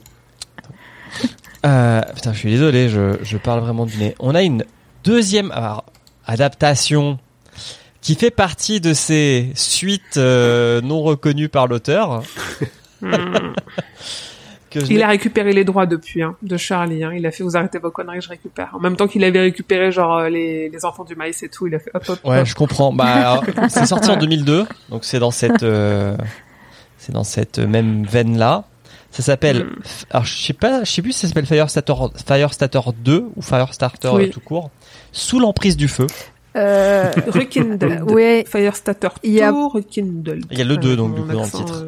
Euh, 1.65 2.01
putain, 2.13 2.31
je 2.33 2.37
suis 2.37 2.51
désolé, 2.51 2.89
je, 2.89 3.17
je 3.23 3.37
parle 3.37 3.59
vraiment 3.61 3.85
du 3.85 3.97
nez. 3.97 4.15
On 4.19 4.35
a 4.35 4.43
une 4.43 4.63
deuxième 5.03 5.51
alors, 5.51 5.83
adaptation 6.27 7.17
qui 8.01 8.15
fait 8.15 8.29
partie 8.31 8.79
de 8.79 8.93
ces 8.93 9.51
suites 9.55 10.17
euh, 10.17 10.79
non 10.81 11.01
reconnues 11.01 11.49
par 11.49 11.67
l'auteur. 11.67 12.21
que 14.79 14.85
je 14.85 14.91
Il 14.93 15.01
a 15.03 15.07
récupéré 15.07 15.53
les 15.53 15.63
droits 15.63 15.85
depuis, 15.85 16.21
hein, 16.21 16.35
de 16.41 16.57
Charlie. 16.57 17.03
Hein. 17.03 17.11
Il 17.15 17.25
a 17.25 17.31
fait 17.31 17.43
vous 17.43 17.57
arrêtez 17.57 17.79
vos 17.79 17.91
conneries, 17.91 18.21
je 18.21 18.29
récupère. 18.29 18.69
En 18.73 18.79
même 18.79 18.95
temps 18.95 19.07
qu'il 19.07 19.23
avait 19.23 19.39
récupéré 19.41 19.91
genre 19.91 20.17
euh, 20.17 20.29
les, 20.29 20.69
les 20.69 20.85
enfants 20.85 21.03
du 21.03 21.15
maïs 21.15 21.41
et 21.43 21.49
tout, 21.49 21.67
il 21.67 21.75
a 21.75 21.79
fait 21.79 21.91
hop 21.93 22.03
hop. 22.07 22.19
Ouais, 22.23 22.39
hop. 22.41 22.45
je 22.45 22.55
comprends. 22.55 22.93
Bah, 22.93 23.41
c'est 23.69 23.85
sorti 23.85 24.09
en 24.11 24.17
2002, 24.17 24.65
donc 24.89 25.03
c'est 25.05 25.19
dans 25.19 25.31
cette, 25.31 25.63
euh, 25.63 26.15
c'est 26.97 27.11
dans 27.13 27.23
cette 27.23 27.59
même 27.59 28.03
veine 28.05 28.37
là. 28.37 28.65
Ça 29.11 29.23
s'appelle, 29.23 29.63
Mm. 29.63 29.75
alors 30.11 30.25
je 30.25 30.35
sais 30.43 30.51
pas, 30.53 30.83
je 30.83 30.91
sais 30.91 31.01
plus 31.01 31.13
si 31.13 31.19
ça 31.21 31.27
s'appelle 31.29 31.45
Firestarter, 31.45 31.93
Firestarter 32.27 32.81
2 32.97 33.25
ou 33.35 33.41
Firestarter 33.41 34.09
Oui. 34.13 34.29
tout 34.29 34.41
court. 34.41 34.71
Sous 35.13 35.39
l'emprise 35.39 35.77
du 35.77 35.87
feu. 35.87 36.07
Euh, 36.57 37.11
Rekindled. 37.27 38.01
ouais. 38.11 38.43
Firestarter 38.45 39.07
Il 39.23 39.31
y 39.31 39.41
a- 39.41 39.51
2, 39.53 39.67
Rekindled. 39.67 40.45
Il 40.51 40.57
y 40.57 40.61
a 40.61 40.65
le 40.65 40.75
deux, 40.77 40.97
donc, 40.97 41.15
du 41.15 41.21
Mon 41.21 41.27
coup, 41.27 41.33
dans 41.33 41.43
le 41.43 41.49
titre. 41.49 41.85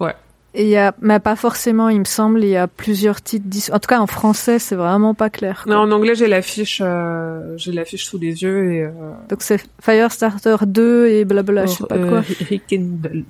euh, 0.00 0.12
Et 0.54 0.62
il 0.62 0.68
y 0.70 0.76
a, 0.78 0.94
mais 1.02 1.20
pas 1.20 1.36
forcément, 1.36 1.90
il 1.90 1.98
me 2.00 2.04
semble, 2.04 2.42
il 2.42 2.48
y 2.50 2.56
a 2.56 2.66
plusieurs 2.66 3.20
titres. 3.20 3.44
dis- 3.46 3.68
En 3.70 3.78
tout 3.78 3.86
cas, 3.86 4.00
en 4.00 4.06
français, 4.06 4.58
c'est 4.58 4.74
vraiment 4.76 5.12
pas 5.14 5.28
clair. 5.28 5.60
quoi. 5.64 5.74
Non, 5.74 5.80
en 5.82 5.90
anglais, 5.92 6.14
j'ai 6.14 6.26
l'affiche, 6.26 6.80
euh, 6.82 7.52
j'ai 7.58 7.70
l'affiche 7.70 8.06
sous 8.06 8.18
les 8.18 8.42
yeux 8.42 8.72
et. 8.72 8.82
Euh, 8.84 8.90
Donc 9.28 9.42
c'est 9.42 9.62
Firestarter 9.82 10.56
2 10.66 11.08
et 11.08 11.24
blabla, 11.26 11.66
je 11.66 11.72
sais 11.72 11.84
pas 11.86 11.96
euh, 11.96 12.08
quoi. 12.08 12.20
Rekindled. 12.50 13.24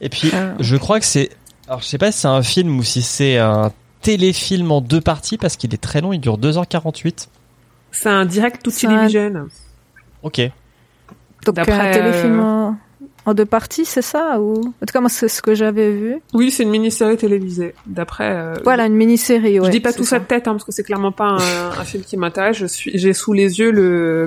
Et 0.00 0.08
puis, 0.08 0.30
Ah. 0.32 0.54
je 0.60 0.76
crois 0.76 1.00
que 1.00 1.06
c'est, 1.06 1.30
alors 1.66 1.80
je 1.80 1.86
sais 1.86 1.98
pas 1.98 2.12
si 2.12 2.20
c'est 2.20 2.28
un 2.28 2.42
film 2.42 2.78
ou 2.78 2.84
si 2.84 3.02
c'est 3.02 3.38
un 3.38 3.72
téléfilm 4.00 4.70
en 4.70 4.80
deux 4.80 5.00
parties 5.00 5.38
parce 5.38 5.56
qu'il 5.56 5.74
est 5.74 5.82
très 5.82 6.00
long, 6.00 6.12
il 6.12 6.20
dure 6.20 6.38
2h48. 6.38 7.26
C'est 7.90 8.08
un 8.08 8.24
direct 8.26 8.62
to 8.62 8.70
C'est 8.70 8.86
un- 8.86 8.90
television. 9.08 9.48
Ok. 10.22 10.40
Donc 11.44 11.56
D'après, 11.56 11.72
un 11.72 11.92
téléfilm 11.92 12.38
euh, 12.38 12.42
en, 12.42 12.76
en 13.26 13.34
deux 13.34 13.44
parties, 13.44 13.84
c'est 13.84 14.02
ça 14.02 14.40
ou? 14.40 14.60
En 14.60 14.86
tout 14.86 14.92
cas, 14.92 15.00
moi, 15.00 15.10
c'est 15.10 15.28
ce 15.28 15.42
que 15.42 15.54
j'avais 15.54 15.90
vu. 15.90 16.16
Oui, 16.32 16.50
c'est 16.50 16.62
une 16.62 16.70
mini-série 16.70 17.16
télévisée. 17.16 17.74
D'après. 17.86 18.30
euh, 18.34 18.54
Voilà, 18.64 18.86
une 18.86 18.94
mini-série. 18.94 19.58
Ouais, 19.60 19.66
je 19.66 19.70
dis 19.72 19.80
pas 19.80 19.92
tout 19.92 20.04
ça 20.04 20.18
de 20.20 20.24
tête, 20.24 20.46
hein, 20.48 20.52
parce 20.52 20.64
que 20.64 20.72
c'est 20.72 20.84
clairement 20.84 21.12
pas 21.12 21.24
un, 21.24 21.36
un 21.80 21.84
film 21.84 22.02
qui 22.04 22.16
m'intéresse. 22.16 22.56
Je 22.56 22.66
suis, 22.66 22.92
j'ai 22.96 23.12
sous 23.12 23.32
les 23.34 23.58
yeux 23.58 23.70
le 23.72 24.26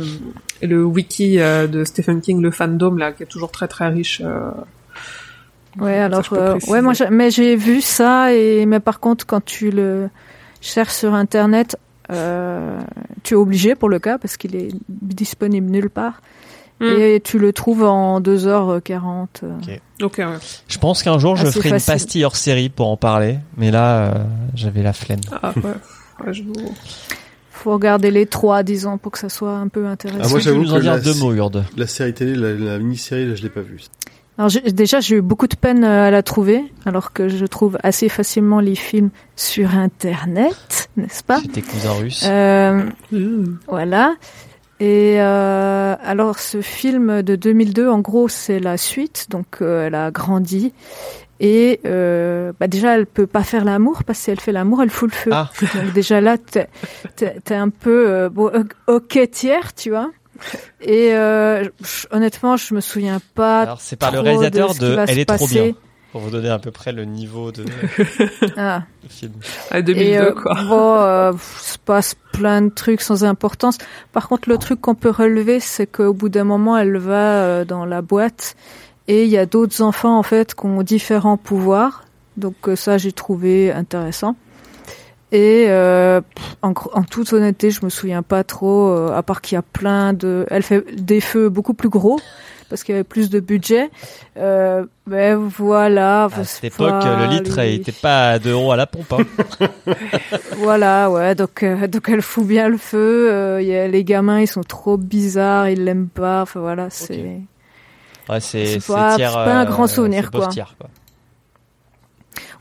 le 0.62 0.84
wiki 0.84 1.40
euh, 1.40 1.66
de 1.68 1.86
Stephen 1.86 2.20
King, 2.22 2.42
le 2.42 2.52
fandom 2.52 2.96
là, 2.96 3.14
qui 3.14 3.24
est 3.24 3.28
toujours 3.28 3.50
très 3.52 3.68
très 3.70 3.88
riche. 3.88 4.22
euh. 4.24 4.52
Ouais, 5.80 5.94
Ça, 5.98 6.06
alors, 6.06 6.24
euh, 6.34 6.58
ouais, 6.68 6.82
moi, 6.82 6.94
mais 7.10 7.32
j'ai 7.32 7.56
vu 7.56 7.80
ça 7.82 8.34
et 8.34 8.66
mais 8.66 8.80
par 8.82 9.00
contre, 9.00 9.26
quand 9.26 9.44
tu 9.44 9.70
le 9.72 10.10
cherches 10.62 10.94
sur 10.96 11.14
internet, 11.14 11.78
tu 13.24 13.34
es 13.34 13.38
obligé 13.38 13.76
pour 13.76 13.88
le 13.88 14.00
cas 14.00 14.18
parce 14.18 14.36
qu'il 14.36 14.56
est 14.56 14.70
disponible 14.90 15.70
nulle 15.70 15.90
part 15.90 16.22
Hmm. 16.80 16.86
et 16.98 17.20
tu 17.24 17.40
le 17.40 17.52
trouves 17.54 17.84
en 17.84 18.22
2h40. 18.22 19.28
euh. 19.44 19.58
Ok. 19.58 19.82
Ok, 20.02 20.16
ouais. 20.20 20.26
Je 20.68 20.78
pense 20.78 21.04
qu'un 21.04 21.20
jour 21.20 21.36
je 21.36 21.46
Assez 21.48 21.60
ferai 21.60 21.70
facile. 21.72 21.92
une 21.94 21.98
pastille 22.00 22.24
hors 22.26 22.36
série 22.38 22.70
pour 22.70 22.88
en 22.88 22.96
parler, 22.98 23.38
mais 23.58 23.70
là, 23.72 24.14
euh, 24.14 24.24
j'avais 24.56 24.82
la 24.84 24.94
flemme. 24.94 25.20
Ah, 25.42 25.54
ouais. 25.58 25.62
Ouais, 26.26 26.34
je 26.34 26.44
vous- 26.44 26.54
Faut 27.52 27.72
regarder 27.74 28.12
les 28.12 28.26
trois, 28.26 28.62
disons, 28.64 28.98
pour 28.98 29.12
que 29.14 29.20
ça 29.20 29.30
soit 29.30 29.56
un 29.56 29.68
peu 29.70 29.86
intéressant. 29.88 30.20
Ah, 30.24 30.28
moi, 30.30 30.38
que 30.40 30.44
j'avoue 30.44 30.62
nous 30.64 30.74
en 30.74 30.78
que 30.78 30.82
dire 30.82 31.02
deux 31.02 31.14
mots, 31.16 31.34
Urde 31.34 31.66
La 31.78 31.88
série 31.88 32.14
télé, 32.14 32.36
la, 32.36 32.54
la 32.54 32.78
mini-série, 32.80 33.26
là, 33.28 33.36
je 33.36 33.42
l'ai 33.44 33.50
pas 33.50 33.62
vue. 33.62 33.82
Alors 34.38 34.50
déjà, 34.74 35.02
j'ai 35.02 35.16
eu 35.18 35.22
beaucoup 35.22 35.48
de 35.48 35.56
peine 35.56 35.84
euh, 35.84 36.08
à 36.08 36.12
la 36.12 36.24
trouver, 36.24 36.64
alors 36.86 37.12
que 37.12 37.28
je 37.28 37.46
trouve 37.46 37.78
assez 37.84 38.08
facilement 38.08 38.62
les 38.62 38.76
films 38.76 39.10
sur 39.36 39.76
Internet, 39.76 40.90
n'est-ce 40.98 41.24
pas? 41.24 41.42
Chez 41.42 41.48
tes 41.50 41.62
cousins 41.62 41.92
russes. 41.94 42.26
euh, 42.26 42.84
Hmm. 43.12 43.58
Voilà. 43.68 44.16
Et 44.80 45.16
euh, 45.20 45.96
alors, 46.04 46.40
ce 46.40 46.62
film 46.62 47.22
de 47.22 47.36
2002, 47.36 47.90
en 47.90 48.00
gros, 48.00 48.28
c'est 48.30 48.60
la 48.60 48.78
suite. 48.78 49.28
Donc, 49.30 49.58
euh, 49.62 49.88
elle 49.88 49.96
a 49.96 50.10
grandi. 50.12 50.74
Et 51.42 51.80
euh, 51.86 52.52
bah 52.60 52.68
déjà, 52.68 52.96
elle 52.98 53.06
peut 53.06 53.28
pas 53.28 53.44
faire 53.44 53.64
l'amour 53.64 54.04
parce 54.04 54.20
que 54.20 54.24
si 54.26 54.32
elle 54.32 54.40
fait 54.42 54.52
l'amour, 54.52 54.84
elle 54.84 54.90
fout 54.90 55.10
le 55.12 55.16
feu. 55.16 55.32
Ah. 55.34 55.50
Donc 55.74 55.94
déjà 55.94 56.20
là, 56.20 56.38
t'es 56.38 56.68
t'es- 57.16 57.40
t'es 57.44 57.56
un 57.56 57.70
peu 57.70 58.10
euh, 58.10 58.30
bon, 58.30 58.52
euh, 58.54 58.64
ok 58.88 59.20
tiers, 59.32 59.74
tu 59.74 59.90
vois. 59.90 60.10
Et 60.82 61.14
euh, 61.14 61.64
honnêtement, 62.12 62.58
je 62.58 62.74
me 62.74 62.82
souviens 62.82 63.20
pas. 63.36 63.62
Alors 63.62 63.80
c'est 63.82 63.96
par 63.96 64.12
le 64.12 64.20
réalisateur 64.20 64.76
de, 64.76 64.88
va 64.96 65.06
Elle 65.08 65.20
est 65.20 65.26
trop 65.26 65.48
bien, 65.48 65.72
pour 66.12 66.22
vous 66.22 66.30
donner 66.32 66.50
à 66.50 66.60
peu 66.60 66.72
près 66.72 66.92
le 66.92 67.06
niveau 67.06 67.52
de, 67.52 67.66
Ah. 68.58 68.84
de 69.04 69.10
film. 69.10 69.34
Ah, 69.72 69.82
2002, 69.82 70.02
Et 70.10 70.18
euh, 70.18 70.32
quoi. 70.34 70.54
bon, 70.68 70.96
euh, 70.96 71.32
se 71.60 71.78
passe 71.78 72.16
plein 72.32 72.62
de 72.64 72.70
trucs 72.70 73.02
sans 73.02 73.24
importance. 73.24 73.78
Par 74.12 74.28
contre, 74.28 74.50
le 74.50 74.58
truc 74.58 74.82
qu'on 74.82 74.96
peut 74.96 75.12
relever, 75.12 75.60
c'est 75.60 75.88
qu'au 75.88 76.14
bout 76.14 76.30
d'un 76.30 76.46
moment, 76.46 76.78
elle 76.78 76.98
va 76.98 77.44
euh, 77.44 77.66
dans 77.66 77.86
la 77.86 78.02
boîte 78.02 78.56
et 79.08 79.24
il 79.24 79.30
y 79.30 79.38
a 79.38 79.46
d'autres 79.46 79.82
enfants 79.82 80.18
en 80.18 80.24
fait 80.24 80.54
qui 80.56 80.66
ont 80.66 80.84
différents 80.84 81.38
pouvoirs. 81.38 82.06
Donc 82.38 82.56
euh, 82.68 82.76
ça, 82.76 82.98
j'ai 82.98 83.12
trouvé 83.12 83.72
intéressant. 83.72 84.36
Et 85.32 85.66
euh, 85.68 86.22
en, 86.64 86.74
toute 87.04 87.34
honnêteté, 87.34 87.70
je 87.70 87.86
me 87.86 87.90
souviens 87.90 88.24
pas 88.24 88.44
trop, 88.44 88.90
euh, 88.90 89.16
à 89.16 89.22
part 89.22 89.42
qu'il 89.42 89.56
y 89.56 89.60
a 89.60 89.62
plein 89.62 90.14
de... 90.14 90.46
Elle 90.50 90.64
fait 90.64 90.84
des 91.00 91.22
feux 91.22 91.50
beaucoup 91.50 91.76
plus 91.76 91.90
gros 91.90 92.20
parce 92.70 92.84
qu'il 92.84 92.94
y 92.94 92.96
avait 92.98 93.04
plus 93.04 93.30
de 93.30 93.40
budget. 93.40 93.90
Euh, 94.38 94.86
mais 95.08 95.34
voilà. 95.34 96.26
À 96.26 96.44
cette 96.44 96.64
époque, 96.66 97.04
le 97.04 97.26
litre 97.30 97.52
Voilà, 97.56 97.68
il 97.70 97.82
était 97.82 97.92
pas 97.92 98.30
à 98.32 98.40
2 98.40 98.52
euros 98.52 98.72
à 98.72 98.76
la 98.78 98.86
pompe. 98.88 99.14
Hein. 99.14 99.68
Voilà, 100.58 101.10
ouais, 101.10 101.36
donc, 101.36 101.64
euh, 101.64 101.88
donc 101.88 102.10
elle 102.10 102.22
fout 102.22 102.46
bien 102.46 102.68
le 102.70 102.78
feu. 102.78 103.30
euh, 103.32 103.62
y 103.62 103.76
a, 103.76 103.88
les 103.88 104.04
gamins, 104.04 104.40
ils 104.42 104.48
sont 104.48 104.62
trop 104.64 104.98
bizarres, 104.98 105.70
ils 105.70 105.84
l'aiment 105.84 106.10
pas. 106.10 106.42
Enfin 106.44 106.60
voilà, 106.60 106.90
c'est. 106.90 107.40
Ouais, 108.30 108.40
c'est 108.40 108.80
pas- 108.86 109.16
un 109.16 109.66
grand 109.66 109.88
souvenir, 109.88 110.30
quoi. 110.32 110.48
quoi. 110.78 110.90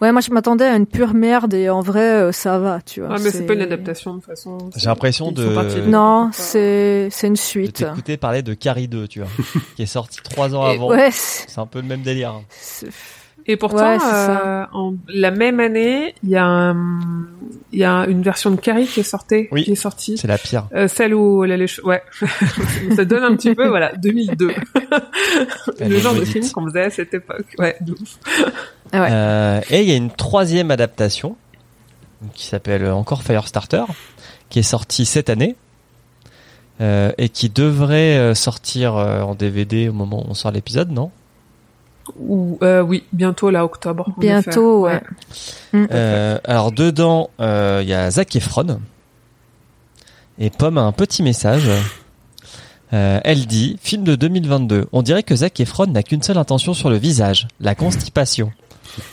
Ouais, 0.00 0.12
moi 0.12 0.20
je 0.20 0.30
m'attendais 0.30 0.64
à 0.64 0.76
une 0.76 0.86
pure 0.86 1.12
merde 1.14 1.54
et 1.54 1.68
en 1.70 1.80
vrai, 1.80 2.00
euh, 2.22 2.32
ça 2.32 2.58
va, 2.58 2.80
tu 2.80 3.00
vois. 3.00 3.10
Ah, 3.14 3.18
mais 3.22 3.30
c'est 3.30 3.46
pas 3.46 3.54
une 3.54 3.62
adaptation, 3.62 4.12
de 4.14 4.18
toute 4.20 4.26
façon. 4.26 4.58
J'ai 4.76 4.86
l'impression 4.86 5.32
de- 5.32 5.86
Non, 5.88 6.30
c'est 6.32 7.08
c'est 7.10 7.26
une 7.26 7.36
suite. 7.36 7.76
t'écouter 7.78 8.16
parler 8.16 8.42
de 8.42 8.54
Carrie 8.54 8.86
2, 8.88 9.08
tu 9.08 9.20
vois, 9.20 9.28
qui 9.76 9.82
est 9.82 9.86
sorti 9.86 10.18
3 10.22 10.54
ans 10.54 10.68
Et 10.70 10.74
avant. 10.74 10.88
ouais, 10.90 11.08
c'est- 11.10 11.58
un 11.58 11.66
peu 11.66 11.80
le 11.80 11.86
même 11.88 12.02
délire. 12.02 12.34
Et 13.50 13.56
pourtant, 13.56 13.96
Ouais, 13.96 13.98
euh, 14.04 14.64
en 14.74 14.94
la 15.08 15.30
même 15.30 15.58
année, 15.58 16.14
il 16.22 16.28
y 16.28 16.36
a 16.36 16.44
un, 16.44 16.76
il 17.72 17.78
y 17.78 17.84
a 17.84 18.04
une 18.06 18.20
version 18.22 18.50
de 18.50 18.56
Carrie 18.56 18.86
qui 18.86 19.00
est 19.00 19.04
sortie, 19.04 19.48
Oui. 19.50 19.64
qui 19.64 19.72
est 19.72 19.74
sortie. 19.74 20.18
C'est 20.18 20.28
la 20.28 20.36
pire. 20.36 20.68
Euh, 20.74 20.86
celle 20.86 21.14
où 21.14 21.42
elle 21.44 21.52
a 21.52 21.56
les 21.56 21.66
cheveux, 21.66 21.86
ouais. 21.88 22.02
ça 22.94 23.06
donne 23.06 23.24
un 23.24 23.34
petit 23.36 23.54
peu, 23.54 23.66
voilà, 23.68 23.92
2002. 23.96 24.50
Elle 25.80 25.92
le 25.92 25.98
genre 25.98 26.14
de 26.14 26.24
film 26.26 26.46
qu'on 26.50 26.66
faisait 26.66 26.82
à 26.84 26.90
cette 26.90 27.14
époque. 27.14 27.46
Ouais, 27.58 27.76
de 27.80 27.92
ouf. 27.92 28.18
Ah 28.93 29.01
ouais. 29.02 29.09
Euh, 29.10 29.60
et 29.70 29.82
il 29.82 29.89
y 29.89 29.93
a 29.93 29.97
une 29.97 30.10
troisième 30.10 30.70
adaptation 30.70 31.36
qui 32.35 32.47
s'appelle 32.47 32.86
encore 32.90 33.23
Firestarter, 33.23 33.85
qui 34.51 34.59
est 34.59 34.62
sortie 34.65 35.05
cette 35.05 35.31
année 35.31 35.56
euh, 36.81 37.12
et 37.19 37.28
qui 37.28 37.48
devrait 37.48 38.16
euh, 38.19 38.35
sortir 38.35 38.94
en 38.94 39.35
DVD 39.35 39.89
au 39.89 39.93
moment 39.93 40.24
où 40.24 40.31
on 40.31 40.35
sort 40.35 40.51
l'épisode, 40.51 40.90
non? 40.90 41.10
Ou, 42.19 42.59
euh, 42.62 42.81
oui, 42.81 43.05
bientôt, 43.12 43.51
là, 43.51 43.65
octobre. 43.65 44.09
en 44.16 44.20
Bientôt, 44.20 44.82
ouais. 44.82 45.02
Euh, 45.74 46.39
Alors 46.44 46.73
dedans, 46.73 47.31
euh, 47.40 47.81
il 47.82 47.89
y 47.89 47.94
a 47.94 48.10
Zac 48.10 48.35
Efron 48.35 48.81
et 50.39 50.51
Pomme 50.51 50.78
a 50.78 50.82
un 50.82 50.93
petit 50.93 51.23
message. 51.23 51.69
Euh, 52.94 53.20
elle 53.24 53.47
dit 53.47 53.77
film 53.82 54.05
de 54.05 54.15
2022. 54.15 54.86
On 54.93 55.02
dirait 55.02 55.23
que 55.23 55.36
Zac 55.36 55.60
Efron 55.60 55.86
n'a 55.86 56.02
qu'une 56.02 56.23
seule 56.23 56.39
intention 56.39 56.73
sur 56.73 56.89
le 56.89 56.97
visage, 56.97 57.47
la 57.60 57.74
constipation. 57.74 58.52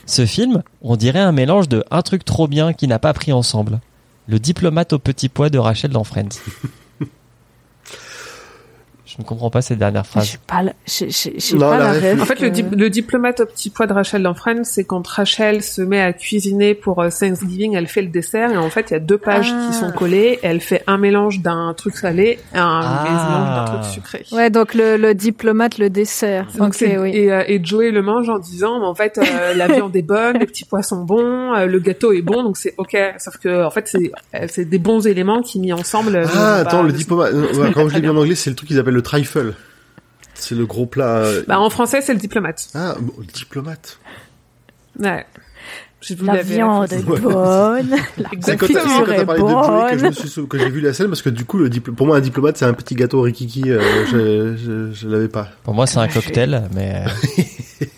Ce 0.05 0.25
film, 0.25 0.63
on 0.81 0.95
dirait 0.95 1.19
un 1.19 1.31
mélange 1.31 1.69
de 1.69 1.83
un 1.91 2.01
truc 2.01 2.25
trop 2.25 2.47
bien 2.47 2.73
qui 2.73 2.87
n'a 2.87 2.99
pas 2.99 3.13
pris 3.13 3.31
ensemble. 3.33 3.79
Le 4.27 4.39
diplomate 4.39 4.93
au 4.93 4.99
petit 4.99 5.29
pois 5.29 5.49
de 5.49 5.57
Rachel 5.57 5.91
dans. 5.91 6.41
Je 9.17 9.21
ne 9.23 9.27
comprends 9.27 9.49
pas 9.49 9.61
cette 9.61 9.79
dernière 9.79 10.05
phrase. 10.05 10.29
J'ai 10.31 10.37
pas, 10.45 10.61
Non, 10.63 11.69
pas 11.69 11.77
la 11.77 11.93
ref-. 11.93 12.21
En 12.21 12.25
fait, 12.25 12.39
le, 12.41 12.49
dip- 12.49 12.75
le 12.75 12.89
diplomate 12.89 13.39
au 13.39 13.45
petit 13.45 13.69
pois 13.69 13.87
de 13.87 13.93
Rachel 13.93 14.21
dans 14.23 14.33
Friends, 14.33 14.63
c'est 14.65 14.83
quand 14.83 15.07
Rachel 15.07 15.61
se 15.63 15.81
met 15.81 16.01
à 16.01 16.11
cuisiner 16.11 16.73
pour 16.75 17.01
euh, 17.01 17.09
Thanksgiving, 17.09 17.75
elle 17.75 17.87
fait 17.87 18.01
le 18.01 18.09
dessert 18.09 18.51
et 18.51 18.57
en 18.57 18.69
fait, 18.69 18.87
il 18.89 18.93
y 18.93 18.97
a 18.97 18.99
deux 18.99 19.17
pages 19.17 19.51
Ah. 19.53 19.67
qui 19.71 19.77
sont 19.77 19.91
collées. 19.91 20.39
Elle 20.43 20.59
fait 20.59 20.83
un 20.87 20.97
mélange 20.97 21.39
d'un 21.39 21.73
truc 21.77 21.95
salé 21.95 22.39
et 22.53 22.57
un 22.57 22.81
Ah. 22.83 23.03
mélange 23.05 23.55
d'un 23.55 23.79
truc 23.81 23.93
sucré. 23.93 24.25
Ouais, 24.33 24.49
donc 24.49 24.73
le, 24.73 24.97
le 24.97 25.13
diplomate, 25.15 25.77
le 25.77 25.89
dessert. 25.89 26.47
Donc 26.57 26.69
ok, 26.69 26.73
c'est- 26.75 26.97
oui. 26.97 27.11
et, 27.13 27.31
euh, 27.31 27.43
et 27.47 27.61
Joey 27.63 27.91
le 27.91 28.01
mange 28.01 28.27
en 28.29 28.37
disant, 28.39 28.79
mais 28.81 28.85
en 28.85 28.95
fait, 28.95 29.17
euh, 29.17 29.53
la 29.55 29.67
viande 29.67 29.95
est 29.95 30.01
bonne, 30.01 30.37
les 30.39 30.45
petits 30.45 30.65
pois 30.65 30.83
sont 30.83 31.03
bons, 31.03 31.53
euh, 31.55 31.65
le 31.67 31.79
gâteau 31.79 32.11
est 32.11 32.21
bon, 32.21 32.43
donc 32.43 32.57
c'est 32.57 32.73
ok. 32.77 32.97
Sauf 33.19 33.37
que 33.37 33.63
en 33.65 33.71
fait, 33.71 33.95
c'est 34.49 34.65
des 34.65 34.77
bons 34.79 35.07
éléments 35.07 35.41
qui 35.41 35.59
mis 35.59 35.71
ensemble. 35.71 36.23
Ah, 36.35 36.55
attends, 36.57 36.79
pas- 36.81 36.83
le 36.83 36.91
diplomate. 36.91 37.33
Quand 37.73 37.87
je 37.87 37.95
l'ai 37.95 38.01
bien 38.01 38.11
en 38.11 38.17
anglais, 38.17 38.35
c'est 38.35 38.49
le 38.49 38.55
truc 38.57 38.67
qu'ils 38.67 38.79
appellent 38.79 38.93
le 38.93 39.04
trifle. 39.05 39.53
C'est 40.33 40.55
le 40.55 40.65
gros 40.65 40.85
plat. 40.85 41.17
euh, 41.19 41.43
Bah 41.47 41.59
en 41.59 41.69
français, 41.69 42.01
c'est 42.01 42.11
le 42.13 42.19
diplomate. 42.19 42.67
Ah, 42.75 42.95
bon, 42.99 43.13
le 43.19 43.25
diplomate. 43.25 43.99
Ouais. 44.99 45.25
J'ai 46.01 46.13
vu 46.15 46.25
La 46.25 46.41
viande 46.43 46.91
est 46.91 47.01
bonne. 47.03 47.89
La 48.17 48.29
C'est 48.41 48.57
quand, 48.57 48.67
quand 48.67 49.05
t'as 49.07 49.25
parlé 49.25 49.41
de 49.41 49.47
Joey 49.47 49.91
que 49.91 49.97
je 49.97 50.03
me 50.03 50.09
bonne. 50.09 50.13
suis 50.13 50.29
sou- 50.29 50.45
que 50.45 50.59
j'ai 50.59 50.69
vu 50.69 50.81
la 50.81 50.93
scène 50.93 51.07
parce 51.07 51.21
que 51.21 51.29
du 51.29 51.45
coup, 51.45 51.57
le 51.57 51.69
dipl- 51.69 51.93
pour 51.95 52.05
moi, 52.05 52.17
un 52.17 52.21
diplomate, 52.21 52.57
c'est 52.57 52.65
un 52.65 52.73
petit 52.73 52.93
gâteau 52.95 53.21
rikiki. 53.21 53.63
Euh, 53.71 54.05
je, 54.11 54.55
je, 54.57 54.91
je 54.93 55.07
l'avais 55.07 55.29
pas. 55.29 55.47
Pour 55.63 55.73
moi, 55.73 55.87
c'est 55.87 55.97
un 55.97 56.01
Ah, 56.03 56.07
cocktail, 56.09 56.69
mais 56.75 57.05
euh, 57.07 57.41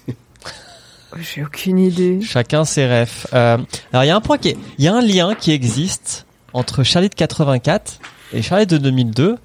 J'ai 1.19 1.43
aucune 1.43 1.79
idée. 1.79 2.19
chacun 2.21 2.63
ses 2.65 2.85
refs. 2.85 3.25
Euh, 3.33 3.57
alors, 3.91 4.03
il 4.03 4.07
y 4.07 4.11
a 4.11 4.15
un 4.15 4.21
point 4.21 4.37
qui 4.37 4.49
est, 4.49 4.57
il 4.77 4.85
y 4.85 4.87
a 4.87 4.93
un 4.95 5.01
lien 5.01 5.33
qui 5.35 5.51
existe 5.51 6.25
entre 6.53 6.83
Charlie 6.83 7.09
de 7.09 7.15
84 7.15 7.99
et 8.33 8.41
Charlie 8.41 8.67
de 8.67 8.77
2002. 8.77 9.37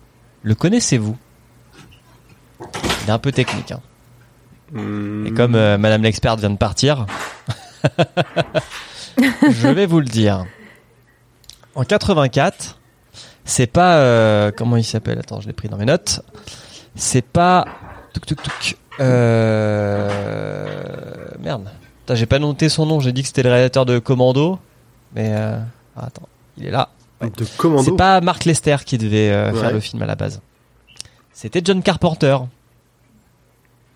Le 0.42 0.54
connaissez-vous? 0.54 1.16
Il 3.02 3.08
est 3.08 3.12
un 3.12 3.18
peu 3.18 3.32
technique. 3.32 3.72
Hein. 3.72 3.80
Hmm. 4.72 5.26
Et 5.26 5.32
comme 5.32 5.54
euh, 5.54 5.76
Madame 5.76 6.02
l'experte 6.02 6.40
vient 6.40 6.50
de 6.50 6.56
partir, 6.56 7.06
je 9.18 9.68
vais 9.68 9.86
vous 9.86 10.00
le 10.00 10.06
dire. 10.06 10.46
En 11.74 11.84
84, 11.84 12.78
c'est 13.44 13.66
pas 13.66 13.96
euh, 13.96 14.50
comment 14.56 14.76
il 14.76 14.84
s'appelle? 14.84 15.18
Attends, 15.18 15.40
je 15.40 15.46
l'ai 15.46 15.52
pris 15.52 15.68
dans 15.68 15.76
mes 15.76 15.84
notes. 15.84 16.22
C'est 16.94 17.24
pas 17.24 17.66
Touc, 18.12 18.26
touc, 18.26 18.42
touc. 18.42 18.76
Euh... 19.00 20.08
Merde. 21.40 21.68
J'ai 22.10 22.26
pas 22.26 22.38
noté 22.38 22.68
son 22.68 22.84
nom. 22.84 23.00
J'ai 23.00 23.12
dit 23.12 23.22
que 23.22 23.28
c'était 23.28 23.42
le 23.42 23.48
réalisateur 23.48 23.86
de 23.86 23.98
Commando, 23.98 24.58
mais 25.14 25.32
ah, 25.34 25.60
attends, 25.96 26.28
il 26.58 26.66
est 26.66 26.70
là. 26.70 26.90
de 27.22 27.46
commando. 27.56 27.84
C'est 27.84 27.96
pas 27.96 28.20
Mark 28.20 28.44
Lester 28.44 28.76
qui 28.84 28.98
devait 28.98 29.30
faire 29.54 29.72
le 29.72 29.80
film 29.80 30.02
à 30.02 30.06
la 30.06 30.14
base. 30.14 30.42
C'était 31.32 31.60
John 31.64 31.82
Carpenter. 31.82 32.36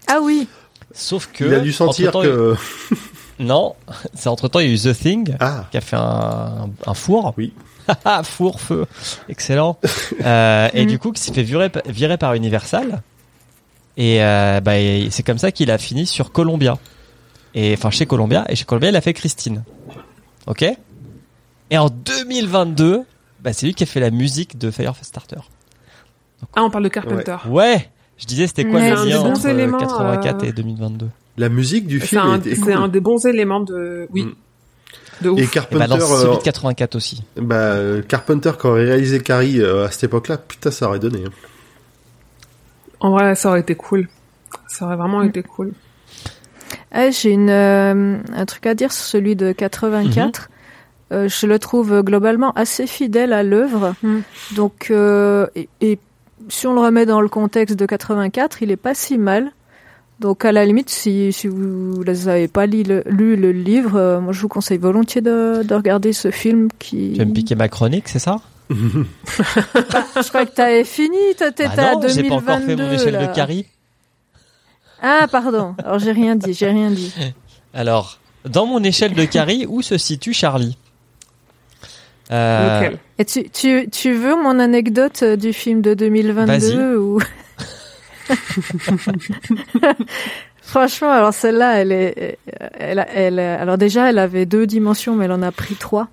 Ah 0.09 0.19
oui. 0.23 0.49
Sauf 0.93 1.29
que 1.33 1.45
Il 1.45 1.55
a 1.55 1.61
dû 1.61 1.73
sentir 1.73 2.13
que. 2.13 2.55
non, 3.39 3.75
c'est 4.15 4.29
entre 4.29 4.49
temps 4.49 4.61
il 4.61 4.69
y 4.69 4.71
a 4.71 4.75
eu 4.75 4.79
The 4.79 4.99
Thing 4.99 5.37
Ah, 5.41 5.67
qui 5.71 5.77
a 5.77 5.81
fait 5.81 5.97
un, 5.97 6.71
un 6.87 6.95
four. 6.95 7.35
Oui. 7.37 7.53
Haha, 7.89 8.23
four 8.25 8.61
feu, 8.61 8.87
excellent. 9.29 9.79
Euh, 10.25 10.69
et 10.73 10.87
du 10.87 10.99
coup, 10.99 11.13
qui 11.13 11.21
s'est 11.21 11.33
fait 11.33 11.43
virer, 11.43 11.71
virer 11.87 12.17
par 12.17 12.35
Universal. 12.35 13.03
Et 13.97 14.23
euh, 14.23 14.61
bah, 14.61 14.73
c'est 15.11 15.23
comme 15.23 15.39
ça 15.39 15.53
qu'il 15.53 15.71
a 15.71 15.79
fini 15.79 16.07
sur 16.07 16.33
Columbia. 16.33 16.79
Et 17.55 17.75
enfin 17.75 17.91
chez 17.91 18.07
Columbia. 18.07 18.45
Et 18.49 18.57
chez 18.57 18.65
Columbia, 18.65 18.89
il 18.91 18.97
a 18.97 19.01
fait 19.01 19.13
Christine. 19.13 19.63
Ok? 20.47 20.65
Et 21.71 21.79
en 21.79 21.89
2022, 21.89 23.05
bah, 23.41 23.53
c'est 23.53 23.67
lui 23.67 23.75
qui 23.75 23.85
a 23.85 23.87
fait 23.87 24.01
la 24.01 24.11
musique 24.11 24.59
de 24.59 24.71
Firestarter. 24.71 25.41
Ah, 26.55 26.63
on 26.65 26.71
parle 26.71 26.85
de 26.85 26.89
Carpenter. 26.89 27.37
Ouais. 27.49 27.89
Je 28.19 28.25
disais, 28.27 28.47
c'était 28.47 28.65
quoi 28.65 28.81
le 28.81 28.87
c'est 28.87 28.91
lien 28.95 29.01
un 29.01 29.05
des 29.07 29.15
entre 29.17 29.43
bons 29.43 29.49
éléments, 29.49 29.79
84 29.79 30.43
euh, 30.43 30.47
et 30.49 30.53
2022 30.53 31.09
la 31.39 31.49
musique 31.51 31.87
du 31.87 32.01
C'est 32.01 32.07
film 32.07 32.23
un, 32.23 32.41
c'est 32.43 32.57
cool. 32.57 32.73
un 32.73 32.89
des 32.89 33.01
bons 33.01 33.27
éléments 33.27 33.61
de, 33.61 34.09
oui. 34.11 34.23
Mm. 34.25 34.35
De 35.21 35.29
ouf. 35.31 35.39
Et 35.39 35.43
Et 35.43 35.47
Carpenter, 35.47 35.79
bah 35.79 35.87
dans 35.87 35.97
euh, 36.01 36.23
celui 36.23 36.37
de 36.39 36.43
84 36.43 36.95
aussi. 36.95 37.23
bah, 37.37 37.55
euh, 37.57 38.01
Carpenter 38.03 38.53
quand 38.59 38.75
il 38.77 38.83
a 38.85 38.89
réalisé 38.93 39.21
Carrie 39.21 39.61
euh, 39.61 39.85
à 39.87 39.91
cette 39.91 40.05
époque-là, 40.05 40.39
putain, 40.39 40.71
ça 40.71 40.89
aurait 40.89 40.99
donné. 40.99 41.25
hein. 41.27 41.31
En 43.01 43.11
vrai, 43.11 43.35
ça 43.35 43.51
aurait 43.51 43.61
été 43.61 43.75
cool. 43.75 44.09
Ça 44.69 44.87
aurait 44.87 44.97
vraiment 44.97 45.21
Mm. 45.23 45.29
été 45.29 45.43
cool. 45.43 45.73
Ah, 46.93 47.11
j'ai 47.11 47.31
une, 47.33 47.51
euh, 47.51 48.17
un 48.35 48.47
truc 48.47 48.67
à 48.67 48.75
dire 48.75 48.93
sur 48.93 49.05
celui 49.05 49.37
de 49.37 49.53
84. 49.53 50.49
Euh, 51.13 51.29
je 51.29 51.47
le 51.47 51.59
trouve 51.59 52.01
globalement 52.03 52.53
assez 52.53 52.87
fidèle 52.87 53.33
à 53.33 53.43
l'œuvre. 53.43 53.95
Mm. 54.03 54.19
Donc, 54.55 54.89
euh, 54.91 55.47
et, 55.55 55.69
et 55.83 55.99
si 56.49 56.67
on 56.67 56.75
le 56.75 56.81
remet 56.81 57.07
dans 57.07 57.21
le 57.21 57.29
contexte 57.29 57.77
de 57.77 57.87
84, 57.87 58.63
il 58.63 58.71
est 58.71 58.77
pas 58.77 58.95
si 58.95 59.19
mal. 59.19 59.53
Donc, 60.21 60.45
à 60.47 60.53
la 60.53 60.65
limite, 60.65 60.89
si, 60.89 61.33
si 61.33 61.47
vous 61.47 62.03
n'avez 62.05 62.49
pas 62.49 62.65
lu 62.67 62.83
le, 62.85 63.03
lu 63.07 63.37
le 63.37 63.53
livre, 63.53 63.97
euh, 63.97 64.21
moi 64.21 64.33
je 64.33 64.41
vous 64.41 64.49
conseille 64.49 64.79
volontiers 64.79 65.21
de, 65.21 65.63
de 65.63 65.75
regarder 65.75 66.13
ce 66.15 66.31
film 66.31 66.69
qui. 66.79 67.13
Tu 67.13 67.19
vas 67.19 67.27
me 67.27 67.35
piquer 67.35 67.55
ma 67.55 67.69
chronique, 67.69 68.09
c'est 68.09 68.19
ça? 68.19 68.41
Je 68.71 70.29
crois 70.29 70.45
que 70.45 70.53
t'avais 70.55 70.83
fini, 70.85 71.17
t'étais 71.39 71.67
Ah 71.77 71.91
à 71.91 71.95
non, 71.95 72.01
j'ai 72.09 72.25
pas 72.25 72.35
encore 72.37 72.59
fait 72.59 72.75
2022. 72.75 72.83
mon 72.85 72.93
échelle 72.93 73.13
là. 73.15 73.27
de 73.29 73.35
Carrie. 73.35 73.67
Ah, 75.03 75.27
pardon. 75.31 75.75
Alors, 75.85 75.99
j'ai 76.01 76.11
rien 76.13 76.35
dit, 76.35 76.53
j'ai 76.55 76.67
rien 76.71 76.91
dit. 76.91 77.15
Alors, 77.75 78.19
dans 78.45 78.67
mon 78.67 78.83
échelle 78.83 79.15
de 79.15 79.25
Carrie, 79.25 79.67
où 79.69 79.83
se 79.83 79.99
situe 79.99 80.33
Charlie? 80.33 80.77
Euh, 82.33 82.91
Et 83.19 83.25
tu, 83.25 83.49
tu, 83.51 83.89
tu 83.91 84.13
veux 84.13 84.35
mon 84.35 84.59
anecdote 84.59 85.21
euh, 85.23 85.37
du 85.37 85.53
film 85.53 85.81
de 85.81 85.95
2022 85.95 86.97
ou 86.97 87.21
Franchement, 90.63 91.13
alors 91.13 91.33
celle-là, 91.33 91.81
elle 91.81 91.93
est, 91.93 92.39
elle, 92.75 93.07
elle, 93.15 93.39
alors 93.39 93.79
déjà, 93.79 94.11
elle 94.11 94.19
avait 94.19 94.47
deux 94.47 94.67
dimensions, 94.67 95.15
mais 95.15 95.27
elle 95.27 95.33
en 95.33 95.43
a 95.43 95.53
pris 95.53 95.77
trois. 95.77 96.09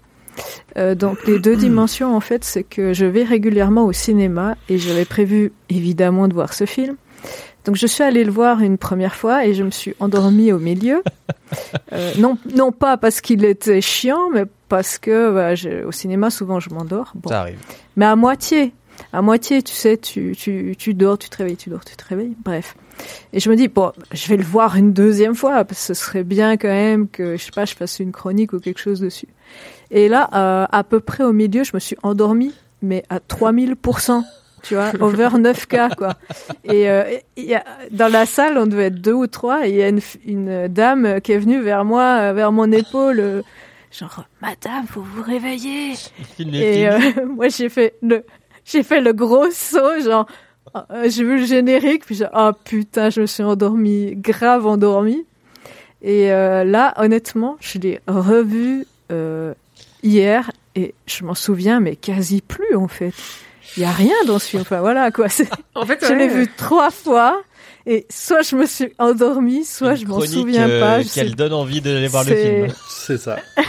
Euh, 0.77 0.93
donc 0.95 1.17
les 1.25 1.39
deux 1.39 1.55
dimensions, 1.55 2.15
en 2.15 2.19
fait, 2.19 2.43
c'est 2.43 2.63
que 2.63 2.93
je 2.93 3.05
vais 3.05 3.23
régulièrement 3.23 3.85
au 3.85 3.93
cinéma 3.93 4.55
et 4.69 4.77
j'avais 4.77 5.05
prévu 5.05 5.51
évidemment 5.69 6.27
de 6.27 6.33
voir 6.33 6.53
ce 6.53 6.65
film. 6.65 6.95
Donc 7.65 7.75
je 7.75 7.87
suis 7.87 8.03
allée 8.03 8.23
le 8.23 8.31
voir 8.31 8.59
une 8.61 8.77
première 8.77 9.15
fois 9.15 9.45
et 9.45 9.53
je 9.53 9.63
me 9.63 9.71
suis 9.71 9.93
endormie 9.99 10.51
au 10.51 10.59
milieu. 10.59 11.03
Euh, 11.91 12.11
non, 12.17 12.39
non 12.55 12.71
pas 12.71 12.97
parce 12.97 13.21
qu'il 13.21 13.45
était 13.45 13.79
chiant, 13.79 14.31
mais 14.33 14.45
parce 14.69 14.97
que 14.97 15.31
bah, 15.31 15.53
je- 15.53 15.83
au 15.85 15.91
cinéma 15.91 16.31
souvent 16.31 16.59
je 16.59 16.71
m'endors. 16.71 17.11
Bon. 17.13 17.29
Ça 17.29 17.41
arrive. 17.41 17.59
Mais 17.95 18.05
à 18.05 18.15
moitié. 18.15 18.73
À 19.11 19.21
moitié, 19.21 19.61
tu 19.61 19.73
sais, 19.73 19.97
tu, 19.97 20.35
tu, 20.35 20.75
tu 20.79 20.95
dors, 20.95 21.17
tu 21.19 21.29
te 21.29 21.37
réveilles, 21.37 21.57
tu 21.57 21.69
dors, 21.69 21.85
tu 21.85 21.95
te 21.95 22.03
réveilles. 22.07 22.35
Bref. 22.43 22.75
Et 23.33 23.39
je 23.39 23.49
me 23.51 23.55
dis, 23.55 23.67
bon, 23.67 23.91
je 24.11 24.27
vais 24.29 24.37
le 24.37 24.43
voir 24.43 24.75
une 24.77 24.93
deuxième 24.93 25.35
fois, 25.35 25.63
parce 25.63 25.79
que 25.81 25.93
ce 25.93 25.93
serait 25.93 26.23
bien 26.23 26.57
quand 26.57 26.67
même 26.69 27.07
que, 27.07 27.37
je 27.37 27.43
sais 27.43 27.51
pas, 27.51 27.65
je 27.65 27.75
fasse 27.75 27.99
une 27.99 28.11
chronique 28.11 28.53
ou 28.53 28.59
quelque 28.59 28.79
chose 28.79 28.99
dessus. 28.99 29.27
Et 29.91 30.09
là, 30.09 30.29
euh, 30.33 30.65
à 30.71 30.83
peu 30.83 30.99
près 30.99 31.23
au 31.23 31.33
milieu, 31.33 31.63
je 31.63 31.71
me 31.75 31.79
suis 31.79 31.97
endormie, 32.01 32.53
mais 32.81 33.03
à 33.09 33.19
3000%. 33.19 34.23
Tu 34.63 34.75
vois, 34.75 34.91
over 35.01 35.27
9K, 35.33 35.95
quoi. 35.95 36.13
Et 36.63 36.89
euh, 36.89 37.17
y 37.35 37.53
a, 37.53 37.63
dans 37.91 38.07
la 38.07 38.25
salle, 38.25 38.57
on 38.57 38.65
devait 38.65 38.85
être 38.85 39.01
deux 39.01 39.13
ou 39.13 39.27
trois, 39.27 39.67
et 39.67 39.71
il 39.71 39.75
y 39.75 39.83
a 39.83 39.89
une, 40.25 40.67
dame 40.69 41.19
qui 41.19 41.33
est 41.33 41.37
venue 41.37 41.61
vers 41.61 41.83
moi, 41.83 42.19
euh, 42.19 42.33
vers 42.33 42.53
mon 42.53 42.71
épaule, 42.71 43.19
euh, 43.19 43.41
genre, 43.91 44.23
Madame, 44.41 44.87
faut 44.87 45.01
vous 45.01 45.21
réveiller. 45.21 45.95
Et 46.39 46.87
euh, 46.87 46.97
moi, 47.27 47.49
j'ai 47.49 47.67
fait 47.67 47.95
le, 48.01 48.25
j'ai 48.63 48.83
fait 48.83 49.01
le 49.01 49.11
gros 49.11 49.51
saut, 49.51 49.99
genre, 50.01 50.27
euh, 50.75 51.09
j'ai 51.09 51.25
vu 51.25 51.39
le 51.39 51.45
générique, 51.45 52.05
puis 52.05 52.15
j'ai, 52.15 52.27
oh 52.33 52.51
putain, 52.63 53.09
je 53.09 53.19
me 53.19 53.25
suis 53.25 53.43
endormie, 53.43 54.15
grave 54.15 54.65
endormie. 54.65 55.25
Et 56.01 56.27
là, 56.27 56.93
honnêtement, 56.97 57.55
je 57.61 57.79
l'ai 57.79 58.01
revu 58.07 58.85
hier 60.03 60.51
et 60.75 60.93
je 61.05 61.23
m'en 61.23 61.33
souviens, 61.33 61.79
mais 61.79 61.95
quasi 61.95 62.41
plus 62.41 62.75
en 62.75 62.89
fait. 62.89 63.13
Il 63.77 63.83
y 63.83 63.85
a 63.85 63.91
rien 63.91 64.15
dans 64.27 64.39
ce 64.39 64.47
film. 64.47 64.61
Enfin 64.61 64.79
voilà 64.81 65.11
quoi. 65.11 65.29
c'est- 65.29 65.49
En 65.75 65.85
fait, 65.85 66.05
Je 66.07 66.13
l'ai 66.13 66.27
vu 66.27 66.47
trois 66.57 66.91
fois 66.91 67.41
et 67.85 68.05
soit 68.09 68.41
je 68.41 68.55
me 68.55 68.65
suis 68.65 68.93
endormie, 68.99 69.65
soit 69.65 69.91
Une 69.91 69.97
je 69.97 70.05
m'en 70.07 70.21
souviens 70.21 70.69
euh, 70.69 70.79
pas. 70.79 71.03
Sais 71.03 71.21
Qu'elle 71.21 71.35
donne 71.35 71.53
envie 71.53 71.81
d'aller 71.81 72.07
voir 72.07 72.23
le 72.23 72.29
c'est- 72.29 72.43
film. 72.65 72.73
C'est 72.89 73.17
ça. 73.17 73.37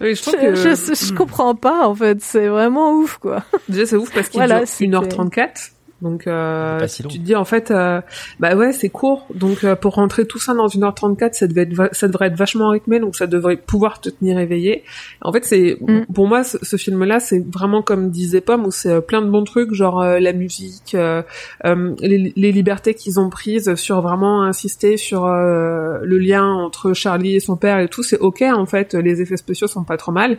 Oui, 0.00 0.14
je 0.14 0.22
trouve 0.22 0.34
Je, 0.40 0.46
que 0.46 0.54
je, 0.54 1.06
je 1.06 1.12
comprends 1.12 1.54
pas 1.54 1.86
en 1.86 1.94
fait. 1.94 2.18
C'est 2.22 2.48
vraiment 2.48 2.92
ouf 2.92 3.18
quoi. 3.18 3.42
déjà 3.68 3.86
c'est 3.86 3.96
ouf 3.96 4.10
parce 4.12 4.28
qu'il 4.30 4.38
Voilà, 4.40 4.58
dure 4.60 4.68
c'était- 4.68 4.90
1h34. 4.90 5.70
Donc 6.02 6.26
euh, 6.26 6.86
si 6.88 7.02
tu 7.04 7.18
te 7.18 7.24
dis 7.24 7.34
en 7.34 7.46
fait 7.46 7.70
euh, 7.70 8.02
bah 8.38 8.54
ouais 8.54 8.72
c'est 8.74 8.90
court 8.90 9.26
donc 9.34 9.64
euh, 9.64 9.74
pour 9.76 9.94
rentrer 9.94 10.26
tout 10.26 10.38
ça 10.38 10.52
dans 10.52 10.66
1h34 10.66 11.32
ça 11.32 11.46
devait 11.46 11.62
être 11.62 11.88
ça 11.92 12.06
devrait 12.06 12.26
être 12.26 12.36
vachement 12.36 12.68
rythmé 12.68 13.00
donc 13.00 13.16
ça 13.16 13.26
devrait 13.26 13.56
pouvoir 13.56 14.00
te 14.00 14.10
tenir 14.10 14.38
éveillé. 14.38 14.84
En 15.22 15.32
fait 15.32 15.44
c'est 15.44 15.78
Mm. 15.80 16.06
pour 16.14 16.26
moi 16.26 16.42
ce, 16.44 16.58
ce 16.62 16.76
film 16.76 17.04
là 17.04 17.20
c'est 17.20 17.44
vraiment 17.52 17.82
comme 17.82 18.10
disait 18.10 18.40
Pomme 18.40 18.66
où 18.66 18.70
c'est 18.70 18.90
euh, 18.90 19.00
plein 19.00 19.22
de 19.22 19.28
bons 19.30 19.44
trucs 19.44 19.72
genre 19.72 20.00
euh, 20.02 20.18
la 20.18 20.32
musique 20.32 20.94
euh, 20.94 21.22
euh, 21.64 21.94
les, 22.00 22.32
les 22.34 22.52
libertés 22.52 22.94
qu'ils 22.94 23.20
ont 23.20 23.30
prises 23.30 23.74
sur 23.74 24.00
vraiment 24.00 24.42
insister 24.42 24.96
sur 24.96 25.26
euh, 25.26 25.98
le 26.02 26.18
lien 26.18 26.44
entre 26.44 26.92
Charlie 26.92 27.36
et 27.36 27.40
son 27.40 27.56
père 27.56 27.78
et 27.78 27.88
tout 27.88 28.02
c'est 28.02 28.18
OK 28.18 28.42
en 28.42 28.66
fait 28.66 28.94
les 28.94 29.20
effets 29.20 29.36
spéciaux 29.36 29.66
sont 29.66 29.84
pas 29.84 29.96
trop 29.96 30.12
mal 30.12 30.38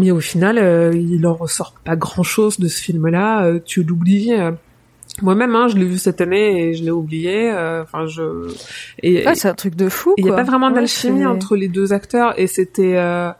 Mais 0.00 0.10
au 0.10 0.20
final, 0.20 0.58
euh, 0.58 0.92
il 0.94 1.26
en 1.26 1.34
ressort 1.34 1.74
pas 1.84 1.96
grand-chose 1.96 2.58
de 2.58 2.68
ce 2.68 2.80
film-là. 2.82 3.44
euh, 3.44 3.58
tu 3.64 3.82
l'oublies. 3.82 4.32
euh. 4.32 4.52
Moi-même, 5.22 5.54
hein, 5.56 5.66
je 5.68 5.76
l'ai 5.76 5.84
vu 5.84 5.98
cette 5.98 6.20
année 6.20 6.68
et 6.68 6.74
je 6.74 6.82
l'ai 6.84 6.90
oublié. 6.92 7.50
euh, 7.52 7.82
Enfin, 7.82 8.06
je. 8.06 8.48
Et, 9.02 9.26
Ouais, 9.26 9.34
c'est 9.34 9.48
un 9.48 9.54
truc 9.54 9.74
de 9.74 9.88
fou. 9.88 10.14
il 10.16 10.24
y 10.26 10.30
a 10.30 10.34
pas 10.34 10.44
vraiment 10.44 10.68
Ouais, 10.68 10.74
d'alchimie 10.74 11.26
entre 11.26 11.56
les 11.56 11.68
deux 11.68 11.92
acteurs 11.92 12.32
et 12.38 12.46
c'était 12.46 12.96
euh, 12.96 13.30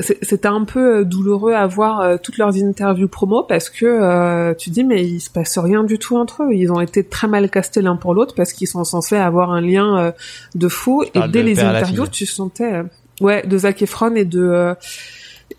c'était 0.00 0.46
un 0.48 0.64
peu 0.64 1.04
douloureux 1.04 1.52
à 1.52 1.66
voir 1.66 2.18
toutes 2.20 2.38
leurs 2.38 2.56
interviews 2.56 3.08
promo 3.08 3.42
parce 3.42 3.68
que 3.68 3.84
euh, 3.84 4.54
tu 4.54 4.70
dis 4.70 4.84
mais 4.84 5.04
il 5.04 5.20
se 5.20 5.28
passe 5.30 5.58
rien 5.58 5.84
du 5.84 5.98
tout 5.98 6.16
entre 6.16 6.44
eux. 6.44 6.52
Ils 6.54 6.72
ont 6.72 6.80
été 6.80 7.04
très 7.04 7.28
mal 7.28 7.50
castés 7.50 7.82
l'un 7.82 7.96
pour 7.96 8.14
l'autre 8.14 8.34
parce 8.34 8.52
qu'ils 8.52 8.68
sont 8.68 8.84
censés 8.84 9.16
avoir 9.16 9.50
un 9.52 9.60
lien 9.60 9.98
euh, 9.98 10.12
de 10.54 10.68
fou 10.68 11.02
et 11.14 11.20
dès 11.28 11.42
les 11.42 11.60
interviews 11.60 12.06
tu 12.06 12.26
sentais 12.26 12.72
euh, 12.74 12.82
ouais 13.20 13.44
de 13.46 13.58
Zac 13.58 13.82
Efron 13.82 14.14
et 14.14 14.24
de 14.24 14.40
euh, 14.40 14.74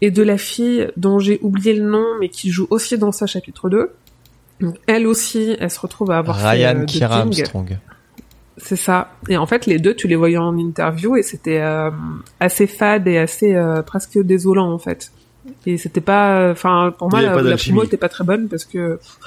et 0.02 0.12
de 0.12 0.24
la 0.24 0.38
fille 0.38 0.88
dont 0.98 1.20
j'ai 1.20 1.40
oublié 1.42 1.74
le 1.74 1.84
nom 1.84 2.06
mais 2.20 2.30
qui 2.30 2.52
joue 2.52 2.68
aussi 2.70 2.98
dans 2.98 3.12
sa 3.12 3.26
chapitre 3.26 3.70
2. 3.70 3.92
Donc, 4.62 4.76
elle 4.88 5.08
aussi, 5.08 5.56
elle 5.60 5.70
se 5.70 5.80
retrouve 5.80 6.12
à 6.12 6.20
avoir 6.20 6.40
fait, 6.40 6.50
Ryan 6.50 6.78
euh, 6.78 6.84
The 6.84 6.86
Kira. 6.86 7.18
Armstrong. 7.18 7.78
C'est 8.58 8.76
ça. 8.76 9.12
Et 9.28 9.36
en 9.36 9.46
fait, 9.46 9.66
les 9.66 9.80
deux, 9.80 9.96
tu 9.96 10.08
les 10.08 10.16
voyais 10.16 10.38
en 10.38 10.58
interview 10.58 11.18
et 11.18 11.24
c'était 11.24 11.60
euh, 11.60 11.90
assez 12.40 12.68
fade 12.68 13.08
et 13.08 13.18
assez 13.18 13.56
euh, 13.56 13.82
presque 13.82 14.20
désolant 14.20 14.72
en 14.72 14.78
fait. 14.78 15.12
Et 15.66 15.78
c'était 15.78 16.02
pas, 16.02 16.52
enfin 16.52 16.94
pour 16.98 17.10
moi 17.10 17.22
la, 17.22 17.42
la 17.42 17.58
promo 17.58 17.84
était 17.84 17.98
pas 17.98 18.08
très 18.08 18.24
bonne 18.24 18.48
parce 18.48 18.64
que 18.64 18.96
pff, 18.96 19.18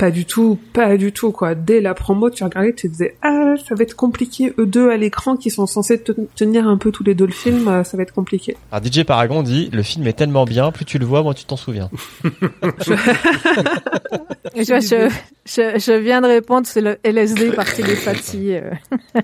pas 0.00 0.10
du 0.10 0.24
tout, 0.24 0.58
pas 0.72 0.96
du 0.96 1.12
tout 1.12 1.30
quoi. 1.30 1.54
Dès 1.54 1.80
la 1.80 1.92
promo, 1.94 2.30
tu 2.30 2.42
regardais, 2.42 2.72
tu 2.72 2.86
te 2.88 2.92
disais 2.92 3.16
ah 3.22 3.54
ça 3.68 3.74
va 3.74 3.82
être 3.82 3.94
compliqué 3.94 4.54
eux 4.58 4.66
deux 4.66 4.90
à 4.90 4.96
l'écran 4.96 5.36
qui 5.36 5.50
sont 5.50 5.66
censés 5.66 6.00
te- 6.02 6.12
tenir 6.34 6.66
un 6.66 6.78
peu 6.78 6.90
tous 6.90 7.04
les 7.04 7.14
deux 7.14 7.26
le 7.26 7.32
film, 7.32 7.68
euh, 7.68 7.84
ça 7.84 7.96
va 7.96 8.02
être 8.02 8.14
compliqué. 8.14 8.56
Alors 8.72 8.84
DJ 8.84 9.04
Paragon 9.04 9.42
dit 9.42 9.68
le 9.72 9.82
film 9.82 10.06
est 10.06 10.14
tellement 10.14 10.44
bien, 10.46 10.72
plus 10.72 10.84
tu 10.86 10.98
le 10.98 11.04
vois, 11.04 11.22
moins 11.22 11.34
tu 11.34 11.44
t'en 11.44 11.56
souviens. 11.56 11.90
Je, 14.56 14.62
je, 14.64 15.08
je, 15.46 15.78
je 15.78 15.92
viens 15.92 16.20
de 16.20 16.26
répondre, 16.26 16.66
c'est 16.66 16.80
le 16.80 16.98
LSD 17.04 17.52
par 17.52 17.72
télépathie. 17.72 18.54
euh. 18.54 18.70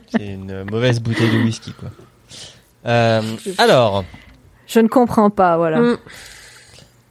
C'est 0.08 0.26
une 0.26 0.64
mauvaise 0.70 1.00
bouteille 1.00 1.30
de 1.30 1.38
whisky 1.42 1.72
quoi. 1.72 1.88
Euh, 2.86 3.22
alors, 3.58 4.04
Je 4.68 4.78
ne 4.80 4.86
comprends 4.88 5.30
pas, 5.30 5.56
voilà. 5.56 5.80
Mm. 5.80 5.96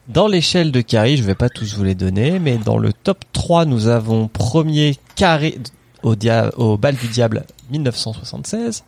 Dans 0.08 0.28
l'échelle 0.28 0.72
de 0.72 0.82
Carrie, 0.82 1.18
je 1.18 1.24
vais 1.24 1.36
pas 1.36 1.50
tous 1.50 1.76
vous 1.76 1.84
les 1.84 1.96
donner, 1.96 2.40
mais 2.40 2.58
dans 2.58 2.78
le 2.78 2.94
top 2.94 3.20
3, 3.34 3.66
nous 3.66 3.88
avons 3.88 4.28
premier 4.28 4.98
Carrie 5.16 5.58
au, 6.04 6.16
dia- 6.16 6.52
au 6.58 6.78
bal 6.78 6.96
du 6.96 7.08
diable 7.08 7.44
1976, 7.72 8.84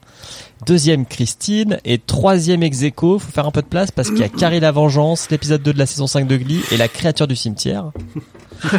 deuxième 0.68 1.06
Christine 1.08 1.80
et 1.86 1.98
troisième 1.98 2.62
Execo. 2.62 3.18
Faut 3.18 3.32
faire 3.32 3.48
un 3.48 3.52
peu 3.52 3.62
de 3.64 3.68
place 3.68 3.90
parce 3.92 4.10
qu'il 4.10 4.20
y 4.20 4.24
a 4.24 4.30
Carrie 4.40 4.60
la 4.60 4.72
vengeance, 4.72 5.30
l'épisode 5.32 5.64
2 5.64 5.74
de 5.74 5.80
la 5.80 5.86
saison 5.88 6.06
5 6.08 6.28
de 6.28 6.38
Glee 6.38 6.62
et 6.72 6.78
la 6.78 6.88
créature 6.88 7.28
du 7.28 7.36
cimetière. 7.36 7.92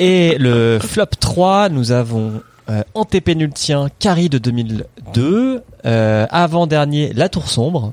Et 0.00 0.36
le 0.38 0.78
flop 0.80 1.06
3, 1.18 1.70
nous 1.70 1.90
avons 1.90 2.40
euh, 2.70 2.82
antépénultien 2.94 3.88
Carrie 3.98 4.28
de 4.28 4.38
2002, 4.38 5.62
euh, 5.84 6.26
avant-dernier 6.30 7.12
La 7.14 7.28
Tour 7.28 7.48
Sombre, 7.48 7.92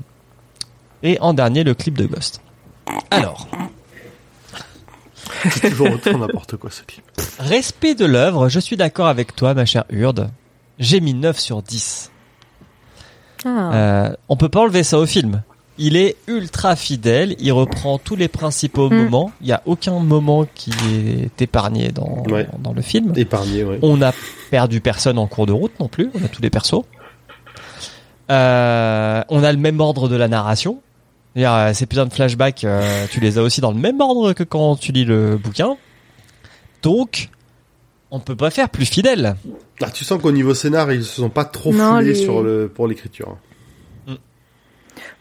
et 1.02 1.18
en 1.20 1.34
dernier 1.34 1.64
le 1.64 1.74
clip 1.74 1.98
de 1.98 2.06
Ghost. 2.06 2.40
Alors, 3.10 3.48
C'est 5.50 5.70
toujours 5.70 5.90
autant 5.92 6.18
n'importe 6.18 6.56
quoi 6.56 6.70
ce 6.70 6.82
clip. 6.82 7.04
respect 7.38 7.94
de 7.94 8.04
l'œuvre, 8.04 8.48
je 8.48 8.60
suis 8.60 8.76
d'accord 8.76 9.06
avec 9.08 9.34
toi 9.36 9.54
ma 9.54 9.64
chère 9.64 9.84
Urde, 9.90 10.30
j'ai 10.78 11.00
mis 11.00 11.14
9 11.14 11.38
sur 11.38 11.62
10. 11.62 12.10
Ah. 13.44 13.48
Euh, 13.74 14.12
on 14.28 14.36
peut 14.36 14.48
pas 14.48 14.60
enlever 14.60 14.82
ça 14.82 14.98
au 14.98 15.06
film. 15.06 15.42
Il 15.78 15.94
est 15.96 16.16
ultra 16.26 16.74
fidèle, 16.74 17.36
il 17.38 17.52
reprend 17.52 17.98
tous 17.98 18.16
les 18.16 18.28
principaux 18.28 18.88
Mm. 18.88 18.96
moments, 18.96 19.30
il 19.42 19.46
y 19.48 19.52
a 19.52 19.60
aucun 19.66 19.98
moment 20.00 20.46
qui 20.54 20.70
est 20.90 21.42
épargné 21.42 21.90
dans, 21.92 22.22
Ouais. 22.30 22.48
dans 22.60 22.72
le 22.72 22.80
film. 22.80 23.12
Épargné, 23.14 23.62
ouais. 23.62 23.78
On 23.82 23.98
n'a 23.98 24.12
perdu 24.50 24.80
personne 24.80 25.18
en 25.18 25.26
cours 25.26 25.44
de 25.46 25.52
route 25.52 25.72
non 25.78 25.88
plus. 25.88 26.10
On 26.14 26.24
a 26.24 26.28
tous 26.28 26.40
les 26.40 26.48
persos. 26.50 26.82
Euh, 28.30 29.22
on 29.28 29.44
a 29.44 29.52
le 29.52 29.58
même 29.58 29.80
ordre 29.80 30.08
de 30.08 30.16
la 30.16 30.28
narration. 30.28 30.80
Euh, 31.36 31.74
Ces 31.74 31.86
putains 31.86 32.06
de 32.06 32.12
flashbacks, 32.12 32.64
euh, 32.64 33.06
tu 33.10 33.20
les 33.20 33.38
as 33.38 33.42
aussi 33.42 33.60
dans 33.60 33.72
le 33.72 33.78
même 33.78 34.00
ordre 34.00 34.32
que 34.32 34.42
quand 34.42 34.76
tu 34.76 34.92
lis 34.92 35.04
le 35.04 35.36
bouquin. 35.36 35.76
Donc, 36.82 37.28
on 38.10 38.20
peut 38.20 38.36
pas 38.36 38.50
faire 38.50 38.70
plus 38.70 38.86
fidèle. 38.86 39.36
Ah, 39.82 39.90
tu 39.90 40.04
sens 40.04 40.20
qu'au 40.22 40.32
niveau 40.32 40.54
scénar, 40.54 40.90
ils 40.92 41.04
se 41.04 41.16
sont 41.16 41.28
pas 41.30 41.44
trop 41.44 41.72
Non, 41.72 41.96
foulés 41.96 42.06
les- 42.08 42.14
sur 42.14 42.42
le, 42.42 42.68
pour 42.68 42.86
l'écriture. 42.88 43.36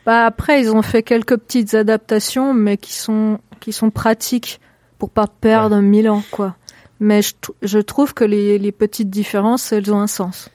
Bah 0.06 0.26
après, 0.27 0.61
ils 0.61 0.69
ont 0.72 0.84
fait 0.84 1.02
quelques 1.02 1.35
petites 1.38 1.74
adaptations, 1.74 2.53
mais 2.53 2.77
qui 2.77 2.94
sont 2.94 3.40
qui 3.60 3.74
sont 3.74 3.90
pratiques 3.90 4.60
pour 5.00 5.10
pas 5.10 5.26
perdre 5.27 5.80
mille 5.82 6.08
ans, 6.10 6.24
quoi. 6.30 6.56
Mais 7.00 7.22
je 7.64 7.80
trouve 7.80 8.14
que 8.14 8.24
les, 8.24 8.60
les 8.60 8.72
petites 8.72 9.10
différences, 9.10 9.72
elles 9.72 9.92
ont 9.92 10.00
un 10.00 10.06
sens. 10.08 10.50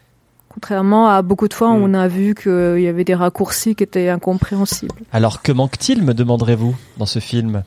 Contrairement 0.52 1.08
à 1.08 1.22
beaucoup 1.22 1.46
de 1.48 1.54
fois, 1.54 1.70
où 1.70 1.78
Mm. 1.78 1.82
on 1.84 1.94
a 1.94 2.08
vu 2.08 2.34
qu'il 2.34 2.80
y 2.80 2.88
avait 2.88 3.04
des 3.04 3.14
raccourcis 3.14 3.74
qui 3.76 3.84
étaient 3.84 4.08
incompréhensibles. 4.08 4.94
Alors, 5.12 5.42
que 5.42 5.52
manque-t-il, 5.52 6.02
me 6.02 6.12
demanderez-vous, 6.12 6.76
dans 6.98 7.06
ce 7.06 7.18
film? 7.20 7.62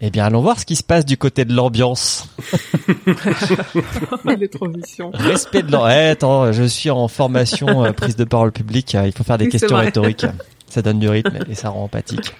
Eh 0.00 0.10
bien, 0.10 0.24
allons 0.26 0.40
voir 0.40 0.60
ce 0.60 0.64
qui 0.64 0.76
se 0.76 0.84
passe 0.84 1.04
du 1.04 1.16
côté 1.16 1.44
de 1.44 1.52
l'ambiance. 1.52 2.28
Les 4.38 4.48
transitions. 4.48 5.10
Respect 5.12 5.62
de 5.64 5.72
l'ambiance. 5.72 5.92
Eh, 5.96 6.08
attends, 6.10 6.52
je 6.52 6.62
suis 6.62 6.88
en 6.90 7.08
formation 7.08 7.84
euh, 7.84 7.92
prise 7.92 8.14
de 8.14 8.24
parole 8.24 8.52
publique. 8.52 8.94
euh, 8.94 9.06
Il 9.06 9.12
faut 9.12 9.24
faire 9.24 9.38
des 9.38 9.48
questions 9.48 9.74
vrai. 9.76 9.86
rhétoriques. 9.86 10.26
Ça 10.68 10.82
donne 10.82 10.98
du 11.00 11.08
rythme 11.08 11.38
et 11.48 11.54
ça 11.54 11.70
rend 11.70 11.84
empathique. 11.84 12.32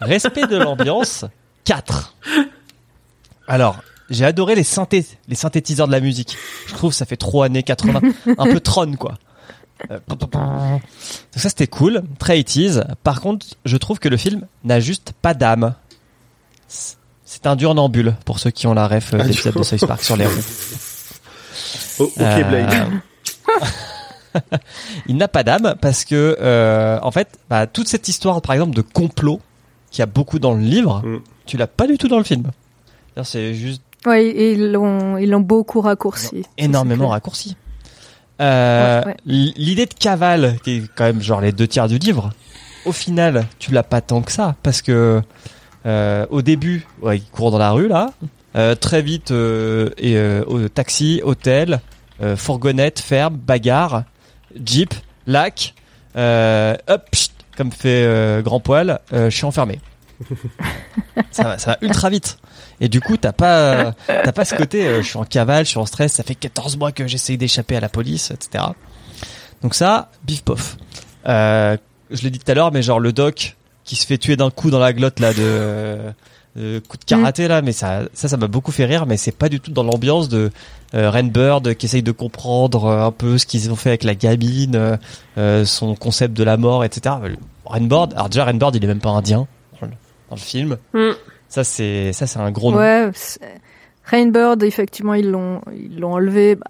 Respect 0.00 0.46
de 0.46 0.56
l'ambiance, 0.56 1.24
4. 1.64 2.14
Alors, 3.48 3.80
j'ai 4.10 4.24
adoré 4.24 4.54
les 4.54 4.64
synthés, 4.64 5.04
les 5.28 5.34
synthétiseurs 5.34 5.86
de 5.86 5.92
la 5.92 6.00
musique. 6.00 6.36
Je 6.66 6.74
trouve 6.74 6.92
ça 6.92 7.04
fait 7.06 7.16
trop 7.16 7.42
années 7.42 7.62
80, 7.62 8.00
un 8.38 8.44
peu 8.44 8.60
Tron 8.60 8.92
quoi. 8.96 9.14
Euh, 9.90 9.98
Donc 10.08 10.20
ça 11.34 11.48
c'était 11.48 11.66
cool, 11.66 12.02
très 12.18 12.38
80s. 12.40 12.84
Par 13.02 13.20
contre, 13.20 13.46
je 13.64 13.76
trouve 13.76 13.98
que 13.98 14.08
le 14.08 14.16
film 14.16 14.46
n'a 14.64 14.80
juste 14.80 15.12
pas 15.20 15.34
d'âme. 15.34 15.74
C'est 17.24 17.46
un 17.46 17.56
dur 17.56 17.74
nambule 17.74 18.14
pour 18.24 18.38
ceux 18.38 18.50
qui 18.50 18.66
ont 18.66 18.74
la 18.74 18.86
ref 18.88 19.12
euh, 19.12 19.18
Ah, 19.20 19.24
de 19.24 19.28
l'épisode 19.28 19.54
de 19.54 19.62
South 19.62 19.86
Park 19.86 20.02
sur 20.02 20.16
les 20.16 20.26
roues. 20.26 20.32
Oh, 21.98 22.04
ok, 22.04 22.12
Euh, 22.20 22.42
Blade. 22.44 22.90
il 25.06 25.16
n'a 25.16 25.28
pas 25.28 25.42
d'âme 25.42 25.76
parce 25.80 26.04
que 26.04 26.36
euh, 26.40 26.98
en 27.02 27.10
fait, 27.10 27.38
bah, 27.48 27.66
toute 27.66 27.88
cette 27.88 28.08
histoire, 28.08 28.42
par 28.42 28.52
exemple, 28.54 28.76
de 28.76 28.82
complot 28.82 29.40
qu'il 29.90 30.00
y 30.00 30.02
a 30.02 30.06
beaucoup 30.06 30.38
dans 30.38 30.52
le 30.54 30.60
livre, 30.60 31.00
Mm. 31.04 31.20
tu 31.46 31.56
l'as 31.56 31.66
pas 31.66 31.86
du 31.86 31.96
tout 31.96 32.08
dans 32.08 32.18
le 32.18 32.24
film. 32.24 32.50
C'est 33.24 33.54
juste 33.54 33.80
Oui, 34.06 34.18
et 34.18 34.52
ils 34.52 34.72
l'ont 34.72 35.16
ils 35.18 35.28
l'ont 35.28 35.40
beaucoup 35.40 35.80
raccourci. 35.80 36.44
énormément 36.58 37.08
raccourci. 37.08 37.56
Euh, 38.40 39.00
Ouais, 39.00 39.06
ouais. 39.06 39.16
l- 39.26 39.52
L'idée 39.56 39.86
de 39.86 39.94
cavale, 39.94 40.56
qui 40.62 40.76
est 40.76 40.82
quand 40.94 41.04
même 41.04 41.20
genre 41.22 41.40
les 41.40 41.52
deux 41.52 41.66
tiers 41.66 41.88
du 41.88 41.98
livre, 41.98 42.30
au 42.84 42.92
final, 42.92 43.46
tu 43.58 43.72
l'as 43.72 43.82
pas 43.82 44.00
tant 44.00 44.22
que 44.22 44.30
ça, 44.30 44.54
parce 44.62 44.82
que 44.82 45.20
euh, 45.86 46.26
au 46.30 46.42
début, 46.42 46.86
ouais, 47.02 47.18
il 47.18 47.24
court 47.24 47.50
dans 47.50 47.58
la 47.58 47.70
rue 47.70 47.88
là, 47.88 48.10
euh, 48.56 48.74
très 48.74 49.02
vite, 49.02 49.30
euh, 49.30 49.90
et 49.98 50.16
euh, 50.16 50.44
au 50.46 50.68
taxi, 50.68 51.20
hôtel, 51.24 51.80
euh, 52.22 52.36
fourgonnette, 52.36 53.00
ferme, 53.00 53.36
bagarre, 53.36 54.04
jeep, 54.64 54.92
lac, 55.26 55.74
euh, 56.16 56.76
hop, 56.88 57.10
pchit, 57.10 57.30
comme 57.56 57.72
fait 57.72 58.04
euh, 58.04 58.42
Grand 58.42 58.60
Poil, 58.60 59.00
euh, 59.12 59.30
je 59.30 59.36
suis 59.36 59.46
enfermé. 59.46 59.80
ça, 61.30 61.42
va, 61.42 61.58
ça 61.58 61.72
va 61.72 61.78
ultra 61.82 62.10
vite. 62.10 62.38
Et 62.80 62.88
du 62.88 63.00
coup, 63.00 63.16
t'as 63.16 63.32
pas, 63.32 63.92
t'as 64.06 64.32
pas 64.32 64.44
ce 64.44 64.54
côté, 64.54 64.86
euh, 64.86 65.02
je 65.02 65.08
suis 65.08 65.16
en 65.18 65.24
cavale, 65.24 65.64
je 65.64 65.70
suis 65.70 65.78
en 65.78 65.86
stress, 65.86 66.12
ça 66.12 66.22
fait 66.22 66.34
14 66.34 66.76
mois 66.76 66.92
que 66.92 67.06
j'essaye 67.06 67.38
d'échapper 67.38 67.76
à 67.76 67.80
la 67.80 67.88
police, 67.88 68.30
etc. 68.30 68.64
Donc 69.62 69.74
ça, 69.74 70.10
bif 70.24 70.42
pof. 70.42 70.76
Euh, 71.26 71.76
je 72.10 72.22
l'ai 72.22 72.30
dit 72.30 72.38
tout 72.38 72.50
à 72.50 72.54
l'heure, 72.54 72.72
mais 72.72 72.82
genre 72.82 73.00
le 73.00 73.12
doc 73.12 73.56
qui 73.84 73.96
se 73.96 74.06
fait 74.06 74.18
tuer 74.18 74.36
d'un 74.36 74.50
coup 74.50 74.70
dans 74.70 74.78
la 74.78 74.92
glotte 74.92 75.20
là 75.20 75.32
de, 75.32 75.98
de 76.56 76.80
coup 76.80 76.96
de 76.96 77.04
karaté 77.04 77.48
là, 77.48 77.62
mais 77.62 77.72
ça, 77.72 78.02
ça, 78.12 78.28
ça 78.28 78.36
m'a 78.36 78.48
beaucoup 78.48 78.72
fait 78.72 78.84
rire, 78.84 79.06
mais 79.06 79.16
c'est 79.16 79.32
pas 79.32 79.48
du 79.48 79.60
tout 79.60 79.70
dans 79.70 79.82
l'ambiance 79.82 80.28
de 80.28 80.50
euh, 80.94 81.10
Rainbird 81.10 81.74
qui 81.74 81.86
essaye 81.86 82.02
de 82.02 82.12
comprendre 82.12 82.86
euh, 82.86 83.06
un 83.06 83.12
peu 83.12 83.38
ce 83.38 83.46
qu'ils 83.46 83.70
ont 83.70 83.76
fait 83.76 83.90
avec 83.90 84.04
la 84.04 84.14
gamine, 84.14 84.76
euh, 84.76 84.96
euh, 85.38 85.64
son 85.64 85.94
concept 85.94 86.34
de 86.34 86.44
la 86.44 86.56
mort, 86.56 86.84
etc. 86.84 87.16
Rainbird, 87.64 88.12
alors 88.14 88.28
déjà 88.28 88.44
Rainbird, 88.44 88.74
il 88.74 88.84
est 88.84 88.88
même 88.88 89.00
pas 89.00 89.10
indien 89.10 89.46
dans 89.80 89.86
le, 89.86 89.92
dans 90.30 90.36
le 90.36 90.40
film. 90.40 90.76
Mm. 90.94 91.10
Ça 91.48 91.64
c'est, 91.64 92.12
ça 92.12 92.26
c'est 92.26 92.38
un 92.38 92.50
gros 92.50 92.72
nom. 92.72 92.78
Ouais, 92.78 93.10
Rainbird, 94.04 94.62
effectivement, 94.62 95.14
ils 95.14 95.30
l'ont 95.30 95.60
ils 95.72 95.98
l'ont 95.98 96.12
enlevé. 96.14 96.54
Bah, 96.56 96.66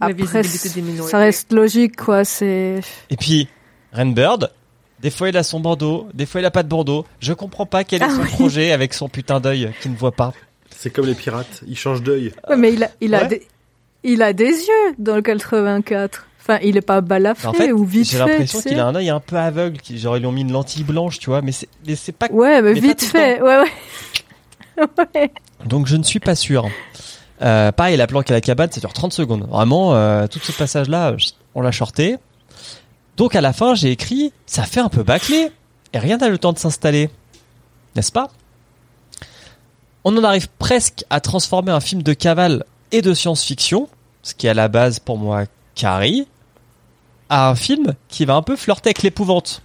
La 0.00 0.06
Après, 0.08 0.42
ça 0.42 1.18
reste 1.18 1.52
logique, 1.52 1.96
quoi. 1.96 2.24
C'est 2.24 2.80
Et 3.10 3.16
puis, 3.16 3.48
Rainbird, 3.92 4.50
des 5.00 5.10
fois 5.10 5.28
il 5.28 5.36
a 5.36 5.42
son 5.42 5.60
bandeau, 5.60 6.08
des 6.14 6.26
fois 6.26 6.40
il 6.40 6.44
a 6.44 6.50
pas 6.50 6.62
de 6.62 6.68
bandeau. 6.68 7.06
Je 7.20 7.32
comprends 7.32 7.66
pas 7.66 7.84
quel 7.84 8.02
est 8.02 8.06
Ah 8.06 8.10
son 8.14 8.22
oui. 8.22 8.28
projet 8.30 8.72
avec 8.72 8.92
son 8.94 9.08
putain 9.08 9.40
d'œil 9.40 9.70
qui 9.80 9.88
ne 9.88 9.96
voit 9.96 10.12
pas. 10.12 10.32
C'est 10.70 10.90
comme 10.90 11.06
les 11.06 11.14
pirates, 11.14 11.62
ils 11.66 11.78
changent 11.78 12.02
d'œil. 12.02 12.32
Ouais, 12.48 12.56
mais 12.56 12.72
il 12.72 12.84
a, 12.84 12.90
il 13.00 13.14
a 13.14 13.22
Ouais. 13.22 13.28
des, 13.28 13.46
il 14.02 14.22
a 14.22 14.32
des 14.34 14.50
yeux 14.50 14.94
dans 14.98 15.14
le 15.16 15.22
84. 15.22 16.26
Enfin, 16.42 16.58
il 16.62 16.76
est 16.76 16.82
pas 16.82 17.00
balafré 17.00 17.48
En 17.48 17.54
fait, 17.54 17.72
ou 17.72 17.84
vite 17.86 18.04
j'ai 18.10 18.18
fait. 18.18 18.26
l'impression 18.28 18.60
tu 18.60 18.68
qu'il 18.68 18.78
a 18.78 18.84
un 18.86 18.94
œil 18.94 19.08
un 19.08 19.20
peu 19.20 19.36
aveugle, 19.36 19.78
genre 19.96 20.18
ils 20.18 20.20
lui 20.20 20.26
ont 20.26 20.32
mis 20.32 20.42
une 20.42 20.52
lentille 20.52 20.84
blanche, 20.84 21.18
tu 21.18 21.30
vois, 21.30 21.40
mais 21.40 21.52
c'est, 21.52 21.68
mais 21.86 21.94
c'est 21.94 22.12
pas. 22.12 22.26
Ouais, 22.30 22.60
mais, 22.60 22.74
mais 22.74 22.80
vite 22.80 23.02
fait. 23.02 23.40
Ouais, 23.40 23.60
ouais. 23.60 23.70
Donc 25.66 25.86
je 25.86 25.96
ne 25.96 26.02
suis 26.02 26.20
pas 26.20 26.34
sûr. 26.34 26.68
Euh, 27.42 27.72
pareil, 27.72 27.96
la 27.96 28.06
planque 28.06 28.30
à 28.30 28.34
la 28.34 28.40
cabane, 28.40 28.70
ça 28.70 28.80
dure 28.80 28.92
30 28.92 29.12
secondes. 29.12 29.46
Vraiment, 29.48 29.94
euh, 29.94 30.26
tout 30.26 30.38
ce 30.38 30.52
passage-là, 30.52 31.16
on 31.54 31.60
l'a 31.60 31.72
shorté. 31.72 32.16
Donc 33.16 33.34
à 33.36 33.40
la 33.40 33.52
fin, 33.52 33.74
j'ai 33.74 33.90
écrit, 33.90 34.32
ça 34.46 34.64
fait 34.64 34.80
un 34.80 34.88
peu 34.88 35.02
bâclé, 35.02 35.50
et 35.92 35.98
rien 35.98 36.16
n'a 36.16 36.28
le 36.28 36.38
temps 36.38 36.52
de 36.52 36.58
s'installer. 36.58 37.10
N'est-ce 37.94 38.12
pas? 38.12 38.30
On 40.04 40.16
en 40.16 40.24
arrive 40.24 40.48
presque 40.58 41.04
à 41.10 41.20
transformer 41.20 41.72
un 41.72 41.80
film 41.80 42.02
de 42.02 42.12
cavale 42.12 42.64
et 42.92 43.02
de 43.02 43.14
science-fiction, 43.14 43.88
ce 44.22 44.34
qui 44.34 44.46
est 44.46 44.50
à 44.50 44.54
la 44.54 44.68
base 44.68 44.98
pour 44.98 45.18
moi 45.18 45.44
Carrie, 45.74 46.26
à 47.28 47.48
un 47.48 47.54
film 47.54 47.94
qui 48.08 48.24
va 48.24 48.34
un 48.34 48.42
peu 48.42 48.56
flirter 48.56 48.88
avec 48.88 49.02
l'épouvante. 49.02 49.62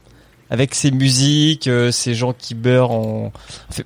Avec 0.50 0.74
ses 0.74 0.92
musiques, 0.92 1.68
euh, 1.68 1.92
ces 1.92 2.16
gens 2.16 2.34
qui 2.34 2.56
beurrent 2.56 2.92
en... 2.92 3.32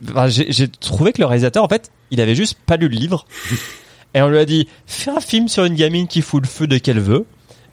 Enfin, 0.10 0.28
j'ai 0.28 0.52
j'ai 0.52 0.68
trouvé 0.68 1.12
que 1.12 1.22
le 1.22 1.28
réalisateur, 1.28 1.64
en 1.64 1.68
fait, 1.68 1.92
il 2.12 2.22
avait 2.22 2.36
juste 2.36 2.58
pas 2.66 2.78
lu 2.78 2.88
le 2.88 2.96
livre. 2.96 3.26
Et 4.14 4.22
on 4.22 4.30
lui 4.30 4.38
a 4.38 4.46
dit, 4.46 4.68
fais 4.86 5.12
un 5.12 5.20
film 5.20 5.48
sur 5.48 5.66
une 5.66 5.76
gamine 5.76 6.08
qui 6.08 6.22
fout 6.22 6.42
le 6.44 6.48
feu 6.48 6.68
de 6.68 6.78
qu'elle 6.78 7.00
veut. 7.00 7.26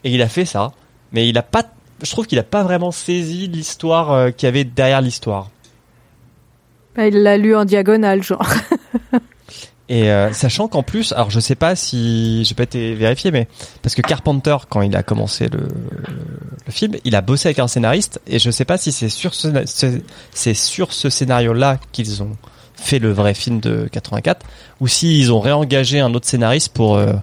Et 0.04 0.14
il 0.14 0.22
a 0.22 0.28
fait 0.28 0.46
ça. 0.46 0.72
Mais 1.12 1.28
il 1.28 1.36
a 1.36 1.42
pas, 1.42 1.64
je 2.02 2.10
trouve 2.10 2.26
qu'il 2.26 2.38
a 2.38 2.44
pas 2.44 2.62
vraiment 2.62 2.90
saisi 2.90 3.46
l'histoire 3.46 4.12
euh, 4.12 4.30
qu'il 4.30 4.46
y 4.46 4.48
avait 4.48 4.64
derrière 4.64 5.02
l'histoire. 5.02 5.50
Bah, 6.96 7.06
il 7.06 7.22
l'a 7.22 7.36
lu 7.36 7.54
en 7.54 7.64
diagonale, 7.64 8.22
genre. 8.22 8.46
Et 9.92 10.08
euh, 10.12 10.32
sachant 10.32 10.68
qu'en 10.68 10.84
plus, 10.84 11.10
alors 11.12 11.30
je 11.30 11.40
sais 11.40 11.56
pas 11.56 11.74
si 11.74 12.44
j'ai 12.44 12.54
pas 12.54 12.62
été 12.62 12.94
vérifié, 12.94 13.32
mais 13.32 13.48
parce 13.82 13.96
que 13.96 14.02
Carpenter, 14.02 14.56
quand 14.68 14.82
il 14.82 14.94
a 14.94 15.02
commencé 15.02 15.48
le, 15.48 15.66
le 15.66 16.72
film, 16.72 16.94
il 17.04 17.16
a 17.16 17.22
bossé 17.22 17.48
avec 17.48 17.58
un 17.58 17.66
scénariste, 17.66 18.20
et 18.28 18.38
je 18.38 18.52
sais 18.52 18.64
pas 18.64 18.78
si 18.78 18.92
c'est 18.92 19.08
sur 19.08 19.34
ce, 19.34 19.48
ce- 19.66 20.00
c'est 20.30 20.54
sur 20.54 20.92
ce 20.92 21.10
scénario-là 21.10 21.78
qu'ils 21.90 22.22
ont 22.22 22.36
fait 22.76 23.00
le 23.00 23.10
vrai 23.10 23.34
film 23.34 23.58
de 23.58 23.88
84, 23.90 24.46
ou 24.80 24.86
s'ils 24.86 25.32
ont 25.32 25.40
réengagé 25.40 25.98
un 25.98 26.14
autre 26.14 26.28
scénariste 26.28 26.72
pour 26.72 26.94
euh, 26.96 27.14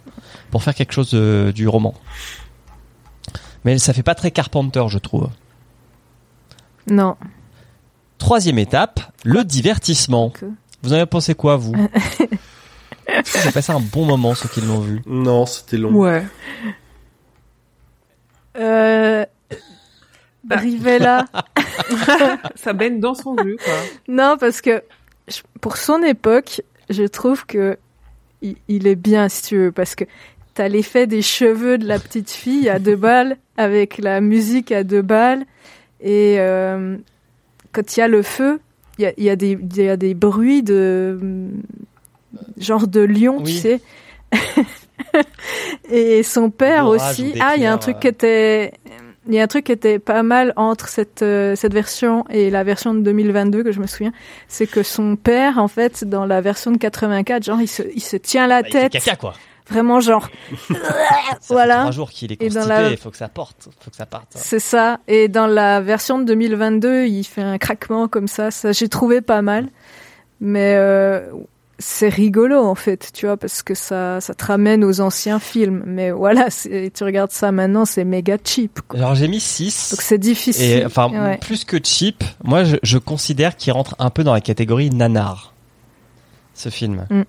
pour 0.52 0.62
faire 0.62 0.76
quelque 0.76 0.92
chose 0.92 1.12
de- 1.12 1.54
du 1.56 1.70
roman. 1.70 1.94
Mais 3.64 3.78
ça 3.78 3.94
fait 3.94 4.04
pas 4.04 4.14
très 4.16 4.32
Carpenter, 4.32 4.84
je 4.90 4.98
trouve. 4.98 5.30
Non. 6.90 7.16
Troisième 8.18 8.60
étape, 8.60 9.00
le 9.24 9.46
divertissement. 9.46 10.34
Vous 10.84 10.92
en 10.92 10.98
avez 10.98 11.06
pensé 11.06 11.34
quoi, 11.34 11.56
vous? 11.56 11.74
J'ai 13.44 13.52
passé 13.52 13.72
un 13.72 13.80
bon 13.80 14.06
moment, 14.06 14.36
ceux 14.36 14.50
qui 14.50 14.62
l'ont 14.62 14.80
vu. 14.80 15.02
Non, 15.06 15.46
c'était 15.46 15.78
long. 15.78 15.92
Ouais. 15.94 16.24
Euh... 18.58 19.26
Bah. 20.44 20.58
Rivella. 20.58 21.26
Ça 22.56 22.74
baigne 22.74 23.00
dans 23.00 23.14
son 23.16 23.36
jus, 23.44 23.58
quoi. 23.64 23.74
non, 24.08 24.38
parce 24.40 24.62
que 24.62 24.82
je- 25.28 25.42
pour 25.62 25.78
son 25.78 26.02
époque, 26.04 26.62
je 26.90 27.04
trouve 27.04 27.46
que 27.46 27.78
il, 28.42 28.56
il 28.68 28.88
est 28.88 28.96
bien, 28.96 29.28
si 29.30 29.44
tu 29.44 29.58
veux, 29.58 29.72
parce 29.72 29.96
que 29.96 30.06
t'as 30.54 30.68
l'effet 30.70 31.06
des 31.08 31.22
cheveux 31.22 31.78
de 31.78 31.86
la 31.88 32.00
petite 32.00 32.30
fille 32.32 32.70
à 32.70 32.80
deux 32.80 32.96
balles, 32.96 33.38
avec 33.58 33.98
la 33.98 34.22
musique 34.22 34.72
à 34.72 34.84
deux 34.84 35.02
balles, 35.02 35.46
et 36.02 36.36
euh, 36.40 36.96
quand 37.74 37.98
il 37.98 38.00
y 38.00 38.04
a 38.04 38.08
le 38.08 38.22
feu, 38.24 38.60
il 39.00 39.04
y 39.04 39.06
a, 39.08 39.14
il 39.18 39.24
y, 39.26 39.30
a 39.30 39.36
des- 39.36 39.58
il 39.62 39.82
y 39.84 39.90
a 39.90 39.98
des 39.98 40.14
bruits 40.14 40.64
de 40.64 41.20
genre 42.58 42.88
de 42.88 43.02
lion, 43.02 43.38
Oui. 43.40 43.44
tu 43.46 43.52
sais. 43.60 43.82
et 45.90 46.24
son 46.24 46.50
père 46.50 46.88
aussi. 46.88 47.34
Ah, 47.40 47.54
il 47.56 47.64
y 47.64 47.66
a 47.66 47.74
un 47.74 47.78
truc 47.78 47.98
euh. 47.98 48.00
qui 48.00 48.08
était 48.08 48.74
il 49.30 49.34
y 49.34 49.40
a 49.40 49.44
un 49.44 49.48
truc 49.48 49.66
qui 49.66 49.72
était 49.74 50.00
pas 50.00 50.24
mal 50.24 50.54
entre 50.56 50.88
cette 50.88 51.22
euh, 51.22 51.56
cette 51.56 51.74
version 51.74 52.24
et 52.30 52.50
la 52.50 52.64
version 52.64 52.94
de 52.94 53.02
2022 53.02 53.64
que 53.64 53.72
je 53.72 53.80
me 53.80 53.88
souviens, 53.88 54.14
c'est 54.48 54.68
que 54.68 54.84
son 54.84 55.16
père 55.18 55.58
en 55.58 55.68
fait 55.68 56.04
dans 56.06 56.26
la 56.26 56.40
version 56.42 56.72
de 56.72 56.78
84, 56.78 57.44
genre 57.44 57.60
il 57.62 57.68
se 57.68 57.84
il 57.94 58.02
se 58.02 58.16
tient 58.18 58.48
la 58.48 58.62
Bah, 58.62 58.68
il 58.70 58.72
fait 58.72 58.90
tête, 58.90 59.04
caca 59.04 59.16
quoi. 59.18 59.34
vraiment 59.70 60.00
genre 60.00 60.30
Ça 60.70 60.76
Voilà. 61.50 61.74
fait 61.76 61.80
trois 61.82 61.92
jours 61.92 62.10
qu'il 62.10 62.32
est 62.32 62.38
constipé, 62.38 62.68
la- 62.68 62.90
il 62.90 62.98
faut 62.98 63.12
que 63.12 63.18
ça 63.18 63.28
porte, 63.28 63.68
faut 63.82 63.92
que 63.92 63.98
ça 63.98 64.06
parte. 64.06 64.30
c'est 64.36 64.60
ça 64.60 65.00
et 65.10 65.28
dans 65.28 65.48
la 65.48 65.82
version 65.82 66.20
de 66.20 66.24
2022, 66.24 67.06
il 67.06 67.24
fait 67.26 67.42
un 67.42 67.58
craquement 67.58 68.08
comme 68.08 68.28
ça, 68.30 68.50
ça 68.52 68.72
j'ai 68.72 68.88
trouvé 68.90 69.20
pas 69.22 69.42
mal. 69.42 69.68
Mais 70.40 70.76
euh, 70.78 71.32
c'est 71.80 72.10
rigolo 72.10 72.58
en 72.64 72.76
fait, 72.76 73.12
tu 73.14 73.26
vois, 73.28 73.38
parce 73.38 73.62
que 73.64 73.76
ça, 73.76 74.20
ça 74.22 74.34
te 74.34 74.46
ramène 74.46 74.84
aux 74.84 75.00
anciens 75.02 75.40
films. 75.40 75.84
Mais 75.86 76.12
voilà, 76.12 76.48
tu 76.94 77.04
regardes 77.04 77.32
ça 77.32 77.52
maintenant, 77.52 77.86
c'est 77.86 78.04
méga 78.04 78.38
cheap. 78.44 78.80
Quoi. 78.88 79.00
Alors 79.00 79.16
j'ai 79.16 79.28
mis 79.28 79.40
6. 79.40 79.92
Donc 79.92 80.02
c'est 80.02 80.18
difficile. 80.18 80.66
Et 80.80 80.86
enfin, 80.86 81.10
Ouais. 81.12 81.38
plus 81.38 81.66
que 81.66 81.78
cheap, 81.84 82.24
moi 82.44 82.64
je, 82.64 82.78
je 82.84 82.98
considère 82.98 83.56
qu'il 83.56 83.74
rentre 83.74 83.96
un 84.00 84.10
peu 84.10 84.24
dans 84.24 84.34
la 84.34 84.42
catégorie 84.42 84.90
nanar. 84.90 85.54
Ce 86.54 86.70
film. 86.70 87.06
Mmh, 87.12 87.22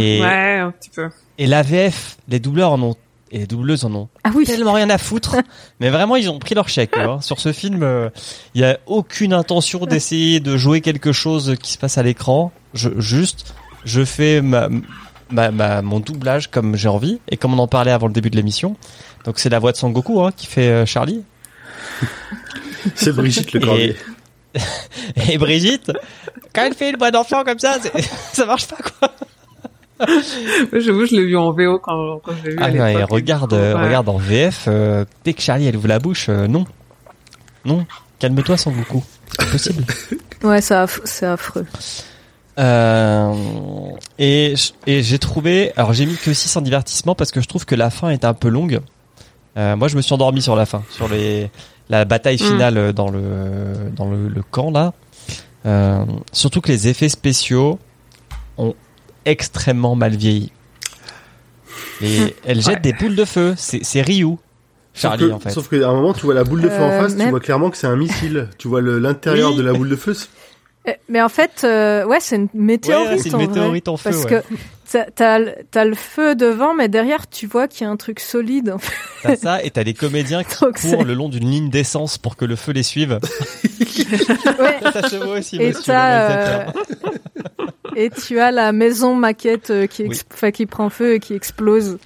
Et- 0.00 0.20
Ouais, 0.20 0.58
un 0.58 0.70
petit 0.70 0.90
peu. 0.90 1.08
Et 1.38 1.46
la 1.48 1.62
VF, 1.62 2.18
les 2.28 2.38
doubleurs 2.38 2.70
en 2.72 2.80
ont, 2.82 2.94
et 3.32 3.38
les 3.38 3.46
doubleuses 3.46 3.84
en 3.84 3.92
ont 3.94 4.08
Ah 4.22 4.30
oui, 4.34 4.44
tellement 4.44 4.72
rien 4.74 4.90
à 4.90 4.98
foutre. 4.98 5.34
mais 5.80 5.90
vraiment, 5.90 6.14
ils 6.14 6.30
ont 6.30 6.38
pris 6.38 6.54
leur 6.54 6.68
chèque. 6.68 6.96
hein. 6.96 7.20
Sur 7.20 7.40
ce 7.40 7.52
film, 7.52 7.82
euh, 7.82 8.10
il 8.54 8.60
y 8.60 8.64
a 8.64 8.78
aucune 8.86 9.32
intention 9.32 9.86
d'essayer 9.86 10.38
de 10.38 10.56
jouer 10.56 10.80
quelque 10.82 11.10
chose 11.10 11.56
qui 11.60 11.72
se 11.72 11.78
passe 11.78 11.98
à 11.98 12.04
l'écran. 12.04 12.52
Je, 12.74 12.90
juste, 13.00 13.52
je 13.84 14.04
fais 14.04 14.40
ma, 14.42 14.68
ma, 15.30 15.50
ma- 15.50 15.82
mon 15.82 16.00
doublage 16.00 16.50
comme 16.50 16.76
j'ai 16.76 16.88
envie 16.88 17.20
et 17.28 17.36
comme 17.36 17.54
on 17.54 17.58
en 17.58 17.68
parlait 17.68 17.90
avant 17.92 18.06
le 18.06 18.12
début 18.12 18.30
de 18.30 18.36
l'émission. 18.36 18.76
Donc 19.24 19.38
c'est 19.38 19.48
la 19.50 19.58
voix 19.58 19.72
de 19.72 19.76
Son 19.76 19.90
Goku 19.90 20.22
hein, 20.22 20.30
qui 20.36 20.46
fait 20.46 20.68
euh, 20.68 20.86
Charlie. 20.86 21.22
C'est 22.94 23.12
Brigitte 23.12 23.52
le 23.52 23.60
cordier. 23.60 23.96
Et 25.30 25.38
Brigitte, 25.38 25.92
quand 26.54 26.62
elle 26.64 26.74
fait 26.74 26.90
une 26.90 26.96
voix 26.96 27.10
d'enfant 27.10 27.44
comme 27.44 27.58
ça, 27.58 27.76
ça 28.32 28.46
marche 28.46 28.66
pas 28.68 28.76
quoi. 28.76 29.12
J'avoue, 30.72 31.04
je 31.04 31.14
l'ai 31.14 31.26
vu 31.26 31.36
en 31.36 31.52
VO 31.52 31.78
quand, 31.78 32.20
quand 32.24 32.32
je 32.42 32.44
l'ai 32.48 32.50
vu 32.52 32.56
Ah 32.60 32.64
à 32.64 32.70
non, 32.70 32.86
et 32.86 32.94
l'époque. 32.94 33.10
regarde, 33.10 33.52
Ouais. 33.52 33.74
regarde 33.74 34.08
en 34.08 34.16
VF, 34.16 34.64
euh, 34.66 35.04
dès 35.24 35.34
que 35.34 35.42
Charlie 35.42 35.66
elle 35.66 35.76
ouvre 35.76 35.88
la 35.88 35.98
bouche, 35.98 36.26
euh, 36.30 36.46
non, 36.48 36.64
non, 37.66 37.86
calme-toi 38.18 38.56
Son 38.56 38.70
Goku, 38.72 39.04
c'est 39.30 39.36
pas 39.36 39.44
possible. 39.52 39.84
ouais, 40.42 40.60
c'est 40.62 41.26
affreux. 41.26 41.66
Euh, 42.58 43.32
et 44.18 44.54
j'ai 44.86 45.18
trouvé, 45.18 45.72
alors 45.76 45.92
j'ai 45.92 46.04
mis 46.06 46.16
que 46.16 46.32
6 46.32 46.56
en 46.56 46.60
divertissement 46.60 47.14
parce 47.14 47.30
que 47.30 47.40
je 47.40 47.46
trouve 47.48 47.64
que 47.64 47.74
la 47.74 47.90
fin 47.90 48.10
est 48.10 48.24
un 48.24 48.34
peu 48.34 48.48
longue. 48.48 48.80
Euh, 49.56 49.76
moi 49.76 49.88
je 49.88 49.96
me 49.96 50.02
suis 50.02 50.12
endormi 50.12 50.42
sur 50.42 50.56
la 50.56 50.66
fin, 50.66 50.82
sur 50.90 51.08
les 51.08 51.50
la 51.88 52.04
bataille 52.04 52.36
Mm. 52.36 52.46
finale 52.46 52.78
euh, 52.78 52.92
dans 52.92 53.10
le 53.10 53.90
dans 53.96 54.08
le, 54.10 54.28
le 54.28 54.42
camp 54.42 54.70
là. 54.70 54.92
Euh, 55.66 56.04
surtout 56.32 56.60
que 56.60 56.68
les 56.68 56.88
effets 56.88 57.08
spéciaux 57.08 57.78
ont 58.58 58.74
extrêmement 59.24 59.94
mal 59.96 60.14
vieilli. 60.16 60.52
Et 62.02 62.34
elle 62.44 62.60
jette 62.62 62.74
Ouais. 62.76 62.80
des 62.80 62.92
boules 62.92 63.16
de 63.16 63.24
feu, 63.24 63.54
c'est 63.56 63.84
c'est 63.84 64.02
Ryu. 64.02 64.36
Sauf 64.92 65.02
Charlie 65.12 65.28
que- 65.28 65.32
en 65.32 65.38
fait. 65.38 65.50
Sauf 65.50 65.68
qu'à 65.68 65.88
un 65.88 65.92
moment, 65.94 66.12
tu 66.12 66.22
vois 66.26 66.34
la 66.34 66.44
boule 66.44 66.62
de 66.62 66.68
feu 66.68 66.82
en 66.82 66.90
face, 67.00 67.16
tu 67.16 67.28
vois 67.28 67.40
clairement 67.40 67.70
que 67.70 67.76
c'est 67.76 67.86
un 67.86 67.96
missile. 67.96 68.48
Tu 68.58 68.68
vois 68.68 68.80
l'intérieur 68.82 69.50
Oui. 69.52 69.56
de 69.58 69.62
la 69.62 69.72
boule 69.72 69.88
de 69.88 69.96
feu. 69.96 70.16
Eh, 70.86 70.94
Mais 71.08 71.20
en 71.20 71.28
fait, 71.28 71.62
euh, 71.64 72.04
ouais, 72.06 72.20
c'est 72.20 72.36
une 72.36 72.48
météorite. 72.54 73.10
Ouais, 73.10 73.28
une 73.28 73.34
en 73.34 73.38
vrai. 73.38 73.46
météorite 73.48 73.88
en 73.88 73.96
feu, 73.98 74.10
Parce 74.10 74.24
ouais. 74.24 74.42
que 74.90 75.00
t'as- 75.14 75.40
t'as 75.70 75.84
le- 75.84 75.94
feu 75.94 76.34
devant, 76.34 76.72
mais 76.74 76.88
derrière, 76.88 77.28
tu 77.28 77.46
vois 77.46 77.68
qu'il 77.68 77.86
y 77.86 77.88
a 77.88 77.90
un 77.92 77.96
truc 77.96 78.18
solide. 78.18 78.70
En 78.70 78.78
fait. 78.78 78.92
T'as 79.22 79.36
ça 79.36 79.62
et 79.62 79.70
t'as 79.70 79.84
des 79.84 79.92
comédiens 79.94 80.42
qui 80.42 80.56
courent 80.80 81.04
le 81.04 81.12
long 81.14 81.28
d'une 81.28 81.48
ligne 81.50 81.68
d'essence 81.68 82.16
pour 82.16 82.36
que 82.36 82.46
le 82.46 82.56
feu 82.56 82.72
les 82.72 82.82
suive. 82.82 83.18
Ouais. 84.58 84.78
Ça 84.92 85.26
aussi, 85.28 85.56
Et 85.56 85.68
monsieur 85.68 85.92
le 85.92 85.98
euh, 85.98 86.64
et 87.96 88.10
tu 88.10 88.38
as 88.40 88.50
la 88.50 88.72
maison 88.72 89.14
maquette 89.14 89.70
euh, 89.70 89.86
qui, 89.86 90.02
ex- 90.02 90.24
enfin, 90.32 90.50
qui 90.50 90.66
prend 90.66 90.90
feu 90.90 91.14
et 91.14 91.20
qui 91.20 91.34
explose. 91.34 91.98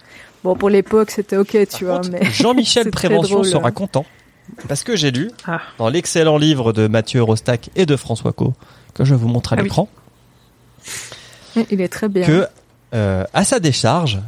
Bon, 0.42 0.54
pour 0.56 0.68
l'époque, 0.68 1.10
c'était 1.10 1.36
ok, 1.36 1.56
tu 1.74 1.84
vois, 1.86 1.96
contre, 1.96 2.10
mais 2.10 2.24
Jean-Michel 2.30 2.90
Prévention 2.90 3.42
sera 3.44 3.70
content 3.70 4.04
parce 4.68 4.84
que 4.84 4.96
j'ai 4.96 5.10
lu 5.10 5.30
Ah. 5.46 5.60
dans 5.78 5.88
l'excellent 5.88 6.36
livre 6.38 6.72
de 6.72 6.86
Mathieu 6.88 7.22
Rostac 7.22 7.70
et 7.76 7.86
de 7.86 7.96
François 7.96 8.32
Co 8.32 8.52
que 8.94 9.04
je 9.04 9.14
vous 9.14 9.28
montre 9.28 9.52
à 9.52 9.56
Ah 9.56 9.60
oui. 9.62 9.64
l'écran 9.68 9.88
il 11.70 11.80
est 11.80 11.88
très 11.88 12.08
bien. 12.08 12.26
que 12.26 12.46
euh, 12.94 13.24
à 13.32 13.44
sa 13.44 13.60
décharge, 13.60 14.20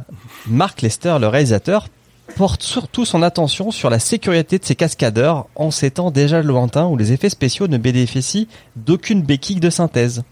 Mark 0.47 0.81
Lester, 0.81 1.17
le 1.19 1.27
réalisateur, 1.27 1.87
porte 2.35 2.61
surtout 2.63 3.05
son 3.05 3.21
attention 3.23 3.71
sur 3.71 3.89
la 3.89 3.99
sécurité 3.99 4.59
de 4.59 4.65
ses 4.65 4.75
cascadeurs 4.75 5.47
en 5.55 5.71
ces 5.71 5.91
temps 5.91 6.11
déjà 6.11 6.41
lointains 6.41 6.85
où 6.85 6.97
les 6.97 7.13
effets 7.13 7.29
spéciaux 7.29 7.67
ne 7.67 7.77
bénéficient 7.77 8.47
d'aucune 8.75 9.21
béquille 9.21 9.59
de 9.61 9.69
synthèse. 9.69 10.23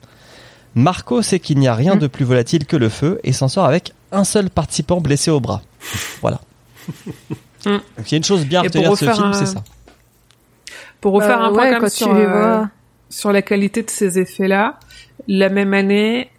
Marco 0.76 1.22
sait 1.22 1.40
qu'il 1.40 1.58
n'y 1.60 1.70
a 1.70 1.74
rien 1.76 1.96
Mm. 1.96 2.00
de 2.00 2.08
plus 2.08 2.26
volatile 2.26 2.66
que 2.66 2.76
le 2.76 2.90
feu 2.90 3.20
et 3.24 3.32
s'en 3.32 3.48
sort 3.48 3.66
avec 3.66 3.94
un 4.12 4.26
seul 4.26 4.50
participant 4.50 5.00
blessé 5.00 5.32
au 5.32 5.40
bras. 5.40 5.62
Voilà. 6.22 6.42
Mm. 7.66 7.72
Donc 7.72 7.82
il 8.08 8.12
y 8.12 8.16
a 8.16 8.18
une 8.18 8.24
chose 8.26 8.46
bien 8.46 8.60
à 8.60 8.64
retenir 8.64 8.92
de 8.92 8.96
ce 8.98 9.06
film, 9.12 9.24
un- 9.26 9.34
c'est 9.34 9.46
ça. 9.46 9.64
Pour 11.06 11.14
refaire 11.14 11.40
Euh, 11.40 11.45
un 11.45 11.50
point 11.53 11.66
ouais, 11.66 11.69
comme 11.69 11.80
quand 11.82 11.90
sur, 11.92 12.16
euh, 12.16 12.64
sur 13.11 13.32
la 13.32 13.43
qualité 13.43 13.84
de 13.84 13.92
ces 13.92 14.17
effets-là, 14.17 14.80
la 15.27 15.50
même 15.50 15.75
année, 15.75 16.32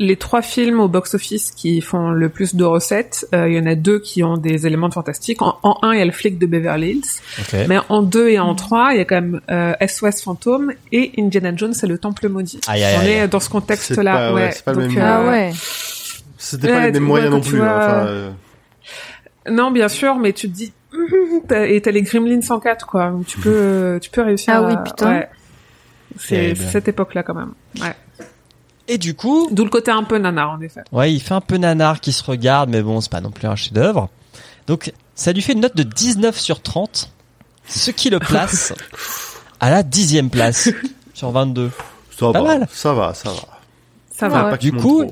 les 0.00 0.16
trois 0.16 0.42
films 0.42 0.80
au 0.80 0.88
box-office 0.88 1.52
qui 1.52 1.80
font 1.80 2.10
le 2.10 2.28
plus 2.28 2.56
de 2.56 2.64
recettes, 2.64 3.28
euh, 3.32 3.48
il 3.48 3.54
y 3.54 3.60
en 3.60 3.66
a 3.66 3.76
deux 3.76 4.00
qui 4.00 4.24
ont 4.24 4.36
des 4.36 4.66
éléments 4.66 4.88
de 4.88 4.94
fantastique. 4.94 5.42
En, 5.42 5.58
en 5.62 5.78
un, 5.82 5.92
il 5.92 6.00
y 6.00 6.02
a 6.02 6.04
le 6.04 6.10
flic 6.10 6.40
de 6.40 6.46
Beverly 6.46 6.90
Hills. 6.90 7.66
Mais 7.68 7.76
en 7.88 8.02
deux 8.02 8.30
et 8.30 8.40
en 8.40 8.56
trois, 8.56 8.88
il 8.94 8.98
y 8.98 9.00
a 9.00 9.04
quand 9.04 9.14
même 9.20 9.40
euh, 9.48 9.74
SOS 9.86 10.22
Fantôme 10.24 10.72
et 10.90 11.12
Indiana 11.16 11.52
Jones 11.54 11.74
et 11.80 11.86
le 11.86 11.96
Temple 11.96 12.28
maudit. 12.30 12.60
Aïe, 12.66 12.82
aïe, 12.82 12.96
On 12.96 13.00
aïe. 13.02 13.10
est 13.12 13.28
dans 13.28 13.38
ce 13.38 13.46
C'est 13.46 13.52
contexte-là. 13.52 14.12
pas- 14.12 14.34
ouais, 14.34 14.42
ouais. 14.42 14.50
c'est 14.50 14.64
pas 14.64 14.72
le 14.72 14.82
Donc, 14.88 14.94
même- 14.96 15.04
euh, 15.04 15.06
Ah 15.06 15.28
ouais. 15.30 15.52
C'était 16.36 16.66
pas 16.66 16.74
Ouais, 16.78 16.86
les 16.86 16.92
mêmes 16.92 17.02
moyens 17.04 17.30
non 17.30 17.40
plus. 17.40 17.62
hein, 17.62 17.74
enfin, 17.76 18.06
euh, 18.08 18.30
Non, 19.48 19.70
bien 19.70 19.88
sûr, 19.88 20.16
mais 20.16 20.32
tu 20.32 20.48
te 20.50 20.54
dis 20.56 20.72
et 21.50 21.80
t'as 21.80 21.90
les 21.90 22.02
Gremlins 22.02 22.40
104 22.42 22.86
quoi. 22.86 23.10
Donc 23.10 23.26
tu 23.26 23.38
peux 23.38 23.98
tu 24.02 24.10
peux 24.10 24.22
réussir. 24.22 24.54
Ah 24.56 24.58
à- 24.58 24.62
oui, 24.68 24.74
putain. 24.84 25.10
ouais. 25.10 25.28
C'est 26.18 26.50
Eh 26.50 26.52
bien. 26.54 26.68
cette 26.70 26.88
époque-là 26.88 27.22
quand 27.22 27.34
même. 27.34 27.52
Ouais. 27.80 27.94
Et 28.88 28.98
du 28.98 29.14
coup, 29.14 29.48
D'où 29.52 29.62
le 29.64 29.70
côté 29.70 29.92
un 29.92 30.02
peu 30.02 30.18
nanar 30.18 30.50
en 30.50 30.60
effet. 30.60 30.80
ouais, 30.90 31.12
il 31.12 31.20
fait 31.20 31.34
un 31.34 31.40
peu 31.40 31.56
nanar 31.56 32.00
qui 32.00 32.12
se 32.12 32.24
regarde, 32.24 32.70
mais 32.70 32.82
bon, 32.82 33.00
c'est 33.00 33.10
pas 33.10 33.20
non 33.20 33.30
plus 33.30 33.46
un 33.46 33.54
chef-d'œuvre. 33.54 34.08
Donc, 34.66 34.92
ça 35.14 35.32
lui 35.32 35.42
fait 35.42 35.52
une 35.52 35.60
note 35.60 35.76
de 35.76 35.84
19 35.84 36.36
sur 36.36 36.60
30, 36.60 37.12
ce 37.68 37.92
qui 37.92 38.10
le 38.10 38.18
place 38.18 38.74
à 39.60 39.70
la 39.70 39.84
dixième 39.84 40.28
place 40.28 40.70
sur 41.14 41.30
22. 41.30 41.70
ça 42.18 42.32
Pas 42.32 42.42
va, 42.42 42.58
mal. 42.58 42.68
ça 42.72 42.92
va, 42.92 43.14
ça 43.14 43.30
va. 43.30 43.36
Ça 44.10 44.28
va. 44.28 44.50
Pas 44.50 44.56
Du 44.56 44.72
coup. 44.72 45.04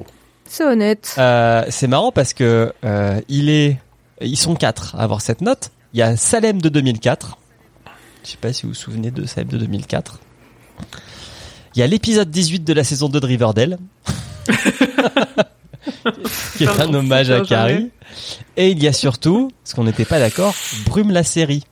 C'est 0.44 0.64
honnête. 0.64 1.14
Euh, 1.18 1.64
c'est 1.68 1.86
marrant 1.86 2.10
parce 2.10 2.32
que 2.34 2.72
euh, 2.84 3.20
il 3.28 3.48
est, 3.48 3.78
ils 4.20 4.36
sont 4.36 4.54
quatre 4.54 4.94
à 4.96 5.00
avoir 5.02 5.20
cette 5.20 5.40
note. 5.40 5.70
Il 5.92 6.00
y 6.00 6.02
a 6.02 6.16
Salem 6.16 6.60
de 6.60 6.68
2004. 6.68 7.38
Je 8.24 8.30
sais 8.30 8.36
pas 8.36 8.52
si 8.52 8.62
vous 8.62 8.70
vous 8.70 8.74
souvenez 8.74 9.10
de 9.10 9.24
Salem 9.26 9.48
de 9.48 9.58
2004. 9.58 10.20
Il 11.74 11.80
y 11.80 11.82
a 11.82 11.86
l'épisode 11.86 12.30
18 12.30 12.64
de 12.64 12.72
la 12.72 12.84
saison 12.84 13.08
2 13.08 13.20
de 13.20 13.26
Riverdale. 13.26 13.78
qui 16.56 16.64
est 16.64 16.80
un 16.80 16.92
hommage 16.92 17.30
à 17.30 17.40
Carrie. 17.40 17.90
Et 18.56 18.70
il 18.70 18.82
y 18.82 18.88
a 18.88 18.92
surtout, 18.92 19.50
parce 19.62 19.74
qu'on 19.74 19.84
n'était 19.84 20.04
pas 20.04 20.18
d'accord, 20.18 20.54
Brume 20.86 21.10
la 21.12 21.22
série. 21.22 21.64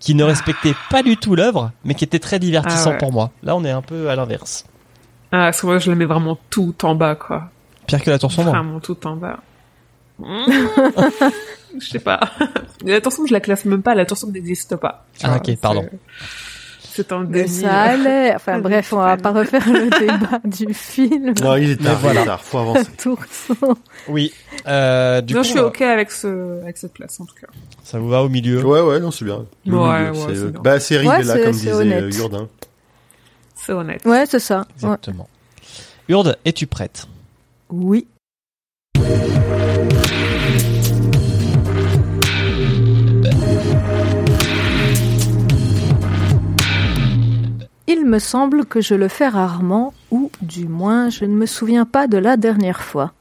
Qui 0.00 0.14
ne 0.14 0.22
respectait 0.22 0.74
pas 0.90 1.02
du 1.02 1.16
tout 1.16 1.34
l'œuvre, 1.34 1.72
mais 1.84 1.94
qui 1.94 2.04
était 2.04 2.20
très 2.20 2.38
divertissant 2.38 2.90
Ah 2.90 2.92
ouais. 2.92 2.98
pour 2.98 3.12
moi. 3.12 3.32
Là, 3.42 3.56
on 3.56 3.64
est 3.64 3.70
un 3.70 3.82
peu 3.82 4.08
à 4.08 4.14
l'inverse. 4.16 4.64
Ah, 5.32 5.46
parce 5.50 5.60
que 5.60 5.66
moi 5.66 5.78
je 5.78 5.90
la 5.90 5.96
mets 5.96 6.06
vraiment 6.06 6.38
tout 6.48 6.74
en 6.84 6.94
bas 6.94 7.14
quoi. 7.14 7.50
Pire 7.86 8.02
que 8.02 8.10
la 8.10 8.18
tour 8.18 8.32
sombre. 8.32 8.50
Vraiment 8.50 8.80
tout 8.80 9.06
en 9.06 9.16
bas. 9.16 9.40
Je 10.20 11.86
sais 11.88 11.98
pas. 11.98 12.20
La 12.84 13.00
sombre, 13.10 13.28
je 13.28 13.32
la 13.32 13.40
classe 13.40 13.64
même 13.64 13.82
pas. 13.82 13.94
La 13.94 14.06
sombre 14.08 14.32
n'existe 14.32 14.76
pas. 14.76 15.04
Ah, 15.22 15.28
vois, 15.28 15.36
ok, 15.38 15.56
pardon. 15.60 15.88
C'est 16.80 17.12
un 17.12 17.22
déni. 17.22 17.48
ça 17.48 17.82
allait. 17.82 18.34
Enfin 18.34 18.54
Ah, 18.56 18.60
bref, 18.60 18.92
on 18.92 18.96
va 18.96 19.16
pas 19.16 19.30
refaire 19.30 19.68
le 19.68 19.88
débat 20.00 20.40
du 20.44 20.74
film. 20.74 21.32
Non, 21.40 21.54
il 21.56 21.70
est 21.70 21.76
tard, 21.76 21.92
il 21.94 22.00
voilà. 22.02 22.22
est 22.22 22.26
tard, 22.26 22.40
faut 22.42 22.58
avancer. 22.58 22.90
Tour 22.98 23.20
sombre. 23.30 23.78
Oui. 24.08 24.32
Euh, 24.66 25.20
du 25.20 25.34
non, 25.34 25.40
coup, 25.40 25.44
je 25.44 25.50
suis 25.50 25.60
euh, 25.60 25.68
ok 25.68 25.80
avec 25.82 26.10
ce, 26.10 26.60
avec 26.62 26.76
cette 26.76 26.94
place 26.94 27.20
en 27.20 27.24
tout 27.26 27.36
cas. 27.40 27.46
ça 27.84 28.00
vous 28.00 28.08
va 28.08 28.22
au 28.24 28.28
milieu. 28.28 28.64
Ouais, 28.64 28.80
ouais, 28.80 28.98
non, 28.98 29.12
c'est 29.12 29.24
bien. 29.24 29.46
Le 29.64 29.76
Ouais, 29.78 29.98
milieu, 30.10 30.10
ouais, 30.10 30.18
c'est 30.26 30.34
c'est 30.34 30.50
bien. 30.50 30.60
bah, 30.60 30.80
c'est 30.80 31.06
Ouais, 31.06 31.22
c'est- 31.22 31.42
comme 31.44 31.52
disait 31.52 31.72
honnête. 31.72 32.02
euh, 32.02 32.10
Jourdain. 32.10 32.48
C'est 33.54 33.72
honnête. 33.72 34.04
Ouais, 34.04 34.24
c'est 34.26 34.40
ça. 34.40 34.58
Ouais. 34.58 34.64
Exactement. 34.76 35.28
Urde, 36.08 36.36
es-tu 36.44 36.66
prête? 36.66 37.06
Oui. 37.70 38.08
Il 47.90 48.04
me 48.04 48.18
semble 48.18 48.66
que 48.66 48.82
je 48.82 48.94
le 48.94 49.08
fais 49.08 49.28
rarement, 49.28 49.94
ou 50.10 50.30
du 50.42 50.68
moins 50.68 51.08
je 51.08 51.24
ne 51.24 51.34
me 51.34 51.46
souviens 51.46 51.86
pas 51.86 52.06
de 52.06 52.18
la 52.18 52.36
dernière 52.36 52.82
fois. 52.82 53.14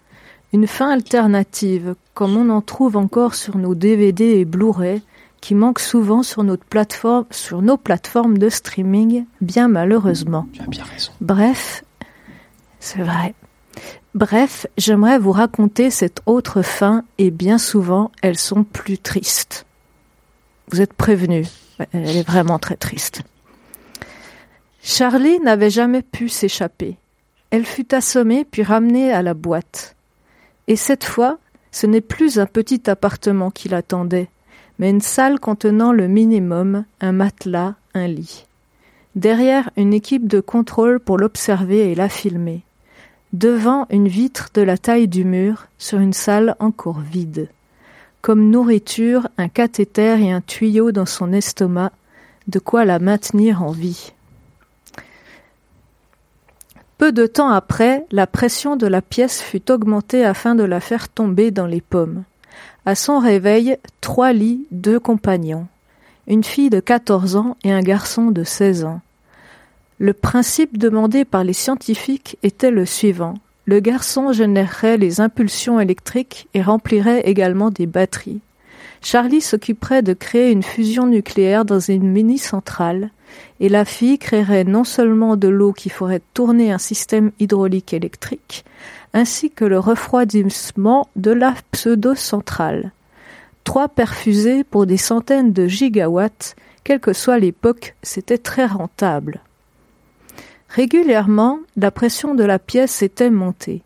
Une 0.51 0.67
fin 0.67 0.89
alternative, 0.89 1.95
comme 2.13 2.35
on 2.35 2.49
en 2.49 2.59
trouve 2.59 2.97
encore 2.97 3.33
sur 3.33 3.57
nos 3.57 3.75
DVD 3.75 4.25
et 4.25 4.43
Blu-ray, 4.43 5.01
qui 5.39 5.55
manque 5.55 5.79
souvent 5.79 6.21
sur, 6.21 6.43
notre 6.43 6.65
plateforme, 6.65 7.23
sur 7.31 7.61
nos 7.61 7.77
plateformes 7.77 8.37
de 8.37 8.49
streaming, 8.49 9.23
bien 9.39 9.69
malheureusement. 9.69 10.49
Tu 10.51 10.61
as 10.61 10.67
bien 10.67 10.83
raison. 10.83 11.13
Bref, 11.21 11.85
c'est 12.81 13.03
vrai. 13.03 13.35
Bref, 14.15 14.67
j'aimerais 14.77 15.17
vous 15.17 15.31
raconter 15.31 15.89
cette 15.91 16.19
autre 16.25 16.61
fin 16.61 17.05
et 17.17 17.31
bien 17.31 17.57
souvent 17.57 18.11
elles 18.21 18.37
sont 18.37 18.65
plus 18.65 18.97
tristes. 18.97 19.65
Vous 20.71 20.81
êtes 20.81 20.91
prévenus, 20.91 21.47
elle 21.93 22.17
est 22.17 22.27
vraiment 22.27 22.59
très 22.59 22.75
triste. 22.75 23.23
Charlie 24.81 25.39
n'avait 25.39 25.69
jamais 25.69 26.01
pu 26.01 26.29
s'échapper. 26.29 26.97
Elle 27.49 27.65
fut 27.65 27.93
assommée 27.93 28.45
puis 28.45 28.63
ramenée 28.63 29.11
à 29.11 29.21
la 29.21 29.33
boîte. 29.33 29.95
Et 30.67 30.75
cette 30.75 31.03
fois, 31.03 31.39
ce 31.71 31.87
n'est 31.87 32.01
plus 32.01 32.39
un 32.39 32.45
petit 32.45 32.89
appartement 32.89 33.51
qui 33.51 33.69
l'attendait, 33.69 34.29
mais 34.79 34.89
une 34.89 35.01
salle 35.01 35.39
contenant 35.39 35.91
le 35.91 36.07
minimum, 36.07 36.85
un 37.01 37.11
matelas, 37.11 37.75
un 37.93 38.07
lit 38.07 38.47
derrière 39.17 39.71
une 39.75 39.93
équipe 39.93 40.27
de 40.27 40.39
contrôle 40.39 40.99
pour 40.99 41.17
l'observer 41.17 41.91
et 41.91 41.95
la 41.95 42.07
filmer, 42.07 42.61
devant 43.33 43.87
une 43.89 44.07
vitre 44.07 44.49
de 44.53 44.61
la 44.61 44.77
taille 44.77 45.07
du 45.07 45.25
mur 45.25 45.67
sur 45.79 45.99
une 45.99 46.13
salle 46.13 46.55
encore 46.59 46.99
vide. 46.99 47.49
Comme 48.21 48.51
nourriture, 48.51 49.27
un 49.37 49.49
cathéter 49.49 50.21
et 50.21 50.31
un 50.31 50.41
tuyau 50.41 50.91
dans 50.91 51.07
son 51.07 51.33
estomac, 51.33 51.91
de 52.47 52.59
quoi 52.59 52.85
la 52.85 52.99
maintenir 52.99 53.63
en 53.63 53.71
vie. 53.71 54.13
Peu 56.97 57.11
de 57.11 57.27
temps 57.27 57.49
après, 57.49 58.05
la 58.11 58.25
pression 58.25 58.75
de 58.75 58.87
la 58.87 59.03
pièce 59.03 59.41
fut 59.41 59.71
augmentée 59.71 60.25
afin 60.25 60.55
de 60.55 60.63
la 60.63 60.79
faire 60.79 61.09
tomber 61.09 61.51
dans 61.51 61.67
les 61.67 61.81
pommes. 61.81 62.23
À 62.87 62.95
son 62.95 63.19
réveil, 63.19 63.77
trois 64.01 64.33
lits, 64.33 64.65
deux 64.71 64.99
compagnons. 64.99 65.67
Une 66.27 66.43
fille 66.43 66.71
de 66.71 66.79
14 66.79 67.35
ans 67.35 67.55
et 67.63 67.71
un 67.71 67.81
garçon 67.81 68.31
de 68.31 68.43
16 68.43 68.85
ans. 68.85 69.01
Le 69.99 70.13
principe 70.13 70.77
demandé 70.77 71.23
par 71.23 71.43
les 71.43 71.53
scientifiques 71.53 72.37
était 72.41 72.71
le 72.71 72.85
suivant. 72.85 73.35
Le 73.65 73.79
garçon 73.79 74.31
générerait 74.31 74.97
les 74.97 75.21
impulsions 75.21 75.79
électriques 75.79 76.47
et 76.53 76.61
remplirait 76.61 77.21
également 77.29 77.69
des 77.69 77.85
batteries. 77.85 78.41
Charlie 79.09 79.39
s'occuperait 79.39 80.01
de 80.01 80.11
créer 80.11 80.51
une 80.51 80.63
fusion 80.63 81.07
nucléaire 81.07 81.63
dans 81.63 81.79
une 81.79 82.11
mini-centrale, 82.11 83.09
et 83.61 83.69
la 83.69 83.85
fille 83.85 84.19
créerait 84.19 84.65
non 84.65 84.83
seulement 84.83 85.37
de 85.37 85.47
l'eau 85.47 85.71
qui 85.71 85.87
ferait 85.87 86.21
tourner 86.33 86.73
un 86.73 86.77
système 86.77 87.31
hydraulique 87.39 87.93
électrique, 87.93 88.65
ainsi 89.13 89.49
que 89.49 89.63
le 89.63 89.79
refroidissement 89.79 91.07
de 91.15 91.31
la 91.31 91.55
pseudo-centrale. 91.71 92.91
Trois 93.63 93.87
perfusés 93.87 94.65
pour 94.65 94.85
des 94.85 94.97
centaines 94.97 95.53
de 95.53 95.67
gigawatts, 95.67 96.57
quelle 96.83 96.99
que 96.99 97.13
soit 97.13 97.39
l'époque, 97.39 97.95
c'était 98.03 98.37
très 98.37 98.65
rentable. 98.65 99.39
Régulièrement, 100.67 101.59
la 101.77 101.91
pression 101.91 102.35
de 102.35 102.43
la 102.43 102.59
pièce 102.59 103.01
était 103.01 103.29
montée. 103.29 103.83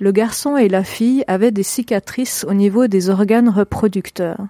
Le 0.00 0.10
garçon 0.10 0.56
et 0.56 0.68
la 0.68 0.82
fille 0.82 1.22
avaient 1.28 1.52
des 1.52 1.62
cicatrices 1.62 2.44
au 2.48 2.52
niveau 2.52 2.88
des 2.88 3.10
organes 3.10 3.48
reproducteurs. 3.48 4.48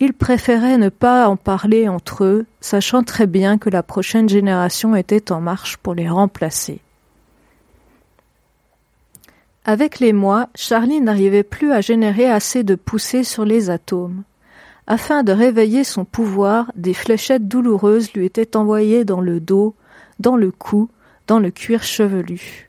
Ils 0.00 0.12
préféraient 0.12 0.78
ne 0.78 0.88
pas 0.88 1.28
en 1.28 1.36
parler 1.36 1.88
entre 1.88 2.24
eux, 2.24 2.46
sachant 2.60 3.02
très 3.02 3.26
bien 3.26 3.58
que 3.58 3.70
la 3.70 3.82
prochaine 3.82 4.28
génération 4.28 4.96
était 4.96 5.30
en 5.30 5.40
marche 5.40 5.76
pour 5.76 5.94
les 5.94 6.08
remplacer. 6.08 6.80
Avec 9.64 10.00
les 10.00 10.12
mois, 10.12 10.48
Charlie 10.56 11.00
n'arrivait 11.00 11.44
plus 11.44 11.70
à 11.70 11.80
générer 11.80 12.28
assez 12.28 12.64
de 12.64 12.74
poussée 12.74 13.22
sur 13.22 13.44
les 13.44 13.70
atomes. 13.70 14.24
Afin 14.88 15.22
de 15.22 15.32
réveiller 15.32 15.84
son 15.84 16.04
pouvoir, 16.04 16.72
des 16.74 16.94
fléchettes 16.94 17.46
douloureuses 17.46 18.12
lui 18.12 18.26
étaient 18.26 18.56
envoyées 18.56 19.04
dans 19.04 19.20
le 19.20 19.38
dos, 19.38 19.76
dans 20.18 20.36
le 20.36 20.50
cou, 20.50 20.88
dans 21.28 21.38
le 21.38 21.52
cuir 21.52 21.84
chevelu. 21.84 22.68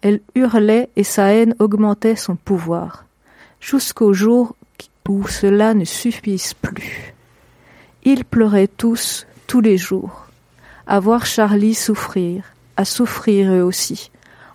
Elle 0.00 0.20
hurlait 0.34 0.90
et 0.96 1.04
sa 1.04 1.32
haine 1.32 1.54
augmentait 1.60 2.16
son 2.16 2.34
pouvoir, 2.34 3.04
jusqu'au 3.60 4.12
jour 4.12 4.56
où 5.08 5.26
cela 5.26 5.74
ne 5.74 5.84
suffise 5.84 6.54
plus. 6.54 7.14
Ils 8.04 8.24
pleuraient 8.24 8.68
tous, 8.68 9.26
tous 9.46 9.60
les 9.60 9.76
jours, 9.76 10.26
à 10.86 11.00
voir 11.00 11.26
Charlie 11.26 11.74
souffrir, 11.74 12.44
à 12.76 12.84
souffrir 12.84 13.52
eux 13.52 13.62
aussi, 13.62 14.10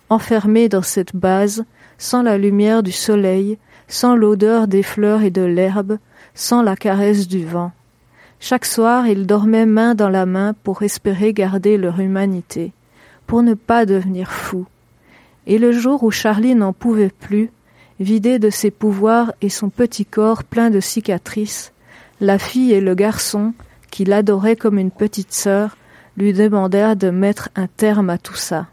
enfermés 0.08 0.68
dans 0.68 0.82
cette 0.82 1.14
base, 1.14 1.64
sans 1.98 2.22
la 2.22 2.38
lumière 2.38 2.82
du 2.82 2.92
soleil, 2.92 3.58
sans 3.88 4.14
l'odeur 4.14 4.68
des 4.68 4.82
fleurs 4.82 5.22
et 5.22 5.30
de 5.30 5.42
l'herbe, 5.42 5.98
sans 6.34 6.62
la 6.62 6.76
caresse 6.76 7.26
du 7.28 7.44
vent. 7.44 7.72
Chaque 8.40 8.66
soir, 8.66 9.06
ils 9.08 9.26
dormaient 9.26 9.66
main 9.66 9.94
dans 9.94 10.08
la 10.08 10.26
main 10.26 10.54
pour 10.62 10.82
espérer 10.82 11.32
garder 11.32 11.76
leur 11.76 11.98
humanité, 12.00 12.72
pour 13.26 13.42
ne 13.42 13.54
pas 13.54 13.84
devenir 13.84 14.30
fous. 14.30 14.66
Et 15.46 15.58
le 15.58 15.72
jour 15.72 16.04
où 16.04 16.10
Charlie 16.10 16.54
n'en 16.54 16.72
pouvait 16.72 17.10
plus, 17.10 17.50
vidé 18.00 18.38
de 18.38 18.50
ses 18.50 18.70
pouvoirs 18.70 19.32
et 19.42 19.48
son 19.48 19.70
petit 19.70 20.06
corps 20.06 20.44
plein 20.44 20.70
de 20.70 20.80
cicatrices, 20.80 21.72
la 22.20 22.38
fille 22.38 22.72
et 22.72 22.80
le 22.80 22.94
garçon, 22.94 23.54
qui 23.90 24.04
l'adoraient 24.04 24.56
comme 24.56 24.78
une 24.78 24.90
petite 24.90 25.32
sœur, 25.32 25.76
lui 26.16 26.32
demandèrent 26.32 26.96
de 26.96 27.10
mettre 27.10 27.48
un 27.54 27.66
terme 27.68 28.10
à 28.10 28.18
tout 28.18 28.34
ça. 28.34 28.66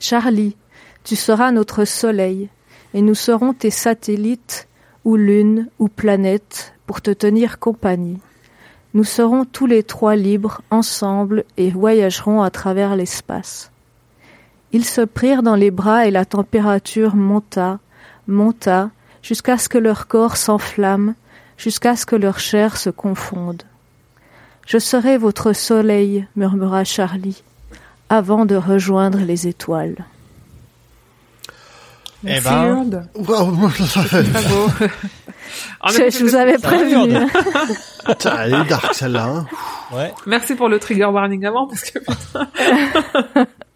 Charlie, 0.00 0.56
Tu 1.04 1.16
seras 1.16 1.52
notre 1.52 1.86
soleil, 1.86 2.50
et 2.92 3.00
nous 3.00 3.14
serons 3.14 3.54
tes 3.54 3.70
satellites, 3.70 4.68
ou 5.04 5.16
lune, 5.16 5.68
ou 5.78 5.88
planète, 5.88 6.74
pour 6.86 7.00
te 7.00 7.10
tenir 7.10 7.58
compagnie. 7.58 8.18
Nous 8.92 9.04
serons 9.04 9.46
tous 9.46 9.64
les 9.64 9.82
trois 9.82 10.16
libres, 10.16 10.60
ensemble, 10.70 11.44
et 11.56 11.70
voyagerons 11.70 12.42
à 12.42 12.50
travers 12.50 12.94
l'espace. 12.94 13.70
Ils 14.72 14.84
se 14.84 15.00
prirent 15.00 15.42
dans 15.42 15.54
les 15.54 15.70
bras 15.70 16.06
et 16.06 16.10
la 16.10 16.24
température 16.24 17.16
monta, 17.16 17.78
monta, 18.26 18.90
jusqu'à 19.22 19.58
ce 19.58 19.68
que 19.68 19.78
leur 19.78 20.06
corps 20.06 20.36
s'enflamme, 20.36 21.14
jusqu'à 21.56 21.96
ce 21.96 22.06
que 22.06 22.16
leur 22.16 22.38
chair 22.38 22.76
se 22.76 22.90
confonde. 22.90 23.62
Je 24.66 24.78
serai 24.78 25.16
votre 25.16 25.54
soleil, 25.54 26.26
murmura 26.36 26.84
Charlie, 26.84 27.42
avant 28.10 28.44
de 28.44 28.56
rejoindre 28.56 29.18
les 29.18 29.48
étoiles. 29.48 30.04
Eh 32.26 32.40
ben. 32.40 32.84
Je, 35.88 35.98
même 36.00 36.10
je 36.10 36.24
vous 36.24 36.34
avais 36.34 36.58
prévenu. 36.58 37.26
Putain, 38.06 38.42
elle 38.42 38.54
est 38.54 38.64
dark 38.64 38.92
celle-là. 38.92 39.24
Hein. 39.24 39.46
Ouais. 39.92 40.12
Merci 40.26 40.54
pour 40.54 40.68
le 40.68 40.78
trigger 40.78 41.06
warning 41.06 41.46
avant 41.46 41.68
parce 41.68 41.84
que 41.84 41.98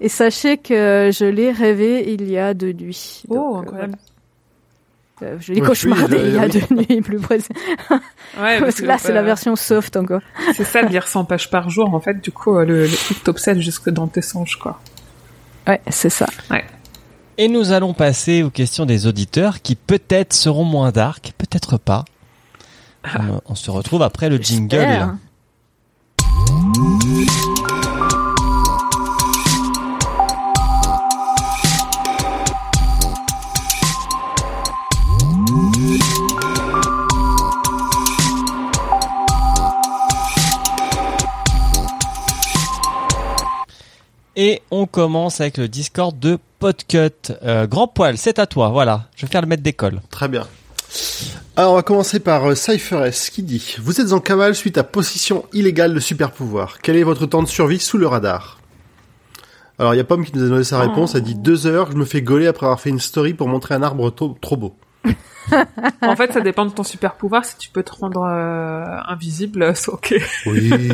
Et 0.00 0.08
sachez 0.08 0.58
que 0.58 1.10
je 1.12 1.24
l'ai 1.24 1.52
rêvé 1.52 2.12
il 2.12 2.28
y 2.30 2.36
a 2.38 2.52
deux 2.54 2.72
nuits. 2.72 3.22
oh 3.28 3.34
Donc, 3.34 3.44
euh, 3.56 3.60
incroyable. 3.60 3.96
voilà. 5.20 5.32
Euh, 5.34 5.36
Je 5.40 5.52
l'ai 5.52 5.60
Ouais, 5.60 5.66
cauchemardé 5.68 6.16
oui, 6.16 6.22
il 6.26 6.34
y 6.34 6.38
a 6.38 6.42
oui. 6.46 6.50
deux 6.50 6.74
nuits 6.94 7.00
plus 7.02 7.18
précisément. 7.20 7.58
Ouais, 8.40 8.58
Parce 8.60 8.80
que 8.80 8.84
là, 8.86 8.98
c'est 8.98 9.12
la 9.12 9.22
version 9.22 9.54
soft 9.54 9.96
encore. 9.96 10.20
C'est 10.54 10.64
ça 10.64 10.82
de 10.82 10.88
lire 10.88 11.06
100 11.06 11.24
pages 11.24 11.48
par 11.50 11.70
jour 11.70 11.94
en 11.94 12.00
fait. 12.00 12.20
Du 12.20 12.32
coup, 12.32 12.56
euh, 12.58 12.64
le, 12.64 12.82
le 12.86 12.96
truc 12.96 13.22
t'obsède 13.22 13.60
jusque 13.60 13.88
dans 13.90 14.08
tes 14.08 14.22
songes 14.22 14.56
quoi. 14.58 14.80
Ouais, 15.68 15.80
c'est 15.88 16.10
ça. 16.10 16.26
Et 17.38 17.48
nous 17.48 17.70
allons 17.72 17.94
passer 17.94 18.42
aux 18.42 18.50
questions 18.50 18.86
des 18.86 19.06
auditeurs 19.06 19.62
qui 19.62 19.76
peut-être 19.76 20.32
seront 20.32 20.64
moins 20.64 20.90
dark, 20.90 21.32
peut-être 21.38 21.78
pas. 21.78 22.04
On, 23.18 23.40
on 23.46 23.54
se 23.54 23.70
retrouve 23.70 24.02
après 24.02 24.28
le 24.28 24.36
jingle. 24.38 25.14
Et 44.36 44.62
on 44.70 44.86
commence 44.86 45.40
avec 45.40 45.58
le 45.58 45.68
Discord 45.68 46.18
de 46.18 46.38
Podcut. 46.58 47.32
Euh, 47.44 47.66
Grand 47.66 47.86
poil, 47.86 48.18
c'est 48.18 48.38
à 48.38 48.46
toi. 48.46 48.70
Voilà, 48.70 49.08
je 49.16 49.26
vais 49.26 49.30
faire 49.30 49.42
le 49.42 49.46
maître 49.46 49.62
d'école. 49.62 50.00
Très 50.10 50.28
bien. 50.28 50.46
Alors, 51.56 51.72
on 51.72 51.76
va 51.76 51.82
commencer 51.82 52.18
par 52.18 52.44
euh, 52.50 52.54
Cypher 52.56 53.04
S 53.06 53.30
qui 53.30 53.44
dit 53.44 53.76
Vous 53.80 54.00
êtes 54.00 54.12
en 54.12 54.18
cavale 54.18 54.56
suite 54.56 54.76
à 54.76 54.82
possession 54.82 55.44
illégale 55.52 55.94
de 55.94 56.00
super 56.00 56.32
pouvoir. 56.32 56.78
Quel 56.82 56.96
est 56.96 57.04
votre 57.04 57.26
temps 57.26 57.42
de 57.42 57.48
survie 57.48 57.78
sous 57.78 57.98
le 57.98 58.08
radar? 58.08 58.58
Alors, 59.78 59.94
il 59.94 59.98
y 59.98 60.00
a 60.00 60.04
Pomme 60.04 60.24
qui 60.24 60.36
nous 60.36 60.44
a 60.44 60.48
donné 60.48 60.64
sa 60.64 60.80
réponse. 60.80 61.14
Elle 61.14 61.22
dit 61.22 61.36
Deux 61.36 61.66
heures, 61.66 61.92
je 61.92 61.96
me 61.96 62.04
fais 62.04 62.22
gauler 62.22 62.48
après 62.48 62.66
avoir 62.66 62.80
fait 62.80 62.90
une 62.90 63.00
story 63.00 63.34
pour 63.34 63.48
montrer 63.48 63.74
un 63.74 63.82
arbre 63.82 64.10
trop 64.10 64.56
beau. 64.56 64.74
En 66.02 66.16
fait, 66.16 66.32
ça 66.32 66.40
dépend 66.40 66.64
de 66.64 66.70
ton 66.70 66.82
super 66.84 67.14
pouvoir. 67.14 67.44
Si 67.44 67.56
tu 67.58 67.68
peux 67.70 67.82
te 67.82 67.92
rendre 67.92 68.22
euh, 68.24 68.84
invisible, 69.06 69.72
c'est 69.76 69.90
ok. 69.90 70.14
Oui. 70.46 70.92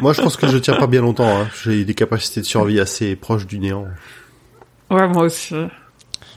Moi, 0.00 0.12
je 0.12 0.22
pense 0.22 0.36
que 0.36 0.46
je 0.48 0.58
tiens 0.58 0.74
pas 0.76 0.86
bien 0.86 1.02
longtemps. 1.02 1.40
hein. 1.42 1.48
J'ai 1.62 1.84
des 1.84 1.94
capacités 1.94 2.40
de 2.40 2.46
survie 2.46 2.80
assez 2.80 3.14
proches 3.16 3.46
du 3.46 3.58
néant. 3.58 3.86
Ouais, 4.90 5.06
moi 5.08 5.24
aussi. 5.24 5.54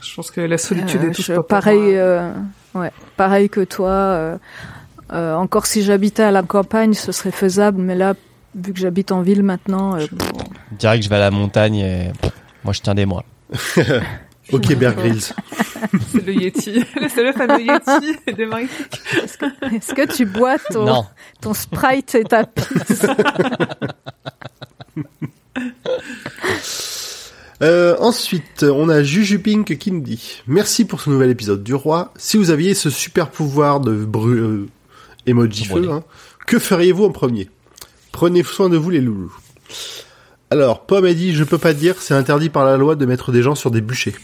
Je 0.02 0.14
pense 0.14 0.30
que 0.30 0.40
la 0.42 0.58
solitude 0.58 1.00
Euh, 1.04 1.10
est 1.10 1.14
tout 1.14 1.22
je- 1.22 1.40
pareil, 1.40 1.96
euh, 1.96 2.30
ouais, 2.74 2.92
pareil 3.16 3.48
que 3.48 3.64
toi. 3.64 3.88
euh, 3.90 4.36
euh, 5.12 5.34
encore 5.34 5.66
si 5.66 5.82
j'habitais 5.82 6.22
à 6.22 6.30
la 6.30 6.42
campagne, 6.42 6.92
ce 6.94 7.10
serait 7.12 7.30
faisable, 7.30 7.80
mais 7.80 7.94
là, 7.94 8.14
vu 8.54 8.72
que 8.72 8.78
j'habite 8.78 9.10
en 9.12 9.22
ville 9.22 9.42
maintenant, 9.42 9.94
euh, 9.96 10.06
pff, 10.06 10.30
Direct, 10.78 11.02
je 11.04 11.08
vais 11.08 11.16
à 11.16 11.20
la 11.20 11.30
montagne 11.30 11.76
et 11.76 12.12
moi 12.64 12.72
je 12.72 12.80
tiens 12.80 12.94
des 12.94 13.06
mois. 13.06 13.24
Ok, 14.52 14.74
Bear 14.76 14.94
Grylls. 14.94 15.20
C'est 16.12 16.24
le 16.26 16.34
Yeti. 16.34 16.84
c'est 17.14 17.22
le 17.22 17.32
fameux 17.32 17.60
Yeti 17.60 18.32
de 18.32 18.44
Marie. 18.46 18.68
est-ce 19.72 19.94
que 19.94 20.06
tu 20.14 20.24
bois 20.26 20.58
ton, 20.70 20.84
Non. 20.84 21.06
ton 21.40 21.54
Sprite 21.54 22.14
et 22.14 22.24
ta 22.24 22.44
pisse 22.44 23.06
Euh, 27.62 27.96
ensuite, 28.00 28.64
on 28.64 28.88
a 28.88 29.02
Jujupink 29.02 29.78
qui 29.78 29.92
nous 29.92 30.00
dit 30.00 30.42
Merci 30.46 30.84
pour 30.84 31.00
ce 31.00 31.08
nouvel 31.08 31.30
épisode 31.30 31.62
du 31.62 31.72
roi. 31.74 32.12
Si 32.16 32.36
vous 32.36 32.50
aviez 32.50 32.74
ce 32.74 32.90
super 32.90 33.30
pouvoir 33.30 33.80
de 33.80 33.92
bru 34.04 34.38
euh, 34.38 34.68
emoji 35.26 35.64
feu, 35.64 35.74
Brûler. 35.74 35.88
hein, 35.92 36.04
que 36.46 36.58
feriez-vous 36.58 37.04
en 37.04 37.10
premier? 37.12 37.48
Prenez 38.12 38.42
soin 38.42 38.68
de 38.68 38.76
vous 38.76 38.90
les 38.90 39.00
loulous. 39.00 39.34
Alors, 40.54 40.86
Pomme 40.86 41.04
a 41.04 41.12
dit 41.14 41.34
Je 41.34 41.42
peux 41.42 41.58
pas 41.58 41.72
dire, 41.72 41.96
c'est 42.00 42.14
interdit 42.14 42.48
par 42.48 42.64
la 42.64 42.76
loi 42.76 42.94
de 42.94 43.04
mettre 43.06 43.32
des 43.32 43.42
gens 43.42 43.56
sur 43.56 43.72
des 43.72 43.80
bûchers. 43.80 44.14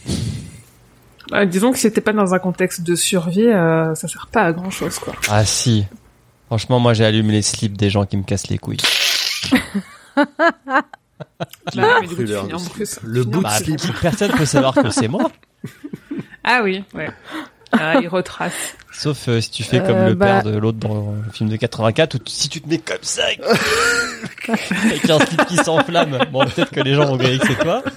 Euh, 1.33 1.45
disons 1.45 1.73
que 1.73 1.79
si 1.79 1.91
t'es 1.93 2.01
pas 2.01 2.13
dans 2.13 2.35
un 2.35 2.39
contexte 2.39 2.83
de 2.83 2.95
survie, 2.95 3.49
euh, 3.49 3.97
ça 3.97 4.07
sert 4.07 4.29
pas 4.31 4.43
à 4.43 4.53
grand 4.53 4.71
chose, 4.71 5.01
quoi. 5.01 5.13
Ah 5.29 5.45
si. 5.45 5.87
Franchement, 6.47 6.79
moi 6.79 6.95
j'ai 6.95 7.05
allumé 7.05 7.33
les 7.33 7.43
slips 7.43 7.77
des 7.77 7.91
gens 7.91 8.05
qui 8.07 8.17
me 8.17 8.23
cassent 8.23 8.47
les 8.49 8.59
couilles. 8.59 8.77
Mais 11.77 12.01
du 12.03 12.09
coup, 12.09 12.15
tu 12.15 12.25
Brûleur 12.25 12.41
finis 12.43 12.51
de 12.51 12.55
en 12.55 12.59
slip. 12.59 12.73
plus. 12.75 12.99
Le 13.03 13.25
bout 13.25 13.39
de 13.39 13.43
Bah, 13.43 13.59
slip. 13.59 13.81
personne 14.01 14.31
peut 14.33 14.45
savoir 14.45 14.75
que 14.75 14.91
c'est 14.91 15.09
moi. 15.09 15.31
Ah 16.45 16.61
oui, 16.63 16.85
ouais. 16.95 17.11
Ah, 17.73 17.95
il 18.03 18.09
retrace. 18.09 18.75
Sauf 18.93 19.29
euh, 19.29 19.41
si 19.41 19.51
tu 19.51 19.63
fais 19.63 19.79
comme 19.81 19.97
Euh, 19.97 20.09
le 20.09 20.15
bah- 20.15 20.27
père 20.27 20.43
de 20.53 20.59
l'autre 20.59 20.79
dans 20.79 21.15
le 21.25 21.33
film 21.33 21.49
de 21.49 21.57
84 21.57 22.15
où 22.15 22.19
tu- 22.19 22.33
si 22.33 22.49
tu 22.49 22.61
te 22.61 22.69
mets 22.69 22.79
comme 22.79 22.99
ça 23.03 23.23
avec, 24.85 25.09
un 25.11 25.19
slip 25.21 25.45
qui 25.47 25.57
s'enflamme. 25.57 26.19
Bon, 26.33 26.45
peut-être 26.45 26.71
que 26.71 26.81
les 26.81 26.95
gens 26.95 27.07
vont 27.07 27.17
griller 27.17 27.39
que 27.39 27.47
c'est 27.47 27.59
toi. 27.63 27.83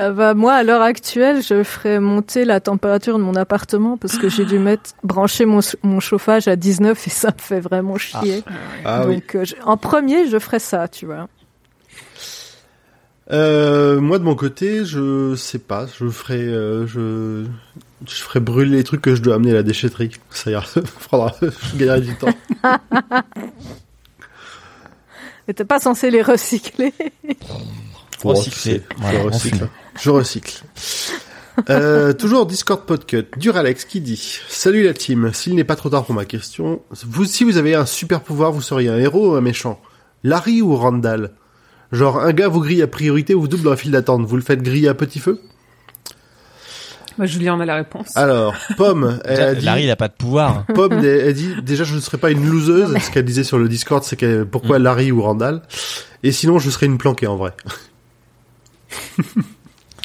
Euh, 0.00 0.10
bah, 0.10 0.32
Moi, 0.32 0.54
à 0.54 0.62
l'heure 0.62 0.80
actuelle, 0.80 1.42
je 1.42 1.62
ferais 1.62 2.00
monter 2.00 2.46
la 2.46 2.60
température 2.60 3.18
de 3.18 3.22
mon 3.22 3.34
appartement 3.36 3.98
parce 3.98 4.16
que 4.16 4.30
j'ai 4.30 4.46
dû 4.46 4.58
mettre 4.58 4.92
brancher 5.04 5.44
mon, 5.44 5.60
mon 5.82 6.00
chauffage 6.00 6.48
à 6.48 6.56
19 6.56 7.06
et 7.06 7.10
ça 7.10 7.28
me 7.28 7.38
fait 7.42 7.60
vraiment 7.60 7.98
chier. 7.98 8.42
Ah 8.86 9.04
oui. 9.06 9.16
Donc, 9.16 9.34
euh, 9.34 9.44
je- 9.44 9.54
en 9.64 9.76
premier, 9.76 10.28
je 10.28 10.38
ferais 10.38 10.60
ça, 10.60 10.88
tu 10.88 11.04
vois. 11.04 11.28
Euh, 13.30 14.00
moi, 14.00 14.18
de 14.18 14.24
mon 14.24 14.34
côté, 14.34 14.84
je 14.84 15.34
sais 15.36 15.58
pas. 15.60 15.86
Je 15.98 16.08
ferai, 16.08 16.40
euh, 16.40 16.86
je, 16.86 17.44
je 18.06 18.14
ferai 18.16 18.40
brûler 18.40 18.76
les 18.78 18.84
trucs 18.84 19.00
que 19.02 19.14
je 19.14 19.22
dois 19.22 19.36
amener 19.36 19.52
à 19.52 19.54
la 19.54 19.62
déchetterie. 19.62 20.10
Ça 20.30 20.50
ira. 20.50 20.62
Faudra- 20.98 21.34
je 21.40 21.76
gagnerai 21.76 22.00
du 22.00 22.14
temps. 22.16 22.34
Mais 25.48 25.54
t'es 25.54 25.64
pas 25.64 25.80
censé 25.80 26.10
les 26.10 26.22
recycler. 26.22 26.92
Faut 28.20 28.28
Recycler. 28.30 28.74
recycler. 28.74 28.82
Voilà, 28.98 29.20
je 29.20 29.26
recycle. 29.26 29.68
Je 30.00 30.10
recycle. 30.10 30.62
Euh, 31.68 32.12
toujours 32.12 32.46
Discord 32.46 32.86
Podcut. 32.86 33.26
Duralex 33.36 33.84
qui 33.84 34.00
dit 34.00 34.38
Salut 34.48 34.84
la 34.84 34.94
team. 34.94 35.32
S'il 35.34 35.54
n'est 35.54 35.64
pas 35.64 35.76
trop 35.76 35.90
tard 35.90 36.04
pour 36.04 36.14
ma 36.14 36.24
question, 36.24 36.80
vous, 37.06 37.24
si 37.24 37.44
vous 37.44 37.56
avez 37.56 37.74
un 37.74 37.86
super 37.86 38.20
pouvoir, 38.22 38.52
vous 38.52 38.62
seriez 38.62 38.88
un 38.88 38.98
héros 38.98 39.32
ou 39.32 39.34
un 39.34 39.40
méchant 39.40 39.80
Larry 40.22 40.62
ou 40.62 40.76
Randall? 40.76 41.32
Genre, 41.92 42.18
un 42.20 42.32
gars 42.32 42.48
vous 42.48 42.60
grille 42.60 42.82
à 42.82 42.86
priorité 42.86 43.34
ou 43.34 43.42
vous 43.42 43.48
double 43.48 43.64
dans 43.64 43.70
la 43.70 43.76
file 43.76 43.90
d'attente. 43.90 44.24
Vous 44.26 44.36
le 44.36 44.42
faites 44.42 44.62
griller 44.62 44.88
à 44.88 44.94
petit 44.94 45.18
feu 45.18 45.40
Bah, 47.18 47.26
Julien, 47.26 47.54
on 47.54 47.60
a 47.60 47.66
la 47.66 47.76
réponse. 47.76 48.16
Alors, 48.16 48.54
Pomme, 48.78 49.18
elle 49.26 49.40
a 49.40 49.54
dit... 49.54 49.64
Larry, 49.64 49.84
il 49.84 49.90
a 49.90 49.96
pas 49.96 50.08
de 50.08 50.14
pouvoir. 50.14 50.64
Pomme, 50.74 50.94
elle 50.94 51.04
elle 51.04 51.34
dit 51.34 51.54
déjà 51.62 51.84
je 51.84 51.94
ne 51.94 52.00
serais 52.00 52.18
pas 52.18 52.30
une 52.30 52.48
loseuse. 52.48 52.96
Ce 52.98 53.10
qu'elle 53.10 53.24
disait 53.26 53.44
sur 53.44 53.58
le 53.58 53.68
Discord, 53.68 54.02
c'est 54.02 54.16
que 54.16 54.42
pourquoi 54.44 54.78
Mm. 54.78 54.82
Larry 54.82 55.12
ou 55.12 55.20
Randall. 55.22 55.62
Et 56.22 56.32
sinon, 56.32 56.58
je 56.58 56.70
serais 56.70 56.86
une 56.86 56.98
planquée 56.98 57.26
en 57.26 57.36
vrai. 57.36 57.52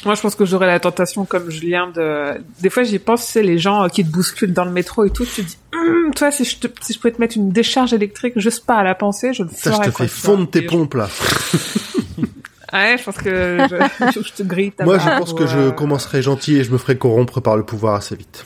Moi, 0.08 0.14
je 0.14 0.22
pense 0.22 0.34
que 0.34 0.46
j'aurais 0.46 0.66
la 0.66 0.80
tentation, 0.80 1.26
comme 1.26 1.50
Julien, 1.50 1.90
de... 1.94 2.40
Des 2.60 2.70
fois, 2.70 2.82
j'y 2.82 2.98
pense, 2.98 3.22
c'est 3.24 3.42
les 3.42 3.58
gens 3.58 3.84
euh, 3.84 3.88
qui 3.88 4.02
te 4.04 4.10
bousculent 4.10 4.54
dans 4.54 4.64
le 4.64 4.70
métro 4.70 5.04
et 5.04 5.10
tout. 5.10 5.26
Tu 5.26 5.42
te 5.42 5.48
dis, 5.48 5.58
Hum, 5.74 6.14
toi, 6.14 6.30
si 6.30 6.44
je, 6.46 6.56
te... 6.56 6.66
si 6.80 6.94
je 6.94 6.98
pouvais 6.98 7.12
te 7.12 7.20
mettre 7.20 7.36
une 7.36 7.50
décharge 7.50 7.92
électrique 7.92 8.32
juste 8.36 8.64
pas 8.64 8.76
à 8.76 8.82
la 8.82 8.94
pensée, 8.94 9.34
je 9.34 9.42
le 9.42 9.50
Ça, 9.50 9.70
ferais. 9.72 9.84
je 9.84 9.90
te 9.90 9.96
fais 9.96 10.08
fondre 10.08 10.48
tes 10.50 10.62
je- 10.62 10.66
pompes 10.66 10.94
là. 10.94 11.08
Ouais, 12.72 12.96
je 12.98 13.04
pense 13.04 13.16
que 13.16 13.58
je, 14.14 14.20
je 14.22 14.32
te 14.32 14.42
grille 14.42 14.72
ta 14.72 14.84
Moi, 14.84 14.98
je 14.98 15.04
pense 15.18 15.32
ou, 15.32 15.34
que 15.36 15.46
je 15.46 15.58
euh, 15.58 15.70
commencerai 15.70 16.20
gentil 16.20 16.56
et 16.56 16.64
je 16.64 16.70
me 16.70 16.76
ferai 16.78 16.98
corrompre 16.98 17.40
par 17.40 17.56
le 17.56 17.62
pouvoir 17.64 17.94
assez 17.94 18.14
vite. 18.14 18.44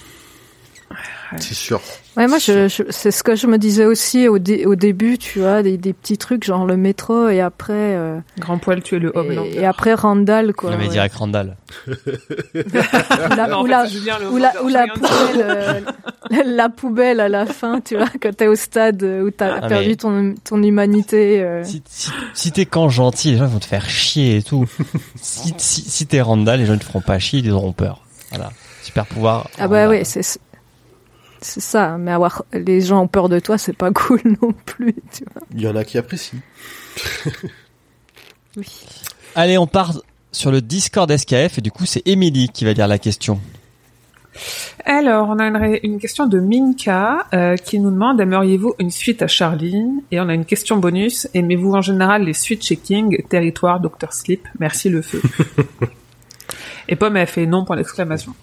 après. 0.91 1.41
C'est 1.41 1.55
sûr. 1.55 1.81
Ouais, 2.17 2.27
moi, 2.27 2.39
je, 2.39 2.69
je- 2.69 2.83
c'est 2.91 3.11
ce 3.11 3.23
que 3.23 3.35
je 3.37 3.47
me 3.47 3.57
disais 3.57 3.87
aussi 3.87 4.29
au, 4.29 4.39
dé- 4.39 4.67
au 4.67 4.75
début, 4.75 5.17
tu 5.17 5.39
vois, 5.41 5.63
des, 5.63 5.79
des 5.79 5.93
petits 5.95 6.19
trucs 6.19 6.45
genre 6.45 6.67
le 6.67 6.77
métro 6.77 7.29
et 7.29 7.41
après 7.41 7.73
euh, 7.75 8.19
Grand 8.39 8.59
poil, 8.59 8.83
tu 8.83 8.97
es 8.97 8.99
le 8.99 9.13
homme. 9.15 9.33
et, 9.33 9.57
et 9.61 9.65
après 9.65 9.95
Randall 9.95 10.53
quoi. 10.53 10.71
Non, 10.73 10.77
mais 10.77 10.85
ouais. 10.85 10.91
direct 10.91 11.15
Randall. 11.15 11.57
Ou 12.55 13.37
la, 13.37 13.49
Non, 13.49 13.63
ou 13.63 13.67
la- 13.67 13.85
ou 14.63 14.67
ou 14.67 14.99
poubelle, 15.01 15.41
euh, 15.43 15.81
la, 16.31 16.43
la 16.45 16.69
poubelle 16.69 17.21
à 17.21 17.29
la 17.29 17.47
fin, 17.47 17.81
tu 17.81 17.97
vois, 17.97 18.09
quand 18.21 18.35
t'es 18.37 18.47
au 18.47 18.55
stade 18.55 19.03
où 19.03 19.31
t'as 19.31 19.59
Ah, 19.63 19.69
perdu 19.69 19.89
mais- 19.89 19.97
ton, 19.97 20.35
ton 20.45 20.63
humanité. 20.63 21.43
euh. 21.43 21.65
Si, 21.65 21.83
si, 21.89 22.11
si 22.35 22.53
t'es 22.53 22.67
quand 22.67 22.89
gentil, 22.89 23.33
les 23.33 23.39
gens 23.39 23.47
vont 23.47 23.59
te 23.59 23.65
faire 23.65 23.89
chier 23.89 24.37
et 24.37 24.43
tout. 24.43 24.67
si 25.17 25.55
si, 25.59 25.83
si 25.83 26.07
t'es 26.07 26.21
Randall, 26.21 26.61
les 26.61 26.67
gens 26.67 26.75
ne 26.75 26.79
te 26.79 26.85
feront 26.85 27.01
pas 27.01 27.19
chier, 27.19 27.41
ils 27.41 27.51
auront 27.51 27.73
peur. 27.73 28.03
Voilà. 28.31 28.51
Super 28.83 29.07
pouvoir. 29.07 29.49
Ah 29.59 29.69
bah 29.69 29.85
Randall. 29.87 29.99
oui, 30.01 30.05
c'est 30.05 30.39
c'est 31.43 31.61
ça. 31.61 31.97
Mais 31.99 32.11
avoir 32.11 32.45
les 32.53 32.81
gens 32.81 33.03
ont 33.03 33.09
peur 33.09 33.29
de 33.29 33.39
toi, 33.39 33.59
c'est 33.59 33.77
pas 33.77 33.91
cool 33.93 34.21
non 34.41 34.53
plus, 34.53 34.95
tu 35.13 35.25
vois. 35.33 35.43
Il 35.55 35.61
y 35.61 35.69
en 35.69 35.77
a 35.77 35.85
qui 35.85 35.99
apprécient. 35.99 36.41
Oui. 38.55 38.67
Allez, 39.35 39.57
on 39.57 39.67
part 39.67 40.03
sur 40.31 40.51
le 40.51 40.61
Discord 40.61 41.11
SKF 41.11 41.57
et 41.57 41.61
du 41.63 41.71
coup 41.71 41.87
c'est 41.87 42.07
Émilie 42.07 42.51
qui 42.51 42.67
va 42.67 42.75
lire 42.75 42.87
la 42.87 42.99
question. 42.99 43.41
Alors, 44.85 45.29
on 45.29 45.39
a 45.39 45.47
une, 45.83 45.99
question 46.01 46.27
de 46.27 46.41
Minka 46.41 47.27
euh, 47.35 47.57
qui 47.57 47.79
nous 47.79 47.91
demande 47.91 48.21
aimeriez-vous 48.21 48.75
une 48.79 48.91
suite 48.91 49.23
à 49.23 49.27
Charlie 49.27 49.85
Et 50.11 50.21
on 50.21 50.29
a 50.29 50.35
une 50.35 50.47
question 50.47 50.79
bonus 50.79 51.29
aimez-vous 51.35 51.75
en 51.75 51.83
général 51.83 52.25
les 52.25 52.33
suites 52.33 52.65
chez 52.65 52.77
King, 52.77 53.23
Territoire, 53.29 53.81
Doctor 53.81 54.13
Sleep? 54.13 54.49
Merci 54.59 54.89
le 54.89 55.03
feu. 55.03 55.21
Et 56.89 56.97
Pomme 56.97 57.17
a 57.17 57.27
fait 57.27 57.47
non 57.47 57.65
pour 57.65 57.75
l'exclamation. 57.75 58.35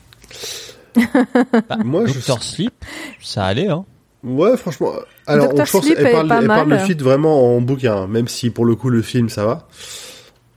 Moi, 1.84 2.06
je 2.08 2.14
Doctor 2.14 2.42
Sleep, 2.44 2.74
ça 3.22 3.46
allait 3.46 3.68
hein. 3.70 3.86
Ouais, 4.24 4.58
franchement. 4.58 4.92
Alors, 5.28 5.54
Dr. 5.54 5.66
je 5.66 5.72
pense 5.72 5.86
Sleep 5.86 5.96
qu'elle 5.98 6.12
parle, 6.12 6.32
elle 6.42 6.48
parle 6.48 6.70
le 6.70 6.78
feat 6.80 7.02
vraiment 7.02 7.56
en 7.56 7.62
bouquin, 7.62 8.06
même 8.08 8.28
si 8.28 8.50
pour 8.50 8.66
le 8.66 8.76
coup 8.76 8.90
le 8.90 9.02
film 9.02 9.30
ça 9.30 9.46
va. 9.46 9.68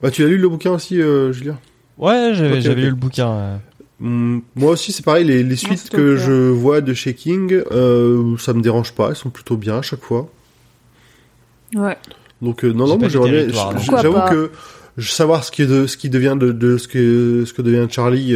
Bah, 0.03 0.11
tu 0.11 0.25
as 0.25 0.27
lu 0.27 0.37
le 0.37 0.49
bouquin 0.49 0.73
aussi, 0.73 1.01
euh, 1.01 1.33
Julien? 1.33 1.59
Ouais, 1.99 2.33
j'avais 2.35 2.61
lu 2.61 2.89
le 2.91 2.95
bouquin. 2.97 3.31
euh. 3.31 3.57
Hmm, 4.01 4.41
Moi 4.57 4.73
aussi, 4.73 4.91
c'est 4.91 5.05
pareil. 5.05 5.25
Les, 5.25 5.45
les 5.45 5.55
suites 5.57 5.91
que 5.91 6.17
je 6.17 6.33
vois 6.33 6.81
de 6.81 6.93
chez 6.93 7.15
King, 7.15 7.63
euh, 7.71 8.37
ça 8.37 8.53
me 8.53 8.61
dérange 8.63 8.93
pas. 8.95 9.11
Elles 9.11 9.17
sont 9.17 9.31
plutôt 9.31 9.57
bien 9.57 9.79
à 9.79 9.83
chaque 9.83 10.03
fois. 10.03 10.29
Ouais. 11.77 11.97
Donc 12.41 12.65
euh, 12.65 12.73
non, 12.73 12.89
non, 12.89 12.99
moi 12.99 13.09
j'aimerais 13.09 13.47
J'avoue 14.03 14.15
pas 14.15 14.29
que 14.31 14.51
je 14.99 15.09
savoir 15.11 15.45
ce 15.45 15.53
qui 15.53 15.63
est 15.63 15.67
de 15.67 15.87
ce 15.87 15.97
qui 15.97 16.11
devient 16.11 16.37
de, 16.39 16.51
de 16.51 16.77
ce 16.79 16.89
que 16.89 17.45
ce 17.47 17.53
que 17.53 17.63
devient 17.63 17.87
Charlie. 17.89 18.35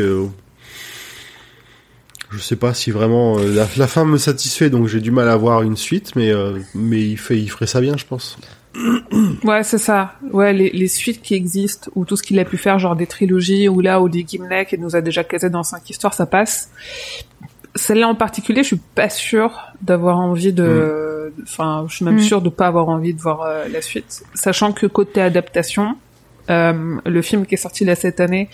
Je 2.30 2.38
sais 2.38 2.56
pas 2.56 2.74
si 2.74 2.90
vraiment 2.90 3.38
euh, 3.38 3.52
la, 3.54 3.66
la 3.76 3.86
fin 3.86 4.04
me 4.04 4.18
satisfait, 4.18 4.70
donc 4.70 4.86
j'ai 4.88 5.00
du 5.00 5.10
mal 5.10 5.28
à 5.28 5.36
voir 5.36 5.62
une 5.62 5.76
suite, 5.76 6.16
mais 6.16 6.30
euh, 6.30 6.58
mais 6.74 7.00
il 7.00 7.16
fait 7.18 7.38
il 7.38 7.48
ferait 7.50 7.66
ça 7.66 7.80
bien, 7.80 7.96
je 7.96 8.04
pense. 8.04 8.36
Ouais, 9.44 9.62
c'est 9.62 9.78
ça. 9.78 10.14
Ouais, 10.32 10.52
les, 10.52 10.70
les 10.70 10.88
suites 10.88 11.22
qui 11.22 11.34
existent, 11.34 11.90
ou 11.94 12.04
tout 12.04 12.16
ce 12.16 12.22
qu'il 12.22 12.38
a 12.38 12.44
pu 12.44 12.56
faire, 12.58 12.78
genre 12.78 12.96
des 12.96 13.06
trilogies, 13.06 13.68
ou 13.68 13.80
là, 13.80 14.00
ou 14.02 14.08
des 14.08 14.24
Gimlet, 14.26 14.66
qui 14.66 14.76
nous 14.78 14.94
a 14.96 15.00
déjà 15.00 15.24
casé 15.24 15.48
dans 15.50 15.62
cinq 15.62 15.88
histoires, 15.88 16.12
ça 16.14 16.26
passe. 16.26 16.70
Celle-là 17.74 18.08
en 18.08 18.14
particulier, 18.14 18.62
je 18.62 18.68
suis 18.68 18.80
pas 18.94 19.08
sûre 19.08 19.58
d'avoir 19.82 20.18
envie 20.18 20.52
de... 20.52 21.32
Enfin, 21.42 21.86
je 21.88 21.96
suis 21.96 22.04
même 22.04 22.16
Mm. 22.16 22.20
sûre 22.20 22.42
de 22.42 22.48
pas 22.48 22.66
avoir 22.66 22.88
envie 22.88 23.14
de 23.14 23.20
voir 23.20 23.42
euh, 23.42 23.66
la 23.68 23.80
suite. 23.82 24.24
Sachant 24.34 24.72
que 24.72 24.86
côté 24.86 25.20
adaptation, 25.20 25.96
euh, 26.50 26.96
le 27.04 27.22
film 27.22 27.46
qui 27.46 27.54
est 27.54 27.58
sorti 27.58 27.84
là 27.84 27.94
cette 27.94 28.20
année, 28.20 28.48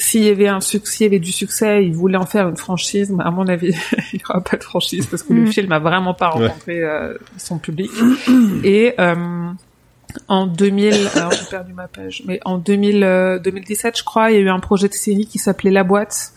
s'il 0.00 0.24
y 0.24 0.28
avait 0.28 0.48
un 0.48 0.60
succès, 0.60 0.92
s'il 0.96 1.04
y 1.04 1.08
avait 1.08 1.18
du 1.18 1.32
succès, 1.32 1.84
il 1.84 1.92
voulait 1.94 2.16
en 2.16 2.26
faire 2.26 2.48
une 2.48 2.56
franchise, 2.56 3.10
mais 3.10 3.22
à 3.24 3.30
mon 3.30 3.46
avis, 3.48 3.74
il 4.12 4.16
n'y 4.16 4.22
aura 4.28 4.40
pas 4.42 4.56
de 4.56 4.64
franchise 4.64 5.06
parce 5.06 5.22
que 5.22 5.32
le 5.32 5.42
Mm. 5.42 5.46
film 5.52 5.72
a 5.72 5.78
vraiment 5.78 6.14
pas 6.14 6.28
rencontré 6.30 6.82
euh, 6.82 7.14
son 7.36 7.58
public. 7.58 7.90
Et 8.64 8.94
euh, 8.98 9.50
en 10.28 10.46
2000, 10.46 10.94
alors 11.14 11.32
j'ai 11.32 11.44
perdu 11.50 11.72
ma 11.72 11.86
page, 11.88 12.22
mais 12.26 12.40
en 12.44 12.58
2000, 12.58 13.04
euh, 13.04 13.38
2017, 13.38 13.98
je 13.98 14.04
crois, 14.04 14.30
il 14.30 14.34
y 14.34 14.38
a 14.38 14.40
eu 14.42 14.48
un 14.48 14.60
projet 14.60 14.88
de 14.88 14.94
série 14.94 15.26
qui 15.26 15.38
s'appelait 15.38 15.70
La 15.70 15.84
Boîte, 15.84 16.32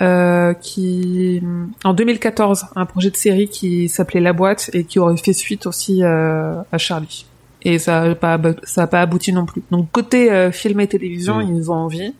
euh, 0.00 0.54
qui, 0.54 1.40
en 1.84 1.94
2014, 1.94 2.66
un 2.74 2.86
projet 2.86 3.10
de 3.10 3.16
série 3.16 3.48
qui 3.48 3.88
s'appelait 3.88 4.20
La 4.20 4.32
Boîte 4.32 4.70
et 4.72 4.84
qui 4.84 4.98
aurait 4.98 5.16
fait 5.16 5.32
suite 5.34 5.66
aussi 5.66 6.02
euh, 6.02 6.54
à 6.72 6.78
Charlie. 6.78 7.26
Et 7.64 7.78
ça 7.78 8.00
a 8.02 8.14
pas, 8.16 8.40
ça 8.64 8.82
a 8.82 8.86
pas 8.88 9.00
abouti 9.02 9.32
non 9.32 9.46
plus. 9.46 9.62
Donc 9.70 9.88
côté 9.92 10.32
euh, 10.32 10.50
film 10.50 10.80
et 10.80 10.88
télévision, 10.88 11.36
Mm. 11.38 11.56
ils 11.56 11.70
ont 11.70 11.74
envie. 11.74 12.14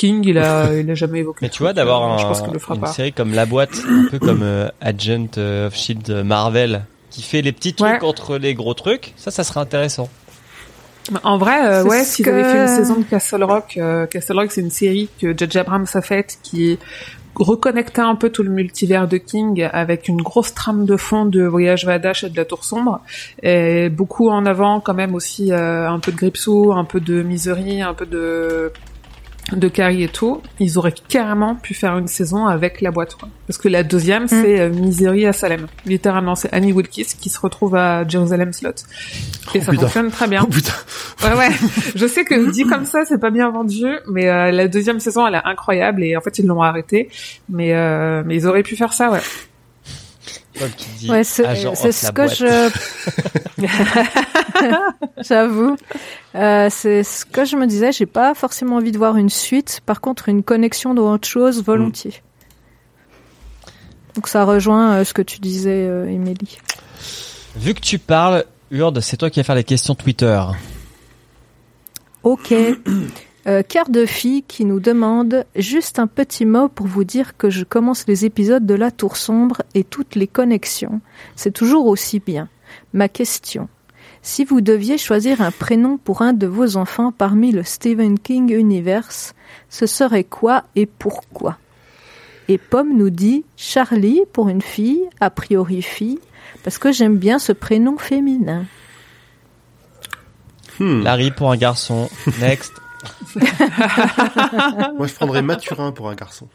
King, 0.00 0.22
il 0.26 0.38
a, 0.38 0.74
il 0.74 0.90
a 0.90 0.94
jamais 0.94 1.18
évoqué. 1.20 1.38
Mais 1.42 1.48
tu 1.50 1.62
vois, 1.62 1.72
d'avoir 1.74 2.14
euh, 2.14 2.18
je 2.18 2.24
un- 2.24 2.28
pense 2.28 2.40
qu'il 2.42 2.52
le 2.52 2.58
fera 2.58 2.74
une 2.74 2.80
pas. 2.80 2.86
série 2.86 3.12
comme 3.12 3.34
La 3.34 3.44
Boîte, 3.46 3.82
un 3.86 4.08
peu 4.10 4.18
comme 4.18 4.42
euh, 4.42 4.68
Agent 4.80 5.36
of 5.38 5.74
Shield 5.74 6.22
Marvel, 6.24 6.84
qui 7.10 7.22
fait 7.22 7.42
les 7.42 7.52
petits 7.52 7.74
trucs 7.74 7.90
Ouais. 7.92 7.98
contre 7.98 8.38
les 8.38 8.54
gros 8.54 8.72
trucs, 8.74 9.12
ça, 9.16 9.30
ça 9.30 9.44
serait 9.44 9.60
intéressant. 9.60 10.08
En 11.24 11.38
vrai, 11.38 11.66
euh, 11.66 11.84
ouais, 11.84 12.04
s'ils 12.04 12.24
que- 12.24 12.30
avaient 12.30 12.44
fait 12.44 12.60
une 12.62 12.68
saison 12.68 12.94
de 12.96 13.02
Castle 13.04 13.42
Rock, 13.42 13.74
euh, 13.78 14.06
Castle 14.06 14.38
Rock, 14.38 14.52
c'est 14.52 14.60
une 14.60 14.70
série 14.70 15.08
que 15.20 15.36
J.J. 15.36 15.58
Abrams 15.58 15.86
a 15.92 16.00
faite 16.02 16.38
qui 16.42 16.78
reconnectait 17.34 18.00
un 18.02 18.16
peu 18.16 18.30
tout 18.30 18.42
le 18.42 18.50
multivers 18.50 19.08
de 19.08 19.16
King 19.16 19.68
avec 19.72 20.08
une 20.08 20.20
grosse 20.20 20.52
trame 20.54 20.84
de 20.84 20.96
fond 20.96 21.24
de 21.24 21.42
Voyage 21.44 21.84
Vadash 21.86 22.24
et 22.24 22.28
de 22.30 22.36
la 22.36 22.44
Tour 22.44 22.64
Sombre 22.64 23.00
et 23.42 23.88
beaucoup 23.88 24.28
en 24.30 24.44
avant 24.46 24.80
quand 24.80 24.94
même 24.94 25.14
aussi 25.14 25.52
euh, 25.52 25.88
un 25.88 26.00
peu 26.00 26.10
de 26.12 26.16
Gripsou, 26.16 26.72
un 26.72 26.84
peu 26.84 27.00
de 27.00 27.22
Misery, 27.22 27.82
un 27.82 27.94
peu 27.94 28.04
de 28.06 28.72
de 29.52 29.68
Carrie 29.68 30.04
et 30.04 30.08
tout, 30.08 30.40
ils 30.58 30.78
auraient 30.78 30.94
carrément 31.08 31.54
pu 31.56 31.74
faire 31.74 31.96
une 31.98 32.06
saison 32.08 32.46
avec 32.46 32.80
la 32.80 32.90
boîte, 32.90 33.14
quoi. 33.16 33.28
Parce 33.46 33.58
que 33.58 33.68
la 33.68 33.82
deuxième, 33.82 34.28
c'est 34.28 34.60
euh, 34.60 34.70
Misery 34.70 35.26
à 35.26 35.32
Salem. 35.32 35.66
Littéralement, 35.86 36.34
c'est 36.36 36.52
Annie 36.52 36.72
Wilkes 36.72 37.16
qui 37.20 37.28
se 37.28 37.40
retrouve 37.40 37.74
à 37.74 38.06
Jerusalem 38.06 38.52
Slot. 38.52 38.70
Et 38.70 38.72
Oh, 38.72 39.60
ça 39.60 39.70
putain. 39.72 39.72
fonctionne 39.82 40.10
très 40.10 40.28
bien. 40.28 40.42
Oh 40.44 40.46
putain. 40.46 40.72
Ouais, 41.24 41.34
ouais. 41.36 41.48
Je 41.96 42.06
sais 42.06 42.24
que 42.24 42.50
dit 42.50 42.64
comme 42.64 42.84
ça, 42.86 43.04
c'est 43.04 43.18
pas 43.20 43.30
bien 43.30 43.50
vendu, 43.50 43.86
mais 44.08 44.28
euh, 44.28 44.50
la 44.52 44.68
deuxième 44.68 45.00
saison, 45.00 45.26
elle 45.26 45.34
est 45.34 45.44
incroyable 45.44 46.02
et 46.04 46.16
en 46.16 46.20
fait, 46.20 46.38
ils 46.38 46.46
l'ont 46.46 46.62
arrêté. 46.62 47.08
Mais, 47.48 47.74
euh, 47.74 48.22
mais 48.24 48.36
ils 48.36 48.46
auraient 48.46 48.62
pu 48.62 48.76
faire 48.76 48.92
ça, 48.92 49.10
ouais. 49.10 49.20
Comme 50.60 50.70
tu 50.76 50.88
dis, 50.98 51.10
Ouais, 51.10 51.24
c'est 51.24 51.44
agent 51.46 51.74
c'est 51.74 51.88
of 51.88 51.94
ce 51.96 52.10
que 52.12 52.22
boîte. 52.22 52.36
je. 52.36 53.62
J'avoue. 55.28 55.76
Euh, 56.34 56.68
c'est 56.70 57.02
ce 57.02 57.24
que 57.24 57.44
je 57.44 57.56
me 57.56 57.66
disais. 57.66 57.90
J'ai 57.92 58.06
pas 58.06 58.34
forcément 58.34 58.76
envie 58.76 58.92
de 58.92 58.98
voir 58.98 59.16
une 59.16 59.30
suite. 59.30 59.80
Par 59.86 60.00
contre, 60.00 60.28
une 60.28 60.42
connexion 60.42 60.94
d'autre 60.94 61.26
chose, 61.26 61.62
volontiers. 61.64 62.22
Donc 64.14 64.28
ça 64.28 64.44
rejoint 64.44 64.96
euh, 64.96 65.04
ce 65.04 65.14
que 65.14 65.22
tu 65.22 65.38
disais, 65.38 65.86
euh, 65.88 66.06
Émilie. 66.08 66.58
Vu 67.56 67.74
que 67.74 67.80
tu 67.80 67.98
parles, 67.98 68.44
Urde, 68.70 69.00
c'est 69.00 69.16
toi 69.16 69.30
qui 69.30 69.40
vas 69.40 69.44
faire 69.44 69.54
les 69.54 69.64
questions 69.64 69.94
Twitter. 69.94 70.40
Ok. 72.22 72.52
Euh, 73.46 73.62
Cœur 73.62 73.88
de 73.88 74.04
fille 74.04 74.42
qui 74.42 74.66
nous 74.66 74.80
demande 74.80 75.46
juste 75.56 75.98
un 75.98 76.06
petit 76.06 76.44
mot 76.44 76.68
pour 76.68 76.86
vous 76.86 77.04
dire 77.04 77.36
que 77.38 77.48
je 77.48 77.64
commence 77.64 78.06
les 78.06 78.26
épisodes 78.26 78.66
de 78.66 78.74
La 78.74 78.90
Tour 78.90 79.16
Sombre 79.16 79.62
et 79.74 79.82
toutes 79.82 80.14
les 80.14 80.26
connexions. 80.26 81.00
C'est 81.36 81.52
toujours 81.52 81.86
aussi 81.86 82.20
bien. 82.20 82.48
Ma 82.92 83.08
question. 83.08 83.68
Si 84.22 84.44
vous 84.44 84.60
deviez 84.60 84.98
choisir 84.98 85.40
un 85.40 85.50
prénom 85.50 85.96
pour 85.96 86.20
un 86.20 86.34
de 86.34 86.46
vos 86.46 86.76
enfants 86.76 87.12
parmi 87.12 87.52
le 87.52 87.62
Stephen 87.62 88.18
King 88.18 88.52
Universe, 88.52 89.34
ce 89.70 89.86
serait 89.86 90.24
quoi 90.24 90.64
et 90.76 90.84
pourquoi? 90.84 91.56
Et 92.48 92.58
Pomme 92.58 92.96
nous 92.96 93.10
dit 93.10 93.44
Charlie 93.56 94.20
pour 94.32 94.50
une 94.50 94.60
fille, 94.60 95.02
a 95.20 95.30
priori 95.30 95.80
fille, 95.80 96.18
parce 96.62 96.76
que 96.76 96.92
j'aime 96.92 97.16
bien 97.16 97.38
ce 97.38 97.52
prénom 97.52 97.96
féminin. 97.96 98.66
Hmm. 100.78 101.02
Larry 101.02 101.30
pour 101.30 101.50
un 101.50 101.56
garçon. 101.56 102.10
Next. 102.40 102.72
Moi, 104.96 105.06
je 105.06 105.14
prendrais 105.14 105.42
Mathurin 105.42 105.92
pour 105.92 106.08
un 106.08 106.14
garçon. 106.14 106.48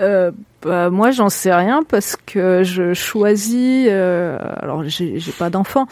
Euh, 0.00 0.30
bah, 0.62 0.90
moi, 0.90 1.10
j'en 1.10 1.28
sais 1.28 1.52
rien 1.52 1.82
parce 1.82 2.16
que 2.16 2.62
je 2.62 2.94
choisis. 2.94 3.86
euh, 3.88 4.38
alors, 4.58 4.84
j'ai 4.84 5.18
pas 5.38 5.50
d'enfant, 5.50 5.86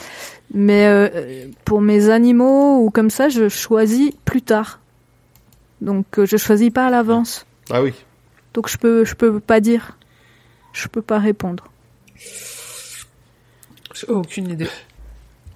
mais 0.55 0.87
euh, 0.87 1.49
pour 1.65 1.81
mes 1.81 2.11
animaux 2.11 2.85
ou 2.85 2.91
comme 2.91 3.11
ça, 3.11 3.29
je 3.29 3.49
choisis 3.49 4.13
plus 4.25 4.43
tard. 4.43 4.79
Donc, 5.81 6.19
euh, 6.19 6.27
je 6.27 6.37
choisis 6.37 6.71
pas 6.71 6.87
à 6.87 6.91
l'avance. 6.91 7.47
Ah 7.71 7.83
oui. 7.83 7.93
Donc, 8.55 8.69
je 8.69 8.79
peux, 8.79 9.05
je 9.05 9.15
peux 9.15 9.41
pas 9.41 9.61
dire. 9.61 9.99
Je 10.73 10.89
peux 10.89 11.03
pas 11.03 11.19
répondre. 11.19 11.65
J'ai 13.95 14.07
aucune 14.09 14.51
idée. 14.51 14.69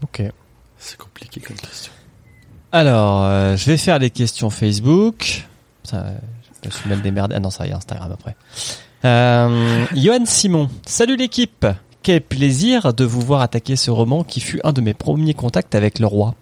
Ok. 0.03 0.23
C'est 0.81 0.97
compliqué 0.97 1.41
comme 1.41 1.57
question. 1.57 1.93
Alors, 2.73 3.25
euh, 3.25 3.57
je 3.57 3.67
vais 3.67 3.77
faire 3.77 3.99
les 3.99 4.09
questions 4.09 4.49
Facebook. 4.49 5.47
Je 5.93 5.97
me 6.65 6.71
suis 6.71 6.89
mal 6.89 7.03
démerdé. 7.03 7.35
Ah 7.37 7.41
non, 7.41 7.51
ça 7.51 7.67
y 7.67 7.71
est, 7.71 7.75
Instagram 7.75 8.11
après. 8.11 8.35
Euh, 9.05 9.85
Johan 9.95 10.25
Simon. 10.25 10.71
Salut 10.87 11.17
l'équipe. 11.17 11.67
Quel 12.03 12.23
plaisir 12.23 12.95
de 12.95 13.05
vous 13.05 13.21
voir 13.21 13.43
attaquer 13.43 13.77
ce 13.77 13.91
roman 13.91 14.25
qui 14.25 14.41
fut 14.41 14.59
un 14.65 14.73
de 14.73 14.81
mes 14.81 14.95
premiers 14.95 15.35
contacts 15.35 15.75
avec 15.75 15.99
le 15.99 16.07
roi. 16.07 16.35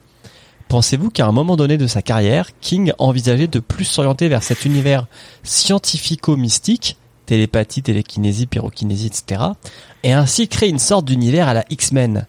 Pensez-vous 0.69 1.11
qu'à 1.11 1.27
un 1.27 1.33
moment 1.33 1.57
donné 1.57 1.77
de 1.77 1.89
sa 1.89 2.01
carrière, 2.01 2.51
King 2.61 2.93
envisageait 2.99 3.49
de 3.49 3.59
plus 3.59 3.87
s'orienter 3.87 4.29
vers 4.29 4.45
cet 4.45 4.65
univers 4.65 5.07
scientifico-mystique, 5.43 6.97
télépathie, 7.27 7.83
télékinésie, 7.83 8.47
pyrokinésie, 8.47 9.07
etc., 9.07 9.43
et 10.05 10.13
ainsi 10.13 10.47
créer 10.47 10.69
une 10.69 10.79
sorte 10.79 11.07
d'univers 11.07 11.49
à 11.49 11.55
la 11.55 11.65
X-Men? 11.71 12.27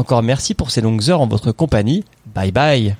Encore 0.00 0.22
merci 0.22 0.54
pour 0.54 0.70
ces 0.70 0.80
longues 0.80 1.10
heures 1.10 1.20
en 1.20 1.26
votre 1.26 1.52
compagnie. 1.52 2.06
Bye 2.34 2.52
bye. 2.52 2.96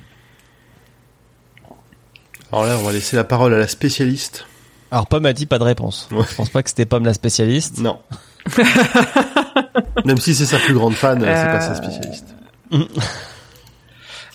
Alors 2.51 2.65
là, 2.65 2.77
on 2.79 2.83
va 2.83 2.91
laisser 2.91 3.15
la 3.15 3.23
parole 3.23 3.55
à 3.55 3.57
la 3.57 3.67
spécialiste. 3.67 4.45
Alors 4.91 5.07
Pomme 5.07 5.25
a 5.25 5.33
dit 5.33 5.47
pas 5.47 5.57
de 5.57 5.63
réponse. 5.63 6.07
Ouais. 6.11 6.21
Je 6.29 6.35
pense 6.35 6.49
pas 6.49 6.61
que 6.61 6.69
c'était 6.69 6.85
Pomme 6.85 7.05
la 7.05 7.15
spécialiste. 7.15 7.79
Non. 7.79 7.97
Même 10.05 10.19
si 10.19 10.35
c'est 10.35 10.45
sa 10.45 10.59
plus 10.59 10.75
grande 10.75 10.93
fan, 10.93 11.21
c'est 11.21 11.25
pas 11.25 11.55
Euh, 11.55 11.59
sa 11.59 11.73
spécialiste. 11.73 12.35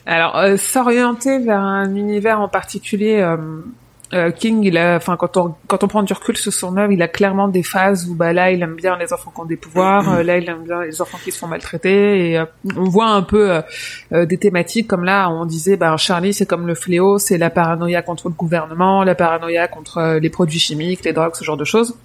Alors, 0.06 0.36
euh, 0.36 0.56
s'orienter 0.56 1.38
vers 1.38 1.60
un 1.60 1.94
univers 1.94 2.40
en 2.40 2.48
particulier, 2.48 3.20
euh, 3.20 3.36
euh, 4.12 4.30
King, 4.30 4.62
il 4.62 4.78
a, 4.78 4.96
enfin, 4.96 5.16
quand 5.16 5.36
on 5.36 5.54
quand 5.66 5.82
on 5.82 5.88
prend 5.88 6.02
du 6.02 6.12
recul 6.12 6.36
sur 6.36 6.52
son 6.52 6.76
œuvre, 6.76 6.92
il 6.92 7.02
a 7.02 7.08
clairement 7.08 7.48
des 7.48 7.62
phases 7.62 8.08
où, 8.08 8.14
bah 8.14 8.32
là, 8.32 8.52
il 8.52 8.62
aime 8.62 8.76
bien 8.76 8.96
les 8.96 9.12
enfants 9.12 9.32
qui 9.34 9.40
ont 9.40 9.44
des 9.44 9.56
pouvoirs, 9.56 10.08
euh, 10.12 10.22
là, 10.22 10.38
il 10.38 10.48
aime 10.48 10.62
bien 10.62 10.82
les 10.82 11.00
enfants 11.02 11.18
qui 11.22 11.32
se 11.32 11.38
font 11.38 11.48
maltraiter, 11.48 12.30
et 12.30 12.38
euh, 12.38 12.44
on 12.76 12.84
voit 12.84 13.08
un 13.08 13.22
peu 13.22 13.50
euh, 13.50 13.62
euh, 14.12 14.24
des 14.24 14.38
thématiques 14.38 14.86
comme 14.86 15.04
là, 15.04 15.28
on 15.28 15.44
disait, 15.44 15.76
bah 15.76 15.96
Charlie, 15.96 16.32
c'est 16.32 16.46
comme 16.46 16.66
le 16.66 16.74
fléau, 16.74 17.18
c'est 17.18 17.38
la 17.38 17.50
paranoïa 17.50 18.02
contre 18.02 18.28
le 18.28 18.34
gouvernement, 18.34 19.02
la 19.02 19.14
paranoïa 19.14 19.66
contre 19.66 20.18
les 20.20 20.30
produits 20.30 20.60
chimiques, 20.60 21.04
les 21.04 21.12
drogues, 21.12 21.34
ce 21.34 21.44
genre 21.44 21.56
de 21.56 21.64
choses. 21.64 21.96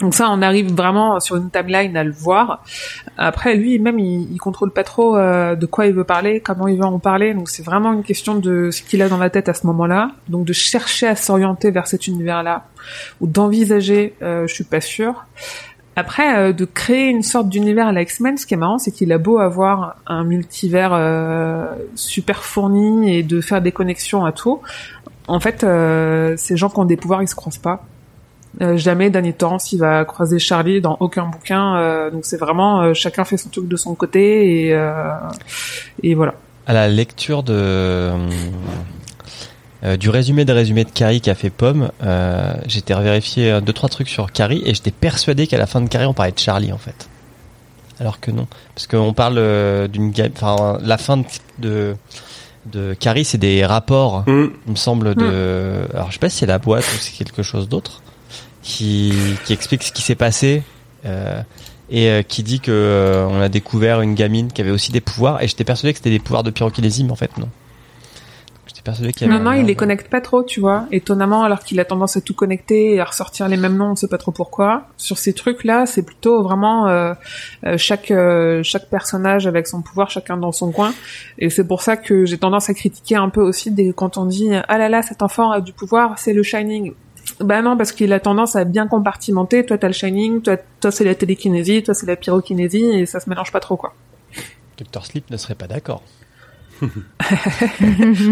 Donc 0.00 0.14
ça, 0.14 0.28
on 0.30 0.42
arrive 0.42 0.72
vraiment 0.74 1.18
sur 1.18 1.36
une 1.36 1.50
timeline 1.50 1.96
à 1.96 2.04
le 2.04 2.12
voir. 2.12 2.62
Après, 3.16 3.56
lui, 3.56 3.78
même, 3.78 3.98
il, 3.98 4.32
il 4.32 4.38
contrôle 4.38 4.70
pas 4.70 4.84
trop 4.84 5.16
euh, 5.16 5.56
de 5.56 5.66
quoi 5.66 5.86
il 5.86 5.94
veut 5.94 6.04
parler, 6.04 6.40
comment 6.40 6.68
il 6.68 6.76
veut 6.76 6.84
en 6.84 6.98
parler. 6.98 7.34
Donc 7.34 7.48
c'est 7.48 7.64
vraiment 7.64 7.92
une 7.92 8.04
question 8.04 8.36
de 8.36 8.70
ce 8.70 8.82
qu'il 8.82 9.02
a 9.02 9.08
dans 9.08 9.18
la 9.18 9.30
tête 9.30 9.48
à 9.48 9.54
ce 9.54 9.66
moment-là. 9.66 10.12
Donc 10.28 10.44
de 10.44 10.52
chercher 10.52 11.08
à 11.08 11.16
s'orienter 11.16 11.70
vers 11.70 11.86
cet 11.86 12.06
univers-là 12.06 12.66
ou 13.20 13.26
d'envisager, 13.26 14.14
euh, 14.22 14.46
je 14.46 14.54
suis 14.54 14.64
pas 14.64 14.80
sûre. 14.80 15.26
Après, 15.98 16.38
euh, 16.38 16.52
de 16.52 16.64
créer 16.64 17.08
une 17.08 17.24
sorte 17.24 17.48
d'univers 17.48 17.88
à 17.88 17.92
la 17.92 18.02
X-Men, 18.02 18.38
ce 18.38 18.46
qui 18.46 18.54
est 18.54 18.56
marrant, 18.56 18.78
c'est 18.78 18.92
qu'il 18.92 19.12
a 19.12 19.18
beau 19.18 19.38
avoir 19.38 19.96
un 20.06 20.22
multivers 20.22 20.92
euh, 20.92 21.66
super 21.96 22.44
fourni 22.44 23.12
et 23.12 23.24
de 23.24 23.40
faire 23.40 23.60
des 23.60 23.72
connexions 23.72 24.24
à 24.24 24.30
tout. 24.30 24.60
En 25.26 25.40
fait, 25.40 25.64
euh, 25.64 26.36
ces 26.36 26.56
gens 26.56 26.68
qui 26.68 26.78
ont 26.78 26.84
des 26.84 26.96
pouvoirs, 26.96 27.20
ils 27.20 27.26
se 27.26 27.34
croisent 27.34 27.58
pas. 27.58 27.84
Euh, 28.60 28.76
jamais 28.76 29.08
Danny 29.08 29.32
Torrance 29.34 29.72
il 29.72 29.78
va 29.78 30.04
croiser 30.04 30.40
Charlie 30.40 30.80
dans 30.80 30.96
aucun 30.98 31.26
bouquin 31.26 31.76
euh, 31.76 32.10
donc 32.10 32.22
c'est 32.24 32.38
vraiment 32.38 32.80
euh, 32.82 32.92
chacun 32.94 33.24
fait 33.24 33.36
son 33.36 33.50
truc 33.50 33.68
de 33.68 33.76
son 33.76 33.94
côté 33.94 34.64
et 34.66 34.74
euh, 34.74 35.12
et 36.02 36.14
voilà 36.16 36.34
À 36.66 36.72
la 36.72 36.88
lecture 36.88 37.44
de 37.44 38.12
euh, 39.84 39.96
du 39.96 40.10
résumé 40.10 40.44
des 40.44 40.52
résumés 40.52 40.84
de 40.84 40.90
Carrie 40.90 41.20
qu'a 41.20 41.36
fait 41.36 41.50
Pomme, 41.50 41.90
euh, 42.02 42.52
j'étais 42.66 42.94
revérifié 42.94 43.52
euh, 43.52 43.60
deux 43.60 43.72
trois 43.72 43.88
trucs 43.88 44.08
sur 44.08 44.32
Carrie 44.32 44.62
et 44.66 44.74
j'étais 44.74 44.90
persuadé 44.90 45.46
qu'à 45.46 45.58
la 45.58 45.66
fin 45.66 45.80
de 45.80 45.88
Carrie 45.88 46.06
on 46.06 46.14
parlait 46.14 46.32
de 46.32 46.38
Charlie 46.38 46.72
en 46.72 46.78
fait. 46.78 47.08
Alors 48.00 48.18
que 48.20 48.30
non, 48.32 48.46
parce 48.74 48.86
qu'on 48.88 49.12
parle 49.12 49.38
euh, 49.38 49.86
d'une 49.88 50.10
ga- 50.10 50.28
enfin 50.34 50.78
la 50.82 50.98
fin 50.98 51.18
de 51.18 51.24
de, 51.60 51.96
de 52.66 52.94
Carrie 52.94 53.24
c'est 53.24 53.38
des 53.38 53.64
rapports 53.64 54.24
Hum. 54.26 54.50
il 54.66 54.72
me 54.72 54.76
semble 54.76 55.14
de 55.14 55.86
alors 55.94 56.08
je 56.08 56.14
sais 56.14 56.18
pas 56.18 56.28
si 56.28 56.38
c'est 56.38 56.46
la 56.46 56.58
boîte 56.58 56.84
ou 56.84 56.96
c'est 56.98 57.12
quelque 57.12 57.42
chose 57.44 57.68
d'autre 57.68 58.02
qui 58.62 59.12
qui 59.44 59.52
explique 59.52 59.82
ce 59.82 59.92
qui 59.92 60.02
s'est 60.02 60.14
passé 60.14 60.62
euh, 61.04 61.40
et 61.90 62.10
euh, 62.10 62.22
qui 62.22 62.42
dit 62.42 62.60
que 62.60 62.70
euh, 62.72 63.26
on 63.28 63.40
a 63.40 63.48
découvert 63.48 64.00
une 64.02 64.14
gamine 64.14 64.52
qui 64.52 64.60
avait 64.60 64.70
aussi 64.70 64.92
des 64.92 65.00
pouvoirs 65.00 65.42
et 65.42 65.48
j'étais 65.48 65.64
persuadé 65.64 65.92
que 65.92 65.98
c'était 65.98 66.10
des 66.10 66.18
pouvoirs 66.18 66.42
de 66.42 66.50
pyrokinésie 66.50 67.04
mais 67.04 67.12
en 67.12 67.16
fait 67.16 67.36
non. 67.38 67.48
J'étais 68.66 68.82
persuadé 68.82 69.12
qu'il 69.14 69.26
y 69.26 69.30
avait 69.32 69.42
un- 69.42 69.54
il 69.56 69.64
les 69.64 69.74
connecte 69.74 70.10
pas 70.10 70.20
trop 70.20 70.42
tu 70.42 70.60
vois. 70.60 70.84
Étonnamment 70.92 71.42
alors 71.42 71.60
qu'il 71.60 71.80
a 71.80 71.86
tendance 71.86 72.18
à 72.18 72.20
tout 72.20 72.34
connecter 72.34 72.94
et 72.96 73.00
à 73.00 73.04
ressortir 73.06 73.48
les 73.48 73.56
mêmes 73.56 73.76
noms 73.76 73.92
on 73.92 73.96
sait 73.96 74.08
pas 74.08 74.18
trop 74.18 74.32
pourquoi. 74.32 74.82
Sur 74.98 75.16
ces 75.18 75.32
trucs 75.32 75.64
là 75.64 75.86
c'est 75.86 76.02
plutôt 76.02 76.42
vraiment 76.42 76.86
euh, 76.88 77.14
euh, 77.64 77.78
chaque 77.78 78.10
euh, 78.10 78.62
chaque 78.62 78.90
personnage 78.90 79.46
avec 79.46 79.66
son 79.66 79.80
pouvoir 79.80 80.10
chacun 80.10 80.36
dans 80.36 80.52
son 80.52 80.70
coin. 80.72 80.92
Et 81.38 81.48
c'est 81.48 81.64
pour 81.66 81.80
ça 81.80 81.96
que 81.96 82.26
j'ai 82.26 82.36
tendance 82.36 82.68
à 82.68 82.74
critiquer 82.74 83.16
un 83.16 83.30
peu 83.30 83.40
aussi 83.40 83.70
des, 83.70 83.94
quand 83.94 84.18
on 84.18 84.26
dit 84.26 84.50
ah 84.68 84.76
là 84.76 84.90
là 84.90 85.00
cet 85.00 85.22
enfant 85.22 85.50
a 85.52 85.62
du 85.62 85.72
pouvoir 85.72 86.18
c'est 86.18 86.34
le 86.34 86.42
shining 86.42 86.92
bah 87.40 87.62
non 87.62 87.76
parce 87.76 87.92
qu'il 87.92 88.12
a 88.12 88.20
tendance 88.20 88.56
à 88.56 88.64
bien 88.64 88.86
compartimenter 88.86 89.64
toi 89.64 89.78
t'as 89.78 89.88
le 89.88 89.92
shining 89.92 90.40
toi 90.42 90.56
toi 90.80 90.90
c'est 90.90 91.04
la 91.04 91.14
télékinésie 91.14 91.82
toi 91.82 91.94
c'est 91.94 92.06
la 92.06 92.16
pyrokinésie 92.16 92.84
et 92.84 93.06
ça 93.06 93.20
se 93.20 93.28
mélange 93.28 93.52
pas 93.52 93.60
trop 93.60 93.76
quoi 93.76 93.94
Dr 94.76 95.04
Sleep 95.04 95.30
ne 95.30 95.36
serait 95.36 95.56
pas 95.56 95.66
d'accord. 95.66 96.02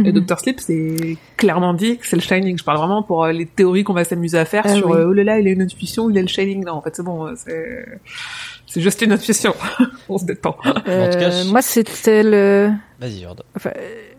Et 0.04 0.12
Dr 0.12 0.38
Sleep, 0.38 0.60
c'est 0.60 1.16
clairement 1.36 1.74
dit 1.74 1.98
que 1.98 2.06
c'est 2.06 2.14
le 2.14 2.22
Shining. 2.22 2.56
Je 2.56 2.62
parle 2.62 2.78
vraiment 2.78 3.02
pour 3.02 3.24
euh, 3.24 3.32
les 3.32 3.46
théories 3.46 3.82
qu'on 3.82 3.92
va 3.92 4.04
s'amuser 4.04 4.38
à 4.38 4.44
faire 4.44 4.62
Ah 4.64 4.74
sur 4.74 4.90
oui. 4.90 4.96
euh, 4.98 5.08
oh 5.08 5.12
là 5.12 5.24
là, 5.24 5.40
il 5.40 5.48
a 5.48 5.50
une 5.50 5.62
intuition, 5.62 6.08
il 6.10 6.16
a 6.18 6.22
le 6.22 6.28
Shining. 6.28 6.64
Non, 6.64 6.74
en 6.74 6.82
fait, 6.82 6.94
c'est 6.94 7.02
bon, 7.02 7.26
euh, 7.26 7.32
c'est 7.34 7.84
c'est 8.76 8.82
juste 8.82 9.00
une 9.00 9.12
intuition. 9.12 9.54
On 10.10 10.18
se 10.18 10.26
détend. 10.26 10.56
En 10.66 10.72
tout 10.74 10.82
cas, 10.84 10.90
Euh, 10.90 11.42
je- 11.44 11.50
moi, 11.50 11.62
c'était 11.62 12.22
le, 12.22 12.70
Vas-y 13.00 13.22
Jord. 13.22 13.36
enfin, 13.56 13.70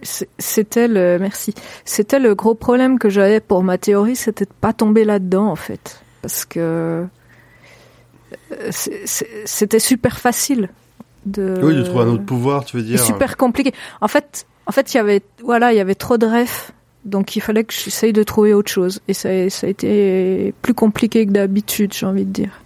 c'était 0.02 0.88
le, 0.88 1.20
merci. 1.20 1.54
C'était 1.86 2.18
le 2.18 2.34
gros 2.34 2.56
problème 2.56 2.98
que 2.98 3.08
j'avais 3.10 3.40
pour 3.40 3.62
ma 3.64 3.78
théorie, 3.78 4.16
c'était 4.16 4.46
de 4.46 4.52
pas 4.60 4.74
tomber 4.74 5.04
là-dedans, 5.06 5.46
en 5.46 5.56
fait. 5.56 6.02
Parce 6.24 6.44
que 6.46 7.06
euh, 8.52 8.72
c'était 8.72 9.80
super 9.80 10.18
facile 10.20 10.70
de. 11.26 11.60
Oui, 11.62 11.76
de 11.76 11.84
trouver 11.84 12.04
un 12.06 12.08
autre 12.08 12.26
pouvoir, 12.26 12.66
tu 12.66 12.78
veux 12.78 12.82
C'est 12.84 12.90
dire. 12.90 13.00
super 13.04 13.38
compliqué. 13.38 13.74
En 14.02 14.08
fait, 14.08 14.48
en 14.66 14.72
fait, 14.72 14.94
il 14.94 14.98
y 14.98 15.00
avait, 15.00 15.22
voilà, 15.44 15.72
il 15.72 15.78
y 15.78 15.82
avait 15.82 15.96
trop 15.96 16.18
de 16.18 16.26
rêves. 16.26 16.72
Donc 17.06 17.36
il 17.38 17.42
fallait 17.42 17.64
que 17.64 17.74
j'essaye 17.74 18.12
de 18.12 18.24
trouver 18.24 18.54
autre 18.54 18.72
chose. 18.72 19.00
Et 19.08 19.14
ça, 19.14 19.30
ça 19.50 19.68
a 19.68 19.70
été 19.70 20.54
plus 20.62 20.74
compliqué 20.74 21.26
que 21.26 21.32
d'habitude, 21.32 21.94
j'ai 21.94 22.06
envie 22.06 22.26
de 22.26 22.32
dire. 22.32 22.62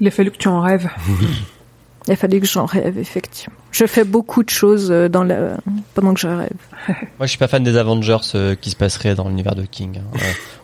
Il 0.00 0.06
a 0.08 0.10
fallu 0.10 0.30
que 0.30 0.36
tu 0.36 0.48
en 0.48 0.60
rêves. 0.60 0.88
Il 2.06 2.12
a 2.12 2.16
fallu 2.16 2.40
que 2.40 2.46
j'en 2.46 2.64
rêve, 2.64 2.96
effectivement. 2.98 3.54
Je 3.70 3.84
fais 3.84 4.04
beaucoup 4.04 4.42
de 4.42 4.48
choses 4.48 4.90
euh, 4.90 5.08
dans 5.10 5.24
la... 5.24 5.58
pendant 5.94 6.14
que 6.14 6.20
je 6.20 6.28
rêve. 6.28 6.48
Moi, 6.88 6.96
je 7.22 7.26
suis 7.26 7.38
pas 7.38 7.48
fan 7.48 7.62
des 7.62 7.76
Avengers 7.76 8.16
euh, 8.34 8.54
qui 8.54 8.70
se 8.70 8.76
passeraient 8.76 9.14
dans 9.14 9.28
l'univers 9.28 9.54
de 9.54 9.64
King. 9.64 9.98
hein. 9.98 10.16
Euh, 10.16 10.18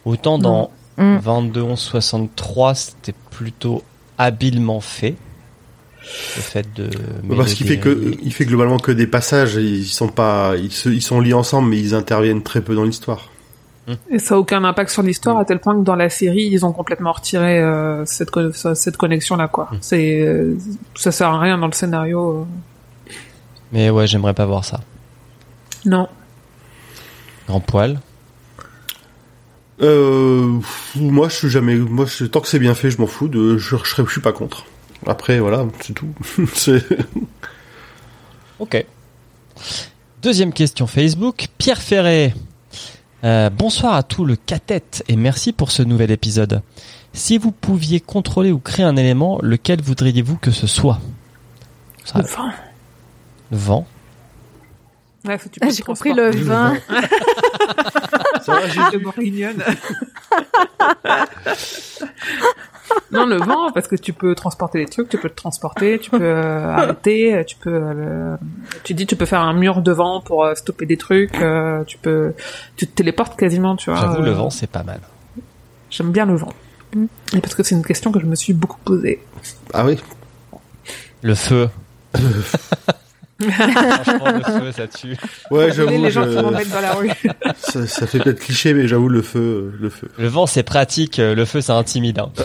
autant 0.05 0.39
dans 0.39 0.71
Mm. 0.97 1.17
22 1.19 1.61
11 1.61 1.77
63, 1.81 2.75
c'était 2.77 3.15
plutôt 3.33 3.83
habilement 4.17 4.81
fait. 4.81 5.17
Le 6.37 6.41
fait 6.41 6.67
de 6.77 6.85
mêler 7.25 7.37
Parce 7.37 7.55
qu'il 7.55 7.67
des- 7.67 7.75
fait 7.75 7.81
que, 7.81 8.15
il 8.23 8.33
fait 8.33 8.45
globalement 8.45 8.79
que 8.79 8.93
des 8.93 9.09
passages, 9.09 9.55
ils 9.57 9.87
sont 9.87 10.07
pas, 10.07 10.53
ils, 10.57 10.71
se, 10.71 10.89
ils 10.89 11.03
sont 11.03 11.21
liés 11.21 11.33
ensemble, 11.33 11.69
mais 11.71 11.81
ils 11.81 11.97
interviennent 11.97 12.45
très 12.45 12.61
peu 12.61 12.77
dans 12.77 12.85
l'histoire. 12.85 13.29
Et 14.11 14.19
ça 14.19 14.35
a 14.37 14.39
aucun 14.39 14.65
impact 14.65 14.91
sur 14.91 15.03
l'histoire 15.03 15.37
à 15.39 15.45
tel 15.45 15.59
point 15.59 15.75
que 15.79 15.85
dans 15.85 15.95
la 15.97 16.09
série, 16.09 16.45
ils 16.51 16.65
ont 16.65 16.73
complètement 16.73 17.13
retiré 17.13 17.61
euh, 17.61 18.05
cette, 18.07 18.31
co- 18.31 18.51
cette 18.53 18.97
connexion-là, 18.97 19.49
quoi. 19.49 19.69
C'est, 19.83 20.21
euh, 20.23 20.57
ça 20.95 21.13
sert 21.13 21.29
à 21.29 21.39
rien 21.39 21.59
dans 21.59 21.67
le 21.67 21.73
scénario. 21.73 22.47
euh. 23.09 23.13
Mais 23.73 23.91
ouais, 23.91 24.07
j'aimerais 24.07 24.33
pas 24.35 24.47
voir 24.47 24.65
ça. 24.65 24.81
Non. 25.85 26.09
Grand 27.47 27.61
poil. 27.61 28.01
Euh, 29.83 30.59
moi, 30.97 31.29
je 31.29 31.35
suis 31.35 31.51
jamais, 31.51 31.75
moi, 31.77 32.07
je- 32.07 32.25
tant 32.25 32.41
que 32.41 32.49
c'est 32.49 32.59
bien 32.61 32.75
fait, 32.75 32.91
je 32.91 32.99
m'en 33.01 33.07
fous. 33.07 33.29
De, 33.29 33.59
je, 33.59 33.77
je, 33.77 33.85
serais- 33.91 34.05
je 34.07 34.11
suis 34.13 34.21
pas 34.21 34.33
contre. 34.33 34.65
Après, 35.07 35.39
voilà, 35.41 35.67
c'est 35.81 35.93
tout. 35.93 36.09
c'est, 36.55 36.83
Ok. 38.59 38.85
Deuxième 40.23 40.53
question 40.53 40.87
Facebook. 40.87 41.49
Pierre 41.59 41.83
Ferré. 41.83 42.33
Euh, 43.25 43.49
bonsoir 43.49 43.95
à 43.95 44.03
tout 44.03 44.27
le 44.27 44.37
cathète 44.37 45.03
et 45.09 45.17
merci 45.17 45.53
pour 45.53 45.71
ce 45.71 45.83
nouvel 45.83 46.11
épisode. 46.11 46.61
Si 47.15 47.39
vous 47.39 47.53
pouviez 47.53 48.01
contrôler 48.01 48.53
ou 48.53 48.59
créer 48.59 48.85
un 48.85 48.97
élément, 48.97 49.39
lequel 49.41 49.81
voudriez-vous 49.81 50.37
que 50.37 50.51
ce 50.51 50.67
soit? 50.67 51.01
Ça, 52.05 52.19
Le 52.19 52.27
vent. 52.27 52.51
Le 53.51 53.57
vent. 53.57 53.87
Ouais, 55.25 55.39
faut 55.39 55.49
que 55.49 55.55
tu 55.55 55.61
Ah, 55.63 55.69
J'ai 55.71 55.83
compris 55.83 56.13
le 56.13 56.31
vin. 56.31 56.75
ça 58.43 58.53
va, 58.53 58.69
j'ai- 58.69 58.81
Le 58.93 58.99
bourguignon. 58.99 59.51
non, 63.11 63.27
le 63.27 63.37
vent, 63.37 63.71
parce 63.73 63.87
que 63.89 63.97
tu 63.97 64.13
peux 64.13 64.35
transporter 64.35 64.79
des 64.85 64.91
trucs, 64.91 65.09
tu 65.09 65.17
peux 65.19 65.29
te 65.31 65.35
transporter, 65.35 65.99
tu 65.99 66.11
peux 66.11 66.19
euh, 66.21 66.69
arrêter, 66.75 67.43
tu 67.47 67.57
peux... 67.57 67.71
euh, 67.73 68.37
tu 68.83 68.93
dis, 68.95 69.07
tu 69.07 69.17
peux 69.17 69.25
faire 69.27 69.41
un 69.41 69.55
mur 69.55 69.81
de 69.81 69.93
vent 69.93 70.21
pour 70.21 70.45
euh, 70.45 70.55
stopper 70.55 70.85
des 70.87 70.97
trucs, 70.99 71.35
euh, 71.41 71.83
tu 71.85 71.97
peux... 71.99 72.35
Tu 72.77 72.87
te 72.87 72.95
téléportes 72.95 73.37
quasiment, 73.39 73.77
tu 73.77 73.91
vois. 73.91 74.01
J'avoue, 74.01 74.23
euh, 74.23 74.27
le 74.27 74.33
vent, 74.33 74.51
c'est 74.51 74.67
pas 74.67 74.83
mal. 74.83 75.01
J'aime 75.91 76.13
bien 76.13 76.27
le 76.27 76.37
vent. 76.37 76.53
Mm. 76.95 77.07
Et 77.35 77.41
parce 77.41 77.55
que 77.55 77.63
c'est 77.63 77.75
une 77.75 77.85
question 77.85 78.13
que 78.13 78.21
je 78.21 78.27
me 78.27 78.35
suis 78.35 78.53
beaucoup 78.53 78.79
posée. 78.85 79.23
Ah 79.73 79.85
oui. 79.87 79.99
Le 81.23 81.35
feu. 81.35 81.71
Franchement, 83.41 84.33
le 84.33 84.43
feu, 84.61 84.73
ça 84.73 84.87
tue. 84.87 85.17
Ouais, 85.51 85.69
Et 85.69 85.73
j'avoue, 85.73 85.91
les 86.03 86.11
gens 86.11 86.25
qui 86.25 86.33
je- 86.35 86.39
m'embêtent 86.41 86.71
dans 86.71 86.81
la 86.81 86.93
rue. 86.95 87.11
ça, 87.57 87.87
ça 87.87 88.07
fait 88.07 88.19
peut-être 88.21 88.41
cliché, 88.41 88.75
mais 88.75 88.87
j'avoue, 88.87 89.09
le 89.09 89.23
feu, 89.23 89.41
euh, 89.41 89.73
le 89.81 89.91
feu. 89.91 90.09
Le 90.19 90.29
vent, 90.29 90.47
c'est 90.47 90.63
pratique. 90.63 91.19
euh, 91.19 91.35
Le 91.35 91.45
feu, 91.45 91.61
c'est 91.61 91.73
intimidant. 91.73 92.33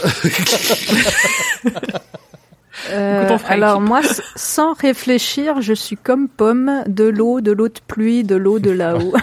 Euh, 2.92 3.28
on 3.30 3.38
fera 3.38 3.54
alors 3.54 3.82
moi, 3.82 4.00
sans 4.38 4.74
réfléchir, 4.74 5.62
je 5.62 5.74
suis 5.74 5.98
comme 5.98 6.28
pomme, 6.30 6.84
de 6.88 7.04
l'eau, 7.04 7.42
de 7.42 7.52
l'eau 7.52 7.68
de 7.68 7.80
pluie, 7.86 8.24
de 8.24 8.36
l'eau 8.36 8.58
de 8.60 8.72
là-haut. 8.72 9.14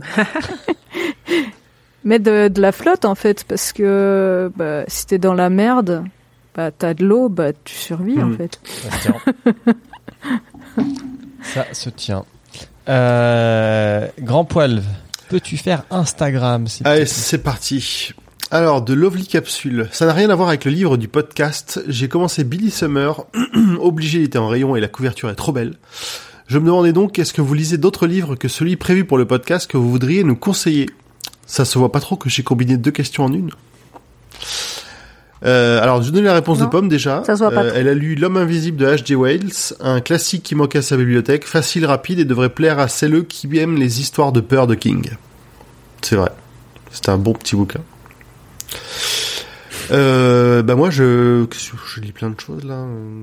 Mais 2.04 2.20
de, 2.20 2.46
de 2.48 2.60
la 2.62 2.70
flotte 2.72 3.04
en 3.04 3.16
fait, 3.16 3.42
parce 3.44 3.72
que 3.72 4.50
bah, 4.56 4.84
si 4.86 5.04
t'es 5.06 5.18
dans 5.18 5.34
la 5.34 5.50
merde, 5.50 6.04
bah 6.54 6.70
t'as 6.70 6.94
de 6.94 7.04
l'eau, 7.04 7.28
bah 7.28 7.52
tu 7.64 7.74
survis 7.74 8.22
en 8.22 8.26
Hmm. 8.28 8.36
fait. 8.36 8.60
Ça 11.54 11.66
se 11.72 11.90
tient. 11.90 12.24
Euh, 12.88 14.06
grand 14.20 14.44
poil, 14.44 14.82
peux-tu 15.28 15.56
faire 15.56 15.84
Instagram 15.90 16.66
te 16.66 16.86
Allez, 16.86 17.06
c'est 17.06 17.38
parti. 17.38 18.14
Alors, 18.50 18.80
de 18.82 18.94
Lovely 18.94 19.26
Capsule. 19.26 19.88
Ça 19.90 20.06
n'a 20.06 20.12
rien 20.12 20.30
à 20.30 20.36
voir 20.36 20.48
avec 20.48 20.64
le 20.64 20.70
livre 20.70 20.96
du 20.96 21.08
podcast. 21.08 21.82
J'ai 21.88 22.08
commencé 22.08 22.44
Billy 22.44 22.70
Summer. 22.70 23.26
Obligé, 23.80 24.20
il 24.20 24.24
était 24.24 24.38
en 24.38 24.46
rayon 24.46 24.76
et 24.76 24.80
la 24.80 24.86
couverture 24.86 25.28
est 25.30 25.34
trop 25.34 25.52
belle. 25.52 25.74
Je 26.46 26.58
me 26.60 26.66
demandais 26.66 26.92
donc, 26.92 27.18
est-ce 27.18 27.32
que 27.32 27.42
vous 27.42 27.54
lisez 27.54 27.76
d'autres 27.76 28.06
livres 28.06 28.36
que 28.36 28.46
celui 28.46 28.76
prévu 28.76 29.04
pour 29.04 29.18
le 29.18 29.24
podcast 29.24 29.68
que 29.68 29.76
vous 29.76 29.90
voudriez 29.90 30.22
nous 30.22 30.36
conseiller? 30.36 30.88
Ça 31.44 31.64
se 31.64 31.76
voit 31.76 31.90
pas 31.90 31.98
trop 31.98 32.14
que 32.14 32.28
j'ai 32.28 32.44
combiné 32.44 32.76
deux 32.76 32.92
questions 32.92 33.24
en 33.24 33.32
une. 33.32 33.50
Euh, 35.44 35.82
alors, 35.82 36.02
je 36.02 36.10
donne 36.10 36.24
la 36.24 36.32
réponse 36.34 36.58
Non, 36.60 36.64
de 36.66 36.70
Pomme 36.70 36.88
déjà. 36.88 37.22
ça 37.26 37.34
se 37.36 37.40
voit 37.42 37.50
pas 37.50 37.64
Euh, 37.64 37.72
elle 37.74 37.88
a 37.88 37.94
lu 37.94 38.14
L'homme 38.14 38.36
invisible 38.38 38.78
de 38.78 38.86
H.G. 38.86 39.14
Wells, 39.16 39.74
un 39.80 40.00
classique 40.00 40.42
qui 40.42 40.54
manquait 40.54 40.78
à 40.78 40.82
sa 40.82 40.96
bibliothèque, 40.96 41.44
facile, 41.46 41.84
rapide 41.86 42.18
et 42.20 42.24
devrait 42.24 42.48
plaire 42.48 42.78
à 42.78 42.88
celles 42.88 43.24
qui 43.26 43.46
aiment 43.58 43.76
les 43.76 44.00
histoires 44.00 44.32
de 44.32 44.40
peur 44.40 44.66
de 44.66 44.74
King. 44.74 45.10
C'est 46.00 46.16
vrai. 46.16 46.30
C'était 46.90 47.10
un 47.10 47.18
bon 47.18 47.34
petit 47.34 47.54
bouquin. 47.56 47.80
Euh, 49.92 50.62
bah 50.62 50.74
moi 50.74 50.90
je 50.90 51.46
je 51.94 52.00
lis 52.00 52.10
plein 52.12 52.30
de 52.30 52.40
choses 52.40 52.64
là. 52.64 52.74
euh. 52.74 53.22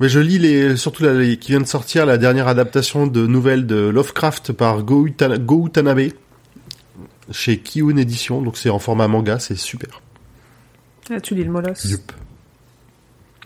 Mais 0.00 0.08
je 0.08 0.20
lis 0.20 0.38
les 0.38 0.76
surtout 0.76 1.02
la, 1.02 1.14
les- 1.14 1.38
qui 1.38 1.52
vient 1.52 1.60
de 1.60 1.66
sortir 1.66 2.04
la 2.04 2.18
dernière 2.18 2.46
adaptation 2.46 3.06
de 3.06 3.26
nouvelles 3.26 3.66
de 3.66 3.76
Lovecraft 3.88 4.52
par 4.52 4.82
Go, 4.82 5.06
Utanabe 5.06 6.00
chez 7.30 7.58
Kiun 7.58 7.96
Edition 7.96 8.42
donc 8.42 8.56
c'est 8.58 8.68
en 8.70 8.78
format 8.78 9.08
manga 9.08 9.38
c'est 9.38 9.56
super. 9.56 10.02
Ah, 11.10 11.20
tu 11.20 11.34
lis 11.34 11.44
le 11.44 11.50
Molos. 11.50 11.72
Yup. 11.84 12.12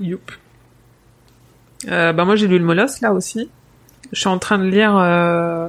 Youp. 0.00 0.32
Euh, 1.88 2.12
bah 2.12 2.24
moi 2.24 2.36
j'ai 2.36 2.46
lu 2.48 2.58
le 2.58 2.64
Molos 2.64 3.00
là 3.00 3.12
aussi. 3.12 3.50
Je 4.12 4.20
suis 4.20 4.28
en 4.28 4.38
train 4.38 4.58
de 4.58 4.64
lire. 4.64 4.96
euh, 4.96 5.68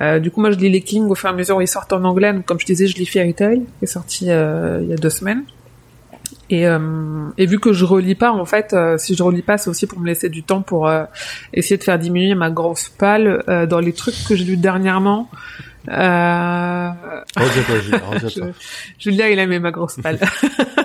euh, 0.00 0.18
du 0.20 0.30
coup 0.30 0.40
moi 0.40 0.50
je 0.50 0.56
lis 0.56 0.70
les 0.70 0.80
Kings 0.82 1.08
au 1.08 1.14
fur 1.14 1.28
et 1.28 1.32
à 1.32 1.34
mesure 1.34 1.56
où 1.56 1.60
ils 1.60 1.68
sortent 1.68 1.92
en 1.92 2.04
anglais. 2.04 2.32
Donc, 2.32 2.44
comme 2.46 2.58
je 2.60 2.66
disais 2.66 2.86
je 2.86 2.96
lis 2.96 3.06
Fairy 3.06 3.34
Tail 3.34 3.60
qui 3.78 3.84
est 3.84 3.86
sorti 3.86 4.30
euh, 4.30 4.80
il 4.82 4.88
y 4.88 4.92
a 4.92 4.96
deux 4.96 5.10
semaines. 5.10 5.44
Et, 6.50 6.66
euh, 6.66 7.28
et 7.38 7.46
vu 7.46 7.58
que 7.60 7.72
je 7.72 7.84
relis 7.84 8.14
pas 8.14 8.30
en 8.32 8.44
fait, 8.44 8.72
euh, 8.72 8.98
si 8.98 9.14
je 9.14 9.22
relis 9.22 9.42
pas 9.42 9.58
c'est 9.58 9.70
aussi 9.70 9.86
pour 9.86 10.00
me 10.00 10.06
laisser 10.06 10.28
du 10.28 10.42
temps 10.42 10.60
pour 10.62 10.86
euh, 10.88 11.04
essayer 11.54 11.76
de 11.78 11.82
faire 11.84 11.98
diminuer 11.98 12.34
ma 12.34 12.50
grosse 12.50 12.88
palle 12.88 13.42
euh, 13.48 13.66
dans 13.66 13.80
les 13.80 13.92
trucs 13.92 14.16
que 14.28 14.34
j'ai 14.34 14.44
lus 14.44 14.56
dernièrement. 14.56 15.30
Euh, 15.88 16.88
Retiens-toi, 17.36 17.80
Gilles, 17.80 18.00
retiens-toi. 18.10 18.46
Julien, 18.98 19.26
il 19.28 19.38
aimait 19.38 19.58
ma 19.58 19.70
grosse 19.72 19.96
palle. 20.02 20.18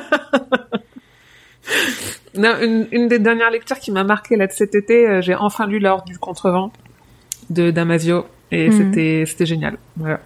non, 2.36 2.56
une, 2.62 2.88
une 2.92 3.08
des 3.08 3.20
dernières 3.20 3.52
lectures 3.52 3.80
qui 3.80 3.92
m'a 3.92 4.04
marqué 4.04 4.36
là 4.36 4.48
de 4.48 4.52
cet 4.52 4.76
été, 4.76 5.08
euh, 5.08 5.22
j'ai 5.22 5.36
enfin 5.36 5.68
lu 5.68 5.80
L'Ordre 5.80 6.06
du 6.06 6.18
Contrevent 6.18 6.72
de 7.50 7.72
Damasio 7.72 8.26
et 8.52 8.70
Mhm. 8.70 8.78
c'était 8.78 9.24
c'était 9.28 9.46
génial. 9.46 9.78
Voilà. 9.98 10.20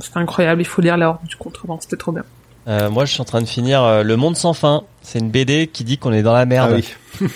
C'était 0.00 0.18
incroyable, 0.18 0.60
il 0.60 0.64
faut 0.66 0.82
lire 0.82 0.96
L'Ordre 0.96 1.20
du 1.24 1.36
Contrevent, 1.36 1.78
c'était 1.80 1.96
trop 1.96 2.12
bien. 2.12 2.24
Euh, 2.66 2.88
Moi, 2.90 3.04
je 3.04 3.12
suis 3.12 3.20
en 3.20 3.24
train 3.26 3.42
de 3.42 3.46
finir 3.46 3.82
euh, 3.84 4.02
Le 4.02 4.16
Monde 4.16 4.36
sans 4.36 4.54
fin. 4.54 4.84
C'est 5.02 5.18
une 5.18 5.30
BD 5.30 5.66
qui 5.66 5.84
dit 5.84 5.98
qu'on 5.98 6.12
est 6.12 6.22
dans 6.22 6.32
la 6.32 6.40
Ah 6.40 6.46
merde. 6.46 6.72
oui. 7.20 7.28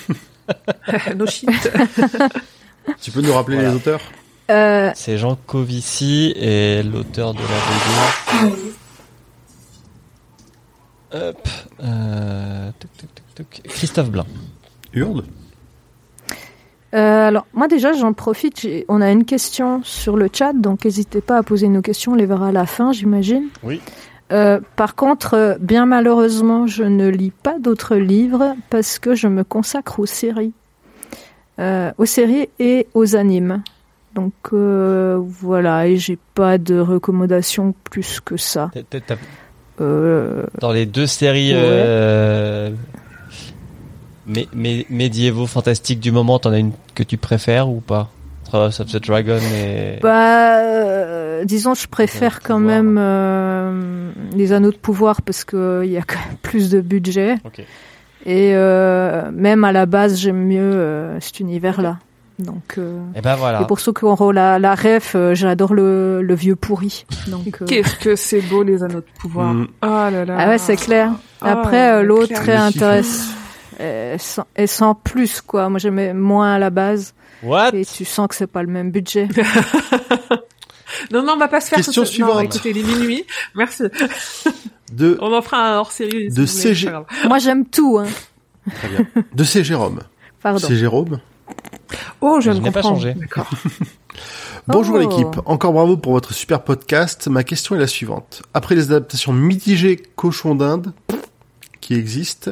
no 1.16 1.26
shit. 1.26 1.48
Tu 3.02 3.10
peux 3.10 3.20
nous 3.20 3.34
rappeler 3.34 3.56
Voilà. 3.56 3.70
les 3.70 3.76
auteurs? 3.76 4.00
Euh, 4.50 4.90
C'est 4.94 5.18
Jean 5.18 5.36
Covici 5.36 6.32
et 6.36 6.82
l'auteur 6.82 7.34
de 7.34 7.40
la 7.40 8.46
BD. 8.48 8.72
Hop. 11.12 11.48
Euh, 11.82 12.70
tuc, 12.80 12.90
tuc, 12.96 13.14
tuc, 13.14 13.14
tuc. 13.14 13.17
Christophe 13.64 14.10
Blain. 14.10 14.26
Hurle. 14.94 15.22
euh, 16.94 17.28
alors 17.28 17.46
moi 17.52 17.68
déjà 17.68 17.92
j'en 17.92 18.12
profite, 18.14 18.66
on 18.88 19.00
a 19.02 19.10
une 19.10 19.24
question 19.26 19.82
sur 19.84 20.16
le 20.16 20.28
chat, 20.32 20.52
donc 20.54 20.84
n'hésitez 20.84 21.20
pas 21.20 21.36
à 21.38 21.42
poser 21.42 21.68
nos 21.68 21.82
questions, 21.82 22.12
on 22.12 22.14
les 22.16 22.24
verra 22.26 22.48
à 22.48 22.52
la 22.52 22.66
fin 22.66 22.92
j'imagine. 22.92 23.44
Oui. 23.62 23.80
Euh, 24.30 24.60
par 24.76 24.94
contre, 24.94 25.34
euh, 25.34 25.54
bien 25.60 25.86
malheureusement, 25.86 26.66
je 26.66 26.84
ne 26.84 27.08
lis 27.08 27.30
pas 27.30 27.58
d'autres 27.58 27.96
livres 27.96 28.54
parce 28.70 28.98
que 28.98 29.14
je 29.14 29.26
me 29.28 29.44
consacre 29.44 30.00
aux 30.00 30.06
séries, 30.06 30.52
Euh, 31.60 31.90
aux 31.98 32.06
séries 32.06 32.48
et 32.60 32.86
aux 32.94 33.16
animes. 33.16 33.62
Donc 34.14 34.32
euh, 34.52 35.18
voilà, 35.20 35.88
et 35.88 35.96
j'ai 35.96 36.18
pas 36.34 36.56
de 36.56 36.78
recommandations 36.78 37.74
plus 37.90 38.20
que 38.20 38.36
ça. 38.36 38.70
T'as- 38.72 38.82
t'as- 38.82 39.00
t'as- 39.00 39.16
Euh, 39.80 40.42
Dans 40.60 40.72
les 40.72 40.86
deux 40.86 41.06
séries 41.06 41.52
Ouais. 41.54 42.72
Euh, 44.28 44.32
mé- 44.32 44.48
mé- 44.56 44.86
médiévaux 44.90 45.46
fantastiques 45.46 46.00
du 46.00 46.12
moment, 46.12 46.38
t'en 46.38 46.52
as 46.52 46.58
une 46.58 46.72
que 46.94 47.02
tu 47.02 47.16
préfères 47.16 47.68
ou 47.68 47.80
pas? 47.80 48.08
Entre 48.46 48.58
House 48.58 48.80
of 48.80 48.86
the 48.90 49.04
Dragon 49.06 49.38
et... 49.54 49.98
Bah, 50.00 50.56
euh, 50.58 51.44
disons, 51.44 51.74
je 51.74 51.86
préfère 51.86 52.40
quand 52.40 52.56
pouvoir. 52.58 52.82
même 52.82 52.96
euh, 52.98 54.10
les 54.34 54.52
anneaux 54.54 54.70
de 54.72 54.76
pouvoir 54.78 55.20
parce 55.20 55.44
que 55.44 55.82
il 55.84 55.90
y 55.90 55.98
a 55.98 56.02
quand 56.02 56.18
même 56.18 56.38
plus 56.40 56.70
de 56.70 56.80
budget. 56.80 57.34
Et 58.24 58.52
euh, 58.54 59.30
même 59.32 59.64
à 59.64 59.72
la 59.72 59.84
base, 59.86 60.18
j'aime 60.18 60.46
mieux 60.46 60.60
euh, 60.60 61.20
cet 61.20 61.40
univers-là. 61.40 61.98
Donc, 62.38 62.76
euh, 62.78 63.00
Et 63.16 63.20
ben 63.20 63.34
voilà. 63.34 63.62
et 63.62 63.66
pour 63.66 63.80
ceux 63.80 63.92
qui 63.92 64.04
auront 64.04 64.30
la, 64.30 64.58
la 64.60 64.74
ref, 64.76 65.12
euh, 65.16 65.34
j'adore 65.34 65.74
le, 65.74 66.22
le 66.22 66.34
vieux 66.34 66.54
pourri. 66.56 67.04
Donc, 67.26 67.60
euh, 67.60 67.66
Qu'est-ce 67.66 67.96
que 67.96 68.14
c'est 68.16 68.40
beau 68.40 68.62
les 68.62 68.82
anneaux 68.82 69.00
de 69.00 69.06
pouvoir. 69.20 69.52
Mm. 69.54 69.66
Oh 69.82 69.86
là 69.86 70.24
là. 70.24 70.36
ah 70.38 70.48
ouais, 70.48 70.58
c'est 70.58 70.76
clair. 70.76 71.12
Ah, 71.40 71.52
Après, 71.52 71.90
euh, 71.92 72.02
l'autre 72.02 72.28
kiff. 72.28 72.48
intéressant. 72.48 73.34
Et 73.80 74.16
sans, 74.18 74.44
et 74.56 74.66
sans 74.66 74.94
plus, 74.94 75.40
quoi. 75.40 75.68
Moi, 75.68 75.78
j'aimais 75.78 76.12
moins 76.14 76.54
à 76.54 76.58
la 76.58 76.70
base. 76.70 77.14
What? 77.42 77.70
Et 77.74 77.84
tu 77.84 78.04
sens 78.04 78.26
que 78.28 78.34
c'est 78.34 78.46
pas 78.48 78.62
le 78.62 78.68
même 78.68 78.90
budget. 78.90 79.28
Non, 81.12 81.22
non, 81.22 81.34
on 81.34 81.36
va 81.36 81.48
pas 81.48 81.60
se 81.60 81.68
faire 81.68 81.76
Question 81.76 82.02
tout 82.02 82.06
ça. 82.08 82.18
Non, 82.24 82.26
suivante. 82.32 82.44
écoutez, 82.56 82.70
il 82.70 82.78
est 82.78 82.82
minuit. 82.82 83.24
Merci. 83.54 83.84
De, 84.92 85.18
On 85.22 85.32
en 85.32 85.42
fera 85.42 85.74
un 85.74 85.78
hors 85.78 85.92
série. 85.92 86.28
De 86.30 86.44
CG. 86.46 86.90
Moi, 87.26 87.38
j'aime 87.38 87.66
tout, 87.66 87.98
hein. 87.98 88.06
très 88.74 88.88
bien. 88.88 89.06
De 89.34 89.44
C. 89.44 89.62
Jérôme. 89.62 90.00
Pardon. 90.42 90.58
C'est 90.58 90.76
Jérôme. 90.76 91.20
Oh, 92.20 92.40
je 92.40 92.50
de 92.50 92.58
n'ai 92.58 92.70
pas 92.70 92.82
changé. 92.82 93.14
D'accord. 93.14 93.48
Bonjour 94.66 94.96
Oh. 94.96 94.98
l'équipe, 94.98 95.40
encore 95.46 95.72
bravo 95.72 95.96
pour 95.96 96.12
votre 96.12 96.32
super 96.34 96.62
podcast. 96.64 97.28
Ma 97.28 97.44
question 97.44 97.76
est 97.76 97.78
la 97.78 97.86
suivante. 97.86 98.42
Après 98.52 98.74
les 98.74 98.84
adaptations 98.90 99.32
mitigées 99.32 99.96
Cochon 100.16 100.54
d'Inde 100.54 100.92
qui 101.80 101.94
existent, 101.94 102.50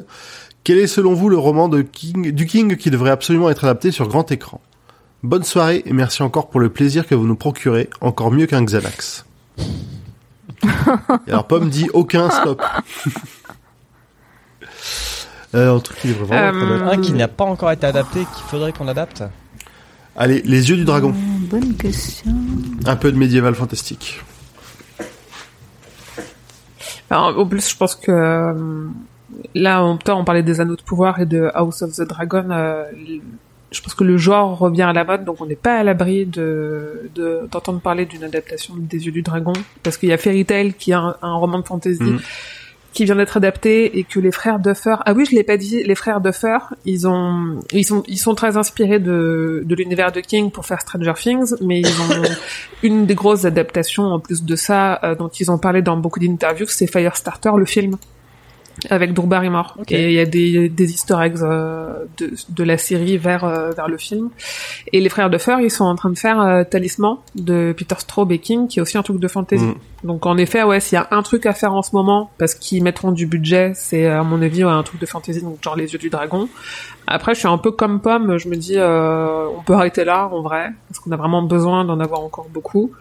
quel 0.66 0.78
est 0.78 0.88
selon 0.88 1.14
vous 1.14 1.28
le 1.28 1.38
roman 1.38 1.68
de 1.68 1.80
King, 1.80 2.32
du 2.32 2.44
King 2.44 2.76
qui 2.76 2.90
devrait 2.90 3.12
absolument 3.12 3.48
être 3.50 3.62
adapté 3.62 3.92
sur 3.92 4.08
grand 4.08 4.32
écran? 4.32 4.60
Bonne 5.22 5.44
soirée 5.44 5.84
et 5.86 5.92
merci 5.92 6.24
encore 6.24 6.50
pour 6.50 6.58
le 6.58 6.70
plaisir 6.70 7.06
que 7.06 7.14
vous 7.14 7.28
nous 7.28 7.36
procurez, 7.36 7.88
encore 8.00 8.32
mieux 8.32 8.46
qu'un 8.46 8.64
Xanax. 8.64 9.26
et 10.64 10.66
alors 11.28 11.46
Pomme 11.46 11.70
dit 11.70 11.86
aucun 11.92 12.30
stop. 12.30 12.60
euh, 15.54 15.76
un 15.76 15.78
truc 15.78 16.00
qui 16.00 16.08
devrait 16.08 16.26
vraiment 16.26 16.48
être 16.48 16.56
Euh, 16.56 16.76
adapté. 16.78 16.96
Un 16.96 17.00
qui 17.00 17.12
n'a 17.12 17.28
pas 17.28 17.44
encore 17.44 17.70
été 17.70 17.86
adapté, 17.86 18.18
qu'il 18.34 18.44
faudrait 18.48 18.72
qu'on 18.72 18.88
adapte? 18.88 19.22
Allez, 20.16 20.42
les 20.42 20.68
yeux 20.68 20.76
du 20.76 20.84
dragon. 20.84 21.10
Euh, 21.10 21.46
bonne 21.48 21.76
question. 21.76 22.34
Un 22.86 22.96
peu 22.96 23.12
de 23.12 23.16
médiéval 23.16 23.54
fantastique. 23.54 24.20
Alors, 27.08 27.38
en 27.38 27.46
plus, 27.46 27.70
je 27.70 27.76
pense 27.76 27.94
que 27.94 28.10
euh, 28.10 28.88
là, 29.54 29.82
en 29.82 29.90
même 29.90 29.98
temps, 30.02 30.20
on 30.20 30.24
parlait 30.24 30.42
des 30.42 30.60
anneaux 30.60 30.76
de 30.76 30.82
pouvoir 30.82 31.20
et 31.20 31.26
de 31.26 31.50
House 31.54 31.82
of 31.82 31.92
the 31.92 32.02
Dragon. 32.02 32.46
euh, 32.50 32.84
je 33.72 33.80
pense 33.82 33.94
que 33.94 34.04
le 34.04 34.16
genre 34.16 34.56
revient 34.58 34.82
à 34.82 34.92
la 34.92 35.02
mode, 35.04 35.24
donc 35.24 35.40
on 35.40 35.46
n'est 35.46 35.56
pas 35.56 35.76
à 35.78 35.82
l'abri 35.82 36.24
de 36.24 37.10
de- 37.16 37.48
d'entendre 37.50 37.80
parler 37.80 38.06
d'une 38.06 38.22
adaptation 38.24 38.74
des 38.78 39.04
Yeux 39.06 39.12
du 39.12 39.22
Dragon, 39.22 39.52
parce 39.82 39.96
qu'il 39.96 40.08
y 40.08 40.12
a 40.12 40.18
Fairy 40.18 40.44
Tail 40.44 40.74
qui 40.74 40.92
est 40.92 40.94
un, 40.94 41.16
un 41.20 41.34
roman 41.34 41.58
de 41.58 41.64
fantasy 41.66 42.00
Mhm. 42.02 42.20
qui 42.92 43.04
vient 43.04 43.16
d'être 43.16 43.36
adapté 43.36 43.98
et 43.98 44.04
que 44.04 44.20
les 44.20 44.30
frères 44.30 44.60
Duffer. 44.60 44.94
Ah 45.04 45.12
oui, 45.14 45.26
je 45.28 45.34
l'ai 45.34 45.42
pas 45.42 45.56
dit. 45.56 45.82
Les 45.82 45.96
frères 45.96 46.20
Duffer, 46.20 46.58
ils 46.86 47.08
ont 47.08 47.58
ils 47.72 47.84
sont 47.84 48.04
ils 48.06 48.16
sont 48.18 48.36
très 48.36 48.56
inspirés 48.56 49.00
de 49.00 49.62
de 49.66 49.74
l'univers 49.74 50.12
de 50.12 50.20
King 50.20 50.52
pour 50.52 50.64
faire 50.64 50.80
Stranger 50.80 51.12
Things, 51.16 51.54
mais 51.60 51.80
ils 51.80 51.86
ont 51.88 52.22
une 52.84 53.04
des 53.04 53.16
grosses 53.16 53.44
adaptations 53.44 54.04
en 54.04 54.20
plus 54.20 54.44
de 54.44 54.56
ça 54.56 55.00
euh, 55.02 55.14
dont 55.16 55.28
ils 55.28 55.50
ont 55.50 55.58
parlé 55.58 55.82
dans 55.82 55.96
beaucoup 55.96 56.20
d'interviews, 56.20 56.68
c'est 56.68 56.86
Firestarter, 56.86 57.50
le 57.58 57.64
film 57.66 57.96
avec 58.90 59.12
Drew 59.12 59.26
Barrymore. 59.26 59.76
Ok. 59.78 59.92
Et 59.92 60.08
il 60.08 60.12
y 60.12 60.20
a 60.20 60.26
des, 60.26 60.68
des 60.68 60.90
easter 60.90 61.16
eggs 61.20 61.38
euh, 61.42 62.04
de, 62.18 62.32
de 62.48 62.64
la 62.64 62.78
série 62.78 63.16
vers 63.16 63.44
euh, 63.44 63.70
vers 63.72 63.88
le 63.88 63.98
film. 63.98 64.30
Et 64.92 65.00
les 65.00 65.08
frères 65.08 65.30
Duffer, 65.30 65.56
ils 65.62 65.70
sont 65.70 65.84
en 65.84 65.94
train 65.94 66.10
de 66.10 66.18
faire 66.18 66.40
euh, 66.40 66.64
Talisman 66.64 67.16
de 67.34 67.74
Peter 67.76 67.96
Straub 67.98 68.30
et 68.32 68.38
King, 68.38 68.68
qui 68.68 68.78
est 68.78 68.82
aussi 68.82 68.98
un 68.98 69.02
truc 69.02 69.18
de 69.18 69.28
fantasy. 69.28 69.64
Mm. 69.64 69.74
Donc 70.06 70.24
en 70.24 70.36
effet, 70.38 70.62
ouais, 70.62 70.78
s'il 70.80 70.96
y 70.96 70.98
a 70.98 71.08
un 71.10 71.22
truc 71.22 71.46
à 71.46 71.52
faire 71.52 71.74
en 71.74 71.82
ce 71.82 71.94
moment, 71.94 72.30
parce 72.38 72.54
qu'ils 72.54 72.82
mettront 72.82 73.10
du 73.10 73.26
budget, 73.26 73.72
c'est 73.74 74.06
à 74.06 74.22
mon 74.22 74.40
avis 74.40 74.64
ouais, 74.64 74.70
un 74.70 74.82
truc 74.82 75.00
de 75.00 75.06
fantasy, 75.06 75.42
donc 75.42 75.58
genre 75.62 75.76
les 75.76 75.92
yeux 75.92 75.98
du 75.98 76.10
dragon. 76.10 76.48
Après, 77.08 77.34
je 77.34 77.40
suis 77.40 77.48
un 77.48 77.58
peu 77.58 77.72
comme 77.72 78.00
Pomme, 78.00 78.38
je 78.38 78.48
me 78.48 78.56
dis, 78.56 78.76
euh, 78.76 79.46
on 79.56 79.62
peut 79.62 79.74
arrêter 79.74 80.04
là, 80.04 80.28
en 80.32 80.42
vrai, 80.42 80.70
parce 80.88 81.00
qu'on 81.00 81.10
a 81.12 81.16
vraiment 81.16 81.42
besoin 81.42 81.84
d'en 81.84 82.00
avoir 82.00 82.20
encore 82.20 82.46
beaucoup. 82.52 82.92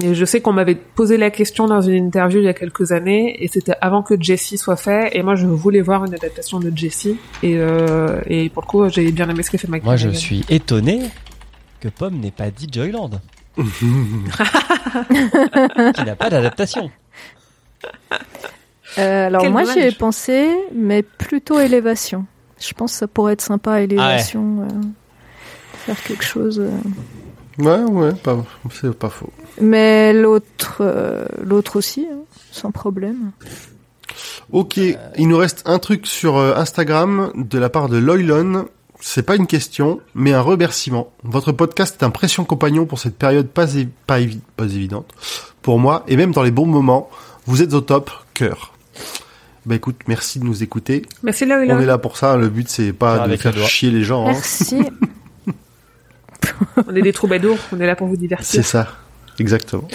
Et 0.00 0.14
je 0.14 0.24
sais 0.24 0.40
qu'on 0.40 0.52
m'avait 0.52 0.74
posé 0.74 1.16
la 1.18 1.30
question 1.30 1.66
dans 1.66 1.82
une 1.82 2.06
interview 2.06 2.38
il 2.38 2.44
y 2.44 2.48
a 2.48 2.54
quelques 2.54 2.92
années, 2.92 3.42
et 3.42 3.48
c'était 3.48 3.74
avant 3.80 4.02
que 4.02 4.14
Jessie 4.20 4.56
soit 4.56 4.76
fait, 4.76 5.16
et 5.16 5.22
moi 5.22 5.34
je 5.34 5.46
voulais 5.46 5.82
voir 5.82 6.04
une 6.04 6.14
adaptation 6.14 6.60
de 6.60 6.72
Jessie, 6.74 7.16
et, 7.42 7.56
euh, 7.58 8.20
et 8.26 8.48
pour 8.48 8.62
le 8.62 8.66
coup, 8.66 8.88
j'ai 8.88 9.10
bien 9.12 9.28
aimé 9.28 9.42
ce 9.42 9.50
qu'a 9.50 9.58
fait 9.58 9.68
Mike 9.68 9.84
Moi, 9.84 9.96
je 9.96 10.10
suis 10.10 10.44
étonné 10.48 11.02
que 11.80 11.88
Pomme 11.88 12.18
n'ait 12.18 12.30
pas 12.30 12.50
dit 12.50 12.68
Joyland. 12.72 13.10
qui 15.94 16.04
n'a 16.04 16.16
pas 16.16 16.30
d'adaptation. 16.30 16.90
Euh, 18.98 19.26
alors 19.26 19.42
Quel 19.42 19.52
moi 19.52 19.64
j'y 19.64 19.78
ai 19.80 19.92
pensé, 19.92 20.48
mais 20.74 21.02
plutôt 21.02 21.58
élévation. 21.60 22.26
Je 22.58 22.72
pense 22.74 22.92
que 22.92 22.98
ça 22.98 23.06
pourrait 23.08 23.32
être 23.34 23.40
sympa 23.42 23.80
élévation, 23.80 24.62
euh, 24.62 24.68
faire 25.86 26.00
quelque 26.04 26.24
chose. 26.24 26.60
euh. 26.60 26.70
Ouais, 27.58 27.82
ouais, 27.90 28.12
pas, 28.14 28.36
c'est 28.70 28.94
pas 28.96 29.08
faux. 29.10 29.32
Mais 29.60 30.12
l'autre, 30.12 30.78
euh, 30.80 31.24
l'autre 31.42 31.76
aussi, 31.76 32.06
hein, 32.10 32.18
sans 32.50 32.70
problème. 32.70 33.32
Ok, 34.52 34.76
il 34.76 35.28
nous 35.28 35.36
reste 35.38 35.62
un 35.66 35.78
truc 35.78 36.06
sur 36.06 36.36
Instagram 36.38 37.32
de 37.34 37.58
la 37.58 37.68
part 37.70 37.88
de 37.88 37.96
Loylon. 37.96 38.66
C'est 39.04 39.24
pas 39.24 39.34
une 39.34 39.48
question, 39.48 40.00
mais 40.14 40.32
un 40.32 40.40
remerciement. 40.40 41.12
Votre 41.24 41.50
podcast 41.50 41.96
est 42.00 42.04
un 42.04 42.10
précieux 42.10 42.44
compagnon 42.44 42.86
pour 42.86 43.00
cette 43.00 43.16
période 43.18 43.48
pas, 43.48 43.74
é- 43.74 43.88
pas, 44.06 44.20
évi- 44.20 44.38
pas 44.56 44.64
évidente. 44.64 45.12
Pour 45.60 45.80
moi, 45.80 46.04
et 46.06 46.16
même 46.16 46.30
dans 46.30 46.42
les 46.44 46.52
bons 46.52 46.66
moments, 46.66 47.10
vous 47.46 47.62
êtes 47.62 47.74
au 47.74 47.80
top, 47.80 48.10
cœur. 48.32 48.72
Bah 49.66 49.74
écoute, 49.74 49.96
merci 50.06 50.38
de 50.38 50.44
nous 50.44 50.62
écouter. 50.62 51.02
Merci 51.24 51.46
Loïla. 51.46 51.76
On 51.76 51.80
est 51.80 51.86
là 51.86 51.98
pour 51.98 52.16
ça, 52.16 52.36
le 52.36 52.48
but 52.48 52.68
c'est 52.68 52.92
pas 52.92 53.26
de 53.26 53.36
faire 53.36 53.56
chier 53.66 53.90
les 53.90 54.04
gens. 54.04 54.28
hein. 54.28 54.32
Merci. 54.32 54.82
On 56.88 56.94
est 56.96 57.02
des 57.02 57.12
troubadours, 57.12 57.58
on 57.72 57.80
est 57.80 57.86
là 57.86 57.94
pour 57.96 58.06
vous 58.08 58.14
C'est 58.14 58.20
divertir. 58.20 58.64
ça, 58.64 58.88
exactement. 59.38 59.86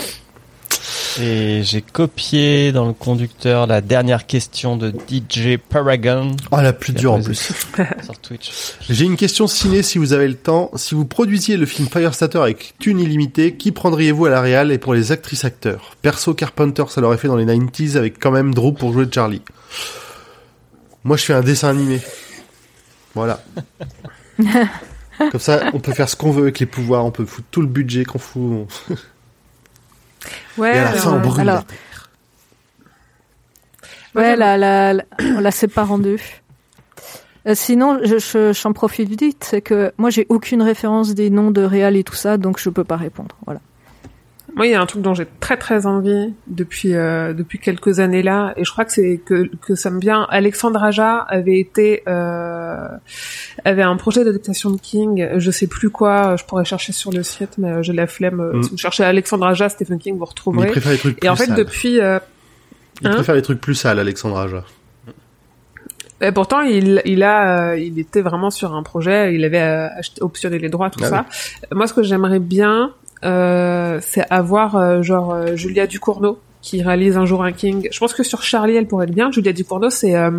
Et 1.19 1.63
j'ai 1.63 1.81
copié 1.81 2.71
dans 2.71 2.85
le 2.85 2.93
conducteur 2.93 3.65
la 3.65 3.81
dernière 3.81 4.27
question 4.27 4.77
de 4.77 4.91
DJ 4.91 5.57
Paragon 5.57 6.35
Oh 6.51 6.57
la 6.61 6.73
plus 6.73 6.93
dure 6.93 7.13
en 7.13 7.21
plus. 7.21 7.51
sur 8.03 8.19
Twitch. 8.19 8.51
J'ai 8.87 9.05
une 9.05 9.15
question 9.15 9.47
ciné 9.47 9.81
si 9.81 9.97
vous 9.97 10.13
avez 10.13 10.27
le 10.27 10.35
temps. 10.35 10.69
Si 10.75 10.93
vous 10.93 11.05
produisiez 11.05 11.57
le 11.57 11.65
film 11.65 11.87
Firestarter 11.87 12.39
avec 12.39 12.75
thune 12.77 12.99
illimitée, 12.99 13.55
qui 13.55 13.71
prendriez-vous 13.71 14.27
à 14.27 14.29
la 14.29 14.41
réal 14.41 14.71
et 14.71 14.77
pour 14.77 14.93
les 14.93 15.11
actrices 15.11 15.43
acteurs? 15.43 15.95
Perso 16.03 16.35
Carpenter, 16.35 16.83
ça 16.89 17.01
l'aurait 17.01 17.17
fait 17.17 17.27
dans 17.27 17.35
les 17.35 17.45
90s 17.45 17.97
avec 17.97 18.19
quand 18.19 18.31
même 18.31 18.53
Drew 18.53 18.73
pour 18.73 18.93
jouer 18.93 19.07
Charlie. 19.11 19.41
Moi, 21.03 21.17
je 21.17 21.23
fais 21.23 21.33
un 21.33 21.41
dessin 21.41 21.69
animé. 21.69 21.99
Voilà. 23.15 23.43
Comme 25.17 25.39
ça, 25.39 25.71
on 25.73 25.79
peut 25.79 25.93
faire 25.93 26.09
ce 26.09 26.15
qu'on 26.15 26.31
veut 26.31 26.43
avec 26.43 26.59
les 26.59 26.67
pouvoirs, 26.67 27.03
on 27.03 27.11
peut 27.11 27.25
foutre 27.25 27.47
tout 27.49 27.61
le 27.61 27.67
budget 27.67 28.05
qu'on 28.05 28.19
fout. 28.19 28.67
Ouais, 30.57 30.75
Et 30.75 30.79
à 30.79 30.83
la 30.83 30.89
alors, 30.89 31.01
fin, 31.03 31.11
on 31.11 31.15
euh, 31.15 31.19
brûle 31.19 31.41
alors- 31.41 31.55
la 31.57 31.63
terre. 31.63 32.09
Ouais, 34.15 34.35
la, 34.35 34.57
la, 34.57 34.93
la- 34.93 35.03
on 35.19 35.39
la 35.39 35.51
sépare 35.51 35.91
en 35.91 35.99
deux. 35.99 36.17
Euh, 37.47 37.53
sinon, 37.55 37.99
je, 38.03 38.17
je- 38.17 38.51
j'en 38.53 38.73
profite 38.73 39.09
vite, 39.09 39.43
c'est 39.43 39.61
que 39.61 39.93
moi 39.97 40.09
j'ai 40.09 40.25
aucune 40.29 40.61
référence 40.61 41.13
des 41.13 41.29
noms 41.29 41.51
de 41.51 41.61
réal 41.61 41.95
et 41.95 42.03
tout 42.03 42.15
ça, 42.15 42.37
donc 42.37 42.59
je 42.59 42.69
peux 42.69 42.83
pas 42.83 42.97
répondre. 42.97 43.35
Voilà. 43.45 43.61
Moi, 44.57 44.65
il 44.65 44.71
y 44.71 44.73
a 44.75 44.81
un 44.81 44.85
truc 44.87 45.03
dont 45.03 45.13
j'ai 45.13 45.27
très 45.39 45.55
très 45.55 45.85
envie 45.85 46.33
depuis 46.47 46.95
euh, 46.95 47.31
depuis 47.33 47.59
quelques 47.59 47.99
années 47.99 48.23
là, 48.23 48.53
et 48.57 48.65
je 48.65 48.71
crois 48.71 48.85
que 48.85 48.91
c'est 48.91 49.21
que 49.23 49.49
que 49.61 49.75
ça 49.75 49.91
me 49.91 49.99
vient. 49.99 50.25
Alexandre 50.29 50.83
Aja 50.83 51.19
avait 51.19 51.59
été 51.59 52.01
euh, 52.07 52.87
avait 53.63 53.83
un 53.83 53.95
projet 53.97 54.23
d'adaptation 54.23 54.71
de 54.71 54.79
King, 54.79 55.29
je 55.37 55.51
sais 55.51 55.67
plus 55.67 55.91
quoi. 55.91 56.35
Je 56.37 56.43
pourrais 56.43 56.65
chercher 56.65 56.91
sur 56.91 57.11
le 57.11 57.21
site, 57.21 57.59
mais 57.59 57.69
euh, 57.69 57.83
j'ai 57.83 57.93
la 57.93 58.07
flemme. 58.07 58.51
Mm. 58.53 58.63
Si 58.63 58.69
vous 58.71 58.77
cherchez 58.77 59.03
Alexandre 59.03 59.45
Aja, 59.45 59.69
Stephen 59.69 59.99
King, 59.99 60.15
vous 60.15 60.21
Mais 60.21 60.25
il 60.25 60.29
retrouverez. 60.29 60.67
préfère 60.71 60.91
les 60.91 60.97
trucs 60.97 61.19
plus 61.19 61.27
Et 61.27 61.29
en 61.29 61.35
fait, 61.35 61.45
sales. 61.45 61.55
depuis 61.55 61.99
euh, 62.01 62.19
Il 63.01 63.07
hein 63.07 63.13
préfère 63.13 63.35
les 63.35 63.43
trucs 63.43 63.61
plus 63.61 63.75
sales, 63.75 63.99
Alexandre 63.99 64.39
Aja. 64.39 64.63
Et 66.21 66.31
pourtant, 66.31 66.61
il, 66.61 67.01
il 67.05 67.23
a, 67.23 67.69
euh, 67.71 67.79
il 67.79 67.99
était 67.99 68.21
vraiment 68.21 68.49
sur 68.49 68.73
un 68.73 68.83
projet. 68.83 69.33
Il 69.35 69.43
avait 69.45 69.61
euh, 69.61 69.87
acheté, 69.97 70.21
optionné 70.21 70.57
les 70.57 70.69
droits, 70.69 70.89
tout 70.89 70.99
Ah 71.03 71.09
ça. 71.09 71.25
Moi, 71.71 71.87
ce 71.87 71.93
que 71.93 72.03
j'aimerais 72.03 72.39
bien, 72.39 72.91
euh, 73.23 73.99
c'est 74.01 74.25
avoir 74.29 74.75
euh, 74.75 75.01
genre 75.01 75.33
euh, 75.33 75.55
Julia 75.55 75.87
Ducournau 75.87 76.39
qui 76.61 76.81
réalise 76.81 77.17
un 77.17 77.25
jour 77.25 77.43
un 77.43 77.51
King. 77.51 77.87
Je 77.91 77.99
pense 77.99 78.13
que 78.13 78.23
sur 78.23 78.41
Charlie, 78.41 78.75
elle 78.75 78.87
pourrait 78.87 79.05
être 79.05 79.13
bien. 79.13 79.31
Julia 79.31 79.53
Ducournau, 79.53 79.89
c'est 79.89 80.15
euh, 80.15 80.29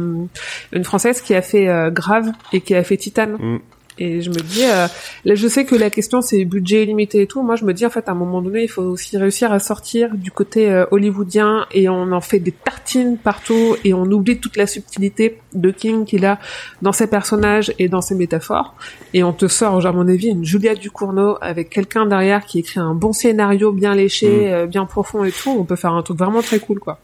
une 0.72 0.84
française 0.84 1.20
qui 1.20 1.34
a 1.34 1.42
fait 1.42 1.68
euh, 1.68 1.90
Grave 1.90 2.32
et 2.52 2.60
qui 2.60 2.74
a 2.74 2.82
fait 2.82 2.96
Titane. 2.96 3.36
Mm. 3.38 3.58
Et 3.98 4.20
je 4.20 4.30
me 4.30 4.36
dis, 4.36 4.64
euh, 4.64 4.86
là, 5.24 5.34
je 5.34 5.48
sais 5.48 5.64
que 5.64 5.74
la 5.74 5.90
question 5.90 6.20
c'est 6.20 6.44
budget 6.44 6.84
illimité 6.84 7.22
et 7.22 7.26
tout. 7.26 7.42
Moi, 7.42 7.56
je 7.56 7.64
me 7.64 7.72
dis 7.72 7.84
en 7.84 7.90
fait, 7.90 8.08
à 8.08 8.12
un 8.12 8.14
moment 8.14 8.42
donné, 8.42 8.62
il 8.62 8.68
faut 8.68 8.82
aussi 8.82 9.16
réussir 9.16 9.52
à 9.52 9.58
sortir 9.58 10.14
du 10.14 10.30
côté 10.30 10.70
euh, 10.70 10.86
hollywoodien 10.90 11.66
et 11.72 11.88
on 11.88 12.12
en 12.12 12.20
fait 12.20 12.38
des 12.38 12.52
tartines 12.52 13.18
partout 13.18 13.76
et 13.84 13.94
on 13.94 14.04
oublie 14.04 14.38
toute 14.38 14.56
la 14.56 14.66
subtilité 14.66 15.38
de 15.54 15.70
King 15.70 16.04
qu'il 16.04 16.24
a 16.24 16.38
dans 16.82 16.92
ses 16.92 17.06
personnages 17.06 17.72
et 17.78 17.88
dans 17.88 18.00
ses 18.00 18.14
métaphores. 18.14 18.74
Et 19.14 19.22
on 19.24 19.32
te 19.32 19.46
sort, 19.48 19.80
genre, 19.80 19.94
à 19.94 19.96
mon 19.96 20.08
avis, 20.08 20.28
une 20.28 20.44
Julia 20.44 20.74
Ducournau 20.74 21.36
avec 21.40 21.70
quelqu'un 21.70 22.06
derrière 22.06 22.44
qui 22.44 22.60
écrit 22.60 22.80
un 22.80 22.94
bon 22.94 23.12
scénario 23.12 23.72
bien 23.72 23.94
léché, 23.94 24.52
euh, 24.52 24.66
bien 24.66 24.84
profond 24.84 25.24
et 25.24 25.32
tout. 25.32 25.50
On 25.50 25.64
peut 25.64 25.76
faire 25.76 25.92
un 25.92 26.02
truc 26.02 26.18
vraiment 26.18 26.42
très 26.42 26.58
cool, 26.58 26.78
quoi. 26.78 26.98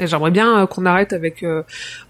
Et 0.00 0.06
j'aimerais 0.06 0.30
bien 0.30 0.62
euh, 0.62 0.66
qu'on 0.66 0.86
arrête 0.86 1.12
avec 1.12 1.42
euh, 1.42 1.62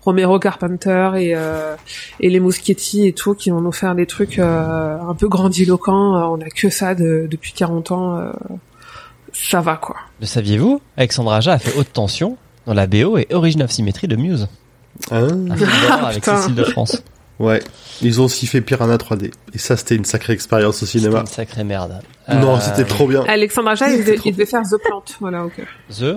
Romero 0.03 0.39
Carpenter 0.39 1.11
et, 1.17 1.35
euh, 1.37 1.75
et 2.21 2.31
les 2.31 2.41
Muschietti 2.41 3.07
et 3.07 3.13
tout, 3.13 3.35
qui 3.35 3.51
vont 3.51 3.61
nous 3.61 3.73
faire 3.73 3.95
des 3.95 4.07
trucs 4.07 4.39
euh, 4.39 4.99
un 5.01 5.15
peu 5.15 5.29
grandiloquents. 5.29 6.17
Euh, 6.17 6.37
on 6.37 6.41
a 6.41 6.49
que 6.51 6.71
ça 6.71 6.95
de- 6.95 7.27
depuis 7.31 7.53
40 7.53 7.91
ans. 7.93 8.19
euh, 8.19 8.31
ça 9.33 9.61
va, 9.61 9.77
quoi. 9.77 9.97
Le 10.21 10.27
saviez-vous? 10.27 10.81
Alexandre 10.97 11.33
Aja 11.33 11.53
a 11.53 11.59
fait 11.59 11.77
haute 11.79 11.93
tension 11.93 12.37
dans 12.67 12.75
la 12.75 12.87
BO 12.87 13.19
et 13.19 13.27
Origin 13.33 13.63
of 13.63 13.71
Symmetry 13.71 14.09
de 14.09 14.17
Muse. 14.17 14.49
Hein 15.11 15.29
Un 15.51 15.57
film 15.57 15.71
d'horreur 15.83 16.07
avec. 16.07 16.25
Cécile 16.25 16.55
de 16.55 16.65
France. 16.65 17.03
ouais. 17.39 17.61
Ils 18.03 18.21
ont 18.21 18.25
aussi 18.25 18.47
fait 18.47 18.61
Piranha 18.63 18.97
3D. 18.97 19.31
Et 19.55 19.59
ça, 19.59 19.77
c'était 19.77 19.95
une 19.95 20.05
sacrée 20.07 20.33
expérience 20.33 20.83
au 20.83 20.87
C'était 20.87 21.01
cinéma. 21.01 21.21
une 21.21 21.27
sacrée 21.27 21.65
merde. 21.65 22.01
Non, 22.29 22.59
c'était 22.61 22.85
trop 22.85 23.07
bien. 23.07 23.25
Alexandre 23.29 23.69
Aja, 23.71 23.89
il, 23.91 23.99
devait- 24.05 24.19
il 24.25 24.33
devait 24.33 24.47
faire 24.47 24.63
The 24.63 24.77
Plant. 24.83 25.05
Voilà, 25.21 25.45
ok. 25.45 25.61
The? 25.91 26.17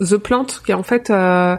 The 0.00 0.16
Plant, 0.16 0.46
qui 0.64 0.70
est 0.70 0.74
en 0.74 0.82
fait 0.82 1.10
euh, 1.10 1.56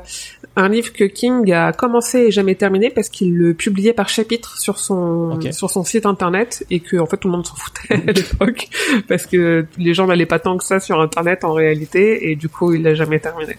un 0.56 0.69
livre 0.69 0.93
que 0.93 1.03
King 1.03 1.51
a 1.51 1.74
commencé 1.74 2.19
et 2.19 2.32
jamais 2.32 2.56
terminé 2.56 2.90
parce 2.90 3.09
qu'il 3.09 3.35
le 3.35 3.53
publiait 3.53 3.93
par 3.93 4.09
chapitre 4.09 4.59
sur 4.59 4.80
son 4.80 5.40
sur 5.51 5.69
son 5.69 5.84
site 5.84 6.06
internet 6.06 6.66
et 6.69 6.80
que 6.80 6.98
en 6.98 7.06
fait 7.06 7.18
tout 7.18 7.27
le 7.27 7.34
monde 7.34 7.45
s'en 7.45 7.56
foutait 7.56 7.93
à 8.09 8.11
l'époque 8.11 8.69
parce 9.08 9.26
que 9.26 9.66
les 9.77 9.93
gens 9.93 10.08
n'allaient 10.08 10.26
pas 10.26 10.40
tant 10.40 10.58
que 10.58 10.64
ça 10.64 10.80
sur 10.80 11.00
internet 11.01 11.43
en 11.43 11.53
réalité 11.53 12.30
et 12.30 12.35
du 12.35 12.50
coup 12.50 12.74
il 12.74 12.84
l'a 12.84 12.95
jamais 12.95 13.19
terminé. 13.19 13.58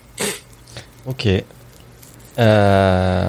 Ok. 1.07 1.29
Euh, 2.39 3.29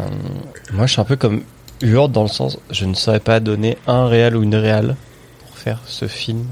moi, 0.72 0.86
je 0.86 0.94
suis 0.94 1.02
un 1.02 1.06
peu 1.06 1.16
comme 1.16 1.44
Urde 1.82 2.12
dans 2.12 2.22
le 2.22 2.30
sens, 2.30 2.60
je 2.70 2.86
ne 2.86 2.94
saurais 2.94 3.20
pas 3.20 3.40
donner 3.40 3.78
un 3.88 4.08
réal 4.08 4.38
ou 4.38 4.44
une 4.44 4.56
réal 4.56 4.96
pour 5.40 5.58
faire 5.58 5.80
ce 5.86 6.08
film. 6.08 6.46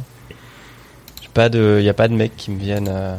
Il 1.37 1.83
y 1.83 1.89
a 1.89 1.93
pas 1.93 2.07
de 2.07 2.13
mecs 2.13 2.35
qui 2.35 2.51
me 2.51 2.59
viennent 2.59 2.89
euh, 2.89 3.15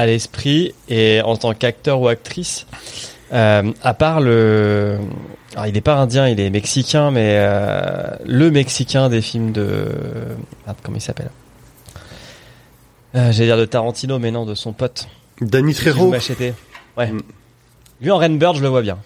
à 0.00 0.06
l'esprit 0.06 0.74
et 0.88 1.20
en 1.22 1.36
tant 1.36 1.54
qu'acteur 1.54 2.00
ou 2.00 2.08
actrice, 2.08 2.66
euh, 3.32 3.70
à 3.82 3.94
part 3.94 4.20
le, 4.20 4.98
alors 5.52 5.66
il 5.66 5.76
est 5.76 5.80
pas 5.80 5.96
indien, 5.96 6.28
il 6.28 6.40
est 6.40 6.50
mexicain, 6.50 7.10
mais 7.10 7.36
euh, 7.38 8.08
le 8.26 8.50
mexicain 8.50 9.08
des 9.08 9.20
films 9.22 9.52
de, 9.52 9.86
ah, 10.66 10.74
comment 10.82 10.96
il 10.96 11.00
s'appelle? 11.02 11.30
Euh, 13.16 13.32
J'allais 13.32 13.46
dire 13.48 13.56
de 13.58 13.64
Tarantino, 13.64 14.18
mais 14.18 14.30
non, 14.30 14.46
de 14.46 14.54
son 14.54 14.72
pote. 14.72 15.08
Danny 15.40 15.74
Trejo? 15.74 16.08
Machete. 16.10 16.54
Ouais. 16.96 17.10
Mm. 17.10 17.20
Lui 18.00 18.10
en 18.10 18.16
Rainbird, 18.18 18.56
je 18.56 18.62
le 18.62 18.68
vois 18.68 18.82
bien. 18.82 18.98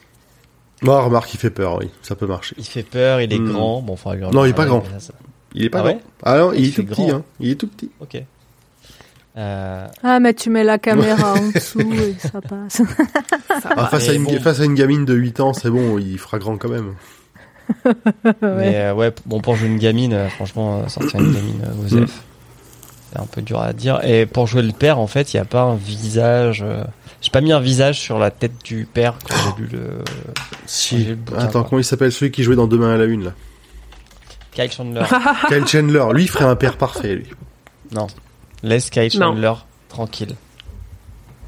Moi, 0.82 1.02
remarque, 1.02 1.32
il 1.32 1.38
fait 1.38 1.50
peur, 1.50 1.78
oui. 1.80 1.90
Ça 2.02 2.14
peut 2.14 2.26
marcher. 2.26 2.54
Il 2.58 2.64
fait 2.64 2.82
peur, 2.82 3.20
il 3.20 3.32
est 3.32 3.38
Mm. 3.38 3.52
grand. 3.52 3.80
Bon, 3.82 3.94
enfin, 3.94 4.14
lui 4.14 4.24
en 4.24 4.30
Non, 4.30 4.44
il 4.44 4.50
est 4.50 4.54
pas 4.54 4.66
grand. 4.66 4.82
mais 4.84 5.00
ça, 5.00 5.06
ça- 5.08 5.14
Il 5.54 5.64
est 5.64 5.70
pas 5.70 5.78
Ah 5.78 5.82
grand. 5.82 5.90
ouais? 5.92 6.00
Ah 6.22 6.38
non, 6.38 6.52
il, 6.52 6.60
Il 6.60 6.68
est 6.68 6.72
tout 6.72 6.84
petit, 6.84 7.10
hein. 7.10 7.22
Il 7.40 7.50
est 7.50 7.54
tout 7.54 7.68
petit. 7.68 7.90
Ok. 8.00 8.22
Euh, 9.36 9.86
Ah, 10.02 10.20
mais 10.20 10.32
tu 10.34 10.48
mets 10.50 10.64
la 10.64 10.78
caméra 10.78 11.34
en 11.34 11.48
dessous 11.54 11.80
et 11.80 12.14
ça 12.18 12.40
passe. 12.40 12.82
Ah, 13.76 13.86
face, 13.86 14.08
à 14.08 14.12
une, 14.12 14.24
bon. 14.24 14.40
face 14.40 14.60
à 14.60 14.64
une 14.64 14.74
gamine 14.74 15.04
de 15.04 15.14
8 15.14 15.40
ans, 15.40 15.52
c'est 15.52 15.70
bon, 15.70 15.98
il 15.98 16.18
fera 16.18 16.38
grand 16.38 16.56
quand 16.56 16.68
même. 16.68 16.94
Mais 18.42 18.76
euh, 18.76 18.94
ouais, 18.94 19.12
bon, 19.26 19.40
pour 19.40 19.56
jouer 19.56 19.68
une 19.68 19.78
gamine, 19.78 20.12
euh, 20.12 20.28
franchement, 20.28 20.86
sortir 20.88 21.20
une 21.20 21.32
gamine 21.32 21.62
aux 21.80 21.94
Mm. 21.96 22.06
C'est 23.12 23.20
un 23.20 23.26
peu 23.26 23.42
dur 23.42 23.60
à 23.60 23.72
dire. 23.72 24.00
Et 24.04 24.26
pour 24.26 24.46
jouer 24.48 24.62
le 24.62 24.72
père, 24.72 24.98
en 24.98 25.06
fait, 25.06 25.32
il 25.32 25.36
n'y 25.36 25.40
a 25.40 25.44
pas 25.44 25.62
un 25.62 25.76
visage. 25.76 26.64
J'ai 27.20 27.30
pas 27.30 27.40
mis 27.40 27.52
un 27.52 27.60
visage 27.60 28.00
sur 28.00 28.18
la 28.18 28.30
tête 28.32 28.52
du 28.64 28.86
père 28.92 29.14
quand 29.28 29.36
j'ai 29.56 29.62
lu 29.62 29.68
le. 29.72 29.98
Si. 30.66 30.98
j'ai 31.04 31.10
le 31.10 31.14
bouquin, 31.16 31.38
Attends, 31.38 31.60
quoi. 31.60 31.70
comment 31.70 31.78
il 31.80 31.84
s'appelle 31.84 32.10
celui 32.10 32.32
qui 32.32 32.42
jouait 32.42 32.56
dans 32.56 32.66
Demain 32.66 32.92
à 32.94 32.96
la 32.96 33.04
Une, 33.04 33.24
là? 33.26 33.32
Kyle 34.52 34.70
Chandler. 34.72 35.04
Kyle 35.48 35.66
Chandler. 35.66 36.04
Lui, 36.12 36.24
il 36.24 36.28
ferait 36.28 36.44
un 36.44 36.56
père 36.56 36.76
parfait, 36.76 37.14
lui. 37.16 37.26
non. 37.92 38.06
Laisse 38.64 38.90
Kyle 38.90 39.10
Non. 39.18 39.32
Chandler 39.34 39.52
tranquille. 39.88 40.34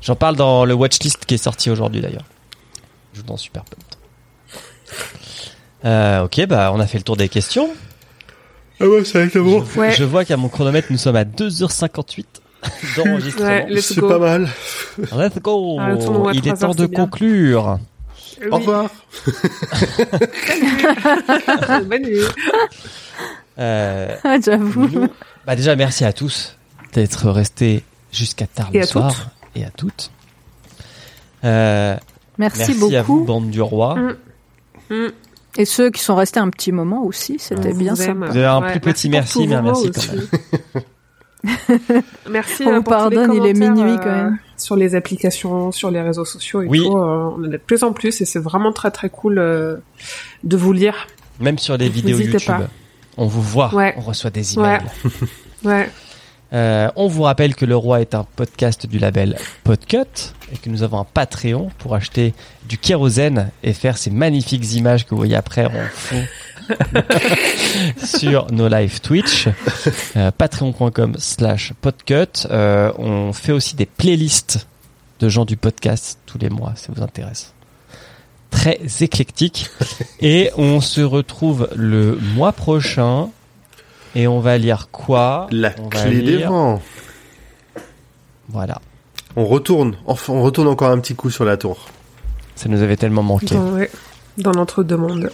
J'en 0.03 0.15
parle 0.15 0.37
dans 0.37 0.65
le 0.65 0.75
watchlist 0.75 1.25
qui 1.25 1.35
est 1.35 1.39
sorti 1.39 1.71
aujourd'hui 1.71 2.01
d'ailleurs. 2.01 2.25
Je 3.13 3.21
joue 3.21 3.27
dans 3.27 3.37
Super 3.37 3.65
Punt. 3.65 3.77
Euh, 5.85 6.25
ok, 6.25 6.47
bah 6.47 6.71
on 6.73 6.81
a 6.81 6.87
fait 6.87 6.99
le 6.99 7.05
tour 7.05 7.17
des 7.17 7.29
questions. 7.29 7.71
Ah 8.81 8.87
ouais, 8.87 9.05
c'est 9.05 9.19
avec 9.19 9.35
le 9.35 9.43
bon. 9.43 9.65
Ouais. 9.77 9.93
Je 9.93 10.05
vois 10.05 10.25
qu'à 10.25 10.37
mon 10.37 10.49
chronomètre, 10.49 10.89
nous 10.91 10.99
sommes 10.99 11.17
à 11.17 11.25
2h58 11.25 12.25
d'enregistrement. 12.97 13.49
Ouais, 13.49 13.67
let's 13.69 13.87
C'est 13.87 14.01
go. 14.01 14.09
pas 14.09 14.19
mal. 14.19 14.49
Let's 14.99 15.39
go 15.41 15.79
Ah, 15.81 15.93
Il 16.35 16.47
est 16.47 16.55
temps 16.55 16.75
de 16.75 16.87
bien. 16.87 17.05
conclure. 17.05 17.79
Oui. 18.41 18.49
Au 18.51 18.57
revoir. 18.59 18.91
Bonne 21.87 22.03
nuit. 22.03 22.21
Euh, 23.59 24.15
Ah, 24.25 24.37
j'avoue. 24.45 25.09
bah 25.47 25.57
déjà, 25.57 25.75
merci 25.77 26.05
à 26.05 26.13
tous 26.13 26.56
d'être 27.01 27.31
restés 27.31 27.83
jusqu'à 28.13 28.47
tard 28.47 28.69
Et 28.73 28.81
le 28.81 28.87
soir. 28.87 29.13
toutes. 29.15 29.27
Et 29.55 29.65
à 29.65 29.71
toutes. 29.71 30.11
Euh, 31.45 31.97
Merci, 32.39 32.75
merci 32.79 32.97
à 32.97 33.03
vous, 33.03 33.15
beaucoup. 33.21 33.25
bande 33.27 33.51
du 33.51 33.61
roi. 33.63 33.95
Mm. 33.97 34.17
Mm. 34.91 35.09
Et 35.59 35.65
ceux 35.65 35.91
qui 35.91 36.03
sont 36.03 36.15
restés 36.17 36.39
un 36.41 36.51
petit 36.51 36.71
moment 36.73 37.03
aussi, 37.05 37.39
c'était 37.39 37.73
On 37.73 37.77
bien 37.77 37.95
sympa. 37.95 38.27
Vous 38.27 38.37
avez 38.37 38.45
un 38.45 38.61
Ouais, 38.61 38.71
plus 38.73 38.81
petit 38.81 39.09
merci, 39.09 39.47
mais 39.47 39.61
merci 39.63 39.91
quand 39.91 40.01
aussi. 40.15 40.29
merci 42.31 42.65
On 42.67 42.71
euh, 42.73 42.77
vous 42.79 42.83
pour 42.83 42.93
tous 42.97 43.09
les 43.11 43.17
pardonne, 43.17 43.33
il 43.33 43.47
est 43.47 43.53
minuit 43.55 43.93
euh, 43.93 43.97
quand 43.99 44.11
même. 44.11 44.39
Sur 44.59 44.77
les 44.77 44.95
applications, 44.95 45.73
sur 45.73 45.91
les 45.91 46.01
réseaux 46.03 46.25
sociaux 46.27 46.63
et 46.63 46.67
Oui. 46.67 46.83
tout. 46.85 46.97
euh, 46.97 47.31
on 47.37 47.41
en 47.41 47.45
a 47.45 47.49
de 47.49 47.57
plus 47.57 47.83
en 47.85 47.93
plus 47.93 48.21
et 48.21 48.25
c'est 48.25 48.39
vraiment 48.39 48.73
très 48.73 48.91
très 48.91 49.09
cool 49.09 49.39
euh, 49.39 49.77
de 50.45 50.57
vous 50.57 50.73
lire. 50.73 51.07
Même 51.41 51.59
sur 51.59 51.77
les 51.77 51.89
vidéos 51.89 52.17
N'hésitez 52.19 52.33
YouTube. 52.35 52.47
pas. 52.55 52.69
On 53.17 53.27
vous 53.27 53.43
voit, 53.43 53.75
Ouais. 53.75 53.95
on 53.97 54.01
reçoit 54.03 54.31
des 54.31 54.55
emails. 54.59 54.81
Ouais. 55.65 55.89
Euh, 56.53 56.91
on 56.95 57.09
vous 57.09 57.23
rappelle 57.23 57.55
que 57.55 57.65
Le 57.65 57.77
Roi 57.77 58.01
est 58.01 58.15
un 58.15 58.25
podcast 58.37 58.87
du 58.87 58.99
label 58.99 59.37
Podcut 59.65 60.33
et 60.53 60.57
que 60.57 60.71
nous 60.71 60.83
avons 60.83 61.01
un 61.01 61.05
Patreon 61.05 61.71
pour 61.79 61.95
acheter 61.95 62.35
du 62.69 62.79
kérosène 62.79 63.51
et 63.63 63.73
faire 63.73 63.99
ces 63.99 64.11
magnifiques 64.11 64.75
images 64.75 65.05
que 65.05 65.11
vous 65.11 65.17
voyez 65.17 65.35
après 65.35 65.67
en 65.67 65.89
fond 65.93 66.25
sur 68.05 68.51
nos 68.53 68.69
live 68.69 69.01
Twitch. 69.01 69.49
Euh, 70.17 70.31
Patreon.com 70.31 71.17
slash 71.19 71.73
podcut. 71.81 72.47
Euh, 72.51 72.93
on 72.99 73.33
fait 73.33 73.53
aussi 73.53 73.75
des 73.77 73.87
playlists 73.87 74.67
de 75.19 75.29
gens 75.29 75.45
du 75.45 75.57
podcast 75.57 76.19
tous 76.27 76.39
les 76.39 76.51
mois, 76.51 76.75
ça 76.77 76.93
vous 76.95 77.03
intéresse. 77.03 77.53
Très 78.51 78.79
éclectique. 79.01 79.69
Et 80.21 80.51
on 80.57 80.81
se 80.81 81.01
retrouve 81.01 81.69
le 81.75 82.17
mois 82.35 82.53
prochain. 82.53 83.31
Et 84.19 84.27
on 84.27 84.41
va 84.41 84.57
lire 84.57 84.89
quoi 84.91 85.47
La 85.51 85.73
On 85.79 85.89
clé 85.91 86.23
des 86.23 86.39
vents. 86.45 86.81
Voilà. 88.49 88.81
On 89.37 89.45
retourne. 89.45 89.97
Enfin, 90.07 90.33
on 90.33 90.43
retourne 90.43 90.69
encore 90.69 90.91
un 90.91 90.99
petit 91.01 91.15
coup 91.15 91.29
sur 91.31 91.45
la 91.45 91.59
tour. 91.59 91.87
Ça 92.55 92.71
nous 92.71 92.81
avait 92.81 92.97
tellement 92.97 93.23
manqué. 93.23 93.55
Dans, 93.55 93.73
ouais. 93.73 93.91
Dans 94.39 94.53
l'entre-deux 94.53 94.97
mondes. 94.97 95.31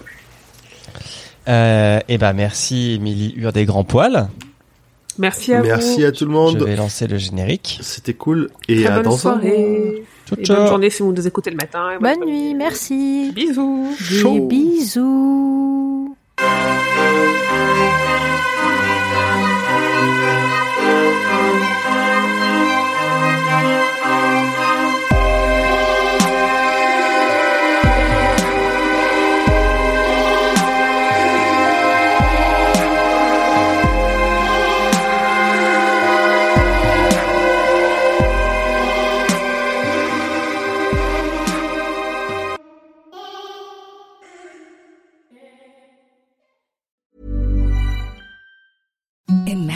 Euh, 1.48 2.00
et 2.08 2.18
ben 2.18 2.32
merci 2.32 2.92
Émilie 2.94 3.34
Hur 3.36 3.52
des 3.52 3.64
grands 3.64 3.84
poils. 3.84 4.28
Merci 5.18 5.52
à 5.54 5.60
Merci 5.62 6.00
vous. 6.00 6.06
à 6.06 6.10
tout 6.12 6.24
le 6.24 6.30
Je 6.32 6.36
monde. 6.36 6.62
vais 6.64 6.74
lancer 6.74 7.06
le 7.06 7.18
générique. 7.18 7.78
C'était 7.82 8.14
cool. 8.14 8.50
Et 8.68 8.82
Très 8.82 8.86
à 8.92 8.94
bonne 8.96 9.04
dans 9.04 9.16
soirée. 9.16 10.04
Ciao, 10.26 10.38
Et 10.40 10.42
ciao. 10.44 10.56
bonne 10.56 10.66
journée 10.66 10.90
si 10.90 11.02
vous 11.02 11.12
nous 11.12 11.26
écoutez 11.26 11.50
le 11.50 11.56
matin. 11.56 11.98
bonne 12.00 12.18
Bonne 12.18 12.28
nuit, 12.28 12.54
merci. 12.54 13.30
Bisous. 13.32 13.94
Des 14.10 14.16
Chaud. 14.18 14.46
bisous. 14.48 16.16